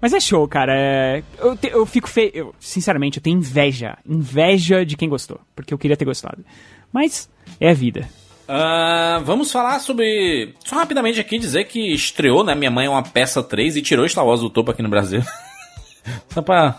[0.00, 0.72] Mas é show, cara.
[0.76, 2.30] é- Eu, te- eu fico feio.
[2.32, 3.98] Eu, sinceramente, eu tenho inveja.
[4.08, 5.40] Inveja de quem gostou.
[5.56, 6.44] Porque eu queria ter gostado.
[6.92, 7.28] Mas
[7.60, 8.08] é a vida.
[8.46, 10.54] Ah, vamos falar sobre.
[10.64, 12.54] Só rapidamente aqui dizer que estreou, né?
[12.54, 15.22] Minha mãe é uma peça 3 e tirou Star Wars do topo aqui no Brasil.
[16.30, 16.76] Só pra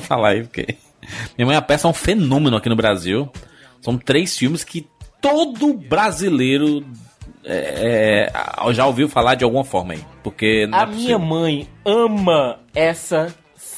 [0.00, 0.76] falar aí, porque.
[1.36, 3.28] Minha mãe é uma peça é um fenômeno aqui no Brasil.
[3.80, 4.86] São três filmes que
[5.20, 6.84] todo brasileiro
[7.44, 10.04] é, é, já ouviu falar de alguma forma aí.
[10.22, 13.34] Porque não A é minha mãe ama essa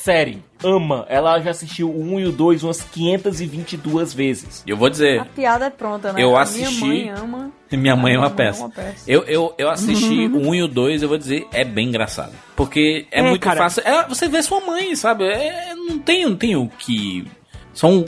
[0.09, 0.43] série.
[0.65, 1.05] Ama.
[1.09, 4.63] Ela já assistiu o 1 e o 2 umas 522 vezes.
[4.67, 5.21] Eu vou dizer.
[5.21, 6.23] A piada é pronta, né?
[6.23, 7.51] Eu assisti- Minha mãe ama.
[7.71, 8.61] Minha mãe é uma é peça.
[8.65, 9.05] uma peça.
[9.07, 12.33] Eu, eu, eu assisti o 1 e o 2, eu vou dizer, é bem engraçado.
[12.57, 13.59] Porque é, É, muito cara.
[13.59, 13.83] fácil.
[13.85, 15.25] É, você vê sua mãe, sabe?
[15.25, 17.27] É, não, tem, não tem o que.
[17.75, 18.05] São.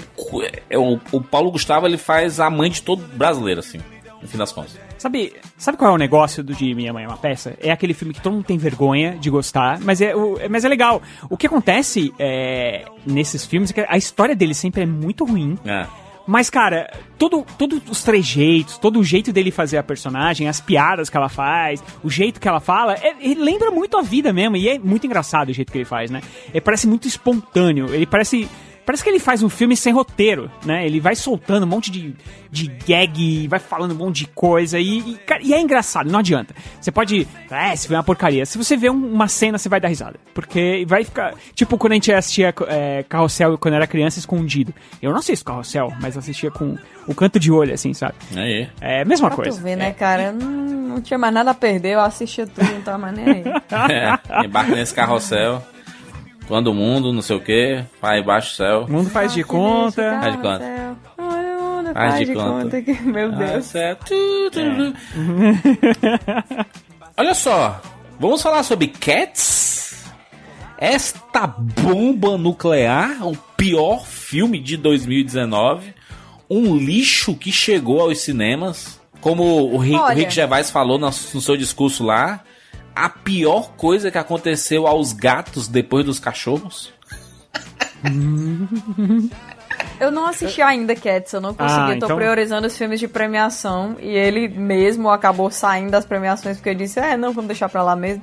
[0.71, 3.79] É, o, o Paulo Gustavo ele faz a mãe de todo brasileiro, assim,
[4.21, 4.77] no fim das contas.
[5.01, 7.57] Sabe, sabe qual é o negócio do de Minha Mãe é uma Peça?
[7.59, 10.69] É aquele filme que todo mundo tem vergonha de gostar, mas é, o- mas é
[10.69, 11.01] legal.
[11.31, 15.57] O que acontece é, nesses filmes é que a história dele sempre é muito ruim.
[15.65, 15.87] É.
[16.27, 21.09] Mas, cara, todo, todos os trejeitos, todo o jeito dele fazer a personagem, as piadas
[21.09, 24.55] que ela faz, o jeito que ela fala, é- ele lembra muito a vida mesmo.
[24.57, 26.21] E é muito engraçado o jeito que ele faz, né?
[26.51, 27.93] Ele parece muito espontâneo.
[27.95, 28.47] Ele parece.
[28.87, 30.85] Parece que ele faz um filme sem roteiro, né?
[30.85, 32.15] Ele vai soltando um monte de,
[32.51, 36.19] de gag, vai falando um monte de coisa e, e, cara, e é engraçado, não
[36.19, 36.55] adianta.
[36.81, 37.29] Você pode.
[37.51, 38.45] É, se vê uma porcaria.
[38.45, 40.19] Se você vê um- uma cena, você vai dar risada.
[40.35, 41.35] Porque vai ficar.
[41.55, 44.75] Tipo, quando a gente assistia é, Carrossel quando era criança, escondido.
[45.01, 46.77] Eu não assisto Carrossel, mas assistia com
[47.07, 48.15] o canto de olho, assim, sabe?
[48.35, 48.69] Aí.
[48.81, 49.57] É a mesma Pra coisa.
[49.57, 50.33] tu ver, né, cara?
[50.33, 53.45] Não, não tinha mais nada a perder, eu assistia tudo, não tava mais nem aí.
[53.91, 55.63] É, embarca nesse carrossel.
[56.51, 58.85] Quando o mundo, não sei o que, vai embaixo do céu.
[58.89, 60.19] O mundo faz de conta.
[60.21, 60.97] Faz de conta.
[61.95, 62.63] Faz faz de de conta.
[62.65, 63.73] conta que, meu Ah, Deus.
[64.05, 64.51] tu.
[67.17, 67.81] Olha só,
[68.19, 70.07] vamos falar sobre Cats?
[70.77, 75.95] Esta bomba nuclear, o pior filme de 2019,
[76.51, 80.15] um lixo que chegou aos cinemas, como o Rick, o Olha.
[80.17, 82.43] Rick Gervais falou no, no seu discurso lá,
[83.05, 86.93] a pior coisa que aconteceu aos gatos depois dos cachorros.
[89.99, 91.81] Eu não assisti ainda Cats, eu não consegui.
[91.81, 96.05] Ah, eu tô então- priorizando os filmes de premiação e ele mesmo acabou saindo das
[96.05, 98.23] premiações porque disse: É, não, vamos deixar pra lá mesmo.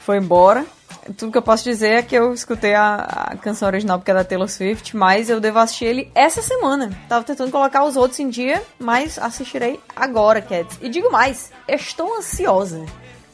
[0.00, 0.64] Foi embora.
[1.16, 4.14] Tudo que eu posso dizer é que eu escutei a, a canção original porque é
[4.14, 6.90] da Taylor Swift, mas eu devo assistir ele essa semana.
[7.08, 10.78] Tava tentando colocar os outros em dia, mas assistirei agora, Cats.
[10.80, 12.84] E digo mais, estou ansiosa.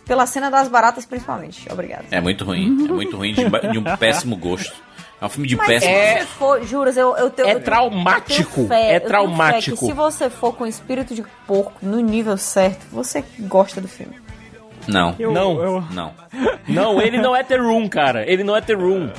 [0.09, 1.71] Pela cena das baratas, principalmente.
[1.71, 2.05] Obrigada.
[2.11, 4.75] É muito ruim, é muito ruim, de, de um péssimo gosto.
[5.21, 7.49] É um filme de Mas péssimo você for, juras, eu, eu tenho.
[7.49, 9.77] É eu traumático, eu tenho fé, é eu tenho fé traumático.
[9.77, 14.15] que se você for com espírito de porco no nível certo, você gosta do filme.
[14.89, 15.15] Não.
[15.19, 16.15] não, Não.
[16.67, 18.25] não, ele não é The Room, cara.
[18.27, 19.11] Ele não é The Room.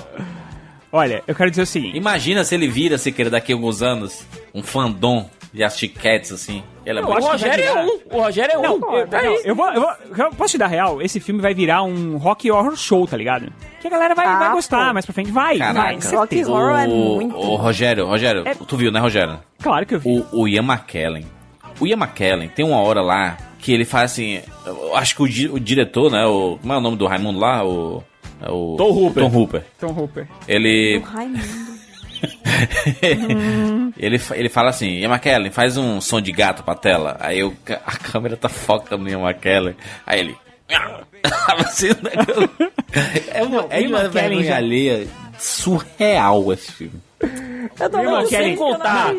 [0.91, 1.95] Olha, eu quero dizer o seguinte.
[1.95, 6.31] Imagina se ele vira, se querer, daqui a alguns anos, um fandom de assistir Cats,
[6.31, 6.63] assim.
[6.85, 7.25] Ele é o muito...
[7.25, 7.99] Rogério é um.
[8.11, 8.61] O Rogério é um.
[8.79, 9.91] Não, eu, Tá não, eu vou, eu vou.
[10.17, 11.01] eu Posso te dar real?
[11.01, 13.51] Esse filme vai virar um rock horror show, tá ligado?
[13.81, 14.93] Que a galera vai, Ah, vai gostar pô.
[14.93, 15.31] mais pra frente.
[15.31, 15.73] Vai, vai.
[15.73, 16.09] Caraca.
[16.11, 17.35] com Rock horror é O, muito.
[17.35, 19.39] o Rogério, Rogério, É- tu viu, né, Rogério?
[19.61, 20.09] Claro que eu vi.
[20.31, 21.25] O, o Ian McKellen.
[21.79, 24.41] O Ian McKellen tem uma hora lá que ele faz assim.
[24.65, 26.25] Eu acho que o, di- o diretor, né?
[26.25, 27.63] O, como é o nome do Raimundo lá?
[27.65, 28.03] O.
[28.41, 29.23] é o Tom Hooper.
[29.23, 29.65] Tom Hooper.
[29.79, 30.27] Tom Hooper.
[30.47, 30.97] Ele.
[30.97, 31.68] O Raimundo.
[33.97, 37.17] ele, ele fala assim, Ian McKellen, faz um som de gato pra tela.
[37.19, 39.75] Aí eu, a câmera tá focando no Ian McKellen.
[40.05, 40.37] Aí ele.
[41.65, 42.49] assim, o negócio-
[43.33, 45.07] é uma, é uma vergonha alheia
[45.37, 47.01] surreal esse filme.
[47.79, 49.13] Eu tô muito sem eu contar.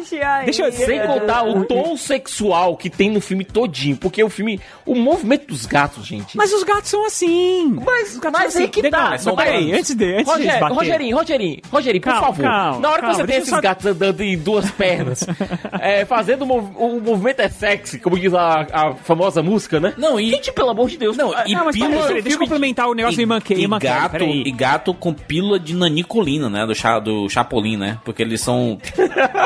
[0.44, 3.96] Deixa eu, sem contar o tom sexual que tem no filme todinho.
[3.96, 4.60] Porque o filme.
[4.86, 6.36] O movimento dos gatos, gente.
[6.36, 7.78] Mas os gatos são assim.
[7.84, 8.70] Mas, Os gatos mas são assim.
[8.70, 9.10] que tá.
[9.10, 10.74] mas peraí, antes de, antes de Roger, baterem.
[10.76, 12.42] Rogerinho, Rogerinho, Rogerinho, por Calma, favor.
[12.42, 15.26] calma, na hora calma, que você tem esses só- gatos andando em duas pernas,
[15.80, 19.94] é, fazendo o, mov- o movimento é sexy, como diz a, a famosa música, né?
[19.96, 20.30] Não, e.
[20.30, 21.16] Gente, pelo amor de Deus.
[21.16, 23.78] Não, e Não, mas pílula- peraí, deixa eu complementar o negócio do Iman e Iman
[23.78, 24.42] Kelly, gato, peraí.
[24.44, 26.66] e gato com pílula de nanicolina, né?
[26.66, 27.89] Do, chá, do Chapolin, né?
[28.04, 28.78] Porque eles são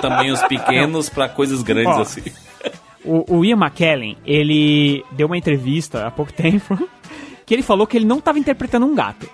[0.01, 2.03] tamanhos pequenos pra coisas grandes, Ó.
[2.03, 2.23] assim.
[3.05, 6.89] O, o Ian McKellen, ele deu uma entrevista há pouco tempo
[7.45, 9.29] que ele falou que ele não estava interpretando um gato.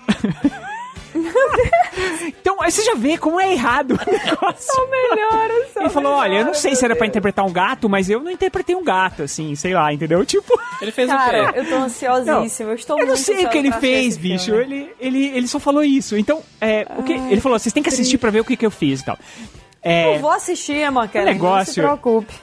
[2.61, 4.73] Então, aí você já vê como é errado o negócio.
[4.73, 7.89] São melhores, são Ele falou, olha, eu não sei se era pra interpretar um gato,
[7.89, 10.25] mas eu não interpretei um gato, assim, sei lá, entendeu?
[10.25, 10.59] Tipo...
[10.81, 12.71] Ele fez Cara, eu tô ansiosíssima.
[12.71, 14.47] Eu estou Eu não sei o que ele fez, bicho.
[14.47, 14.61] filme.
[14.63, 16.17] Ele, ele, ele só falou isso.
[16.17, 18.67] Então, é, o que, ele falou, vocês têm que assistir pra ver o que, que
[18.67, 19.19] eu fiz e tal.
[19.83, 21.25] É, Eu vou assistir, Emma Kelly.
[21.27, 22.35] Não se negócio- preocupe.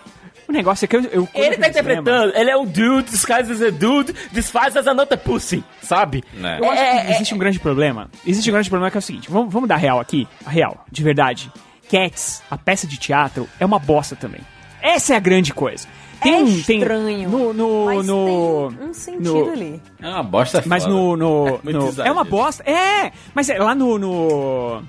[0.48, 1.04] O negócio é que eu...
[1.12, 5.18] eu Ele tá interpretando, ele é um dude, disguised as a dude, disguised as another
[5.18, 6.24] pussy, sabe?
[6.34, 6.58] Né?
[6.62, 8.10] Eu acho É, que existe um grande problema.
[8.26, 10.28] Existe um grande problema que é o seguinte: vamos, vamos dar real aqui.
[10.46, 11.52] A real, de verdade.
[11.90, 14.42] Cats, a peça de teatro, é uma bosta também.
[14.82, 15.88] Essa é a grande coisa.
[16.22, 19.82] Tem, É um- tem estranho, no, no, Mas no, tem um sentido no- ali.
[20.02, 20.96] É uma bosta Mas foda.
[20.96, 21.16] no.
[21.16, 22.64] no, muito no- é uma bosta.
[22.70, 23.12] É!
[23.36, 23.98] Mas é lá no.
[24.00, 24.82] no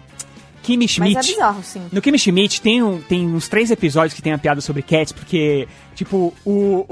[0.69, 1.15] Kimi Schmidt.
[1.15, 1.83] Mas é bizarro, sim.
[1.91, 5.13] No Kimi Schmidt tem, um, tem uns três episódios que tem a piada sobre cats,
[5.13, 6.85] porque, tipo, o,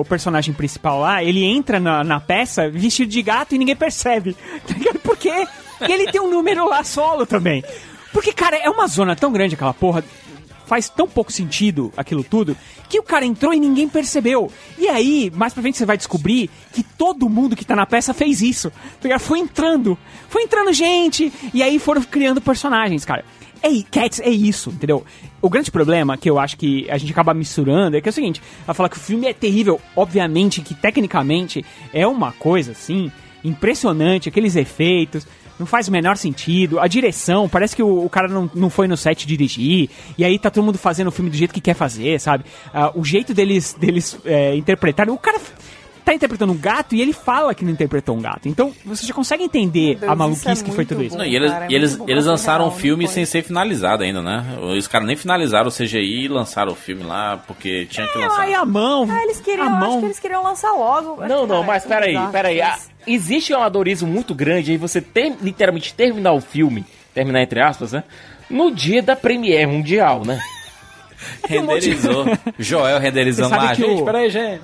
[0.00, 4.36] o personagem principal lá, ele entra na, na peça vestido de gato e ninguém percebe.
[4.66, 4.98] Tá ligado?
[4.98, 5.46] Por quê?
[5.86, 7.62] E ele tem um número lá solo também.
[8.12, 10.04] Porque, cara, é uma zona tão grande aquela porra.
[10.66, 12.56] Faz tão pouco sentido aquilo tudo
[12.88, 14.50] que o cara entrou e ninguém percebeu.
[14.78, 18.14] E aí, mais pra frente você vai descobrir que todo mundo que tá na peça
[18.14, 18.72] fez isso.
[19.00, 19.18] Tá?
[19.18, 19.98] Foi entrando.
[20.28, 21.32] Foi entrando gente.
[21.52, 23.24] E aí foram criando personagens, cara.
[23.62, 25.06] É, Cats é isso, entendeu?
[25.40, 28.12] O grande problema que eu acho que a gente acaba misturando é que é o
[28.12, 33.10] seguinte: ela fala que o filme é terrível, obviamente que tecnicamente é uma coisa assim,
[33.42, 35.26] impressionante, aqueles efeitos,
[35.58, 36.80] não faz o menor sentido.
[36.80, 40.38] A direção, parece que o, o cara não, não foi no set dirigir, e aí
[40.38, 42.44] tá todo mundo fazendo o filme do jeito que quer fazer, sabe?
[42.72, 45.12] Ah, o jeito deles, deles é, interpretarem.
[45.12, 45.40] O cara
[46.04, 48.48] tá interpretando um gato e ele fala que não interpretou um gato.
[48.48, 51.16] Então você já consegue entender Deus, a isso maluquice é que foi tudo isso.
[51.16, 54.02] Não, e eles, cara, é e eles, eles lançaram o real, filme sem ser finalizado
[54.02, 54.44] ainda, né?
[54.76, 58.26] Os caras nem finalizaram o CGI e lançaram o filme lá porque tinha que É,
[58.26, 58.42] lançar.
[58.42, 59.08] aí a mão.
[59.10, 59.98] Ah, eles queriam, a eu acho mão.
[60.00, 61.16] que eles queriam lançar logo.
[61.26, 62.60] Não, não, Cara, mas é peraí, peraí.
[62.60, 62.90] Ah, isso.
[63.06, 66.84] existe um amadorismo muito grande aí você ter, literalmente terminar o filme,
[67.14, 68.04] terminar entre aspas, né?
[68.50, 70.38] No dia da Premiere Mundial, né?
[71.48, 72.26] Renderizou.
[72.58, 73.74] Joel renderizando lá.
[73.74, 74.60] que Gente, o- peraí, gente.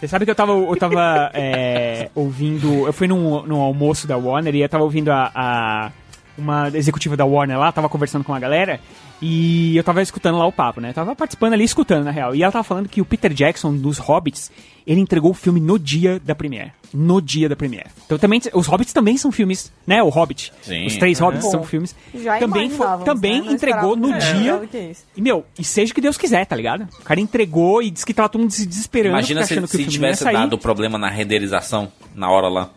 [0.00, 2.86] Você sabe que eu tava, eu tava é, ouvindo.
[2.86, 5.92] Eu fui num, num almoço da Warner e eu tava ouvindo a, a-
[6.40, 8.80] uma executiva da Warner lá, tava conversando com a galera
[9.22, 10.92] e eu tava escutando lá o papo, né?
[10.92, 12.34] Tava participando ali, escutando, na real.
[12.34, 14.50] E ela tava falando que o Peter Jackson, dos Hobbits,
[14.86, 16.72] ele entregou o filme no dia da Premiere.
[16.92, 17.86] No dia da Premiere.
[18.06, 20.02] Então também, os Hobbits também são filmes, né?
[20.02, 20.52] O Hobbit.
[20.62, 20.86] Sim.
[20.86, 21.22] Os três É.
[21.22, 21.94] Hobbits Bom, são filmes.
[22.14, 23.52] já também foi- também né?
[23.52, 24.58] Entregou no dia.
[24.70, 25.04] que isso.
[25.16, 26.88] E, meu, e seja o que Deus quiser, tá ligado?
[26.98, 29.14] O cara entregou e disse que tava todo mundo se desesperando.
[29.14, 32.70] Imagina se, achando que o se tivesse dado problema na renderização na hora lá.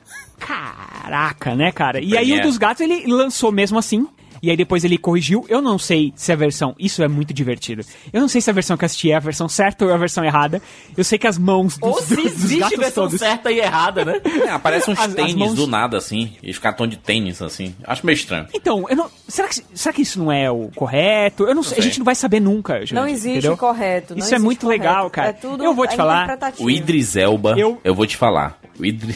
[0.46, 2.00] Caraca, né, cara?
[2.00, 2.42] E aí Premiere.
[2.42, 4.08] um dos gatos ele lançou mesmo assim.
[4.42, 5.46] E aí depois ele corrigiu.
[5.48, 6.76] Eu não sei se a versão.
[6.78, 7.82] Isso é muito divertido.
[8.12, 9.94] Eu não sei se a versão que eu assisti é a versão certa ou é
[9.94, 10.62] a versão errada.
[10.98, 13.20] Eu sei que as mãos dos, Ou se dos existe gatos versão todos.
[13.20, 14.20] certa e errada, né?
[14.46, 16.34] É, aparece uns As- as tênis mãos- do nada, assim.
[16.44, 17.74] E os tão de tênis, assim.
[17.86, 18.48] Acho meio estranho.
[18.54, 19.10] Então, eu não.
[19.30, 21.46] Será que, será que isso não é o correto?
[21.46, 21.78] Eu não, sei.
[21.78, 21.84] A sei.
[21.84, 22.82] gente não vai saber nunca.
[22.82, 23.56] Gente, Não existe entendeu?
[23.56, 24.14] correto.
[24.14, 24.84] não Isso é existe muito correto.
[24.84, 25.30] legal, cara.
[25.30, 26.66] É tudo Eu vou te é falar, interpretativo.
[26.66, 28.60] O Idris Elba, Eu- eu, vou te falar.
[28.78, 29.16] O Idris...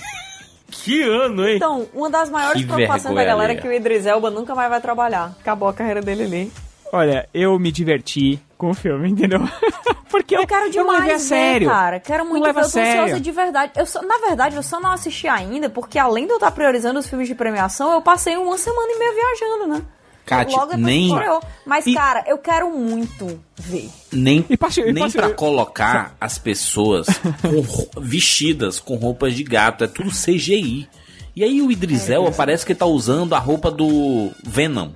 [0.70, 1.56] Que ano, hein?
[1.58, 4.70] Então, uma das maiores Que preocupações da galera é que o Idris Elba nunca mais
[4.70, 5.36] vai trabalhar.
[5.40, 6.52] Acabou a carreira dele ali.
[6.92, 9.40] Olha, eu me diverti com o filme, entendeu?
[10.10, 11.68] Porque eu, Eu quero eu demais não levei a ver, sério.
[11.70, 12.00] cara.
[12.00, 12.50] Quero muito ver.
[12.50, 13.20] Eu a tô ansiosa sério.
[13.20, 13.72] de verdade.
[13.76, 16.98] Eu só, na verdade, eu só não assisti ainda, porque além de eu estar priorizando
[17.00, 19.82] os filmes de premiação, eu passei uma semana e meia viajando, né?
[20.28, 21.42] Kátia, Logo nem- estreou.
[21.66, 23.90] Mas, E- cara, eu quero muito ver.
[24.12, 27.08] Nem, E nem passe- pra colocar as pessoas
[27.42, 29.86] com vestidas com roupas de gato.
[29.86, 30.88] É tudo CGI.
[31.36, 34.90] E aí o Idris Elba parece que tá usando a roupa do Venom.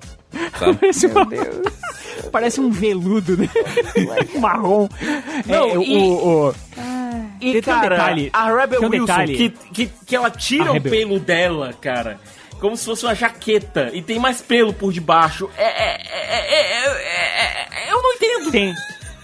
[0.60, 0.76] Sabe?
[0.80, 1.28] Parece, uma-
[2.32, 3.50] Parece um veludo, né?
[4.40, 4.88] Marrom.
[5.46, 6.56] Não, é, o- e- o, o-
[7.42, 10.70] E, Tem um cara, detalhe, a Rebel um Wilson, que, que, que ela tira A
[10.72, 10.92] o Rebel.
[10.92, 12.20] pelo dela, cara,
[12.62, 15.50] como se fosse uma jaqueta, e tem mais pelo por debaixo.
[15.58, 16.88] É, é, é, é,
[17.82, 18.52] é, é, eu não entendo.
[18.52, 18.74] Tem,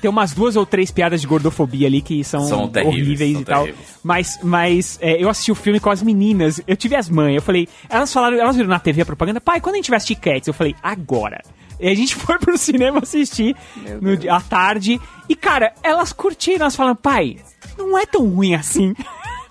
[0.01, 3.41] tem umas duas ou três piadas de gordofobia ali que são, São terríveis, horríveis são
[3.41, 3.64] e tal.
[3.66, 3.88] terríveis.
[4.03, 6.59] Mas, mas é, eu assisti o filme com as meninas.
[6.67, 7.35] Eu tive as mães.
[7.35, 9.40] Eu falei, elas falaram, elas viram na TV a propaganda.
[9.40, 10.48] Pai, quando a gente vai assistir Cats?
[10.48, 11.41] Eu falei, agora.
[11.80, 13.56] E a gente foi pro cinema assistir
[14.01, 14.99] no, dia- à tarde.
[15.30, 17.38] E, cara, elas curtiram, elas falaram, pai,
[17.77, 18.95] não é tão ruim assim.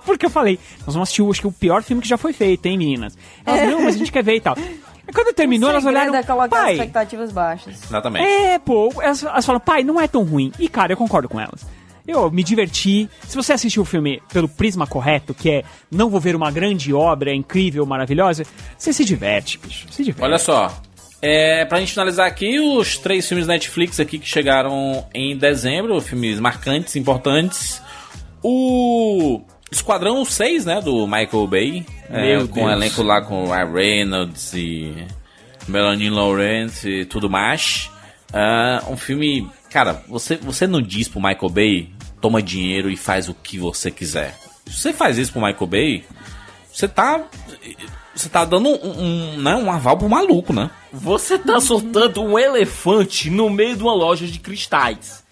[0.07, 2.65] Porque eu falei, nós vamos assistir, acho que o pior filme que já foi feito,
[2.65, 3.19] hein, meninas?
[3.45, 4.57] Elas, não, mas a gente quer ver e tal.
[4.57, 7.83] E quando terminou, elas olharam, é colocar pai, expectativas baixas.
[7.85, 8.25] Exatamente.
[8.25, 10.53] é, pô, elas, elas falam, pai, não é tão ruim.
[10.59, 11.67] E, cara, eu concordo com elas.
[12.07, 13.11] Eu me diverti.
[13.27, 16.95] Se você assistiu o filme pelo prisma correto, que é não vou ver uma grande
[16.95, 18.45] obra incrível, maravilhosa,
[18.79, 19.87] você se diverte, bicho.
[19.91, 20.25] Se diverte.
[20.25, 20.73] Olha só.
[21.21, 26.01] É, pra gente finalizar aqui, os três filmes da Netflix aqui que chegaram em dezembro,
[26.01, 27.83] filmes marcantes, importantes.
[28.43, 31.87] O Esquadrão 6, né, do Michael Bay.
[32.11, 32.73] é, com o Deus.
[32.73, 35.07] elenco lá com Ryan Reynolds e
[35.67, 37.91] Melanie Lawrence e tudo mais.
[38.33, 39.49] Ah, um filme...
[39.71, 43.91] Cara, você, você não diz pro Michael Bay, toma dinheiro e faz o que você
[43.91, 44.35] quiser.
[44.67, 46.05] Se você faz isso pro Michael Bay,
[46.73, 47.25] você tá...
[48.15, 50.71] Você tá dando um, um, né, um aval pro maluco, né?
[50.91, 55.23] Você tá soltando um elefante no meio de uma loja de cristais.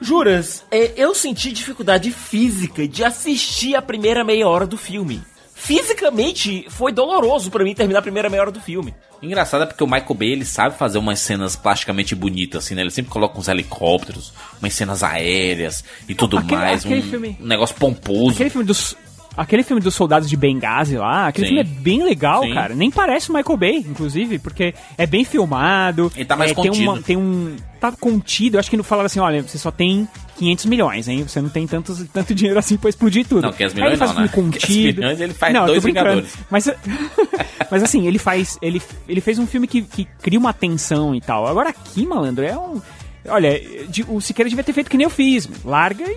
[0.00, 5.22] Juras, é, eu senti dificuldade física de assistir a primeira meia hora do filme.
[5.54, 8.92] Fisicamente, foi doloroso pra mim terminar a primeira meia hora do filme.
[9.22, 12.82] Engraçado é porque o Michael Bay ele sabe fazer umas cenas plasticamente bonitas, assim, né?
[12.82, 16.84] Ele sempre coloca uns helicópteros, umas cenas aéreas e tudo Aquele- mais.
[16.84, 18.34] aquele um, filme- um negócio pomposo.
[18.34, 18.96] Aquele filme dos.
[19.34, 21.54] Aquele filme dos soldados de Benghazi lá, aquele Sim.
[21.54, 22.52] filme é bem legal, Sim.
[22.52, 22.74] cara.
[22.74, 26.12] Nem parece o Michael Bay, inclusive, porque é bem filmado.
[26.14, 26.82] Ele tá mais é, tem, contido.
[26.90, 27.56] uma- tem um.
[27.80, 28.54] Tá contido.
[28.56, 31.24] Eu acho que não falava assim: olha, você só tem 500 milhões, hein?
[31.26, 33.42] Você não tem tantos, tanto dinheiro assim pra explodir tudo.
[33.42, 34.52] Não, 500 Aí ele milhões faz não, um filme né?
[34.52, 35.00] 500 contido.
[35.00, 35.82] milhões ele faz não, dois.
[35.84, 36.34] Vingadores.
[36.50, 36.70] Mas,
[37.70, 38.58] mas assim, ele faz.
[38.60, 41.46] Ele, ele fez um filme que, que cria uma tensão e tal.
[41.46, 42.80] Agora aqui, malandro, é um.
[43.28, 43.58] Olha,
[43.88, 45.48] de- o Siqueira devia ter feito que nem eu fiz.
[45.64, 46.16] Larga e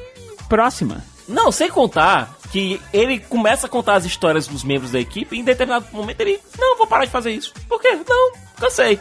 [0.49, 1.01] próxima.
[1.27, 5.39] Não, sem contar que ele começa a contar as histórias dos membros da equipe e
[5.39, 6.39] em determinado momento ele.
[6.57, 7.53] Não, vou parar de fazer isso.
[7.67, 7.97] Por quê?
[8.07, 8.99] Não, cansei.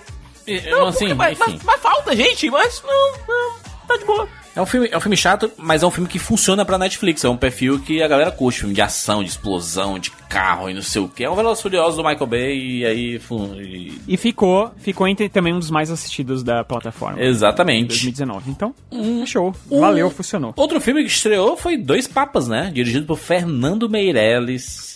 [0.70, 4.28] Não, assim, porque- mas, mas- mas falta, gente, mas não, não, tá de boa.
[4.56, 7.24] É um, filme, é um filme chato, mas é um filme que funciona pra Netflix.
[7.24, 8.60] É um perfil que a galera curte.
[8.60, 11.24] Filme de ação, de explosão, de carro e não sei o que.
[11.24, 13.20] É um Velozes Furiosos do Michael Bay e aí...
[13.60, 17.20] e- E ficou, ficou entre também um dos mais assistidos da plataforma.
[17.20, 17.88] Exatamente.
[17.88, 18.50] 2019.
[18.50, 18.74] Então,
[19.22, 19.54] é show.
[19.68, 20.52] Valeu, funcionou.
[20.56, 22.70] Outro filme que estreou foi Dois Papas, né?
[22.72, 24.93] Dirigido por Fernando Meirelles.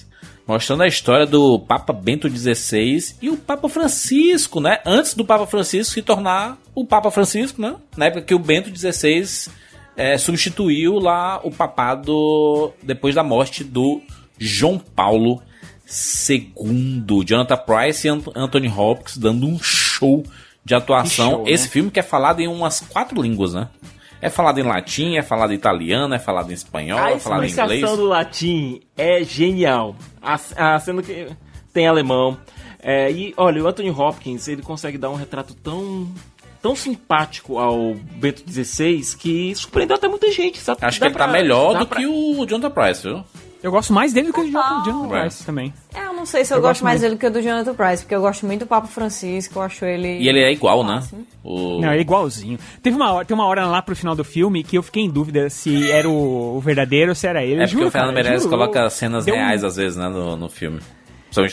[0.49, 4.79] Mostrando a história do Papa Bento XVI e o Papa Francisco, né?
[4.87, 7.77] Antes do Papa Francisco se tornar o Papa Francisco, né?
[7.95, 9.51] Na época que o Bento XVI
[9.95, 14.01] eh, substituiu lá o papado depois da morte do
[14.39, 15.43] João Paulo
[16.19, 17.25] II.
[17.27, 20.25] Jonathan Price e Ant- Anthony Hopkins dando um show
[20.65, 21.31] de atuação.
[21.31, 21.51] Show, né?
[21.51, 23.69] Esse filme que é falado em umas quatro línguas, né?
[24.21, 27.45] É falado em latim, é falado em italiano, é falado em espanhol, A é falado
[27.45, 27.71] em inglês.
[27.71, 29.95] explicação do latim é genial.
[30.21, 31.29] A, a, sendo que
[31.73, 32.37] tem alemão.
[32.81, 36.09] É, e olha, o Anthony Hopkins ele consegue dar um retrato tão
[36.61, 40.59] tão simpático ao Bento XVI que surpreendeu até muita gente.
[40.59, 40.81] Sabe?
[40.83, 43.25] Acho que Dá ele tá pra- melhor dá do pra- que o Jonathan Price, viu?
[43.63, 45.21] Eu gosto mais dele do que o É.
[45.21, 45.73] Price também.
[45.95, 47.11] É, não sei se eu, Eu gosto gosto mais muito.
[47.11, 49.85] dele que o do Jonathan Price, porque eu gosto muito do Papa Francisco, eu acho
[49.85, 50.19] ele...
[50.19, 51.03] E ele é igual, né?
[51.43, 51.81] O...
[51.81, 52.59] Não, é igualzinho.
[52.83, 55.11] Teve uma hora, tem uma hora lá pro final do filme que eu fiquei em
[55.11, 57.55] dúvida se era o, o verdadeiro ou se era ele.
[57.63, 60.37] É porque Juro, o Fernando Meirelles coloca cenas Deu um- reais às vezes, né, no,
[60.37, 60.81] no filme.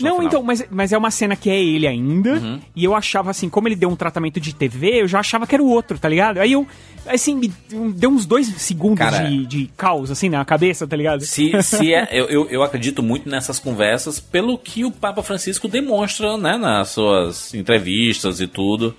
[0.01, 2.33] Não, então, mas, mas é uma cena que é ele ainda.
[2.33, 2.59] Uhum.
[2.75, 5.53] E eu achava assim, como ele deu um tratamento de TV, eu já achava que
[5.53, 6.39] era o outro, tá ligado?
[6.39, 6.65] Aí eu,
[7.05, 7.51] assim, me
[7.93, 11.21] deu uns dois segundos Cara, de, de caos, assim, na cabeça, tá ligado?
[11.25, 15.67] Se, se é, eu, eu, eu acredito muito nessas conversas pelo que o Papa Francisco
[15.67, 18.95] demonstra, né, nas suas entrevistas e tudo,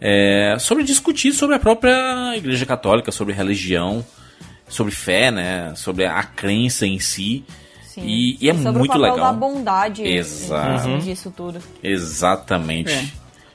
[0.00, 4.04] é, sobre discutir sobre a própria Igreja Católica, sobre religião,
[4.68, 7.44] sobre fé, né, sobre a crença em si.
[7.94, 8.02] Sim.
[8.04, 9.18] E, e é Sobre muito o papel legal.
[9.18, 10.74] da bondade Exato.
[10.74, 11.60] em cima disso tudo.
[11.80, 12.90] Exatamente.
[12.90, 13.04] É.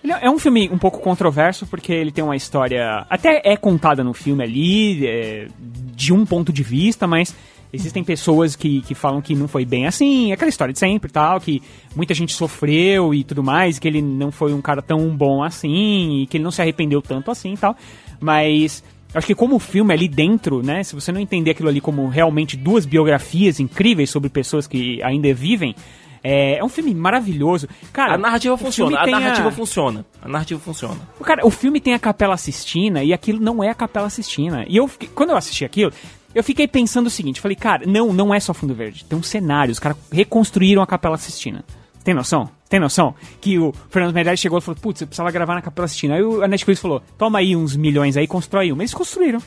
[0.01, 3.05] Ele é um filme um pouco controverso porque ele tem uma história.
[3.09, 7.35] Até é contada no filme ali, é, de um ponto de vista, mas
[7.73, 11.11] existem pessoas que, que falam que não foi bem assim, aquela história de sempre e
[11.11, 11.61] tal, que
[11.93, 16.21] muita gente sofreu e tudo mais, que ele não foi um cara tão bom assim,
[16.21, 17.75] e que ele não se arrependeu tanto assim e tal.
[18.21, 18.81] Mas.
[19.13, 20.83] Acho que como o filme ali dentro, né?
[20.83, 25.33] Se você não entender aquilo ali como realmente duas biografias incríveis sobre pessoas que ainda
[25.33, 25.75] vivem,
[26.23, 27.67] é, é um filme maravilhoso.
[27.91, 30.05] Cara, A narrativa funciona, a narrativa funciona.
[30.21, 30.97] A narrativa funciona.
[31.19, 34.63] o Cara, o filme tem a Capela Sistina e aquilo não é a Capela Sistina.
[34.67, 35.91] E eu fiquei- quando eu assisti aquilo,
[36.35, 39.23] eu fiquei pensando o seguinte, falei, cara, não, não é só fundo verde, tem um
[39.23, 41.63] cenário, os caras reconstruíram a Capela Sistina.
[42.03, 42.49] Tem noção?
[42.69, 43.15] Tem noção?
[43.41, 46.15] Que o Fernando Meirelles chegou e falou, putz, eu precisava gravar na Capela Sistina.
[46.15, 48.83] Aí o- a Netflix falou, toma aí uns milhões aí, constrói uma.
[48.83, 49.41] Eles construíram.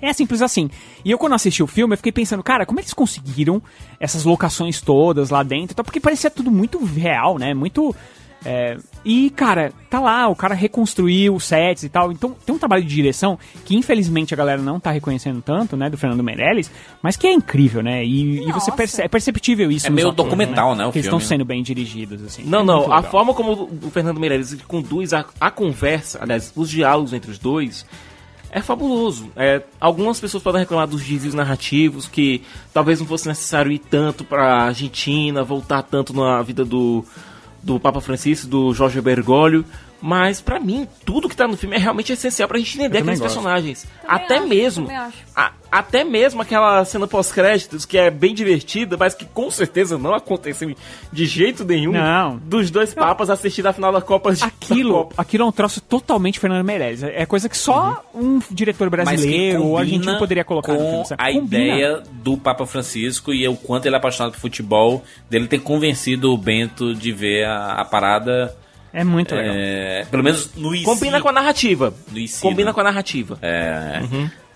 [0.00, 0.70] É simples assim.
[1.04, 3.62] E eu, quando assisti o filme, eu fiquei pensando, cara, como eles conseguiram
[4.00, 5.82] essas locações todas lá dentro?
[5.84, 7.52] Porque parecia tudo muito real, né?
[7.54, 7.94] Muito.
[8.48, 12.10] É, E, cara, tá lá, o cara reconstruiu os sets e tal.
[12.10, 15.90] Então, tem um trabalho de direção que, infelizmente, a galera não tá reconhecendo tanto, né,
[15.90, 16.70] do Fernando Meirelles,
[17.02, 18.04] mas que é incrível, né?
[18.04, 21.06] E, e você percebe, é perceptível isso É meio atores, documental, né, o Que eles
[21.06, 22.42] filme, estão sendo bem dirigidos, assim.
[22.44, 22.92] Não, É não.
[22.92, 27.38] A forma como o Fernando Meirelles conduz a, a conversa, aliás, os diálogos entre os
[27.38, 27.84] dois,
[28.50, 29.30] é fabuloso.
[29.36, 34.24] É, algumas pessoas podem reclamar dos desvios narrativos, que talvez não fosse necessário ir tanto
[34.24, 37.04] pra Argentina, voltar tanto na vida do,
[37.62, 39.64] do Papa Francisco, do Jorge Bergoglio.
[40.00, 43.18] Mas, pra mim, tudo que tá no filme é realmente essencial pra gente entender aqueles
[43.18, 43.34] gosto.
[43.34, 43.82] personagens.
[44.02, 44.88] Também até acho, mesmo.
[45.34, 50.14] a- até mesmo aquela cena pós-créditos que é bem divertida, mas que com certeza não
[50.14, 50.74] aconteceu
[51.12, 51.92] de jeito nenhum.
[51.92, 52.36] Não.
[52.38, 56.38] Dos dois papas assistindo a final da Copa de Aquilo, aquilo é um troço totalmente
[56.38, 57.02] Fernando Meirelles.
[57.02, 61.04] É coisa que só um diretor brasileiro ou argentino poderia colocar no filme.
[61.06, 61.22] sabe?
[61.22, 61.64] a Combina.
[61.64, 66.32] ideia do Papa Francisco e o quanto ele é apaixonado por futebol, dele ter convencido
[66.32, 68.56] o Bento de ver a, a parada.
[68.92, 69.54] É muito legal.
[69.56, 70.84] é, pelo menos no IC.
[70.84, 71.92] Combina com a narrativa.
[72.10, 72.72] No IC, Combina né?
[72.72, 73.38] com a narrativa.
[73.42, 74.00] É,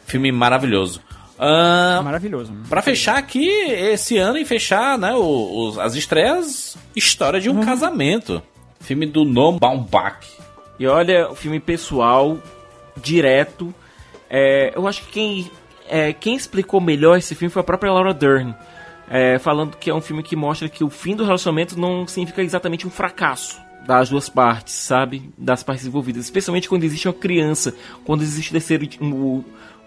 [0.07, 1.01] filme maravilhoso.
[1.39, 2.53] Ah, Maravilhoso.
[2.69, 7.57] Pra fechar aqui esse ano e fechar né, o- os- as estreias, História de um
[7.57, 7.65] Uhum.
[7.65, 8.41] Casamento.
[8.81, 10.27] Filme do Noam Baumbach.
[10.79, 12.39] E olha, o filme pessoal,
[12.97, 13.75] direto.
[14.31, 15.51] É, eu acho que quem,
[15.89, 18.55] é, quem explicou melhor esse filme foi a própria Laura Dern.
[19.11, 22.43] é, falando que é um filme que mostra que o fim do relacionamento não significa
[22.43, 25.31] exatamente um fracasso das duas partes, sabe?
[25.37, 26.25] Das partes envolvidas.
[26.25, 29.43] Especialmente quando existe uma criança, quando existe o terceiro, um-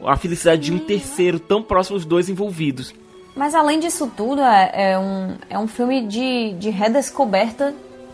[0.06, 2.94] a felicidade de um terceiro tão próximo os dois envolvidos.
[3.36, 7.74] Mas além disso tudo, é, é um, é um filme de, de redescoberta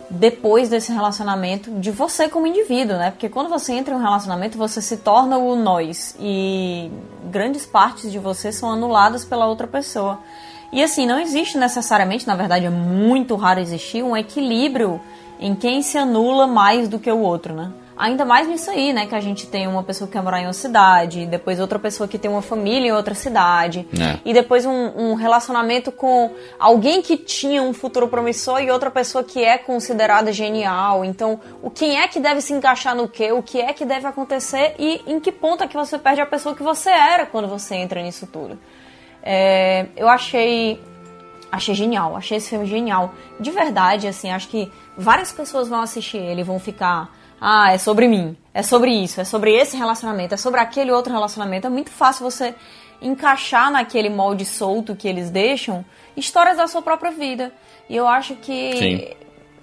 [0.10, 3.12] depois desse relacionamento de você como indivíduo, né?
[3.12, 6.92] Porque quando você entra em um relacionamento, você se torna o nós e
[7.32, 10.20] grandes partes de você são anuladas pela outra pessoa.
[10.72, 15.00] E assim, não existe necessariamente, na verdade é muito raro existir, um equilíbrio
[15.42, 17.72] em quem se anula mais do que o outro, né?
[17.98, 19.06] Ainda mais nisso aí, né?
[19.06, 22.08] Que a gente tem uma pessoa que quer morar em uma cidade, depois outra pessoa
[22.08, 24.18] que tem uma família em outra cidade, É.
[24.26, 29.24] e depois um, um relacionamento com alguém que tinha um futuro promissor e outra pessoa
[29.24, 31.06] que é considerada genial.
[31.06, 33.32] Então, o quem é que deve se encaixar no quê?
[33.34, 36.26] O que é que deve acontecer e em que ponto é que você perde a
[36.26, 38.58] pessoa que você era quando você entra nisso tudo.
[39.22, 40.80] É, eu achei
[41.52, 43.14] achei genial, achei esse filme genial.
[43.40, 47.16] De verdade, assim, acho que várias pessoas vão assistir ele e vão ficar.
[47.40, 51.12] Ah, é sobre mim, é sobre isso, é sobre esse relacionamento, é sobre aquele outro
[51.12, 51.68] relacionamento.
[51.68, 52.54] É muito fácil você
[53.02, 55.84] encaixar naquele molde solto que eles deixam
[56.16, 57.52] histórias da sua própria vida.
[57.90, 59.08] E eu acho que Sim.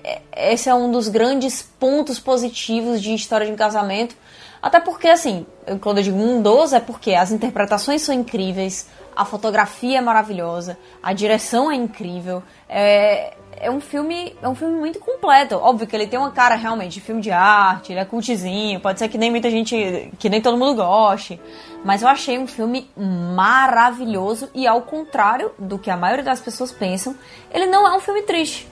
[0.03, 4.17] é- esse é um dos grandes pontos positivos de história de um casamento.
[4.61, 5.47] Até porque, assim,
[5.81, 11.13] quando eu digo dos, é porque as interpretações são incríveis, a fotografia é maravilhosa, a
[11.13, 12.43] direção é incrível.
[12.69, 15.57] É, é um filme é um filme muito completo.
[15.57, 18.99] Óbvio que ele tem uma cara realmente de filme de arte, ele é cultzinho, pode
[18.99, 21.41] ser que nem muita gente, que nem todo mundo goste.
[21.85, 26.73] Mas eu achei um filme maravilhoso e ao contrário do que a maioria das pessoas
[26.73, 27.15] pensam,
[27.51, 28.69] ele não é um filme triste.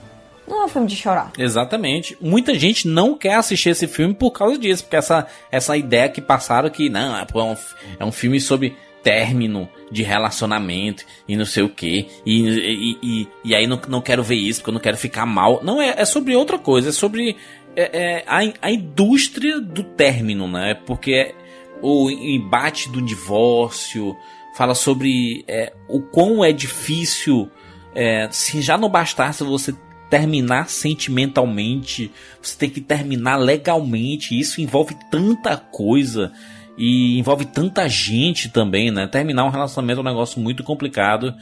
[0.47, 1.31] Não é um filme de chorar.
[1.37, 2.17] Exatamente.
[2.21, 6.21] Muita gente não quer assistir esse filme por causa disso, porque essa, essa ideia que
[6.21, 7.55] passaram que não, é, é, um,
[7.99, 13.55] é um filme sobre término de relacionamento e não sei o que e, e, e,
[13.55, 15.61] aí não, não quero ver isso porque eu não quero ficar mal.
[15.63, 17.37] Não, é, é sobre outra coisa, é sobre
[17.75, 20.73] é, é, a, a indústria do término, né?
[20.85, 21.35] Porque é
[21.81, 24.17] o embate do divórcio
[24.55, 27.49] fala sobre é, o quão é difícil
[27.93, 29.75] é, se já não bastasse você
[30.09, 34.37] terminar sentimentalmente, você tem que terminar legalmente.
[34.39, 36.31] Isso envolve tanta coisa
[36.77, 39.07] e envolve tanta gente também, né?
[39.07, 41.33] Terminar um relacionamento é um negócio muito complicado.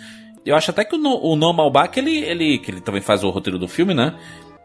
[0.45, 3.23] Eu acho até que o, No- o Noam Baumbach, ele, ele, que ele também faz
[3.23, 4.13] o roteiro do filme, né?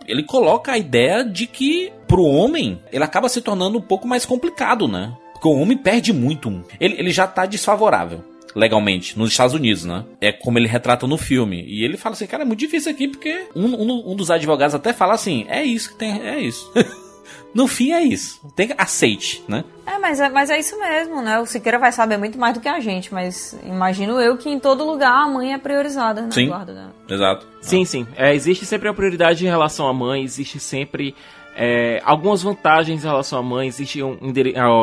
[0.06, 4.24] Ele coloca a ideia de que pro homem ele acaba se tornando um pouco mais
[4.26, 5.12] complicado, né?
[5.32, 6.64] Porque o homem perde muito.
[6.78, 10.04] Ele, ele já tá desfavorável legalmente nos Estados Unidos, né?
[10.20, 11.64] É como ele retrata no filme.
[11.66, 14.74] E ele fala assim, cara, é muito difícil aqui porque um, um, um dos advogados
[14.74, 16.70] até fala assim, é isso que tem, é isso.
[17.54, 18.40] no fim é isso.
[18.54, 19.64] Tem que aceite, né?
[19.86, 21.38] É mas, é, mas é isso mesmo, né?
[21.38, 24.58] O Siqueira vai saber muito mais do que a gente, mas imagino eu que em
[24.58, 26.30] todo lugar a mãe é priorizada, né?
[26.30, 26.48] Sim.
[26.48, 26.90] Guarda, né?
[27.08, 27.46] Exato.
[27.60, 28.06] Sim, sim.
[28.16, 31.14] É, existe sempre uma prioridade em relação à mãe, existe sempre
[31.56, 34.18] é, algumas vantagens em relação à mãe, existe um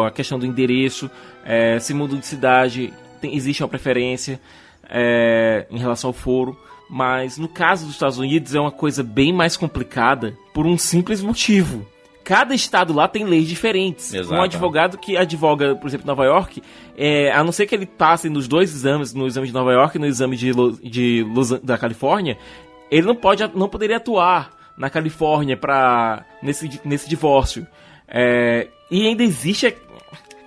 [0.06, 1.10] a questão do endereço,
[1.46, 4.40] é, se muda de cidade, tem- existe uma preferência
[4.90, 6.58] é, em relação ao foro.
[6.90, 11.22] Mas no caso dos Estados Unidos é uma coisa bem mais complicada por um simples
[11.22, 11.86] motivo.
[12.24, 14.14] Cada estado lá tem leis diferentes.
[14.14, 14.34] Exato.
[14.34, 16.62] Um advogado que advoga, por exemplo, em Nova York,
[16.98, 19.98] é, a não ser que ele passe nos dois exames, no exame de Nova York
[19.98, 22.38] e no exame de, Lo- de Los, da Califórnia,
[22.90, 27.68] ele não pode, não poderia atuar na Califórnia pra, nesse, nesse divórcio.
[28.08, 29.74] É, e ainda existe.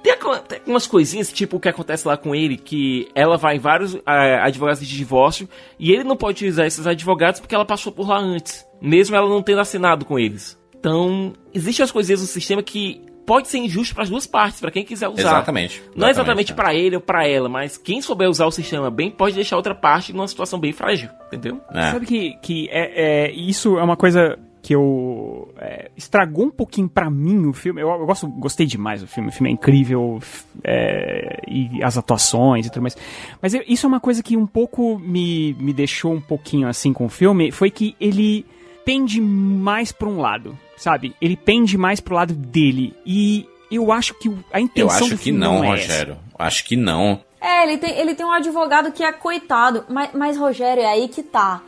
[0.02, 0.14] Tem,
[0.48, 3.94] tem umas coisinhas, tipo o que acontece lá com ele, que ela vai em vários
[4.06, 8.08] é, advogados de divórcio e ele não pode utilizar esses advogados porque ela passou por
[8.08, 10.58] lá antes, mesmo ela não tendo assinado com eles.
[10.78, 14.70] Então, existem as coisinhas no sistema que pode ser injusto para as duas partes, para
[14.70, 15.20] quem quiser usar.
[15.20, 15.80] Exatamente.
[15.94, 18.90] Não é Exatamente, exatamente para ele ou para ela, mas quem souber usar o sistema
[18.90, 21.60] bem pode deixar outra parte numa situação bem frágil, entendeu?
[21.92, 26.88] Sabe que, que é, é- isso é uma coisa que eu é, estragou um pouquinho
[26.88, 27.80] pra mim o filme.
[27.80, 29.30] Eu, eu gosto, gostei demais do filme.
[29.30, 30.20] O filme é incrível
[30.62, 32.96] é, e as atuações e tudo mais.
[33.40, 36.92] Mas eu- isso é uma coisa que um pouco me, me deixou um pouquinho assim
[36.92, 37.50] com o filme.
[37.50, 38.44] Foi que ele
[38.84, 41.14] pende mais pra um lado, sabe?
[41.20, 45.16] Ele pende mais pro lado dele e eu acho que a Eu intenção acho do
[45.18, 45.86] que filme não, é essa.
[45.92, 46.16] Rogério.
[46.38, 47.20] Acho que não.
[47.40, 49.84] É, ele tem, ele tem um advogado que é coitado.
[49.88, 51.62] Mas, mas Rogério, é aí que tá.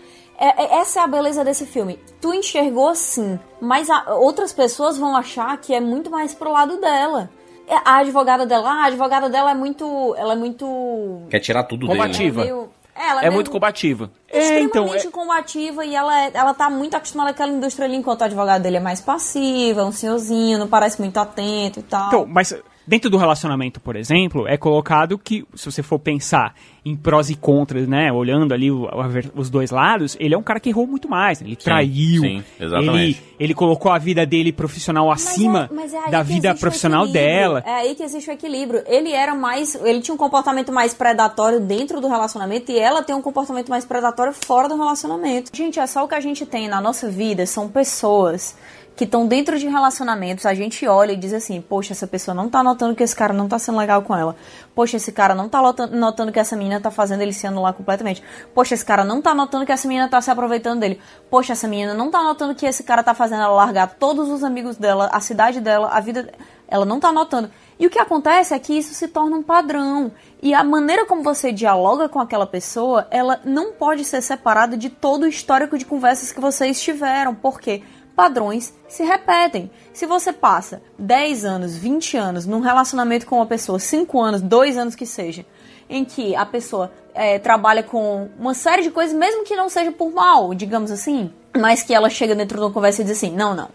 [0.44, 2.01] É- é- essa é a beleza desse filme.
[2.21, 6.81] Tu enxergou assim, mas a- outras pessoas vão achar que é muito mais pro lado
[6.81, 7.31] dela.
[7.69, 10.15] É, A advogada dela, a advogada dela é muito.
[10.19, 11.23] Ela é muito.
[11.31, 12.42] Quer tirar tudo Combativa.
[12.42, 12.53] dele.
[12.55, 14.10] meio- é, ela É meio muito combativa.
[14.31, 18.25] extremamente combativa e ela, é- ela tá muito acostumada com aquela indústria ali, enquanto o
[18.25, 22.08] advogado dele é mais passivo, é um senhorzinho, não parece muito atento e tal.
[22.08, 22.53] Então, mas
[22.86, 27.36] dentro do relacionamento, por exemplo, é colocado que, se você for pensar em prós e
[27.36, 28.88] contras, né, olhando ali o-
[29.36, 32.98] os dois lados, ele é um cara que errou muito mais, ele traiu, sim, exatamente.
[32.98, 37.06] ele, ele colocou a vida dele profissional acima Mas é aí da que vida profissional
[37.06, 37.62] dela.
[37.65, 38.82] É aí que existe o equilíbrio.
[38.86, 39.76] Ele era mais.
[39.76, 43.84] Ele tinha um comportamento mais predatório dentro do relacionamento e ela tem um comportamento mais
[43.84, 45.50] predatório fora do relacionamento.
[45.54, 48.56] Gente, é só o que a gente tem na nossa vida são pessoas
[48.94, 50.44] que estão dentro de relacionamentos.
[50.47, 53.33] A gente olha e diz assim: Poxa, essa pessoa não tá notando que esse cara
[53.33, 54.37] não tá sendo legal com ela.
[54.75, 57.73] Poxa, esse cara não tá nota- notando que essa menina tá fazendo ele se anular
[57.73, 58.23] completamente.
[58.55, 61.01] Poxa, esse cara não tá notando que essa menina tá se aproveitando dele.
[61.31, 64.44] Poxa, essa menina não tá notando que esse cara tá fazendo ela largar todos os
[64.44, 66.33] amigos dela, a cidade dela, a vida.
[66.69, 67.51] Ela não tá notando.
[67.78, 70.12] E o que acontece é que isso se torna um padrão.
[70.41, 74.89] E a maneira como você dialoga com aquela pessoa, ela não pode ser separada de
[74.89, 77.35] todo o histórico de conversas que vocês tiveram.
[77.35, 77.83] Por quê?
[78.14, 79.70] Padrões se repetem.
[79.92, 84.76] Se você passa 10 anos, 20 anos num relacionamento com uma pessoa, 5 anos, 2
[84.76, 85.46] anos que seja,
[85.88, 89.92] em que a pessoa é, trabalha com uma série de coisas, mesmo que não seja
[89.92, 93.30] por mal, digamos assim, mas que ela chega dentro de uma conversa e diz assim:
[93.30, 93.68] não, não.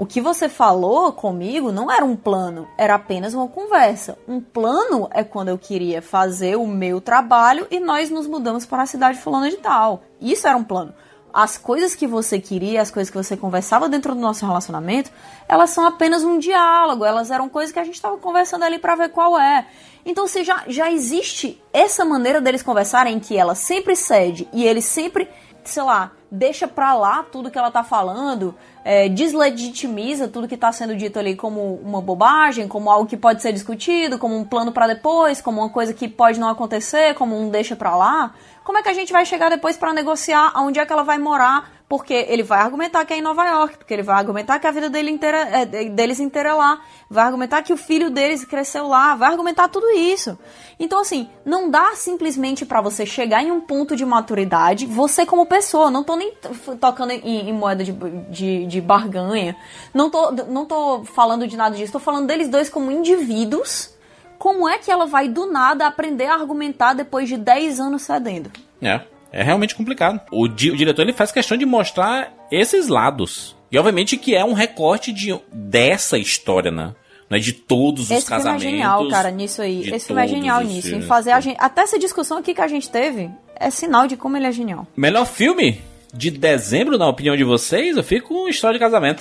[0.00, 4.16] O que você falou comigo não era um plano, era apenas uma conversa.
[4.28, 8.84] Um plano é quando eu queria fazer o meu trabalho e nós nos mudamos para
[8.84, 10.04] a cidade fulana de tal.
[10.20, 10.94] Isso era um plano.
[11.32, 15.10] As coisas que você queria, as coisas que você conversava dentro do nosso relacionamento,
[15.48, 18.96] elas são apenas um diálogo, elas eram coisas que a gente estava conversando ali para
[18.96, 19.66] ver qual é.
[20.04, 24.64] Então, se já, já existe essa maneira deles conversarem em que ela sempre cede e
[24.64, 25.28] ele sempre,
[25.62, 30.72] sei lá, deixa pra lá tudo que ela tá falando, é, deslegitimiza tudo que tá
[30.72, 34.72] sendo dito ali como uma bobagem, como algo que pode ser discutido, como um plano
[34.72, 38.32] pra depois, como uma coisa que pode não acontecer, como um deixa pra lá.
[38.68, 41.16] Como é que a gente vai chegar depois pra negociar aonde é que ela vai
[41.16, 41.80] morar?
[41.88, 44.70] Porque ele vai argumentar que é em Nova York, porque ele vai argumentar que a
[44.70, 48.86] vida dele inteira, é, deles inteira é lá, vai argumentar que o filho deles cresceu
[48.86, 50.38] lá, vai argumentar tudo isso.
[50.78, 55.46] Então, assim, não dá simplesmente pra você chegar em um ponto de maturidade, você como
[55.46, 56.34] pessoa, não tô nem
[56.78, 59.56] tocando em, em moeda de, de, de barganha,
[59.94, 63.96] não tô, não tô falando de nada disso, tô falando deles dois como indivíduos.
[64.38, 68.50] Como é que ela vai do nada aprender a argumentar depois de 10 anos cedendo?
[68.80, 69.00] É,
[69.32, 70.20] é realmente complicado.
[70.30, 73.56] O, di- o diretor ele faz questão de mostrar esses lados.
[73.70, 76.94] E obviamente que é um recorte de, dessa história, né?
[77.28, 78.62] Não é de todos os Esse filme é casamentos.
[78.62, 79.80] genial, cara, nisso aí.
[79.90, 80.94] Esse filme é genial nisso.
[80.94, 81.58] Em fazer a gente.
[81.60, 84.86] Até essa discussão aqui que a gente teve é sinal de como ele é genial.
[84.96, 85.82] Melhor filme
[86.14, 89.20] de dezembro, na opinião de vocês, eu fico com História de Casamento.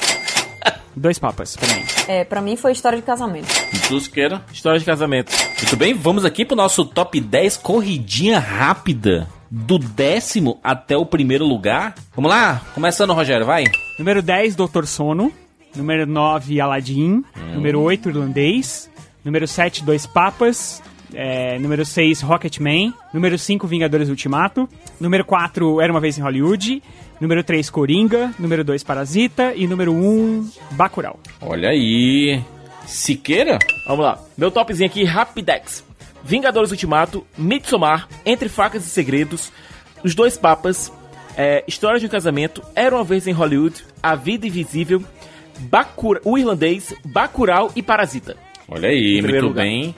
[0.96, 1.84] Dois papas, pra mim.
[2.08, 3.48] É, pra mim foi história de casamento.
[3.88, 4.42] Tusqueira.
[4.52, 5.32] História de casamento.
[5.58, 9.28] Muito bem, vamos aqui pro nosso top 10 corridinha rápida.
[9.50, 11.96] Do décimo até o primeiro lugar.
[12.16, 12.62] Vamos lá?
[12.74, 13.64] Começando, Rogério, vai.
[13.98, 15.32] Número 10, Doutor Sono.
[15.76, 17.24] Número 9, Aladdin.
[17.54, 18.90] Número 8, Irlandês.
[19.24, 20.82] Número 7, Dois Papas.
[21.14, 22.94] É, número 6, Rocketman.
[23.14, 24.68] Número 5, Vingadores Ultimato.
[25.00, 26.82] Número 4, Era Uma Vez em Hollywood.
[27.20, 28.34] Número 3, Coringa.
[28.38, 29.54] Número 2, Parasita.
[29.56, 31.20] E número 1, Bacurau.
[31.42, 32.42] Olha aí.
[32.86, 33.60] Siqueira?
[33.88, 34.20] Vamos lá.
[34.38, 35.84] Meu topzinho aqui, Rapidex.
[36.24, 39.52] Vingadores Ultimato, Midsommar, Entre Facas e Segredos,
[40.04, 40.92] Os Dois Papas,
[41.38, 45.02] é, História de um Casamento, Era Uma Vez em Hollywood, A Vida Invisível,
[45.60, 48.36] Bacura, O Irlandês, Bacurau e Parasita.
[48.68, 49.64] Olha aí, muito lugar.
[49.64, 49.96] bem.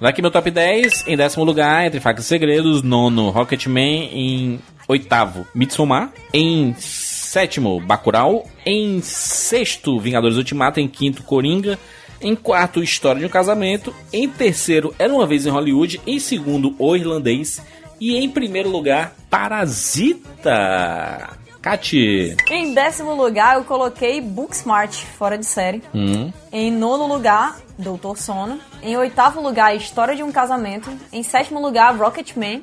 [0.00, 4.60] Lá aqui meu top 10, em décimo lugar, Entre Facas e Segredos, nono, Rocketman, em
[4.88, 8.46] oitavo, Midsommar, em sétimo, Bacurau.
[8.64, 10.80] Em sexto, Vingadores Ultimato.
[10.80, 11.78] Em quinto, Coringa.
[12.20, 13.94] Em quarto, História de um Casamento.
[14.12, 16.00] Em terceiro, Era Uma Vez em Hollywood.
[16.06, 17.60] Em segundo, O Irlandês.
[18.00, 21.36] E em primeiro lugar, Parasita.
[21.60, 22.36] Cati.
[22.50, 25.82] Em décimo lugar, eu coloquei Booksmart, fora de série.
[25.94, 26.32] Hum.
[26.52, 28.58] Em nono lugar, Doutor Sono.
[28.82, 30.90] Em oitavo lugar, História de um Casamento.
[31.12, 32.62] Em sétimo lugar, Rocketman.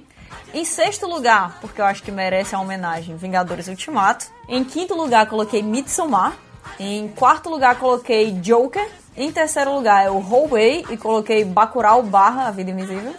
[0.54, 4.28] Em sexto lugar, porque eu acho que merece a homenagem, Vingadores Ultimato.
[4.48, 6.34] Em quinto lugar, coloquei Midsommar.
[6.80, 8.88] Em quarto lugar, coloquei Joker.
[9.18, 13.14] Em terceiro lugar, é o Hallway e coloquei Bacurau barra A Vida Invisível.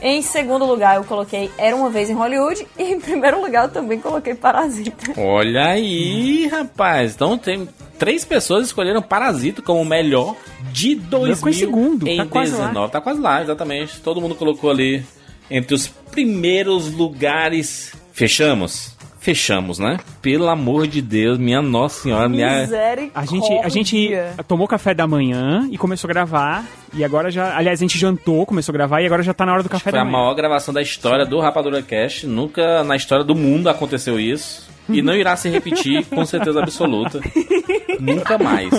[0.00, 2.66] Em segundo lugar, eu coloquei Era Uma Vez em Hollywood.
[2.76, 5.12] E em primeiro lugar, eu também coloquei Parasita.
[5.16, 7.14] Olha aí, rapaz.
[7.14, 10.34] Então tem três pessoas escolheram Parasita como o melhor
[10.72, 12.58] de Meu ficou em segundo, tá quase lá.
[12.58, 12.92] 2019.
[12.92, 14.00] Tá quase lá, exatamente.
[14.00, 15.04] Todo mundo colocou ali
[15.56, 17.92] entre os primeiros lugares.
[18.12, 18.96] Fechamos?
[19.20, 19.98] Fechamos, né?
[20.20, 22.68] Pelo amor de Deus, minha Nossa Senhora, minha.
[23.14, 24.10] A gente, a gente
[24.48, 26.64] tomou café da manhã e começou a gravar.
[26.92, 27.56] E agora já.
[27.56, 29.90] Aliás, a gente jantou, começou a gravar e agora já tá na hora do café
[29.90, 30.18] Foi da a manhã.
[30.18, 32.26] maior gravação da história do Rapadura Cast.
[32.26, 34.68] Nunca na história do mundo aconteceu isso.
[34.88, 37.20] E não irá se repetir com certeza absoluta.
[38.00, 38.70] Nunca mais.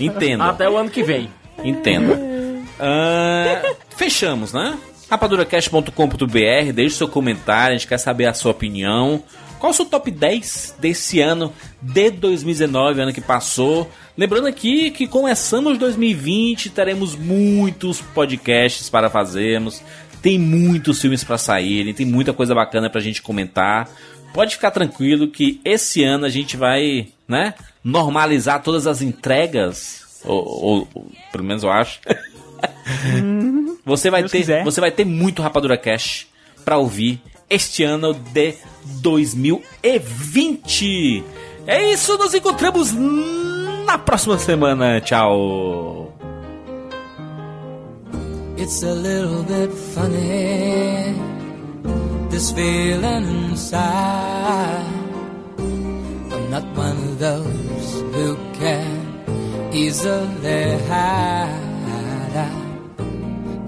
[0.00, 0.44] Entenda.
[0.44, 1.28] Até o ano que vem.
[1.64, 2.16] Entenda.
[2.78, 3.60] Ah,
[3.96, 4.78] fechamos, né?
[5.10, 9.22] rapaduracast.com.br, deixe seu comentário, a gente quer saber a sua opinião.
[9.58, 13.90] Qual o seu top 10 desse ano, de 2019, ano que passou?
[14.16, 19.82] Lembrando aqui que começamos 2020, teremos muitos podcasts para fazermos,
[20.22, 23.88] tem muitos filmes para saírem, tem muita coisa bacana pra gente comentar.
[24.32, 27.52] Pode ficar tranquilo que esse ano a gente vai, né,
[27.84, 32.00] normalizar todas as entregas, ou, ou- ou pelo menos eu acho.
[33.84, 34.64] Você vai Deus ter, quiser.
[34.64, 36.26] você vai ter muito Rapadura Cash
[36.64, 38.54] pra ouvir este ano de
[39.02, 41.24] 2020.
[41.66, 42.92] É isso, nos encontramos
[43.84, 45.00] na próxima semana.
[45.00, 46.12] Tchau.
[48.56, 51.14] It's a little bit funny,
[52.28, 54.84] this feeling inside.
[55.58, 61.70] I'm not one of those who can easily hide.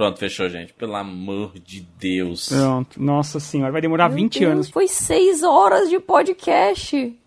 [0.00, 0.72] Pronto, fechou, gente.
[0.72, 2.48] Pelo amor de Deus.
[2.48, 3.02] Pronto.
[3.02, 4.70] Nossa senhora, vai demorar Meu 20 Deus, anos.
[4.70, 7.19] Foi seis horas de podcast.